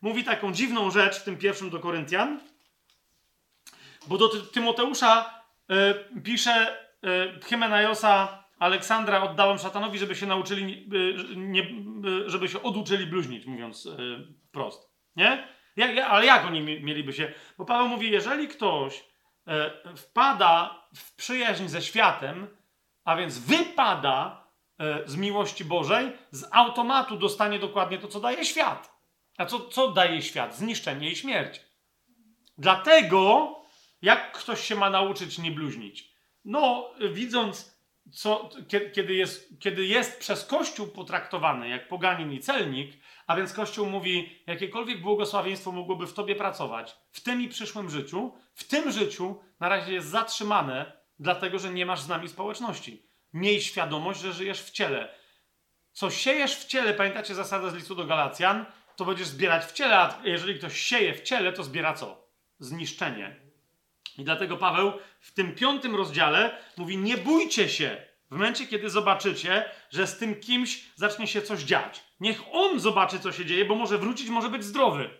mówi 0.00 0.24
taką 0.24 0.52
dziwną 0.52 0.90
rzecz 0.90 1.20
w 1.20 1.24
tym 1.24 1.36
pierwszym 1.36 1.70
do 1.70 1.78
Koryntian? 1.78 2.40
Bo 4.06 4.18
do 4.18 4.28
Tymoteusza 4.28 5.42
e, 5.70 5.94
pisze 6.20 6.52
e, 6.52 7.40
Hymenajosa 7.40 8.44
Aleksandra 8.58 9.22
oddałem 9.22 9.58
szatanowi, 9.58 9.98
żeby 9.98 10.14
się 10.14 10.26
nauczyli, 10.26 10.90
e, 11.32 11.36
nie, 11.36 11.62
e, 11.62 12.30
żeby 12.30 12.48
się 12.48 12.62
oduczyli 12.62 13.06
bluźnić, 13.06 13.46
mówiąc 13.46 13.88
wprost. 14.48 14.90
Nie? 15.16 15.48
Ja, 15.76 16.06
ale 16.06 16.26
jak 16.26 16.46
oni 16.46 16.60
mieliby 16.62 17.12
się? 17.12 17.32
Bo 17.58 17.64
Paweł 17.64 17.88
mówi, 17.88 18.10
jeżeli 18.10 18.48
ktoś 18.48 19.04
wpada 19.96 20.82
w 20.94 21.16
przyjaźń 21.16 21.68
ze 21.68 21.82
światem, 21.82 22.46
a 23.04 23.16
więc 23.16 23.38
wypada 23.38 24.45
z 25.06 25.16
miłości 25.16 25.64
Bożej, 25.64 26.12
z 26.30 26.44
automatu 26.50 27.16
dostanie 27.16 27.58
dokładnie 27.58 27.98
to, 27.98 28.08
co 28.08 28.20
daje 28.20 28.44
świat. 28.44 28.96
A 29.36 29.46
co, 29.46 29.60
co 29.60 29.88
daje 29.88 30.22
świat? 30.22 30.56
Zniszczenie 30.56 31.10
i 31.10 31.16
śmierć. 31.16 31.60
Dlatego, 32.58 33.54
jak 34.02 34.32
ktoś 34.32 34.60
się 34.60 34.74
ma 34.74 34.90
nauczyć 34.90 35.38
nie 35.38 35.50
bluźnić? 35.50 36.12
No, 36.44 36.90
widząc, 37.12 37.76
co, 38.12 38.50
kiedy, 38.92 39.14
jest, 39.14 39.60
kiedy 39.60 39.86
jest 39.86 40.20
przez 40.20 40.44
Kościół 40.44 40.86
potraktowany 40.86 41.68
jak 41.68 41.88
poganin 41.88 42.32
i 42.32 42.40
celnik, 42.40 42.92
a 43.26 43.36
więc 43.36 43.52
Kościół 43.52 43.86
mówi, 43.86 44.42
jakiekolwiek 44.46 45.02
błogosławieństwo 45.02 45.72
mogłoby 45.72 46.06
w 46.06 46.14
tobie 46.14 46.34
pracować, 46.34 46.96
w 47.12 47.20
tym 47.20 47.42
i 47.42 47.48
przyszłym 47.48 47.90
życiu, 47.90 48.32
w 48.54 48.64
tym 48.64 48.92
życiu 48.92 49.40
na 49.60 49.68
razie 49.68 49.92
jest 49.92 50.08
zatrzymane, 50.08 50.92
dlatego 51.18 51.58
że 51.58 51.70
nie 51.70 51.86
masz 51.86 52.00
z 52.00 52.08
nami 52.08 52.28
społeczności. 52.28 53.05
Miej 53.36 53.60
świadomość, 53.60 54.20
że 54.20 54.32
żyjesz 54.32 54.62
w 54.62 54.70
ciele. 54.70 55.08
Co 55.92 56.10
siejesz 56.10 56.56
w 56.56 56.66
ciele, 56.66 56.94
pamiętacie 56.94 57.34
zasadę 57.34 57.70
z 57.70 57.74
listu 57.74 57.94
do 57.94 58.04
Galacjan, 58.04 58.66
to 58.96 59.04
będziesz 59.04 59.26
zbierać 59.26 59.64
w 59.64 59.72
ciele, 59.72 59.98
a 59.98 60.20
jeżeli 60.24 60.58
ktoś 60.58 60.80
sieje 60.80 61.14
w 61.14 61.22
ciele, 61.22 61.52
to 61.52 61.64
zbiera 61.64 61.94
co? 61.94 62.28
Zniszczenie. 62.58 63.36
I 64.18 64.24
dlatego 64.24 64.56
Paweł 64.56 64.92
w 65.20 65.32
tym 65.32 65.54
piątym 65.54 65.96
rozdziale 65.96 66.58
mówi: 66.76 66.98
Nie 66.98 67.16
bójcie 67.16 67.68
się 67.68 68.02
w 68.28 68.30
momencie, 68.30 68.66
kiedy 68.66 68.90
zobaczycie, 68.90 69.64
że 69.90 70.06
z 70.06 70.18
tym 70.18 70.40
kimś 70.40 70.84
zacznie 70.94 71.26
się 71.26 71.42
coś 71.42 71.62
dziać. 71.62 72.04
Niech 72.20 72.42
on 72.52 72.80
zobaczy, 72.80 73.20
co 73.20 73.32
się 73.32 73.46
dzieje, 73.46 73.64
bo 73.64 73.74
może 73.74 73.98
wrócić, 73.98 74.28
może 74.28 74.48
być 74.48 74.64
zdrowy. 74.64 75.10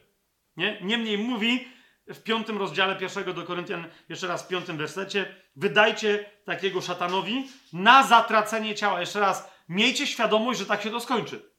Nie? 0.57 0.79
Niemniej 0.83 1.19
mówi 1.19 1.69
w 2.07 2.23
piątym 2.23 2.59
rozdziale 2.59 2.97
pierwszego 2.97 3.33
do 3.33 3.43
Koryntian, 3.43 3.85
jeszcze 4.09 4.27
raz 4.27 4.43
w 4.43 4.49
piątym 4.49 4.77
wersecie, 4.77 5.35
wydajcie 5.57 6.31
takiego 6.45 6.81
szatanowi 6.81 7.49
na 7.73 8.03
zatracenie 8.03 8.75
ciała. 8.75 9.01
Jeszcze 9.01 9.21
raz, 9.21 9.51
miejcie 9.69 10.07
świadomość, 10.07 10.59
że 10.59 10.67
tak 10.67 10.83
się 10.83 10.91
to 10.91 11.01
skończy. 11.01 11.51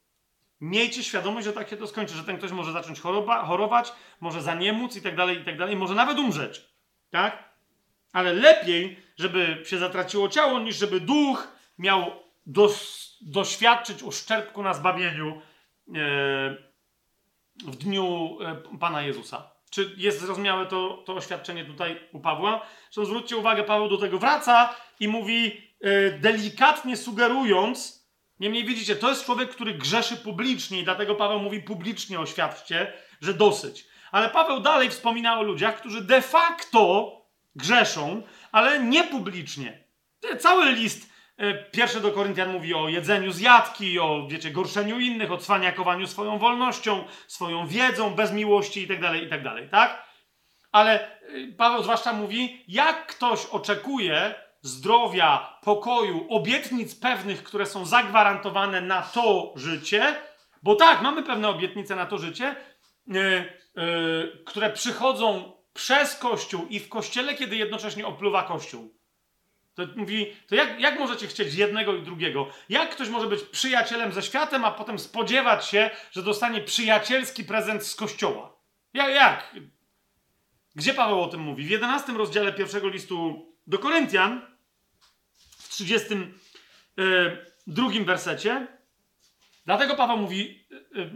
Miejcie 0.61 1.03
świadomość, 1.03 1.45
że 1.45 1.53
tak 1.53 1.69
się 1.69 1.77
to 1.77 1.88
skończy, 1.88 2.14
że 2.14 2.24
ten 2.24 2.38
ktoś 2.38 2.51
może 2.51 2.72
zacząć 2.72 3.00
choroba, 3.00 3.45
chorować, 3.45 3.93
może 4.19 4.42
zaniemóc 4.42 4.95
i 4.95 5.01
tak 5.01 5.16
dalej, 5.16 5.42
i 5.42 5.45
tak 5.45 5.58
dalej, 5.58 5.76
może 5.76 5.95
nawet 5.95 6.19
umrzeć. 6.19 6.61
Tak? 7.09 7.43
Ale 8.14 8.34
lepiej, 8.34 9.00
żeby 9.17 9.64
się 9.66 9.77
zatraciło 9.77 10.30
ciało, 10.30 10.59
niż 10.59 10.76
żeby 10.76 11.00
duch 11.00 11.48
miał 11.77 12.11
dos, 12.45 13.08
doświadczyć 13.22 14.03
uszczerbku 14.03 14.64
na 14.64 14.74
zbawieniu 14.74 15.42
e, 15.88 16.58
w 17.66 17.76
dniu 17.76 18.38
e, 18.42 18.77
Pana 18.80 19.01
Jezusa. 19.01 19.56
Czy 19.77 19.93
jest 19.97 20.19
zrozumiałe 20.19 20.65
to, 20.65 21.03
to 21.06 21.14
oświadczenie 21.14 21.65
tutaj 21.65 21.99
u 22.11 22.19
Pawła? 22.19 22.65
Zresztą 22.83 23.06
zwróćcie 23.06 23.38
uwagę, 23.38 23.64
Paweł 23.64 23.89
do 23.89 23.97
tego 23.97 24.19
wraca 24.19 24.75
i 24.99 25.07
mówi, 25.07 25.61
e, 25.81 26.11
delikatnie 26.11 26.97
sugerując, 26.97 28.07
Niemniej 28.39 28.65
widzicie, 28.65 28.95
to 28.95 29.09
jest 29.09 29.25
człowiek, 29.25 29.49
który 29.49 29.73
grzeszy 29.73 30.17
publicznie 30.17 30.80
i 30.80 30.83
dlatego 30.83 31.15
Paweł 31.15 31.39
mówi 31.39 31.61
publicznie 31.61 32.19
oświadczcie, 32.19 32.93
że 33.22 33.33
dosyć. 33.33 33.88
Ale 34.11 34.30
Paweł 34.30 34.59
dalej 34.59 34.89
wspomina 34.89 35.39
o 35.39 35.43
ludziach, 35.43 35.80
którzy 35.80 36.01
de 36.01 36.22
facto 36.22 37.11
grzeszą, 37.56 38.23
ale 38.51 38.83
nie 38.83 39.03
publicznie. 39.03 39.83
Cały 40.39 40.72
list 40.72 41.09
pierwszy 41.72 42.01
do 42.01 42.11
Koryntian 42.11 42.51
mówi 42.51 42.74
o 42.74 42.90
jedzeniu 42.90 43.32
z 43.32 43.40
jadki, 43.40 43.99
o, 43.99 44.27
wiecie, 44.30 44.51
gorszeniu 44.51 44.99
innych, 44.99 45.32
o 45.32 45.38
cwaniakowaniu 45.38 46.07
swoją 46.07 46.38
wolnością, 46.38 47.03
swoją 47.27 47.67
wiedzą, 47.67 48.16
bez 48.16 48.32
miłości 48.32 48.82
itd., 48.82 49.01
tak 49.01 49.22
itd., 49.22 49.43
tak, 49.43 49.69
tak? 49.72 50.07
Ale 50.72 50.99
e, 50.99 51.07
Paweł 51.57 51.83
zwłaszcza 51.83 52.14
mówi, 52.14 52.64
jak 52.67 53.07
ktoś 53.07 53.45
oczekuje, 53.45 54.35
zdrowia, 54.61 55.59
pokoju, 55.64 56.27
obietnic 56.30 56.99
pewnych, 56.99 57.43
które 57.43 57.66
są 57.66 57.85
zagwarantowane 57.85 58.82
na 58.82 59.01
to 59.01 59.53
życie, 59.56 60.16
bo 60.64 60.75
tak, 60.75 61.01
mamy 61.01 61.24
pewne 61.24 61.49
obietnice 61.49 61.95
na 61.95 62.06
to 62.06 62.17
życie, 62.17 62.56
yy, 63.07 63.22
yy, 63.75 64.43
które 64.45 64.69
przychodzą 64.69 65.53
przez 65.74 66.16
Kościół 66.16 66.67
i 66.69 66.80
w 66.80 66.90
Kościele, 66.90 67.35
kiedy 67.35 67.56
jednocześnie 67.56 68.07
opluwa 68.07 68.43
Kościół. 68.43 68.97
To 69.77 69.83
mówi, 69.95 70.35
to 70.47 70.56
jak, 70.56 70.80
jak 70.80 70.99
możecie 70.99 71.27
chcieć 71.27 71.53
jednego 71.53 71.95
i 71.95 72.01
drugiego? 72.01 72.49
Jak 72.69 72.89
ktoś 72.89 73.09
może 73.09 73.27
być 73.27 73.43
przyjacielem 73.43 74.14
ze 74.14 74.23
światem, 74.23 74.65
a 74.65 74.72
potem 74.72 74.99
spodziewać 74.99 75.65
się, 75.65 75.89
że 76.11 76.23
dostanie 76.23 76.61
przyjacielski 76.61 77.43
prezent 77.43 77.85
z 77.85 77.95
Kościoła? 77.95 78.57
Jak? 78.93 79.09
jak? 79.09 79.56
Gdzie 80.75 80.93
Paweł 80.93 81.22
o 81.22 81.27
tym 81.27 81.39
mówi? 81.39 81.64
W 81.64 81.69
11 81.69 82.14
rozdziale 82.14 82.53
pierwszego 82.53 82.89
listu 82.89 83.45
do 83.67 83.80
Koryntian, 83.80 84.41
w 85.57 85.69
32 85.69 87.91
e, 88.01 88.03
wersecie. 88.03 88.67
Dlatego 89.65 89.95
Paweł 89.95 90.17
mówi, 90.17 90.67
e, 90.72 90.75
e, 91.01 91.09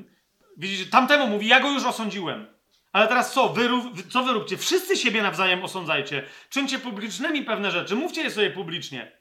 widzicie, 0.58 0.92
tamtemu 0.92 1.28
mówi, 1.28 1.48
ja 1.48 1.60
go 1.60 1.72
już 1.72 1.86
osądziłem. 1.86 2.48
Ale 2.92 3.08
teraz 3.08 3.34
co? 3.34 3.50
Wy, 3.50 3.70
co 4.10 4.24
wy 4.24 4.34
róbcie? 4.34 4.58
Wszyscy 4.58 4.98
siebie 4.98 5.22
nawzajem 5.22 5.64
osądzajcie. 5.64 6.24
Czyńcie 6.50 6.80
publicznymi 6.80 7.44
pewne 7.44 7.72
rzeczy. 7.72 7.96
Mówcie 7.96 8.22
je 8.22 8.32
sobie 8.32 8.50
publicznie. 8.50 9.12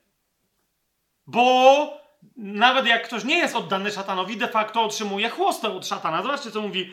Bo 1.26 2.00
nawet 2.36 2.86
jak 2.86 3.06
ktoś 3.06 3.24
nie 3.24 3.38
jest 3.38 3.56
oddany 3.56 3.90
szatanowi, 3.90 4.36
de 4.36 4.48
facto 4.48 4.82
otrzymuje 4.82 5.28
chłostę 5.28 5.68
od 5.68 5.86
szatana. 5.86 6.22
Zobaczcie, 6.22 6.50
co 6.50 6.60
mówi 6.60 6.92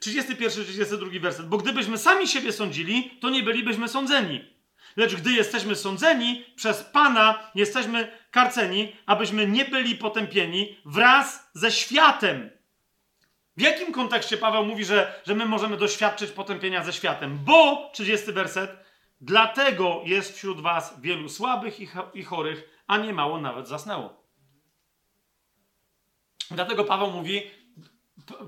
31-32 0.00 1.20
werset. 1.20 1.48
Bo 1.48 1.58
gdybyśmy 1.58 1.98
sami 1.98 2.28
siebie 2.28 2.52
sądzili, 2.52 3.18
to 3.20 3.30
nie 3.30 3.42
bylibyśmy 3.42 3.88
sądzeni. 3.88 4.54
Lecz 4.96 5.14
gdy 5.14 5.32
jesteśmy 5.32 5.76
sądzeni 5.76 6.44
przez 6.56 6.82
Pana, 6.82 7.50
jesteśmy 7.54 8.18
karceni, 8.30 8.96
abyśmy 9.06 9.46
nie 9.46 9.64
byli 9.64 9.94
potępieni 9.94 10.76
wraz 10.84 11.50
ze 11.54 11.72
światem. 11.72 12.50
W 13.56 13.60
jakim 13.60 13.92
kontekście 13.92 14.36
Paweł 14.36 14.64
mówi, 14.64 14.84
że, 14.84 15.22
że 15.26 15.34
my 15.34 15.46
możemy 15.46 15.76
doświadczyć 15.76 16.30
potępienia 16.30 16.84
ze 16.84 16.92
światem? 16.92 17.38
Bo, 17.44 17.90
30 17.92 18.32
werset, 18.32 18.70
dlatego 19.20 20.00
jest 20.04 20.36
wśród 20.36 20.60
was 20.60 21.00
wielu 21.00 21.28
słabych 21.28 21.80
i, 22.14 22.24
chorych, 22.24 22.82
a 22.86 22.98
nie 22.98 23.12
mało 23.12 23.40
nawet 23.40 23.68
zasnęło. 23.68 24.24
Dlatego 26.50 26.84
Paweł 26.84 27.10
mówi, 27.10 27.50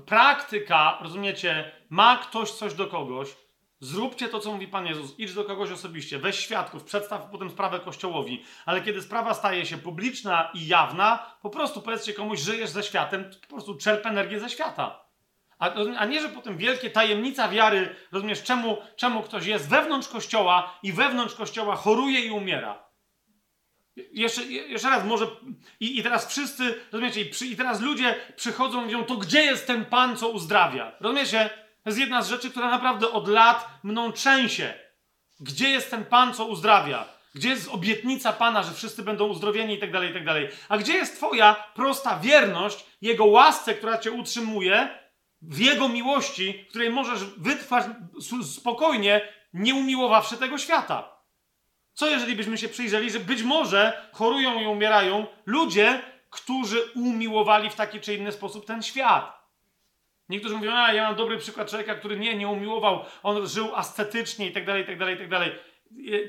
praktyka, 0.05 0.97
rozumiecie, 1.01 1.71
ma 1.89 2.17
ktoś 2.17 2.51
coś 2.51 2.73
do 2.73 2.87
kogoś, 2.87 3.35
Zróbcie 3.79 4.29
to, 4.29 4.39
co 4.39 4.51
mówi 4.51 4.67
Pan 4.67 4.85
Jezus. 4.85 5.19
Idź 5.19 5.33
do 5.33 5.43
kogoś 5.43 5.71
osobiście, 5.71 6.19
weź 6.19 6.39
świadków, 6.39 6.83
przedstaw 6.83 7.29
potem 7.31 7.49
sprawę 7.49 7.79
Kościołowi. 7.79 8.43
Ale 8.65 8.81
kiedy 8.81 9.01
sprawa 9.01 9.33
staje 9.33 9.65
się 9.65 9.77
publiczna 9.77 10.51
i 10.53 10.67
jawna, 10.67 11.35
po 11.41 11.49
prostu 11.49 11.81
powiedzcie 11.81 12.13
komuś, 12.13 12.39
żyjesz 12.39 12.69
ze 12.69 12.83
światem, 12.83 13.31
po 13.41 13.47
prostu 13.47 13.75
czerp 13.75 14.05
energię 14.05 14.39
ze 14.39 14.49
świata. 14.49 15.07
A, 15.59 15.73
a, 15.97 16.05
nie, 16.05 16.21
że 16.21 16.29
potem 16.29 16.57
wielkie 16.57 16.89
tajemnica 16.89 17.49
wiary, 17.49 17.95
rozumiesz, 18.11 18.43
czemu, 18.43 18.77
czemu 18.95 19.23
ktoś 19.23 19.45
jest 19.45 19.69
wewnątrz 19.69 20.07
Kościoła 20.07 20.79
i 20.83 20.93
wewnątrz 20.93 21.35
Kościoła 21.35 21.75
choruje 21.75 22.19
i 22.19 22.31
umiera. 22.31 22.87
Jeszcze, 23.95 24.43
jeszcze 24.45 24.89
raz, 24.89 25.05
może. 25.05 25.27
I, 25.79 25.99
I 25.99 26.03
teraz 26.03 26.27
wszyscy, 26.27 26.79
rozumiecie, 26.91 27.21
i, 27.21 27.25
przy, 27.25 27.45
i 27.45 27.55
teraz 27.55 27.81
ludzie 27.81 28.15
przychodzą 28.35 28.81
i 28.81 28.85
mówią, 28.85 29.03
to 29.03 29.17
gdzie 29.17 29.41
jest 29.41 29.67
ten 29.67 29.85
Pan, 29.85 30.17
co 30.17 30.29
uzdrawia? 30.29 30.95
Rozumiecie? 30.99 31.66
To 31.87 31.89
jest 31.89 31.99
jedna 31.99 32.21
z 32.21 32.29
rzeczy, 32.29 32.49
która 32.49 32.69
naprawdę 32.69 33.11
od 33.11 33.27
lat 33.27 33.69
mną 33.83 34.11
trzęsie. 34.11 34.73
Gdzie 35.39 35.69
jest 35.69 35.91
ten 35.91 36.05
Pan, 36.05 36.33
co 36.33 36.45
uzdrawia? 36.45 37.05
Gdzie 37.35 37.49
jest 37.49 37.69
obietnica 37.69 38.33
Pana, 38.33 38.63
że 38.63 38.73
wszyscy 38.73 39.03
będą 39.03 39.27
uzdrowieni 39.27 39.73
i 39.73 39.79
tak 39.79 39.91
dalej, 39.91 40.11
i 40.11 40.13
tak 40.13 40.25
dalej? 40.25 40.49
A 40.69 40.77
gdzie 40.77 40.93
jest 40.93 41.15
Twoja 41.15 41.55
prosta 41.75 42.19
wierność 42.19 42.85
Jego 43.01 43.25
łasce, 43.25 43.73
która 43.73 43.97
Cię 43.97 44.11
utrzymuje, 44.11 44.89
w 45.41 45.59
Jego 45.59 45.89
miłości, 45.89 46.65
której 46.69 46.89
możesz 46.89 47.25
wytrwać 47.37 47.85
spokojnie, 48.55 49.21
nie 49.53 49.75
umiłowawszy 49.75 50.37
tego 50.37 50.57
świata? 50.57 51.21
Co 51.93 52.07
jeżeli 52.09 52.35
byśmy 52.35 52.57
się 52.57 52.69
przyjrzeli, 52.69 53.11
że 53.11 53.19
być 53.19 53.43
może 53.43 54.09
chorują 54.13 54.59
i 54.59 54.65
umierają 54.65 55.27
ludzie, 55.45 56.01
którzy 56.29 56.81
umiłowali 56.95 57.69
w 57.69 57.75
taki 57.75 58.01
czy 58.01 58.15
inny 58.15 58.31
sposób 58.31 58.65
ten 58.65 58.83
świat? 58.83 59.36
Niektórzy 60.29 60.55
mówią, 60.55 60.73
a 60.73 60.93
ja 60.93 61.03
mam 61.03 61.15
dobry 61.15 61.37
przykład 61.37 61.69
człowieka, 61.69 61.95
który 61.95 62.19
nie, 62.19 62.35
nie 62.35 62.47
umiłował, 62.47 63.05
on 63.23 63.47
żył 63.47 63.75
ascetycznie 63.75 64.47
i 64.47 64.51
tak 64.51 64.65
dalej, 64.65 64.83
i 64.83 64.85
tak 64.85 64.97
dalej, 64.99 65.15
i 65.15 65.17
tak 65.17 65.29
dalej. 65.29 65.51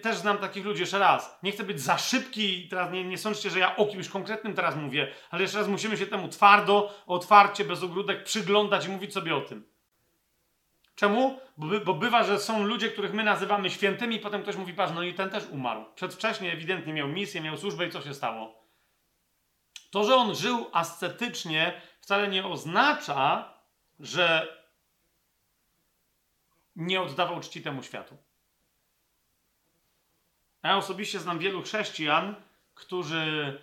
Też 0.03 0.17
znam 0.17 0.39
takich 0.39 0.65
ludzi 0.65 0.81
jeszcze 0.81 0.99
raz. 0.99 1.39
Nie 1.43 1.53
chcę 1.53 1.65
być 1.65 1.81
za 1.81 1.99
szybki 1.99 2.69
teraz 2.69 2.93
nie, 2.93 3.05
nie 3.05 3.19
sądźcie, 3.19 3.51
że 3.51 3.59
ja 3.59 3.77
o 3.77 3.87
kimś 3.87 4.09
konkretnym 4.09 4.55
teraz 4.55 4.77
mówię, 4.77 5.13
ale 5.31 5.43
jeszcze 5.43 5.59
raz 5.59 5.69
musimy 5.69 5.97
się 5.97 6.07
temu 6.07 6.29
twardo, 6.29 6.95
otwarcie, 7.07 7.65
bez 7.65 7.83
ogródek 7.83 8.25
przyglądać 8.25 8.87
i 8.87 8.89
mówić 8.89 9.13
sobie 9.13 9.37
o 9.37 9.41
tym. 9.41 9.65
Czemu? 10.95 11.41
Bo, 11.57 11.81
bo 11.81 11.95
bywa, 11.95 12.25
że 12.25 12.39
są 12.39 12.65
ludzie, 12.65 12.91
których 12.91 13.15
my 13.15 13.25
nazywamy 13.25 13.71
świętymi 13.71 14.17
i 14.17 14.21
potem 14.21 14.43
ktoś 14.43 14.57
mówi, 14.57 14.75
patrz, 14.75 14.93
no 14.95 15.03
i 15.03 15.15
ten 15.15 15.31
też 15.31 15.45
umarł. 15.51 15.85
Przedwcześnie 15.95 16.53
ewidentnie 16.53 16.93
miał 16.93 17.09
misję, 17.09 17.41
miał 17.41 17.57
służbę 17.57 17.87
i 17.87 17.91
co 17.91 18.03
się 18.03 18.15
stało? 18.15 18.65
To, 19.91 20.05
że 20.05 20.15
on 20.15 20.35
żył 20.35 20.67
ascetycznie 20.73 21.81
wcale 22.01 22.29
nie 22.29 22.47
oznacza, 22.47 23.53
że 24.01 24.57
nie 26.77 27.01
oddawał 27.01 27.41
czci 27.41 27.63
temu 27.63 27.83
światu. 27.83 28.17
Ja 30.63 30.77
osobiście 30.77 31.21
znam 31.21 31.39
wielu 31.39 31.63
chrześcijan, 31.63 32.35
którzy 32.75 33.59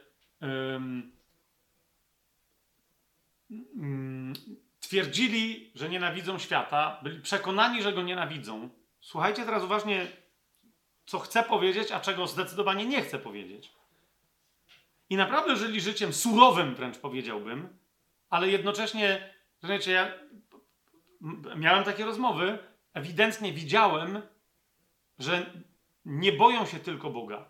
twierdzili, 4.80 5.72
że 5.76 5.90
nienawidzą 5.90 6.40
świata, 6.40 7.00
byli 7.04 7.22
przekonani, 7.22 7.82
że 7.82 7.94
go 7.94 8.02
nienawidzą. 8.02 8.70
Słuchajcie 9.02 9.46
teraz 9.46 9.64
uważnie, 9.64 10.08
co 11.06 11.20
chcę 11.20 11.44
powiedzieć, 11.44 11.92
a 11.92 12.00
czego 12.00 12.28
zdecydowanie 12.28 12.86
nie 12.86 13.02
chcę 13.02 13.20
powiedzieć. 13.20 13.72
I 15.10 15.16
naprawdę 15.16 15.56
żyli 15.56 15.82
życiem 15.82 16.14
surowym, 16.14 16.76
wręcz 16.76 16.98
powiedziałbym, 16.98 17.78
ale 18.30 18.50
jednocześnie, 18.50 19.35
wiecie, 19.68 19.92
ja 19.92 20.12
miałem 21.56 21.84
takie 21.84 22.06
rozmowy, 22.06 22.58
ewidentnie 22.94 23.54
widziałem, 23.54 24.22
że 25.20 25.46
nie 26.06 26.34
boją 26.34 26.66
się 26.66 26.80
tylko 26.80 27.10
Boga. 27.10 27.46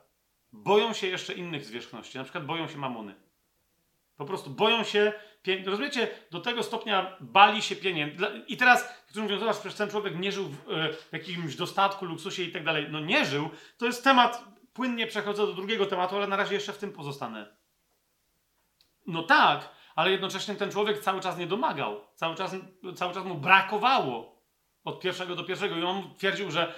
Boją 0.52 0.94
się 0.94 1.08
jeszcze 1.08 1.34
innych 1.34 1.66
zwierzchności, 1.66 2.18
na 2.18 2.24
przykład 2.24 2.46
boją 2.46 2.68
się 2.68 2.78
mamony. 2.78 3.16
Po 4.18 4.26
prostu 4.26 4.50
boją 4.50 4.84
się, 4.84 5.14
rozumiecie, 5.66 6.08
do 6.32 6.40
tego 6.40 6.64
stopnia 6.64 7.18
bali 7.20 7.62
się 7.62 7.76
pieniędzy. 7.76 8.26
I 8.48 8.58
teraz, 8.58 9.04
którzy 9.06 9.22
mówią, 9.22 9.40
zobacz, 9.40 9.58
przecież 9.58 9.78
ten 9.78 9.90
człowiek 9.90 10.16
nie 10.20 10.32
żył 10.32 10.46
e, 10.46 10.94
w 10.94 11.14
jakimś 11.14 11.56
dostatku, 11.56 12.06
luksusie 12.06 12.44
i 12.44 12.52
tak 12.52 12.64
dalej. 12.64 12.88
No 12.90 13.00
nie 13.00 13.26
żył. 13.26 13.50
To 13.78 13.86
jest 13.86 14.04
temat, 14.04 14.46
płynnie 14.74 15.08
przechodzę 15.08 15.48
do 15.48 15.54
drugiego 15.54 15.86
tematu, 15.86 16.16
ale 16.16 16.28
na 16.28 16.36
razie 16.36 16.56
jeszcze 16.56 16.74
w 16.74 16.78
tym 16.78 16.92
pozostanę. 16.92 17.56
No 19.08 19.24
tak, 19.24 19.70
ale 19.96 20.12
jednocześnie 20.12 20.56
ten 20.56 20.72
człowiek 20.72 21.00
cały 21.00 21.22
czas 21.22 21.38
nie 21.38 21.48
domagał. 21.48 22.02
Cały 22.16 22.36
czas, 22.36 22.56
cały 22.96 23.14
czas 23.14 23.26
mu 23.26 23.36
brakowało 23.36 24.42
od 24.84 25.00
pierwszego 25.00 25.36
do 25.36 25.44
pierwszego. 25.44 25.76
I 25.76 25.84
on 25.84 26.16
twierdził, 26.18 26.52
że, 26.52 26.74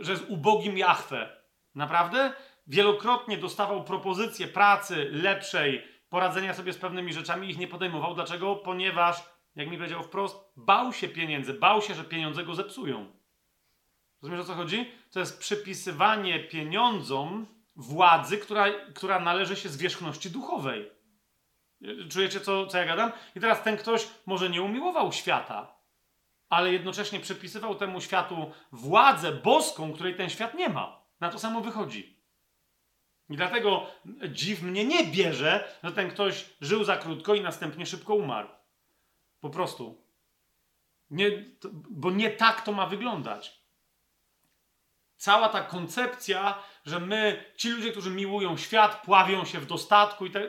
że 0.00 0.12
jest 0.12 0.24
ubogim 0.28 0.78
Jachwę. 0.78 1.36
Naprawdę? 1.74 2.32
Wielokrotnie 2.66 3.38
dostawał 3.38 3.84
propozycje 3.84 4.48
pracy 4.48 5.10
lepszej, 5.12 5.84
poradzenia 6.08 6.54
sobie 6.54 6.72
z 6.72 6.78
pewnymi 6.78 7.12
rzeczami, 7.12 7.50
ich 7.50 7.58
nie 7.58 7.68
podejmował. 7.68 8.14
Dlaczego? 8.14 8.56
Ponieważ, 8.56 9.24
jak 9.56 9.70
mi 9.70 9.76
powiedział 9.76 10.02
wprost, 10.02 10.36
bał 10.56 10.92
się 10.92 11.08
pieniędzy, 11.08 11.54
bał 11.54 11.82
się, 11.82 11.94
że 11.94 12.04
pieniądze 12.04 12.44
go 12.44 12.54
zepsują. 12.54 13.06
Rozumiesz 14.22 14.40
o 14.40 14.44
co 14.44 14.54
chodzi? 14.54 14.90
To 15.12 15.20
jest 15.20 15.38
przypisywanie 15.38 16.40
pieniądzom 16.40 17.46
władzy, 17.76 18.38
która, 18.38 18.66
która 18.94 19.20
należy 19.20 19.56
się 19.56 19.68
zwierzchności 19.68 20.30
duchowej. 20.30 20.99
Czujecie, 22.10 22.40
co, 22.40 22.66
co 22.66 22.78
ja 22.78 22.84
gadam? 22.84 23.12
I 23.36 23.40
teraz 23.40 23.62
ten 23.62 23.76
ktoś 23.76 24.08
może 24.26 24.50
nie 24.50 24.62
umiłował 24.62 25.12
świata, 25.12 25.74
ale 26.48 26.72
jednocześnie 26.72 27.20
przypisywał 27.20 27.74
temu 27.74 28.00
światu 28.00 28.52
władzę 28.72 29.32
boską, 29.32 29.92
której 29.92 30.14
ten 30.14 30.30
świat 30.30 30.54
nie 30.54 30.68
ma. 30.68 31.00
Na 31.20 31.30
to 31.30 31.38
samo 31.38 31.60
wychodzi. 31.60 32.20
I 33.30 33.36
dlatego 33.36 33.86
dziw 34.28 34.62
mnie 34.62 34.84
nie 34.84 35.06
bierze, 35.06 35.72
że 35.82 35.92
ten 35.92 36.10
ktoś 36.10 36.46
żył 36.60 36.84
za 36.84 36.96
krótko 36.96 37.34
i 37.34 37.40
następnie 37.40 37.86
szybko 37.86 38.14
umarł. 38.14 38.48
Po 39.40 39.50
prostu. 39.50 40.04
Nie, 41.10 41.44
to, 41.60 41.68
bo 41.72 42.10
nie 42.10 42.30
tak 42.30 42.62
to 42.62 42.72
ma 42.72 42.86
wyglądać. 42.86 43.60
Cała 45.16 45.48
ta 45.48 45.60
koncepcja, 45.60 46.58
że 46.84 47.00
my, 47.00 47.44
ci 47.56 47.70
ludzie, 47.70 47.90
którzy 47.90 48.10
miłują 48.10 48.56
świat, 48.56 49.02
pławią 49.04 49.44
się 49.44 49.60
w 49.60 49.66
dostatku 49.66 50.26
i 50.26 50.30
tak, 50.30 50.42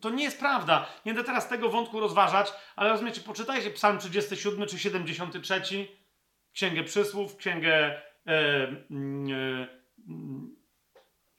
to 0.00 0.10
nie 0.10 0.24
jest 0.24 0.40
prawda. 0.40 0.86
Nie 1.04 1.14
będę 1.14 1.26
teraz 1.26 1.48
tego 1.48 1.68
wątku 1.68 2.00
rozważać, 2.00 2.52
ale 2.76 2.90
rozumiecie, 2.90 3.20
poczytajcie 3.20 3.70
Psalm 3.70 3.98
37 3.98 4.66
czy 4.66 4.78
73, 4.78 5.88
Księgę 6.52 6.84
Przysłów, 6.84 7.36
Księgę 7.36 7.74
e, 7.76 8.02
e, 8.26 8.76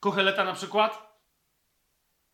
Kocheleta 0.00 0.44
na 0.44 0.52
przykład. 0.52 1.16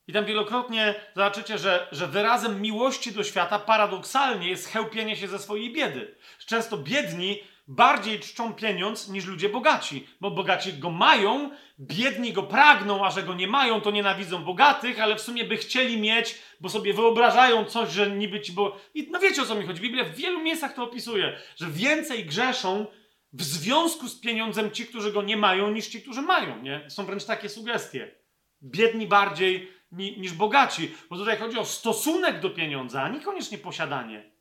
I 0.06 0.12
tam 0.12 0.24
wielokrotnie 0.24 0.94
zobaczycie, 1.14 1.58
że, 1.58 1.88
że 1.92 2.06
wyrazem 2.06 2.60
miłości 2.60 3.12
do 3.12 3.24
świata 3.24 3.58
paradoksalnie 3.58 4.48
jest 4.48 4.68
chełpienie 4.68 5.16
się 5.16 5.28
ze 5.28 5.38
swojej 5.38 5.72
biedy. 5.72 6.14
Często 6.46 6.78
biedni 6.78 7.42
bardziej 7.66 8.20
czczą 8.20 8.54
pieniądz 8.54 9.08
niż 9.08 9.26
ludzie 9.26 9.48
bogaci, 9.48 10.06
bo 10.20 10.30
bogaci 10.30 10.72
go 10.72 10.90
mają, 10.90 11.50
biedni 11.80 12.32
go 12.32 12.42
pragną, 12.42 13.06
a 13.06 13.10
że 13.10 13.22
go 13.22 13.34
nie 13.34 13.48
mają, 13.48 13.80
to 13.80 13.90
nienawidzą 13.90 14.44
bogatych, 14.44 15.00
ale 15.00 15.16
w 15.16 15.20
sumie 15.20 15.44
by 15.44 15.56
chcieli 15.56 16.00
mieć, 16.00 16.38
bo 16.60 16.68
sobie 16.68 16.94
wyobrażają 16.94 17.64
coś, 17.64 17.92
że 17.92 18.10
niby 18.10 18.40
ci, 18.40 18.52
bo... 18.52 18.80
I 18.94 19.08
no 19.10 19.18
wiecie 19.18 19.42
o 19.42 19.46
co 19.46 19.54
mi 19.54 19.66
chodzi. 19.66 19.80
Biblia 19.80 20.04
w 20.04 20.14
wielu 20.14 20.40
miejscach 20.40 20.74
to 20.74 20.84
opisuje, 20.84 21.38
że 21.56 21.70
więcej 21.70 22.24
grzeszą 22.24 22.86
w 23.32 23.42
związku 23.42 24.08
z 24.08 24.20
pieniądzem 24.20 24.70
ci, 24.70 24.86
którzy 24.86 25.12
go 25.12 25.22
nie 25.22 25.36
mają, 25.36 25.70
niż 25.70 25.86
ci, 25.86 26.02
którzy 26.02 26.22
mają, 26.22 26.62
nie? 26.62 26.90
Są 26.90 27.06
wręcz 27.06 27.24
takie 27.24 27.48
sugestie. 27.48 28.14
Biedni 28.62 29.06
bardziej 29.06 29.72
ni, 29.92 30.20
niż 30.20 30.32
bogaci, 30.32 30.94
bo 31.10 31.16
tutaj 31.16 31.38
chodzi 31.38 31.58
o 31.58 31.64
stosunek 31.64 32.40
do 32.40 32.50
pieniądza, 32.50 33.02
a 33.02 33.08
niekoniecznie 33.08 33.58
posiadanie, 33.58 34.32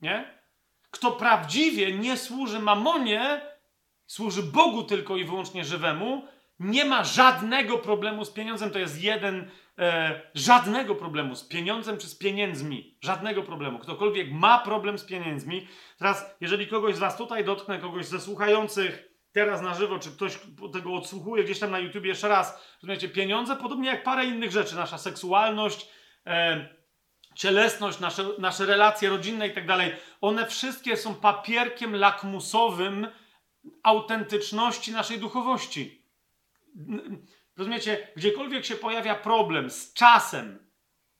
nie? 0.00 0.37
Kto 0.90 1.12
prawdziwie 1.12 1.92
nie 1.92 2.16
służy 2.16 2.58
mamonie, 2.58 3.40
służy 4.06 4.42
Bogu 4.42 4.82
tylko 4.82 5.16
i 5.16 5.24
wyłącznie 5.24 5.64
żywemu, 5.64 6.22
nie 6.60 6.84
ma 6.84 7.04
żadnego 7.04 7.78
problemu 7.78 8.24
z 8.24 8.30
pieniądzem. 8.30 8.70
To 8.70 8.78
jest 8.78 9.02
jeden, 9.02 9.50
e, 9.78 10.20
żadnego 10.34 10.94
problemu 10.94 11.34
z 11.34 11.48
pieniądzem 11.48 11.98
czy 11.98 12.06
z 12.06 12.14
pieniędzmi. 12.14 12.96
Żadnego 13.00 13.42
problemu. 13.42 13.78
Ktokolwiek 13.78 14.32
ma 14.32 14.58
problem 14.58 14.98
z 14.98 15.04
pieniędzmi. 15.04 15.68
Teraz, 15.98 16.36
jeżeli 16.40 16.66
kogoś 16.66 16.94
z 16.94 16.98
Was 16.98 17.16
tutaj 17.16 17.44
dotknę, 17.44 17.78
kogoś 17.78 18.06
ze 18.06 18.20
słuchających 18.20 19.08
teraz 19.32 19.62
na 19.62 19.74
żywo, 19.74 19.98
czy 19.98 20.10
ktoś 20.10 20.38
tego 20.72 20.94
odsłuchuje 20.94 21.44
gdzieś 21.44 21.58
tam 21.58 21.70
na 21.70 21.78
YouTube 21.78 22.04
jeszcze 22.04 22.28
raz, 22.28 22.76
rozumiecie, 22.82 23.08
pieniądze, 23.08 23.56
podobnie 23.56 23.88
jak 23.88 24.02
parę 24.02 24.24
innych 24.24 24.50
rzeczy, 24.50 24.76
nasza 24.76 24.98
seksualność, 24.98 25.88
e, 26.26 26.77
cielesność, 27.38 27.98
nasze, 28.00 28.24
nasze 28.38 28.66
relacje 28.66 29.08
rodzinne 29.08 29.48
i 29.48 29.54
tak 29.54 29.66
dalej, 29.66 29.92
one 30.20 30.46
wszystkie 30.46 30.96
są 30.96 31.14
papierkiem 31.14 31.96
lakmusowym 31.96 33.06
autentyczności 33.82 34.92
naszej 34.92 35.18
duchowości. 35.18 36.02
Rozumiecie, 37.56 38.08
gdziekolwiek 38.16 38.64
się 38.64 38.74
pojawia 38.74 39.14
problem 39.14 39.70
z 39.70 39.92
czasem, 39.92 40.58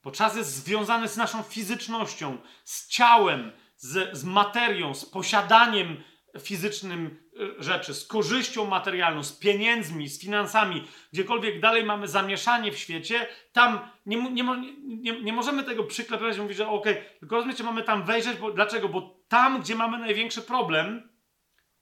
bo 0.03 0.11
czas 0.11 0.35
jest 0.35 0.53
związany 0.53 1.07
z 1.07 1.17
naszą 1.17 1.43
fizycznością, 1.43 2.37
z 2.63 2.87
ciałem, 2.87 3.51
z, 3.77 4.17
z 4.17 4.23
materią, 4.23 4.93
z 4.93 5.05
posiadaniem 5.05 6.03
fizycznym 6.39 7.28
rzeczy, 7.59 7.93
z 7.93 8.07
korzyścią 8.07 8.65
materialną, 8.65 9.23
z 9.23 9.39
pieniędzmi, 9.39 10.09
z 10.09 10.21
finansami, 10.21 10.87
gdziekolwiek 11.13 11.59
dalej 11.59 11.83
mamy 11.83 12.07
zamieszanie 12.07 12.71
w 12.71 12.77
świecie, 12.77 13.27
tam 13.51 13.79
nie, 14.05 14.31
nie, 14.31 14.43
nie, 14.83 15.21
nie 15.21 15.33
możemy 15.33 15.63
tego 15.63 15.83
przyklepywać 15.83 16.37
i 16.37 16.41
mówić, 16.41 16.57
że 16.57 16.67
okej, 16.67 16.93
okay, 16.93 17.19
tylko 17.19 17.35
rozumiecie, 17.35 17.63
mamy 17.63 17.83
tam 17.83 18.05
wejrzeć, 18.05 18.37
bo 18.37 18.51
dlaczego? 18.51 18.89
Bo 18.89 19.19
tam, 19.27 19.61
gdzie 19.61 19.75
mamy 19.75 19.97
największy 19.97 20.41
problem, 20.41 21.09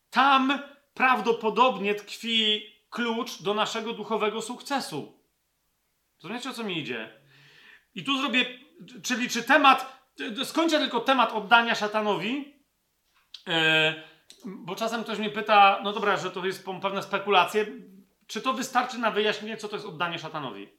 tam 0.10 0.60
prawdopodobnie 0.94 1.96
tkwi 1.96 2.66
klucz 2.90 3.42
do 3.42 3.54
naszego 3.54 3.94
duchowego 3.94 4.42
sukcesu. 4.42 5.20
Rozumiecie, 6.24 6.50
o 6.50 6.54
co 6.54 6.64
mi 6.64 6.80
idzie? 6.80 7.12
I 7.96 8.04
tu 8.04 8.18
zrobię, 8.18 8.46
czyli 9.04 9.30
czy 9.30 9.44
temat, 9.44 10.10
skończę 10.44 10.80
tylko 10.80 11.00
temat 11.00 11.34
oddania 11.34 11.76
szatanowi, 11.76 12.54
yy, 13.48 13.54
bo 14.46 14.76
czasem 14.76 15.04
ktoś 15.04 15.20
mnie 15.20 15.30
pyta, 15.30 15.80
no 15.84 15.94
dobra, 15.94 16.18
że 16.18 16.32
to 16.32 16.46
jest 16.46 16.66
pewne 16.82 17.04
spekulacje. 17.04 17.66
czy 18.28 18.42
to 18.42 18.54
wystarczy 18.54 18.98
na 18.98 19.12
wyjaśnienie, 19.12 19.58
co 19.58 19.68
to 19.68 19.76
jest 19.76 19.88
oddanie 19.88 20.20
szatanowi? 20.20 20.70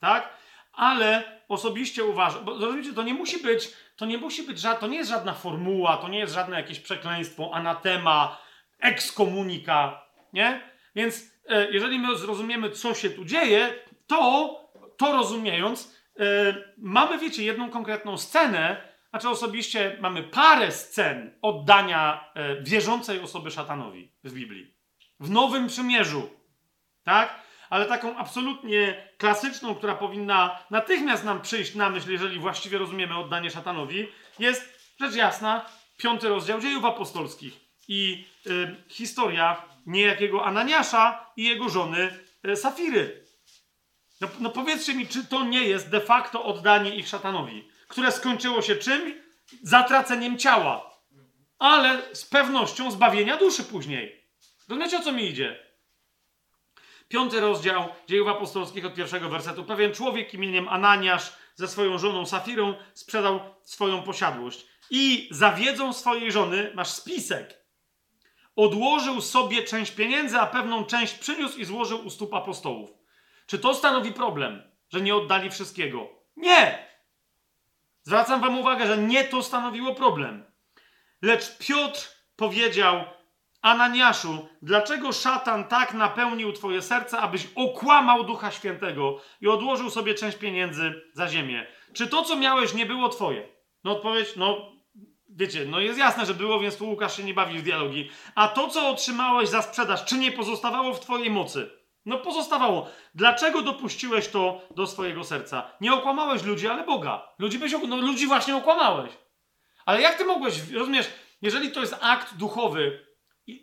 Tak? 0.00 0.28
Ale 0.72 1.40
osobiście 1.48 2.04
uważam, 2.04 2.44
bo 2.44 2.52
rozumiecie, 2.52 2.92
to 2.92 3.02
nie 3.02 3.14
musi 3.14 3.42
być, 3.42 3.72
to 3.96 4.06
nie 4.06 4.18
musi 4.18 4.42
być, 4.42 4.62
to 4.80 4.86
nie 4.86 4.96
jest 4.96 5.10
żadna 5.10 5.34
formuła, 5.34 5.96
to 5.96 6.08
nie 6.08 6.18
jest 6.18 6.34
żadne 6.34 6.56
jakieś 6.56 6.80
przekleństwo, 6.80 7.50
anatema, 7.54 8.38
ekskomunika, 8.80 10.02
nie? 10.32 10.70
Więc 10.94 11.34
e, 11.48 11.70
jeżeli 11.70 11.98
my 11.98 12.16
zrozumiemy, 12.16 12.70
co 12.70 12.94
się 12.94 13.10
tu 13.10 13.24
dzieje, 13.24 13.74
to, 14.06 14.54
to 14.96 15.12
rozumiejąc, 15.12 15.96
e, 16.20 16.24
mamy, 16.78 17.18
wiecie, 17.18 17.44
jedną 17.44 17.70
konkretną 17.70 18.18
scenę, 18.18 18.89
znaczy 19.10 19.28
osobiście 19.28 19.96
mamy 20.00 20.22
parę 20.22 20.72
scen 20.72 21.38
oddania 21.42 22.30
e, 22.34 22.62
wierzącej 22.62 23.20
osoby 23.20 23.50
szatanowi 23.50 24.12
w 24.24 24.32
Biblii. 24.32 24.74
W 25.20 25.30
Nowym 25.30 25.66
Przymierzu, 25.66 26.30
tak? 27.04 27.40
Ale 27.70 27.86
taką 27.86 28.16
absolutnie 28.16 29.08
klasyczną, 29.18 29.74
która 29.74 29.94
powinna 29.94 30.58
natychmiast 30.70 31.24
nam 31.24 31.40
przyjść 31.40 31.74
na 31.74 31.90
myśl, 31.90 32.12
jeżeli 32.12 32.38
właściwie 32.38 32.78
rozumiemy 32.78 33.18
oddanie 33.18 33.50
szatanowi, 33.50 34.08
jest 34.38 34.94
rzecz 35.00 35.14
jasna 35.14 35.66
piąty 35.96 36.28
rozdział 36.28 36.60
dziejów 36.60 36.84
apostolskich 36.84 37.60
i 37.88 38.24
y, 38.46 38.76
historia 38.88 39.62
niejakiego 39.86 40.44
Ananiasza 40.44 41.32
i 41.36 41.44
jego 41.44 41.68
żony 41.68 42.18
y, 42.48 42.56
Safiry. 42.56 43.24
No, 44.20 44.28
no 44.40 44.50
powiedzcie 44.50 44.94
mi, 44.94 45.06
czy 45.06 45.26
to 45.26 45.44
nie 45.44 45.64
jest 45.64 45.90
de 45.90 46.00
facto 46.00 46.44
oddanie 46.44 46.94
ich 46.94 47.08
szatanowi, 47.08 47.68
które 47.90 48.12
skończyło 48.12 48.62
się 48.62 48.76
czym? 48.76 49.22
Zatraceniem 49.62 50.38
ciała, 50.38 50.90
ale 51.58 52.02
z 52.12 52.24
pewnością 52.24 52.90
zbawienia 52.90 53.36
duszy 53.36 53.64
później. 53.64 54.24
Rozumiecie, 54.68 54.98
o 54.98 55.02
co 55.02 55.12
mi 55.12 55.24
idzie? 55.24 55.66
Piąty 57.08 57.40
rozdział 57.40 57.88
dziejów 58.08 58.28
apostolskich 58.28 58.86
od 58.86 58.94
pierwszego 58.94 59.28
wersetu. 59.28 59.64
Pewien 59.64 59.94
człowiek 59.94 60.34
imieniem 60.34 60.68
Ananiasz 60.68 61.32
ze 61.54 61.68
swoją 61.68 61.98
żoną 61.98 62.26
Safirą 62.26 62.74
sprzedał 62.94 63.40
swoją 63.62 64.02
posiadłość. 64.02 64.66
I 64.90 65.28
za 65.30 65.52
wiedzą 65.52 65.92
swojej 65.92 66.32
żony 66.32 66.72
masz 66.74 66.88
spisek 66.88 67.60
odłożył 68.56 69.20
sobie 69.20 69.62
część 69.62 69.92
pieniędzy, 69.92 70.38
a 70.38 70.46
pewną 70.46 70.84
część 70.84 71.14
przyniósł 71.14 71.58
i 71.58 71.64
złożył 71.64 72.06
u 72.06 72.10
stóp 72.10 72.34
apostołów. 72.34 72.90
Czy 73.46 73.58
to 73.58 73.74
stanowi 73.74 74.12
problem, 74.12 74.62
że 74.88 75.00
nie 75.00 75.14
oddali 75.14 75.50
wszystkiego? 75.50 76.08
Nie! 76.36 76.89
Zwracam 78.10 78.40
wam 78.40 78.58
uwagę, 78.58 78.86
że 78.86 78.98
nie 78.98 79.24
to 79.24 79.42
stanowiło 79.42 79.94
problem. 79.94 80.44
Lecz 81.22 81.58
Piotr 81.58 82.08
powiedział 82.36 83.04
Ananiaszu, 83.62 84.48
dlaczego 84.62 85.12
szatan 85.12 85.64
tak 85.64 85.94
napełnił 85.94 86.52
twoje 86.52 86.82
serce, 86.82 87.18
abyś 87.18 87.46
okłamał 87.54 88.24
Ducha 88.24 88.50
Świętego 88.50 89.20
i 89.40 89.48
odłożył 89.48 89.90
sobie 89.90 90.14
część 90.14 90.38
pieniędzy 90.38 91.02
za 91.14 91.28
ziemię? 91.28 91.66
Czy 91.92 92.06
to, 92.06 92.22
co 92.22 92.36
miałeś, 92.36 92.74
nie 92.74 92.86
było 92.86 93.08
twoje? 93.08 93.48
No 93.84 93.92
odpowiedź, 93.92 94.36
no 94.36 94.72
Wiecie, 95.28 95.64
no 95.64 95.80
jest 95.80 95.98
jasne, 95.98 96.26
że 96.26 96.34
było, 96.34 96.60
więc 96.60 96.76
tu 96.76 96.88
Łukasz 96.88 97.16
się 97.16 97.24
nie 97.24 97.34
bawi 97.34 97.58
w 97.58 97.62
dialogi. 97.62 98.10
A 98.34 98.48
to, 98.48 98.68
co 98.68 98.88
otrzymałeś 98.88 99.48
za 99.48 99.62
sprzedaż, 99.62 100.04
czy 100.04 100.18
nie 100.18 100.32
pozostawało 100.32 100.94
w 100.94 101.00
twojej 101.00 101.30
mocy? 101.30 101.79
No 102.06 102.18
pozostawało. 102.18 102.90
Dlaczego 103.14 103.62
dopuściłeś 103.62 104.28
to 104.28 104.62
do 104.76 104.86
swojego 104.86 105.24
serca? 105.24 105.70
Nie 105.80 105.92
okłamałeś 105.92 106.42
ludzi, 106.42 106.68
ale 106.68 106.84
Boga. 106.84 107.28
Ludzi, 107.38 107.58
byś, 107.58 107.72
no, 107.88 107.96
ludzi 107.96 108.26
właśnie 108.26 108.56
okłamałeś. 108.56 109.12
Ale 109.86 110.00
jak 110.00 110.14
ty 110.14 110.24
mogłeś, 110.24 110.70
rozumiesz, 110.70 111.10
jeżeli 111.42 111.72
to 111.72 111.80
jest 111.80 111.96
akt 112.00 112.34
duchowy, 112.34 113.06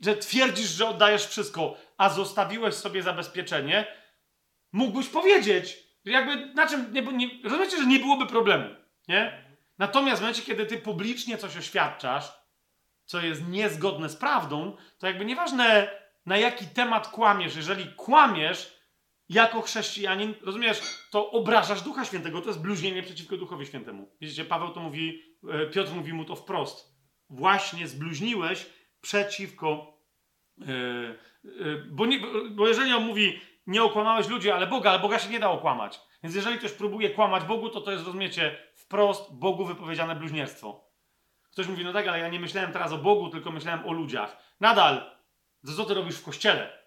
że 0.01 0.16
twierdzisz, 0.16 0.69
że 0.69 0.90
oddajesz 0.90 1.25
wszystko, 1.25 1.77
a 1.98 2.09
zostawiłeś 2.09 2.75
sobie 2.75 3.03
zabezpieczenie, 3.03 3.88
mógłbyś 4.72 5.07
powiedzieć, 5.07 5.77
jakby, 6.06 6.53
na 6.53 6.67
czym, 6.67 6.93
nie, 6.93 7.01
nie, 7.01 7.30
rozumiecie, 7.43 7.77
że 7.77 7.85
nie 7.85 7.99
byłoby 7.99 8.25
problemu, 8.25 8.75
nie? 9.07 9.48
Natomiast 9.77 10.17
w 10.17 10.22
momencie, 10.22 10.41
kiedy 10.41 10.66
ty 10.66 10.77
publicznie 10.77 11.38
coś 11.38 11.57
oświadczasz, 11.57 12.32
co 13.06 13.22
jest 13.22 13.48
niezgodne 13.48 14.09
z 14.09 14.16
prawdą, 14.16 14.77
to 14.98 15.07
jakby 15.07 15.25
nieważne 15.25 15.90
na 16.27 16.38
jaki 16.38 16.65
temat 16.65 17.07
kłamiesz, 17.07 17.56
jeżeli 17.56 17.93
kłamiesz 17.93 18.77
jako 19.30 19.61
chrześcijanin, 19.61 20.33
rozumiesz, 20.41 20.81
to 21.11 21.31
obrażasz 21.31 21.81
Ducha 21.81 22.06
Świętego, 22.06 22.41
to 22.41 22.47
jest 22.47 22.61
bluźnienie 22.61 23.03
przeciwko 23.03 23.38
Duchowi 23.38 23.65
Świętemu. 23.65 24.11
Widzicie, 24.22 24.45
Paweł 24.45 24.69
to 24.69 24.80
mówi, 24.80 25.23
e, 25.49 25.65
Piotr 25.65 25.91
mówi 25.91 26.14
mu 26.14 26.25
to 26.25 26.35
wprost. 26.35 26.97
Właśnie 27.30 27.88
zbluźniłeś 27.88 28.65
przeciwko, 29.01 29.97
yy, 30.57 31.17
yy, 31.43 31.85
bo, 31.91 32.06
nie, 32.06 32.19
bo 32.51 32.67
jeżeli 32.67 32.93
on 32.93 33.06
mówi, 33.06 33.39
nie 33.67 33.83
okłamałeś 33.83 34.27
ludzi, 34.27 34.51
ale 34.51 34.67
Boga, 34.67 34.89
ale 34.89 34.99
Boga 34.99 35.19
się 35.19 35.30
nie 35.30 35.39
da 35.39 35.49
okłamać. 35.49 36.01
Więc 36.23 36.35
jeżeli 36.35 36.57
ktoś 36.57 36.72
próbuje 36.72 37.09
kłamać 37.09 37.43
Bogu, 37.43 37.69
to 37.69 37.81
to 37.81 37.91
jest, 37.91 38.06
rozumiecie, 38.06 38.57
wprost 38.75 39.33
Bogu 39.33 39.65
wypowiedziane 39.65 40.15
bluźnierstwo. 40.15 40.88
Ktoś 41.51 41.67
mówi, 41.67 41.83
no 41.83 41.93
tak, 41.93 42.07
ale 42.07 42.19
ja 42.19 42.30
nie 42.30 42.39
myślałem 42.39 42.72
teraz 42.72 42.91
o 42.91 42.97
Bogu, 42.97 43.30
tylko 43.30 43.51
myślałem 43.51 43.85
o 43.85 43.91
ludziach. 43.91 44.38
Nadal, 44.59 45.17
to 45.66 45.74
co 45.74 45.86
ty 45.86 45.94
robisz 45.94 46.16
w 46.16 46.24
kościele? 46.24 46.77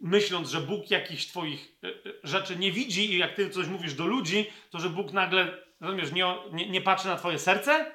Myśląc, 0.00 0.50
że 0.50 0.60
Bóg 0.60 0.90
jakichś 0.90 1.26
twoich 1.26 1.78
e, 1.84 1.88
e, 1.88 1.92
rzeczy 2.22 2.56
nie 2.56 2.72
widzi 2.72 3.12
i 3.14 3.18
jak 3.18 3.34
ty 3.34 3.50
coś 3.50 3.66
mówisz 3.66 3.94
do 3.94 4.06
ludzi, 4.06 4.46
to 4.70 4.80
że 4.80 4.90
Bóg 4.90 5.12
nagle, 5.12 5.58
rozumiesz, 5.80 6.12
nie, 6.12 6.34
nie, 6.52 6.70
nie 6.70 6.80
patrzy 6.80 7.08
na 7.08 7.16
twoje 7.16 7.38
serce? 7.38 7.94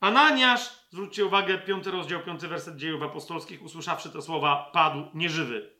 Ananiasz, 0.00 0.70
zwróćcie 0.90 1.24
uwagę, 1.24 1.58
piąty 1.58 1.90
rozdział, 1.90 2.20
piąty 2.22 2.48
werset 2.48 2.76
dziejów 2.76 3.02
apostolskich, 3.02 3.62
usłyszawszy 3.62 4.10
te 4.10 4.22
słowa, 4.22 4.70
padł 4.72 5.08
nieżywy. 5.14 5.70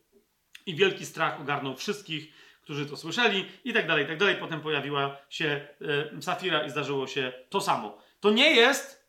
I 0.67 0.75
wielki 0.75 1.07
strach 1.07 1.41
ogarnął 1.41 1.77
wszystkich, 1.77 2.33
którzy 2.62 2.87
to 2.87 2.97
słyszeli 2.97 3.49
i 3.65 3.73
tak 3.73 3.87
dalej, 3.87 4.05
i 4.05 4.09
tak 4.09 4.19
dalej. 4.19 4.37
Potem 4.37 4.61
pojawiła 4.61 5.17
się 5.31 5.69
y, 6.17 6.23
Safira 6.23 6.65
i 6.65 6.71
zdarzyło 6.71 7.07
się 7.07 7.33
to 7.49 7.61
samo. 7.61 7.99
To 8.21 8.31
nie 8.31 8.51
jest, 8.51 9.02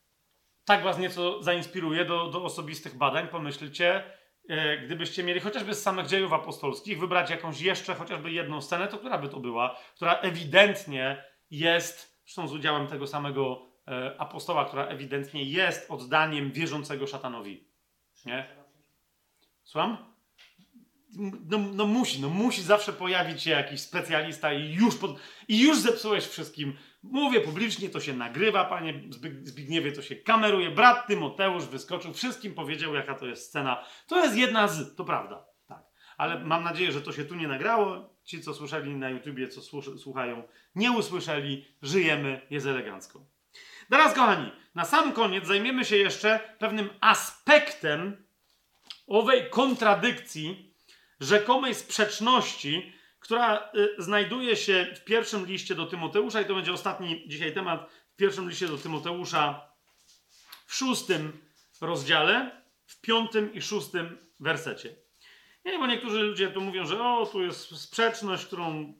tak 0.66 0.84
was 0.84 0.98
nieco 0.98 1.44
zainspiruje 1.44 2.06
do, 2.06 2.28
do 2.28 2.44
osobistych 2.44 2.98
badań, 2.98 3.28
pomyślcie, 3.28 4.04
y, 4.50 4.82
gdybyście 4.86 5.24
mieli 5.24 5.40
chociażby 5.40 5.74
z 5.74 5.82
samych 5.82 6.08
dziejów 6.08 6.34
apostolskich 6.34 7.00
wybrać 7.00 7.30
jakąś 7.30 7.62
jeszcze, 7.62 7.96
chociażby 7.96 8.32
jedną 8.32 8.62
scenę, 8.62 8.88
to 8.88 8.98
która 8.98 9.18
by 9.18 9.30
to 9.30 9.40
była, 9.40 9.78
która 9.96 10.14
ewidentnie 10.14 11.24
jest, 11.52 12.22
zresztą 12.24 12.48
z 12.48 12.54
udziałem 12.54 12.88
tego 12.88 13.08
samego 13.08 13.68
y, 13.88 14.20
apostoła, 14.20 14.66
która 14.66 14.86
ewidentnie 14.86 15.44
jest 15.44 15.92
oddaniem 15.92 16.52
wierzącego 16.52 17.08
szatanowi. 17.08 17.68
Nie? 18.26 18.46
Słucham? 19.64 20.14
no, 21.50 21.58
no 21.58 21.86
musi, 21.86 22.22
no 22.22 22.30
musi 22.30 22.64
zawsze 22.64 22.94
pojawić 22.94 23.44
się 23.44 23.52
jakiś 23.52 23.82
specjalista 23.82 24.54
i 24.54 24.74
już, 24.74 24.96
pod, 24.96 25.20
i 25.48 25.62
już 25.62 25.80
zepsułeś 25.80 26.28
wszystkim. 26.28 26.78
Mówię 27.04 27.42
publicznie, 27.42 27.90
to 27.90 28.00
się 28.00 28.14
nagrywa, 28.14 28.66
panie 28.66 29.04
Zbigniewie, 29.44 29.92
to 29.92 30.02
się 30.02 30.16
kameruje. 30.16 30.72
Brat 30.72 31.08
Tymoteusz 31.08 31.66
wyskoczył, 31.66 32.14
wszystkim 32.14 32.54
powiedział, 32.54 32.96
jaka 32.96 33.16
to 33.16 33.26
jest 33.26 33.48
scena. 33.48 33.86
To 34.08 34.24
jest 34.24 34.38
jedna 34.38 34.68
z, 34.68 34.96
to 34.96 35.06
prawda, 35.06 35.46
tak. 35.68 35.84
Ale 36.18 36.40
mam 36.40 36.64
nadzieję, 36.64 36.92
że 36.92 37.02
to 37.02 37.12
się 37.12 37.26
tu 37.26 37.36
nie 37.36 37.48
nagrało. 37.48 38.14
Ci, 38.24 38.42
co 38.42 38.54
słyszeli 38.54 38.96
na 38.96 39.10
YouTubie, 39.10 39.48
co 39.48 39.62
słuchają, 39.98 40.44
nie 40.76 40.92
usłyszeli. 40.92 41.66
Żyjemy, 41.82 42.42
jest 42.50 42.66
elegancko. 42.66 43.26
Teraz, 43.90 44.14
kochani, 44.14 44.52
na 44.76 44.86
sam 44.86 45.14
koniec 45.14 45.48
zajmiemy 45.48 45.86
się 45.86 45.98
jeszcze 45.98 46.40
pewnym 46.60 46.90
aspektem 47.02 48.26
owej 49.08 49.50
kontradykcji, 49.50 50.74
rzekomej 51.20 51.76
sprzeczności, 51.76 52.94
która 53.24 53.72
y, 53.76 53.96
znajduje 53.98 54.56
się 54.56 54.88
w 54.96 55.04
pierwszym 55.04 55.46
liście 55.46 55.76
do 55.76 55.86
Tymoteusza, 55.86 56.42
i 56.42 56.46
to 56.46 56.56
będzie 56.56 56.74
ostatni 56.74 57.24
dzisiaj 57.28 57.54
temat, 57.54 57.92
w 58.14 58.16
pierwszym 58.16 58.50
liście 58.50 58.68
do 58.68 58.78
Tymoteusza, 58.78 59.62
w 60.66 60.74
szóstym 60.76 61.40
rozdziale, 61.82 62.64
w 62.86 63.02
piątym 63.02 63.54
i 63.54 63.62
szóstym 63.62 64.18
wersecie. 64.40 64.96
Nie, 65.66 65.80
bo 65.80 65.88
niektórzy 65.88 66.20
ludzie 66.20 66.52
tu 66.52 66.62
mówią, 66.62 66.86
że 66.86 67.04
o, 67.04 67.26
tu 67.26 67.44
jest 67.44 67.82
sprzeczność, 67.82 68.46
którą. 68.46 68.94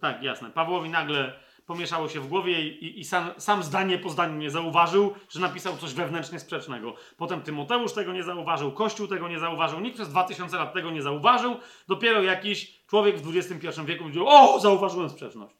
Tak, 0.00 0.22
jasne. 0.22 0.50
Pawłowi 0.50 0.90
nagle 0.90 1.40
pomieszało 1.66 2.08
się 2.08 2.20
w 2.20 2.28
głowie 2.28 2.68
i, 2.68 3.00
i 3.00 3.04
sam, 3.04 3.30
sam, 3.38 3.62
zdanie 3.62 3.98
po 3.98 4.10
zdaniu 4.10 4.36
nie 4.36 4.50
zauważył, 4.50 5.14
że 5.28 5.40
napisał 5.40 5.76
coś 5.76 5.94
wewnętrznie 5.94 6.40
sprzecznego. 6.40 6.94
Potem 7.16 7.42
Tymoteusz 7.42 7.92
tego 7.92 8.12
nie 8.12 8.22
zauważył, 8.22 8.72
Kościół 8.72 9.08
tego 9.08 9.28
nie 9.28 9.38
zauważył, 9.38 9.80
nikt 9.80 9.94
przez 9.94 10.08
2000 10.08 10.56
lat 10.56 10.72
tego 10.72 10.90
nie 10.90 11.02
zauważył. 11.02 11.56
Dopiero 11.88 12.22
jakiś 12.22 12.84
człowiek 12.86 13.18
w 13.18 13.36
XXI 13.36 13.80
wieku 13.84 14.02
powiedział: 14.02 14.28
O, 14.28 14.60
zauważyłem 14.60 15.10
sprzeczność. 15.10 15.56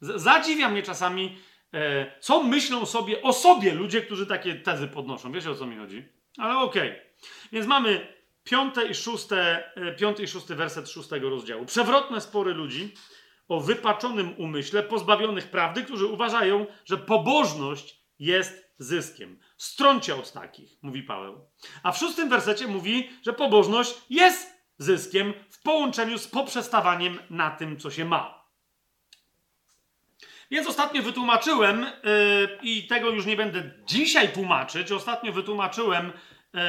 Z 0.00 0.22
zadziwia 0.22 0.68
mnie 0.68 0.82
czasami, 0.82 1.36
e, 1.74 2.20
co 2.20 2.42
myślą 2.42 2.86
sobie 2.86 3.22
o 3.22 3.32
sobie 3.32 3.74
ludzie, 3.74 4.02
którzy 4.02 4.26
takie 4.26 4.54
tezy 4.54 4.88
podnoszą. 4.88 5.32
Wiecie 5.32 5.50
o 5.50 5.54
co 5.54 5.66
mi 5.66 5.76
chodzi? 5.76 6.08
Ale 6.38 6.56
okej. 6.58 6.90
Okay. 6.90 7.00
Więc 7.52 7.66
mamy 7.66 8.06
piąte 8.44 8.86
i 8.86 8.94
szóste, 8.94 9.70
e, 9.74 9.92
piąty 9.92 10.22
i 10.22 10.28
szósty 10.28 10.54
werset 10.54 10.90
szóstego 10.90 11.30
rozdziału. 11.30 11.66
Przewrotne 11.66 12.20
spory 12.20 12.54
ludzi 12.54 12.94
o 13.48 13.60
wypaczonym 13.60 14.34
umyśle, 14.38 14.82
pozbawionych 14.82 15.50
prawdy, 15.50 15.84
którzy 15.84 16.06
uważają, 16.06 16.66
że 16.84 16.96
pobożność 16.96 18.04
jest 18.18 18.64
zyskiem. 18.78 19.40
Strącie 19.56 20.14
od 20.14 20.32
takich, 20.32 20.82
mówi 20.82 21.02
Paweł. 21.02 21.48
A 21.82 21.92
w 21.92 21.98
szóstym 21.98 22.28
wersecie 22.28 22.66
mówi, 22.66 23.10
że 23.22 23.32
pobożność 23.32 23.94
jest 24.10 24.54
zyskiem 24.78 25.34
w 25.50 25.62
połączeniu 25.62 26.18
z 26.18 26.28
poprzestawaniem 26.28 27.18
na 27.30 27.50
tym, 27.50 27.78
co 27.78 27.90
się 27.90 28.04
ma. 28.04 28.44
Więc 30.50 30.68
ostatnio 30.68 31.02
wytłumaczyłem, 31.02 31.80
yy, 31.80 32.58
i 32.62 32.86
tego 32.86 33.10
już 33.10 33.26
nie 33.26 33.36
będę 33.36 33.70
dzisiaj 33.86 34.32
tłumaczyć, 34.32 34.92
ostatnio 34.92 35.32
wytłumaczyłem, 35.32 36.12
yy, 36.54 36.60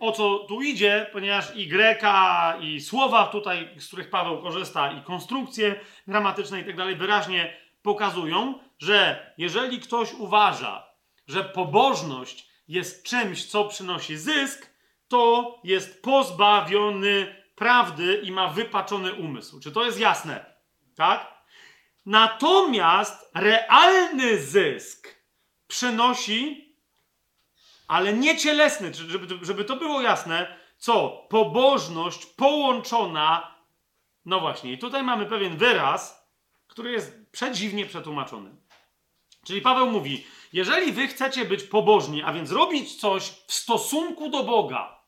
o 0.00 0.12
co 0.12 0.38
tu 0.38 0.62
idzie, 0.62 1.06
ponieważ 1.12 1.56
i 1.56 1.68
greka, 1.68 2.56
i 2.60 2.80
słowa 2.80 3.26
tutaj, 3.26 3.68
z 3.78 3.86
których 3.86 4.10
Paweł 4.10 4.42
korzysta, 4.42 4.92
i 4.92 5.02
konstrukcje 5.02 5.80
gramatyczne 6.06 6.60
i 6.60 6.64
tak 6.64 6.76
dalej, 6.76 6.96
wyraźnie 6.96 7.56
pokazują, 7.82 8.58
że 8.78 9.32
jeżeli 9.38 9.80
ktoś 9.80 10.14
uważa, 10.14 10.86
że 11.26 11.44
pobożność 11.44 12.48
jest 12.68 13.04
czymś, 13.04 13.46
co 13.46 13.64
przynosi 13.64 14.16
zysk, 14.16 14.70
to 15.08 15.54
jest 15.64 16.02
pozbawiony 16.02 17.44
prawdy 17.54 18.20
i 18.24 18.32
ma 18.32 18.48
wypaczony 18.48 19.14
umysł. 19.14 19.60
Czy 19.60 19.72
to 19.72 19.84
jest 19.84 20.00
jasne? 20.00 20.54
Tak? 20.96 21.38
Natomiast 22.06 23.30
realny 23.34 24.38
zysk 24.38 25.08
przynosi, 25.66 26.67
ale 27.88 28.12
nie 28.12 28.36
cielesny, 28.36 28.94
żeby, 28.94 29.44
żeby 29.44 29.64
to 29.64 29.76
było 29.76 30.00
jasne, 30.00 30.56
co? 30.78 31.08
Pobożność 31.28 32.26
połączona. 32.26 33.54
No 34.24 34.40
właśnie, 34.40 34.72
i 34.72 34.78
tutaj 34.78 35.02
mamy 35.02 35.26
pewien 35.26 35.56
wyraz, 35.56 36.28
który 36.66 36.92
jest 36.92 37.30
przedziwnie 37.32 37.86
przetłumaczony. 37.86 38.50
Czyli 39.44 39.60
Paweł 39.60 39.90
mówi: 39.90 40.26
Jeżeli 40.52 40.92
wy 40.92 41.08
chcecie 41.08 41.44
być 41.44 41.62
pobożni, 41.62 42.22
a 42.22 42.32
więc 42.32 42.50
robić 42.50 42.96
coś 43.00 43.30
w 43.46 43.52
stosunku 43.52 44.30
do 44.30 44.44
Boga, 44.44 44.98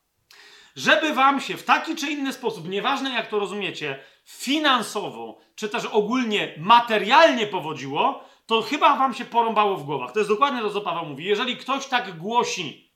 żeby 0.76 1.15
wam 1.15 1.41
się 1.41 1.57
w 1.57 1.65
taki 1.65 1.97
czy 1.97 2.10
inny 2.10 2.33
sposób, 2.33 2.68
nieważne 2.68 3.10
jak 3.10 3.28
to 3.28 3.39
rozumiecie, 3.39 4.05
finansowo, 4.25 5.39
czy 5.55 5.68
też 5.68 5.84
ogólnie 5.84 6.55
materialnie 6.59 7.47
powodziło, 7.47 8.25
to 8.51 8.62
chyba 8.62 8.97
wam 8.97 9.15
się 9.15 9.25
porąbało 9.25 9.77
w 9.77 9.85
głowach. 9.85 10.12
To 10.12 10.19
jest 10.19 10.31
dokładnie 10.31 10.61
to, 10.61 10.70
co 10.70 10.81
Paweł 10.81 11.07
mówi. 11.07 11.25
Jeżeli 11.25 11.57
ktoś 11.57 11.87
tak 11.87 12.19
głosi, 12.19 12.95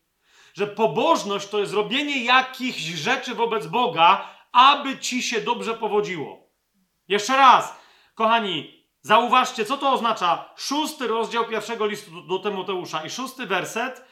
że 0.54 0.66
pobożność 0.66 1.48
to 1.48 1.60
jest 1.60 1.72
robienie 1.72 2.24
jakichś 2.24 2.80
rzeczy 2.80 3.34
wobec 3.34 3.66
Boga, 3.66 4.28
aby 4.52 4.98
ci 4.98 5.22
się 5.22 5.40
dobrze 5.40 5.74
powodziło. 5.74 6.50
Jeszcze 7.08 7.36
raz, 7.36 7.76
kochani, 8.14 8.84
zauważcie, 9.00 9.64
co 9.64 9.76
to 9.76 9.92
oznacza. 9.92 10.52
Szósty 10.56 11.06
rozdział 11.06 11.44
pierwszego 11.44 11.86
listu 11.86 12.22
do 12.22 12.38
Tymoteusza 12.38 13.04
i 13.04 13.10
szósty 13.10 13.46
werset 13.46 14.04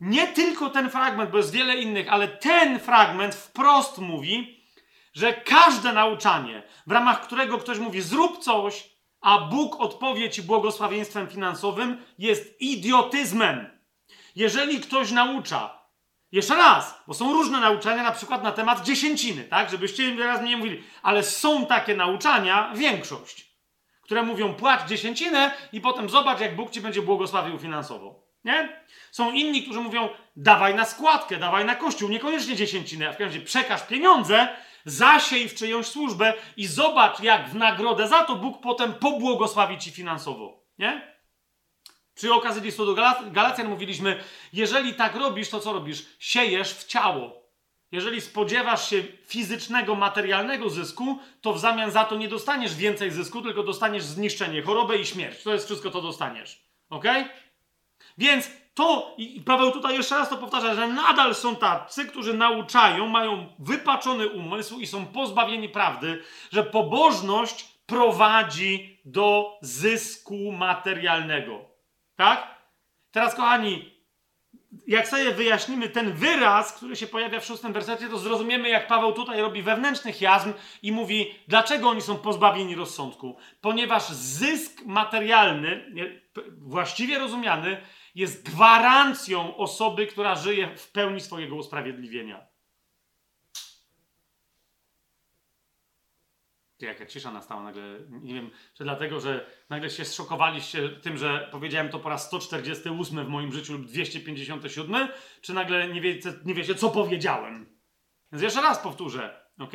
nie 0.00 0.28
tylko 0.28 0.70
ten 0.70 0.90
fragment, 0.90 1.30
bo 1.30 1.36
jest 1.36 1.52
wiele 1.52 1.76
innych, 1.76 2.12
ale 2.12 2.28
ten 2.28 2.80
fragment 2.80 3.34
wprost 3.34 3.98
mówi, 3.98 4.64
że 5.12 5.34
każde 5.34 5.92
nauczanie, 5.92 6.62
w 6.86 6.92
ramach 6.92 7.22
którego 7.22 7.58
ktoś 7.58 7.78
mówi 7.78 8.00
zrób 8.00 8.38
coś, 8.38 8.89
a 9.20 9.38
Bóg 9.38 9.80
odpowie 9.80 10.30
ci 10.30 10.42
błogosławieństwem 10.42 11.28
finansowym, 11.28 12.04
jest 12.18 12.60
idiotyzmem. 12.60 13.70
Jeżeli 14.36 14.80
ktoś 14.80 15.10
naucza, 15.10 15.80
jeszcze 16.32 16.56
raz, 16.56 17.02
bo 17.06 17.14
są 17.14 17.32
różne 17.32 17.60
nauczania, 17.60 18.02
na 18.02 18.12
przykład 18.12 18.42
na 18.42 18.52
temat 18.52 18.82
dziesięciny, 18.82 19.44
tak, 19.44 19.70
żebyście 19.70 20.16
teraz 20.16 20.42
nie 20.42 20.56
mówili, 20.56 20.82
ale 21.02 21.22
są 21.22 21.66
takie 21.66 21.96
nauczania, 21.96 22.72
większość, 22.74 23.50
które 24.02 24.22
mówią 24.22 24.54
płać 24.54 24.88
dziesięcinę 24.88 25.50
i 25.72 25.80
potem 25.80 26.08
zobacz, 26.08 26.40
jak 26.40 26.56
Bóg 26.56 26.70
ci 26.70 26.80
będzie 26.80 27.02
błogosławił 27.02 27.58
finansowo. 27.58 28.30
Nie? 28.44 28.82
Są 29.10 29.32
inni, 29.32 29.62
którzy 29.62 29.80
mówią, 29.80 30.08
dawaj 30.36 30.74
na 30.74 30.84
składkę, 30.84 31.36
dawaj 31.36 31.64
na 31.64 31.76
kościół, 31.76 32.08
niekoniecznie 32.08 32.56
dziesięcinę, 32.56 33.08
a 33.08 33.12
w 33.12 33.16
każdym 33.16 33.26
razie 33.26 33.40
przekaż 33.40 33.86
pieniądze, 33.86 34.48
zasiej 34.84 35.48
w 35.48 35.54
czyjąś 35.54 35.86
służbę 35.86 36.34
i 36.56 36.66
zobacz, 36.66 37.20
jak 37.20 37.48
w 37.48 37.54
nagrodę 37.54 38.08
za 38.08 38.24
to 38.24 38.36
Bóg 38.36 38.62
potem 38.62 38.94
pobłogosławi 38.94 39.78
ci 39.78 39.90
finansowo. 39.90 40.62
Nie? 40.78 41.20
Przy 42.14 42.34
okazji 42.34 42.62
listu 42.62 42.86
do 42.86 42.94
Galacjan 43.30 43.68
mówiliśmy, 43.68 44.24
jeżeli 44.52 44.94
tak 44.94 45.14
robisz, 45.14 45.50
to 45.50 45.60
co 45.60 45.72
robisz? 45.72 46.06
Siejesz 46.18 46.74
w 46.74 46.86
ciało. 46.86 47.40
Jeżeli 47.92 48.20
spodziewasz 48.20 48.90
się 48.90 49.02
fizycznego, 49.26 49.94
materialnego 49.94 50.70
zysku, 50.70 51.18
to 51.40 51.52
w 51.52 51.60
zamian 51.60 51.90
za 51.90 52.04
to 52.04 52.16
nie 52.16 52.28
dostaniesz 52.28 52.74
więcej 52.74 53.10
zysku, 53.10 53.42
tylko 53.42 53.62
dostaniesz 53.62 54.02
zniszczenie, 54.02 54.62
chorobę 54.62 54.96
i 54.96 55.06
śmierć. 55.06 55.42
To 55.42 55.52
jest 55.52 55.64
wszystko, 55.64 55.90
co 55.90 56.02
dostaniesz. 56.02 56.64
Ok? 56.90 57.04
Więc 58.18 58.50
to, 58.74 59.14
i 59.18 59.40
Paweł 59.40 59.70
tutaj 59.70 59.94
jeszcze 59.94 60.18
raz 60.18 60.28
to 60.28 60.36
powtarza, 60.36 60.74
że 60.74 60.88
nadal 60.88 61.34
są 61.34 61.56
tacy, 61.56 62.06
którzy 62.06 62.34
nauczają, 62.34 63.08
mają 63.08 63.46
wypaczony 63.58 64.28
umysł 64.28 64.80
i 64.80 64.86
są 64.86 65.06
pozbawieni 65.06 65.68
prawdy, 65.68 66.22
że 66.52 66.62
pobożność 66.62 67.68
prowadzi 67.86 69.00
do 69.04 69.58
zysku 69.62 70.52
materialnego. 70.52 71.64
Tak? 72.16 72.60
Teraz, 73.10 73.34
kochani, 73.34 74.00
jak 74.86 75.08
sobie 75.08 75.32
wyjaśnimy 75.32 75.88
ten 75.88 76.12
wyraz, 76.12 76.72
który 76.72 76.96
się 76.96 77.06
pojawia 77.06 77.40
w 77.40 77.44
szóstym 77.44 77.72
wersecie, 77.72 78.08
to 78.08 78.18
zrozumiemy, 78.18 78.68
jak 78.68 78.86
Paweł 78.86 79.12
tutaj 79.12 79.40
robi 79.40 79.62
wewnętrzny 79.62 80.12
chiasm 80.12 80.52
i 80.82 80.92
mówi, 80.92 81.34
dlaczego 81.48 81.88
oni 81.88 82.02
są 82.02 82.16
pozbawieni 82.16 82.74
rozsądku. 82.74 83.36
Ponieważ 83.60 84.08
zysk 84.08 84.82
materialny, 84.86 85.92
właściwie 86.58 87.18
rozumiany, 87.18 87.82
jest 88.14 88.50
gwarancją 88.50 89.56
osoby, 89.56 90.06
która 90.06 90.34
żyje 90.34 90.76
w 90.76 90.90
pełni 90.90 91.20
swojego 91.20 91.56
usprawiedliwienia. 91.56 92.50
Ty, 96.80 96.86
jaka 96.86 97.06
cisza 97.06 97.30
nastała 97.30 97.62
nagle. 97.62 97.82
Nie 98.08 98.34
wiem, 98.34 98.50
czy 98.74 98.84
dlatego, 98.84 99.20
że 99.20 99.46
nagle 99.70 99.90
się 99.90 100.04
zszokowaliście 100.04 100.88
tym, 100.88 101.18
że 101.18 101.48
powiedziałem 101.52 101.88
to 101.88 101.98
po 101.98 102.08
raz 102.08 102.26
148 102.26 103.24
w 103.24 103.28
moim 103.28 103.52
życiu 103.52 103.72
lub 103.72 103.86
257, 103.86 105.08
czy 105.40 105.54
nagle 105.54 105.88
nie 105.88 106.00
wiecie, 106.00 106.32
nie 106.44 106.54
wiecie 106.54 106.74
co 106.74 106.90
powiedziałem. 106.90 107.78
Więc 108.32 108.42
jeszcze 108.42 108.62
raz 108.62 108.78
powtórzę, 108.78 109.44
ok? 109.58 109.72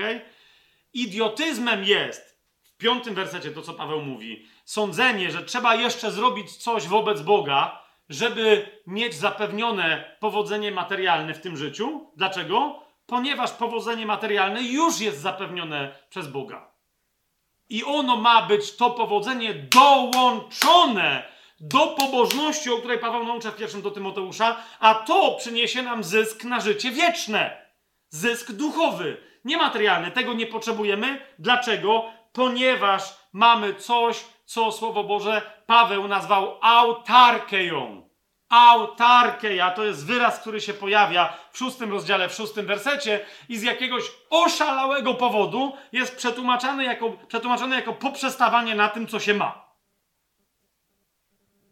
Idiotyzmem 0.94 1.84
jest 1.84 2.44
w 2.62 2.78
piątym 2.78 3.16
wersecie 3.16 3.52
to, 3.52 3.62
co 3.62 3.74
Paweł 3.74 4.02
mówi. 4.02 4.48
Sądzenie, 4.66 5.32
że 5.32 5.44
trzeba 5.44 5.76
jeszcze 5.76 6.12
zrobić 6.12 6.56
coś 6.56 6.88
wobec 6.88 7.22
Boga, 7.22 7.85
żeby 8.10 8.66
mieć 8.88 9.16
zapewnione 9.16 10.18
powodzenie 10.20 10.72
materialne 10.72 11.34
w 11.34 11.42
tym 11.42 11.58
życiu. 11.58 12.12
Dlaczego? 12.16 12.80
Ponieważ 13.06 13.52
powodzenie 13.52 14.06
materialne 14.06 14.62
już 14.62 15.00
jest 15.00 15.22
zapewnione 15.22 15.96
przez 16.10 16.28
Boga. 16.28 16.72
I 17.70 17.84
ono 17.84 18.16
ma 18.16 18.42
być 18.42 18.76
to 18.76 18.92
powodzenie 18.92 19.54
dołączone 19.54 21.24
do 21.60 21.88
pobożności, 21.88 22.70
o 22.70 22.78
której 22.78 23.00
Paweł 23.00 23.24
naucza 23.24 23.52
w 23.52 23.56
pierwszym 23.56 23.82
do 23.82 23.92
Tymoteusza, 23.92 24.58
a 24.80 24.96
to 24.96 25.36
przyniesie 25.40 25.84
nam 25.84 26.04
zysk 26.04 26.44
na 26.44 26.60
życie 26.60 26.92
wieczne. 26.92 27.66
Zysk 28.10 28.52
duchowy, 28.52 29.18
niematerialny. 29.46 30.12
Tego 30.12 30.34
nie 30.34 30.48
potrzebujemy. 30.48 31.20
Dlaczego? 31.40 32.06
Ponieważ 32.34 33.18
mamy 33.34 33.74
coś, 33.74 34.26
co 34.46 34.72
Słowo 34.72 35.04
Boże 35.04 35.42
Paweł 35.66 36.08
nazwał 36.08 36.58
autarkeją. 36.62 38.10
Autarkeja 38.50 39.72
to 39.72 39.84
jest 39.84 40.06
wyraz, 40.06 40.40
który 40.40 40.62
się 40.62 40.74
pojawia 40.74 41.38
w 41.52 41.58
szóstym 41.58 41.92
rozdziale, 41.92 42.30
w 42.30 42.34
szóstym 42.34 42.66
wersecie 42.66 43.26
i 43.50 43.58
z 43.58 43.64
jakiegoś 43.64 44.04
oszalałego 44.30 45.14
powodu 45.14 45.78
jest 45.92 46.18
przetłumaczony 46.18 46.84
jako, 46.84 47.12
przetłumaczony 47.12 47.76
jako 47.76 47.94
poprzestawanie 47.94 48.76
na 48.76 48.90
tym, 48.90 49.08
co 49.08 49.20
się 49.20 49.34
ma. 49.34 49.66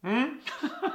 Hmm? 0.02 0.42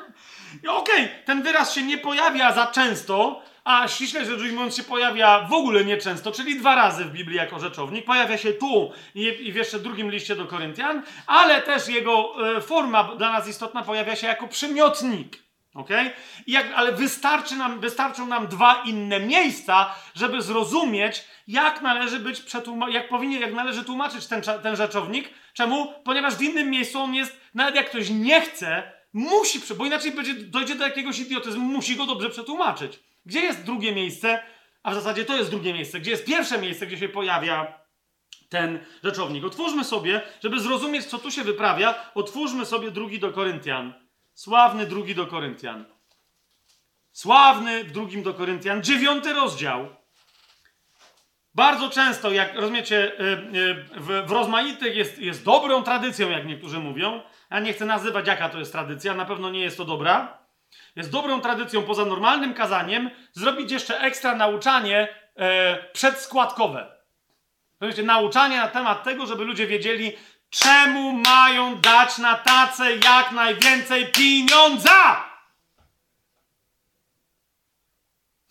Okej, 0.69 1.05
okay, 1.05 1.09
ten 1.25 1.43
wyraz 1.43 1.75
się 1.75 1.83
nie 1.83 1.99
pojawia 1.99 2.53
za 2.53 2.67
często, 2.67 3.43
a 3.69 3.89
ściśle 3.89 4.25
rzecz 4.25 4.41
ujmując 4.41 4.77
się 4.77 4.83
pojawia 4.83 5.41
w 5.41 5.53
ogóle 5.53 5.85
nieczęsto, 5.85 6.33
czyli 6.33 6.59
dwa 6.59 6.75
razy 6.75 7.05
w 7.05 7.11
Biblii 7.11 7.37
jako 7.37 7.59
rzeczownik. 7.59 8.05
Pojawia 8.05 8.39
się 8.39 8.53
tu 8.53 8.93
i, 9.15 9.53
w 9.53 9.57
jeszcze 9.57 9.79
drugim 9.79 10.11
liście 10.11 10.37
do 10.37 10.47
Koryntian, 10.47 11.03
ale 11.27 11.63
też 11.63 11.89
jego 11.89 12.35
e, 12.57 12.61
forma 12.61 13.05
dla 13.05 13.33
nas 13.33 13.49
istotna 13.49 13.83
pojawia 13.83 14.17
się 14.17 14.27
jako 14.27 14.49
przymiotnik. 14.49 15.37
Okay? 15.75 16.11
Jak, 16.47 16.67
ale 16.75 16.93
wystarczy 16.93 17.57
nam, 17.57 17.81
wystarczą 17.81 18.27
nam 18.27 18.47
dwa 18.47 18.83
inne 18.85 19.21
miejsca, 19.21 19.95
żeby 20.15 20.43
zrozumieć, 20.43 21.25
jak 21.49 21.83
należy 21.83 22.19
być 22.21 22.41
przetłuma- 22.41 22.91
jak 22.91 23.09
powinien, 23.09 23.41
jak 23.41 23.55
należy 23.55 23.85
tłumaczyć 23.85 24.27
ten, 24.27 24.43
ten 24.63 24.77
rzeczownik. 24.77 25.31
Czemu? 25.53 25.95
Ponieważ 26.05 26.35
w 26.35 26.43
innym 26.43 26.71
miejscu 26.71 27.01
on 27.01 27.15
jest, 27.15 27.41
nawet 27.55 27.75
jak 27.75 27.91
ktoś 27.91 28.11
nie 28.11 28.41
chce, 28.41 28.98
musi, 29.13 29.61
bo 29.77 29.87
inaczej 29.87 30.13
będzie, 30.13 30.35
dojdzie 30.35 30.75
do 30.75 30.85
jakiegoś 30.85 31.19
idiotyzmu, 31.19 31.65
musi 31.65 31.97
go 31.97 32.07
dobrze 32.07 32.31
przetłumaczyć. 32.31 33.01
Gdzie 33.27 33.41
jest 33.41 33.65
drugie 33.65 33.95
miejsce? 33.95 34.43
A 34.83 34.91
w 34.91 34.95
zasadzie 34.95 35.25
to 35.25 35.37
jest 35.37 35.51
drugie 35.51 35.75
miejsce. 35.75 36.01
Gdzie 36.01 36.11
jest 36.11 36.25
pierwsze 36.25 36.59
miejsce, 36.59 36.87
gdzie 36.87 36.99
się 36.99 37.09
pojawia 37.09 37.79
ten 38.49 38.79
rzeczownik? 39.05 39.45
Otwórzmy 39.45 39.85
sobie, 39.85 40.23
żeby 40.43 40.61
zrozumieć, 40.61 41.07
co 41.07 41.19
tu 41.19 41.31
się 41.31 41.45
wyprawia, 41.45 42.11
otwórzmy 42.15 42.67
sobie 42.67 42.91
drugi 42.91 43.19
do 43.19 43.33
Koryntian. 43.33 43.95
Sławny 44.35 44.87
drugi 44.87 45.15
do 45.15 45.27
Koryntian. 45.27 45.85
sławny 47.13 47.85
w 47.85 47.93
drugim 47.93 48.23
do 48.23 48.35
Koryntian, 48.35 48.83
dziewiąty 48.83 49.33
rozdział. 49.33 49.89
Bardzo 51.55 51.91
często, 51.91 52.31
jak 52.31 52.55
rozumiecie, 52.55 53.21
y, 53.21 53.25
y, 53.59 53.75
w, 54.01 54.27
w 54.27 54.31
rozmaitych 54.31 54.97
jest, 54.97 55.19
jest 55.19 55.45
dobrą 55.45 55.83
tradycją, 55.83 56.31
jak 56.31 56.47
niektórzy 56.47 56.79
mówią. 56.79 57.23
Ja 57.51 57.61
nie 57.61 57.73
chcę 57.73 57.85
nazywać, 57.85 58.27
jaka 58.27 58.49
to 58.49 58.59
jest 58.59 58.73
tradycja, 58.73 59.15
na 59.15 59.25
pewno 59.25 59.51
nie 59.51 59.61
jest 59.61 59.77
to 59.77 59.85
dobra. 59.85 60.39
Jest 60.97 61.11
dobrą 61.11 61.41
tradycją 61.41 61.83
poza 61.83 62.05
normalnym 62.05 62.55
kazaniem 62.55 63.11
zrobić 63.33 63.73
jeszcze 63.73 64.01
ekstra 64.01 64.35
nauczanie 64.35 65.09
e, 65.37 65.79
przedskładkowe. 65.93 66.99
Rozumiecie, 67.81 68.03
nauczanie 68.03 68.57
na 68.57 68.69
temat 68.69 69.05
tego, 69.05 69.27
żeby 69.27 69.45
ludzie 69.45 69.67
wiedzieli, 69.67 70.13
czemu 70.51 71.13
mają 71.13 71.81
dać 71.81 72.19
na 72.19 72.35
tacę 72.35 72.97
jak 72.97 73.33
najwięcej 73.33 74.07
pieniądza. 74.07 75.25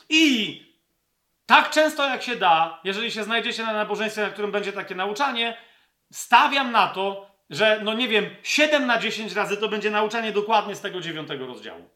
I 0.09 0.61
tak 1.45 1.69
często 1.69 2.09
jak 2.09 2.23
się 2.23 2.35
da, 2.35 2.79
jeżeli 2.83 3.11
się 3.11 3.23
znajdziecie 3.23 3.63
na 3.63 3.73
nabożeństwie, 3.73 4.21
na 4.21 4.29
którym 4.29 4.51
będzie 4.51 4.73
takie 4.73 4.95
nauczanie, 4.95 5.57
stawiam 6.11 6.71
na 6.71 6.87
to, 6.87 7.26
że 7.49 7.81
no 7.83 7.93
nie 7.93 8.07
wiem, 8.07 8.25
7 8.43 8.87
na 8.87 8.99
10 8.99 9.33
razy 9.33 9.57
to 9.57 9.69
będzie 9.69 9.91
nauczanie 9.91 10.31
dokładnie 10.31 10.75
z 10.75 10.81
tego 10.81 11.01
dziewiątego 11.01 11.47
rozdziału. 11.47 11.89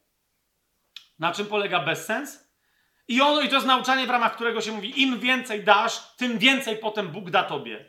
Na 1.18 1.32
czym 1.32 1.46
polega 1.46 1.80
bezsens? 1.80 2.52
I 3.08 3.20
ono, 3.20 3.40
i 3.40 3.48
to 3.48 3.54
jest 3.54 3.66
nauczanie, 3.66 4.06
w 4.06 4.10
ramach 4.10 4.34
którego 4.34 4.60
się 4.60 4.72
mówi, 4.72 5.02
im 5.02 5.20
więcej 5.20 5.64
dasz, 5.64 6.16
tym 6.16 6.38
więcej 6.38 6.76
potem 6.76 7.08
Bóg 7.08 7.30
da 7.30 7.42
tobie. 7.42 7.84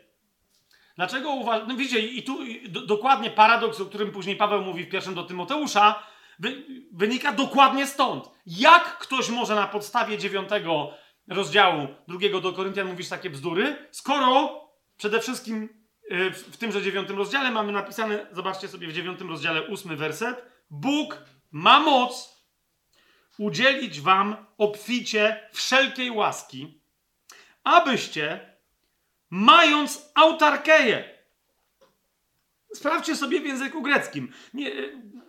Dlaczego 0.96 1.30
uważam? 1.30 1.68
No 1.68 1.76
widzicie, 1.76 1.98
i 1.98 2.22
tu 2.22 2.44
i 2.44 2.70
do, 2.70 2.86
dokładnie 2.86 3.30
paradoks, 3.30 3.80
o 3.80 3.86
którym 3.86 4.10
później 4.10 4.36
Paweł 4.36 4.62
mówi 4.62 4.84
w 4.84 4.90
pierwszym 4.90 5.14
do 5.14 5.22
Tymoteusza, 5.22 6.02
wy, 6.38 6.64
wynika 6.92 7.32
dokładnie 7.32 7.86
stąd. 7.86 8.30
Jak 8.46 8.98
ktoś 8.98 9.28
może 9.28 9.54
na 9.54 9.66
podstawie 9.66 10.18
dziewiątego 10.18 10.90
rozdziału 11.28 11.88
drugiego 12.08 12.40
do 12.40 12.52
Koryntian 12.52 12.86
mówić 12.86 13.08
takie 13.08 13.30
bzdury, 13.30 13.88
skoro 13.90 14.60
przede 14.96 15.20
wszystkim 15.20 15.83
w, 16.10 16.44
w 16.52 16.56
tymże 16.56 16.82
dziewiątym 16.82 17.16
rozdziale 17.16 17.50
mamy 17.50 17.72
napisane, 17.72 18.26
zobaczcie 18.32 18.68
sobie 18.68 18.88
w 18.88 18.92
dziewiątym 18.92 19.30
rozdziale 19.30 19.62
ósmy 19.62 19.96
werset, 19.96 20.44
Bóg 20.70 21.18
ma 21.52 21.80
moc 21.80 22.34
udzielić 23.38 24.00
wam 24.00 24.36
obficie 24.58 25.48
wszelkiej 25.52 26.10
łaski, 26.10 26.80
abyście, 27.64 28.56
mając 29.30 30.10
autarkeję, 30.14 31.18
sprawdźcie 32.74 33.16
sobie 33.16 33.40
w 33.40 33.46
języku 33.46 33.82
greckim, 33.82 34.32
nie, 34.54 34.72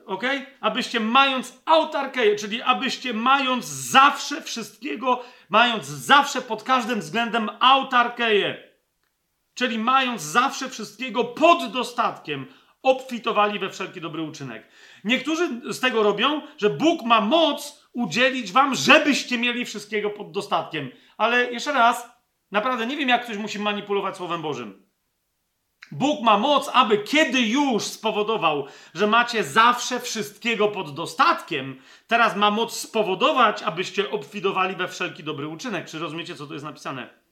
ok? 0.05 0.23
Abyście 0.61 0.99
mając 0.99 1.61
autarkeję, 1.65 2.35
czyli 2.35 2.61
abyście 2.61 3.13
mając 3.13 3.65
zawsze 3.65 4.41
wszystkiego, 4.41 5.23
mając 5.49 5.85
zawsze 5.85 6.41
pod 6.41 6.63
każdym 6.63 6.99
względem 6.99 7.49
autarkeję, 7.59 8.74
czyli 9.56 9.80
mając 9.80 10.22
zawsze 10.22 10.69
wszystkiego 10.69 11.24
pod 11.24 11.72
dostatkiem, 11.72 12.45
obfitowali 12.82 13.59
we 13.59 13.69
wszelki 13.69 14.01
dobry 14.01 14.22
uczynek. 14.22 14.67
Niektórzy 15.03 15.61
z 15.74 15.80
tego 15.80 16.03
robią, 16.03 16.42
że 16.58 16.69
Bóg 16.69 17.03
ma 17.03 17.22
moc 17.22 17.88
udzielić 17.93 18.51
wam, 18.51 18.75
żebyście 18.75 19.38
mieli 19.38 19.66
wszystkiego 19.66 20.09
pod 20.09 20.32
dostatkiem. 20.32 20.92
Ale 21.17 21.51
jeszcze 21.51 21.74
raz, 21.74 22.09
naprawdę 22.51 22.88
nie 22.88 22.98
wiem, 22.98 23.09
jak 23.09 23.24
ktoś 23.24 23.38
musi 23.38 23.59
manipulować 23.59 24.17
Słowem 24.17 24.42
Bożym. 24.42 24.85
Bóg 25.92 26.22
ma 26.22 26.38
moc, 26.38 26.69
aby 26.74 26.98
kiedy 26.98 27.42
już 27.42 27.84
spowodował, 27.84 28.67
że 28.93 29.08
macie 29.08 29.43
zawsze 29.43 30.00
wszystkiego 30.00 30.67
pod 30.67 30.95
dostatkiem, 30.95 31.82
teraz 32.08 32.35
ma 32.35 32.51
moc 32.51 32.80
spowodować, 32.80 33.64
abyście 33.64 34.11
obfidowali 34.11 34.75
we 34.75 34.88
wszelki 34.88 35.24
dobry 35.24 35.48
uczynek. 35.48 35.90
Czy 35.90 36.00
rozumiecie, 36.00 36.35
co 36.35 36.48
tu 36.48 36.53
jest 36.53 36.66
napisane? 36.66 37.24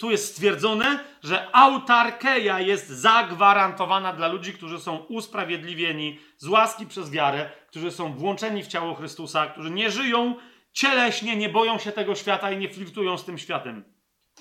Tu 0.00 0.10
jest 0.10 0.32
stwierdzone, 0.32 1.04
że 1.22 1.56
autarkeja 1.56 2.60
jest 2.60 2.88
zagwarantowana 2.88 4.12
dla 4.12 4.28
ludzi, 4.28 4.52
którzy 4.52 4.78
są 4.78 4.96
usprawiedliwieni 4.96 6.18
z 6.36 6.48
łaski 6.48 6.86
przez 6.86 7.10
wiarę, 7.10 7.50
którzy 7.68 7.90
są 7.90 8.14
włączeni 8.14 8.62
w 8.62 8.66
ciało 8.66 8.94
Chrystusa, 8.94 9.46
którzy 9.46 9.70
nie 9.70 9.90
żyją 9.90 10.34
cieleśnie, 10.72 11.36
nie 11.36 11.48
boją 11.48 11.78
się 11.78 11.92
tego 11.92 12.14
świata 12.14 12.50
i 12.50 12.58
nie 12.58 12.68
flirtują 12.68 13.18
z 13.18 13.24
tym 13.24 13.38
światem. 13.38 13.84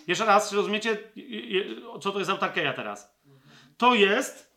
Jeszcze 0.07 0.25
raz, 0.25 0.53
rozumiecie, 0.53 0.97
co 2.01 2.11
to 2.11 2.19
jest 2.19 2.31
autarkeja 2.31 2.73
teraz? 2.73 3.19
To 3.77 3.95
jest 3.95 4.55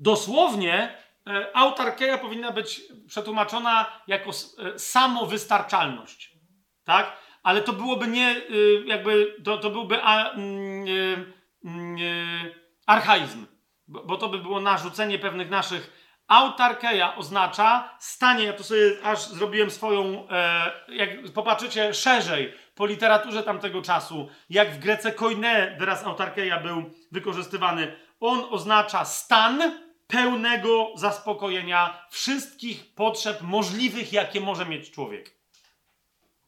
dosłownie 0.00 0.98
e, 1.26 1.56
autarkeja 1.56 2.18
powinna 2.18 2.52
być 2.52 2.82
przetłumaczona 3.08 3.86
jako 4.06 4.30
e, 4.30 4.78
samowystarczalność. 4.78 6.32
Tak? 6.84 7.23
Ale 7.44 7.60
to 7.60 7.72
byłoby 7.72 8.06
nie, 8.08 8.36
y, 8.50 8.84
jakby, 8.86 9.36
to, 9.44 9.58
to 9.58 9.70
byłby 9.70 10.02
a, 10.02 10.30
mm, 10.30 10.88
y, 10.88 11.32
mm, 11.64 11.98
y, 11.98 12.54
archaizm, 12.86 13.46
bo, 13.88 14.04
bo, 14.04 14.16
to 14.16 14.28
by 14.28 14.38
było 14.38 14.60
narzucenie 14.60 15.18
pewnych 15.18 15.50
naszych. 15.50 16.04
Autarkeja 16.28 17.16
oznacza 17.16 17.96
stanie, 17.98 18.44
ja 18.44 18.52
to 18.52 18.64
sobie 18.64 18.80
aż 19.02 19.26
zrobiłem 19.26 19.70
swoją, 19.70 20.28
e, 20.30 20.70
jak 20.88 21.32
popatrzycie 21.34 21.94
szerzej 21.94 22.52
po 22.74 22.86
literaturze 22.86 23.42
tamtego 23.42 23.82
czasu, 23.82 24.28
jak 24.50 24.74
w 24.74 24.78
Grece 24.78 25.12
koine 25.12 25.76
wyraz 25.78 26.04
autarkeja 26.04 26.60
był 26.60 26.90
wykorzystywany. 27.12 27.96
On 28.20 28.46
oznacza 28.50 29.04
stan 29.04 29.78
pełnego 30.06 30.92
zaspokojenia 30.96 32.06
wszystkich 32.10 32.94
potrzeb 32.94 33.42
możliwych, 33.42 34.12
jakie 34.12 34.40
może 34.40 34.66
mieć 34.66 34.90
człowiek. 34.90 35.34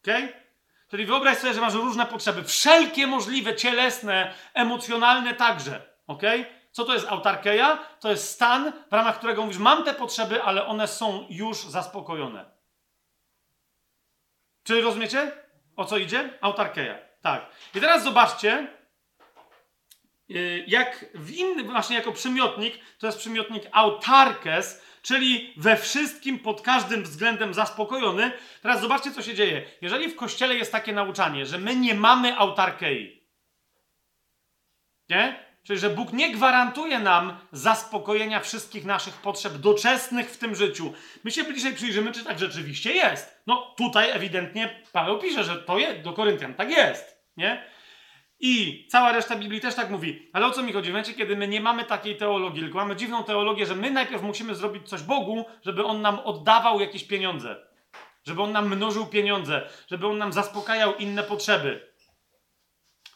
Okej? 0.03 0.25
Okay? 0.25 0.46
Czyli 0.91 1.07
wyobraź 1.07 1.39
sobie, 1.39 1.55
że 1.55 1.61
masz 1.61 1.75
różne 1.75 2.07
potrzeby, 2.07 2.45
wszelkie 2.45 3.07
możliwe, 3.07 3.57
cielesne, 3.57 4.35
emocjonalne 4.55 5.35
także. 5.35 5.83
Ok? 6.07 6.23
Co 6.73 6.85
to 6.85 6.95
jest 6.95 7.09
autarkeja? 7.09 7.79
To 8.01 8.11
jest 8.11 8.31
stan, 8.31 8.73
w 8.91 8.93
ramach 8.93 9.19
którego 9.19 9.43
mówisz, 9.43 9.59
mam 9.59 9.85
te 9.85 9.95
potrzeby, 9.95 10.43
ale 10.43 10.67
one 10.67 10.89
są 10.89 11.27
już 11.31 11.59
zaspokojone. 11.59 12.45
Czy 14.63 14.81
rozumiecie, 14.81 15.33
o 15.77 15.85
co 15.85 15.97
idzie? 15.97 16.39
Autarkeja. 16.41 16.99
Tak. 17.23 17.47
I 17.75 17.81
teraz 17.81 18.05
zobaczcie, 18.05 18.69
y, 20.31 20.65
jak 20.67 21.07
w 21.15 21.31
innym, 21.31 21.67
właśnie 21.67 21.97
jako 21.97 22.13
przymiotnik, 22.13 22.79
to 22.99 23.07
jest 23.07 23.19
przymiotnik 23.19 23.65
autarkes, 23.73 24.83
czyli 25.07 25.53
we 25.57 25.77
wszystkim 25.77 26.39
pod 26.39 26.61
każdym 26.61 27.03
względem 27.03 27.55
zaspokojony. 27.55 28.33
Teraz 28.63 28.81
zobaczcie, 28.81 29.13
co 29.13 29.23
się 29.23 29.35
dzieje. 29.35 29.63
Jeżeli 29.81 30.09
w 30.09 30.17
kościele 30.17 30.55
jest 30.55 30.73
takie 30.73 30.93
nauczanie, 30.93 31.47
że 31.47 31.59
my 31.59 31.77
nie 31.77 31.95
mamy 31.95 32.37
autarkei, 32.37 33.23
nie? 35.09 35.47
Czyli, 35.63 35.79
że 35.79 35.91
Bóg 35.91 36.13
nie 36.13 36.33
gwarantuje 36.33 36.99
nam 36.99 37.39
zaspokojenia 37.53 38.41
wszystkich 38.41 38.85
naszych 38.85 39.15
potrzeb 39.15 39.53
doczesnych 39.53 40.31
w 40.31 40.39
tym 40.39 40.55
życiu. 40.55 40.93
My 41.25 41.31
się 41.31 41.45
bliżej 41.45 41.75
przyjrzymy, 41.75 42.13
czy 42.13 42.25
tak 42.25 42.39
rzeczywiście 42.39 42.93
jest. 42.93 43.43
No 43.47 43.75
tutaj 43.77 44.11
ewidentnie 44.11 44.83
Paweł 44.93 45.19
pisze, 45.19 45.45
że 45.45 45.57
to 45.57 45.79
jest, 45.79 46.01
do 46.01 46.13
Koryntian 46.13 46.55
tak 46.55 46.71
jest, 46.71 47.23
nie? 47.37 47.76
I 48.41 48.87
cała 48.91 49.13
reszta 49.13 49.37
Biblii 49.37 49.61
też 49.61 49.75
tak 49.75 49.91
mówi. 49.91 50.31
Ale 50.33 50.47
o 50.47 50.51
co 50.51 50.63
mi 50.63 50.73
chodzi? 50.73 50.89
W 50.89 50.93
momencie, 50.93 51.15
kiedy 51.15 51.37
my 51.37 51.49
nie 51.49 51.61
mamy 51.61 51.85
takiej 51.85 52.17
teologii, 52.17 52.63
tylko 52.63 52.79
mamy 52.79 52.97
dziwną 52.97 53.25
teologię, 53.25 53.67
że 53.67 53.75
my 53.75 53.91
najpierw 53.91 54.23
musimy 54.23 54.55
zrobić 54.55 54.89
coś 54.89 55.03
Bogu, 55.03 55.45
żeby 55.63 55.85
On 55.85 56.03
nam 56.03 56.19
oddawał 56.19 56.81
jakieś 56.81 57.05
pieniądze. 57.05 57.57
Żeby 58.25 58.43
On 58.43 58.53
nam 58.53 58.77
mnożył 58.77 59.07
pieniądze. 59.07 59.69
Żeby 59.91 60.07
On 60.07 60.19
nam 60.19 60.33
zaspokajał 60.33 60.95
inne 60.95 61.23
potrzeby. 61.23 61.93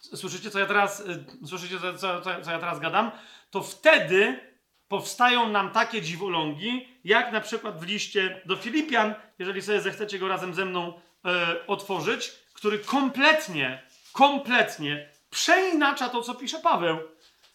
Słyszycie, 0.00 0.50
co 0.50 0.58
ja 0.58 0.66
teraz, 0.66 1.00
y, 1.00 1.47
słyszycie, 1.47 1.78
co, 1.81 1.99
co, 1.99 2.40
co 2.42 2.50
ja 2.50 2.58
teraz 2.58 2.81
gadam? 2.81 3.10
To 3.50 3.62
wtedy 3.62 4.50
powstają 4.89 5.49
nam 5.49 5.70
takie 5.70 6.02
dziwolągi, 6.02 6.89
jak 7.05 7.32
na 7.32 7.40
przykład 7.40 7.81
w 7.81 7.86
liście 7.86 8.40
do 8.47 8.57
Filipian, 8.57 9.15
jeżeli 9.39 9.62
sobie 9.62 9.81
zechcecie 9.81 10.18
go 10.18 10.28
razem 10.28 10.55
ze 10.55 10.65
mną 10.65 11.00
e, 11.24 11.66
otworzyć, 11.66 12.32
który 12.52 12.78
kompletnie 12.78 13.82
kompletnie 14.13 15.11
przeinacza 15.31 16.09
to, 16.09 16.23
co 16.23 16.35
pisze 16.35 16.59
Paweł. 16.59 16.99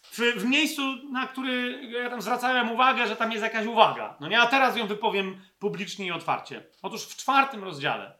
W, 0.04 0.18
w, 0.18 0.46
miejscu, 0.46 0.82
na 1.12 1.28
który 1.28 1.82
ja 1.92 2.10
tam 2.10 2.22
zwracałem 2.22 2.72
uwagę, 2.72 3.08
że 3.08 3.16
tam 3.16 3.32
jest 3.32 3.44
jakaś 3.44 3.66
uwaga. 3.66 4.18
No 4.20 4.28
nie, 4.28 4.42
a 4.42 4.48
teraz 4.48 4.78
ją 4.78 4.88
wypowiem 4.88 5.42
publicznie 5.60 6.06
i 6.06 6.12
otwarcie. 6.12 6.64
Otóż 6.82 7.04
w 7.04 7.16
czwartym 7.16 7.64
rozdziale 7.64 8.18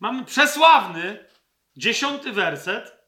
mamy 0.00 0.24
przesławny 0.24 1.28
dziesiąty 1.76 2.32
werset 2.32 2.98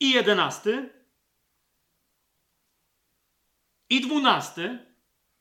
i 0.00 0.10
jedenasty 0.10 0.92
i 3.90 4.00
dwunasty 4.00 4.85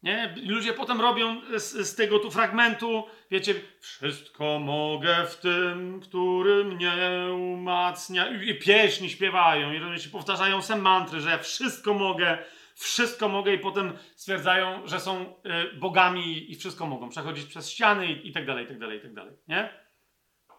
nie? 0.04 0.36
Ludzie 0.46 0.74
potem 0.74 1.02
robią 1.02 1.42
z, 1.58 1.88
z, 1.88 1.96
tego 1.96 2.20
tu 2.20 2.32
fragmentu, 2.32 3.04
wiecie, 3.32 3.56
wszystko 3.80 4.60
mogę 4.60 5.26
w 5.26 5.36
tym, 5.36 6.00
który 6.00 6.66
mnie 6.66 6.94
umacnia. 7.34 8.28
I 8.28 8.60
pieśni 8.60 9.10
śpiewają, 9.10 9.94
i 9.94 10.00
się 10.00 10.10
powtarzają 10.10 10.62
se 10.62 10.76
mantry, 10.76 11.22
że 11.22 11.40
wszystko 11.40 11.94
mogę 11.94 12.38
wszystko 12.76 13.30
mogę 13.30 13.54
i 13.54 13.60
potem 13.60 13.98
stwierdzają, 14.16 14.88
że 14.88 15.00
są 15.00 15.22
y, 15.22 15.78
bogami 15.80 16.52
i 16.52 16.56
wszystko 16.56 16.86
mogą. 16.86 17.10
Przechodzić 17.10 17.46
przez 17.46 17.72
ściany 17.72 18.08
i, 18.08 18.28
i 18.28 18.32
tak 18.32 18.46
dalej, 18.46 18.66
i 18.66 18.68
tak 18.68 18.80
dalej, 18.80 18.98
i 18.98 19.02
tak 19.02 19.14
dalej. 19.14 19.34
Nie? 19.48 19.86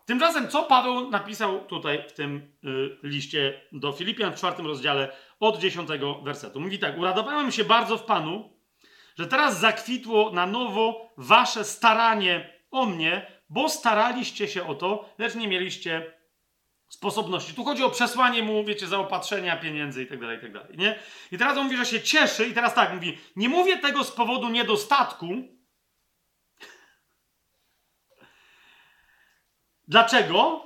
Tymczasem, 0.07 0.49
co 0.49 0.63
Paweł 0.63 1.11
napisał 1.11 1.65
tutaj 1.65 2.05
w 2.09 2.13
tym 2.13 2.57
y, 2.65 2.99
liście 3.03 3.61
do 3.73 3.93
Filipian 3.93 4.33
w 4.33 4.37
czwartym 4.37 4.67
rozdziale 4.67 5.17
od 5.41 5.59
dziesiątego 5.59 6.15
wersetu? 6.15 6.61
Mówi 6.61 6.79
tak: 6.79 6.99
Uradowałem 6.99 7.53
się 7.53 7.65
bardzo 7.65 7.99
w 7.99 8.05
Panu, 8.05 8.56
że 9.19 9.27
teraz 9.27 9.61
zakwitło 9.61 10.31
na 10.31 10.47
nowo 10.47 11.13
wasze 11.17 11.65
staranie 11.65 12.53
o 12.71 12.87
mnie, 12.87 13.27
bo 13.49 13.69
staraliście 13.69 14.49
się 14.49 14.67
o 14.67 14.75
to, 14.75 15.09
lecz 15.19 15.35
nie 15.35 15.49
mieliście 15.49 16.17
sposobności. 16.89 17.55
Tu 17.55 17.65
chodzi 17.65 17.85
o 17.85 17.91
przesłanie 17.91 18.43
mu, 18.43 18.65
wiecie, 18.65 18.87
zaopatrzenia, 18.87 19.57
pieniędzy 19.57 20.03
i 20.03 20.07
tak 20.07 20.21
dalej, 20.21 20.39
i 20.39 20.53
tak 20.53 20.77
nie? 20.77 20.99
I 21.33 21.39
teraz 21.39 21.59
on 21.59 21.65
mówi, 21.65 21.77
że 21.77 21.87
się 21.87 22.01
cieszy 22.03 22.47
i 22.47 22.55
teraz 22.55 22.75
tak, 22.75 22.95
mówi, 22.95 23.19
nie 23.37 23.49
mówię 23.49 23.79
tego 23.79 24.05
z 24.05 24.11
powodu 24.11 24.49
niedostatku. 24.49 25.27
Dlaczego? 29.89 30.66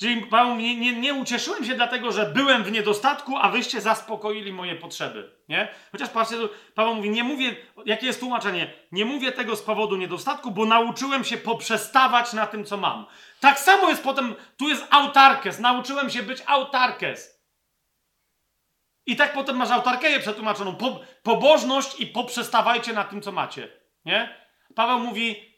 Czyli 0.00 0.26
Paweł 0.26 0.56
nie, 0.56 0.76
nie, 0.76 0.92
nie 0.92 1.14
ucieszyłem 1.14 1.64
się 1.64 1.74
dlatego, 1.74 2.12
że 2.12 2.26
byłem 2.26 2.64
w 2.64 2.72
niedostatku, 2.72 3.36
a 3.36 3.48
wyście 3.48 3.80
zaspokoili 3.80 4.52
moje 4.52 4.76
potrzeby. 4.76 5.30
Nie? 5.48 5.68
Chociaż 5.92 6.08
patrzcie, 6.08 6.36
Paweł 6.74 6.94
mówi, 6.94 7.10
nie 7.10 7.24
mówię, 7.24 7.56
jakie 7.86 8.06
jest 8.06 8.20
tłumaczenie? 8.20 8.72
Nie 8.92 9.04
mówię 9.04 9.32
tego 9.32 9.56
z 9.56 9.62
powodu 9.62 9.96
niedostatku, 9.96 10.50
bo 10.50 10.64
nauczyłem 10.64 11.24
się 11.24 11.36
poprzestawać 11.36 12.32
na 12.32 12.46
tym, 12.46 12.64
co 12.64 12.76
mam. 12.76 13.06
Tak 13.40 13.58
samo 13.58 13.88
jest 13.88 14.02
potem, 14.02 14.34
tu 14.56 14.68
jest 14.68 14.86
autarkes, 14.90 15.58
nauczyłem 15.58 16.10
się 16.10 16.22
być 16.22 16.42
autarkes. 16.46 17.40
I 19.06 19.16
tak 19.16 19.32
potem 19.32 19.56
masz 19.56 19.70
autarkeję 19.70 20.20
przetłumaczoną, 20.20 20.76
po, 20.76 21.00
pobożność 21.22 22.00
i 22.00 22.06
poprzestawajcie 22.06 22.92
na 22.92 23.04
tym, 23.04 23.22
co 23.22 23.32
macie. 23.32 23.68
Nie? 24.04 24.36
Paweł 24.74 24.98
mówi, 24.98 25.49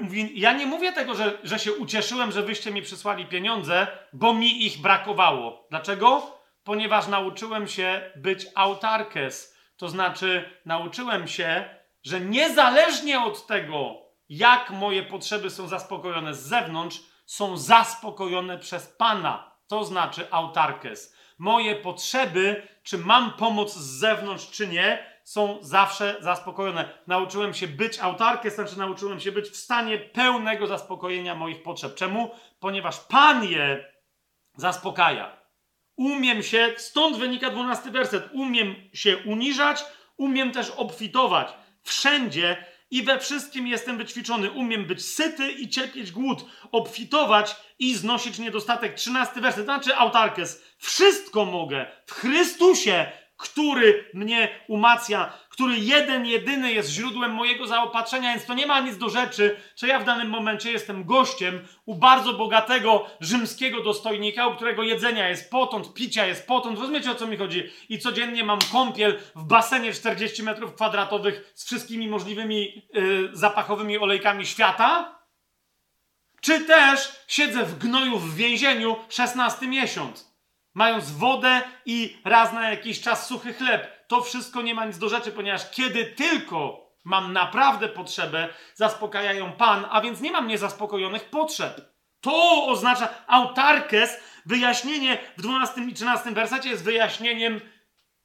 mówi, 0.00 0.40
ja 0.40 0.52
nie 0.52 0.66
mówię 0.66 0.92
tego, 0.92 1.14
że, 1.14 1.38
że 1.42 1.58
się 1.58 1.72
ucieszyłem, 1.72 2.32
że 2.32 2.42
wyście 2.42 2.70
mi 2.70 2.82
przysłali 2.82 3.26
pieniądze, 3.26 3.86
bo 4.12 4.34
mi 4.34 4.66
ich 4.66 4.78
brakowało. 4.78 5.66
Dlaczego? 5.70 6.38
Ponieważ 6.64 7.08
nauczyłem 7.08 7.68
się 7.68 8.10
być 8.16 8.46
autarkes. 8.54 9.56
To 9.76 9.88
znaczy, 9.88 10.50
nauczyłem 10.64 11.28
się, 11.28 11.64
że 12.02 12.20
niezależnie 12.20 13.20
od 13.20 13.46
tego, 13.46 13.94
jak 14.28 14.70
moje 14.70 15.02
potrzeby 15.02 15.50
są 15.50 15.68
zaspokojone 15.68 16.34
z 16.34 16.40
zewnątrz, 16.40 17.00
są 17.26 17.56
zaspokojone 17.56 18.58
przez 18.58 18.86
Pana. 18.86 19.52
To 19.66 19.84
znaczy 19.84 20.26
autarkes. 20.30 21.16
Moje 21.38 21.74
potrzeby, 21.76 22.68
czy 22.82 22.98
mam 22.98 23.32
pomoc 23.32 23.74
z 23.74 23.98
zewnątrz, 23.98 24.50
czy 24.50 24.68
nie, 24.68 25.11
są 25.24 25.58
zawsze 25.60 26.16
zaspokojone. 26.20 26.98
Nauczyłem 27.06 27.54
się 27.54 27.66
być 27.66 27.98
autarkiem, 27.98 28.50
znaczy 28.50 28.78
nauczyłem 28.78 29.20
się 29.20 29.32
być 29.32 29.48
w 29.48 29.56
stanie 29.56 29.98
pełnego 29.98 30.66
zaspokojenia 30.66 31.34
moich 31.34 31.62
potrzeb. 31.62 31.94
Czemu? 31.94 32.30
Ponieważ 32.60 33.00
Pan 33.00 33.44
je 33.44 33.92
zaspokaja. 34.56 35.42
Umiem 35.96 36.42
się, 36.42 36.74
stąd 36.76 37.16
wynika 37.16 37.50
dwunasty 37.50 37.90
werset, 37.90 38.28
umiem 38.32 38.74
się 38.92 39.16
uniżać, 39.16 39.84
umiem 40.16 40.52
też 40.52 40.70
obfitować. 40.70 41.48
Wszędzie 41.82 42.64
i 42.90 43.02
we 43.02 43.18
wszystkim 43.18 43.66
jestem 43.66 43.98
wyćwiczony. 43.98 44.50
Umiem 44.50 44.84
być 44.84 45.04
syty 45.04 45.52
i 45.52 45.68
cierpieć 45.68 46.12
głód, 46.12 46.44
obfitować 46.72 47.56
i 47.78 47.94
znosić 47.94 48.38
niedostatek. 48.38 48.94
Trzynasty 48.94 49.40
werset, 49.40 49.64
znaczy 49.64 49.96
autarkes. 49.96 50.64
Wszystko 50.78 51.44
mogę 51.44 51.86
w 52.06 52.12
Chrystusie, 52.12 53.12
który 53.42 54.10
mnie 54.14 54.48
umacnia, 54.68 55.32
który 55.48 55.78
jeden, 55.78 56.26
jedyny 56.26 56.72
jest 56.72 56.90
źródłem 56.90 57.32
mojego 57.32 57.66
zaopatrzenia, 57.66 58.30
więc 58.30 58.46
to 58.46 58.54
nie 58.54 58.66
ma 58.66 58.80
nic 58.80 58.98
do 58.98 59.08
rzeczy, 59.08 59.56
że 59.76 59.88
ja 59.88 59.98
w 59.98 60.04
danym 60.04 60.28
momencie 60.28 60.72
jestem 60.72 61.04
gościem 61.04 61.66
u 61.86 61.94
bardzo 61.94 62.32
bogatego 62.32 63.06
rzymskiego 63.20 63.82
dostojnika, 63.82 64.46
u 64.46 64.56
którego 64.56 64.82
jedzenia 64.82 65.28
jest 65.28 65.50
potąd, 65.50 65.94
picia 65.94 66.26
jest 66.26 66.46
potąd. 66.46 66.78
Rozumiecie 66.78 67.10
o 67.10 67.14
co 67.14 67.26
mi 67.26 67.36
chodzi? 67.36 67.70
I 67.88 67.98
codziennie 67.98 68.44
mam 68.44 68.58
kąpiel 68.72 69.18
w 69.34 69.44
basenie 69.44 69.92
40 69.92 70.42
metrów 70.42 70.74
kwadratowych 70.74 71.52
z 71.54 71.64
wszystkimi 71.64 72.08
możliwymi 72.08 72.82
yy, 72.94 73.30
zapachowymi 73.32 73.98
olejkami 73.98 74.46
świata? 74.46 75.18
Czy 76.40 76.60
też 76.60 77.12
siedzę 77.28 77.64
w 77.64 77.78
gnoju 77.78 78.18
w 78.18 78.34
więzieniu 78.34 78.96
16 79.08 79.66
miesiąc? 79.68 80.31
Mając 80.74 81.10
wodę 81.10 81.62
i 81.86 82.16
raz 82.24 82.52
na 82.52 82.70
jakiś 82.70 83.00
czas 83.00 83.26
suchy 83.26 83.54
chleb. 83.54 84.08
To 84.08 84.22
wszystko 84.22 84.62
nie 84.62 84.74
ma 84.74 84.84
nic 84.84 84.98
do 84.98 85.08
rzeczy, 85.08 85.32
ponieważ 85.32 85.70
kiedy 85.70 86.04
tylko 86.04 86.90
mam 87.04 87.32
naprawdę 87.32 87.88
potrzebę, 87.88 88.48
zaspokajają 88.74 89.52
Pan, 89.52 89.86
a 89.90 90.00
więc 90.00 90.20
nie 90.20 90.32
mam 90.32 90.46
niezaspokojonych 90.46 91.24
potrzeb. 91.24 91.92
To 92.20 92.66
oznacza 92.66 93.08
autarkes, 93.26 94.20
wyjaśnienie 94.46 95.18
w 95.36 95.42
12 95.42 95.80
i 95.80 95.94
13 95.94 96.30
wersacie 96.30 96.68
jest 96.68 96.84
wyjaśnieniem 96.84 97.60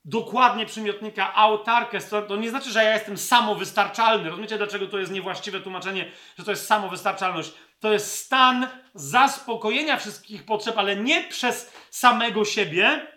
dokładnie 0.06 0.66
przymiotnika 0.66 1.34
autarkes. 1.34 2.10
To, 2.10 2.22
to 2.22 2.36
nie 2.36 2.50
znaczy, 2.50 2.72
że 2.72 2.84
ja 2.84 2.94
jestem 2.94 3.18
samowystarczalny. 3.18 4.30
Rozumiecie, 4.30 4.58
dlaczego 4.58 4.88
to 4.88 5.00
jest 5.00 5.12
niewłaściwe 5.12 5.60
tłumaczenie, 5.60 6.12
że 6.38 6.44
to 6.44 6.52
jest 6.52 6.68
samowystarczalność? 6.68 7.54
To 7.80 7.94
jest 7.94 8.20
stan 8.20 8.68
zaspokojenia 8.94 9.98
wszystkich 9.98 10.46
potrzeb, 10.46 10.78
ale 10.78 10.96
nie 10.96 11.24
przez 11.24 11.74
samego 11.90 12.46
siebie, 12.46 13.08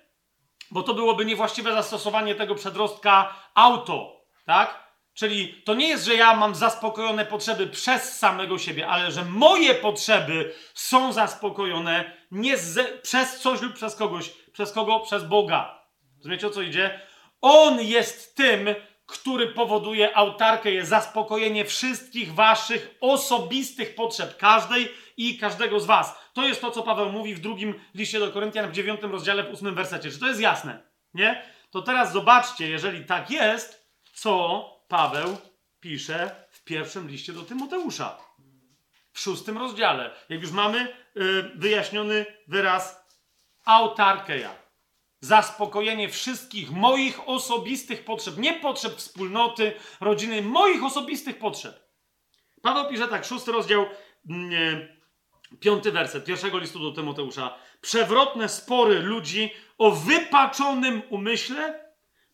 bo 0.70 0.82
to 0.82 0.94
byłoby 0.94 1.24
niewłaściwe 1.24 1.72
zastosowanie 1.72 2.34
tego 2.34 2.54
przedrostka 2.54 3.34
auto, 3.54 4.26
tak? 4.46 4.90
Czyli 5.14 5.62
to 5.62 5.74
nie 5.74 5.88
jest, 5.88 6.04
że 6.04 6.14
ja 6.14 6.36
mam 6.36 6.54
zaspokojone 6.54 7.26
potrzeby 7.26 7.66
przez 7.66 8.18
samego 8.18 8.58
siebie, 8.58 8.88
ale 8.88 9.10
że 9.10 9.24
moje 9.24 9.74
potrzeby 9.74 10.54
są 10.74 11.12
zaspokojone 11.12 12.12
nie 12.30 12.56
z, 12.56 13.00
przez 13.02 13.40
coś 13.40 13.60
lub 13.60 13.72
przez 13.72 13.96
kogoś. 13.96 14.30
Przez 14.52 14.72
kogo? 14.72 15.00
Przez 15.00 15.24
Boga. 15.24 15.84
Rozumiecie 16.16 16.46
o 16.46 16.50
co 16.50 16.62
idzie? 16.62 17.00
On 17.40 17.80
jest 17.80 18.36
tym, 18.36 18.74
który 19.10 19.46
powoduje 19.46 20.16
autarkę, 20.16 20.70
jest 20.70 20.90
zaspokojenie 20.90 21.64
wszystkich 21.64 22.34
waszych 22.34 22.94
osobistych 23.00 23.94
potrzeb, 23.94 24.36
każdej 24.36 24.88
i 25.16 25.38
każdego 25.38 25.80
z 25.80 25.86
was. 25.86 26.18
To 26.32 26.48
jest 26.48 26.60
to, 26.60 26.70
co 26.70 26.82
Paweł 26.82 27.12
mówi 27.12 27.34
w 27.34 27.40
drugim 27.40 27.74
liście 27.94 28.20
do 28.20 28.30
Koryntian 28.30 28.70
w 28.70 28.72
dziewiątym 28.72 29.12
rozdziale, 29.12 29.44
w 29.44 29.50
ósmym 29.50 29.74
wersecie. 29.74 30.10
Czy 30.10 30.18
to 30.18 30.26
jest 30.26 30.40
jasne? 30.40 30.82
Nie? 31.14 31.42
To 31.70 31.82
teraz 31.82 32.12
zobaczcie, 32.12 32.68
jeżeli 32.68 33.04
tak 33.04 33.30
jest, 33.30 33.90
co 34.12 34.64
Paweł 34.88 35.36
pisze 35.80 36.46
w 36.50 36.64
pierwszym 36.64 37.08
liście 37.08 37.32
do 37.32 37.42
Tymoteusza. 37.42 38.18
W 39.12 39.20
szóstym 39.20 39.58
rozdziale. 39.58 40.10
Jak 40.28 40.40
już 40.42 40.50
mamy 40.50 40.94
yy, 41.14 41.50
wyjaśniony 41.54 42.26
wyraz 42.48 43.06
autarkeja 43.64 44.69
zaspokojenie 45.20 46.08
wszystkich 46.08 46.70
moich 46.70 47.28
osobistych 47.28 48.04
potrzeb, 48.04 48.38
nie 48.38 48.52
potrzeb 48.52 48.96
wspólnoty, 48.96 49.72
rodziny, 50.00 50.42
moich 50.42 50.84
osobistych 50.84 51.38
potrzeb. 51.38 51.90
Paweł 52.62 52.88
pisze 52.90 53.08
tak, 53.08 53.24
szósty 53.24 53.52
rozdział, 53.52 53.86
mm, 54.30 54.88
piąty 55.60 55.92
werset 55.92 56.24
pierwszego 56.24 56.58
listu 56.58 56.78
do 56.78 56.92
Tymoteusza. 56.92 57.54
Przewrotne 57.80 58.48
spory 58.48 58.98
ludzi 58.98 59.50
o 59.78 59.90
wypaczonym 59.90 61.02
umyśle, 61.10 61.90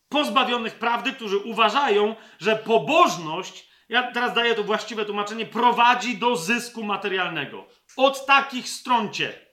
pozbawionych 0.09 0.75
prawdy, 0.75 1.13
którzy 1.13 1.39
uważają, 1.39 2.15
że 2.39 2.57
pobożność, 2.57 3.69
ja 3.89 4.13
teraz 4.13 4.35
daję 4.35 4.55
to 4.55 4.65
właściwe 4.65 5.05
tłumaczenie, 5.05 5.47
prowadzi 5.47 6.19
do 6.19 6.37
zysku 6.37 6.85
materialnego. 6.85 7.67
Od 7.97 8.27
takich 8.27 8.69
stroncie 8.69 9.46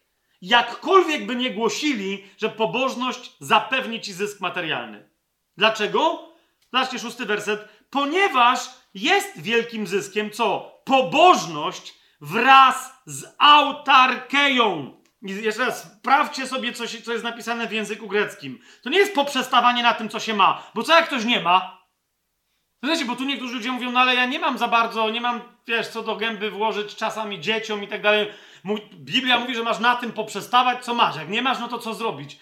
jakkolwiek 0.44 1.26
by 1.26 1.36
nie 1.36 1.52
głosili, 1.52 2.24
że 2.38 2.50
pobożność 2.50 3.32
zapewni 3.40 4.02
ci 4.02 4.14
zysk 4.14 4.40
materialny. 4.40 5.10
Dlaczego? 5.58 6.30
Zobaczcie 6.74 7.00
szósty 7.00 7.26
werset. 7.26 7.70
Ponieważ 7.90 8.60
jest 8.94 9.42
wielkim 9.42 9.88
zyskiem 9.88 10.32
co? 10.32 10.82
Pobożność 10.86 11.94
wraz 12.22 12.94
z 13.06 13.26
autarkeją. 13.38 14.98
Jeszcze 15.22 15.66
raz, 15.66 15.84
sprawdźcie 15.84 16.48
sobie, 16.48 16.74
co, 16.74 16.88
się, 16.88 17.02
co 17.02 17.12
jest 17.12 17.24
napisane 17.24 17.68
w 17.68 17.72
języku 17.72 18.08
greckim. 18.08 18.60
To 18.82 18.90
nie 18.90 19.00
jest 19.00 19.16
poprzestawanie 19.16 19.84
na 19.84 19.94
tym, 19.94 20.10
co 20.10 20.20
się 20.20 20.34
ma. 20.34 20.64
Bo 20.76 20.84
co 20.84 20.96
jak 20.96 21.08
ktoś 21.08 21.26
nie 21.26 21.40
ma? 21.40 21.84
Wiecie, 22.84 23.06
bo 23.06 23.16
tu 23.16 23.24
niektórzy 23.24 23.56
ludzie 23.56 23.72
mówią, 23.72 23.92
no 23.92 24.00
ale 24.00 24.16
ja 24.16 24.26
nie 24.26 24.40
mam 24.40 24.58
za 24.58 24.68
bardzo, 24.68 25.10
nie 25.10 25.22
mam, 25.22 25.42
wiesz, 25.68 25.88
co 25.88 26.02
do 26.02 26.16
gęby 26.16 26.52
włożyć 26.52 26.96
czasami 26.96 27.40
dzieciom 27.40 27.84
i 27.84 27.88
tak 27.88 28.02
dalej. 28.02 28.28
Biblia 28.94 29.40
mówi, 29.40 29.56
że 29.56 29.64
masz 29.64 29.80
na 29.80 29.96
tym 29.96 30.12
poprzestawać, 30.12 30.86
co 30.86 30.94
masz. 30.94 31.16
Jak 31.16 31.30
nie 31.30 31.42
masz, 31.42 31.60
no 31.60 31.68
to 31.68 31.80
co 31.80 31.94
zrobić? 31.94 32.40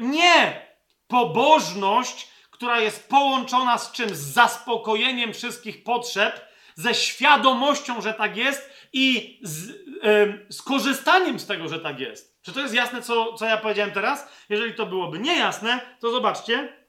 Nie! 0.00 0.66
Pobożność, 1.08 2.28
która 2.50 2.80
jest 2.80 3.08
połączona 3.08 3.78
z 3.78 3.92
czym? 3.92 4.14
Z 4.14 4.18
zaspokojeniem 4.18 5.34
wszystkich 5.34 5.84
potrzeb, 5.84 6.54
ze 6.74 6.94
świadomością, 6.94 8.00
że 8.00 8.14
tak 8.14 8.36
jest 8.36 8.70
i 8.92 9.38
z, 9.42 9.68
yy, 9.68 10.46
z 10.48 10.62
korzystaniem 10.62 11.40
z 11.40 11.46
tego, 11.46 11.68
że 11.68 11.80
tak 11.80 12.00
jest. 12.00 12.42
Czy 12.42 12.52
to 12.52 12.60
jest 12.60 12.74
jasne, 12.74 13.02
co, 13.02 13.32
co 13.32 13.46
ja 13.46 13.56
powiedziałem 13.56 13.92
teraz? 13.92 14.28
Jeżeli 14.48 14.74
to 14.74 14.86
byłoby 14.86 15.18
niejasne, 15.18 15.80
to 16.00 16.10
zobaczcie. 16.10 16.84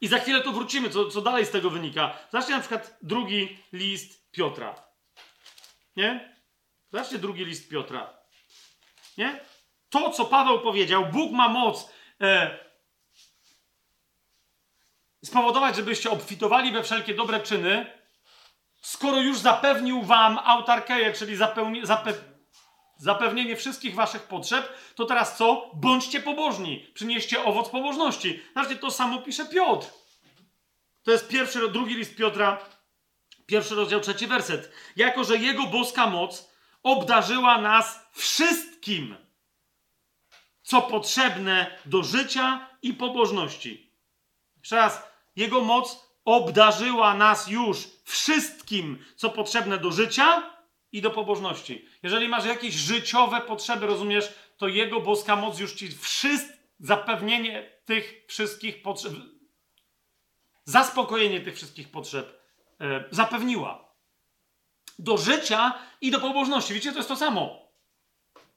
I 0.00 0.08
za 0.08 0.18
chwilę 0.18 0.40
tu 0.40 0.52
wrócimy, 0.52 0.90
co, 0.90 1.08
co 1.08 1.20
dalej 1.20 1.46
z 1.46 1.50
tego 1.50 1.70
wynika. 1.70 2.18
Zobaczcie 2.32 2.52
na 2.52 2.60
przykład 2.60 2.98
drugi 3.02 3.58
list 3.72 4.30
Piotra. 4.32 4.74
Nie? 5.96 6.37
Zobaczcie 6.92 7.18
drugi 7.18 7.44
list 7.44 7.70
Piotra. 7.70 8.18
Nie? 9.18 9.40
To, 9.90 10.10
co 10.10 10.24
Paweł 10.24 10.60
powiedział, 10.60 11.06
Bóg 11.06 11.32
ma 11.32 11.48
moc 11.48 11.88
e, 12.20 12.58
spowodować, 15.24 15.76
żebyście 15.76 16.10
obfitowali 16.10 16.72
we 16.72 16.82
wszelkie 16.82 17.14
dobre 17.14 17.40
czyny, 17.40 17.86
skoro 18.82 19.20
już 19.20 19.38
zapewnił 19.38 20.02
wam 20.02 20.38
autarkeję, 20.44 21.12
czyli 21.12 21.36
zapełni, 21.36 21.86
zape, 21.86 22.12
zapewnienie 22.96 23.56
wszystkich 23.56 23.94
waszych 23.94 24.22
potrzeb, 24.22 24.72
to 24.94 25.04
teraz 25.04 25.36
co? 25.36 25.70
Bądźcie 25.74 26.20
pobożni, 26.20 26.86
przynieście 26.94 27.44
owoc 27.44 27.68
pobożności. 27.68 28.42
Zobaczcie, 28.54 28.76
to 28.76 28.90
samo 28.90 29.18
pisze 29.18 29.46
Piotr. 29.46 29.86
To 31.02 31.10
jest 31.10 31.28
pierwszy, 31.28 31.68
drugi 31.68 31.94
list 31.94 32.16
Piotra, 32.16 32.58
pierwszy 33.46 33.74
rozdział, 33.74 34.00
trzeci 34.00 34.26
werset. 34.26 34.72
Jako, 34.96 35.24
że 35.24 35.36
Jego 35.36 35.66
boska 35.66 36.06
moc 36.06 36.47
obdarzyła 36.82 37.60
nas 37.60 38.08
wszystkim, 38.12 39.16
co 40.62 40.82
potrzebne 40.82 41.78
do 41.86 42.02
życia 42.02 42.68
i 42.82 42.94
pobożności. 42.94 43.92
Jeszcze 44.56 44.76
raz, 44.76 45.02
Jego 45.36 45.60
moc 45.60 46.08
obdarzyła 46.24 47.14
nas 47.14 47.48
już 47.48 47.88
wszystkim, 48.04 49.04
co 49.16 49.30
potrzebne 49.30 49.78
do 49.78 49.92
życia 49.92 50.42
i 50.92 51.02
do 51.02 51.10
pobożności. 51.10 51.88
Jeżeli 52.02 52.28
masz 52.28 52.46
jakieś 52.46 52.74
życiowe 52.74 53.40
potrzeby, 53.40 53.86
rozumiesz, 53.86 54.34
to 54.56 54.68
Jego 54.68 55.00
boska 55.00 55.36
moc 55.36 55.58
już 55.58 55.72
ci 55.72 55.88
wszystko, 55.88 56.58
zapewnienie 56.80 57.72
tych 57.84 58.24
wszystkich 58.28 58.82
potrzeb, 58.82 59.12
zaspokojenie 60.64 61.40
tych 61.40 61.56
wszystkich 61.56 61.90
potrzeb 61.90 62.42
e, 62.80 63.04
zapewniła. 63.10 63.87
Do 64.98 65.16
życia 65.16 65.74
i 66.00 66.10
do 66.10 66.20
pobożności. 66.20 66.74
Widzicie, 66.74 66.92
to 66.92 66.98
jest 66.98 67.08
to 67.08 67.16
samo. 67.16 67.68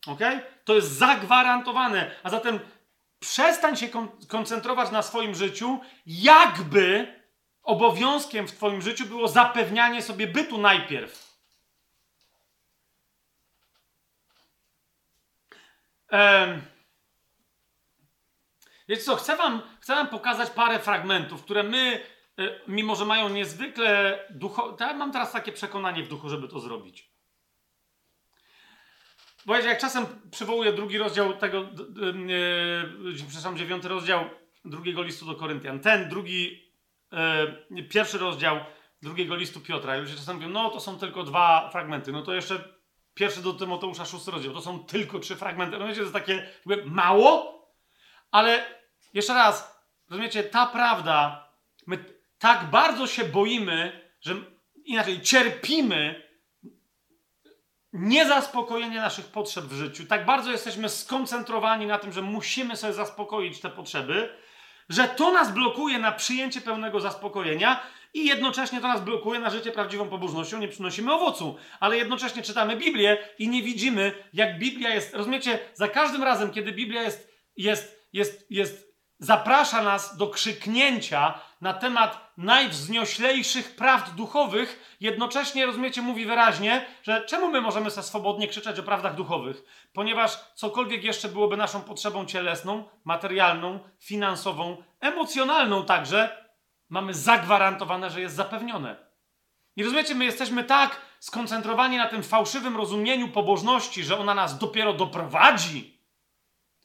Ok? 0.07 0.19
To 0.65 0.75
jest 0.75 0.91
zagwarantowane. 0.91 2.11
A 2.23 2.29
zatem 2.29 2.59
przestań 3.19 3.77
się 3.77 3.89
kon 3.89 4.09
koncentrować 4.27 4.91
na 4.91 5.01
swoim 5.01 5.35
życiu, 5.35 5.79
jakby 6.05 7.15
obowiązkiem 7.63 8.47
w 8.47 8.51
Twoim 8.51 8.81
życiu 8.81 9.05
było 9.05 9.27
zapewnianie 9.27 10.01
sobie 10.01 10.27
bytu 10.27 10.57
najpierw. 10.57 11.31
Um, 16.11 16.61
wiecie 18.87 19.03
co, 19.03 19.15
chcę 19.15 19.35
wam, 19.35 19.61
chcę 19.81 19.95
wam 19.95 20.07
pokazać 20.07 20.49
parę 20.49 20.79
fragmentów, 20.79 21.43
które 21.43 21.63
my, 21.63 22.03
mimo 22.67 22.95
że 22.95 23.05
mają 23.05 23.29
niezwykle 23.29 24.19
ducho... 24.29 24.77
Ja 24.79 24.93
mam 24.93 25.11
teraz 25.11 25.31
takie 25.31 25.51
przekonanie 25.51 26.03
w 26.03 26.07
duchu, 26.07 26.29
żeby 26.29 26.47
to 26.47 26.59
zrobić. 26.59 27.11
Bo 29.45 29.55
jak 29.55 29.79
czasem 29.79 30.05
przywołuję 30.31 30.73
drugi 30.73 30.97
rozdział 30.97 31.33
tego, 31.33 31.61
yy, 31.61 33.13
przepraszam, 33.15 33.57
dziewiąty 33.57 33.87
rozdział 33.87 34.29
drugiego 34.65 35.03
listu 35.03 35.25
do 35.25 35.35
Koryntian. 35.35 35.79
Ten 35.79 36.09
drugi, 36.09 36.73
yy, 37.71 37.83
pierwszy 37.83 38.17
rozdział 38.17 38.59
drugiego 39.01 39.35
listu 39.35 39.61
Piotra. 39.61 39.97
I 39.97 39.99
ludzie 39.99 40.15
czasem 40.15 40.35
mówią, 40.35 40.49
no 40.49 40.69
to 40.69 40.79
są 40.79 40.99
tylko 40.99 41.23
dwa 41.23 41.69
fragmenty. 41.71 42.11
No 42.11 42.21
to 42.21 42.33
jeszcze 42.33 42.63
pierwszy 43.13 43.41
do 43.41 43.53
Tymoteusza, 43.53 44.05
szósty 44.05 44.31
rozdział. 44.31 44.53
To 44.53 44.61
są 44.61 44.85
tylko 44.85 45.19
trzy 45.19 45.35
fragmenty. 45.35 45.79
No 45.79 45.87
wiecie, 45.87 45.95
to 45.95 46.01
jest 46.01 46.13
takie 46.13 46.49
jakby 46.65 46.85
mało, 46.85 47.61
ale 48.31 48.65
jeszcze 49.13 49.33
raz, 49.33 49.85
rozumiecie, 50.09 50.43
ta 50.43 50.65
prawda, 50.65 51.47
my 51.87 52.20
tak 52.41 52.69
bardzo 52.69 53.07
się 53.07 53.25
boimy, 53.25 54.01
że 54.21 54.35
inaczej 54.85 55.21
cierpimy 55.21 56.23
niezaspokojenie 57.93 58.97
naszych 58.97 59.25
potrzeb 59.25 59.65
w 59.65 59.73
życiu, 59.73 60.05
tak 60.05 60.25
bardzo 60.25 60.51
jesteśmy 60.51 60.89
skoncentrowani 60.89 61.85
na 61.85 61.97
tym, 61.97 62.11
że 62.11 62.21
musimy 62.21 62.77
sobie 62.77 62.93
zaspokoić 62.93 63.59
te 63.59 63.69
potrzeby, 63.69 64.29
że 64.89 65.07
to 65.07 65.31
nas 65.31 65.51
blokuje 65.51 65.99
na 65.99 66.11
przyjęcie 66.11 66.61
pełnego 66.61 66.99
zaspokojenia 66.99 67.83
i 68.13 68.25
jednocześnie 68.25 68.81
to 68.81 68.87
nas 68.87 69.01
blokuje 69.01 69.39
na 69.39 69.49
życie 69.49 69.71
prawdziwą 69.71 70.09
pobożnością, 70.09 70.59
nie 70.59 70.67
przynosimy 70.67 71.13
owocu. 71.13 71.57
Ale 71.79 71.97
jednocześnie 71.97 72.41
czytamy 72.41 72.75
Biblię 72.75 73.17
i 73.39 73.49
nie 73.49 73.63
widzimy, 73.63 74.13
jak 74.33 74.59
Biblia 74.59 74.89
jest. 74.89 75.13
Rozumiecie, 75.13 75.59
za 75.73 75.87
każdym 75.87 76.23
razem, 76.23 76.51
kiedy 76.51 76.71
Biblia 76.71 77.03
jest, 77.03 77.31
jest, 77.57 78.09
jest, 78.13 78.45
jest 78.49 78.90
zaprasza 79.21 79.81
nas 79.81 80.17
do 80.17 80.27
krzyknięcia 80.27 81.39
na 81.61 81.73
temat 81.73 82.31
najwznioślejszych 82.37 83.75
prawd 83.75 84.15
duchowych, 84.15 84.95
jednocześnie, 84.99 85.65
rozumiecie, 85.65 86.01
mówi 86.01 86.25
wyraźnie, 86.25 86.85
że 87.03 87.25
czemu 87.25 87.47
my 87.51 87.61
możemy 87.61 87.91
sobie 87.91 88.07
swobodnie 88.07 88.47
krzyczeć 88.47 88.79
o 88.79 88.83
prawdach 88.83 89.15
duchowych? 89.15 89.63
Ponieważ 89.93 90.39
cokolwiek 90.55 91.03
jeszcze 91.03 91.27
byłoby 91.27 91.57
naszą 91.57 91.81
potrzebą 91.81 92.25
cielesną, 92.25 92.83
materialną, 93.03 93.79
finansową, 93.99 94.83
emocjonalną 94.99 95.85
także, 95.85 96.45
mamy 96.89 97.13
zagwarantowane, 97.13 98.09
że 98.09 98.21
jest 98.21 98.35
zapewnione. 98.35 98.95
I 99.75 99.83
rozumiecie, 99.83 100.15
my 100.15 100.25
jesteśmy 100.25 100.63
tak 100.63 101.01
skoncentrowani 101.19 101.97
na 101.97 102.07
tym 102.07 102.23
fałszywym 102.23 102.77
rozumieniu 102.77 103.27
pobożności, 103.27 104.03
że 104.03 104.17
ona 104.17 104.33
nas 104.33 104.57
dopiero 104.57 104.93
doprowadzi 104.93 106.00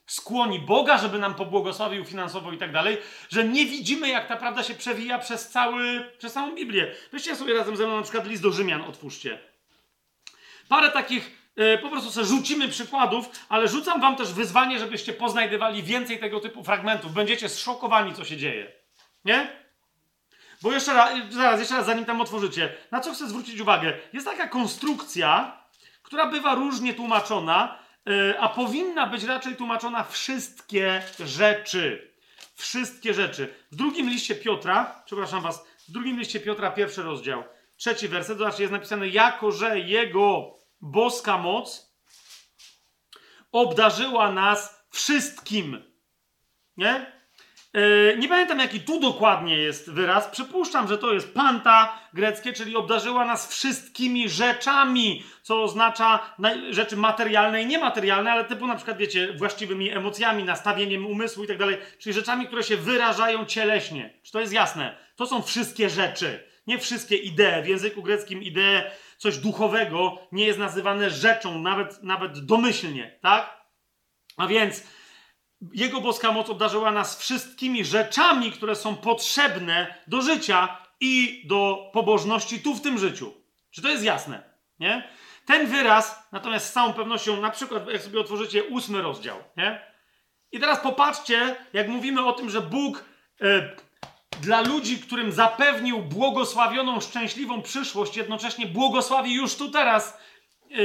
skłoni 0.07 0.59
Boga, 0.59 0.99
żeby 0.99 1.19
nam 1.19 1.35
pobłogosławił 1.35 2.05
finansowo 2.05 2.53
i 2.53 2.59
tak 2.59 2.73
dalej, 2.73 2.99
że 3.29 3.45
nie 3.45 3.67
widzimy, 3.67 4.09
jak 4.09 4.29
ta 4.29 4.37
prawda 4.37 4.63
się 4.63 4.75
przewija 4.75 5.19
przez, 5.19 5.49
cały, 5.49 6.11
przez 6.19 6.33
całą 6.33 6.55
Biblię. 6.55 6.95
Weźcie 7.13 7.37
sobie 7.37 7.55
razem 7.55 7.77
ze 7.77 7.87
mną 7.87 7.97
na 7.97 8.03
przykład 8.03 8.27
list 8.27 8.43
do 8.43 8.53
Rzymian, 8.53 8.83
otwórzcie. 8.83 9.39
Parę 10.69 10.91
takich, 10.91 11.51
yy, 11.57 11.79
po 11.79 11.89
prostu 11.89 12.11
sobie 12.11 12.27
rzucimy 12.27 12.69
przykładów, 12.69 13.31
ale 13.49 13.69
rzucam 13.69 14.01
wam 14.01 14.17
też 14.17 14.33
wyzwanie, 14.33 14.79
żebyście 14.79 15.13
poznajdywali 15.13 15.83
więcej 15.83 16.19
tego 16.19 16.41
typu 16.41 16.65
fragmentów. 16.65 17.13
Będziecie 17.13 17.49
zszokowani, 17.49 18.15
co 18.15 18.25
się 18.25 18.37
dzieje. 18.37 18.73
Nie? 19.25 19.67
Bo 20.63 20.73
jeszcze 20.73 20.95
raz, 20.95 21.11
zaraz, 21.31 21.61
jeszcze 21.61 21.75
raz, 21.77 21.87
zanim 21.87 22.05
tam 22.05 22.21
otworzycie, 22.21 22.75
na 22.91 23.01
co 23.01 23.13
chcę 23.13 23.29
zwrócić 23.29 23.61
uwagę? 23.61 23.93
Jest 24.13 24.27
taka 24.27 24.49
konstrukcja, 24.49 25.61
która 26.03 26.27
bywa 26.27 26.55
różnie 26.55 26.95
tłumaczona, 26.95 27.79
E, 27.79 27.86
a 28.39 28.49
powinna 28.49 29.07
być 29.07 29.25
raczej 29.25 29.57
tłumaczona 29.57 30.05
wszystkie 30.05 31.03
rzeczy. 31.25 32.15
Wszystkie 32.55 33.15
rzeczy. 33.15 33.55
W 33.73 33.77
drugim 33.77 34.11
liście 34.11 34.35
Piotra, 34.35 35.03
przepraszam 35.07 35.43
was, 35.43 35.67
w 35.89 35.93
drugim 35.93 36.19
liście 36.19 36.41
Piotra, 36.41 36.71
pierwszy 36.71 37.03
rozdział, 37.03 37.45
trzeci 37.77 38.09
werset, 38.09 38.39
zobaczcie, 38.39 38.63
jest 38.63 38.73
napisane, 38.73 39.09
jako 39.09 39.53
że 39.53 39.81
Jego 39.81 40.59
boska 40.81 41.39
moc 41.39 41.97
obdarzyła 43.53 44.33
nas 44.33 44.87
wszystkim. 44.91 45.83
Nie? 46.77 47.16
E, 47.77 48.17
nie 48.17 48.29
pamiętam, 48.29 48.59
jaki 48.59 48.81
tu 48.81 49.01
dokładnie 49.01 49.59
jest 49.59 49.91
wyraz. 49.93 50.27
Przypuszczam, 50.27 50.89
że 50.89 50.99
to 50.99 51.13
jest 51.13 51.35
panta 51.35 51.99
greckie, 52.13 52.53
czyli 52.53 52.77
obdarzyła 52.77 53.25
nas 53.25 53.49
wszystkimi 53.49 54.29
rzeczami, 54.29 55.25
co 55.43 55.63
oznacza 55.63 56.35
rzeczy 56.71 56.97
materialne 56.97 57.63
i 57.63 57.67
niematerialne, 57.67 58.33
ale 58.33 58.45
typu 58.45 58.67
na 58.67 58.77
przykład, 58.77 58.97
wiecie, 58.97 59.33
właściwymi 59.33 59.91
emocjami, 59.91 60.45
nastawieniem 60.45 61.07
umysłu 61.07 61.45
i 61.45 61.47
tak 61.47 61.59
dalej, 61.59 61.77
czyli 61.99 62.13
rzeczami, 62.13 62.47
które 62.47 62.63
się 62.63 62.77
wyrażają 62.77 63.45
cieleśnie. 63.45 64.21
Czy 64.23 64.33
to 64.33 64.41
jest 64.41 64.53
jasne? 64.53 64.97
To 65.17 65.27
są 65.27 65.43
wszystkie 65.43 65.91
rzeczy. 65.91 66.45
Nie 66.67 66.79
wszystkie 66.79 67.17
idee. 67.17 67.63
W 67.63 67.69
języku 67.69 68.03
greckim 68.03 68.43
idee, 68.43 68.83
coś 69.19 69.39
duchowego 69.39 70.19
nie 70.33 70.47
jest 70.47 70.59
nazywane 70.59 71.11
rzeczą, 71.11 71.59
nawet, 71.59 72.03
nawet 72.03 72.39
domyślnie, 72.39 73.19
tak? 73.23 73.57
A 74.37 74.47
więc 74.47 74.83
jego 75.73 76.01
boska 76.01 76.33
moc 76.33 76.51
obdarzyła 76.51 76.91
nas 76.91 77.19
wszystkimi 77.19 77.85
rzeczami, 77.85 78.53
które 78.53 78.77
są 78.77 78.97
potrzebne 78.97 79.95
do 80.07 80.23
życia 80.23 80.79
i 81.01 81.43
do 81.47 81.91
pobożności 81.93 82.61
tu 82.61 82.75
w 82.75 82.83
tym 82.83 82.99
życiu. 82.99 83.33
Czy 83.71 83.83
to 83.83 83.89
jest 83.89 84.05
jasne? 84.05 84.43
Nie? 84.79 85.09
Ten 85.47 85.67
wyraz, 85.67 86.29
natomiast 86.33 86.67
z 86.67 86.73
całą 86.73 86.93
pewnością, 86.93 87.41
na 87.41 87.51
przykład, 87.51 87.89
jak 87.89 88.03
sobie 88.03 88.21
otworzycie 88.21 88.65
ósmy 88.65 89.03
rozdział, 89.03 89.37
nie? 89.57 89.81
I 90.53 90.61
teraz 90.61 90.81
popatrzcie, 90.81 91.57
jak 91.73 91.89
mówimy 91.89 92.25
o 92.25 92.33
tym, 92.33 92.51
że 92.51 92.61
Bóg 92.61 93.05
e, 93.41 93.77
dla 94.41 94.61
ludzi, 94.61 94.99
którym 94.99 95.33
zapewnił 95.33 96.03
błogosławioną, 96.03 97.01
szczęśliwą 97.01 97.63
przyszłość, 97.63 98.17
jednocześnie 98.17 98.67
błogosławi 98.67 99.35
już 99.35 99.57
tu 99.57 99.71
teraz 99.71 100.19
e, 100.71 100.77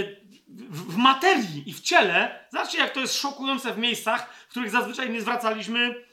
w, 0.70 0.98
materii 0.98 1.70
i 1.70 1.74
w 1.74 1.82
ciele. 1.82 2.46
Zobaczcie, 2.52 2.78
jak 2.78 2.94
to 2.94 3.00
jest 3.00 3.16
szokujące 3.16 3.74
w 3.74 3.78
miejscach, 3.78 4.34
w 4.34 4.48
których 4.48 4.72
zazwyczaj 4.72 5.10
nie 5.10 5.22
zwracaliśmy 5.22 6.06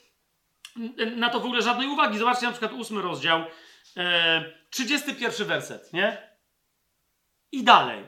na 1.17 1.31
to 1.31 1.41
w 1.41 1.45
ogóle 1.45 1.63
żadnej 1.63 1.89
uwagi. 1.89 2.19
Zobaczcie 2.19 2.47
na 2.47 2.53
przykład 2.53 2.73
ósmy 2.73 3.03
rozdział, 3.03 3.45
e, 3.97 4.53
31 4.71 5.47
werset, 5.47 5.93
nie? 5.93 6.29
I 7.53 7.63
dalej. 7.65 8.05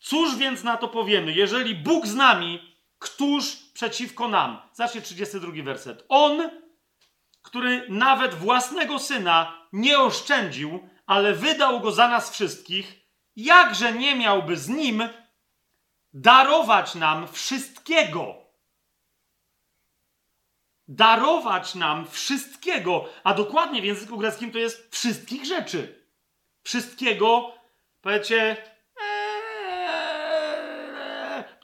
Cóż 0.00 0.36
więc 0.36 0.64
na 0.64 0.76
to 0.76 0.88
powiemy? 0.88 1.32
Jeżeli 1.32 1.74
Bóg 1.74 2.06
z 2.06 2.14
nami, 2.14 2.76
któż 2.98 3.56
przeciwko 3.74 4.28
nam? 4.28 4.58
Zobaczcie 4.72 5.02
32 5.02 5.62
werset. 5.62 6.04
On, 6.08 6.50
który 7.42 7.86
nawet 7.88 8.34
własnego 8.34 8.98
syna 8.98 9.68
nie 9.72 9.98
oszczędził, 9.98 10.88
ale 11.06 11.34
wydał 11.34 11.80
go 11.80 11.92
za 11.92 12.08
nas 12.08 12.30
wszystkich, 12.30 13.07
jakże 13.38 13.92
nie 13.92 14.16
miałby 14.16 14.56
z 14.56 14.68
nim 14.68 15.08
darować 16.12 16.94
nam 16.94 17.28
wszystkiego? 17.28 18.34
Darować 20.88 21.74
nam 21.74 22.06
wszystkiego, 22.06 23.08
a 23.24 23.34
dokładnie 23.34 23.82
w 23.82 23.84
języku 23.84 24.18
greckim 24.18 24.52
to 24.52 24.58
jest 24.58 24.88
wszystkich 24.94 25.44
rzeczy. 25.44 26.04
Wszystkiego, 26.62 27.54
powiecie, 28.00 28.56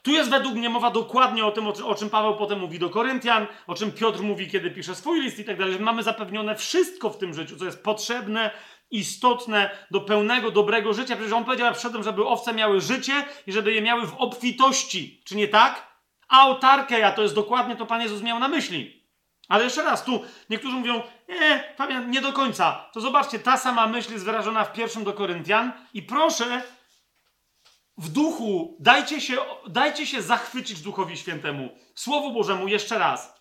tu 0.05 0.11
jest 0.11 0.29
według 0.29 0.55
mnie 0.55 0.69
mowa 0.69 0.91
dokładnie 0.91 1.45
o 1.45 1.51
tym, 1.51 1.67
o 1.67 1.95
czym 1.95 2.09
Paweł 2.09 2.35
potem 2.37 2.59
mówi 2.59 2.79
do 2.79 2.89
Koryntian, 2.89 3.47
o 3.67 3.75
czym 3.75 3.91
Piotr 3.91 4.21
mówi, 4.21 4.47
kiedy 4.47 4.71
pisze 4.71 4.95
swój 4.95 5.21
list 5.21 5.39
i 5.39 5.45
tak 5.45 5.57
dalej, 5.57 5.73
że 5.73 5.79
mamy 5.79 6.03
zapewnione 6.03 6.55
wszystko 6.55 7.09
w 7.09 7.17
tym 7.17 7.33
życiu, 7.33 7.57
co 7.57 7.65
jest 7.65 7.83
potrzebne, 7.83 8.51
istotne 8.97 9.69
do 9.91 10.01
pełnego, 10.01 10.51
dobrego 10.51 10.93
życia. 10.93 11.15
Przecież 11.15 11.33
on 11.33 11.45
powiedział, 11.45 11.67
ja 11.67 12.03
żeby 12.03 12.25
owce 12.25 12.53
miały 12.53 12.81
życie 12.81 13.25
i 13.47 13.51
żeby 13.51 13.73
je 13.73 13.81
miały 13.81 14.07
w 14.07 14.15
obfitości. 14.17 15.21
Czy 15.25 15.35
nie 15.35 15.47
tak? 15.47 15.95
Autarkę, 16.27 17.07
a 17.07 17.11
to 17.11 17.21
jest 17.21 17.35
dokładnie 17.35 17.75
to 17.75 17.85
Pan 17.85 18.01
Jezus 18.01 18.21
miał 18.21 18.39
na 18.39 18.47
myśli. 18.47 19.05
Ale 19.47 19.63
jeszcze 19.63 19.83
raz, 19.83 20.03
tu 20.03 20.23
niektórzy 20.49 20.75
mówią, 20.75 21.01
nie, 21.29 21.73
Fabian, 21.77 22.11
nie 22.11 22.21
do 22.21 22.33
końca. 22.33 22.89
To 22.93 23.01
zobaczcie, 23.01 23.39
ta 23.39 23.57
sama 23.57 23.87
myśl 23.87 24.11
jest 24.11 24.25
wyrażona 24.25 24.63
w 24.63 24.73
pierwszym 24.73 25.03
do 25.03 25.13
Koryntian 25.13 25.71
i 25.93 26.01
proszę 26.01 26.61
w 27.97 28.09
duchu, 28.09 28.77
dajcie 28.79 29.21
się, 29.21 29.37
dajcie 29.67 30.07
się 30.07 30.21
zachwycić 30.21 30.81
Duchowi 30.81 31.17
Świętemu. 31.17 31.69
Słowu 31.95 32.33
Bożemu 32.33 32.67
jeszcze 32.67 32.99
raz. 32.99 33.35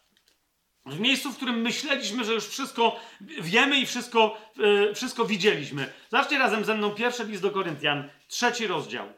W 0.87 1.01
miejscu, 1.01 1.33
w 1.33 1.37
którym 1.37 1.61
myśleliśmy, 1.61 2.25
że 2.25 2.33
już 2.33 2.49
wszystko 2.49 3.01
wiemy 3.21 3.81
i 3.81 3.87
wszystko, 3.87 4.39
yy, 4.57 4.95
wszystko 4.95 5.25
widzieliśmy. 5.25 5.93
Zacznijcie 6.11 6.39
razem 6.39 6.65
ze 6.65 6.75
mną 6.75 6.91
pierwszy 6.91 7.25
list 7.25 7.43
do 7.43 7.51
Koryntian, 7.51 8.11
trzeci 8.29 8.67
rozdział. 8.67 9.13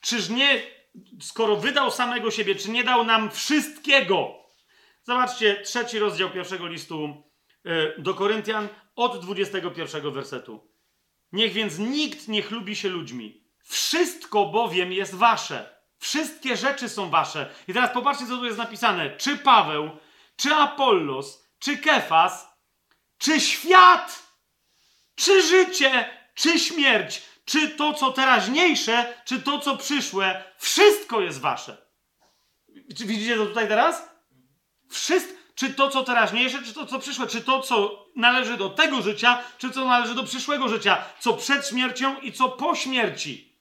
Czyż 0.00 0.28
nie, 0.28 0.62
skoro 1.20 1.56
wydał 1.56 1.90
samego 1.90 2.30
siebie, 2.30 2.54
czy 2.54 2.70
nie 2.70 2.84
dał 2.84 3.04
nam 3.04 3.30
wszystkiego? 3.30 4.34
Zobaczcie, 5.02 5.62
trzeci 5.62 5.98
rozdział 5.98 6.30
pierwszego 6.30 6.66
listu 6.66 7.22
yy, 7.64 7.94
do 7.98 8.14
Koryntian 8.14 8.68
od 8.96 9.20
21 9.20 10.12
wersetu. 10.12 10.68
Niech 11.32 11.52
więc 11.52 11.78
nikt 11.78 12.28
nie 12.28 12.42
chlubi 12.42 12.76
się 12.76 12.88
ludźmi 12.88 13.44
wszystko 13.64 14.46
bowiem 14.46 14.92
jest 14.92 15.14
wasze. 15.14 15.74
Wszystkie 15.98 16.56
rzeczy 16.56 16.88
są 16.88 17.10
wasze. 17.10 17.50
I 17.68 17.72
teraz 17.72 17.90
popatrzcie, 17.90 18.26
co 18.26 18.36
tu 18.36 18.44
jest 18.44 18.58
napisane. 18.58 19.16
Czy 19.16 19.38
Paweł, 19.38 19.90
czy 20.36 20.54
Apollos, 20.54 21.44
czy 21.58 21.78
Kefas, 21.78 22.48
czy 23.18 23.40
świat, 23.40 24.22
czy 25.14 25.42
życie, 25.42 26.18
czy 26.34 26.58
śmierć, 26.58 27.22
czy 27.44 27.68
to, 27.68 27.94
co 27.94 28.12
teraźniejsze, 28.12 29.14
czy 29.24 29.42
to, 29.42 29.58
co 29.58 29.76
przyszłe, 29.76 30.44
wszystko 30.58 31.20
jest 31.20 31.40
wasze. 31.40 31.76
Czy 32.98 33.06
widzicie 33.06 33.36
to 33.36 33.46
tutaj 33.46 33.68
teraz? 33.68 34.08
Wszystko, 34.90 35.34
czy 35.54 35.74
to, 35.74 35.90
co 35.90 36.04
teraźniejsze, 36.04 36.62
czy 36.62 36.74
to, 36.74 36.86
co 36.86 36.98
przyszłe, 36.98 37.26
czy 37.26 37.40
to, 37.40 37.62
co 37.62 38.06
należy 38.16 38.56
do 38.56 38.70
tego 38.70 39.02
życia, 39.02 39.42
czy 39.58 39.70
co 39.70 39.84
należy 39.84 40.14
do 40.14 40.24
przyszłego 40.24 40.68
życia, 40.68 41.04
co 41.20 41.34
przed 41.34 41.68
śmiercią 41.68 42.20
i 42.20 42.32
co 42.32 42.48
po 42.48 42.74
śmierci. 42.74 43.58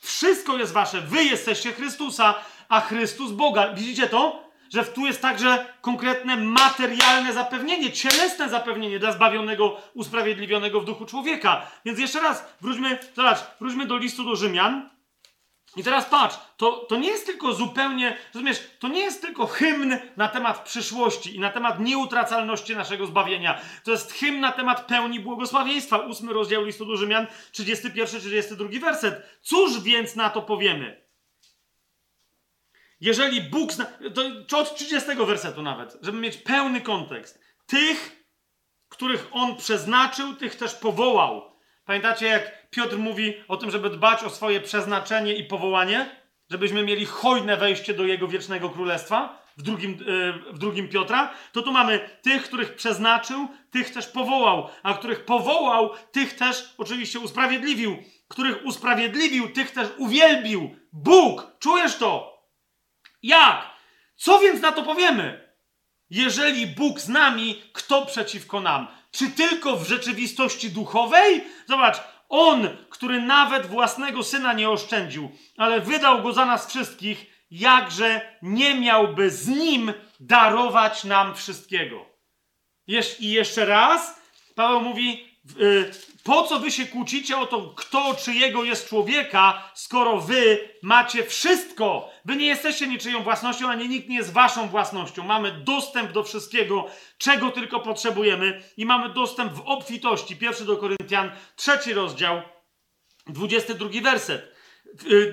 Wszystko 0.00 0.58
jest 0.58 0.72
wasze. 0.72 1.00
Wy 1.00 1.24
jesteście 1.24 1.72
Chrystusa, 1.72 2.34
a 2.68 2.80
Chrystus 2.80 3.30
Boga. 3.30 3.72
Widzicie 3.72 4.06
to? 4.06 4.45
Że 4.70 4.84
tu 4.84 5.06
jest 5.06 5.22
także 5.22 5.66
konkretne 5.80 6.36
materialne 6.36 7.32
zapewnienie, 7.32 7.92
cielesne 7.92 8.48
zapewnienie 8.48 8.98
dla 8.98 9.12
zbawionego, 9.12 9.80
usprawiedliwionego 9.94 10.80
w 10.80 10.84
duchu 10.84 11.06
człowieka. 11.06 11.66
Więc 11.84 11.98
jeszcze 11.98 12.20
raz, 12.20 12.44
wróćmy, 12.60 12.98
zobacz, 13.16 13.38
wróćmy 13.60 13.86
do 13.86 13.96
listu 13.96 14.24
do 14.24 14.36
Rzymian, 14.36 14.90
i 15.76 15.84
teraz 15.84 16.04
patrz, 16.04 16.36
to, 16.56 16.72
to 16.72 16.96
nie 16.96 17.08
jest 17.08 17.26
tylko 17.26 17.54
zupełnie, 17.54 18.16
rozumiesz, 18.34 18.58
to 18.78 18.88
nie 18.88 19.00
jest 19.00 19.22
tylko 19.22 19.46
hymn 19.46 19.96
na 20.16 20.28
temat 20.28 20.64
przyszłości 20.64 21.36
i 21.36 21.40
na 21.40 21.50
temat 21.50 21.80
nieutracalności 21.80 22.76
naszego 22.76 23.06
zbawienia. 23.06 23.60
To 23.84 23.90
jest 23.90 24.12
hymn 24.12 24.40
na 24.40 24.52
temat 24.52 24.86
pełni 24.86 25.20
błogosławieństwa. 25.20 25.98
Ósmy 25.98 26.32
rozdział 26.32 26.64
listu 26.64 26.84
do 26.84 26.96
Rzymian, 26.96 27.26
31-32 27.52 28.80
werset. 28.80 29.22
Cóż 29.42 29.80
więc 29.80 30.16
na 30.16 30.30
to 30.30 30.42
powiemy? 30.42 31.05
Jeżeli 33.00 33.40
Bóg 33.40 33.72
zna, 33.72 33.86
to, 34.48 34.58
od 34.58 34.74
30 34.74 35.10
wersetu 35.26 35.62
nawet, 35.62 35.98
żeby 36.02 36.18
mieć 36.18 36.36
pełny 36.36 36.80
kontekst. 36.80 37.40
Tych, 37.66 38.26
których 38.88 39.28
On 39.32 39.56
przeznaczył, 39.56 40.34
tych 40.34 40.56
też 40.56 40.74
powołał. 40.74 41.56
Pamiętacie, 41.84 42.26
jak 42.26 42.70
Piotr 42.70 42.96
mówi 42.96 43.34
o 43.48 43.56
tym, 43.56 43.70
żeby 43.70 43.90
dbać 43.90 44.24
o 44.24 44.30
swoje 44.30 44.60
przeznaczenie 44.60 45.34
i 45.34 45.44
powołanie? 45.44 46.26
Żebyśmy 46.50 46.82
mieli 46.82 47.04
hojne 47.04 47.56
wejście 47.56 47.94
do 47.94 48.04
Jego 48.04 48.28
wiecznego 48.28 48.70
królestwa? 48.70 49.46
W 49.56 49.62
drugim, 49.62 49.90
yy, 49.90 50.52
w 50.52 50.58
drugim 50.58 50.88
Piotra? 50.88 51.34
To 51.52 51.62
tu 51.62 51.72
mamy 51.72 52.10
tych, 52.22 52.42
których 52.42 52.74
przeznaczył, 52.74 53.48
tych 53.70 53.90
też 53.90 54.06
powołał, 54.06 54.68
a 54.82 54.94
których 54.94 55.24
powołał, 55.24 55.90
tych 56.12 56.34
też 56.34 56.74
oczywiście 56.78 57.20
usprawiedliwił. 57.20 57.96
Których 58.28 58.64
usprawiedliwił, 58.66 59.48
tych 59.52 59.70
też 59.70 59.88
uwielbił. 59.98 60.76
Bóg! 60.92 61.56
Czujesz 61.58 61.96
to? 61.96 62.35
Jak? 63.22 63.70
Co 64.16 64.38
więc 64.38 64.60
na 64.60 64.72
to 64.72 64.82
powiemy? 64.82 65.46
Jeżeli 66.10 66.66
Bóg 66.66 67.00
z 67.00 67.08
nami, 67.08 67.62
kto 67.72 68.06
przeciwko 68.06 68.60
nam? 68.60 68.86
Czy 69.10 69.30
tylko 69.30 69.76
w 69.76 69.88
rzeczywistości 69.88 70.70
duchowej? 70.70 71.44
Zobacz, 71.68 71.96
On, 72.28 72.68
który 72.90 73.22
nawet 73.22 73.66
własnego 73.66 74.22
syna 74.22 74.52
nie 74.52 74.70
oszczędził, 74.70 75.30
ale 75.56 75.80
wydał 75.80 76.22
go 76.22 76.32
za 76.32 76.46
nas 76.46 76.66
wszystkich, 76.66 77.26
jakże 77.50 78.38
nie 78.42 78.74
miałby 78.74 79.30
z 79.30 79.48
nim 79.48 79.92
darować 80.20 81.04
nam 81.04 81.34
wszystkiego. 81.34 82.06
I 83.18 83.30
jeszcze 83.30 83.64
raz, 83.64 84.20
Paweł 84.54 84.80
mówi, 84.80 85.36
Y, 85.60 85.90
po 86.26 86.42
co 86.42 86.60
wy 86.60 86.70
się 86.70 86.86
kłócicie 86.86 87.38
o 87.38 87.46
to, 87.46 87.74
kto 87.76 88.14
czyjego 88.14 88.64
jest 88.64 88.88
człowieka, 88.88 89.70
skoro 89.74 90.20
wy 90.20 90.68
macie 90.82 91.24
wszystko? 91.24 92.10
Wy 92.24 92.36
nie 92.36 92.46
jesteście 92.46 92.86
niczyją 92.86 93.22
własnością, 93.22 93.68
ani 93.68 93.88
nikt 93.88 94.08
nie 94.08 94.16
jest 94.16 94.32
waszą 94.32 94.68
własnością. 94.68 95.24
Mamy 95.24 95.52
dostęp 95.52 96.12
do 96.12 96.22
wszystkiego, 96.22 96.86
czego 97.18 97.50
tylko 97.50 97.80
potrzebujemy 97.80 98.62
i 98.76 98.86
mamy 98.86 99.08
dostęp 99.08 99.52
w 99.52 99.60
obfitości. 99.60 100.36
Pierwszy 100.36 100.64
do 100.64 100.76
Koryntian, 100.76 101.30
trzeci 101.56 101.92
rozdział, 101.92 102.42
22 103.26 103.88
werset. 104.02 104.54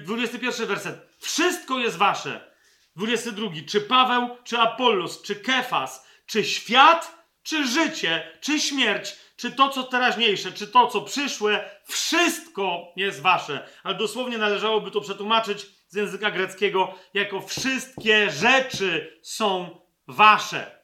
21 0.06 0.64
y, 0.64 0.68
werset. 0.68 1.10
Wszystko 1.20 1.80
jest 1.80 1.98
wasze. 1.98 2.54
22. 2.96 3.48
Czy 3.68 3.82
Paweł, 3.82 4.30
czy 4.44 4.60
Apollos, 4.60 5.22
czy 5.22 5.36
Kefas, 5.36 6.08
czy 6.26 6.44
świat, 6.44 7.26
czy 7.44 7.68
życie, 7.68 8.38
czy 8.42 8.60
śmierć, 8.60 9.16
czy 9.44 9.52
to, 9.52 9.70
co 9.70 9.84
teraźniejsze, 9.84 10.52
czy 10.52 10.68
to, 10.68 10.88
co 10.88 11.02
przyszłe, 11.02 11.70
wszystko 11.86 12.94
jest 12.96 13.22
wasze. 13.22 13.68
Ale 13.84 13.96
dosłownie 13.96 14.38
należałoby 14.38 14.92
to 14.92 15.02
przetłumaczyć 15.02 15.66
z 15.88 15.96
języka 15.96 16.32
greckiego 16.32 16.96
jako 17.14 17.42
wszystkie 17.42 18.30
rzeczy 18.30 19.20
są 19.24 19.80
wasze. 20.08 20.84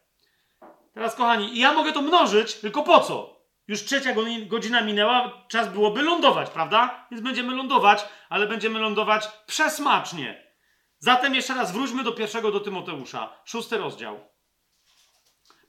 Teraz, 0.94 1.16
kochani, 1.16 1.60
ja 1.60 1.74
mogę 1.74 1.94
to 1.94 2.02
mnożyć, 2.02 2.54
tylko 2.56 2.84
po 2.84 3.00
co? 3.00 3.40
Już 3.68 3.84
trzecia 3.84 4.16
godzina 4.48 4.82
minęła, 4.82 5.46
czas 5.48 5.70
byłoby 5.70 6.02
lądować, 6.02 6.50
prawda? 6.50 7.08
Więc 7.12 7.24
będziemy 7.24 7.56
lądować, 7.56 8.06
ale 8.30 8.48
będziemy 8.48 8.80
lądować 8.80 9.28
przesmacznie. 9.46 10.54
Zatem 10.98 11.36
jeszcze 11.36 11.54
raz 11.54 11.72
wróćmy 11.72 12.04
do 12.04 12.12
pierwszego 12.12 12.52
do 12.52 12.60
Tymoteusza, 12.60 13.34
szósty 13.46 13.78
rozdział. 13.78 14.20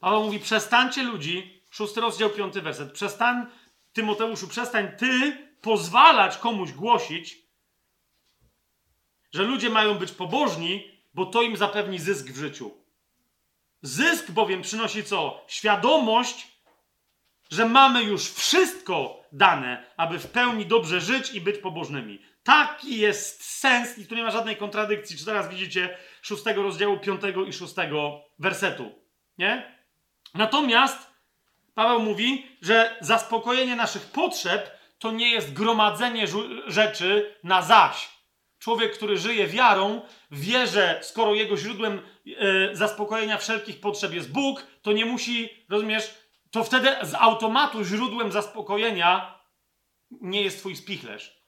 Paweł 0.00 0.24
mówi: 0.24 0.40
przestańcie 0.40 1.02
ludzi 1.02 1.59
Szósty 1.70 2.00
rozdział, 2.00 2.30
piąty 2.30 2.62
werset. 2.62 2.92
Przestań, 2.92 3.46
Tymoteuszu, 3.92 4.48
przestań 4.48 4.88
ty 4.98 5.38
pozwalać 5.60 6.38
komuś 6.38 6.72
głosić, 6.72 7.36
że 9.32 9.42
ludzie 9.42 9.70
mają 9.70 9.94
być 9.94 10.12
pobożni, 10.12 11.00
bo 11.14 11.26
to 11.26 11.42
im 11.42 11.56
zapewni 11.56 11.98
zysk 11.98 12.26
w 12.26 12.36
życiu. 12.36 12.70
Zysk 13.82 14.30
bowiem 14.30 14.62
przynosi 14.62 15.04
co? 15.04 15.44
Świadomość, 15.48 16.48
że 17.50 17.66
mamy 17.66 18.02
już 18.04 18.30
wszystko 18.30 19.24
dane, 19.32 19.92
aby 19.96 20.18
w 20.18 20.26
pełni 20.26 20.66
dobrze 20.66 21.00
żyć 21.00 21.34
i 21.34 21.40
być 21.40 21.58
pobożnymi. 21.58 22.22
Taki 22.42 22.98
jest 22.98 23.44
sens 23.44 23.98
i 23.98 24.06
tu 24.06 24.14
nie 24.14 24.22
ma 24.22 24.30
żadnej 24.30 24.56
kontradykcji. 24.56 25.18
Czy 25.18 25.24
teraz 25.24 25.48
widzicie 25.48 25.98
szóstego 26.22 26.62
rozdziału, 26.62 26.98
piątego 26.98 27.44
i 27.44 27.52
szóstego 27.52 28.24
wersetu? 28.38 28.92
Nie? 29.38 29.80
Natomiast 30.34 31.09
Paweł 31.74 32.00
mówi, 32.00 32.46
że 32.62 32.96
zaspokojenie 33.00 33.76
naszych 33.76 34.02
potrzeb 34.04 34.70
to 34.98 35.12
nie 35.12 35.30
jest 35.30 35.52
gromadzenie 35.52 36.26
rzeczy 36.66 37.36
na 37.44 37.62
zaś. 37.62 38.08
Człowiek, 38.58 38.96
który 38.96 39.18
żyje 39.18 39.46
wiarą, 39.46 40.00
wie, 40.30 40.66
że 40.66 41.00
skoro 41.02 41.34
jego 41.34 41.56
źródłem 41.56 42.00
e, 42.38 42.76
zaspokojenia 42.76 43.38
wszelkich 43.38 43.80
potrzeb 43.80 44.12
jest 44.12 44.32
Bóg, 44.32 44.66
to 44.82 44.92
nie 44.92 45.04
musi, 45.04 45.48
rozumiesz, 45.68 46.14
to 46.50 46.64
wtedy 46.64 46.96
z 47.02 47.14
automatu 47.14 47.84
źródłem 47.84 48.32
zaspokojenia 48.32 49.40
nie 50.10 50.42
jest 50.42 50.58
twój 50.58 50.76
spichlerz. 50.76 51.40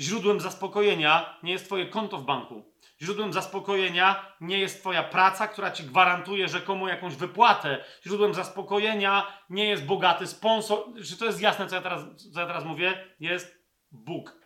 Źródłem 0.00 0.40
zaspokojenia 0.40 1.38
nie 1.42 1.52
jest 1.52 1.66
twoje 1.66 1.86
konto 1.86 2.18
w 2.18 2.24
banku. 2.24 2.72
Źródłem 3.02 3.32
zaspokojenia 3.32 4.32
nie 4.40 4.58
jest 4.58 4.80
twoja 4.80 5.02
praca, 5.02 5.48
która 5.48 5.70
ci 5.70 5.84
gwarantuje 5.84 6.48
rzekomo 6.48 6.88
jakąś 6.88 7.14
wypłatę. 7.14 7.84
Źródłem 8.06 8.34
zaspokojenia 8.34 9.26
nie 9.50 9.68
jest 9.68 9.84
bogaty 9.84 10.26
sponsor. 10.26 10.78
Czy 11.04 11.16
to 11.16 11.24
jest 11.24 11.40
jasne, 11.40 11.66
co 11.66 11.74
ja 11.74 11.82
teraz, 11.82 12.02
co 12.32 12.40
ja 12.40 12.46
teraz 12.46 12.64
mówię? 12.64 13.04
Jest 13.20 13.64
Bóg. 13.92 14.36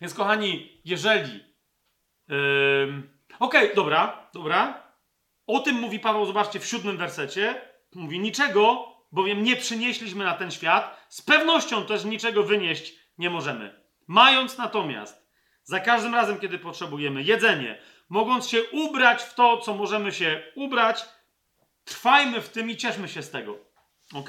Więc 0.00 0.14
kochani, 0.14 0.80
jeżeli... 0.84 1.44
Yy... 2.28 3.02
Okej, 3.38 3.64
okay, 3.64 3.74
dobra, 3.74 4.30
dobra. 4.32 4.82
O 5.46 5.60
tym 5.60 5.76
mówi 5.76 6.00
Paweł, 6.00 6.26
zobaczcie, 6.26 6.60
w 6.60 6.66
siódmym 6.66 6.96
wersecie. 6.96 7.60
Mówi, 7.94 8.20
niczego, 8.20 8.88
bowiem 9.12 9.42
nie 9.42 9.56
przynieśliśmy 9.56 10.24
na 10.24 10.34
ten 10.34 10.50
świat, 10.50 11.06
z 11.08 11.22
pewnością 11.22 11.86
też 11.86 12.04
niczego 12.04 12.42
wynieść 12.42 12.94
nie 13.18 13.30
możemy. 13.30 13.84
Mając 14.06 14.58
natomiast 14.58 15.17
za 15.68 15.80
każdym 15.80 16.14
razem, 16.14 16.38
kiedy 16.38 16.58
potrzebujemy 16.58 17.22
jedzenie, 17.22 17.78
mogąc 18.08 18.48
się 18.48 18.62
ubrać 18.72 19.22
w 19.22 19.34
to, 19.34 19.58
co 19.58 19.74
możemy 19.74 20.12
się 20.12 20.42
ubrać, 20.54 21.04
trwajmy 21.84 22.40
w 22.40 22.48
tym 22.48 22.70
i 22.70 22.76
cieszmy 22.76 23.08
się 23.08 23.22
z 23.22 23.30
tego. 23.30 23.58
Ok? 24.14 24.28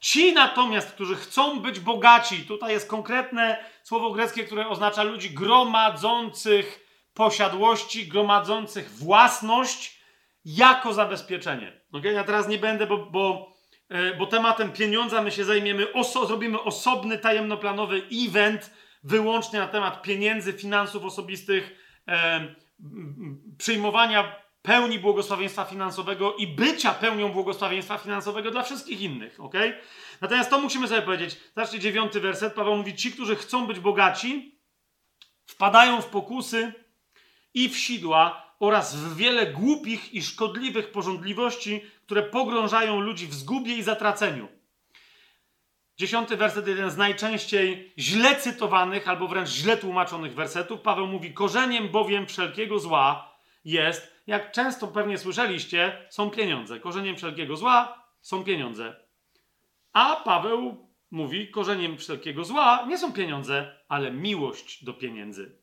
Ci 0.00 0.32
natomiast, 0.32 0.92
którzy 0.92 1.16
chcą 1.16 1.60
być 1.60 1.80
bogaci, 1.80 2.46
tutaj 2.46 2.72
jest 2.72 2.88
konkretne 2.88 3.64
słowo 3.82 4.10
greckie, 4.10 4.44
które 4.44 4.68
oznacza 4.68 5.02
ludzi 5.02 5.30
gromadzących 5.30 6.86
posiadłości, 7.14 8.08
gromadzących 8.08 8.90
własność 8.90 10.00
jako 10.44 10.92
zabezpieczenie. 10.92 11.80
Ok? 11.92 12.04
Ja 12.04 12.24
teraz 12.24 12.48
nie 12.48 12.58
będę, 12.58 12.86
bo, 12.86 12.96
bo, 12.98 13.52
e, 13.88 14.14
bo 14.14 14.26
tematem 14.26 14.72
pieniądza 14.72 15.22
my 15.22 15.30
się 15.30 15.44
zajmiemy, 15.44 15.92
oso, 15.92 16.26
zrobimy 16.26 16.60
osobny, 16.60 17.18
tajemnoplanowy 17.18 18.02
event 18.28 18.70
wyłącznie 19.04 19.58
na 19.58 19.68
temat 19.68 20.02
pieniędzy, 20.02 20.52
finansów 20.52 21.04
osobistych, 21.04 21.78
e, 22.08 22.54
przyjmowania 23.58 24.44
pełni 24.62 24.98
błogosławieństwa 24.98 25.64
finansowego 25.64 26.34
i 26.34 26.46
bycia 26.46 26.94
pełnią 26.94 27.32
błogosławieństwa 27.32 27.98
finansowego 27.98 28.50
dla 28.50 28.62
wszystkich 28.62 29.00
innych, 29.00 29.40
ok? 29.40 29.54
Natomiast 30.20 30.50
to 30.50 30.60
musimy 30.60 30.88
sobie 30.88 31.02
powiedzieć. 31.02 31.36
Zobaczcie 31.54 31.78
dziewiąty 31.78 32.20
werset. 32.20 32.54
Paweł 32.54 32.76
mówi, 32.76 32.96
ci, 32.96 33.12
którzy 33.12 33.36
chcą 33.36 33.66
być 33.66 33.80
bogaci, 33.80 34.58
wpadają 35.46 36.00
w 36.00 36.06
pokusy 36.06 36.72
i 37.54 37.68
w 37.68 37.78
sidła 37.78 38.54
oraz 38.60 38.96
w 38.96 39.16
wiele 39.16 39.46
głupich 39.46 40.14
i 40.14 40.22
szkodliwych 40.22 40.92
porządliwości, 40.92 41.80
które 42.06 42.22
pogrążają 42.22 43.00
ludzi 43.00 43.26
w 43.26 43.34
zgubie 43.34 43.76
i 43.76 43.82
zatraceniu. 43.82 44.48
Dziesiąty 45.96 46.36
werset, 46.36 46.66
jeden 46.66 46.90
z 46.90 46.96
najczęściej 46.96 47.92
źle 47.98 48.36
cytowanych 48.36 49.08
albo 49.08 49.28
wręcz 49.28 49.48
źle 49.48 49.76
tłumaczonych 49.76 50.34
wersetów. 50.34 50.80
Paweł 50.80 51.06
mówi: 51.06 51.34
Korzeniem 51.34 51.88
bowiem 51.88 52.26
wszelkiego 52.26 52.78
zła 52.78 53.34
jest, 53.64 54.14
jak 54.26 54.52
często 54.52 54.86
pewnie 54.86 55.18
słyszeliście, 55.18 56.06
są 56.10 56.30
pieniądze. 56.30 56.80
Korzeniem 56.80 57.16
wszelkiego 57.16 57.56
zła 57.56 58.04
są 58.20 58.44
pieniądze. 58.44 58.96
A 59.92 60.16
Paweł 60.16 60.88
mówi: 61.10 61.50
Korzeniem 61.50 61.98
wszelkiego 61.98 62.44
zła 62.44 62.84
nie 62.88 62.98
są 62.98 63.12
pieniądze, 63.12 63.76
ale 63.88 64.10
miłość 64.10 64.84
do 64.84 64.94
pieniędzy. 64.94 65.58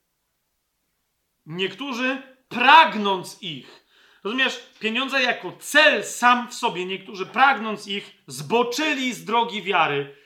Niektórzy 1.45 2.21
pragnąc 2.49 3.43
ich, 3.43 3.85
rozumiesz, 4.23 4.69
pieniądze 4.79 5.21
jako 5.21 5.51
cel 5.59 6.03
sam 6.03 6.47
w 6.47 6.53
sobie, 6.53 6.85
niektórzy 6.85 7.25
pragnąc 7.25 7.87
ich, 7.87 8.23
zboczyli 8.27 9.13
z 9.13 9.25
drogi 9.25 9.61
wiary 9.61 10.20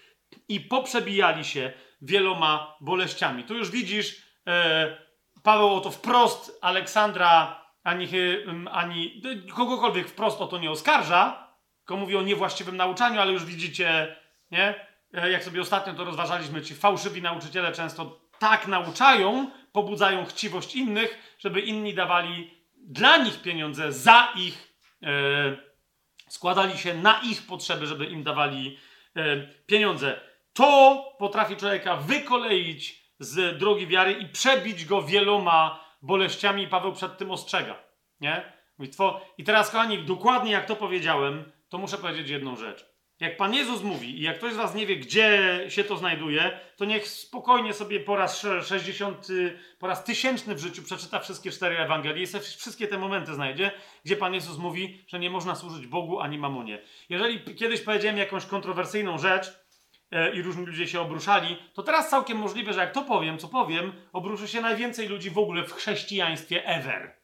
i 0.49 0.59
poprzebijali 0.59 1.45
się 1.45 1.73
wieloma 2.01 2.77
boleściami. 2.81 3.43
Tu 3.43 3.57
już 3.57 3.71
widzisz, 3.71 4.21
e, 4.47 5.05
Paweł 5.43 5.75
o 5.75 5.81
to 5.81 5.91
wprost 5.91 6.59
Aleksandra 6.61 7.65
ani, 7.83 8.07
ani 8.71 9.21
kogokolwiek 9.55 10.07
wprost 10.07 10.41
o 10.41 10.47
to 10.47 10.57
nie 10.57 10.71
oskarża, 10.71 11.47
tylko 11.77 11.97
mówi 11.97 12.15
o 12.15 12.21
niewłaściwym 12.21 12.77
nauczaniu, 12.77 13.21
ale 13.21 13.31
już 13.31 13.45
widzicie, 13.45 14.15
nie? 14.51 14.87
E, 15.13 15.31
jak 15.31 15.43
sobie 15.43 15.61
ostatnio 15.61 15.93
to 15.93 16.03
rozważaliśmy, 16.03 16.61
ci 16.61 16.75
fałszywi 16.75 17.21
nauczyciele 17.21 17.71
często 17.71 18.21
tak 18.39 18.67
nauczają, 18.67 19.51
pobudzają 19.71 20.25
chciwość 20.25 20.75
innych, 20.75 21.35
żeby 21.39 21.61
inni 21.61 21.93
dawali 21.93 22.51
dla 22.77 23.17
nich 23.17 23.41
pieniądze 23.41 23.91
za 23.91 24.33
ich, 24.35 24.75
e, 25.03 25.07
składali 26.29 26.77
się 26.77 26.93
na 26.93 27.21
ich 27.21 27.47
potrzeby, 27.47 27.87
żeby 27.87 28.05
im 28.05 28.23
dawali 28.23 28.77
e, 29.15 29.47
pieniądze. 29.65 30.19
To 30.55 31.03
potrafi 31.19 31.55
człowieka 31.55 31.95
wykoleić 31.95 33.05
z 33.19 33.57
drogi 33.57 33.87
wiary 33.87 34.11
i 34.11 34.29
przebić 34.29 34.85
go 34.85 35.01
wieloma 35.01 35.85
boleściami. 36.01 36.67
Paweł 36.67 36.93
przed 36.93 37.17
tym 37.17 37.31
ostrzega. 37.31 37.75
Nie? 38.21 38.53
I 39.37 39.43
teraz, 39.43 39.71
kochani, 39.71 40.03
dokładnie 40.03 40.51
jak 40.51 40.65
to 40.65 40.75
powiedziałem, 40.75 41.51
to 41.69 41.77
muszę 41.77 41.97
powiedzieć 41.97 42.29
jedną 42.29 42.55
rzecz. 42.55 42.95
Jak 43.19 43.37
Pan 43.37 43.53
Jezus 43.53 43.83
mówi 43.83 44.19
i 44.19 44.21
jak 44.21 44.37
ktoś 44.37 44.53
z 44.53 44.55
Was 44.55 44.75
nie 44.75 44.85
wie, 44.85 44.95
gdzie 44.95 45.59
się 45.69 45.83
to 45.83 45.97
znajduje, 45.97 46.59
to 46.77 46.85
niech 46.85 47.07
spokojnie 47.07 47.73
sobie 47.73 47.99
po 47.99 48.15
raz 48.15 48.45
60, 48.63 49.27
po 49.79 49.87
raz 49.87 50.03
tysięczny 50.03 50.55
w 50.55 50.59
życiu 50.59 50.83
przeczyta 50.83 51.19
wszystkie 51.19 51.51
cztery 51.51 51.77
Ewangelie 51.77 52.23
i 52.23 52.27
wszystkie 52.39 52.87
te 52.87 52.97
momenty 52.97 53.33
znajdzie, 53.33 53.71
gdzie 54.05 54.15
Pan 54.15 54.33
Jezus 54.33 54.57
mówi, 54.57 55.05
że 55.07 55.19
nie 55.19 55.29
można 55.29 55.55
służyć 55.55 55.87
Bogu 55.87 56.19
ani 56.19 56.37
mamonie. 56.37 56.81
Jeżeli 57.09 57.55
kiedyś 57.55 57.81
powiedziałem 57.81 58.17
jakąś 58.17 58.45
kontrowersyjną 58.45 59.17
rzecz 59.17 59.64
i 60.33 60.41
różni 60.41 60.65
ludzie 60.65 60.87
się 60.87 61.01
obruszali, 61.01 61.57
to 61.73 61.83
teraz 61.83 62.09
całkiem 62.09 62.37
możliwe, 62.37 62.73
że 62.73 62.79
jak 62.79 62.91
to 62.91 63.01
powiem, 63.01 63.37
co 63.37 63.47
powiem, 63.47 63.93
obruszy 64.13 64.47
się 64.47 64.61
najwięcej 64.61 65.07
ludzi 65.07 65.29
w 65.29 65.37
ogóle 65.37 65.63
w 65.63 65.73
chrześcijaństwie 65.73 66.65
ever. 66.65 67.15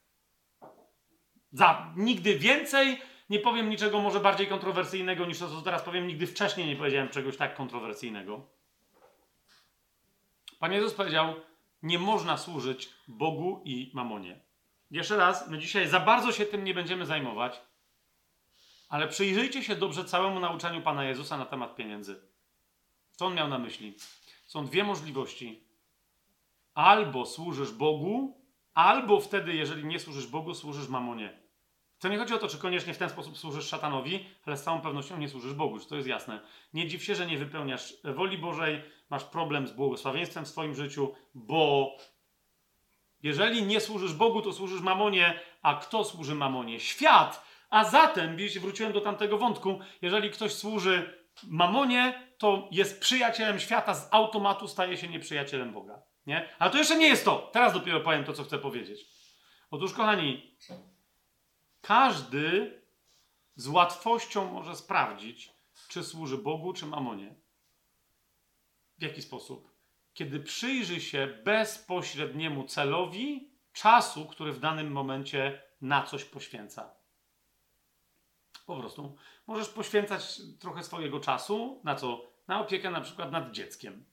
Za 1.52 1.94
nigdy 1.96 2.40
więcej 2.40 3.02
nie 3.30 3.40
powiem 3.40 3.70
niczego 3.70 4.02
może 4.02 4.20
bardziej 4.20 4.48
kontrowersyjnego 4.48 5.26
niż 5.26 5.40
to, 5.40 5.50
co 5.50 5.62
teraz 5.62 5.82
powiem. 5.82 6.08
Nigdy 6.08 6.28
wcześniej 6.28 6.68
nie 6.68 6.76
powiedziałem 6.76 7.10
czegoś 7.10 7.38
tak 7.38 7.56
kontrowersyjnego. 7.56 8.48
Pan 10.60 10.74
Jezus 10.74 10.94
powiedział, 10.94 11.36
nie 11.84 12.00
można 12.00 12.38
służyć 12.38 12.90
Bogu 13.08 13.62
i 13.66 13.92
mamonie. 13.94 14.40
Jeszcze 14.92 15.18
raz, 15.18 15.50
my 15.50 15.58
dzisiaj 15.58 15.88
za 15.88 16.00
bardzo 16.00 16.32
się 16.32 16.46
tym 16.46 16.64
nie 16.64 16.74
będziemy 16.74 17.06
zajmować, 17.06 17.62
ale 18.90 19.08
przyjrzyjcie 19.08 19.64
się 19.64 19.76
dobrze 19.76 20.06
całemu 20.06 20.40
nauczaniu 20.40 20.82
Pana 20.82 21.04
Jezusa 21.04 21.38
na 21.38 21.46
temat 21.46 21.76
pieniędzy. 21.76 22.31
Co 23.22 23.28
on 23.28 23.36
miał 23.36 23.48
na 23.48 23.60
myśli? 23.60 23.94
Są 24.46 24.66
dwie 24.66 24.84
możliwości. 24.84 25.64
Albo 26.74 27.26
służysz 27.26 27.72
Bogu, 27.72 28.42
albo 28.74 29.20
wtedy, 29.20 29.54
jeżeli 29.54 29.86
nie 29.86 30.00
służysz 30.00 30.28
Bogu, 30.28 30.54
służysz 30.54 30.88
mamonie. 30.88 31.40
To 32.00 32.08
nie 32.08 32.18
chodzi 32.18 32.34
o 32.34 32.38
to, 32.38 32.48
czy 32.48 32.58
koniecznie 32.58 32.94
w 32.94 32.98
ten 32.98 33.10
sposób 33.10 33.38
służysz 33.38 33.68
szatanowi, 33.68 34.26
ale 34.46 34.58
z 34.58 34.64
całą 34.64 34.82
pewnością 34.82 35.18
nie 35.18 35.30
służysz 35.30 35.54
Bogu, 35.54 35.80
to 35.80 35.96
jest 35.96 36.08
jasne. 36.08 36.42
Nie 36.74 36.88
dziw 36.88 37.04
się, 37.04 37.16
że 37.16 37.28
nie 37.28 37.38
wypełniasz 37.38 37.94
woli 38.04 38.38
Bożej, 38.38 38.82
masz 39.10 39.24
problem 39.24 39.68
z 39.68 39.72
błogosławieństwem 39.72 40.46
w 40.46 40.50
swoim 40.50 40.76
życiu, 40.76 41.14
bo 41.34 41.92
jeżeli 43.24 43.64
nie 43.64 43.80
służysz 43.80 44.14
Bogu, 44.14 44.42
to 44.42 44.54
służysz 44.54 44.82
mamonie, 44.82 45.40
a 45.62 45.76
kto 45.76 46.04
służy 46.04 46.36
mamonie? 46.36 46.80
Świat. 46.80 47.46
A 47.70 47.84
zatem, 47.84 48.38
wróciłem 48.62 48.94
do 48.94 49.02
tamtego 49.02 49.38
wątku, 49.38 49.80
jeżeli 50.02 50.30
ktoś 50.30 50.54
służy 50.54 51.22
mamonie, 51.44 52.31
to 52.42 52.68
jest 52.72 53.00
przyjacielem 53.00 53.60
świata, 53.60 53.94
z 53.94 54.14
automatu 54.14 54.68
staje 54.68 54.98
się 54.98 55.08
nieprzyjacielem 55.08 55.74
Boga. 55.74 56.02
Nie? 56.26 56.50
Ale 56.60 56.72
to 56.72 56.78
jeszcze 56.78 56.98
nie 56.98 57.08
jest 57.08 57.26
to. 57.26 57.50
Teraz 57.54 57.74
dopiero 57.74 58.00
powiem 58.00 58.24
to, 58.24 58.34
co 58.34 58.44
chcę 58.44 58.58
powiedzieć. 58.58 59.06
Otóż, 59.72 59.94
kochani, 59.94 60.58
każdy 61.82 62.82
z 63.56 63.68
łatwością 63.68 64.52
może 64.52 64.76
sprawdzić, 64.76 65.54
czy 65.88 66.04
służy 66.04 66.38
Bogu, 66.38 66.74
czy 66.74 66.86
mamonie. 66.86 67.36
W 68.98 69.02
jaki 69.02 69.22
sposób? 69.22 69.72
Kiedy 70.14 70.40
przyjrzy 70.40 71.02
się 71.02 71.42
bezpośredniemu 71.44 72.64
celowi 72.64 73.54
czasu, 73.74 74.26
który 74.26 74.54
w 74.54 74.60
danym 74.60 74.92
momencie 74.92 75.62
na 75.82 76.04
coś 76.04 76.24
poświęca. 76.24 76.96
Po 78.66 78.78
prostu 78.78 79.16
możesz 79.48 79.70
poświęcać 79.70 80.42
trochę 80.60 80.84
swojego 80.84 81.20
czasu 81.20 81.82
na 81.84 81.96
co? 81.96 82.31
Na 82.52 82.60
opiekę 82.60 82.92
na 82.92 83.02
przykład 83.02 83.32
nad 83.32 83.52
dzieckiem. 83.52 84.06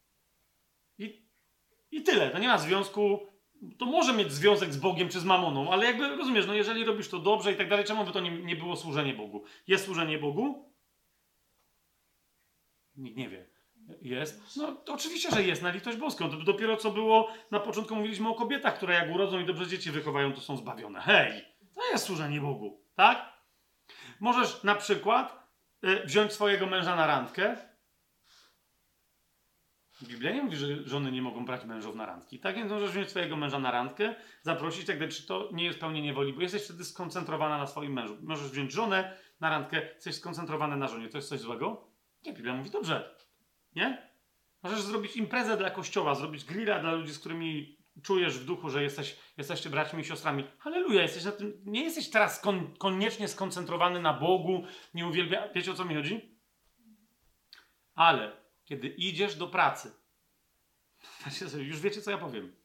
I, 0.98 1.22
i 1.90 2.02
tyle. 2.02 2.30
To 2.30 2.38
nie 2.38 2.48
ma 2.48 2.58
związku 2.58 3.26
to 3.78 3.86
może 3.86 4.12
mieć 4.12 4.32
związek 4.32 4.72
z 4.72 4.76
Bogiem 4.76 5.08
czy 5.08 5.20
z 5.20 5.24
mamoną, 5.24 5.72
ale 5.72 5.86
jakby 5.86 6.16
rozumiesz, 6.16 6.46
no 6.46 6.54
jeżeli 6.54 6.84
robisz 6.84 7.08
to 7.08 7.18
dobrze 7.18 7.52
i 7.52 7.56
tak 7.56 7.68
dalej, 7.68 7.84
czemu 7.84 8.04
by 8.04 8.12
to 8.12 8.20
nie, 8.20 8.30
nie 8.30 8.56
było 8.56 8.76
służenie 8.76 9.14
Bogu? 9.14 9.44
Jest 9.66 9.84
służenie 9.84 10.18
Bogu? 10.18 10.72
Nikt 12.96 13.16
nie 13.16 13.28
wie. 13.28 13.46
Jest? 14.02 14.56
No 14.56 14.84
oczywiście, 14.86 15.30
że 15.30 15.42
jest 15.42 15.62
na 15.62 15.70
litość 15.70 15.98
boską. 15.98 16.30
To 16.30 16.36
dopiero 16.36 16.76
co 16.76 16.90
było, 16.90 17.32
na 17.50 17.60
początku 17.60 17.96
mówiliśmy 17.96 18.28
o 18.28 18.34
kobietach, 18.34 18.76
które 18.76 18.94
jak 18.94 19.14
urodzą 19.14 19.40
i 19.40 19.46
dobrze 19.46 19.66
dzieci 19.66 19.90
wychowają, 19.90 20.32
to 20.32 20.40
są 20.40 20.56
zbawione. 20.56 21.00
Hej! 21.00 21.44
To 21.74 21.90
jest 21.92 22.04
służenie 22.04 22.40
Bogu, 22.40 22.80
tak? 22.94 23.32
Możesz 24.20 24.62
na 24.62 24.74
przykład 24.74 25.48
y, 25.84 26.06
wziąć 26.06 26.32
swojego 26.32 26.66
męża 26.66 26.96
na 26.96 27.06
randkę? 27.06 27.67
Biblia 30.02 30.32
nie 30.32 30.42
mówi, 30.42 30.56
że 30.56 30.66
żony 30.84 31.12
nie 31.12 31.22
mogą 31.22 31.44
brać 31.44 31.64
mężów 31.64 31.94
na 31.94 32.06
randki. 32.06 32.38
Tak 32.38 32.56
więc 32.56 32.70
możesz 32.70 32.90
wziąć 32.90 33.10
swojego 33.10 33.36
męża 33.36 33.58
na 33.58 33.70
randkę, 33.70 34.14
zaprosić, 34.42 34.86
tak 34.86 35.08
czy 35.08 35.26
to 35.26 35.48
nie 35.52 35.64
jest 35.64 35.78
pełnienie 35.78 36.14
woli, 36.14 36.32
bo 36.32 36.42
jesteś 36.42 36.64
wtedy 36.64 36.84
skoncentrowana 36.84 37.58
na 37.58 37.66
swoim 37.66 37.92
mężu. 37.92 38.16
Możesz 38.22 38.50
wziąć 38.50 38.72
żonę 38.72 39.16
na 39.40 39.50
randkę, 39.50 39.82
jesteś 39.94 40.14
skoncentrowany 40.14 40.76
na 40.76 40.88
żonie. 40.88 41.08
To 41.08 41.18
jest 41.18 41.28
coś 41.28 41.40
złego? 41.40 41.88
Nie, 42.24 42.32
Biblia 42.32 42.54
mówi 42.54 42.70
dobrze. 42.70 43.14
Nie? 43.76 44.08
Możesz 44.62 44.80
zrobić 44.80 45.16
imprezę 45.16 45.56
dla 45.56 45.70
kościoła, 45.70 46.14
zrobić 46.14 46.44
grilla 46.44 46.78
dla 46.78 46.92
ludzi, 46.92 47.12
z 47.12 47.18
którymi 47.18 47.78
czujesz 48.02 48.38
w 48.38 48.44
duchu, 48.44 48.70
że 48.70 48.82
jesteś, 48.82 49.16
jesteście 49.36 49.70
braćmi 49.70 50.00
i 50.00 50.04
siostrami. 50.04 50.44
Halleluja, 50.58 51.02
jesteś 51.02 51.24
na 51.24 51.32
tym, 51.32 51.62
nie 51.64 51.84
jesteś 51.84 52.10
teraz 52.10 52.40
kon, 52.40 52.76
koniecznie 52.76 53.28
skoncentrowany 53.28 54.00
na 54.00 54.14
Bogu, 54.14 54.64
nie 54.94 55.06
uwielbia. 55.06 55.48
Wiecie 55.54 55.72
o 55.72 55.74
co 55.74 55.84
mi 55.84 55.94
chodzi? 55.94 56.38
Ale 57.94 58.47
kiedy 58.68 58.88
idziesz 58.88 59.36
do 59.36 59.46
pracy, 59.46 59.92
już 61.58 61.80
wiecie 61.80 62.02
co 62.02 62.10
ja 62.10 62.18
powiem. 62.18 62.56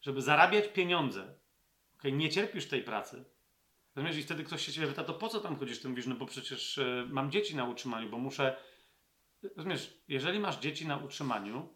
Żeby 0.00 0.22
zarabiać 0.22 0.68
pieniądze, 0.68 1.34
okay, 1.98 2.12
nie 2.12 2.28
cierpisz 2.28 2.68
tej 2.68 2.82
pracy. 2.82 3.24
Natomiast 3.94 4.18
wtedy 4.18 4.44
ktoś 4.44 4.66
się 4.66 4.72
ciebie 4.72 4.86
pyta, 4.86 5.04
to 5.04 5.14
po 5.14 5.28
co 5.28 5.40
tam 5.40 5.56
chodzisz? 5.56 5.80
Ty 5.80 5.88
mówisz, 5.88 6.06
no 6.06 6.14
bo 6.14 6.26
przecież 6.26 6.78
y, 6.78 7.06
mam 7.10 7.30
dzieci 7.30 7.56
na 7.56 7.64
utrzymaniu, 7.64 8.10
bo 8.10 8.18
muszę. 8.18 8.56
Rozumiesz, 9.56 10.00
jeżeli 10.08 10.38
masz 10.38 10.58
dzieci 10.58 10.86
na 10.86 10.96
utrzymaniu, 10.96 11.68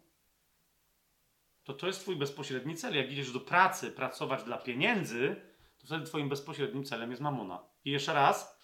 to 1.63 1.73
to 1.73 1.87
jest 1.87 1.99
twój 1.99 2.15
bezpośredni 2.15 2.75
cel. 2.75 2.95
Jak 2.95 3.11
idziesz 3.11 3.31
do 3.31 3.39
pracy 3.39 3.91
pracować 3.91 4.43
dla 4.43 4.57
pieniędzy, 4.57 5.35
to 5.77 5.87
wtedy 5.87 6.05
twoim 6.05 6.29
bezpośrednim 6.29 6.83
celem 6.83 7.09
jest 7.09 7.21
mamona. 7.21 7.63
I 7.85 7.91
jeszcze 7.91 8.13
raz, 8.13 8.59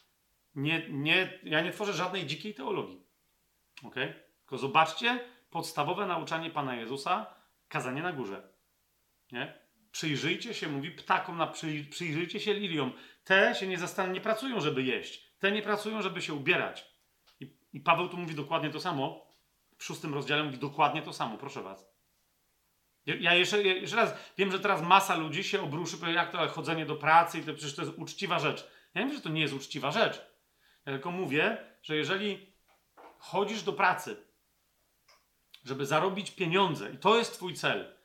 nie, 0.55 0.89
nie, 0.89 1.39
ja 1.43 1.61
nie 1.61 1.71
tworzę 1.71 1.93
żadnej 1.93 2.25
dzikiej 2.25 2.53
teologii. 2.53 3.08
Ok? 3.83 3.95
Tylko 4.39 4.57
zobaczcie 4.57 5.19
podstawowe 5.49 6.05
nauczanie 6.05 6.49
Pana 6.49 6.75
Jezusa, 6.75 7.25
kazanie 7.67 8.01
na 8.01 8.13
górze. 8.13 8.49
Nie? 9.31 9.59
Przyjrzyjcie 9.91 10.53
się, 10.53 10.67
mówi 10.67 10.91
ptakom, 10.91 11.37
na, 11.37 11.47
przyjrzyjcie 11.89 12.39
się 12.39 12.53
liliom. 12.53 12.93
Te 13.23 13.55
się 13.55 13.67
nie 13.67 13.77
zastanawia, 13.77 14.13
nie 14.13 14.21
pracują, 14.21 14.61
żeby 14.61 14.83
jeść. 14.83 15.29
Te 15.39 15.51
nie 15.51 15.61
pracują, 15.61 16.01
żeby 16.01 16.21
się 16.21 16.33
ubierać. 16.33 16.85
I, 17.39 17.57
I 17.73 17.79
Paweł 17.79 18.09
tu 18.09 18.17
mówi 18.17 18.35
dokładnie 18.35 18.69
to 18.69 18.79
samo. 18.79 19.27
W 19.77 19.83
szóstym 19.83 20.13
rozdziale 20.13 20.43
mówi 20.43 20.57
dokładnie 20.57 21.01
to 21.01 21.13
samo, 21.13 21.37
proszę 21.37 21.63
was. 21.63 21.89
Ja 23.05 23.35
jeszcze, 23.35 23.63
jeszcze 23.63 23.95
raz 23.95 24.13
wiem, 24.37 24.51
że 24.51 24.59
teraz 24.59 24.81
masa 24.81 25.15
ludzi 25.15 25.43
się 25.43 25.61
obruszy, 25.61 25.97
powie, 25.97 26.13
jak 26.13 26.31
to 26.31 26.47
chodzenie 26.47 26.85
do 26.85 26.95
pracy 26.95 27.39
i 27.39 27.43
to 27.43 27.53
przecież 27.53 27.75
to 27.75 27.81
jest 27.81 27.97
uczciwa 27.97 28.39
rzecz. 28.39 28.67
Ja 28.93 29.01
nie 29.01 29.07
wiem, 29.07 29.15
że 29.15 29.23
to 29.23 29.29
nie 29.29 29.41
jest 29.41 29.53
uczciwa 29.53 29.91
rzecz. 29.91 30.21
Ja 30.85 30.91
tylko 30.93 31.11
mówię, 31.11 31.57
że 31.83 31.95
jeżeli 31.95 32.48
chodzisz 33.19 33.63
do 33.63 33.73
pracy, 33.73 34.27
żeby 35.65 35.85
zarobić 35.85 36.31
pieniądze, 36.31 36.91
i 36.93 36.97
to 36.97 37.17
jest 37.17 37.33
Twój 37.33 37.53
cel, 37.53 37.95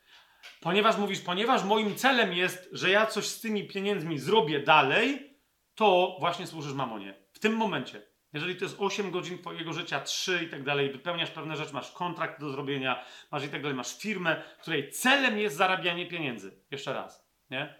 ponieważ 0.61 0.97
mówisz, 0.97 1.19
ponieważ 1.19 1.63
moim 1.63 1.95
celem 1.95 2.33
jest, 2.33 2.69
że 2.71 2.89
ja 2.89 3.05
coś 3.05 3.25
z 3.25 3.41
tymi 3.41 3.67
pieniędzmi 3.67 4.19
zrobię 4.19 4.59
dalej, 4.59 5.35
to 5.75 6.17
właśnie 6.19 6.47
służysz 6.47 6.73
mamonie. 6.73 7.13
W 7.33 7.39
tym 7.39 7.53
momencie. 7.53 8.01
Jeżeli 8.33 8.55
to 8.55 8.65
jest 8.65 8.75
8 8.79 9.11
godzin 9.11 9.39
Twojego 9.39 9.73
życia, 9.73 10.01
3 10.01 10.43
i 10.43 10.49
tak 10.49 10.63
dalej, 10.63 10.91
wypełniasz 10.91 11.31
pewne 11.31 11.55
rzeczy, 11.55 11.73
masz 11.73 11.91
kontrakt 11.91 12.39
do 12.39 12.49
zrobienia, 12.49 13.05
masz 13.31 13.45
i 13.45 13.49
tak 13.49 13.61
dalej, 13.61 13.77
masz 13.77 13.97
firmę, 13.97 14.43
której 14.61 14.89
celem 14.89 15.37
jest 15.37 15.55
zarabianie 15.55 16.07
pieniędzy. 16.07 16.61
Jeszcze 16.71 16.93
raz, 16.93 17.29
nie? 17.49 17.79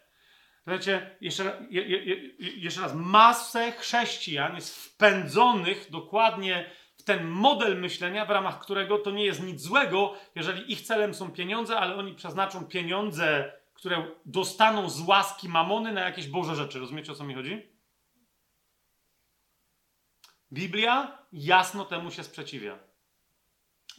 Słuchajcie, 0.63 1.17
jeszcze, 1.21 1.67
je, 1.69 1.81
je, 1.81 2.15
jeszcze 2.39 2.81
raz, 2.81 2.93
masę 2.95 3.71
chrześcijan 3.71 4.55
jest 4.55 4.75
wpędzonych 4.85 5.91
dokładnie 5.91 6.71
ten 7.05 7.27
model 7.27 7.81
myślenia, 7.81 8.25
w 8.25 8.29
ramach 8.29 8.59
którego 8.59 8.97
to 8.97 9.11
nie 9.11 9.25
jest 9.25 9.43
nic 9.43 9.61
złego, 9.61 10.13
jeżeli 10.35 10.71
ich 10.71 10.81
celem 10.81 11.13
są 11.13 11.31
pieniądze, 11.31 11.77
ale 11.77 11.95
oni 11.95 12.15
przeznaczą 12.15 12.65
pieniądze, 12.65 13.51
które 13.73 14.07
dostaną 14.25 14.89
z 14.89 15.01
łaski 15.01 15.49
mamony 15.49 15.93
na 15.93 16.01
jakieś 16.01 16.27
Boże 16.27 16.55
rzeczy. 16.55 16.79
Rozumiecie, 16.79 17.11
o 17.11 17.15
co 17.15 17.23
mi 17.23 17.33
chodzi? 17.33 17.69
Biblia 20.53 21.17
jasno 21.33 21.85
temu 21.85 22.11
się 22.11 22.23
sprzeciwia. 22.23 22.79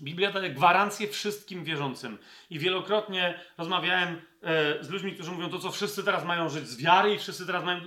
Biblia 0.00 0.32
daje 0.32 0.50
gwarancję 0.50 1.08
wszystkim 1.08 1.64
wierzącym. 1.64 2.18
I 2.50 2.58
wielokrotnie 2.58 3.40
rozmawiałem 3.58 4.22
e, 4.42 4.84
z 4.84 4.90
ludźmi, 4.90 5.12
którzy 5.12 5.30
mówią 5.30 5.50
to, 5.50 5.58
co 5.58 5.70
wszyscy 5.70 6.04
teraz 6.04 6.24
mają 6.24 6.48
żyć 6.48 6.68
z 6.68 6.82
wiary 6.82 7.14
i 7.14 7.18
wszyscy 7.18 7.46
teraz 7.46 7.64
mają, 7.64 7.80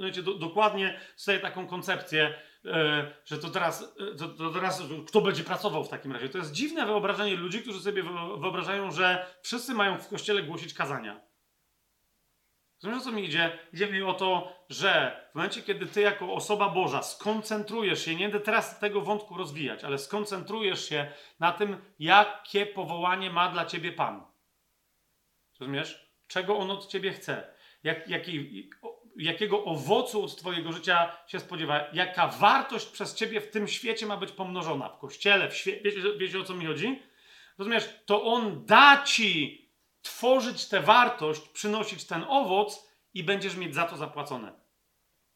wiecie, 0.00 0.22
do, 0.22 0.34
dokładnie 0.34 1.00
sobie 1.16 1.38
taką 1.38 1.66
koncepcję, 1.66 2.34
że 3.24 3.38
to 3.38 3.50
teraz, 3.50 3.94
e, 4.12 4.16
to, 4.16 4.28
to 4.28 4.50
teraz 4.50 4.82
kto 5.06 5.20
będzie 5.20 5.44
pracował 5.44 5.84
w 5.84 5.88
takim 5.88 6.12
razie. 6.12 6.28
To 6.28 6.38
jest 6.38 6.52
dziwne 6.52 6.86
wyobrażenie 6.86 7.36
ludzi, 7.36 7.62
którzy 7.62 7.80
sobie 7.80 8.02
wyobrażają, 8.40 8.90
że 8.90 9.26
wszyscy 9.42 9.74
mają 9.74 9.98
w 9.98 10.08
kościele 10.08 10.42
głosić 10.42 10.74
kazania. 10.74 11.20
Rozumiesz, 12.82 13.04
co 13.04 13.12
mi 13.12 13.24
idzie? 13.24 13.58
Idzie 13.72 13.86
mi 13.86 14.02
o 14.02 14.14
to, 14.14 14.56
że 14.68 15.22
w 15.32 15.34
momencie, 15.34 15.62
kiedy 15.62 15.86
ty 15.86 16.00
jako 16.00 16.34
osoba 16.34 16.68
Boża 16.68 17.02
skoncentrujesz 17.02 18.04
się, 18.04 18.14
nie 18.14 18.28
będę 18.28 18.40
teraz 18.40 18.78
tego 18.78 19.00
wątku 19.00 19.36
rozwijać, 19.36 19.84
ale 19.84 19.98
skoncentrujesz 19.98 20.88
się 20.88 21.12
na 21.40 21.52
tym, 21.52 21.76
jakie 21.98 22.66
powołanie 22.66 23.30
ma 23.30 23.48
dla 23.48 23.66
ciebie 23.66 23.92
Pan. 23.92 24.24
Rozumiesz? 25.60 26.10
Czego 26.26 26.58
On 26.58 26.70
od 26.70 26.86
ciebie 26.86 27.12
chce? 27.12 27.54
Jak, 27.82 28.08
jaki, 28.08 28.70
jakiego 29.22 29.64
owocu 29.64 30.24
od 30.24 30.36
twojego 30.36 30.72
życia 30.72 31.16
się 31.26 31.40
spodziewa? 31.40 31.86
Jaka 31.92 32.28
wartość 32.28 32.86
przez 32.86 33.14
ciebie 33.14 33.40
w 33.40 33.50
tym 33.50 33.68
świecie 33.68 34.06
ma 34.06 34.16
być 34.16 34.32
pomnożona? 34.32 34.88
W 34.88 34.98
kościele, 34.98 35.50
w 35.50 35.56
świecie. 35.56 35.80
Wiecie, 35.82 36.18
wiecie 36.18 36.40
o 36.40 36.44
co 36.44 36.54
mi 36.54 36.66
chodzi? 36.66 37.02
Rozumiesz? 37.58 37.88
To 38.06 38.24
On 38.24 38.64
da 38.66 39.02
ci 39.04 39.60
tworzyć 40.02 40.68
tę 40.68 40.80
wartość, 40.80 41.48
przynosić 41.48 42.04
ten 42.04 42.24
owoc 42.28 42.88
i 43.14 43.24
będziesz 43.24 43.56
mieć 43.56 43.74
za 43.74 43.84
to 43.84 43.96
zapłacone. 43.96 44.52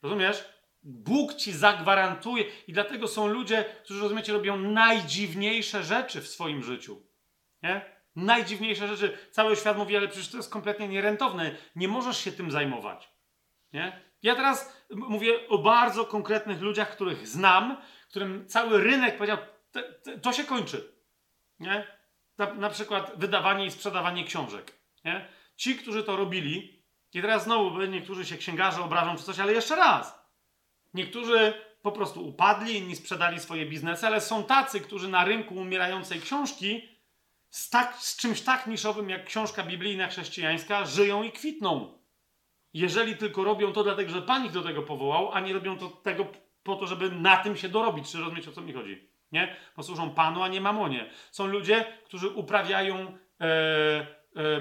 Rozumiesz? 0.03 0.45
Bóg 0.83 1.35
ci 1.35 1.53
zagwarantuje 1.53 2.45
i 2.69 2.73
dlatego 2.73 3.09
są 3.09 3.27
ludzie, 3.27 3.65
którzy, 3.85 4.01
rozumiecie, 4.01 4.33
robią 4.33 4.57
najdziwniejsze 4.57 5.85
rzeczy 5.85 6.21
w 6.21 6.29
swoim 6.29 6.63
życiu. 6.63 7.03
Nie? 7.63 7.95
Najdziwniejsze 8.17 8.97
rzeczy. 8.97 9.19
Cały 9.31 9.57
świat 9.57 9.77
mówi, 9.77 9.97
ale 9.97 10.09
przecież 10.09 10.29
to 10.29 10.37
jest 10.37 10.51
kompletnie 10.51 10.89
nierentowne. 10.89 11.57
Nie 11.77 11.89
możesz 11.89 12.19
się 12.19 12.33
tym 12.33 12.51
zajmować. 12.51 13.14
Nie? 13.75 14.01
Ja 14.23 14.35
teraz 14.35 14.85
mówię 14.91 15.49
o 15.49 15.59
bardzo 15.59 16.05
konkretnych 16.05 16.61
ludziach, 16.61 16.91
których 16.91 17.29
znam, 17.29 17.77
którym 18.09 18.49
cały 18.49 18.81
rynek 18.81 19.17
powiedział, 19.17 19.39
to 20.23 20.33
się 20.33 20.45
kończy. 20.45 20.95
Nie? 21.61 21.87
na, 22.39 22.55
na 22.55 22.71
przykład 22.71 23.13
wydawanie 23.17 23.67
i 23.67 23.71
sprzedawanie 23.71 24.25
książek. 24.25 24.73
Nie? 25.05 25.29
Ci, 25.57 25.77
którzy 25.77 26.05
to 26.05 26.17
robili, 26.17 26.85
i 27.13 27.23
teraz 27.23 27.45
znowu 27.45 27.83
niektórzy 27.83 28.27
się 28.27 28.37
księgarze 28.37 28.83
obrażą 28.83 29.17
czy 29.17 29.23
coś, 29.23 29.39
ale 29.39 29.53
jeszcze 29.53 29.77
raz. 29.77 30.25
Niektórzy 30.95 31.55
po 31.83 31.93
prostu 31.93 32.29
upadli, 32.29 32.77
inni 32.77 32.97
sprzedali 32.97 33.41
swoje 33.41 33.67
biznesy, 33.67 34.07
ale 34.07 34.21
są 34.21 34.45
tacy, 34.45 34.81
którzy 34.81 35.09
na 35.09 35.25
rynku 35.25 35.55
umierającej 35.55 36.21
książki 36.21 36.89
z, 37.51 37.71
tak, 37.71 37.97
z 37.97 38.17
czymś 38.17 38.41
tak 38.41 38.67
niszowym 38.67 39.11
jak 39.11 39.25
książka 39.25 39.63
biblijna 39.63 40.09
chrześcijańska 40.09 40.85
żyją 40.85 41.23
i 41.23 41.33
kwitną. 41.33 41.99
Jeżeli 42.75 43.17
tylko 43.17 43.45
robią 43.45 43.73
to 43.73 43.85
dlatego, 43.85 44.11
że 44.11 44.23
Pan 44.23 44.45
ich 44.45 44.53
do 44.53 44.63
tego 44.63 44.83
powołał, 44.83 45.33
a 45.33 45.41
nie 45.41 45.53
robią 45.53 45.79
to 45.79 45.89
tego 45.89 46.27
po 46.63 46.77
to, 46.77 46.87
żeby 46.87 47.11
na 47.11 47.37
tym 47.37 47.57
się 47.57 47.69
dorobić. 47.69 48.11
Czy 48.11 48.19
rozumiecie, 48.19 48.51
o 48.51 48.53
co 48.53 48.61
mi 48.61 48.73
chodzi? 48.73 49.09
Nie? 49.33 49.57
Bo 49.77 49.83
służą 49.83 50.11
Panu, 50.11 50.43
a 50.43 50.49
nie 50.49 50.61
mamonie. 50.61 51.11
Są 51.31 51.47
ludzie, 51.47 51.85
którzy 52.05 52.29
uprawiają 52.29 53.19
e, 53.41 53.47
e, 54.37 54.61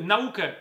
naukę. 0.00 0.54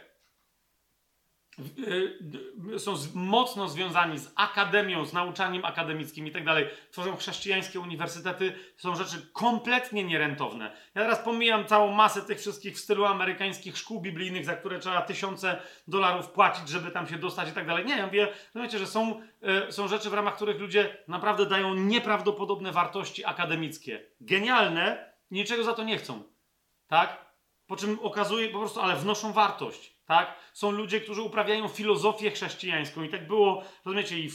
E, 2.74 2.80
są 2.80 2.96
mocno 3.14 3.70
związani 3.70 4.20
z 4.20 4.32
akademią, 4.36 5.06
z 5.06 5.14
nauczaniem 5.14 5.66
akademickim 5.66 6.28
i 6.28 6.32
tak 6.32 6.46
dalej. 6.46 6.68
Tworzą 6.92 7.16
chrześcijańskie 7.16 7.80
uniwersytety. 7.80 8.56
Są 8.78 8.96
rzeczy 8.96 9.30
kompletnie 9.34 10.04
nierentowne. 10.04 10.72
Ja 10.96 11.02
teraz 11.02 11.20
pomijam 11.20 11.66
całą 11.66 11.92
masę 11.92 12.22
tych 12.22 12.40
wszystkich 12.40 12.76
w 12.76 12.80
stylu 12.80 13.06
amerykańskich 13.06 13.78
szkół 13.78 14.02
biblijnych, 14.02 14.46
za 14.46 14.56
które 14.56 14.80
trzeba 14.80 15.02
tysiące 15.02 15.62
dolarów 15.88 16.30
płacić, 16.30 16.70
żeby 16.70 16.92
tam 16.92 17.08
się 17.08 17.18
dostać 17.18 17.50
i 17.50 17.52
tak 17.52 17.68
dalej. 17.68 17.86
Nie, 17.86 17.98
ja 17.98 18.06
mówię, 18.06 18.28
wiecie, 18.56 18.80
że 18.80 18.88
są 18.88 19.22
E, 19.44 19.72
są 19.72 19.88
rzeczy, 19.88 20.10
w 20.10 20.14
ramach 20.14 20.36
których 20.36 20.60
ludzie 20.60 20.98
naprawdę 21.08 21.46
dają 21.46 21.74
nieprawdopodobne 21.74 22.72
wartości 22.72 23.26
akademickie. 23.26 24.06
Genialne, 24.22 25.14
niczego 25.32 25.64
za 25.64 25.74
to 25.74 25.84
nie 25.84 25.98
chcą. 25.98 26.24
Tak? 26.88 27.26
Po 27.68 27.76
czym 27.76 28.00
okazuje 28.00 28.50
po 28.50 28.60
prostu, 28.60 28.82
ale 28.82 28.96
wnoszą 28.96 29.34
wartość. 29.34 29.93
Tak? 30.14 30.36
Są 30.54 30.72
ludzie, 30.72 31.02
którzy 31.02 31.22
uprawiają 31.22 31.68
filozofię 31.68 32.32
chrześcijańską 32.32 33.04
i 33.04 33.10
tak 33.10 33.28
było, 33.28 33.64
rozumiecie, 33.86 34.20
i, 34.20 34.30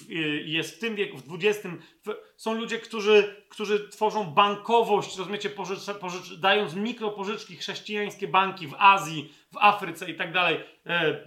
i 0.48 0.52
jest 0.52 0.76
w 0.76 0.78
tym 0.78 0.94
wieku, 0.94 1.18
w 1.18 1.34
XX. 1.34 1.68
W, 2.06 2.14
są 2.36 2.54
ludzie, 2.54 2.78
którzy, 2.78 3.44
którzy 3.48 3.88
tworzą 3.88 4.24
bankowość, 4.24 5.18
rozumiecie, 5.18 5.50
pożycz, 5.50 5.80
pożycz, 6.00 6.34
dając 6.34 6.74
mikropożyczki 6.74 7.56
chrześcijańskie 7.56 8.28
banki 8.28 8.66
w 8.66 8.74
Azji, 8.78 9.32
w 9.52 9.56
Afryce 9.56 10.10
i 10.10 10.14
tak 10.14 10.32
dalej, 10.32 10.60
e, 10.86 11.22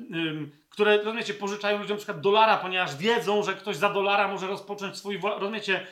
które, 0.69 0.97
rozumiecie, 0.97 1.33
pożyczają 1.33 1.79
ludziom 1.79 1.97
przykład 1.97 2.21
dolara, 2.21 2.57
ponieważ 2.57 2.95
wiedzą, 2.95 3.43
że 3.43 3.53
ktoś 3.53 3.75
za 3.75 3.89
dolara 3.89 4.27
może 4.27 4.47
rozpocząć 4.47 4.97
swój, 4.97 5.19
rozumiecie, 5.23 5.87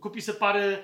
kupi 0.00 0.22
sobie 0.22 0.38
parę 0.38 0.78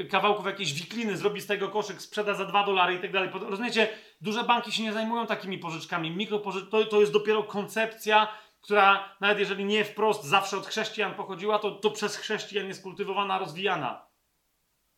y, 0.00 0.08
kawałków 0.10 0.46
jakiejś 0.46 0.72
wikliny, 0.74 1.16
zrobi 1.16 1.40
z 1.40 1.46
tego 1.46 1.68
koszyk, 1.68 2.02
sprzeda 2.02 2.34
za 2.34 2.44
2 2.44 2.66
dolary 2.66 2.94
i 2.94 2.98
tak 2.98 3.12
dalej. 3.12 3.30
Rozumiecie, 3.32 3.88
duże 4.20 4.44
banki 4.44 4.72
się 4.72 4.82
nie 4.82 4.92
zajmują 4.92 5.26
takimi 5.26 5.58
pożyczkami. 5.58 6.10
Mikropożycz 6.10 6.70
to, 6.70 6.84
to 6.84 7.00
jest 7.00 7.12
dopiero 7.12 7.42
koncepcja, 7.42 8.28
która 8.60 9.16
nawet 9.20 9.38
jeżeli 9.38 9.64
nie 9.64 9.84
wprost 9.84 10.24
zawsze 10.24 10.56
od 10.56 10.66
chrześcijan 10.66 11.14
pochodziła, 11.14 11.58
to, 11.58 11.70
to 11.70 11.90
przez 11.90 12.16
chrześcijan 12.16 12.68
jest 12.68 12.82
kultywowana, 12.82 13.38
rozwijana. 13.38 14.06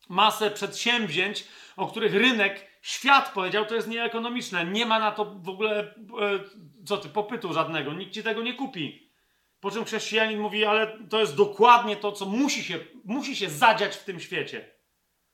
Masę 0.08 0.50
przedsięwzięć, 0.50 1.44
o 1.76 1.86
których 1.86 2.14
rynek, 2.14 2.66
świat 2.82 3.32
powiedział, 3.32 3.66
to 3.66 3.74
jest 3.74 3.88
nieekonomiczne. 3.88 4.64
Nie 4.64 4.86
ma 4.86 4.98
na 4.98 5.10
to 5.12 5.24
w 5.24 5.48
ogóle, 5.48 5.80
e, 5.80 5.94
co 6.84 6.96
ty, 6.96 7.08
popytu 7.08 7.52
żadnego. 7.52 7.92
Nikt 7.92 8.12
ci 8.12 8.22
tego 8.22 8.42
nie 8.42 8.54
kupi. 8.54 9.03
Po 9.64 9.70
czym 9.70 9.84
chrześcijanin 9.84 10.40
mówi, 10.40 10.64
ale 10.64 10.98
to 11.10 11.20
jest 11.20 11.36
dokładnie 11.36 11.96
to, 11.96 12.12
co 12.12 12.26
musi 12.26 12.64
się, 12.64 12.78
musi 13.04 13.36
się 13.36 13.50
zadziać 13.50 13.96
w 13.96 14.04
tym 14.04 14.20
świecie. 14.20 14.70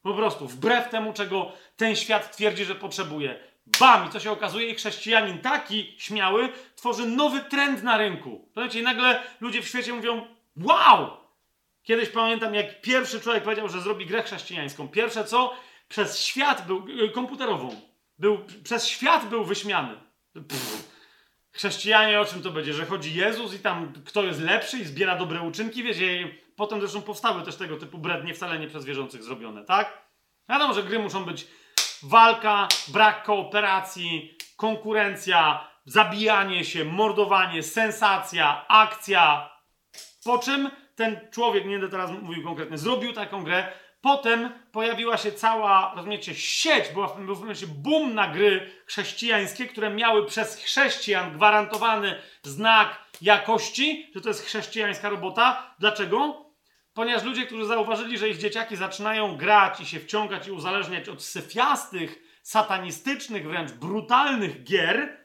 Po 0.03 0.15
prostu, 0.15 0.49
wbrew 0.49 0.89
temu, 0.89 1.13
czego 1.13 1.53
ten 1.77 1.97
świat 1.97 2.37
twierdzi, 2.37 2.65
że 2.65 2.75
potrzebuje. 2.75 3.41
Bam! 3.81 4.09
I 4.09 4.11
co 4.11 4.21
się 4.21 4.31
okazuje, 4.31 4.69
i 4.69 4.75
chrześcijanin 4.75 5.39
taki 5.39 5.95
śmiały 5.99 6.49
tworzy 6.77 7.07
nowy 7.07 7.41
trend 7.41 7.83
na 7.83 7.99
rynku. 7.99 8.49
Słuchajcie, 8.53 8.81
i 8.81 8.83
nagle 8.83 9.23
ludzie 9.41 9.63
w 9.63 9.69
świecie 9.69 9.93
mówią, 9.93 10.27
wow! 10.57 11.11
Kiedyś 11.83 12.09
pamiętam, 12.09 12.55
jak 12.55 12.81
pierwszy 12.81 13.21
człowiek 13.21 13.45
powiedział, 13.45 13.69
że 13.69 13.81
zrobi 13.81 14.07
grę 14.07 14.23
chrześcijańską. 14.23 14.89
Pierwsze 14.89 15.25
co? 15.25 15.57
Przez 15.89 16.19
świat 16.19 16.67
był, 16.67 16.87
y, 17.05 17.09
komputerową. 17.09 17.81
Był, 18.19 18.39
przez 18.65 18.89
świat 18.89 19.29
był 19.29 19.45
wyśmiany. 19.45 19.95
Pff 20.49 20.90
Chrześcijanie 21.53 22.21
o 22.21 22.25
czym 22.25 22.43
to 22.43 22.51
będzie? 22.51 22.75
Że 22.75 22.87
chodzi 22.87 23.15
Jezus 23.15 23.55
i 23.55 23.59
tam 23.59 23.93
kto 24.07 24.23
jest 24.23 24.41
lepszy 24.41 24.79
i 24.79 24.85
zbiera 24.85 25.17
dobre 25.17 25.43
uczynki? 25.43 25.83
Wiecie, 25.83 26.29
potem 26.57 26.81
zresztą 26.81 27.03
powstały 27.03 27.43
też 27.43 27.57
tego 27.57 27.77
typu 27.77 27.99
brednie, 27.99 28.35
wcale 28.35 28.59
nie 28.59 28.69
przez 28.69 28.85
wierzących 28.85 29.23
zrobione, 29.23 29.65
tak? 29.65 30.03
Wiadomo, 30.49 30.75
że 30.75 30.83
gry 30.83 30.99
muszą 30.99 31.25
być 31.25 31.47
walka, 32.03 32.69
brak 32.89 33.25
kooperacji, 33.25 34.37
konkurencja, 34.57 35.69
zabijanie 35.85 36.65
się, 36.65 36.85
mordowanie, 36.85 37.63
sensacja, 37.63 38.69
akcja. 38.69 39.51
Po 40.25 40.39
czym 40.39 40.71
ten 40.95 41.21
człowiek, 41.31 41.65
nie 41.65 41.71
będę 41.71 41.89
teraz 41.89 42.11
mówił 42.23 42.45
konkretnie, 42.45 42.79
zrobił 42.79 43.13
taką 43.13 43.45
grę, 43.45 43.73
Potem 44.01 44.51
pojawiła 44.73 45.17
się 45.17 45.33
cała, 45.33 45.93
rozumiecie, 45.97 46.35
sieć, 46.35 46.89
była 46.89 47.09
w, 47.09 47.17
w 47.17 47.41
momencie 47.41 47.67
boom 47.67 48.15
na 48.15 48.29
gry 48.29 48.71
chrześcijańskie, 48.87 49.67
które 49.67 49.91
miały 49.91 50.27
przez 50.27 50.57
chrześcijan 50.57 51.33
gwarantowany 51.33 52.23
znak 52.43 53.05
jakości, 53.23 54.11
że 54.15 54.21
to 54.21 54.29
jest 54.29 54.47
chrześcijańska 54.47 55.09
robota. 55.09 55.75
Dlaczego? 55.79 56.45
Ponieważ 56.95 57.25
ludzie, 57.25 57.47
którzy 57.47 57.67
zauważyli, 57.67 58.19
że 58.19 58.29
ich 58.29 58.39
dzieciaki 58.39 58.77
zaczynają 58.77 59.37
grać 59.37 59.81
i 59.81 59.87
się 59.87 60.01
wciągać 60.01 60.49
i 60.49 60.53
uzależniać 60.53 61.09
od 61.09 61.23
syfiastych, 61.23 62.23
satanistycznych, 62.43 63.49
wręcz 63.49 63.73
brutalnych 63.73 64.65
gier, 64.65 65.17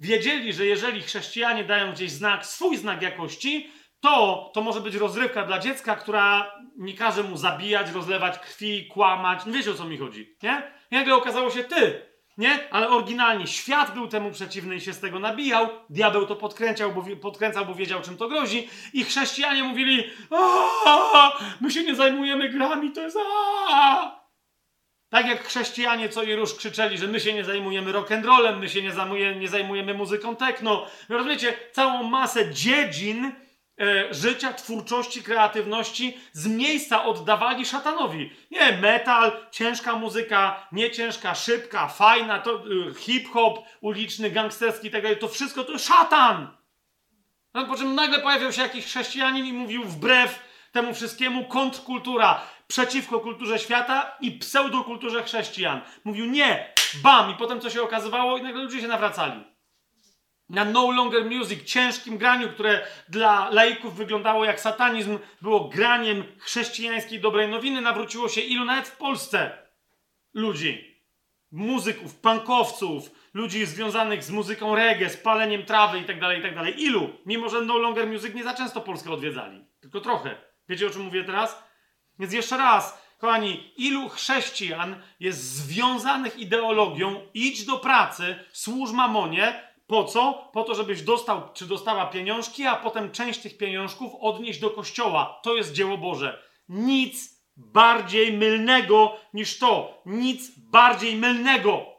wiedzieli, 0.00 0.52
że 0.52 0.66
jeżeli 0.66 1.02
chrześcijanie 1.02 1.64
dają 1.64 1.92
gdzieś 1.92 2.10
znak, 2.10 2.46
swój 2.46 2.76
znak 2.76 3.02
jakości, 3.02 3.70
to, 4.00 4.50
to 4.54 4.60
może 4.60 4.80
być 4.80 4.94
rozrywka 4.94 5.44
dla 5.44 5.58
dziecka, 5.58 5.96
która 5.96 6.52
nie 6.76 6.94
każe 6.94 7.22
mu 7.22 7.36
zabijać, 7.36 7.90
rozlewać 7.90 8.38
krwi, 8.38 8.86
kłamać. 8.86 9.46
No 9.46 9.52
wiecie 9.52 9.70
o 9.70 9.74
co 9.74 9.84
mi 9.84 9.98
chodzi, 9.98 10.36
nie? 10.42 10.72
I 10.90 10.94
nagle 10.94 11.14
okazało 11.14 11.50
się 11.50 11.64
ty, 11.64 12.02
nie? 12.38 12.72
Ale 12.72 12.88
oryginalnie 12.88 13.46
świat 13.46 13.94
był 13.94 14.08
temu 14.08 14.30
przeciwny 14.30 14.76
i 14.76 14.80
się 14.80 14.92
z 14.92 15.00
tego 15.00 15.18
nabijał. 15.18 15.68
Diabeł 15.90 16.26
to 16.26 16.36
podkręcał, 16.36 16.92
bo, 16.92 17.04
podkręcał, 17.22 17.66
bo 17.66 17.74
wiedział, 17.74 18.02
czym 18.02 18.16
to 18.16 18.28
grozi. 18.28 18.68
I 18.92 19.04
chrześcijanie 19.04 19.64
mówili: 19.64 20.04
My 21.60 21.70
się 21.70 21.84
nie 21.84 21.94
zajmujemy 21.94 22.48
grami, 22.48 22.92
to 22.92 23.00
jest. 23.00 23.16
Aaa! 23.70 24.18
Tak 25.10 25.26
jak 25.26 25.44
chrześcijanie 25.44 26.08
co 26.08 26.22
i 26.22 26.34
róż 26.34 26.54
krzyczeli, 26.54 26.98
że 26.98 27.06
my 27.06 27.20
się 27.20 27.32
nie 27.32 27.44
zajmujemy 27.44 27.92
rock'n'rollem, 27.92 28.58
my 28.58 28.68
się 28.68 28.82
nie 28.82 28.92
zajmujemy, 28.92 29.40
nie 29.40 29.48
zajmujemy 29.48 29.94
muzyką 29.94 30.36
techno. 30.36 30.86
Rozumiecie, 31.08 31.56
całą 31.72 32.02
masę 32.02 32.52
dziedzin 32.52 33.32
życia, 34.10 34.52
twórczości, 34.52 35.22
kreatywności 35.22 36.18
z 36.32 36.46
miejsca 36.46 37.04
oddawali 37.04 37.66
szatanowi. 37.66 38.32
Nie, 38.50 38.72
metal, 38.72 39.32
ciężka 39.50 39.96
muzyka, 39.96 40.68
nie 40.72 40.90
ciężka, 40.90 41.34
szybka, 41.34 41.88
fajna, 41.88 42.38
to 42.38 42.54
e, 42.54 42.94
hip-hop 42.94 43.58
uliczny, 43.80 44.30
gangsterski 44.30 44.88
i 44.88 44.90
tak 44.90 45.04
to 45.20 45.28
wszystko 45.28 45.64
to 45.64 45.78
szatan. 45.78 46.56
No, 47.54 47.66
po 47.66 47.76
czym 47.76 47.94
nagle 47.94 48.18
pojawił 48.18 48.52
się 48.52 48.62
jakiś 48.62 48.84
chrześcijanin 48.84 49.46
i 49.46 49.52
mówił 49.52 49.84
wbrew 49.84 50.48
temu 50.72 50.94
wszystkiemu 50.94 51.44
kontrkultura 51.44 52.40
przeciwko 52.66 53.20
kulturze 53.20 53.58
świata 53.58 54.16
i 54.20 54.32
pseudokulturze 54.32 55.22
chrześcijan. 55.22 55.80
Mówił 56.04 56.26
nie, 56.26 56.74
bam, 57.02 57.30
i 57.30 57.34
potem 57.34 57.60
co 57.60 57.70
się 57.70 57.82
okazywało 57.82 58.38
i 58.38 58.42
nagle 58.42 58.62
ludzie 58.62 58.80
się 58.80 58.88
nawracali 58.88 59.57
na 60.48 60.64
No 60.64 60.90
Longer 60.90 61.24
Music, 61.24 61.64
ciężkim 61.64 62.18
graniu, 62.18 62.48
które 62.48 62.86
dla 63.08 63.50
laików 63.50 63.96
wyglądało 63.96 64.44
jak 64.44 64.60
satanizm, 64.60 65.18
było 65.42 65.68
graniem 65.68 66.24
chrześcijańskiej 66.38 67.20
dobrej 67.20 67.48
nowiny, 67.48 67.80
nawróciło 67.80 68.28
się 68.28 68.40
ilu 68.40 68.64
nawet 68.64 68.88
w 68.88 68.96
Polsce 68.96 69.50
ludzi. 70.34 70.98
Muzyków, 71.52 72.14
punkowców, 72.14 73.10
ludzi 73.34 73.66
związanych 73.66 74.24
z 74.24 74.30
muzyką 74.30 74.74
reggae, 74.74 75.10
z 75.10 75.16
paleniem 75.16 75.64
trawy 75.64 75.98
itd., 75.98 76.20
tak 76.20 76.36
itd. 76.36 76.64
Tak 76.64 76.78
ilu? 76.78 77.10
Mimo, 77.26 77.48
że 77.48 77.60
No 77.60 77.78
Longer 77.78 78.06
Music 78.06 78.34
nie 78.34 78.44
za 78.44 78.54
często 78.54 78.80
Polskę 78.80 79.12
odwiedzali. 79.12 79.64
Tylko 79.80 80.00
trochę. 80.00 80.34
Wiecie, 80.68 80.86
o 80.86 80.90
czym 80.90 81.02
mówię 81.02 81.24
teraz? 81.24 81.62
Więc 82.18 82.32
jeszcze 82.32 82.56
raz, 82.56 83.02
kochani, 83.18 83.72
ilu 83.76 84.08
chrześcijan 84.08 85.02
jest 85.20 85.42
związanych 85.42 86.38
ideologią 86.38 87.20
idź 87.34 87.64
do 87.64 87.78
pracy, 87.78 88.44
służ 88.52 88.92
mamonie, 88.92 89.67
po 89.88 90.04
co? 90.04 90.50
Po 90.52 90.64
to, 90.64 90.74
żebyś 90.74 91.02
dostał 91.02 91.42
czy 91.54 91.66
dostała 91.66 92.06
pieniążki, 92.06 92.66
a 92.66 92.76
potem 92.76 93.10
część 93.10 93.40
tych 93.40 93.58
pieniążków 93.58 94.12
odnieść 94.20 94.60
do 94.60 94.70
kościoła. 94.70 95.40
To 95.42 95.56
jest 95.56 95.72
dzieło 95.72 95.98
Boże. 95.98 96.42
Nic 96.68 97.42
bardziej 97.56 98.32
mylnego 98.32 99.16
niż 99.34 99.58
to. 99.58 100.02
Nic 100.06 100.58
bardziej 100.58 101.16
mylnego. 101.16 101.97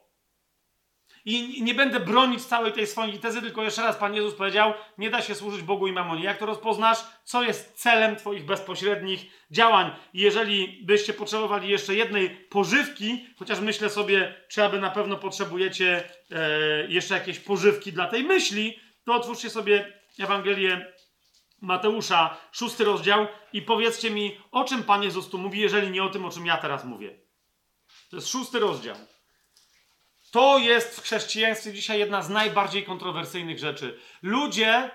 I 1.26 1.64
nie 1.64 1.74
będę 1.74 2.00
bronić 2.00 2.46
całej 2.46 2.74
tej 2.74 2.88
swojej 2.88 3.20
tezy, 3.20 3.42
tylko 3.42 3.64
jeszcze 3.64 3.82
raz 3.82 3.98
Pan 3.98 4.16
Jezus 4.16 4.34
powiedział, 4.34 4.74
nie 4.98 5.10
da 5.10 5.22
się 5.22 5.36
służyć 5.36 5.62
Bogu 5.62 5.88
i 5.88 5.92
mamonie. 5.92 6.24
Jak 6.24 6.38
to 6.38 6.46
rozpoznasz? 6.46 6.98
Co 7.24 7.44
jest 7.44 7.74
celem 7.74 8.16
Twoich 8.16 8.46
bezpośrednich 8.46 9.26
działań? 9.52 9.92
I 10.14 10.20
jeżeli 10.20 10.86
byście 10.86 11.14
potrzebowali 11.14 11.70
jeszcze 11.70 11.96
jednej 11.96 12.30
pożywki, 12.30 13.26
chociaż 13.40 13.60
myślę 13.60 13.90
sobie, 13.90 14.36
czy 14.48 14.64
aby 14.64 14.80
na 14.80 14.90
pewno 14.90 15.18
potrzebujecie 15.18 16.04
e, 16.32 16.88
jeszcze 16.88 17.14
jakieś 17.14 17.40
pożywki 17.40 17.94
dla 17.94 18.08
tej 18.08 18.24
myśli, 18.24 18.80
to 19.06 19.14
otwórzcie 19.14 19.50
sobie 19.50 19.94
Ewangelię 20.20 20.94
Mateusza, 21.62 22.38
szósty 22.52 22.84
rozdział 22.84 23.28
i 23.54 23.62
powiedzcie 23.62 24.12
mi, 24.12 24.38
o 24.52 24.64
czym 24.64 24.84
Pan 24.84 25.04
Jezus 25.04 25.30
tu 25.30 25.38
mówi, 25.38 25.60
jeżeli 25.60 25.92
nie 25.92 26.04
o 26.04 26.10
tym, 26.10 26.26
o 26.26 26.30
czym 26.30 26.46
ja 26.46 26.58
teraz 26.58 26.86
mówię. 26.86 27.20
To 28.10 28.16
jest 28.16 28.28
szósty 28.28 28.60
rozdział. 28.60 28.96
To 30.32 30.58
jest 30.58 31.00
w 31.00 31.04
chrześcijaństwie 31.04 31.74
dzisiaj 31.74 32.00
jedna 32.00 32.22
z 32.22 32.30
najbardziej 32.30 32.84
kontrowersyjnych 32.84 33.60
rzeczy. 33.60 34.00
Ludzie 34.22 34.92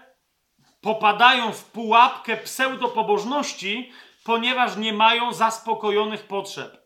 popadają 0.80 1.52
w 1.52 1.64
pułapkę 1.64 2.36
pseudopobożności, 2.36 3.92
ponieważ 4.24 4.76
nie 4.76 4.92
mają 4.92 5.32
zaspokojonych 5.32 6.26
potrzeb. 6.26 6.84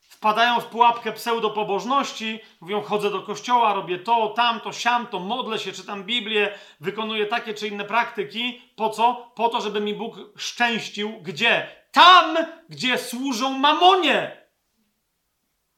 Wpadają 0.00 0.60
w 0.60 0.66
pułapkę 0.66 1.12
pseudopobożności, 1.12 2.40
mówią: 2.60 2.82
chodzę 2.82 3.10
do 3.10 3.22
kościoła, 3.22 3.74
robię 3.74 3.98
to, 3.98 4.28
tamto, 4.28 4.72
siamto, 4.72 5.20
modlę 5.20 5.58
się, 5.58 5.72
czytam 5.72 6.04
Biblię, 6.04 6.58
wykonuję 6.80 7.26
takie 7.26 7.54
czy 7.54 7.68
inne 7.68 7.84
praktyki. 7.84 8.62
Po 8.76 8.90
co? 8.90 9.32
Po 9.34 9.48
to, 9.48 9.60
żeby 9.60 9.80
mi 9.80 9.94
Bóg 9.94 10.16
szczęścił. 10.36 11.20
Gdzie? 11.22 11.68
Tam, 11.92 12.36
gdzie 12.68 12.98
służą 12.98 13.58
mamonie. 13.58 14.41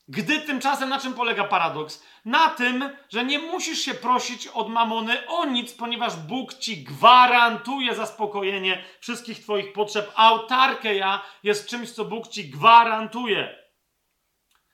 Gdy 0.09 0.41
tymczasem 0.41 0.89
na 0.89 1.01
czym 1.01 1.15
polega 1.15 1.45
paradoks? 1.45 2.03
Na 2.25 2.49
tym, 2.49 2.91
że 3.09 3.25
nie 3.25 3.39
musisz 3.39 3.79
się 3.79 3.95
prosić 3.95 4.47
od 4.47 4.69
mamony 4.69 5.27
o 5.27 5.47
nic, 5.47 5.73
ponieważ 5.73 6.17
Bóg 6.17 6.55
ci 6.55 6.85
gwarantuje 6.85 7.95
zaspokojenie 7.95 8.85
wszystkich 9.01 9.41
Twoich 9.41 9.73
potrzeb. 9.73 10.13
Autarkeja 10.17 11.23
jest 11.43 11.69
czymś, 11.69 11.91
co 11.91 12.05
Bóg 12.05 12.29
ci 12.29 12.51
gwarantuje. 12.51 13.65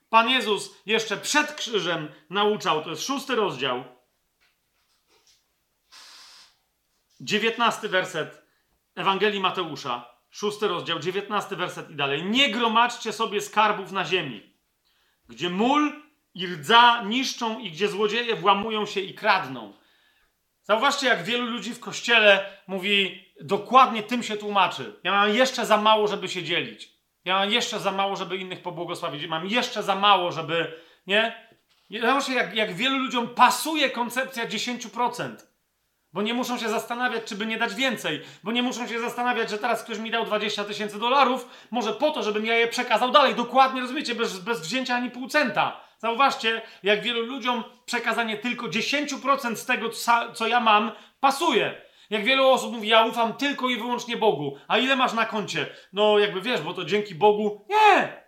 Pan 0.08 0.28
Jezus 0.28 0.70
jeszcze 0.86 1.16
przed 1.16 1.54
krzyżem 1.54 2.08
nauczał, 2.30 2.84
to 2.84 2.90
jest 2.90 3.06
szósty 3.06 3.34
rozdział, 3.34 3.84
dziewiętnasty 7.20 7.88
werset 7.88 8.42
Ewangelii 8.94 9.40
Mateusza, 9.40 10.14
szósty 10.30 10.68
rozdział, 10.68 10.98
dziewiętnasty 10.98 11.56
werset 11.56 11.90
i 11.90 11.94
dalej. 11.94 12.24
Nie 12.24 12.50
gromadźcie 12.50 13.12
sobie 13.12 13.40
skarbów 13.40 13.92
na 13.92 14.04
ziemi, 14.04 14.49
gdzie 15.30 15.50
mól 15.50 15.92
i 16.34 16.46
rdza 16.46 17.02
niszczą 17.02 17.58
i 17.58 17.70
gdzie 17.70 17.88
złodzieje 17.88 18.36
włamują 18.36 18.86
się 18.86 19.00
i 19.00 19.14
kradną. 19.14 19.72
Zauważcie, 20.62 21.06
jak 21.06 21.24
wielu 21.24 21.46
ludzi 21.46 21.74
w 21.74 21.80
kościele 21.80 22.46
mówi, 22.66 23.24
dokładnie 23.40 24.02
tym 24.02 24.22
się 24.22 24.36
tłumaczy. 24.36 25.00
Ja 25.04 25.12
mam 25.12 25.34
jeszcze 25.34 25.66
za 25.66 25.76
mało, 25.76 26.08
żeby 26.08 26.28
się 26.28 26.42
dzielić. 26.42 26.92
Ja 27.24 27.38
mam 27.38 27.50
jeszcze 27.50 27.78
za 27.78 27.92
mało, 27.92 28.16
żeby 28.16 28.36
innych 28.36 28.62
pobłogosławić. 28.62 29.26
Mam 29.26 29.46
jeszcze 29.46 29.82
za 29.82 29.94
mało, 29.94 30.32
żeby. 30.32 30.80
Nie? 31.06 31.50
Zobaczcie, 32.00 32.34
jak, 32.34 32.54
jak 32.54 32.74
wielu 32.74 32.98
ludziom 32.98 33.28
pasuje 33.28 33.90
koncepcja 33.90 34.48
10%. 34.48 35.36
Bo 36.12 36.22
nie 36.22 36.34
muszą 36.34 36.58
się 36.58 36.68
zastanawiać, 36.68 37.24
czy 37.24 37.34
by 37.34 37.46
nie 37.46 37.58
dać 37.58 37.74
więcej. 37.74 38.22
Bo 38.42 38.52
nie 38.52 38.62
muszą 38.62 38.86
się 38.86 39.00
zastanawiać, 39.00 39.50
że 39.50 39.58
teraz 39.58 39.84
ktoś 39.84 39.98
mi 39.98 40.10
dał 40.10 40.24
20 40.24 40.64
tysięcy 40.64 40.98
dolarów, 40.98 41.48
może 41.70 41.92
po 41.92 42.10
to, 42.10 42.22
żebym 42.22 42.46
ja 42.46 42.54
je 42.54 42.68
przekazał 42.68 43.10
dalej. 43.10 43.34
Dokładnie, 43.34 43.80
rozumiecie, 43.80 44.14
bez, 44.14 44.38
bez 44.38 44.60
wzięcia 44.60 44.94
ani 44.94 45.10
pół 45.10 45.28
centa. 45.28 45.80
Zauważcie, 45.98 46.62
jak 46.82 47.02
wielu 47.02 47.22
ludziom 47.22 47.64
przekazanie 47.84 48.36
tylko 48.36 48.66
10% 48.66 49.56
z 49.56 49.66
tego, 49.66 49.90
co 50.34 50.46
ja 50.46 50.60
mam, 50.60 50.92
pasuje. 51.20 51.82
Jak 52.10 52.24
wielu 52.24 52.48
osób 52.48 52.72
mówi, 52.72 52.88
ja 52.88 53.04
ufam 53.04 53.32
tylko 53.32 53.68
i 53.68 53.76
wyłącznie 53.76 54.16
Bogu. 54.16 54.58
A 54.68 54.78
ile 54.78 54.96
masz 54.96 55.12
na 55.12 55.24
koncie? 55.24 55.66
No, 55.92 56.18
jakby 56.18 56.40
wiesz, 56.40 56.60
bo 56.60 56.74
to 56.74 56.84
dzięki 56.84 57.14
Bogu. 57.14 57.66
Nie! 57.68 58.22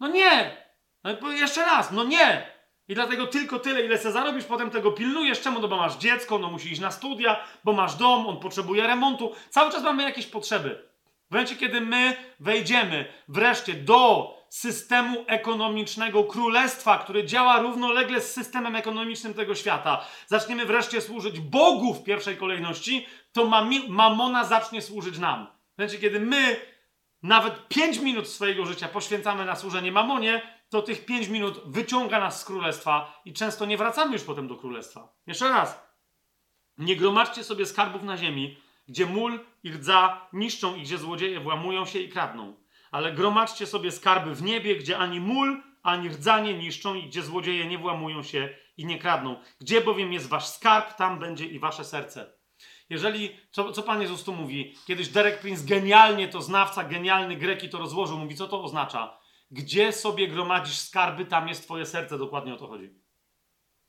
No 0.00 0.08
nie! 0.08 0.64
No, 1.04 1.32
jeszcze 1.32 1.64
raz, 1.64 1.92
no 1.92 2.04
nie! 2.04 2.53
I 2.88 2.94
dlatego 2.94 3.26
tylko 3.26 3.58
tyle, 3.58 3.84
ile 3.84 3.98
se 3.98 4.12
zarobisz, 4.12 4.44
potem 4.44 4.70
tego 4.70 4.92
pilnujesz. 4.92 5.40
Czemu? 5.40 5.60
No 5.60 5.68
bo 5.68 5.76
masz 5.76 5.96
dziecko, 5.96 6.38
no 6.38 6.50
musi 6.50 6.72
iść 6.72 6.80
na 6.80 6.90
studia, 6.90 7.44
bo 7.64 7.72
masz 7.72 7.94
dom, 7.94 8.26
on 8.26 8.40
potrzebuje 8.40 8.86
remontu. 8.86 9.32
Cały 9.50 9.72
czas 9.72 9.82
mamy 9.82 10.02
jakieś 10.02 10.26
potrzeby. 10.26 10.88
W 11.28 11.30
momencie, 11.30 11.56
kiedy 11.56 11.80
my 11.80 12.16
wejdziemy 12.40 13.12
wreszcie 13.28 13.74
do 13.74 14.30
systemu 14.48 15.24
ekonomicznego 15.26 16.24
królestwa, 16.24 16.98
które 16.98 17.26
działa 17.26 17.58
równolegle 17.58 18.20
z 18.20 18.32
systemem 18.32 18.76
ekonomicznym 18.76 19.34
tego 19.34 19.54
świata, 19.54 20.04
zaczniemy 20.26 20.66
wreszcie 20.66 21.00
służyć 21.00 21.40
Bogu 21.40 21.94
w 21.94 22.04
pierwszej 22.04 22.36
kolejności, 22.36 23.06
to 23.32 23.64
mamona 23.88 24.44
zacznie 24.44 24.82
służyć 24.82 25.18
nam. 25.18 25.46
W 25.74 25.78
momencie, 25.78 25.98
kiedy 25.98 26.20
my 26.20 26.56
nawet 27.22 27.68
5 27.68 27.98
minut 27.98 28.28
swojego 28.28 28.66
życia 28.66 28.88
poświęcamy 28.88 29.44
na 29.44 29.56
służenie 29.56 29.92
mamonie, 29.92 30.42
to 30.68 30.82
tych 30.82 31.06
5 31.06 31.28
minut 31.28 31.60
wyciąga 31.66 32.20
nas 32.20 32.40
z 32.40 32.44
królestwa 32.44 33.22
i 33.24 33.32
często 33.32 33.66
nie 33.66 33.76
wracamy 33.76 34.12
już 34.12 34.22
potem 34.22 34.48
do 34.48 34.56
królestwa. 34.56 35.14
Jeszcze 35.26 35.48
raz. 35.48 35.84
Nie 36.78 36.96
gromadźcie 36.96 37.44
sobie 37.44 37.66
skarbów 37.66 38.02
na 38.02 38.16
ziemi, 38.16 38.58
gdzie 38.88 39.06
mól 39.06 39.40
i 39.62 39.70
rdza 39.70 40.28
niszczą 40.32 40.74
i 40.74 40.82
gdzie 40.82 40.98
złodzieje 40.98 41.40
włamują 41.40 41.86
się 41.86 41.98
i 41.98 42.08
kradną 42.08 42.64
ale 42.94 43.12
gromadźcie 43.12 43.66
sobie 43.66 43.92
skarby 43.92 44.34
w 44.34 44.42
niebie, 44.42 44.76
gdzie 44.76 44.98
ani 44.98 45.20
mól, 45.20 45.62
ani 45.82 46.08
rdzanie 46.08 46.54
niszczą 46.54 46.94
i 46.94 47.02
gdzie 47.02 47.22
złodzieje 47.22 47.66
nie 47.66 47.78
włamują 47.78 48.22
się 48.22 48.48
i 48.76 48.86
nie 48.86 48.98
kradną. 48.98 49.36
Gdzie 49.60 49.80
bowiem 49.80 50.12
jest 50.12 50.28
wasz 50.28 50.46
skarb, 50.46 50.96
tam 50.96 51.18
będzie 51.18 51.46
i 51.46 51.58
wasze 51.58 51.84
serce. 51.84 52.32
Jeżeli, 52.90 53.36
co, 53.50 53.72
co 53.72 53.82
Pan 53.82 54.02
Jezus 54.02 54.24
tu 54.24 54.32
mówi? 54.32 54.74
Kiedyś 54.86 55.08
Derek 55.08 55.40
Prince 55.40 55.64
genialnie 55.64 56.28
to 56.28 56.42
znawca, 56.42 56.84
genialny 56.84 57.36
Greki 57.36 57.68
to 57.68 57.78
rozłożył. 57.78 58.18
Mówi, 58.18 58.36
co 58.36 58.48
to 58.48 58.62
oznacza? 58.62 59.18
Gdzie 59.50 59.92
sobie 59.92 60.28
gromadzisz 60.28 60.78
skarby, 60.78 61.24
tam 61.24 61.48
jest 61.48 61.64
twoje 61.64 61.86
serce. 61.86 62.18
Dokładnie 62.18 62.54
o 62.54 62.56
to 62.56 62.66
chodzi. 62.66 63.04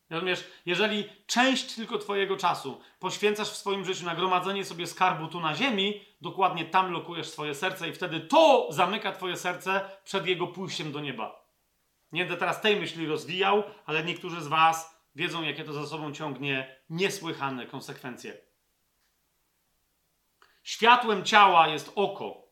Rozumiesz? 0.09 0.43
Jeżeli 0.65 1.09
część 1.27 1.75
tylko 1.75 1.97
Twojego 1.97 2.37
czasu 2.37 2.81
poświęcasz 2.99 3.49
w 3.49 3.55
swoim 3.55 3.85
życiu 3.85 4.05
na 4.05 4.15
gromadzenie 4.15 4.65
sobie 4.65 4.87
skarbu 4.87 5.27
tu 5.27 5.39
na 5.39 5.55
ziemi, 5.55 6.01
dokładnie 6.21 6.65
tam 6.65 6.91
lokujesz 6.91 7.29
swoje 7.29 7.55
serce 7.55 7.89
i 7.89 7.93
wtedy 7.93 8.19
to 8.19 8.67
zamyka 8.69 9.11
Twoje 9.11 9.37
serce 9.37 9.89
przed 10.03 10.27
jego 10.27 10.47
pójściem 10.47 10.91
do 10.91 10.99
nieba. 10.99 11.45
Nie 12.11 12.21
będę 12.21 12.37
teraz 12.37 12.61
tej 12.61 12.75
myśli 12.75 13.07
rozwijał, 13.07 13.63
ale 13.85 14.03
niektórzy 14.03 14.41
z 14.41 14.47
Was 14.47 15.01
wiedzą, 15.15 15.43
jakie 15.43 15.63
to 15.63 15.73
za 15.73 15.87
sobą 15.87 16.13
ciągnie 16.13 16.79
niesłychane 16.89 17.65
konsekwencje. 17.65 18.37
Światłem 20.63 21.23
ciała 21.23 21.67
jest 21.67 21.91
oko 21.95 22.44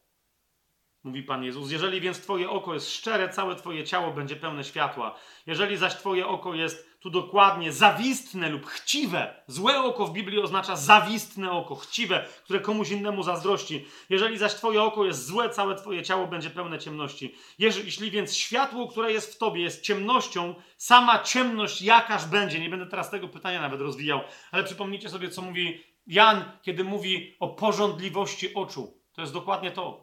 mówi 1.03 1.23
Pan 1.23 1.43
Jezus. 1.43 1.71
Jeżeli 1.71 2.01
więc 2.01 2.21
Twoje 2.21 2.49
oko 2.49 2.73
jest 2.73 2.91
szczere, 2.95 3.29
całe 3.29 3.55
Twoje 3.55 3.83
ciało 3.83 4.11
będzie 4.11 4.35
pełne 4.35 4.63
światła. 4.63 5.15
Jeżeli 5.47 5.77
zaś 5.77 5.95
Twoje 5.95 6.27
oko 6.27 6.53
jest 6.53 6.99
tu 6.99 7.09
dokładnie 7.09 7.71
zawistne 7.71 8.49
lub 8.49 8.65
chciwe, 8.65 9.43
złe 9.47 9.81
oko 9.81 10.07
w 10.07 10.13
Biblii 10.13 10.39
oznacza 10.39 10.75
zawistne 10.75 11.51
oko, 11.51 11.75
chciwe, 11.75 12.25
które 12.43 12.59
komuś 12.59 12.91
innemu 12.91 13.23
zazdrości. 13.23 13.85
Jeżeli 14.09 14.37
zaś 14.37 14.53
Twoje 14.53 14.83
oko 14.83 15.05
jest 15.05 15.25
złe, 15.25 15.49
całe 15.49 15.75
Twoje 15.75 16.03
ciało 16.03 16.27
będzie 16.27 16.49
pełne 16.49 16.79
ciemności. 16.79 17.35
Jeśli 17.59 18.11
więc 18.11 18.35
światło, 18.35 18.87
które 18.87 19.11
jest 19.11 19.35
w 19.35 19.37
Tobie, 19.37 19.61
jest 19.61 19.81
ciemnością, 19.81 20.55
sama 20.77 21.23
ciemność 21.23 21.81
jakaż 21.81 22.25
będzie. 22.25 22.59
Nie 22.59 22.69
będę 22.69 22.85
teraz 22.85 23.11
tego 23.11 23.27
pytania 23.27 23.61
nawet 23.61 23.81
rozwijał, 23.81 24.21
ale 24.51 24.63
przypomnijcie 24.63 25.09
sobie, 25.09 25.29
co 25.29 25.41
mówi 25.41 25.83
Jan, 26.07 26.43
kiedy 26.61 26.83
mówi 26.83 27.35
o 27.39 27.47
porządliwości 27.47 28.53
oczu. 28.53 28.97
To 29.13 29.21
jest 29.21 29.33
dokładnie 29.33 29.71
to. 29.71 30.02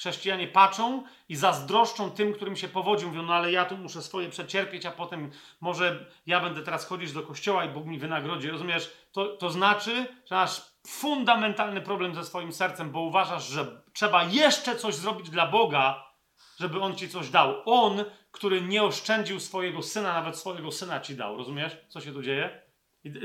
Chrześcijanie 0.00 0.48
patrzą 0.48 1.02
i 1.28 1.36
zazdroszczą 1.36 2.10
tym, 2.10 2.32
którym 2.32 2.56
się 2.56 2.68
powodzi. 2.68 3.06
Mówią, 3.06 3.22
no 3.22 3.34
ale 3.34 3.52
ja 3.52 3.64
tu 3.64 3.76
muszę 3.76 4.02
swoje 4.02 4.28
przecierpieć, 4.28 4.86
a 4.86 4.90
potem 4.90 5.30
może 5.60 6.06
ja 6.26 6.40
będę 6.40 6.62
teraz 6.62 6.86
chodzić 6.86 7.12
do 7.12 7.22
kościoła 7.22 7.64
i 7.64 7.68
Bóg 7.68 7.86
mi 7.86 7.98
wynagrodzi. 7.98 8.50
Rozumiesz? 8.50 8.92
To, 9.12 9.36
to 9.36 9.50
znaczy, 9.50 10.06
że 10.26 10.34
masz 10.34 10.62
fundamentalny 10.86 11.80
problem 11.80 12.14
ze 12.14 12.24
swoim 12.24 12.52
sercem, 12.52 12.90
bo 12.90 13.00
uważasz, 13.00 13.48
że 13.48 13.82
trzeba 13.92 14.24
jeszcze 14.24 14.76
coś 14.76 14.94
zrobić 14.94 15.30
dla 15.30 15.46
Boga, 15.46 16.12
żeby 16.60 16.80
On 16.80 16.96
ci 16.96 17.08
coś 17.08 17.30
dał. 17.30 17.62
On, 17.64 18.04
który 18.30 18.62
nie 18.62 18.82
oszczędził 18.82 19.40
swojego 19.40 19.82
syna, 19.82 20.12
nawet 20.12 20.38
swojego 20.38 20.72
syna 20.72 21.00
ci 21.00 21.14
dał. 21.16 21.36
Rozumiesz, 21.36 21.76
co 21.88 22.00
się 22.00 22.12
tu 22.12 22.22
dzieje? 22.22 22.62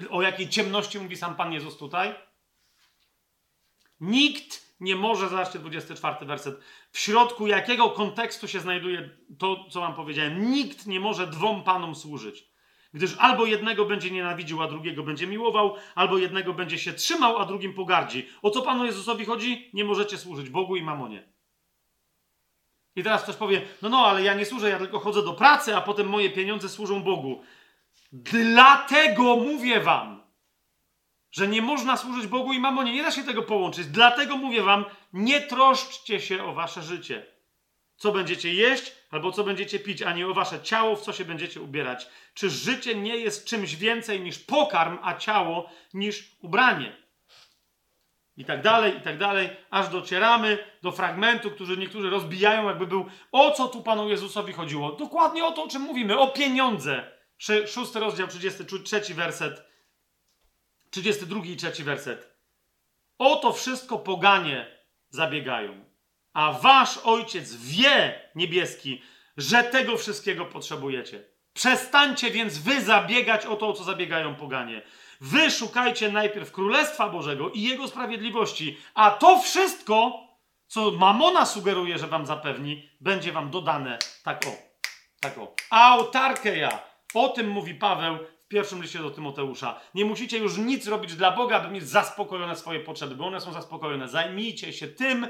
O 0.09 0.21
jakiej 0.21 0.49
ciemności 0.49 0.99
mówi 0.99 1.15
sam 1.15 1.35
Pan 1.35 1.53
Jezus 1.53 1.77
tutaj? 1.77 2.15
Nikt 3.99 4.64
nie 4.79 4.95
może, 4.95 5.29
zobaczcie 5.29 5.59
24 5.59 6.25
werset, 6.25 6.59
w 6.91 6.99
środku 6.99 7.47
jakiego 7.47 7.89
kontekstu 7.89 8.47
się 8.47 8.59
znajduje 8.59 9.09
to, 9.39 9.65
co 9.69 9.79
wam 9.79 9.95
powiedziałem. 9.95 10.51
Nikt 10.51 10.87
nie 10.87 10.99
może 10.99 11.27
dwom 11.27 11.63
panom 11.63 11.95
służyć. 11.95 12.55
Gdyż 12.93 13.15
albo 13.19 13.45
jednego 13.45 13.85
będzie 13.85 14.11
nienawidził, 14.11 14.63
a 14.63 14.67
drugiego 14.67 15.03
będzie 15.03 15.27
miłował, 15.27 15.75
albo 15.95 16.17
jednego 16.17 16.53
będzie 16.53 16.77
się 16.77 16.93
trzymał, 16.93 17.37
a 17.37 17.45
drugim 17.45 17.73
pogardzi. 17.73 18.27
O 18.41 18.49
co 18.49 18.61
Panu 18.61 18.85
Jezusowi 18.85 19.25
chodzi? 19.25 19.69
Nie 19.73 19.85
możecie 19.85 20.17
służyć 20.17 20.49
Bogu 20.49 20.75
i 20.75 20.81
mamonie. 20.81 21.35
I 22.95 23.03
teraz 23.03 23.23
ktoś 23.23 23.35
powie, 23.35 23.61
no 23.81 23.89
no, 23.89 23.97
ale 23.97 24.23
ja 24.23 24.33
nie 24.33 24.45
służę, 24.45 24.69
ja 24.69 24.79
tylko 24.79 24.99
chodzę 24.99 25.23
do 25.23 25.33
pracy, 25.33 25.75
a 25.75 25.81
potem 25.81 26.07
moje 26.07 26.29
pieniądze 26.29 26.69
służą 26.69 27.03
Bogu. 27.03 27.41
Dlatego 28.11 29.35
mówię 29.35 29.79
wam, 29.79 30.24
że 31.35 31.47
nie 31.47 31.61
można 31.61 31.97
służyć 31.97 32.27
Bogu 32.27 32.53
i 32.53 32.59
mamonie. 32.59 32.93
Nie 32.93 33.03
da 33.03 33.11
się 33.11 33.23
tego 33.23 33.43
połączyć. 33.43 33.87
Dlatego 33.87 34.37
mówię 34.37 34.61
wam, 34.61 34.85
nie 35.13 35.41
troszczcie 35.41 36.19
się 36.19 36.43
o 36.43 36.53
wasze 36.53 36.83
życie. 36.83 37.25
Co 37.97 38.11
będziecie 38.11 38.53
jeść, 38.53 38.91
albo 39.11 39.31
co 39.31 39.43
będziecie 39.43 39.79
pić, 39.79 40.01
a 40.01 40.13
nie 40.13 40.27
o 40.27 40.33
wasze 40.33 40.61
ciało, 40.61 40.95
w 40.95 41.01
co 41.01 41.13
się 41.13 41.25
będziecie 41.25 41.61
ubierać. 41.61 42.07
Czy 42.33 42.49
życie 42.49 42.95
nie 42.95 43.17
jest 43.17 43.45
czymś 43.45 43.75
więcej 43.75 44.21
niż 44.21 44.39
pokarm, 44.39 44.97
a 45.03 45.15
ciało 45.15 45.69
niż 45.93 46.31
ubranie? 46.41 46.97
I 48.37 48.45
tak 48.45 48.61
dalej, 48.61 48.97
i 48.97 49.01
tak 49.01 49.17
dalej, 49.17 49.49
aż 49.69 49.89
docieramy 49.89 50.57
do 50.81 50.91
fragmentu, 50.91 51.51
który 51.51 51.77
niektórzy 51.77 52.09
rozbijają, 52.09 52.67
jakby 52.67 52.87
był, 52.87 53.05
o 53.31 53.51
co 53.51 53.67
tu 53.67 53.83
Panu 53.83 54.09
Jezusowi 54.09 54.53
chodziło? 54.53 54.91
Dokładnie 54.91 55.45
o 55.45 55.51
to, 55.51 55.63
o 55.63 55.67
czym 55.67 55.81
mówimy, 55.81 56.19
o 56.19 56.27
pieniądze. 56.27 57.11
Szósty 57.67 57.99
rozdział, 57.99 58.27
33 58.27 59.13
werset 59.13 59.74
32 60.95 61.45
i 61.45 61.55
3 61.55 61.83
werset. 61.83 62.35
O 63.17 63.35
to 63.35 63.53
wszystko 63.53 63.99
poganie 63.99 64.65
zabiegają. 65.09 65.85
A 66.33 66.51
wasz 66.51 66.97
ojciec 66.97 67.55
wie, 67.55 68.21
niebieski, 68.35 69.01
że 69.37 69.63
tego 69.63 69.97
wszystkiego 69.97 70.45
potrzebujecie. 70.45 71.23
Przestańcie 71.53 72.31
więc 72.31 72.57
wy 72.57 72.81
zabiegać 72.81 73.45
o 73.45 73.55
to, 73.55 73.67
o 73.67 73.73
co 73.73 73.83
zabiegają 73.83 74.35
poganie. 74.35 74.81
Wy 75.21 75.51
szukajcie 75.51 76.11
najpierw 76.11 76.51
Królestwa 76.51 77.09
Bożego 77.09 77.49
i 77.49 77.61
Jego 77.61 77.87
sprawiedliwości, 77.87 78.77
a 78.93 79.11
to 79.11 79.39
wszystko, 79.39 80.27
co 80.67 80.91
Mamona 80.91 81.45
sugeruje, 81.45 81.97
że 81.97 82.07
wam 82.07 82.25
zapewni, 82.25 82.89
będzie 83.01 83.31
wam 83.31 83.51
dodane 83.51 83.97
tak 84.23 84.45
o, 84.47 84.51
tak 85.19 85.37
o. 85.37 85.55
Autarkeja. 85.69 86.79
O 87.13 87.29
tym 87.29 87.49
mówi 87.49 87.75
Paweł 87.75 88.17
pierwszym 88.55 88.81
liście 88.81 88.99
do 88.99 89.11
Tymoteusza. 89.11 89.79
Nie 89.95 90.05
musicie 90.05 90.37
już 90.37 90.57
nic 90.57 90.87
robić 90.87 91.15
dla 91.15 91.31
Boga, 91.31 91.59
by 91.59 91.69
mieć 91.69 91.83
zaspokojone 91.83 92.55
swoje 92.55 92.79
potrzeby, 92.79 93.15
bo 93.15 93.27
one 93.27 93.41
są 93.41 93.53
zaspokojone. 93.53 94.07
Zajmijcie 94.07 94.73
się 94.73 94.87
tym, 94.87 95.27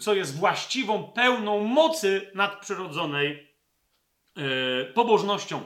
co 0.00 0.14
jest 0.14 0.38
właściwą, 0.38 1.12
pełną 1.14 1.60
mocy 1.60 2.30
nadprzyrodzonej 2.34 3.56
e, 4.36 4.84
pobożnością. 4.84 5.64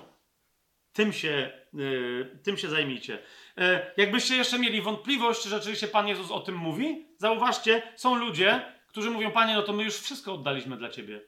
Tym 0.93 1.13
się, 1.13 1.53
e, 1.75 2.37
tym 2.43 2.57
się 2.57 2.69
zajmijcie. 2.69 3.19
E, 3.57 3.93
jakbyście 3.97 4.37
jeszcze 4.37 4.59
mieli 4.59 4.83
wątpliwość, 4.83 5.43
czy 5.43 5.49
rzeczywiście 5.49 5.89
Pan 5.89 6.09
Jezus 6.09 6.31
o 6.31 6.41
tym 6.41 6.57
mówi, 6.57 7.07
zauważcie, 7.17 7.83
są 7.97 8.15
ludzie, 8.15 8.73
którzy 8.89 9.11
mówią, 9.11 9.31
Panie, 9.31 9.55
no 9.55 9.63
to 9.63 9.73
my 9.73 9.85
już 9.85 9.95
wszystko 9.95 10.35
oddaliśmy 10.35 10.77
dla 10.77 10.89
Ciebie. 10.89 11.21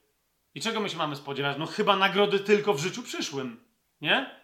I 0.55 0.61
czego 0.61 0.81
my 0.81 0.89
się 0.89 0.97
mamy 0.97 1.17
spodziewać? 1.17 1.57
No 1.59 1.67
chyba 1.67 1.97
nagrody 1.97 2.39
tylko 2.39 2.75
w 2.75 2.81
życiu 2.81 3.03
przyszłym. 3.03 3.65
Nie? 4.01 4.40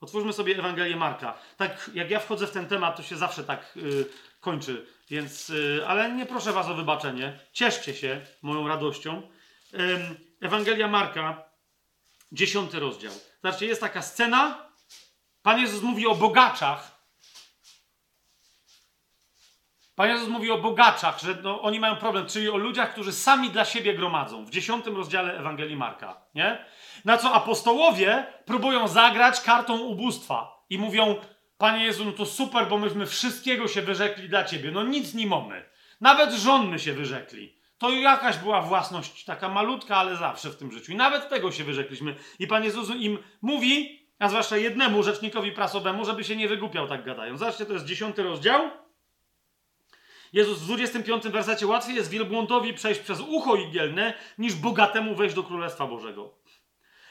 Otwórzmy 0.00 0.32
sobie 0.32 0.58
Ewangelię 0.58 0.96
Marka. 0.96 1.38
Tak 1.56 1.90
jak 1.94 2.10
ja 2.10 2.20
wchodzę 2.20 2.46
w 2.46 2.50
ten 2.50 2.68
temat, 2.68 2.96
to 2.96 3.02
się 3.02 3.16
zawsze 3.16 3.44
tak 3.44 3.72
yy, 3.76 4.06
kończy. 4.40 4.86
Więc, 5.10 5.48
yy, 5.48 5.84
ale 5.86 6.12
nie 6.12 6.26
proszę 6.26 6.52
was 6.52 6.66
o 6.66 6.74
wybaczenie. 6.74 7.38
Cieszcie 7.52 7.94
się 7.94 8.26
moją 8.42 8.68
radością. 8.68 9.22
Yy, 9.72 9.78
Ewangelia 10.40 10.88
Marka, 10.88 11.42
dziesiąty 12.32 12.80
rozdział. 12.80 13.12
Zobaczcie, 13.42 13.66
jest 13.66 13.80
taka 13.80 14.02
scena. 14.02 14.68
Pan 15.42 15.60
Jezus 15.60 15.82
mówi 15.82 16.06
o 16.06 16.14
bogaczach. 16.14 16.98
Pan 19.94 20.08
Jezus 20.08 20.28
mówi 20.28 20.50
o 20.50 20.58
bogaczach, 20.58 21.20
że 21.20 21.38
no, 21.42 21.62
oni 21.62 21.80
mają 21.80 21.96
problem, 21.96 22.26
czyli 22.26 22.48
o 22.48 22.56
ludziach, 22.56 22.92
którzy 22.92 23.12
sami 23.12 23.50
dla 23.50 23.64
siebie 23.64 23.94
gromadzą. 23.94 24.44
W 24.44 24.50
dziesiątym 24.50 24.96
rozdziale 24.96 25.38
Ewangelii 25.38 25.76
Marka. 25.76 26.20
Nie? 26.34 26.64
Na 27.04 27.16
co 27.16 27.32
apostołowie 27.32 28.26
próbują 28.44 28.88
zagrać 28.88 29.40
kartą 29.40 29.78
ubóstwa 29.78 30.64
i 30.70 30.78
mówią: 30.78 31.16
Panie 31.58 31.84
Jezu, 31.84 32.04
no 32.04 32.12
to 32.12 32.26
super, 32.26 32.68
bo 32.68 32.78
myśmy 32.78 33.06
wszystkiego 33.06 33.68
się 33.68 33.82
wyrzekli 33.82 34.28
dla 34.28 34.44
Ciebie. 34.44 34.70
No 34.70 34.82
nic 34.82 35.14
nie 35.14 35.26
mamy. 35.26 35.64
Nawet 36.00 36.32
żonmy 36.32 36.78
się 36.78 36.92
wyrzekli. 36.92 37.58
To 37.78 37.90
jakaś 37.90 38.36
była 38.36 38.62
własność 38.62 39.24
taka 39.24 39.48
malutka, 39.48 39.96
ale 39.96 40.16
zawsze 40.16 40.50
w 40.50 40.56
tym 40.56 40.72
życiu. 40.72 40.92
I 40.92 40.96
nawet 40.96 41.28
tego 41.28 41.52
się 41.52 41.64
wyrzekliśmy. 41.64 42.14
I 42.38 42.46
Pan 42.46 42.64
Jezus 42.64 42.90
im 42.90 43.18
mówi, 43.42 44.00
a 44.18 44.28
zwłaszcza 44.28 44.56
jednemu 44.56 45.02
rzecznikowi 45.02 45.52
prasowemu, 45.52 46.04
żeby 46.04 46.24
się 46.24 46.36
nie 46.36 46.48
wygłupiał 46.48 46.88
tak 46.88 47.04
gadając. 47.04 47.40
Zobaczcie, 47.40 47.66
to 47.66 47.72
jest 47.72 47.84
dziesiąty 47.84 48.22
rozdział. 48.22 48.70
Jezus 50.32 50.58
w 50.58 50.64
25 50.64 51.28
wersecie 51.28 51.66
łatwiej 51.66 51.96
jest 51.96 52.10
wielbłądowi 52.10 52.74
przejść 52.74 53.00
przez 53.00 53.20
ucho 53.20 53.56
igielne, 53.56 54.14
niż 54.38 54.54
bogatemu 54.54 55.14
wejść 55.14 55.34
do 55.34 55.42
Królestwa 55.42 55.86
Bożego. 55.86 56.37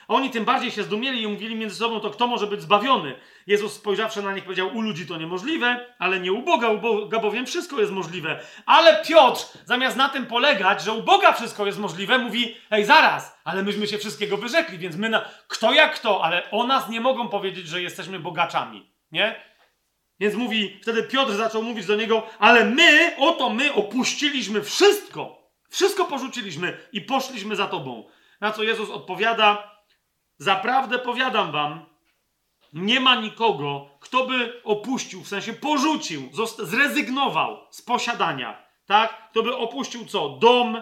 Oni 0.08 0.30
tym 0.30 0.46
bardziej 0.46 0.72
się 0.72 0.84
zdumieli 0.84 1.22
i 1.22 1.28
mówili 1.28 1.56
między 1.56 1.76
sobą, 1.76 2.00
to 2.00 2.10
kto 2.10 2.28
może 2.28 2.48
być 2.48 2.62
zbawiony? 2.62 3.16
Jezus 3.48 3.74
spojrzawszy 3.74 4.22
na 4.22 4.34
nich 4.34 4.44
powiedział, 4.44 4.78
u 4.78 4.82
ludzi 4.82 5.08
to 5.08 5.18
niemożliwe, 5.18 5.86
ale 6.00 6.20
nie 6.20 6.34
u 6.34 6.42
Boga, 6.42 6.70
u 6.70 6.78
Boga 6.78 7.20
bowiem 7.20 7.46
wszystko 7.46 7.80
jest 7.80 7.92
możliwe. 7.92 8.40
Ale 8.66 9.04
Piotr, 9.06 9.46
zamiast 9.66 9.98
na 9.98 10.10
tym 10.10 10.26
polegać, 10.26 10.84
że 10.84 10.94
u 10.94 11.04
Boga 11.04 11.34
wszystko 11.34 11.66
jest 11.66 11.80
możliwe, 11.80 12.18
mówi, 12.18 12.58
ej 12.72 12.86
zaraz, 12.86 13.38
ale 13.44 13.64
myśmy 13.64 13.88
się 13.88 13.98
wszystkiego 13.98 14.38
wyrzekli, 14.38 14.78
więc 14.78 14.96
my 14.96 15.10
na... 15.10 15.26
Kto 15.48 15.74
jak 15.74 15.96
kto, 15.96 16.24
ale 16.24 16.52
o 16.52 16.68
nas 16.68 16.90
nie 16.90 17.02
mogą 17.02 17.30
powiedzieć, 17.30 17.68
że 17.68 17.82
jesteśmy 17.82 18.20
bogaczami, 18.20 18.92
nie? 19.12 19.42
Więc 20.20 20.36
mówi, 20.36 20.80
wtedy 20.82 21.04
Piotr 21.04 21.32
zaczął 21.32 21.64
mówić 21.64 21.86
do 21.86 21.96
niego, 21.96 22.24
ale 22.40 22.66
my, 22.66 23.16
oto 23.18 23.50
my 23.50 23.74
opuściliśmy 23.74 24.62
wszystko. 24.62 25.52
Wszystko 25.70 26.06
porzuciliśmy 26.06 26.78
i 26.92 27.02
poszliśmy 27.02 27.56
za 27.56 27.68
tobą. 27.68 28.10
Na 28.42 28.52
co 28.52 28.64
Jezus 28.64 28.90
odpowiada, 28.90 29.77
Zaprawdę 30.38 31.00
powiadam 31.00 31.52
wam, 31.52 31.86
nie 32.74 33.00
ma 33.00 33.16
nikogo, 33.16 33.90
kto 34.00 34.26
by 34.26 34.62
opuścił, 34.64 35.24
w 35.24 35.28
sensie 35.28 35.54
porzucił, 35.54 36.30
zrezygnował 36.60 37.58
z 37.72 37.82
posiadania, 37.82 38.66
tak? 38.86 39.30
Kto 39.32 39.44
by 39.44 39.56
opuścił 39.56 40.06
co? 40.06 40.30
Dom, 40.30 40.82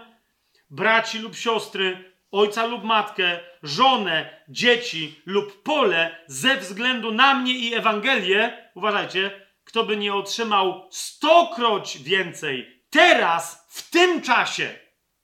braci 0.69 1.19
lub 1.19 1.35
siostry, 1.35 2.15
ojca 2.31 2.65
lub 2.65 2.83
matkę, 2.83 3.39
żonę, 3.63 4.43
dzieci 4.49 5.21
lub 5.25 5.63
pole 5.63 6.23
ze 6.27 6.57
względu 6.57 7.11
na 7.11 7.33
mnie 7.33 7.53
i 7.53 7.73
Ewangelię, 7.73 8.71
uważajcie, 8.75 9.47
kto 9.63 9.83
by 9.83 9.97
nie 9.97 10.13
otrzymał 10.13 10.87
stokroć 10.91 11.97
więcej 11.97 12.83
teraz, 12.89 13.67
w 13.69 13.89
tym 13.89 14.21
czasie, 14.21 14.79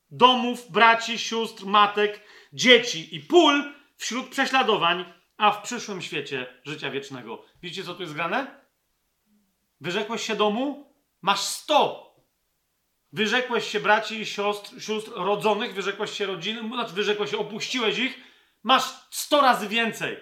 domów, 0.09 0.71
braci, 0.71 1.19
sióstr, 1.19 1.65
matek, 1.65 2.19
dzieci 2.53 3.15
i 3.15 3.19
pól, 3.19 3.73
wśród 4.01 4.29
prześladowań, 4.29 5.13
a 5.37 5.51
w 5.51 5.61
przyszłym 5.61 6.01
świecie 6.01 6.47
życia 6.65 6.91
wiecznego. 6.91 7.43
Widzicie, 7.61 7.83
co 7.83 7.95
tu 7.95 8.01
jest 8.01 8.13
grane? 8.13 8.59
Wyrzekłeś 9.81 10.21
się 10.21 10.35
domu? 10.35 10.93
Masz 11.21 11.39
sto. 11.39 12.11
Wyrzekłeś 13.13 13.67
się 13.67 13.79
braci 13.79 14.19
i 14.19 14.25
siostr, 14.25 14.81
sióstr 14.81 15.11
rodzonych, 15.15 15.73
wyrzekłeś 15.73 16.11
się 16.11 16.25
rodziny, 16.25 16.67
znaczy 16.67 16.93
wyrzekłeś 16.93 17.31
się, 17.31 17.37
opuściłeś 17.37 17.97
ich, 17.97 18.17
masz 18.63 18.83
sto 19.09 19.41
razy 19.41 19.67
więcej. 19.67 20.17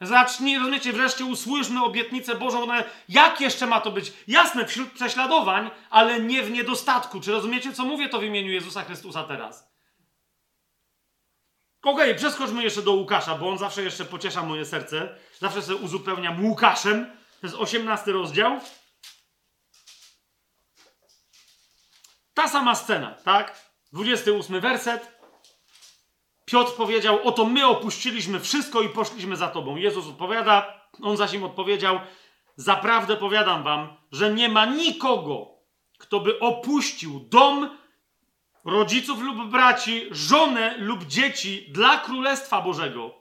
Zacznij, 0.00 0.58
rozumiecie, 0.58 0.92
wreszcie 0.92 1.24
usłyszmy 1.24 1.84
obietnicę 1.84 2.34
Bożą. 2.34 2.66
Jak 3.08 3.40
jeszcze 3.40 3.66
ma 3.66 3.80
to 3.80 3.90
być? 3.90 4.12
Jasne, 4.28 4.66
wśród 4.66 4.92
prześladowań, 4.92 5.70
ale 5.90 6.20
nie 6.20 6.42
w 6.42 6.50
niedostatku. 6.50 7.20
Czy 7.20 7.32
rozumiecie, 7.32 7.72
co 7.72 7.84
mówię 7.84 8.08
to 8.08 8.18
w 8.18 8.24
imieniu 8.24 8.52
Jezusa 8.52 8.84
Chrystusa 8.84 9.24
teraz? 9.24 9.75
Okej, 11.86 12.04
okay, 12.04 12.14
przeskoczmy 12.14 12.62
jeszcze 12.62 12.82
do 12.82 12.92
Łukasza, 12.92 13.34
bo 13.34 13.48
on 13.48 13.58
zawsze 13.58 13.82
jeszcze 13.82 14.04
pociesza 14.04 14.42
moje 14.42 14.64
serce. 14.64 15.18
Zawsze 15.38 15.62
sobie 15.62 15.78
uzupełniam 15.78 16.44
Łukaszem. 16.44 17.06
To 17.40 17.46
jest 17.46 17.56
18 17.56 18.12
rozdział. 18.12 18.60
Ta 22.34 22.48
sama 22.48 22.74
scena, 22.74 23.14
tak? 23.24 23.60
28 23.92 24.60
werset. 24.60 25.18
Piotr 26.44 26.72
powiedział: 26.72 27.18
Oto 27.24 27.44
my 27.44 27.66
opuściliśmy 27.66 28.40
wszystko 28.40 28.82
i 28.82 28.88
poszliśmy 28.88 29.36
za 29.36 29.48
tobą. 29.48 29.76
Jezus 29.76 30.06
odpowiada, 30.06 30.80
on 31.02 31.16
zaś 31.16 31.32
im 31.32 31.44
odpowiedział: 31.44 32.00
Zaprawdę 32.56 33.16
powiadam 33.16 33.62
wam, 33.62 33.96
że 34.12 34.34
nie 34.34 34.48
ma 34.48 34.66
nikogo, 34.66 35.46
kto 35.98 36.20
by 36.20 36.38
opuścił 36.38 37.20
dom, 37.20 37.78
rodziców 38.66 39.20
lub 39.20 39.50
braci, 39.50 40.06
żonę 40.10 40.74
lub 40.78 41.04
dzieci 41.04 41.66
dla 41.70 41.98
Królestwa 41.98 42.62
Bożego, 42.62 43.14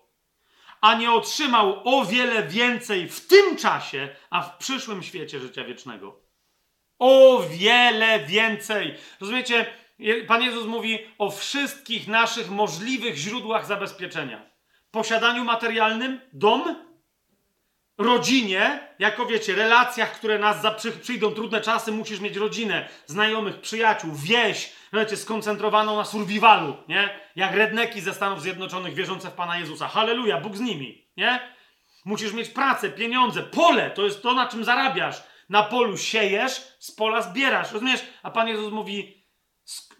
a 0.82 0.96
nie 0.96 1.12
otrzymał 1.12 1.82
o 1.84 2.06
wiele 2.06 2.44
więcej 2.44 3.10
w 3.10 3.28
tym 3.28 3.58
czasie, 3.58 4.10
a 4.30 4.42
w 4.42 4.58
przyszłym 4.58 5.04
świecie 5.04 5.40
życia 5.40 5.64
wiecznego. 5.64 6.20
O 7.00 7.44
wiele 7.50 8.20
więcej. 8.20 8.96
Rozumiecie? 9.20 9.66
Pan 10.28 10.42
Jezus 10.42 10.66
mówi 10.66 11.00
o 11.18 11.32
wszystkich 11.32 12.08
naszych 12.08 12.50
możliwych 12.50 13.16
źródłach 13.16 13.66
zabezpieczenia. 13.66 14.50
Posiadaniu 14.92 15.44
materialnym, 15.44 16.22
dom, 16.34 16.76
rodzinie, 17.98 18.88
jako 19.00 19.26
wiecie, 19.26 19.56
relacjach, 19.56 20.12
które 20.12 20.40
nas 20.40 20.62
za, 20.62 20.76
przyjdą 21.02 21.32
trudne 21.32 21.62
czasy, 21.62 21.92
musisz 21.92 22.20
mieć 22.20 22.36
rodzinę, 22.36 22.90
znajomych, 23.06 23.62
przyjaciół, 23.62 24.12
wieś, 24.16 24.74
wiecie, 24.94 25.18
skoncentrowaną 25.18 25.96
na 25.96 26.06
survivalu, 26.06 26.78
nie? 26.88 27.20
Jak 27.36 27.56
redneki 27.56 28.02
ze 28.02 28.14
Stanów 28.14 28.42
Zjednoczonych 28.42 28.94
wierzące 28.94 29.30
w 29.30 29.34
Pana 29.34 29.58
Jezusa. 29.58 29.88
Halleluja, 29.88 30.42
Bóg 30.42 30.56
z 30.58 30.60
nimi, 30.60 31.08
nie? 31.18 31.56
Musisz 32.06 32.34
mieć 32.34 32.50
pracę, 32.50 32.90
pieniądze, 32.90 33.44
pole, 33.44 33.92
to 33.92 34.04
jest 34.04 34.22
to, 34.22 34.34
na 34.34 34.48
czym 34.48 34.64
zarabiasz. 34.64 35.24
Na 35.50 35.64
polu 35.64 35.98
siejesz, 35.98 36.52
z 36.80 36.92
pola 36.92 37.22
zbierasz, 37.22 37.72
rozumiesz? 37.72 38.06
A 38.24 38.32
Pan 38.32 38.48
Jezus 38.48 38.74
mówi, 38.74 39.26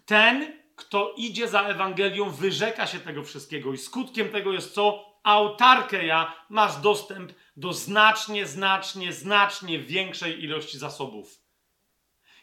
ten, 0.06 0.52
kto 0.76 1.14
idzie 1.16 1.48
za 1.48 1.62
Ewangelią, 1.62 2.30
wyrzeka 2.30 2.86
się 2.86 3.00
tego 3.00 3.22
wszystkiego 3.22 3.72
i 3.72 3.78
skutkiem 3.78 4.28
tego 4.28 4.52
jest 4.52 4.74
co? 4.74 5.04
Autarkeja, 5.26 6.32
masz 6.48 6.76
dostęp 6.76 7.32
do 7.56 7.72
znacznie, 7.72 8.46
znacznie, 8.46 9.12
znacznie 9.12 9.78
większej 9.78 10.44
ilości 10.44 10.78
zasobów. 10.78 11.40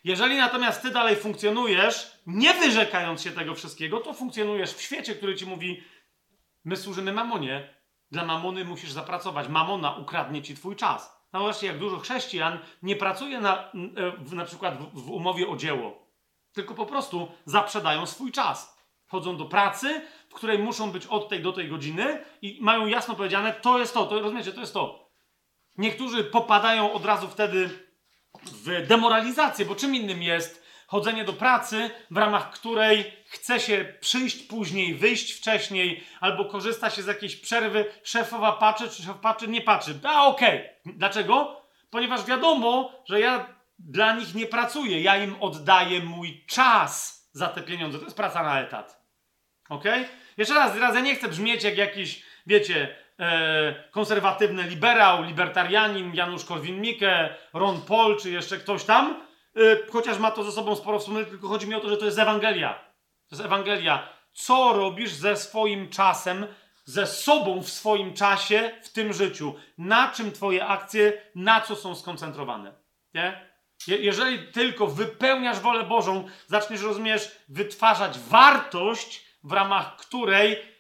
Jeżeli 0.03 0.37
natomiast 0.37 0.81
ty 0.81 0.91
dalej 0.91 1.15
funkcjonujesz, 1.15 2.11
nie 2.27 2.53
wyrzekając 2.53 3.21
się 3.21 3.31
tego 3.31 3.55
wszystkiego, 3.55 3.99
to 3.99 4.13
funkcjonujesz 4.13 4.73
w 4.73 4.81
świecie, 4.81 5.15
który 5.15 5.35
ci 5.35 5.45
mówi: 5.45 5.83
My 6.65 6.77
służymy 6.77 7.13
mamonie. 7.13 7.73
Dla 8.11 8.25
mamony 8.25 8.65
musisz 8.65 8.91
zapracować. 8.91 9.47
Mamona 9.47 9.95
ukradnie 9.95 10.41
ci 10.41 10.55
twój 10.55 10.75
czas. 10.75 11.27
No 11.33 11.39
właśnie, 11.39 11.67
jak 11.67 11.79
dużo 11.79 11.99
chrześcijan 11.99 12.59
nie 12.81 12.95
pracuje 12.95 13.41
na, 13.41 13.71
e, 14.31 14.35
na 14.35 14.45
przykład 14.45 14.77
w, 14.77 15.01
w 15.01 15.09
umowie 15.09 15.47
o 15.47 15.55
dzieło, 15.55 16.07
tylko 16.53 16.73
po 16.73 16.85
prostu 16.85 17.31
zaprzedają 17.45 18.05
swój 18.05 18.31
czas. 18.31 18.83
Chodzą 19.07 19.37
do 19.37 19.45
pracy, 19.45 20.01
w 20.33 20.35
której 20.35 20.59
muszą 20.59 20.91
być 20.91 21.07
od 21.07 21.29
tej 21.29 21.41
do 21.41 21.53
tej 21.53 21.69
godziny 21.69 22.25
i 22.41 22.57
mają 22.61 22.85
jasno 22.85 23.15
powiedziane: 23.15 23.53
To 23.53 23.79
jest 23.79 23.93
to, 23.93 24.05
to 24.05 24.19
rozumiecie, 24.19 24.51
to 24.51 24.61
jest 24.61 24.73
to. 24.73 25.09
Niektórzy 25.77 26.23
popadają 26.23 26.93
od 26.93 27.05
razu 27.05 27.27
wtedy 27.27 27.69
w 28.43 28.87
demoralizację, 28.87 29.65
bo 29.65 29.75
czym 29.75 29.95
innym 29.95 30.23
jest 30.23 30.63
chodzenie 30.87 31.23
do 31.23 31.33
pracy, 31.33 31.89
w 32.11 32.17
ramach 32.17 32.51
której 32.51 33.13
chce 33.25 33.59
się 33.59 33.93
przyjść 33.99 34.43
później, 34.43 34.95
wyjść 34.95 35.31
wcześniej, 35.31 36.03
albo 36.19 36.45
korzysta 36.45 36.89
się 36.89 37.03
z 37.03 37.07
jakiejś 37.07 37.35
przerwy, 37.35 37.85
szefowa 38.03 38.51
patrzy, 38.51 38.89
czy 38.89 39.03
szef 39.03 39.17
patrzy, 39.17 39.47
nie 39.47 39.61
patrzy. 39.61 39.99
A 40.03 40.25
okej. 40.27 40.59
Okay. 40.59 40.93
Dlaczego? 40.97 41.61
Ponieważ 41.89 42.25
wiadomo, 42.25 42.91
że 43.05 43.19
ja 43.19 43.55
dla 43.79 44.15
nich 44.15 44.35
nie 44.35 44.45
pracuję, 44.45 45.01
ja 45.01 45.23
im 45.23 45.35
oddaję 45.41 45.99
mój 45.99 46.45
czas 46.45 47.23
za 47.31 47.47
te 47.47 47.61
pieniądze. 47.61 47.97
To 47.97 48.03
jest 48.03 48.17
praca 48.17 48.43
na 48.43 48.61
etat. 48.61 49.03
Ok? 49.69 49.83
Jeszcze 50.37 50.53
raz, 50.53 50.95
ja 50.95 50.99
nie 50.99 51.15
chcę 51.15 51.27
brzmieć 51.27 51.63
jak 51.63 51.77
jakiś 51.77 52.23
wiecie, 52.47 52.95
e, 53.19 53.89
konserwatywny 53.91 54.63
liberał, 54.63 55.23
libertarianin, 55.23 56.13
Janusz 56.13 56.45
Korwin-Mikke, 56.45 57.29
Ron 57.53 57.81
Paul, 57.81 58.19
czy 58.19 58.31
jeszcze 58.31 58.57
ktoś 58.57 58.83
tam, 58.83 59.21
e, 59.55 59.59
chociaż 59.91 60.17
ma 60.17 60.31
to 60.31 60.43
ze 60.43 60.51
sobą 60.51 60.75
sporo 60.75 60.99
wspólnego, 60.99 61.29
tylko 61.29 61.47
chodzi 61.47 61.67
mi 61.67 61.75
o 61.75 61.79
to, 61.79 61.89
że 61.89 61.97
to 61.97 62.05
jest 62.05 62.19
Ewangelia. 62.19 62.73
To 63.29 63.35
jest 63.35 63.45
Ewangelia. 63.45 64.09
Co 64.33 64.73
robisz 64.73 65.11
ze 65.11 65.37
swoim 65.37 65.89
czasem, 65.89 66.47
ze 66.85 67.07
sobą 67.07 67.61
w 67.61 67.69
swoim 67.69 68.13
czasie, 68.13 68.71
w 68.83 68.89
tym 68.89 69.13
życiu? 69.13 69.55
Na 69.77 70.11
czym 70.11 70.31
twoje 70.31 70.65
akcje, 70.65 71.13
na 71.35 71.61
co 71.61 71.75
są 71.75 71.95
skoncentrowane? 71.95 72.73
Nie? 73.13 73.53
jeżeli 73.87 74.47
tylko 74.47 74.87
wypełniasz 74.87 75.59
wolę 75.59 75.83
Bożą, 75.83 76.29
zaczniesz, 76.47 76.81
rozumiesz, 76.81 77.31
wytwarzać 77.49 78.19
wartość, 78.19 79.22
w 79.43 79.51
ramach 79.51 79.95
której 79.95 80.73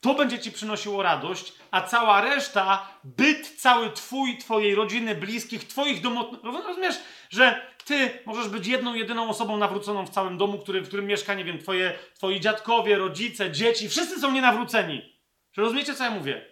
to 0.00 0.14
będzie 0.14 0.38
ci 0.38 0.52
przynosiło 0.52 1.02
radość, 1.02 1.52
a 1.70 1.80
cała 1.80 2.20
reszta, 2.20 2.88
byt 3.04 3.60
cały 3.60 3.90
twój, 3.90 4.38
twojej 4.38 4.74
rodziny, 4.74 5.14
bliskich, 5.14 5.68
twoich 5.68 6.00
domów, 6.00 6.26
rozumiesz, 6.42 6.96
że 7.30 7.70
ty 7.84 8.18
możesz 8.26 8.48
być 8.48 8.66
jedną, 8.66 8.94
jedyną 8.94 9.28
osobą 9.28 9.56
nawróconą 9.56 10.06
w 10.06 10.10
całym 10.10 10.38
domu, 10.38 10.58
który, 10.58 10.80
w 10.80 10.88
którym 10.88 11.06
mieszka, 11.06 11.34
nie 11.34 11.44
wiem, 11.44 11.58
twoje, 11.58 11.98
twoi 12.14 12.40
dziadkowie, 12.40 12.98
rodzice, 12.98 13.50
dzieci, 13.50 13.88
wszyscy 13.88 14.20
są 14.20 14.32
nienawróceni. 14.32 15.16
Czy 15.52 15.60
rozumiecie, 15.60 15.94
co 15.94 16.04
ja 16.04 16.10
mówię? 16.10 16.44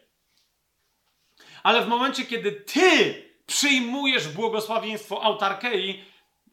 Ale 1.63 1.83
w 1.83 1.89
momencie, 1.89 2.27
kiedy 2.27 2.53
ty 2.53 3.15
przyjmujesz 3.47 4.29
błogosławieństwo 4.29 5.23
autarkei, 5.23 6.05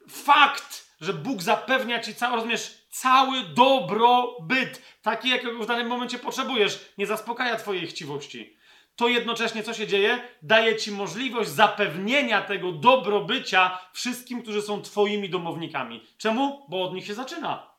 fakt, 0.10 0.96
że 1.02 1.14
Bóg 1.14 1.42
zapewnia 1.42 2.00
ci 2.00 2.16
cały, 2.16 2.36
rozumiesz, 2.36 2.85
cały 2.96 3.44
dobrobyt, 3.44 4.82
taki 5.02 5.30
jakiego 5.30 5.64
w 5.64 5.66
danym 5.66 5.88
momencie 5.88 6.20
potrzebujesz, 6.20 6.94
nie 6.98 7.06
zaspokaja 7.06 7.56
twojej 7.56 7.88
chciwości. 7.88 8.58
To 8.96 9.08
jednocześnie 9.08 9.64
co 9.64 9.74
się 9.74 9.88
dzieje? 9.88 10.22
Daje 10.42 10.76
ci 10.76 10.92
możliwość 10.92 11.50
zapewnienia 11.50 12.42
tego 12.42 12.72
dobrobycia 12.72 13.80
wszystkim, 13.94 14.42
którzy 14.42 14.62
są 14.62 14.82
twoimi 14.82 15.30
domownikami. 15.30 16.04
Czemu? 16.18 16.66
Bo 16.70 16.84
od 16.84 16.94
nich 16.94 17.06
się 17.06 17.14
zaczyna. 17.14 17.72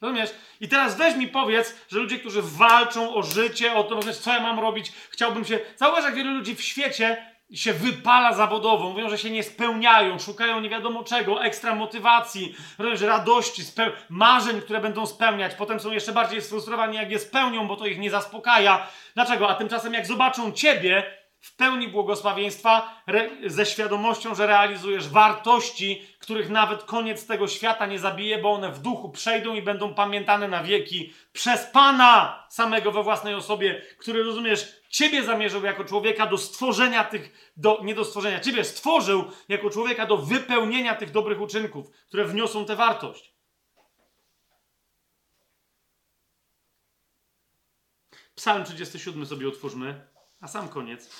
Rozumiesz? 0.00 0.30
I 0.60 0.68
teraz 0.68 0.96
weź 0.96 1.16
mi 1.16 1.28
powiedz, 1.28 1.76
że 1.88 1.98
ludzie, 1.98 2.18
którzy 2.18 2.42
walczą 2.42 3.14
o 3.14 3.22
życie, 3.22 3.74
o 3.74 3.84
to, 3.84 4.12
co 4.12 4.32
ja 4.32 4.40
mam 4.40 4.60
robić, 4.60 4.92
chciałbym 5.10 5.44
się. 5.44 5.60
Zauważ, 5.76 6.04
jak 6.04 6.14
wielu 6.14 6.34
ludzi 6.34 6.56
w 6.56 6.62
świecie 6.62 7.34
się 7.54 7.72
wypala 7.72 8.32
zawodowo, 8.32 8.90
mówią, 8.90 9.08
że 9.08 9.18
się 9.18 9.30
nie 9.30 9.42
spełniają, 9.42 10.18
szukają 10.18 10.60
nie 10.60 10.68
wiadomo 10.68 11.04
czego, 11.04 11.44
ekstra 11.44 11.74
motywacji, 11.74 12.54
radości, 13.00 13.62
marzeń, 14.08 14.60
które 14.60 14.80
będą 14.80 15.06
spełniać. 15.06 15.54
Potem 15.54 15.80
są 15.80 15.92
jeszcze 15.92 16.12
bardziej 16.12 16.42
sfrustrowani, 16.42 16.96
jak 16.96 17.10
je 17.10 17.18
spełnią, 17.18 17.68
bo 17.68 17.76
to 17.76 17.86
ich 17.86 17.98
nie 17.98 18.10
zaspokaja. 18.10 18.86
Dlaczego? 19.14 19.48
A 19.48 19.54
tymczasem, 19.54 19.94
jak 19.94 20.06
zobaczą 20.06 20.52
ciebie 20.52 21.20
w 21.40 21.56
pełni 21.56 21.88
błogosławieństwa, 21.88 23.02
ze 23.46 23.66
świadomością, 23.66 24.34
że 24.34 24.46
realizujesz 24.46 25.08
wartości, 25.08 26.06
których 26.18 26.50
nawet 26.50 26.82
koniec 26.82 27.26
tego 27.26 27.48
świata 27.48 27.86
nie 27.86 27.98
zabije, 27.98 28.38
bo 28.38 28.52
one 28.52 28.72
w 28.72 28.78
duchu 28.78 29.10
przejdą 29.10 29.54
i 29.54 29.62
będą 29.62 29.94
pamiętane 29.94 30.48
na 30.48 30.62
wieki 30.62 31.12
przez 31.32 31.66
Pana 31.66 32.44
samego 32.48 32.92
we 32.92 33.02
własnej 33.02 33.34
osobie, 33.34 33.82
który 33.98 34.22
rozumiesz, 34.22 34.79
Ciebie 34.90 35.24
zamierzył 35.24 35.64
jako 35.64 35.84
człowieka 35.84 36.26
do 36.26 36.38
stworzenia 36.38 37.04
tych, 37.04 37.52
do, 37.56 37.80
nie 37.84 37.94
do 37.94 38.04
stworzenia, 38.04 38.40
Ciebie 38.40 38.64
stworzył 38.64 39.32
jako 39.48 39.70
człowieka 39.70 40.06
do 40.06 40.16
wypełnienia 40.16 40.94
tych 40.94 41.10
dobrych 41.10 41.40
uczynków, 41.40 41.90
które 42.08 42.24
wniosą 42.24 42.64
tę 42.64 42.76
wartość. 42.76 43.34
Psalm 48.34 48.64
37 48.64 49.26
sobie 49.26 49.48
otwórzmy, 49.48 50.08
a 50.40 50.48
sam 50.48 50.68
koniec. 50.68 51.10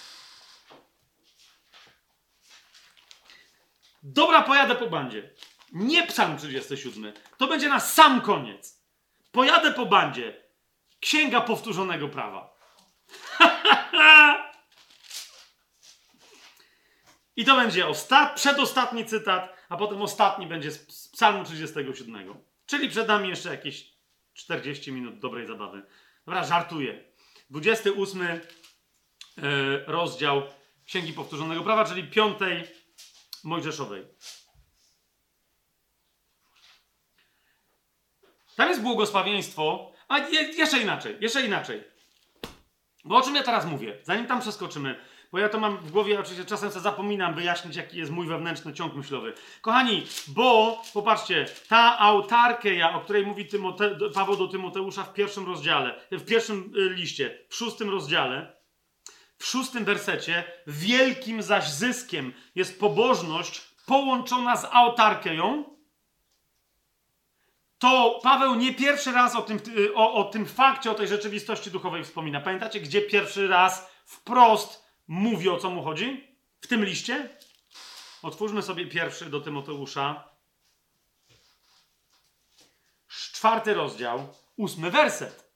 Dobra, 4.02 4.42
pojadę 4.42 4.74
po 4.74 4.86
bandzie. 4.86 5.34
Nie 5.72 6.06
psalm 6.06 6.38
37. 6.38 7.12
To 7.38 7.46
będzie 7.46 7.68
na 7.68 7.80
sam 7.80 8.20
koniec. 8.20 8.82
Pojadę 9.32 9.72
po 9.72 9.86
bandzie. 9.86 10.44
Księga 11.00 11.40
powtórzonego 11.40 12.08
prawa. 12.08 12.49
I 17.36 17.44
to 17.44 17.56
będzie 17.56 17.86
ostat... 17.86 18.34
przedostatni 18.34 19.06
cytat, 19.06 19.56
a 19.68 19.76
potem 19.76 20.02
ostatni 20.02 20.46
będzie 20.46 20.70
z 20.70 21.08
Psalmu 21.08 21.44
37. 21.44 22.34
Czyli 22.66 22.88
przed 22.88 23.08
nami 23.08 23.28
jeszcze 23.28 23.50
jakieś 23.50 23.90
40 24.34 24.92
minut 24.92 25.18
dobrej 25.18 25.46
zabawy. 25.46 25.82
Dobra, 26.26 26.44
żartuję. 26.44 27.04
28 27.50 28.22
e, 28.22 28.38
rozdział 29.86 30.42
Księgi 30.86 31.12
Powtórzonego 31.12 31.62
Prawa, 31.62 31.84
czyli 31.84 32.04
piątej 32.04 32.64
Mojżeszowej. 33.44 34.06
Tam 38.56 38.68
jest 38.68 38.82
błogosławieństwo, 38.82 39.92
a 40.08 40.18
jeszcze 40.58 40.80
inaczej, 40.80 41.16
jeszcze 41.20 41.46
inaczej. 41.46 41.84
Bo 43.04 43.16
o 43.16 43.22
czym 43.22 43.34
ja 43.34 43.42
teraz 43.42 43.66
mówię? 43.66 43.98
Zanim 44.04 44.26
tam 44.26 44.40
przeskoczymy, 44.40 44.96
bo 45.32 45.38
ja 45.38 45.48
to 45.48 45.60
mam 45.60 45.76
w 45.76 45.90
głowie, 45.90 46.20
oczywiście 46.20 46.44
czasem 46.44 46.70
sobie 46.70 46.82
zapominam 46.82 47.34
wyjaśnić, 47.34 47.76
jaki 47.76 47.98
jest 47.98 48.10
mój 48.10 48.26
wewnętrzny 48.26 48.72
ciąg 48.72 48.94
myślowy. 48.94 49.32
Kochani, 49.60 50.06
bo 50.28 50.82
popatrzcie, 50.94 51.46
ta 51.68 51.98
autarkeja, 51.98 52.94
o 52.94 53.00
której 53.00 53.26
mówi 53.26 53.46
Tymote, 53.46 53.98
Paweł 54.14 54.36
do 54.36 54.48
Tymoteusza 54.48 55.02
w 55.02 55.12
pierwszym 55.12 55.46
rozdziale, 55.46 56.00
w 56.10 56.24
pierwszym 56.24 56.72
y, 56.76 56.90
liście, 56.94 57.38
w 57.48 57.54
szóstym 57.54 57.90
rozdziale, 57.90 58.56
w 59.38 59.46
szóstym 59.46 59.84
wersecie, 59.84 60.44
wielkim 60.66 61.42
zaś 61.42 61.70
zyskiem 61.70 62.32
jest 62.54 62.80
pobożność 62.80 63.60
połączona 63.86 64.56
z 64.56 64.66
autarkeją, 64.70 65.64
to 67.80 68.20
Paweł 68.22 68.54
nie 68.54 68.74
pierwszy 68.74 69.12
raz 69.12 69.36
o 69.36 69.42
tym, 69.42 69.60
o, 69.94 70.14
o 70.14 70.24
tym 70.24 70.46
fakcie, 70.46 70.90
o 70.90 70.94
tej 70.94 71.08
rzeczywistości 71.08 71.70
duchowej 71.70 72.04
wspomina. 72.04 72.40
Pamiętacie, 72.40 72.80
gdzie 72.80 73.02
pierwszy 73.02 73.48
raz 73.48 73.90
wprost 74.06 74.84
mówi, 75.08 75.48
o 75.48 75.56
co 75.56 75.70
mu 75.70 75.82
chodzi? 75.82 76.36
W 76.60 76.66
tym 76.66 76.84
liście? 76.84 77.28
Otwórzmy 78.22 78.62
sobie 78.62 78.86
pierwszy 78.86 79.26
do 79.26 79.40
Tymoteusza. 79.40 80.28
Czwarty 83.08 83.74
rozdział, 83.74 84.28
ósmy 84.56 84.90
werset. 84.90 85.50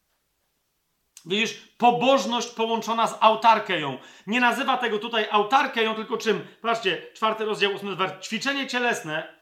Widzisz, 1.27 1.55
pobożność 1.78 2.49
połączona 2.49 3.07
z 3.07 3.17
autarkeją. 3.20 3.99
Nie 4.27 4.41
nazywa 4.41 4.77
tego 4.77 4.99
tutaj 4.99 5.27
autarkeją, 5.31 5.94
tylko 5.94 6.17
czym? 6.17 6.47
Patrzcie, 6.62 7.07
czwarty 7.15 7.44
rozdział, 7.44 7.75
ósmy 7.75 7.97
werset. 7.97 8.25
Ćwiczenie 8.25 8.67
cielesne, 8.67 9.41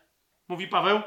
mówi 0.48 0.68
Paweł, 0.68 1.02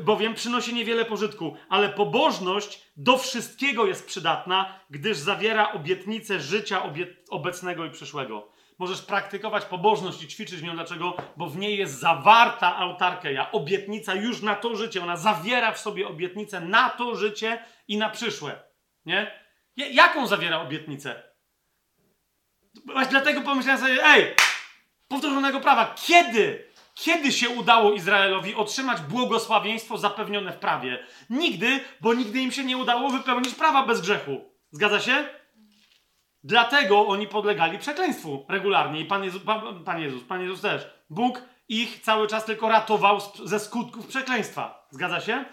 bowiem 0.00 0.34
przynosi 0.34 0.74
niewiele 0.74 1.04
pożytku, 1.04 1.56
ale 1.68 1.88
pobożność 1.88 2.82
do 2.96 3.18
wszystkiego 3.18 3.86
jest 3.86 4.06
przydatna, 4.06 4.80
gdyż 4.90 5.16
zawiera 5.16 5.72
obietnicę 5.72 6.40
życia 6.40 6.82
obecnego 7.30 7.84
i 7.84 7.90
przyszłego. 7.90 8.52
Możesz 8.78 9.02
praktykować 9.02 9.64
pobożność 9.64 10.22
i 10.22 10.28
ćwiczyć 10.28 10.62
nią. 10.62 10.74
Dlaczego? 10.74 11.16
Bo 11.36 11.46
w 11.46 11.56
niej 11.56 11.78
jest 11.78 12.00
zawarta 12.00 12.76
autarkeja, 12.76 13.52
obietnica 13.52 14.14
już 14.14 14.42
na 14.42 14.54
to 14.54 14.76
życie. 14.76 15.02
Ona 15.02 15.16
zawiera 15.16 15.72
w 15.72 15.78
sobie 15.78 16.08
obietnicę 16.08 16.60
na 16.60 16.90
to 16.90 17.16
życie 17.16 17.64
i 17.88 17.96
na 17.96 18.10
przyszłe. 18.10 18.62
Nie? 19.06 19.40
Jaką 19.76 20.26
zawiera 20.26 20.60
obietnicę? 20.60 21.22
Właśnie 22.86 23.10
dlatego 23.10 23.40
pomyślałem 23.40 23.80
sobie, 23.80 24.04
ej, 24.04 24.34
powtórzonego 25.08 25.60
prawa, 25.60 25.94
kiedy 26.06 26.67
kiedy 26.98 27.32
się 27.32 27.48
udało 27.48 27.92
Izraelowi 27.92 28.54
otrzymać 28.54 29.00
błogosławieństwo 29.00 29.98
zapewnione 29.98 30.52
w 30.52 30.58
prawie? 30.58 31.06
Nigdy, 31.30 31.80
bo 32.00 32.14
nigdy 32.14 32.40
im 32.40 32.52
się 32.52 32.64
nie 32.64 32.76
udało 32.76 33.10
wypełnić 33.10 33.54
prawa 33.54 33.86
bez 33.86 34.00
grzechu. 34.00 34.40
Zgadza 34.70 35.00
się? 35.00 35.28
Dlatego 36.44 37.06
oni 37.06 37.26
podlegali 37.26 37.78
przekleństwu 37.78 38.46
regularnie. 38.48 39.00
I 39.00 39.04
Pan 39.04 39.24
Jezus, 39.24 39.42
Pan, 39.42 39.84
Pan 39.84 40.00
Jezus, 40.00 40.24
Pan 40.24 40.40
Jezus 40.40 40.60
też. 40.60 40.86
Bóg 41.10 41.42
ich 41.68 42.00
cały 42.00 42.28
czas 42.28 42.44
tylko 42.44 42.68
ratował 42.68 43.18
ze 43.44 43.60
skutków 43.60 44.06
przekleństwa. 44.06 44.86
Zgadza 44.90 45.20
się? 45.20 45.44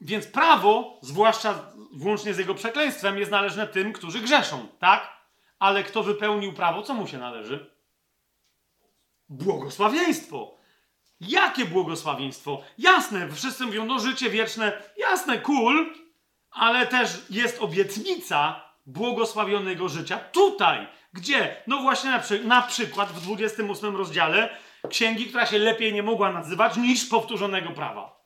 Więc 0.00 0.26
prawo, 0.26 0.98
zwłaszcza 1.02 1.54
włącznie 1.92 2.34
z 2.34 2.38
jego 2.38 2.54
przekleństwem, 2.54 3.18
jest 3.18 3.30
należne 3.30 3.66
tym, 3.66 3.92
którzy 3.92 4.20
grzeszą, 4.20 4.68
tak? 4.78 5.16
Ale 5.58 5.84
kto 5.84 6.02
wypełnił 6.02 6.52
prawo, 6.52 6.82
co 6.82 6.94
mu 6.94 7.06
się 7.06 7.18
należy? 7.18 7.75
Błogosławieństwo. 9.28 10.56
Jakie 11.20 11.64
błogosławieństwo? 11.64 12.62
Jasne, 12.78 13.32
wszyscy 13.32 13.66
mówią, 13.66 13.84
no 13.84 13.98
życie 13.98 14.30
wieczne, 14.30 14.82
jasne, 14.96 15.38
cool, 15.38 15.94
ale 16.50 16.86
też 16.86 17.22
jest 17.30 17.62
obietnica 17.62 18.66
błogosławionego 18.86 19.88
życia 19.88 20.18
tutaj. 20.18 20.86
Gdzie? 21.12 21.62
No 21.66 21.82
właśnie 21.82 22.10
na, 22.10 22.18
przy, 22.18 22.44
na 22.44 22.62
przykład 22.62 23.12
w 23.12 23.20
28 23.20 23.96
rozdziale 23.96 24.56
księgi, 24.88 25.26
która 25.26 25.46
się 25.46 25.58
lepiej 25.58 25.92
nie 25.92 26.02
mogła 26.02 26.32
nazywać 26.32 26.76
niż 26.76 27.04
powtórzonego 27.04 27.70
prawa. 27.70 28.16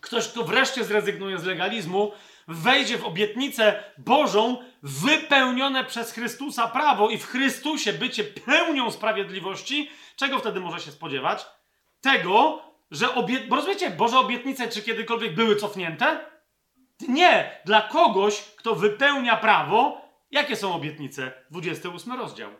Ktoś, 0.00 0.28
kto 0.28 0.44
wreszcie 0.44 0.84
zrezygnuje 0.84 1.38
z 1.38 1.44
legalizmu, 1.44 2.12
wejdzie 2.50 2.98
w 2.98 3.04
obietnicę 3.04 3.84
Bożą, 3.98 4.58
wypełnione 4.82 5.84
przez 5.84 6.12
Chrystusa 6.12 6.68
prawo 6.68 7.10
i 7.10 7.18
w 7.18 7.26
Chrystusie 7.26 7.92
bycie 7.92 8.24
pełnią 8.24 8.90
sprawiedliwości, 8.90 9.90
czego 10.16 10.38
wtedy 10.38 10.60
może 10.60 10.80
się 10.80 10.90
spodziewać? 10.90 11.46
Tego, 12.00 12.62
że 12.90 13.14
obiet... 13.14 13.48
Bo 13.48 13.56
rozumiecie, 13.56 13.90
Boże 13.90 14.18
obietnice 14.18 14.68
czy 14.68 14.82
kiedykolwiek 14.82 15.34
były 15.34 15.56
cofnięte? 15.56 16.20
Nie. 17.08 17.60
Dla 17.64 17.82
kogoś, 17.82 18.42
kto 18.42 18.74
wypełnia 18.74 19.36
prawo, 19.36 20.00
jakie 20.30 20.56
są 20.56 20.74
obietnice? 20.74 21.32
28 21.50 22.12
rozdział. 22.12 22.50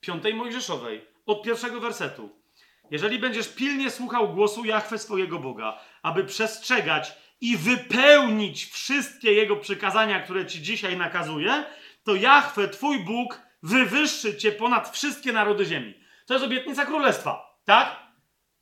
5 0.00 0.24
Mojżeszowej. 0.34 1.04
Od 1.26 1.42
pierwszego 1.42 1.80
wersetu. 1.80 2.42
Jeżeli 2.90 3.18
będziesz 3.18 3.48
pilnie 3.48 3.90
słuchał 3.90 4.34
głosu 4.34 4.64
Jahwe 4.64 4.98
swojego 4.98 5.38
Boga, 5.38 5.80
aby 6.02 6.24
przestrzegać 6.24 7.12
i 7.42 7.56
wypełnić 7.56 8.66
wszystkie 8.66 9.32
Jego 9.32 9.56
przykazania, 9.56 10.20
które 10.20 10.46
Ci 10.46 10.62
dzisiaj 10.62 10.96
nakazuje, 10.96 11.64
to 12.04 12.14
Jahwe, 12.14 12.68
Twój 12.68 12.98
Bóg, 12.98 13.40
wywyższy 13.62 14.36
Cię 14.36 14.52
ponad 14.52 14.96
wszystkie 14.96 15.32
narody 15.32 15.64
ziemi. 15.64 15.94
To 16.26 16.34
jest 16.34 16.46
obietnica 16.46 16.86
królestwa, 16.86 17.58
tak? 17.64 17.96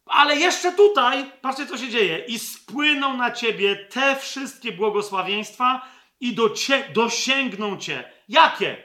Ale 0.07 0.37
jeszcze 0.37 0.73
tutaj, 0.73 1.31
patrzcie 1.41 1.67
co 1.67 1.79
się 1.79 1.89
dzieje. 1.89 2.19
I 2.19 2.39
spłyną 2.39 3.17
na 3.17 3.31
Ciebie 3.31 3.77
te 3.77 4.17
wszystkie 4.17 4.73
błogosławieństwa 4.73 5.89
i 6.21 6.35
do 6.35 6.51
cie, 6.51 6.85
dosięgną 6.95 7.79
Cię. 7.79 8.13
Jakie? 8.29 8.77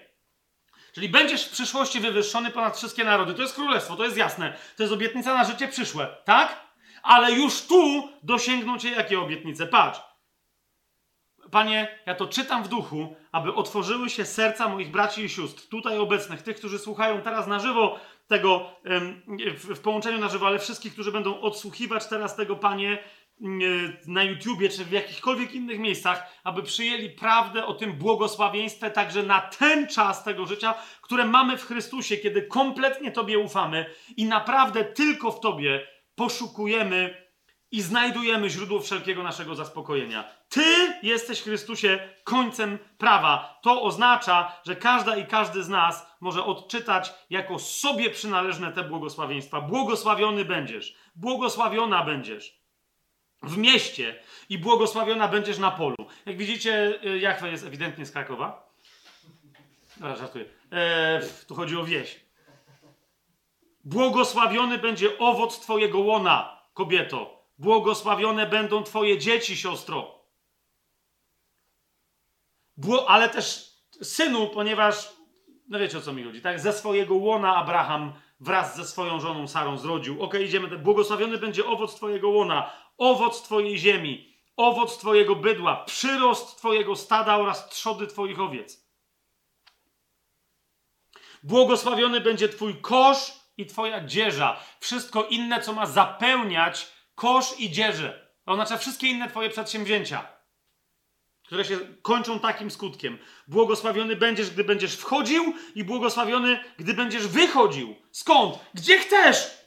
Czyli 0.94 1.10
będziesz 1.10 1.46
w 1.46 1.52
przyszłości 1.52 2.00
wywyższony 2.00 2.52
ponad 2.52 2.78
wszystkie 2.78 3.04
narody. 3.04 3.34
To 3.34 3.42
jest 3.42 3.56
królestwo, 3.56 3.96
to 3.96 4.06
jest 4.06 4.18
jasne. 4.18 4.58
To 4.78 4.84
jest 4.84 4.94
obietnica 4.94 5.34
na 5.34 5.44
życie 5.44 5.68
przyszłe, 5.68 6.18
tak? 6.26 6.65
Ale 7.06 7.32
już 7.32 7.62
tu 7.62 8.10
dosięgną 8.24 8.78
cię 8.78 8.90
jakie 8.90 9.20
obietnice? 9.20 9.68
Patrz. 9.68 10.00
Panie, 11.52 12.00
ja 12.06 12.16
to 12.16 12.28
czytam 12.28 12.64
w 12.64 12.68
duchu, 12.68 13.16
aby 13.32 13.54
otworzyły 13.54 14.10
się 14.10 14.26
serca 14.26 14.70
moich 14.70 14.92
braci 14.92 15.22
i 15.22 15.30
sióstr, 15.30 15.68
tutaj 15.70 15.98
obecnych, 15.98 16.42
tych, 16.42 16.56
którzy 16.56 16.80
słuchają 16.80 17.22
teraz 17.22 17.48
na 17.48 17.60
żywo 17.60 18.00
tego, 18.28 18.70
w 19.74 19.80
połączeniu 19.80 20.20
na 20.20 20.30
żywo, 20.30 20.48
ale 20.48 20.60
wszystkich, 20.60 20.94
którzy 20.94 21.12
będą 21.12 21.42
odsłuchiwać 21.42 22.08
teraz 22.08 22.36
tego, 22.36 22.56
Panie, 22.56 22.98
na 24.08 24.24
YouTubie 24.24 24.70
czy 24.70 24.86
w 24.86 24.92
jakichkolwiek 24.92 25.54
innych 25.54 25.80
miejscach, 25.80 26.40
aby 26.44 26.64
przyjęli 26.64 27.10
prawdę 27.10 27.66
o 27.66 27.74
tym 27.74 27.94
błogosławieństwie 27.94 28.92
także 28.92 29.24
na 29.24 29.42
ten 29.42 29.88
czas 29.88 30.24
tego 30.24 30.46
życia, 30.46 30.74
które 31.02 31.26
mamy 31.26 31.58
w 31.58 31.66
Chrystusie, 31.66 32.18
kiedy 32.18 32.42
kompletnie 32.42 33.12
Tobie 33.12 33.40
ufamy 33.40 33.86
i 34.18 34.26
naprawdę 34.26 34.84
tylko 34.84 35.32
w 35.32 35.40
Tobie 35.40 35.88
poszukujemy 36.16 37.26
i 37.72 37.82
znajdujemy 37.82 38.50
źródło 38.50 38.80
wszelkiego 38.80 39.24
naszego 39.24 39.56
zaspokojenia. 39.56 40.30
Ty 40.50 40.64
jesteś, 41.04 41.42
Chrystusie, 41.42 42.10
końcem 42.24 42.80
prawa. 42.98 43.60
To 43.64 43.82
oznacza, 43.82 44.62
że 44.66 44.76
każda 44.76 45.16
i 45.16 45.26
każdy 45.26 45.64
z 45.64 45.70
nas 45.70 46.08
może 46.22 46.44
odczytać 46.44 47.14
jako 47.30 47.60
sobie 47.60 48.10
przynależne 48.10 48.72
te 48.72 48.84
błogosławieństwa. 48.84 49.62
Błogosławiony 49.62 50.46
będziesz, 50.46 50.96
błogosławiona 51.16 52.04
będziesz 52.04 52.66
w 53.44 53.58
mieście 53.58 54.20
i 54.50 54.58
błogosławiona 54.58 55.28
będziesz 55.28 55.58
na 55.58 55.72
polu. 55.72 55.96
Jak 56.26 56.38
widzicie, 56.38 57.00
y, 57.06 57.20
Jachwa 57.20 57.48
jest 57.48 57.66
ewidentnie 57.66 58.06
z 58.06 58.12
Krakowa. 58.12 58.70
Dobra, 59.98 60.16
żartuję. 60.16 60.46
Eee, 60.72 61.22
tu 61.48 61.56
chodzi 61.56 61.78
o 61.78 61.84
wieś. 61.86 62.25
Błogosławiony 63.86 64.78
będzie 64.78 65.18
owoc 65.18 65.60
Twojego 65.60 66.00
łona, 66.00 66.62
kobieto. 66.74 67.46
Błogosławione 67.58 68.48
będą 68.48 68.84
Twoje 68.84 69.18
dzieci, 69.18 69.58
siostro. 69.58 70.20
Bło 72.78 73.10
ale 73.10 73.30
też 73.30 73.76
synu, 74.02 74.48
ponieważ, 74.48 75.10
no 75.70 75.80
wiecie 75.80 75.98
o 75.98 76.02
co 76.02 76.14
mi 76.14 76.24
chodzi, 76.24 76.42
tak? 76.42 76.60
Ze 76.60 76.74
swojego 76.74 77.16
łona 77.16 77.56
Abraham 77.56 78.14
wraz 78.40 78.76
ze 78.76 78.86
swoją 78.86 79.20
żoną 79.20 79.48
Sarą 79.48 79.78
zrodził. 79.78 80.24
Ok, 80.24 80.34
idziemy. 80.34 80.78
Błogosławiony 80.78 81.38
będzie 81.38 81.66
owoc 81.66 81.96
Twojego 81.96 82.30
łona, 82.30 82.72
owoc 82.98 83.42
Twojej 83.42 83.78
ziemi, 83.78 84.36
owoc 84.58 84.98
Twojego 84.98 85.36
bydła, 85.36 85.84
przyrost 85.84 86.58
Twojego 86.58 86.96
stada 86.96 87.38
oraz 87.38 87.70
trzody 87.70 88.08
Twoich 88.08 88.40
owiec. 88.40 88.86
Błogosławiony 91.44 92.22
będzie 92.22 92.50
Twój 92.50 92.82
kosz 92.82 93.45
i 93.58 93.66
Twoja 93.66 94.06
dzieża. 94.06 94.60
Wszystko 94.80 95.24
inne, 95.24 95.62
co 95.62 95.74
ma 95.74 95.86
zapełniać 95.86 96.88
kosz 97.16 97.60
i 97.60 97.72
dzieżę. 97.72 98.30
To 98.46 98.52
oznacza 98.52 98.78
wszystkie 98.78 99.08
inne 99.08 99.30
Twoje 99.30 99.50
przedsięwzięcia, 99.50 100.28
które 101.44 101.66
się 101.66 101.80
kończą 102.02 102.40
takim 102.40 102.72
skutkiem. 102.72 103.18
Błogosławiony 103.48 104.16
będziesz, 104.16 104.50
gdy 104.50 104.64
będziesz 104.64 104.96
wchodził, 104.96 105.54
i 105.76 105.84
błogosławiony, 105.84 106.60
gdy 106.78 106.94
będziesz 106.94 107.28
wychodził. 107.28 107.96
Skąd? 108.12 108.60
Gdzie 108.74 109.00
chcesz? 109.00 109.66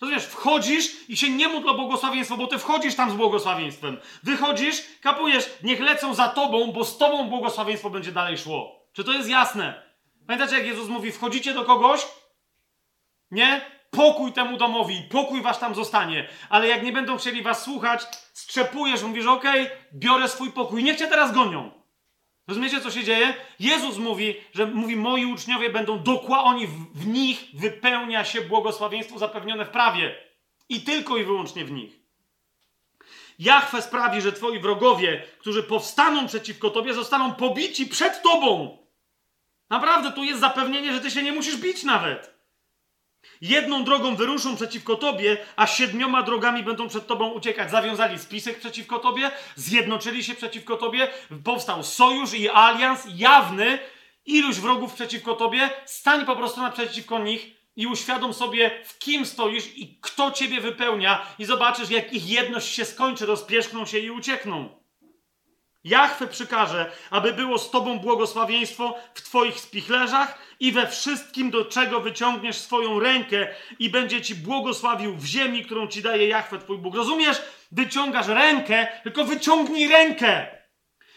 Rozumiesz, 0.00 0.24
wchodzisz 0.24 1.08
i 1.08 1.16
się 1.16 1.30
nie 1.30 1.48
módl 1.48 1.68
o 1.68 1.74
błogosławieństwo, 1.74 2.36
bo 2.36 2.46
ty 2.46 2.58
wchodzisz 2.58 2.94
tam 2.94 3.10
z 3.10 3.14
błogosławieństwem. 3.14 4.00
Wychodzisz, 4.22 4.82
kapujesz, 5.00 5.50
niech 5.62 5.80
lecą 5.80 6.14
za 6.14 6.28
tobą, 6.28 6.72
bo 6.72 6.84
z 6.84 6.98
tobą 6.98 7.28
błogosławieństwo 7.28 7.90
będzie 7.90 8.12
dalej 8.12 8.38
szło. 8.38 8.86
Czy 8.92 9.04
to 9.04 9.12
jest 9.12 9.28
jasne? 9.28 9.82
Pamiętacie, 10.26 10.56
jak 10.56 10.66
Jezus 10.66 10.88
mówi, 10.88 11.12
wchodzicie 11.12 11.54
do 11.54 11.64
kogoś, 11.64 12.00
nie? 13.30 13.60
Pokój 13.90 14.32
temu 14.32 14.56
domowi, 14.56 15.02
pokój 15.10 15.42
wasz 15.42 15.58
tam 15.58 15.74
zostanie. 15.74 16.28
Ale 16.48 16.68
jak 16.68 16.82
nie 16.82 16.92
będą 16.92 17.16
chcieli 17.16 17.42
was 17.42 17.62
słuchać, 17.62 18.02
strzepujesz, 18.32 19.02
mówisz, 19.02 19.26
okej, 19.26 19.70
biorę 19.94 20.28
swój 20.28 20.52
pokój, 20.52 20.84
niech 20.84 20.98
cię 20.98 21.06
teraz 21.06 21.32
gonią. 21.32 21.80
Rozumiecie, 22.48 22.80
co 22.80 22.90
się 22.90 23.04
dzieje? 23.04 23.34
Jezus 23.60 23.98
mówi, 23.98 24.36
że 24.54 24.66
mówi, 24.66 24.96
moi 24.96 25.26
uczniowie 25.26 25.70
będą 25.70 26.02
dokładnie, 26.02 26.50
oni 26.50 26.66
w, 26.66 26.92
w 26.94 27.06
nich 27.06 27.44
wypełnia 27.54 28.24
się 28.24 28.40
błogosławieństwo 28.40 29.18
zapewnione 29.18 29.64
w 29.64 29.70
prawie. 29.70 30.14
I 30.68 30.80
tylko 30.80 31.16
i 31.16 31.24
wyłącznie 31.24 31.64
w 31.64 31.70
nich. 31.70 32.00
Jachwę 33.38 33.82
sprawi, 33.82 34.20
że 34.20 34.32
twoi 34.32 34.58
wrogowie, 34.58 35.22
którzy 35.38 35.62
powstaną 35.62 36.26
przeciwko 36.26 36.70
tobie, 36.70 36.94
zostaną 36.94 37.34
pobici 37.34 37.86
przed 37.86 38.22
tobą. 38.22 38.78
Naprawdę, 39.70 40.12
tu 40.12 40.24
jest 40.24 40.40
zapewnienie, 40.40 40.92
że 40.92 41.00
ty 41.00 41.10
się 41.10 41.22
nie 41.22 41.32
musisz 41.32 41.56
bić 41.56 41.84
nawet. 41.84 42.39
Jedną 43.40 43.84
drogą 43.84 44.16
wyruszą 44.16 44.56
przeciwko 44.56 44.96
tobie, 44.96 45.36
a 45.56 45.66
siedmioma 45.66 46.22
drogami 46.22 46.62
będą 46.62 46.88
przed 46.88 47.06
tobą 47.06 47.30
uciekać. 47.30 47.70
Zawiązali 47.70 48.18
spisek 48.18 48.58
przeciwko 48.58 48.98
tobie, 48.98 49.30
zjednoczyli 49.56 50.24
się 50.24 50.34
przeciwko 50.34 50.76
tobie, 50.76 51.08
powstał 51.44 51.82
sojusz 51.82 52.34
i 52.34 52.50
alians 52.50 53.06
jawny, 53.16 53.78
iluś 54.26 54.56
wrogów 54.56 54.94
przeciwko 54.94 55.34
tobie, 55.34 55.70
stań 55.86 56.26
po 56.26 56.36
prostu 56.36 56.60
naprzeciwko 56.60 57.18
nich 57.18 57.60
i 57.76 57.86
uświadom 57.86 58.34
sobie, 58.34 58.84
w 58.84 58.98
kim 58.98 59.26
stoisz 59.26 59.76
i 59.76 59.98
kto 60.00 60.30
ciebie 60.30 60.60
wypełnia, 60.60 61.26
i 61.38 61.44
zobaczysz, 61.44 61.90
jak 61.90 62.12
ich 62.12 62.28
jedność 62.28 62.74
się 62.74 62.84
skończy, 62.84 63.26
rozpierzchną 63.26 63.86
się 63.86 63.98
i 63.98 64.10
uciekną. 64.10 64.80
Jachwę 65.84 66.26
przykaże, 66.26 66.92
aby 67.10 67.32
było 67.32 67.58
z 67.58 67.70
tobą 67.70 67.98
błogosławieństwo 67.98 68.98
w 69.14 69.22
twoich 69.22 69.60
spichlerzach 69.60 70.38
i 70.60 70.72
we 70.72 70.86
wszystkim, 70.86 71.50
do 71.50 71.64
czego 71.64 72.00
wyciągniesz 72.00 72.56
swoją 72.56 73.00
rękę 73.00 73.48
i 73.78 73.90
będzie 73.90 74.22
ci 74.22 74.34
błogosławił 74.34 75.16
w 75.16 75.24
ziemi, 75.24 75.64
którą 75.64 75.86
ci 75.86 76.02
daje 76.02 76.28
Jachwę, 76.28 76.58
twój 76.58 76.78
Bóg. 76.78 76.94
Rozumiesz? 76.94 77.42
Wyciągasz 77.72 78.26
rękę, 78.26 78.88
tylko 79.02 79.24
wyciągnij 79.24 79.88
rękę. 79.88 80.59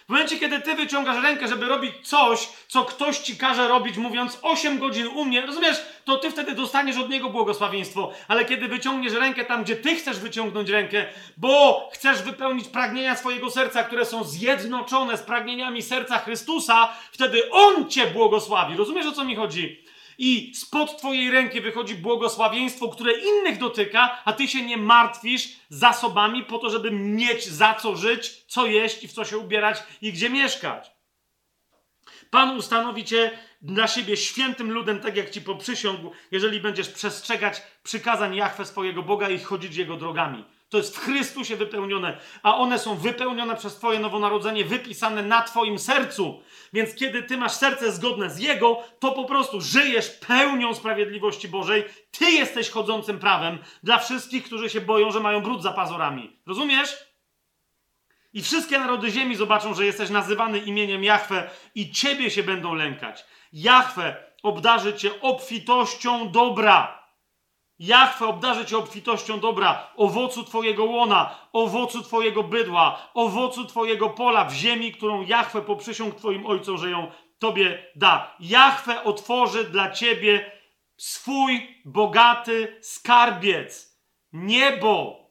W 0.06 0.10
momencie, 0.10 0.40
kiedy 0.40 0.60
ty 0.60 0.76
wyciągasz 0.76 1.24
rękę, 1.24 1.48
żeby 1.48 1.66
robić 1.66 1.94
coś, 2.04 2.50
co 2.68 2.86
ktoś 2.86 3.18
ci 3.18 3.38
każe 3.38 3.68
robić, 3.68 3.98
mówiąc 3.98 4.40
8 4.42 4.80
godzin 4.80 5.08
u 5.08 5.26
mnie, 5.26 5.42
rozumiesz, 5.42 5.78
to 6.06 6.18
ty 6.18 6.32
wtedy 6.32 6.56
dostaniesz 6.56 6.98
od 6.98 7.10
niego 7.10 7.30
błogosławieństwo. 7.30 8.12
Ale 8.28 8.46
kiedy 8.46 8.68
wyciągniesz 8.68 9.14
rękę 9.14 9.46
tam, 9.46 9.64
gdzie 9.64 9.76
ty 9.76 9.96
chcesz 9.96 10.20
wyciągnąć 10.20 10.70
rękę, 10.70 11.06
bo 11.38 11.90
chcesz 11.94 12.22
wypełnić 12.22 12.68
pragnienia 12.68 13.16
swojego 13.16 13.52
serca, 13.52 13.84
które 13.84 14.06
są 14.06 14.24
zjednoczone 14.24 15.18
z 15.18 15.22
pragnieniami 15.22 15.82
serca 15.82 16.20
Chrystusa, 16.20 16.90
wtedy 17.12 17.52
On 17.52 17.90
cię 17.90 18.08
błogosławi. 18.08 18.78
Rozumiesz, 18.78 19.06
o 19.06 19.12
co 19.12 19.26
mi 19.26 19.36
chodzi? 19.36 19.83
I 20.18 20.52
spod 20.56 20.98
Twojej 20.98 21.32
ręki 21.32 21.62
wychodzi 21.62 21.96
błogosławieństwo, 21.96 22.90
które 22.90 23.14
innych 23.14 23.58
dotyka, 23.58 24.22
a 24.26 24.34
Ty 24.34 24.48
się 24.48 24.66
nie 24.66 24.78
martwisz 24.78 25.50
zasobami 25.70 26.44
po 26.44 26.60
to, 26.60 26.70
żeby 26.70 26.92
mieć 26.92 27.46
za 27.46 27.74
co 27.74 27.96
żyć, 27.96 28.44
co 28.48 28.66
jeść 28.66 29.04
i 29.04 29.08
w 29.08 29.14
co 29.14 29.26
się 29.26 29.38
ubierać 29.38 29.84
i 30.02 30.14
gdzie 30.14 30.30
mieszkać. 30.30 30.92
Pan 32.30 32.58
ustanowi 32.58 33.06
Cię 33.06 33.32
dla 33.62 33.88
siebie 33.88 34.18
świętym 34.18 34.72
ludem, 34.72 35.00
tak 35.00 35.18
jak 35.18 35.30
Ci 35.30 35.42
poprzysiągł, 35.42 36.12
jeżeli 36.32 36.60
będziesz 36.60 36.90
przestrzegać 36.90 37.62
przykazań 37.84 38.36
Jahwe 38.36 38.66
swojego 38.66 39.04
Boga 39.04 39.30
i 39.30 39.40
chodzić 39.40 39.76
Jego 39.76 39.98
drogami. 39.98 40.46
To 40.74 40.78
jest 40.78 40.98
w 40.98 41.00
Chrystusie 41.00 41.56
wypełnione, 41.56 42.18
a 42.44 42.56
one 42.56 42.80
są 42.80 42.96
wypełnione 42.96 43.56
przez 43.56 43.76
Twoje 43.76 44.00
nowonarodzenie, 44.00 44.66
wypisane 44.66 45.24
na 45.24 45.42
Twoim 45.42 45.80
sercu. 45.80 46.42
Więc 46.74 46.96
kiedy 46.96 47.24
Ty 47.24 47.38
masz 47.38 47.52
serce 47.52 47.92
zgodne 47.92 48.30
z 48.30 48.40
Jego, 48.40 48.84
to 49.00 49.12
po 49.12 49.26
prostu 49.26 49.62
żyjesz 49.62 50.10
pełnią 50.10 50.76
sprawiedliwości 50.76 51.48
Bożej. 51.48 51.84
Ty 52.12 52.32
jesteś 52.32 52.70
chodzącym 52.70 53.20
prawem 53.20 53.58
dla 53.84 53.98
wszystkich, 53.98 54.44
którzy 54.44 54.70
się 54.70 54.82
boją, 54.82 55.12
że 55.12 55.20
mają 55.20 55.42
brud 55.42 55.64
za 55.64 55.72
pazurami. 55.72 56.40
Rozumiesz? 56.46 56.98
I 58.34 58.42
wszystkie 58.42 58.80
narody 58.80 59.12
ziemi 59.12 59.36
zobaczą, 59.36 59.74
że 59.74 59.86
jesteś 59.86 60.10
nazywany 60.10 60.60
imieniem 60.60 61.04
Jahwe 61.04 61.50
i 61.76 61.92
ciebie 61.92 62.32
się 62.32 62.44
będą 62.44 62.74
lękać. 62.74 63.26
Jahwe 63.54 64.16
obdarzy 64.44 64.94
cię 64.94 65.22
obfitością 65.22 66.32
dobra. 66.32 67.03
Jahwe 67.84 68.28
obdarzy 68.28 68.66
cię 68.66 68.78
obfitością 68.78 69.40
dobra, 69.40 69.92
owocu 69.96 70.44
twojego 70.44 70.86
łona, 70.86 71.36
owocu 71.54 72.04
twojego 72.04 72.44
bydła, 72.44 73.10
owocu 73.14 73.66
twojego 73.66 74.10
pola 74.10 74.46
w 74.46 74.54
ziemi, 74.54 74.92
którą 74.92 75.22
Jahwe 75.22 75.62
poprzysiąg 75.62 76.16
twoim 76.16 76.46
ojcom, 76.46 76.78
że 76.78 76.90
ją 76.90 77.12
tobie 77.40 77.92
da. 77.96 78.36
Jahwe 78.40 79.04
otworzy 79.04 79.64
dla 79.64 79.92
ciebie 79.92 80.52
swój 80.98 81.82
bogaty 81.86 82.80
skarbiec. 82.82 84.00
Niebo. 84.34 85.24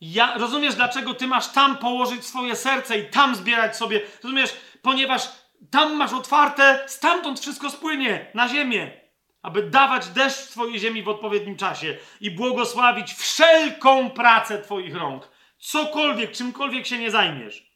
Ja, 0.00 0.38
rozumiesz, 0.38 0.74
dlaczego 0.74 1.14
ty 1.14 1.26
masz 1.26 1.52
tam 1.52 1.78
położyć 1.78 2.24
swoje 2.24 2.56
serce 2.56 2.98
i 2.98 3.10
tam 3.10 3.34
zbierać 3.34 3.76
sobie? 3.76 4.00
Rozumiesz, 4.22 4.56
ponieważ 4.82 5.28
tam 5.70 5.96
masz 5.96 6.12
otwarte, 6.12 6.84
stamtąd 6.86 7.40
wszystko 7.40 7.70
spłynie 7.70 8.30
na 8.34 8.48
ziemię, 8.48 9.03
aby 9.44 9.62
dawać 9.62 10.08
deszcz 10.08 10.48
twojej 10.48 10.78
ziemi 10.78 11.02
w 11.02 11.08
odpowiednim 11.08 11.56
czasie 11.56 11.96
i 12.20 12.30
błogosławić 12.30 13.14
wszelką 13.14 14.10
pracę 14.10 14.62
twoich 14.62 14.94
rąk. 14.94 15.28
Cokolwiek, 15.58 16.32
czymkolwiek 16.32 16.86
się 16.86 16.98
nie 16.98 17.10
zajmiesz. 17.10 17.70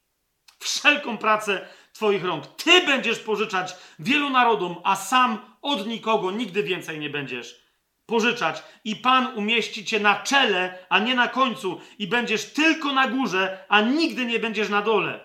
Wszelką 0.58 1.18
pracę 1.18 1.68
twoich 1.92 2.24
rąk. 2.24 2.46
Ty 2.46 2.86
będziesz 2.86 3.18
pożyczać 3.18 3.76
wielu 3.98 4.30
narodom, 4.30 4.76
a 4.84 4.96
sam 4.96 5.38
od 5.62 5.86
nikogo 5.86 6.30
nigdy 6.30 6.62
więcej 6.62 6.98
nie 6.98 7.10
będziesz 7.10 7.60
pożyczać. 8.06 8.62
I 8.84 8.96
Pan 8.96 9.26
umieści 9.26 9.84
cię 9.84 10.00
na 10.00 10.16
czele, 10.16 10.78
a 10.88 10.98
nie 10.98 11.14
na 11.14 11.28
końcu. 11.28 11.80
I 11.98 12.06
będziesz 12.06 12.52
tylko 12.52 12.92
na 12.92 13.08
górze, 13.08 13.64
a 13.68 13.80
nigdy 13.80 14.26
nie 14.26 14.38
będziesz 14.38 14.68
na 14.68 14.82
dole. 14.82 15.20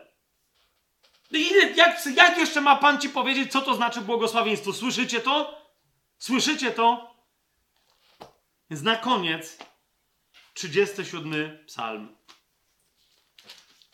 No 1.31 1.39
ile, 1.39 1.72
jak, 1.72 2.05
jak 2.15 2.38
jeszcze 2.38 2.61
ma 2.61 2.75
Pan 2.75 3.01
ci 3.01 3.09
powiedzieć, 3.09 3.51
co 3.51 3.61
to 3.61 3.75
znaczy 3.75 4.01
błogosławieństwo? 4.01 4.73
Słyszycie 4.73 5.19
to? 5.19 5.62
Słyszycie 6.24 6.72
to? 6.72 7.16
Więc 8.69 8.84
na 8.84 8.95
koniec 8.95 9.58
37 10.53 11.58
psalm. 11.66 12.16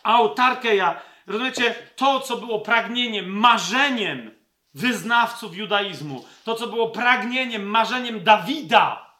Autarkeja, 0.04 1.02
rozumiecie, 1.28 1.76
to 1.96 2.20
co 2.20 2.38
było 2.38 2.60
pragnieniem, 2.60 3.26
marzeniem 3.26 4.32
wyznawców 4.74 5.56
judaizmu, 5.56 6.26
to 6.44 6.56
co 6.56 6.68
było 6.68 6.90
pragnieniem, 6.90 7.64
marzeniem 7.64 8.24
Dawida, 8.24 9.16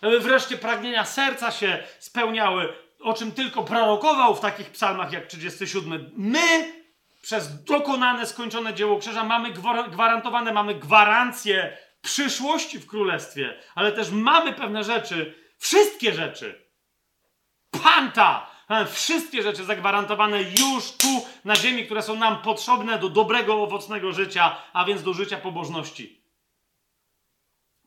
aby 0.00 0.20
wreszcie 0.20 0.56
pragnienia 0.56 1.04
serca 1.04 1.50
się 1.50 1.84
spełniały, 1.98 2.74
o 3.00 3.14
czym 3.14 3.32
tylko 3.32 3.62
prorokował 3.62 4.34
w 4.34 4.40
takich 4.40 4.70
psalmach 4.70 5.12
jak 5.12 5.26
37. 5.26 6.10
My 6.16 6.72
przez 7.22 7.64
dokonane, 7.64 8.26
skończone 8.26 8.74
dzieło 8.74 8.98
krzyża 8.98 9.24
mamy 9.24 9.52
gwarantowane, 9.90 10.52
mamy 10.52 10.74
gwarancję 10.74 11.76
przyszłości 12.00 12.78
w 12.78 12.86
królestwie, 12.86 13.62
ale 13.74 13.92
też 13.92 14.10
mamy 14.10 14.52
pewne 14.52 14.84
rzeczy, 14.84 15.34
wszystkie 15.58 16.14
rzeczy. 16.14 16.70
Panta! 17.82 18.50
Mamy 18.68 18.86
wszystkie 18.86 19.42
rzeczy 19.42 19.64
zagwarantowane 19.64 20.42
już 20.42 20.92
tu 20.92 21.26
na 21.44 21.56
ziemi, 21.56 21.86
które 21.86 22.02
są 22.02 22.16
nam 22.16 22.42
potrzebne 22.42 22.98
do 22.98 23.08
dobrego, 23.08 23.62
owocnego 23.62 24.12
życia, 24.12 24.56
a 24.72 24.84
więc 24.84 25.02
do 25.02 25.14
życia 25.14 25.36
pobożności. 25.36 26.20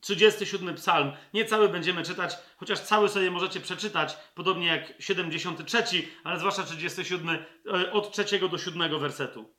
37 0.02 0.76
psalm. 0.76 1.12
Nie 1.34 1.46
cały 1.46 1.70
będziemy 1.70 2.04
czytać, 2.04 2.38
chociaż 2.58 2.80
cały 2.80 3.10
sobie 3.10 3.32
możecie 3.32 3.60
przeczytać, 3.60 4.18
podobnie 4.36 4.68
jak 4.68 4.94
73, 5.00 5.84
ale 6.24 6.40
zwłaszcza 6.40 6.64
37 6.64 7.30
e, 7.30 7.92
od 7.92 8.12
3 8.12 8.40
do 8.50 8.58
7 8.58 9.00
wersetu. 9.00 9.54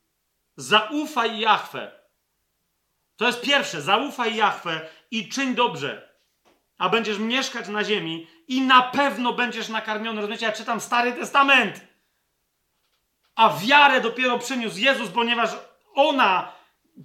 Zaufaj 0.57 1.41
Jahwe. 1.41 2.04
To 3.17 3.27
jest 3.27 3.41
pierwsze. 3.41 3.83
Zaufaj 3.83 4.37
Jahwe 4.37 4.81
i 5.11 5.29
czyń 5.29 5.55
dobrze, 5.55 6.15
a 6.79 6.89
będziesz 6.89 7.19
mieszkać 7.19 7.69
na 7.69 7.85
ziemi 7.85 8.27
i 8.49 8.61
na 8.61 8.83
pewno 8.83 9.33
będziesz 9.33 9.69
nakarmiony. 9.69 10.21
Rozumiecie, 10.21 10.47
ja 10.47 10.53
czytam 10.53 10.81
Stary 10.81 11.13
Testament, 11.13 11.81
a 13.35 13.57
wiarę 13.67 14.01
dopiero 14.01 14.39
przyniósł 14.39 14.79
Jezus, 14.79 15.09
ponieważ 15.11 15.51
ona 15.95 16.53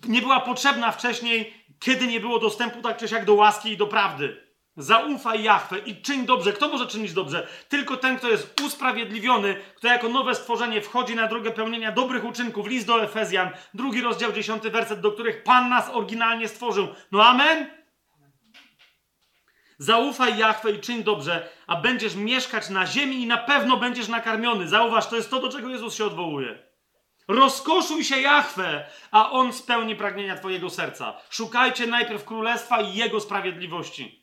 nie 0.07 0.21
była 0.21 0.39
potrzebna 0.39 0.91
wcześniej 0.91 1.59
kiedy 1.79 2.07
nie 2.07 2.19
było 2.19 2.39
dostępu 2.39 2.81
tak 2.81 2.97
czy 2.97 3.07
siak 3.07 3.25
do 3.25 3.33
łaski 3.33 3.71
i 3.71 3.77
do 3.77 3.87
prawdy. 3.87 4.48
Zaufaj 4.79 5.43
Jachwę 5.43 5.79
i 5.79 6.01
czyń 6.01 6.25
dobrze. 6.25 6.53
Kto 6.53 6.69
może 6.69 6.87
czynić 6.87 7.13
dobrze? 7.13 7.47
Tylko 7.69 7.97
ten, 7.97 8.17
kto 8.17 8.29
jest 8.29 8.61
usprawiedliwiony, 8.61 9.55
kto 9.75 9.87
jako 9.87 10.09
nowe 10.09 10.35
stworzenie 10.35 10.81
wchodzi 10.81 11.15
na 11.15 11.27
drogę 11.27 11.51
pełnienia 11.51 11.91
dobrych 11.91 12.25
uczynków. 12.25 12.67
List 12.67 12.87
do 12.87 13.03
Efezjan, 13.03 13.49
drugi 13.73 14.01
rozdział, 14.01 14.31
dziesiąty 14.31 14.69
werset, 14.69 14.99
do 14.99 15.11
których 15.11 15.43
Pan 15.43 15.69
nas 15.69 15.89
oryginalnie 15.89 16.47
stworzył. 16.47 16.87
No 17.11 17.25
amen? 17.25 17.69
Zaufaj 19.77 20.37
Jachwę 20.37 20.71
i 20.71 20.79
czyń 20.79 21.03
dobrze, 21.03 21.49
a 21.67 21.75
będziesz 21.75 22.15
mieszkać 22.15 22.69
na 22.69 22.85
ziemi 22.85 23.21
i 23.21 23.27
na 23.27 23.37
pewno 23.37 23.77
będziesz 23.77 24.07
nakarmiony. 24.07 24.67
Zauważ, 24.67 25.07
to 25.07 25.15
jest 25.15 25.29
to, 25.29 25.39
do 25.39 25.49
czego 25.49 25.69
Jezus 25.69 25.95
się 25.95 26.05
odwołuje. 26.05 26.59
Rozkoszuj 27.27 28.03
się 28.03 28.21
Jachwę, 28.21 28.85
a 29.11 29.31
On 29.31 29.53
spełni 29.53 29.95
pragnienia 29.95 30.35
Twojego 30.35 30.69
serca. 30.69 31.13
Szukajcie 31.29 31.87
najpierw 31.87 32.25
Królestwa 32.25 32.81
i 32.81 32.95
Jego 32.95 33.19
sprawiedliwości. 33.19 34.18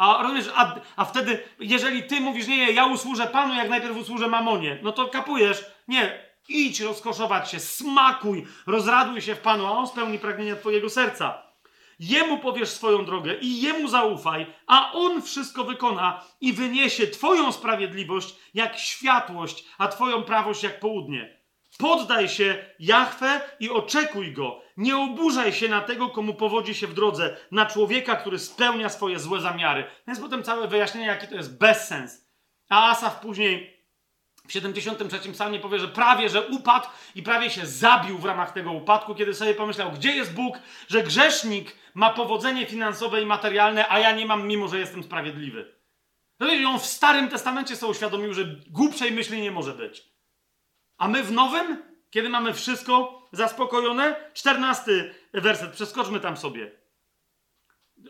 A 0.00 0.22
rozumiesz, 0.22 0.50
a, 0.54 0.74
a 0.96 1.04
wtedy, 1.04 1.42
jeżeli 1.58 2.02
Ty 2.02 2.20
mówisz, 2.20 2.46
nie, 2.46 2.56
nie, 2.56 2.72
ja 2.72 2.86
usłużę 2.86 3.26
Panu, 3.26 3.54
jak 3.54 3.68
najpierw 3.68 3.96
usłużę 3.96 4.28
Mamonie, 4.28 4.78
no 4.82 4.92
to 4.92 5.08
kapujesz, 5.08 5.64
nie, 5.88 6.18
idź 6.48 6.80
rozkoszować 6.80 7.50
się, 7.50 7.60
smakuj, 7.60 8.46
rozraduj 8.66 9.20
się 9.20 9.34
w 9.34 9.40
Panu, 9.40 9.66
a 9.66 9.70
On 9.70 9.86
spełni 9.86 10.18
pragnienia 10.18 10.56
Twojego 10.56 10.90
serca. 10.90 11.42
Jemu 11.98 12.38
powiesz 12.38 12.68
swoją 12.68 13.04
drogę 13.04 13.34
i 13.34 13.60
Jemu 13.60 13.88
zaufaj, 13.88 14.46
a 14.66 14.92
On 14.92 15.22
wszystko 15.22 15.64
wykona 15.64 16.24
i 16.40 16.52
wyniesie 16.52 17.06
Twoją 17.06 17.52
sprawiedliwość 17.52 18.36
jak 18.54 18.78
światłość, 18.78 19.64
a 19.78 19.88
Twoją 19.88 20.22
prawość 20.22 20.62
jak 20.62 20.80
południe. 20.80 21.39
Poddaj 21.80 22.28
się 22.28 22.64
Jachwę 22.78 23.40
i 23.60 23.70
oczekuj 23.70 24.32
go. 24.32 24.60
Nie 24.76 24.96
oburzaj 24.96 25.52
się 25.52 25.68
na 25.68 25.80
tego, 25.80 26.08
komu 26.08 26.34
powodzi 26.34 26.74
się 26.74 26.86
w 26.86 26.94
drodze, 26.94 27.36
na 27.50 27.66
człowieka, 27.66 28.16
który 28.16 28.38
spełnia 28.38 28.88
swoje 28.88 29.18
złe 29.18 29.40
zamiary. 29.40 29.84
Więc 30.06 30.20
potem 30.20 30.42
całe 30.42 30.68
wyjaśnienie, 30.68 31.06
jaki 31.06 31.28
to 31.28 31.34
jest 31.34 31.58
bezsens. 31.58 32.28
A 32.68 32.90
Asaf 32.90 33.20
później 33.20 33.80
w 34.48 34.52
73 34.52 35.32
psalmie 35.32 35.60
powie, 35.60 35.78
że 35.78 35.88
prawie, 35.88 36.28
że 36.28 36.46
upadł 36.46 36.86
i 37.14 37.22
prawie 37.22 37.50
się 37.50 37.66
zabił 37.66 38.18
w 38.18 38.24
ramach 38.24 38.52
tego 38.52 38.72
upadku, 38.72 39.14
kiedy 39.14 39.34
sobie 39.34 39.54
pomyślał, 39.54 39.92
gdzie 39.92 40.16
jest 40.16 40.34
Bóg, 40.34 40.58
że 40.88 41.02
grzesznik 41.02 41.76
ma 41.94 42.10
powodzenie 42.10 42.66
finansowe 42.66 43.22
i 43.22 43.26
materialne, 43.26 43.88
a 43.88 43.98
ja 43.98 44.12
nie 44.12 44.26
mam, 44.26 44.46
mimo 44.46 44.68
że 44.68 44.78
jestem 44.78 45.02
sprawiedliwy. 45.02 45.74
No 46.40 46.54
i 46.54 46.64
on 46.64 46.78
w 46.78 46.86
Starym 46.86 47.28
Testamencie 47.28 47.76
sobie 47.76 47.92
uświadomił, 47.92 48.34
że 48.34 48.44
głupszej 48.70 49.12
myśli 49.12 49.40
nie 49.40 49.50
może 49.50 49.74
być. 49.74 50.09
A 51.00 51.08
my 51.08 51.22
w 51.22 51.32
nowym, 51.32 51.82
kiedy 52.10 52.28
mamy 52.28 52.54
wszystko 52.54 53.22
zaspokojone, 53.32 54.16
czternasty 54.34 55.14
werset, 55.34 55.70
przeskoczmy 55.70 56.20
tam 56.20 56.36
sobie. 56.36 56.70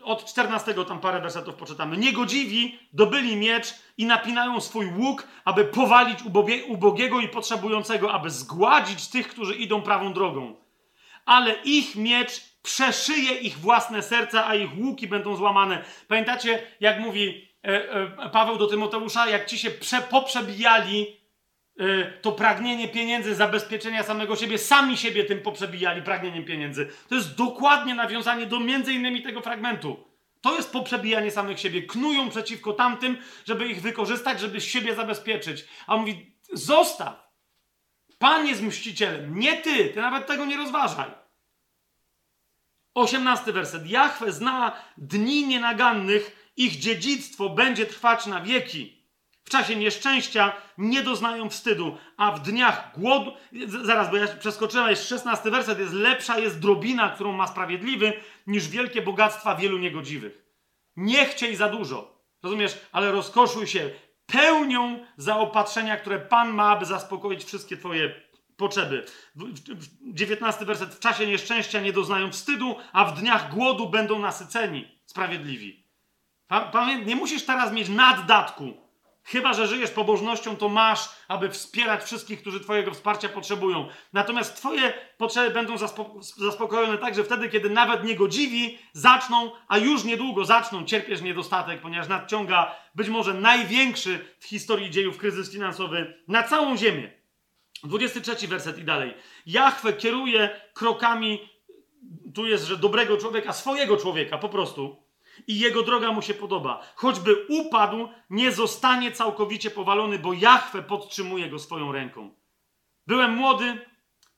Od 0.03 0.25
czternastego 0.25 0.85
tam 0.85 0.99
parę 0.99 1.21
wersetów 1.21 1.55
poczytamy. 1.55 1.97
Niegodziwi 1.97 2.79
dobyli 2.93 3.35
miecz 3.35 3.73
i 3.97 4.05
napinają 4.05 4.61
swój 4.61 4.85
łuk, 4.85 5.27
aby 5.45 5.65
powalić 5.65 6.19
ubogiego 6.67 7.19
i 7.19 7.27
potrzebującego, 7.27 8.13
aby 8.13 8.29
zgładzić 8.29 9.07
tych, 9.07 9.27
którzy 9.27 9.55
idą 9.55 9.81
prawą 9.81 10.13
drogą. 10.13 10.55
Ale 11.25 11.53
ich 11.63 11.95
miecz 11.95 12.41
przeszyje 12.63 13.37
ich 13.37 13.57
własne 13.57 14.01
serca, 14.01 14.47
a 14.47 14.55
ich 14.55 14.77
łuki 14.77 15.07
będą 15.07 15.35
złamane. 15.35 15.83
Pamiętacie, 16.07 16.63
jak 16.79 16.99
mówi 16.99 17.47
e, 17.63 17.91
e, 17.93 18.29
Paweł 18.29 18.57
do 18.57 18.67
Tymoteusza, 18.67 19.29
jak 19.29 19.45
ci 19.45 19.59
się 19.59 19.71
prze, 19.71 20.01
poprzebijali 20.01 21.20
to 22.21 22.31
pragnienie 22.31 22.87
pieniędzy, 22.87 23.35
zabezpieczenia 23.35 24.03
samego 24.03 24.35
siebie, 24.35 24.57
sami 24.57 24.97
siebie 24.97 25.23
tym 25.23 25.41
poprzebijali 25.41 26.01
pragnieniem 26.01 26.45
pieniędzy. 26.45 26.89
To 27.09 27.15
jest 27.15 27.35
dokładnie 27.35 27.95
nawiązanie 27.95 28.45
do 28.45 28.59
między 28.59 28.93
innymi 28.93 29.21
tego 29.21 29.41
fragmentu. 29.41 30.11
To 30.41 30.55
jest 30.55 30.71
poprzebijanie 30.71 31.31
samych 31.31 31.59
siebie. 31.59 31.81
Knują 31.81 32.29
przeciwko 32.29 32.73
tamtym, 32.73 33.17
żeby 33.45 33.67
ich 33.67 33.81
wykorzystać, 33.81 34.39
żeby 34.39 34.61
siebie 34.61 34.95
zabezpieczyć. 34.95 35.65
A 35.87 35.95
on 35.95 35.99
mówi, 35.99 36.35
zostaw. 36.53 37.31
Pan 38.19 38.47
jest 38.47 38.61
mścicielem, 38.61 39.39
nie 39.39 39.57
ty. 39.57 39.85
Ty 39.85 40.01
nawet 40.01 40.27
tego 40.27 40.45
nie 40.45 40.57
rozważaj. 40.57 41.11
Osiemnasty 42.93 43.53
werset. 43.53 43.89
Jachwę 43.89 44.31
zna 44.31 44.75
dni 44.97 45.47
nienagannych, 45.47 46.51
ich 46.57 46.79
dziedzictwo 46.79 47.49
będzie 47.49 47.85
trwać 47.85 48.25
na 48.25 48.41
wieki. 48.41 49.00
Czasie 49.51 49.75
nieszczęścia 49.75 50.53
nie 50.77 51.03
doznają 51.03 51.49
wstydu, 51.49 51.97
a 52.17 52.31
w 52.31 52.41
dniach 52.41 52.91
głodu. 52.97 53.31
Zaraz, 53.67 54.11
bo 54.11 54.17
ja 54.17 54.27
przeskoczyłem, 54.27 54.89
jest 54.89 55.09
16 55.09 55.51
werset. 55.51 55.79
Jest 55.79 55.93
lepsza 55.93 56.39
jest 56.39 56.59
drobina, 56.59 57.09
którą 57.09 57.31
ma 57.31 57.47
sprawiedliwy, 57.47 58.13
niż 58.47 58.67
wielkie 58.67 59.01
bogactwa 59.01 59.55
wielu 59.55 59.77
niegodziwych. 59.77 60.45
Nie 60.95 61.25
chciej 61.25 61.55
za 61.55 61.69
dużo. 61.69 62.21
Rozumiesz? 62.43 62.77
Ale 62.91 63.11
rozkoszuj 63.11 63.67
się. 63.67 63.89
pełnią 64.25 65.05
zaopatrzenia, 65.17 65.97
które 65.97 66.19
Pan 66.19 66.53
ma, 66.53 66.69
aby 66.69 66.85
zaspokoić 66.85 67.43
wszystkie 67.43 67.77
Twoje 67.77 68.21
potrzeby. 68.57 69.05
19 70.03 70.65
werset. 70.65 70.95
W 70.95 70.99
czasie 70.99 71.27
nieszczęścia 71.27 71.81
nie 71.81 71.93
doznają 71.93 72.31
wstydu, 72.31 72.75
a 72.93 73.05
w 73.05 73.19
dniach 73.19 73.53
głodu 73.53 73.89
będą 73.89 74.19
nasyceni. 74.19 75.01
Sprawiedliwi. 75.05 75.87
Nie 77.05 77.15
musisz 77.15 77.45
teraz 77.45 77.73
mieć 77.73 77.89
naddatku. 77.89 78.80
Chyba, 79.23 79.53
że 79.53 79.67
żyjesz 79.67 79.91
pobożnością, 79.91 80.55
to 80.55 80.69
masz, 80.69 81.09
aby 81.27 81.49
wspierać 81.49 82.03
wszystkich, 82.03 82.41
którzy 82.41 82.59
Twojego 82.59 82.93
wsparcia 82.93 83.29
potrzebują. 83.29 83.87
Natomiast 84.13 84.55
Twoje 84.55 84.93
potrzeby 85.17 85.49
będą 85.49 85.77
zaspo 85.77 86.15
zaspokojone 86.37 86.97
tak, 86.97 87.15
że 87.15 87.23
wtedy, 87.23 87.49
kiedy 87.49 87.69
nawet 87.69 88.03
niegodziwi 88.03 88.79
zaczną, 88.93 89.51
a 89.67 89.77
już 89.77 90.03
niedługo 90.03 90.45
zaczną 90.45 90.85
cierpieć 90.85 91.21
niedostatek, 91.21 91.81
ponieważ 91.81 92.07
nadciąga 92.07 92.75
być 92.95 93.09
może 93.09 93.33
największy 93.33 94.25
w 94.39 94.45
historii 94.45 94.91
dziejów 94.91 95.17
kryzys 95.17 95.51
finansowy 95.51 96.23
na 96.27 96.43
całą 96.43 96.77
ziemię. 96.77 97.11
23 97.83 98.47
werset 98.47 98.79
i 98.79 98.83
dalej. 98.83 99.13
Jachwę 99.45 99.93
kieruje 99.93 100.61
krokami, 100.73 101.49
tu 102.33 102.47
jest, 102.47 102.65
że 102.65 102.77
dobrego 102.77 103.17
człowieka, 103.17 103.53
swojego 103.53 103.97
człowieka 103.97 104.37
po 104.37 104.49
prostu 104.49 105.03
i 105.47 105.59
jego 105.59 105.83
droga 105.83 106.11
mu 106.11 106.21
się 106.21 106.33
podoba. 106.33 106.81
Choćby 106.95 107.45
upadł, 107.49 108.09
nie 108.29 108.51
zostanie 108.51 109.11
całkowicie 109.11 109.71
powalony, 109.71 110.19
bo 110.19 110.33
Jachwę 110.33 110.83
podtrzymuje 110.83 111.49
go 111.49 111.59
swoją 111.59 111.91
ręką. 111.91 112.35
Byłem 113.07 113.35
młody 113.35 113.85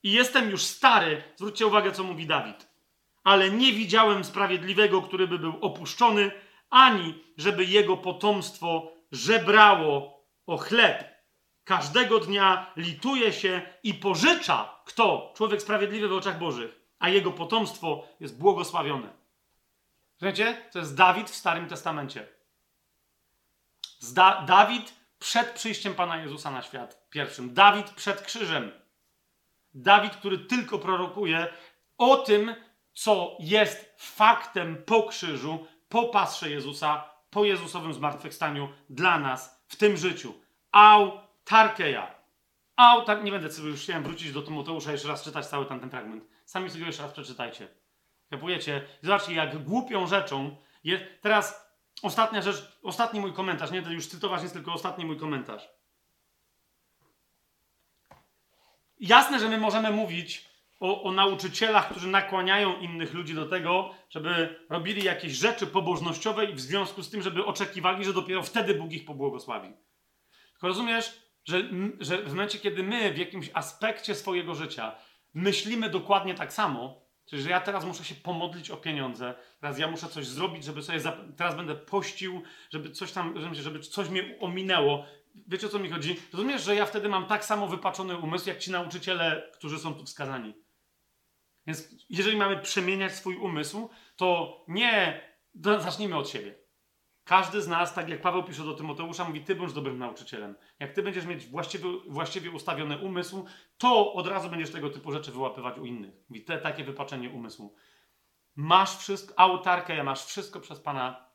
i 0.02 0.12
jestem 0.12 0.50
już 0.50 0.62
stary. 0.62 1.22
Zwróćcie 1.36 1.66
uwagę, 1.66 1.92
co 1.92 2.04
mówi 2.04 2.26
Dawid. 2.26 2.68
Ale 3.24 3.50
nie 3.50 3.72
widziałem 3.72 4.24
sprawiedliwego, 4.24 5.02
który 5.02 5.28
by 5.28 5.38
był 5.38 5.58
opuszczony, 5.60 6.30
ani 6.70 7.24
żeby 7.36 7.64
jego 7.64 7.96
potomstwo 7.96 8.92
żebrało 9.12 10.24
o 10.46 10.56
chleb. 10.56 11.14
Każdego 11.64 12.20
dnia 12.20 12.72
lituje 12.76 13.32
się 13.32 13.62
i 13.82 13.94
pożycza. 13.94 14.82
Kto? 14.84 15.32
Człowiek 15.36 15.62
sprawiedliwy 15.62 16.08
w 16.08 16.12
oczach 16.12 16.38
Bożych, 16.38 16.80
a 16.98 17.08
jego 17.08 17.30
potomstwo 17.30 18.04
jest 18.20 18.38
błogosławione. 18.38 19.23
Wiecie? 20.24 20.62
To 20.72 20.78
jest 20.78 20.96
Dawid 20.96 21.30
w 21.30 21.34
Starym 21.34 21.68
Testamencie. 21.68 22.26
Da 24.12 24.42
Dawid 24.42 24.94
przed 25.18 25.50
przyjściem 25.50 25.94
Pana 25.94 26.16
Jezusa 26.16 26.50
na 26.50 26.62
świat. 26.62 27.06
Pierwszym. 27.10 27.54
Dawid 27.54 27.90
przed 27.90 28.22
krzyżem. 28.22 28.72
Dawid, 29.74 30.16
który 30.16 30.38
tylko 30.38 30.78
prorokuje 30.78 31.46
o 31.98 32.16
tym, 32.16 32.54
co 32.92 33.36
jest 33.40 33.94
faktem 33.98 34.84
po 34.86 35.02
krzyżu, 35.02 35.66
po 35.88 36.08
pastrze 36.08 36.50
Jezusa, 36.50 37.10
po 37.30 37.44
Jezusowym 37.44 37.94
zmartwychwstaniu 37.94 38.68
dla 38.90 39.18
nas 39.18 39.64
w 39.68 39.76
tym 39.76 39.96
życiu. 39.96 40.34
Au 40.72 41.20
tarkeja. 41.44 42.14
Au, 42.76 43.02
tak, 43.04 43.24
nie 43.24 43.30
będę 43.30 43.48
już 43.62 43.82
chciałem 43.82 44.02
wrócić 44.02 44.32
do 44.32 44.42
Tymoteusza 44.42 44.92
jeszcze 44.92 45.08
raz 45.08 45.24
czytać 45.24 45.46
cały 45.46 45.66
ten, 45.66 45.80
ten 45.80 45.90
fragment. 45.90 46.24
Sami 46.44 46.70
sobie 46.70 46.86
jeszcze 46.86 47.02
raz 47.02 47.12
przeczytajcie. 47.12 47.83
Kapujecie? 48.34 48.82
Zobaczcie, 49.02 49.34
jak 49.34 49.64
głupią 49.64 50.06
rzeczą 50.06 50.56
jest... 50.84 51.04
Teraz 51.20 51.74
ostatnia 52.02 52.42
rzecz, 52.42 52.78
ostatni 52.82 53.20
mój 53.20 53.32
komentarz, 53.32 53.70
nie, 53.70 53.82
to 53.82 53.90
już 53.90 54.06
cytować 54.06 54.42
jest 54.42 54.54
tylko 54.54 54.72
ostatni 54.72 55.04
mój 55.04 55.16
komentarz. 55.16 55.68
Jasne, 59.00 59.40
że 59.40 59.48
my 59.48 59.58
możemy 59.58 59.90
mówić 59.90 60.48
o, 60.80 61.02
o, 61.02 61.12
nauczycielach, 61.12 61.90
którzy 61.90 62.08
nakłaniają 62.08 62.80
innych 62.80 63.14
ludzi 63.14 63.34
do 63.34 63.46
tego, 63.46 63.90
żeby 64.10 64.60
robili 64.68 65.04
jakieś 65.04 65.32
rzeczy 65.32 65.66
pobożnościowe 65.66 66.44
i 66.44 66.54
w 66.54 66.60
związku 66.60 67.02
z 67.02 67.10
tym, 67.10 67.22
żeby 67.22 67.44
oczekiwali, 67.44 68.04
że 68.04 68.12
dopiero 68.12 68.42
wtedy 68.42 68.74
Bóg 68.74 68.92
ich 68.92 69.04
pobłogosławi. 69.04 69.72
Tylko 70.52 70.68
rozumiesz, 70.68 71.20
że, 71.44 71.62
że 72.00 72.22
w 72.22 72.28
momencie, 72.28 72.58
kiedy 72.58 72.82
my 72.82 73.12
w 73.12 73.18
jakimś 73.18 73.50
aspekcie 73.54 74.14
swojego 74.14 74.54
życia 74.54 74.94
myślimy 75.34 75.90
dokładnie 75.90 76.34
tak 76.34 76.52
samo, 76.52 77.03
Czyli, 77.26 77.42
że 77.42 77.50
ja 77.50 77.60
teraz 77.60 77.84
muszę 77.84 78.04
się 78.04 78.14
pomodlić 78.14 78.70
o 78.70 78.76
pieniądze, 78.76 79.34
teraz 79.60 79.78
ja 79.78 79.90
muszę 79.90 80.08
coś 80.08 80.26
zrobić, 80.26 80.64
żeby 80.64 80.82
sobie, 80.82 81.00
teraz 81.36 81.56
będę 81.56 81.74
pościł, 81.74 82.42
żeby 82.70 82.90
coś 82.90 83.12
tam, 83.12 83.34
żeby 83.52 83.80
coś 83.80 84.08
mnie 84.08 84.38
ominęło. 84.40 85.04
Wiecie 85.34 85.66
o 85.66 85.70
co 85.70 85.78
mi 85.78 85.90
chodzi? 85.90 86.16
Rozumiesz, 86.32 86.62
że 86.64 86.74
ja 86.74 86.86
wtedy 86.86 87.08
mam 87.08 87.26
tak 87.26 87.44
samo 87.44 87.68
wypaczony 87.68 88.18
umysł, 88.18 88.48
jak 88.48 88.58
ci 88.58 88.70
nauczyciele, 88.70 89.50
którzy 89.52 89.78
są 89.78 89.94
tu 89.94 90.04
wskazani. 90.04 90.54
Więc 91.66 91.88
jeżeli 92.10 92.36
mamy 92.36 92.56
przemieniać 92.56 93.12
swój 93.12 93.36
umysł, 93.36 93.90
to 94.16 94.56
nie, 94.68 95.20
zacznijmy 95.54 96.16
od 96.16 96.28
siebie. 96.28 96.63
Każdy 97.24 97.62
z 97.62 97.68
nas, 97.68 97.94
tak 97.94 98.08
jak 98.08 98.20
Paweł 98.20 98.42
pisze 98.42 98.64
do 98.64 98.74
Tymoteusza, 98.74 99.24
mówi: 99.24 99.40
Ty 99.40 99.54
bądź 99.54 99.72
dobrym 99.72 99.98
nauczycielem. 99.98 100.54
Jak 100.78 100.92
ty 100.92 101.02
będziesz 101.02 101.26
mieć 101.26 101.46
właściwie, 101.46 101.88
właściwie 102.08 102.50
ustawiony 102.50 102.98
umysł, 102.98 103.44
to 103.78 104.12
od 104.12 104.26
razu 104.26 104.50
będziesz 104.50 104.70
tego 104.70 104.90
typu 104.90 105.12
rzeczy 105.12 105.32
wyłapywać 105.32 105.78
u 105.78 105.84
innych. 105.84 106.14
Mówi: 106.28 106.44
te, 106.44 106.58
takie 106.58 106.84
wypaczenie 106.84 107.30
umysłu. 107.30 107.74
Masz 108.56 108.96
wszystko, 108.96 109.38
autarkę, 109.38 110.04
masz 110.04 110.24
wszystko 110.24 110.60
przez 110.60 110.80
Pana 110.80 111.28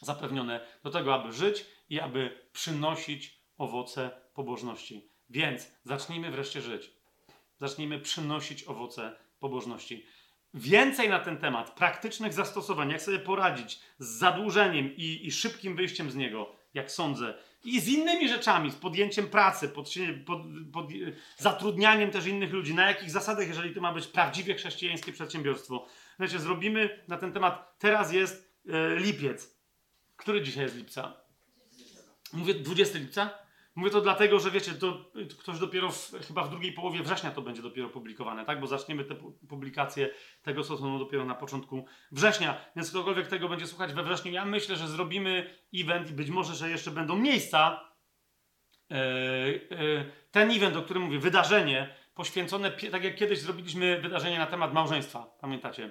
zapewnione 0.00 0.66
do 0.82 0.90
tego, 0.90 1.14
aby 1.14 1.32
żyć 1.32 1.66
i 1.88 2.00
aby 2.00 2.48
przynosić 2.52 3.42
owoce 3.58 4.10
pobożności. 4.34 5.10
Więc 5.30 5.72
zacznijmy 5.84 6.30
wreszcie 6.30 6.60
żyć. 6.60 6.92
Zacznijmy 7.58 8.00
przynosić 8.00 8.64
owoce 8.64 9.16
pobożności. 9.38 10.06
Więcej 10.54 11.08
na 11.08 11.18
ten 11.18 11.36
temat, 11.36 11.70
praktycznych 11.70 12.32
zastosowań, 12.32 12.90
jak 12.90 13.02
sobie 13.02 13.18
poradzić 13.18 13.80
z 13.98 14.08
zadłużeniem 14.08 14.96
i, 14.96 15.26
i 15.26 15.32
szybkim 15.32 15.76
wyjściem 15.76 16.10
z 16.10 16.14
niego, 16.14 16.52
jak 16.74 16.90
sądzę, 16.90 17.34
i 17.64 17.80
z 17.80 17.88
innymi 17.88 18.28
rzeczami, 18.28 18.70
z 18.70 18.74
podjęciem 18.74 19.28
pracy, 19.28 19.68
pod, 19.68 19.88
pod, 20.26 20.40
pod, 20.72 20.86
zatrudnianiem 21.36 22.10
też 22.10 22.26
innych 22.26 22.52
ludzi, 22.52 22.74
na 22.74 22.86
jakich 22.86 23.10
zasadach, 23.10 23.48
jeżeli 23.48 23.74
to 23.74 23.80
ma 23.80 23.92
być 23.92 24.06
prawdziwie 24.06 24.54
chrześcijańskie 24.54 25.12
przedsiębiorstwo. 25.12 25.86
Znaczy, 26.16 26.38
zrobimy 26.38 27.04
na 27.08 27.16
ten 27.16 27.32
temat, 27.32 27.78
teraz 27.78 28.12
jest 28.12 28.52
e, 28.68 28.96
lipiec. 28.96 29.58
Który 30.16 30.42
dzisiaj 30.42 30.64
jest 30.64 30.76
lipca? 30.76 31.16
Mówię 32.32 32.54
20 32.54 32.98
lipca? 32.98 33.47
Mówię 33.78 33.90
to 33.90 34.00
dlatego, 34.00 34.40
że 34.40 34.50
wiecie, 34.50 34.72
to 34.72 35.04
ktoś 35.38 35.58
dopiero 35.58 35.90
w, 35.90 36.12
chyba 36.26 36.42
w 36.42 36.50
drugiej 36.50 36.72
połowie 36.72 37.02
września 37.02 37.30
to 37.30 37.42
będzie 37.42 37.62
dopiero 37.62 37.88
publikowane, 37.88 38.44
tak? 38.44 38.60
Bo 38.60 38.66
zaczniemy 38.66 39.04
te 39.04 39.14
publikacje 39.48 40.10
tego 40.42 40.64
sezonu 40.64 40.98
dopiero 40.98 41.24
na 41.24 41.34
początku 41.34 41.84
września. 42.12 42.64
Więc 42.76 42.90
ktokolwiek 42.90 43.26
tego 43.26 43.48
będzie 43.48 43.66
słuchać 43.66 43.92
we 43.92 44.02
wrześniu, 44.02 44.32
ja 44.32 44.44
myślę, 44.44 44.76
że 44.76 44.88
zrobimy 44.88 45.54
event 45.74 46.10
i 46.10 46.12
być 46.12 46.30
może, 46.30 46.54
że 46.54 46.70
jeszcze 46.70 46.90
będą 46.90 47.16
miejsca. 47.16 47.90
E, 48.90 48.94
e, 48.94 50.04
ten 50.30 50.50
event, 50.50 50.76
o 50.76 50.82
którym 50.82 51.02
mówię, 51.02 51.18
wydarzenie 51.18 51.94
poświęcone, 52.14 52.70
tak 52.70 53.04
jak 53.04 53.16
kiedyś 53.16 53.40
zrobiliśmy 53.40 54.00
wydarzenie 54.00 54.38
na 54.38 54.46
temat 54.46 54.72
małżeństwa, 54.72 55.36
pamiętacie? 55.40 55.90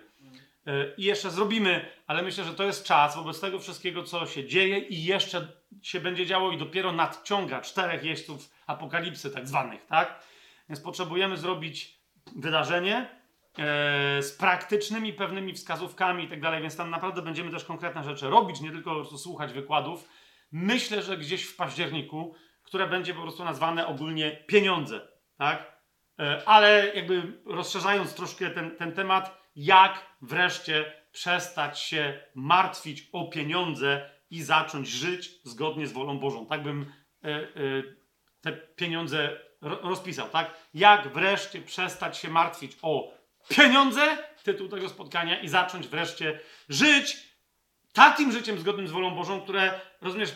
E, 0.68 0.96
I 0.98 1.04
jeszcze 1.04 1.32
zrobimy, 1.32 1.86
ale 2.08 2.24
myślę, 2.24 2.44
że 2.44 2.54
to 2.54 2.64
jest 2.64 2.86
czas 2.86 3.16
wobec 3.16 3.40
tego 3.40 3.60
wszystkiego, 3.60 4.04
co 4.04 4.26
się 4.26 4.46
dzieje 4.46 4.80
i 4.80 5.04
jeszcze 5.04 5.48
się 5.82 6.00
będzie 6.00 6.26
działo 6.26 6.52
i 6.52 6.58
dopiero 6.58 6.92
nadciąga 6.92 7.62
czterech 7.62 8.04
jeźdźców 8.04 8.50
apokalipsy 8.68 9.32
tak 9.32 9.48
zwanych, 9.48 9.86
tak? 9.86 10.24
Więc 10.70 10.82
potrzebujemy 10.82 11.38
zrobić 11.38 12.00
wydarzenie 12.36 12.98
e, 12.98 14.22
z 14.22 14.38
praktycznymi 14.38 15.14
pewnymi 15.14 15.54
wskazówkami 15.54 16.24
i 16.24 16.28
tak 16.28 16.42
dalej, 16.42 16.62
więc 16.62 16.78
tam 16.78 16.90
naprawdę 16.90 17.22
będziemy 17.22 17.52
też 17.52 17.64
konkretne 17.64 18.04
rzeczy 18.04 18.30
robić, 18.30 18.62
nie 18.62 18.72
tylko 18.72 19.06
słuchać 19.06 19.54
wykładów. 19.54 20.10
Myślę, 20.52 21.02
że 21.02 21.18
gdzieś 21.18 21.44
w 21.44 21.56
październiku, 21.56 22.36
które 22.64 22.88
będzie 22.88 23.14
po 23.14 23.22
prostu 23.22 23.44
nazwane 23.44 23.88
ogólnie 23.88 24.32
pieniądze, 24.32 25.08
tak? 25.38 25.78
E, 26.20 26.42
ale 26.46 26.92
jakby 26.96 27.42
rozszerzając 27.46 28.16
troszkę 28.16 28.50
ten, 28.50 28.76
ten 28.76 28.92
temat, 28.92 29.42
jak 29.56 30.07
wreszcie 30.22 30.94
przestać 31.12 31.80
się 31.80 32.20
martwić 32.36 33.10
o 33.12 33.26
pieniądze 33.26 34.10
i 34.30 34.44
zacząć 34.44 34.88
żyć 34.88 35.32
zgodnie 35.44 35.88
z 35.88 35.92
wolą 35.92 36.20
Bożą. 36.20 36.46
Tak 36.46 36.64
bym 36.64 36.82
y, 37.26 37.30
y, 37.30 37.98
te 38.42 38.52
pieniądze 38.52 39.40
ro, 39.62 39.80
rozpisał, 39.82 40.30
tak? 40.30 40.54
Jak 40.74 41.08
wreszcie 41.08 41.62
przestać 41.62 42.18
się 42.18 42.30
martwić 42.30 42.78
o 42.82 43.14
pieniądze, 43.50 44.18
tytuł 44.44 44.70
tego 44.70 44.90
spotkania, 44.90 45.40
i 45.42 45.48
zacząć 45.48 45.88
wreszcie 45.88 46.40
żyć 46.70 47.18
takim 47.94 48.32
życiem 48.32 48.60
zgodnym 48.60 48.88
z 48.88 48.92
wolą 48.92 49.16
Bożą, 49.16 49.42
które, 49.42 49.80
rozumiesz, 50.02 50.30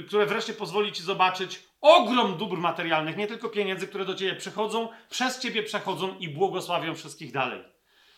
y, 0.00 0.04
które 0.04 0.26
wreszcie 0.26 0.52
pozwoli 0.52 0.92
ci 0.92 1.02
zobaczyć 1.02 1.62
ogrom 1.80 2.36
dóbr 2.36 2.56
materialnych, 2.56 3.16
nie 3.16 3.26
tylko 3.26 3.48
pieniędzy, 3.48 3.88
które 3.88 4.04
do 4.04 4.14
ciebie 4.14 4.34
przychodzą, 4.34 4.88
przez 5.10 5.40
ciebie 5.40 5.62
przechodzą 5.62 6.18
i 6.18 6.28
błogosławią 6.28 6.94
wszystkich 6.94 7.32
dalej. 7.32 7.71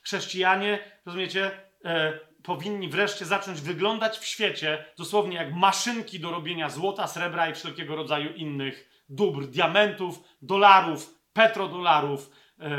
Chrześcijanie, 0.05 0.79
rozumiecie, 1.07 1.51
e, 1.85 2.21
powinni 2.43 2.89
wreszcie 2.89 3.25
zacząć 3.25 3.61
wyglądać 3.61 4.19
w 4.19 4.25
świecie 4.25 4.85
dosłownie 4.99 5.37
jak 5.37 5.55
maszynki 5.55 6.21
do 6.21 6.31
robienia 6.31 6.71
złota, 6.71 7.07
srebra 7.07 7.51
i 7.51 7.55
wszelkiego 7.55 7.97
rodzaju 7.97 8.33
innych 8.33 9.05
dóbr, 9.09 9.47
diamentów, 9.47 10.21
dolarów, 10.43 11.15
petrodolarów, 11.33 12.31
e, 12.61 12.71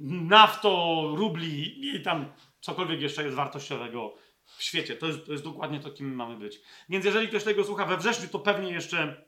nafto, 0.00 1.02
rubli 1.16 1.88
i 1.96 2.02
tam 2.02 2.32
cokolwiek 2.60 3.00
jeszcze 3.00 3.24
jest 3.24 3.36
wartościowego 3.36 4.14
w 4.44 4.62
świecie. 4.62 4.96
To 4.96 5.06
jest, 5.06 5.26
to 5.26 5.32
jest 5.32 5.44
dokładnie 5.44 5.80
to, 5.80 5.90
kim 5.90 6.08
my 6.08 6.16
mamy 6.16 6.36
być. 6.36 6.60
Więc 6.88 7.04
jeżeli 7.04 7.28
ktoś 7.28 7.44
tego 7.44 7.64
słucha 7.64 7.84
we 7.84 7.96
wrześniu, 7.96 8.28
to 8.28 8.38
pewnie 8.38 8.72
jeszcze 8.72 9.26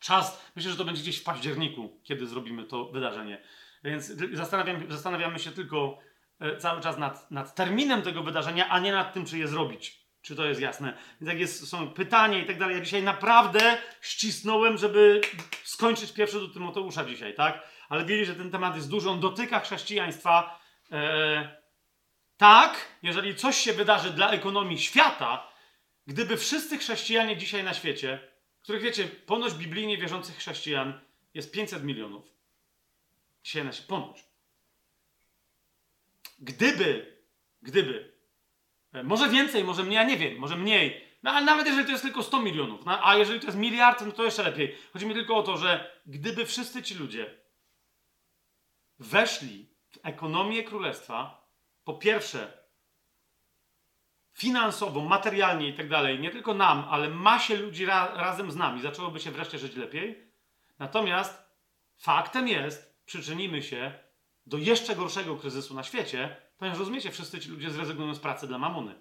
czas, 0.00 0.52
myślę, 0.56 0.70
że 0.70 0.76
to 0.76 0.84
będzie 0.84 1.02
gdzieś 1.02 1.20
w 1.20 1.24
październiku, 1.24 2.00
kiedy 2.02 2.26
zrobimy 2.26 2.64
to 2.64 2.84
wydarzenie. 2.84 3.42
Więc 3.84 4.12
zastanawiam, 4.32 4.90
zastanawiamy 4.90 5.38
się 5.38 5.52
tylko 5.52 5.98
cały 6.58 6.80
czas 6.80 6.98
nad, 6.98 7.30
nad 7.30 7.54
terminem 7.54 8.02
tego 8.02 8.22
wydarzenia, 8.22 8.68
a 8.68 8.78
nie 8.78 8.92
nad 8.92 9.12
tym, 9.12 9.26
czy 9.26 9.38
je 9.38 9.48
zrobić. 9.48 10.06
Czy 10.22 10.36
to 10.36 10.44
jest 10.44 10.60
jasne? 10.60 10.96
Więc 11.20 11.28
jak 11.28 11.40
jest, 11.40 11.68
są 11.68 11.90
pytania 11.90 12.38
i 12.38 12.46
tak 12.46 12.58
dalej, 12.58 12.76
ja 12.76 12.82
dzisiaj 12.82 13.02
naprawdę 13.02 13.78
ścisnąłem, 14.00 14.78
żeby 14.78 15.20
skończyć 15.64 16.12
pierwszy 16.12 16.40
do 16.40 16.48
Tymoteusza 16.48 17.04
dzisiaj, 17.04 17.34
tak? 17.34 17.62
Ale 17.88 18.04
wiedzieć, 18.04 18.26
że 18.26 18.34
ten 18.34 18.50
temat 18.50 18.76
jest 18.76 18.90
duży, 18.90 19.10
on 19.10 19.20
dotyka 19.20 19.60
chrześcijaństwa. 19.60 20.60
E, 20.92 21.56
tak, 22.36 22.86
jeżeli 23.02 23.36
coś 23.36 23.56
się 23.56 23.72
wydarzy 23.72 24.10
dla 24.10 24.30
ekonomii 24.30 24.78
świata, 24.78 25.48
gdyby 26.06 26.36
wszyscy 26.36 26.78
chrześcijanie 26.78 27.36
dzisiaj 27.36 27.64
na 27.64 27.74
świecie, 27.74 28.18
których 28.62 28.82
wiecie, 28.82 29.04
ponoć 29.04 29.54
biblijnie 29.54 29.98
wierzących 29.98 30.36
chrześcijan 30.36 31.00
jest 31.34 31.52
500 31.52 31.84
milionów. 31.84 32.24
Dzisiaj 33.42 33.64
na 33.64 33.70
ponoć. 33.88 34.24
Gdyby, 36.38 37.16
gdyby 37.62 38.16
E, 38.96 39.02
może 39.02 39.28
więcej, 39.28 39.64
może 39.64 39.82
mniej, 39.82 39.94
ja 39.94 40.04
nie 40.04 40.16
wiem, 40.16 40.38
może 40.38 40.56
mniej. 40.56 41.06
No 41.22 41.30
ale 41.30 41.46
nawet 41.46 41.66
jeżeli 41.66 41.84
to 41.84 41.92
jest 41.92 42.04
tylko 42.04 42.22
100 42.22 42.40
milionów, 42.42 42.84
no, 42.84 43.06
a 43.06 43.16
jeżeli 43.16 43.40
to 43.40 43.46
jest 43.46 43.58
miliard, 43.58 44.06
no 44.06 44.12
to 44.12 44.24
jeszcze 44.24 44.42
lepiej. 44.42 44.76
Chodzi 44.92 45.06
mi 45.06 45.14
tylko 45.14 45.36
o 45.36 45.42
to, 45.42 45.56
że 45.56 45.90
gdyby 46.06 46.46
wszyscy 46.46 46.82
ci 46.82 46.94
ludzie 46.94 47.34
weszli 48.98 49.68
w 49.88 49.98
ekonomię 50.02 50.64
królestwa, 50.64 51.46
po 51.84 51.94
pierwsze, 51.94 52.58
finansowo, 54.32 55.00
materialnie 55.00 55.68
i 55.68 55.74
tak 55.74 55.88
dalej, 55.88 56.18
nie 56.18 56.30
tylko 56.30 56.54
nam, 56.54 56.86
ale 56.90 57.08
masie 57.08 57.56
ludzi 57.56 57.86
ra 57.86 58.14
razem 58.14 58.50
z 58.50 58.56
nami, 58.56 58.82
zaczęłoby 58.82 59.20
się 59.20 59.30
wreszcie 59.30 59.58
żyć 59.58 59.76
lepiej. 59.76 60.32
Natomiast 60.78 61.42
faktem 61.96 62.48
jest, 62.48 63.02
przyczynimy 63.04 63.62
się 63.62 63.98
do 64.46 64.58
jeszcze 64.58 64.96
gorszego 64.96 65.36
kryzysu 65.36 65.74
na 65.74 65.82
świecie, 65.82 66.36
Ponieważ 66.58 66.78
rozumiecie, 66.78 67.10
wszyscy 67.10 67.40
ci 67.40 67.48
ludzie 67.48 67.70
zrezygnują 67.70 68.14
z 68.14 68.18
pracy 68.18 68.46
dla 68.46 68.58
mamony. 68.58 68.94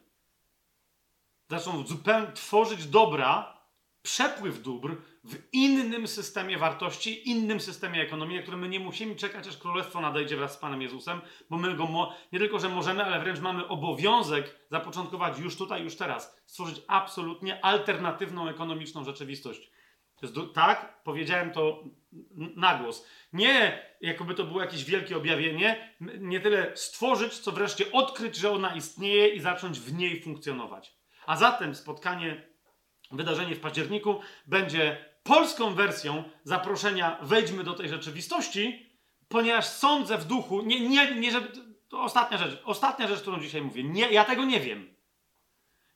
Zaczną 1.50 1.88
zupełnie 1.88 2.32
tworzyć 2.32 2.88
dobra, 2.88 3.62
przepływ 4.02 4.62
dóbr 4.62 4.98
w 5.24 5.38
innym 5.52 6.08
systemie 6.08 6.58
wartości, 6.58 7.30
innym 7.30 7.60
systemie 7.60 8.02
ekonomii, 8.02 8.36
na 8.36 8.42
którym 8.42 8.60
my 8.60 8.70
nie 8.70 8.80
musimy 8.80 9.16
czekać, 9.16 9.48
aż 9.48 9.58
królestwo 9.58 10.02
nadejdzie 10.02 10.38
wraz 10.38 10.54
z 10.54 10.58
Panem 10.58 10.82
Jezusem, 10.82 11.22
bo 11.50 11.58
my 11.58 11.76
go 11.76 12.12
nie 12.32 12.40
tylko, 12.40 12.60
że 12.60 12.70
możemy, 12.70 13.06
ale 13.06 13.20
wręcz 13.20 13.40
mamy 13.40 13.68
obowiązek 13.68 14.60
zapoczątkować 14.72 15.40
już 15.40 15.56
tutaj, 15.56 15.84
już 15.84 15.96
teraz, 15.96 16.42
stworzyć 16.46 16.82
absolutnie 16.88 17.66
alternatywną 17.66 18.50
ekonomiczną 18.50 19.04
rzeczywistość. 19.04 19.72
To 20.16 20.26
jest 20.26 20.54
tak, 20.54 21.04
powiedziałem 21.04 21.52
to 21.52 21.84
na 22.56 22.76
głos. 22.76 23.06
Nie 23.36 23.86
jakoby 24.02 24.36
to 24.36 24.44
było 24.44 24.62
jakieś 24.62 24.84
wielkie 24.84 25.18
objawienie, 25.18 25.96
nie 26.20 26.40
tyle 26.40 26.72
stworzyć, 26.78 27.40
co 27.40 27.52
wreszcie 27.52 27.92
odkryć, 27.92 28.36
że 28.36 28.52
ona 28.52 28.76
istnieje 28.76 29.28
i 29.28 29.40
zacząć 29.40 29.80
w 29.80 29.94
niej 29.94 30.22
funkcjonować. 30.22 30.96
A 31.26 31.38
zatem 31.38 31.76
spotkanie, 31.76 32.44
wydarzenie 33.12 33.56
w 33.56 33.60
październiku 33.60 34.20
będzie 34.46 35.06
polską 35.24 35.74
wersją 35.74 36.24
zaproszenia 36.44 37.18
wejdźmy 37.22 37.64
do 37.64 37.74
tej 37.74 37.90
rzeczywistości, 37.90 38.90
ponieważ 39.28 39.66
sądzę 39.66 40.18
w 40.18 40.26
duchu, 40.26 40.62
nie, 40.62 40.90
nie, 40.90 41.16
nie 41.16 41.32
żeby, 41.32 41.48
to 41.90 42.02
ostatnia 42.02 42.38
rzecz, 42.38 42.62
ostatnia 42.66 43.08
rzecz, 43.08 43.22
którą 43.22 43.40
dzisiaj 43.40 43.62
mówię, 43.62 43.84
nie, 43.84 44.12
ja 44.12 44.24
tego 44.24 44.46
nie 44.46 44.60
wiem. 44.60 44.96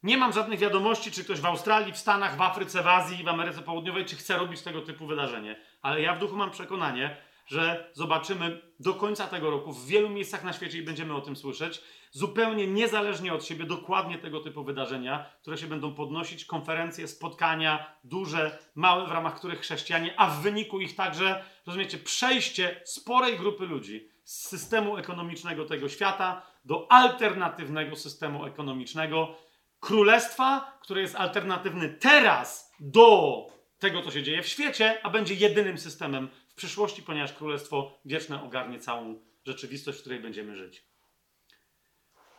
Nie 0.04 0.18
mam 0.18 0.34
żadnych 0.34 0.60
wiadomości, 0.60 1.12
czy 1.12 1.24
ktoś 1.24 1.40
w 1.40 1.46
Australii, 1.46 1.94
w 1.94 1.98
Stanach, 1.98 2.38
w 2.38 2.42
Afryce, 2.42 2.84
w 2.84 2.88
Azji, 2.88 3.24
w 3.24 3.28
Ameryce 3.28 3.62
Południowej, 3.62 4.06
czy 4.06 4.16
chce 4.16 4.38
robić 4.38 4.62
tego 4.62 4.82
typu 4.82 5.08
wydarzenie. 5.08 5.62
Ale 5.82 6.02
ja 6.02 6.16
w 6.16 6.20
duchu 6.20 6.36
mam 6.36 6.52
przekonanie, 6.52 7.18
że 7.50 7.92
zobaczymy 7.94 8.62
do 8.80 8.94
końca 8.94 9.28
tego 9.28 9.50
roku 9.50 9.74
w 9.74 9.88
wielu 9.88 10.10
miejscach 10.10 10.44
na 10.44 10.54
świecie 10.54 10.78
i 10.78 10.82
będziemy 10.82 11.16
o 11.16 11.22
tym 11.22 11.36
słyszeć, 11.36 11.82
zupełnie 12.12 12.68
niezależnie 12.68 13.34
od 13.34 13.46
siebie, 13.46 13.66
dokładnie 13.66 14.18
tego 14.18 14.40
typu 14.40 14.64
wydarzenia, 14.64 15.26
które 15.42 15.58
się 15.58 15.68
będą 15.68 15.96
podnosić, 15.96 16.46
konferencje, 16.46 17.08
spotkania, 17.08 17.96
duże, 18.04 18.60
małe, 18.76 19.08
w 19.08 19.12
ramach 19.12 19.36
których 19.36 19.60
chrześcijanie, 19.60 20.14
a 20.18 20.30
w 20.30 20.42
wyniku 20.42 20.80
ich 20.80 20.96
także, 20.96 21.44
rozumiecie, 21.66 21.98
przejście 21.98 22.82
sporej 22.86 23.38
grupy 23.38 23.66
ludzi 23.66 24.10
z 24.24 24.48
systemu 24.48 24.98
ekonomicznego 24.98 25.66
tego 25.66 25.90
świata 25.90 26.42
do 26.66 26.92
alternatywnego 26.92 27.96
systemu 27.96 28.46
ekonomicznego 28.46 29.36
królestwa, 29.80 30.78
które 30.82 31.02
jest 31.02 31.16
alternatywny 31.16 31.90
teraz 31.90 32.74
do 32.80 33.48
tego, 33.80 34.02
co 34.02 34.12
się 34.12 34.24
dzieje 34.24 34.44
w 34.44 34.48
świecie, 34.48 35.00
a 35.04 35.10
będzie 35.10 35.34
jedynym 35.34 35.78
systemem 35.78 36.30
przyszłości, 36.60 37.04
ponieważ 37.04 37.34
królestwo 37.34 38.00
wieczne 38.06 38.44
ogarnie 38.44 38.80
całą 38.80 39.22
rzeczywistość, 39.46 39.98
w 39.98 40.02
której 40.02 40.20
będziemy 40.20 40.56
żyć. 40.56 40.86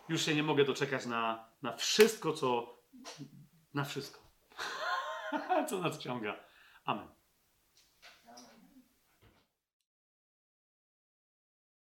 Już 0.09 0.25
się 0.25 0.35
nie 0.35 0.43
mogę 0.43 0.65
doczekać 0.65 1.07
na, 1.07 1.49
na 1.63 1.77
wszystko, 1.77 2.33
co. 2.33 2.79
na 3.75 3.85
wszystko. 3.85 4.21
co 5.69 5.79
nas 5.79 5.99
ciąga. 5.99 6.45
Amen. 6.85 7.20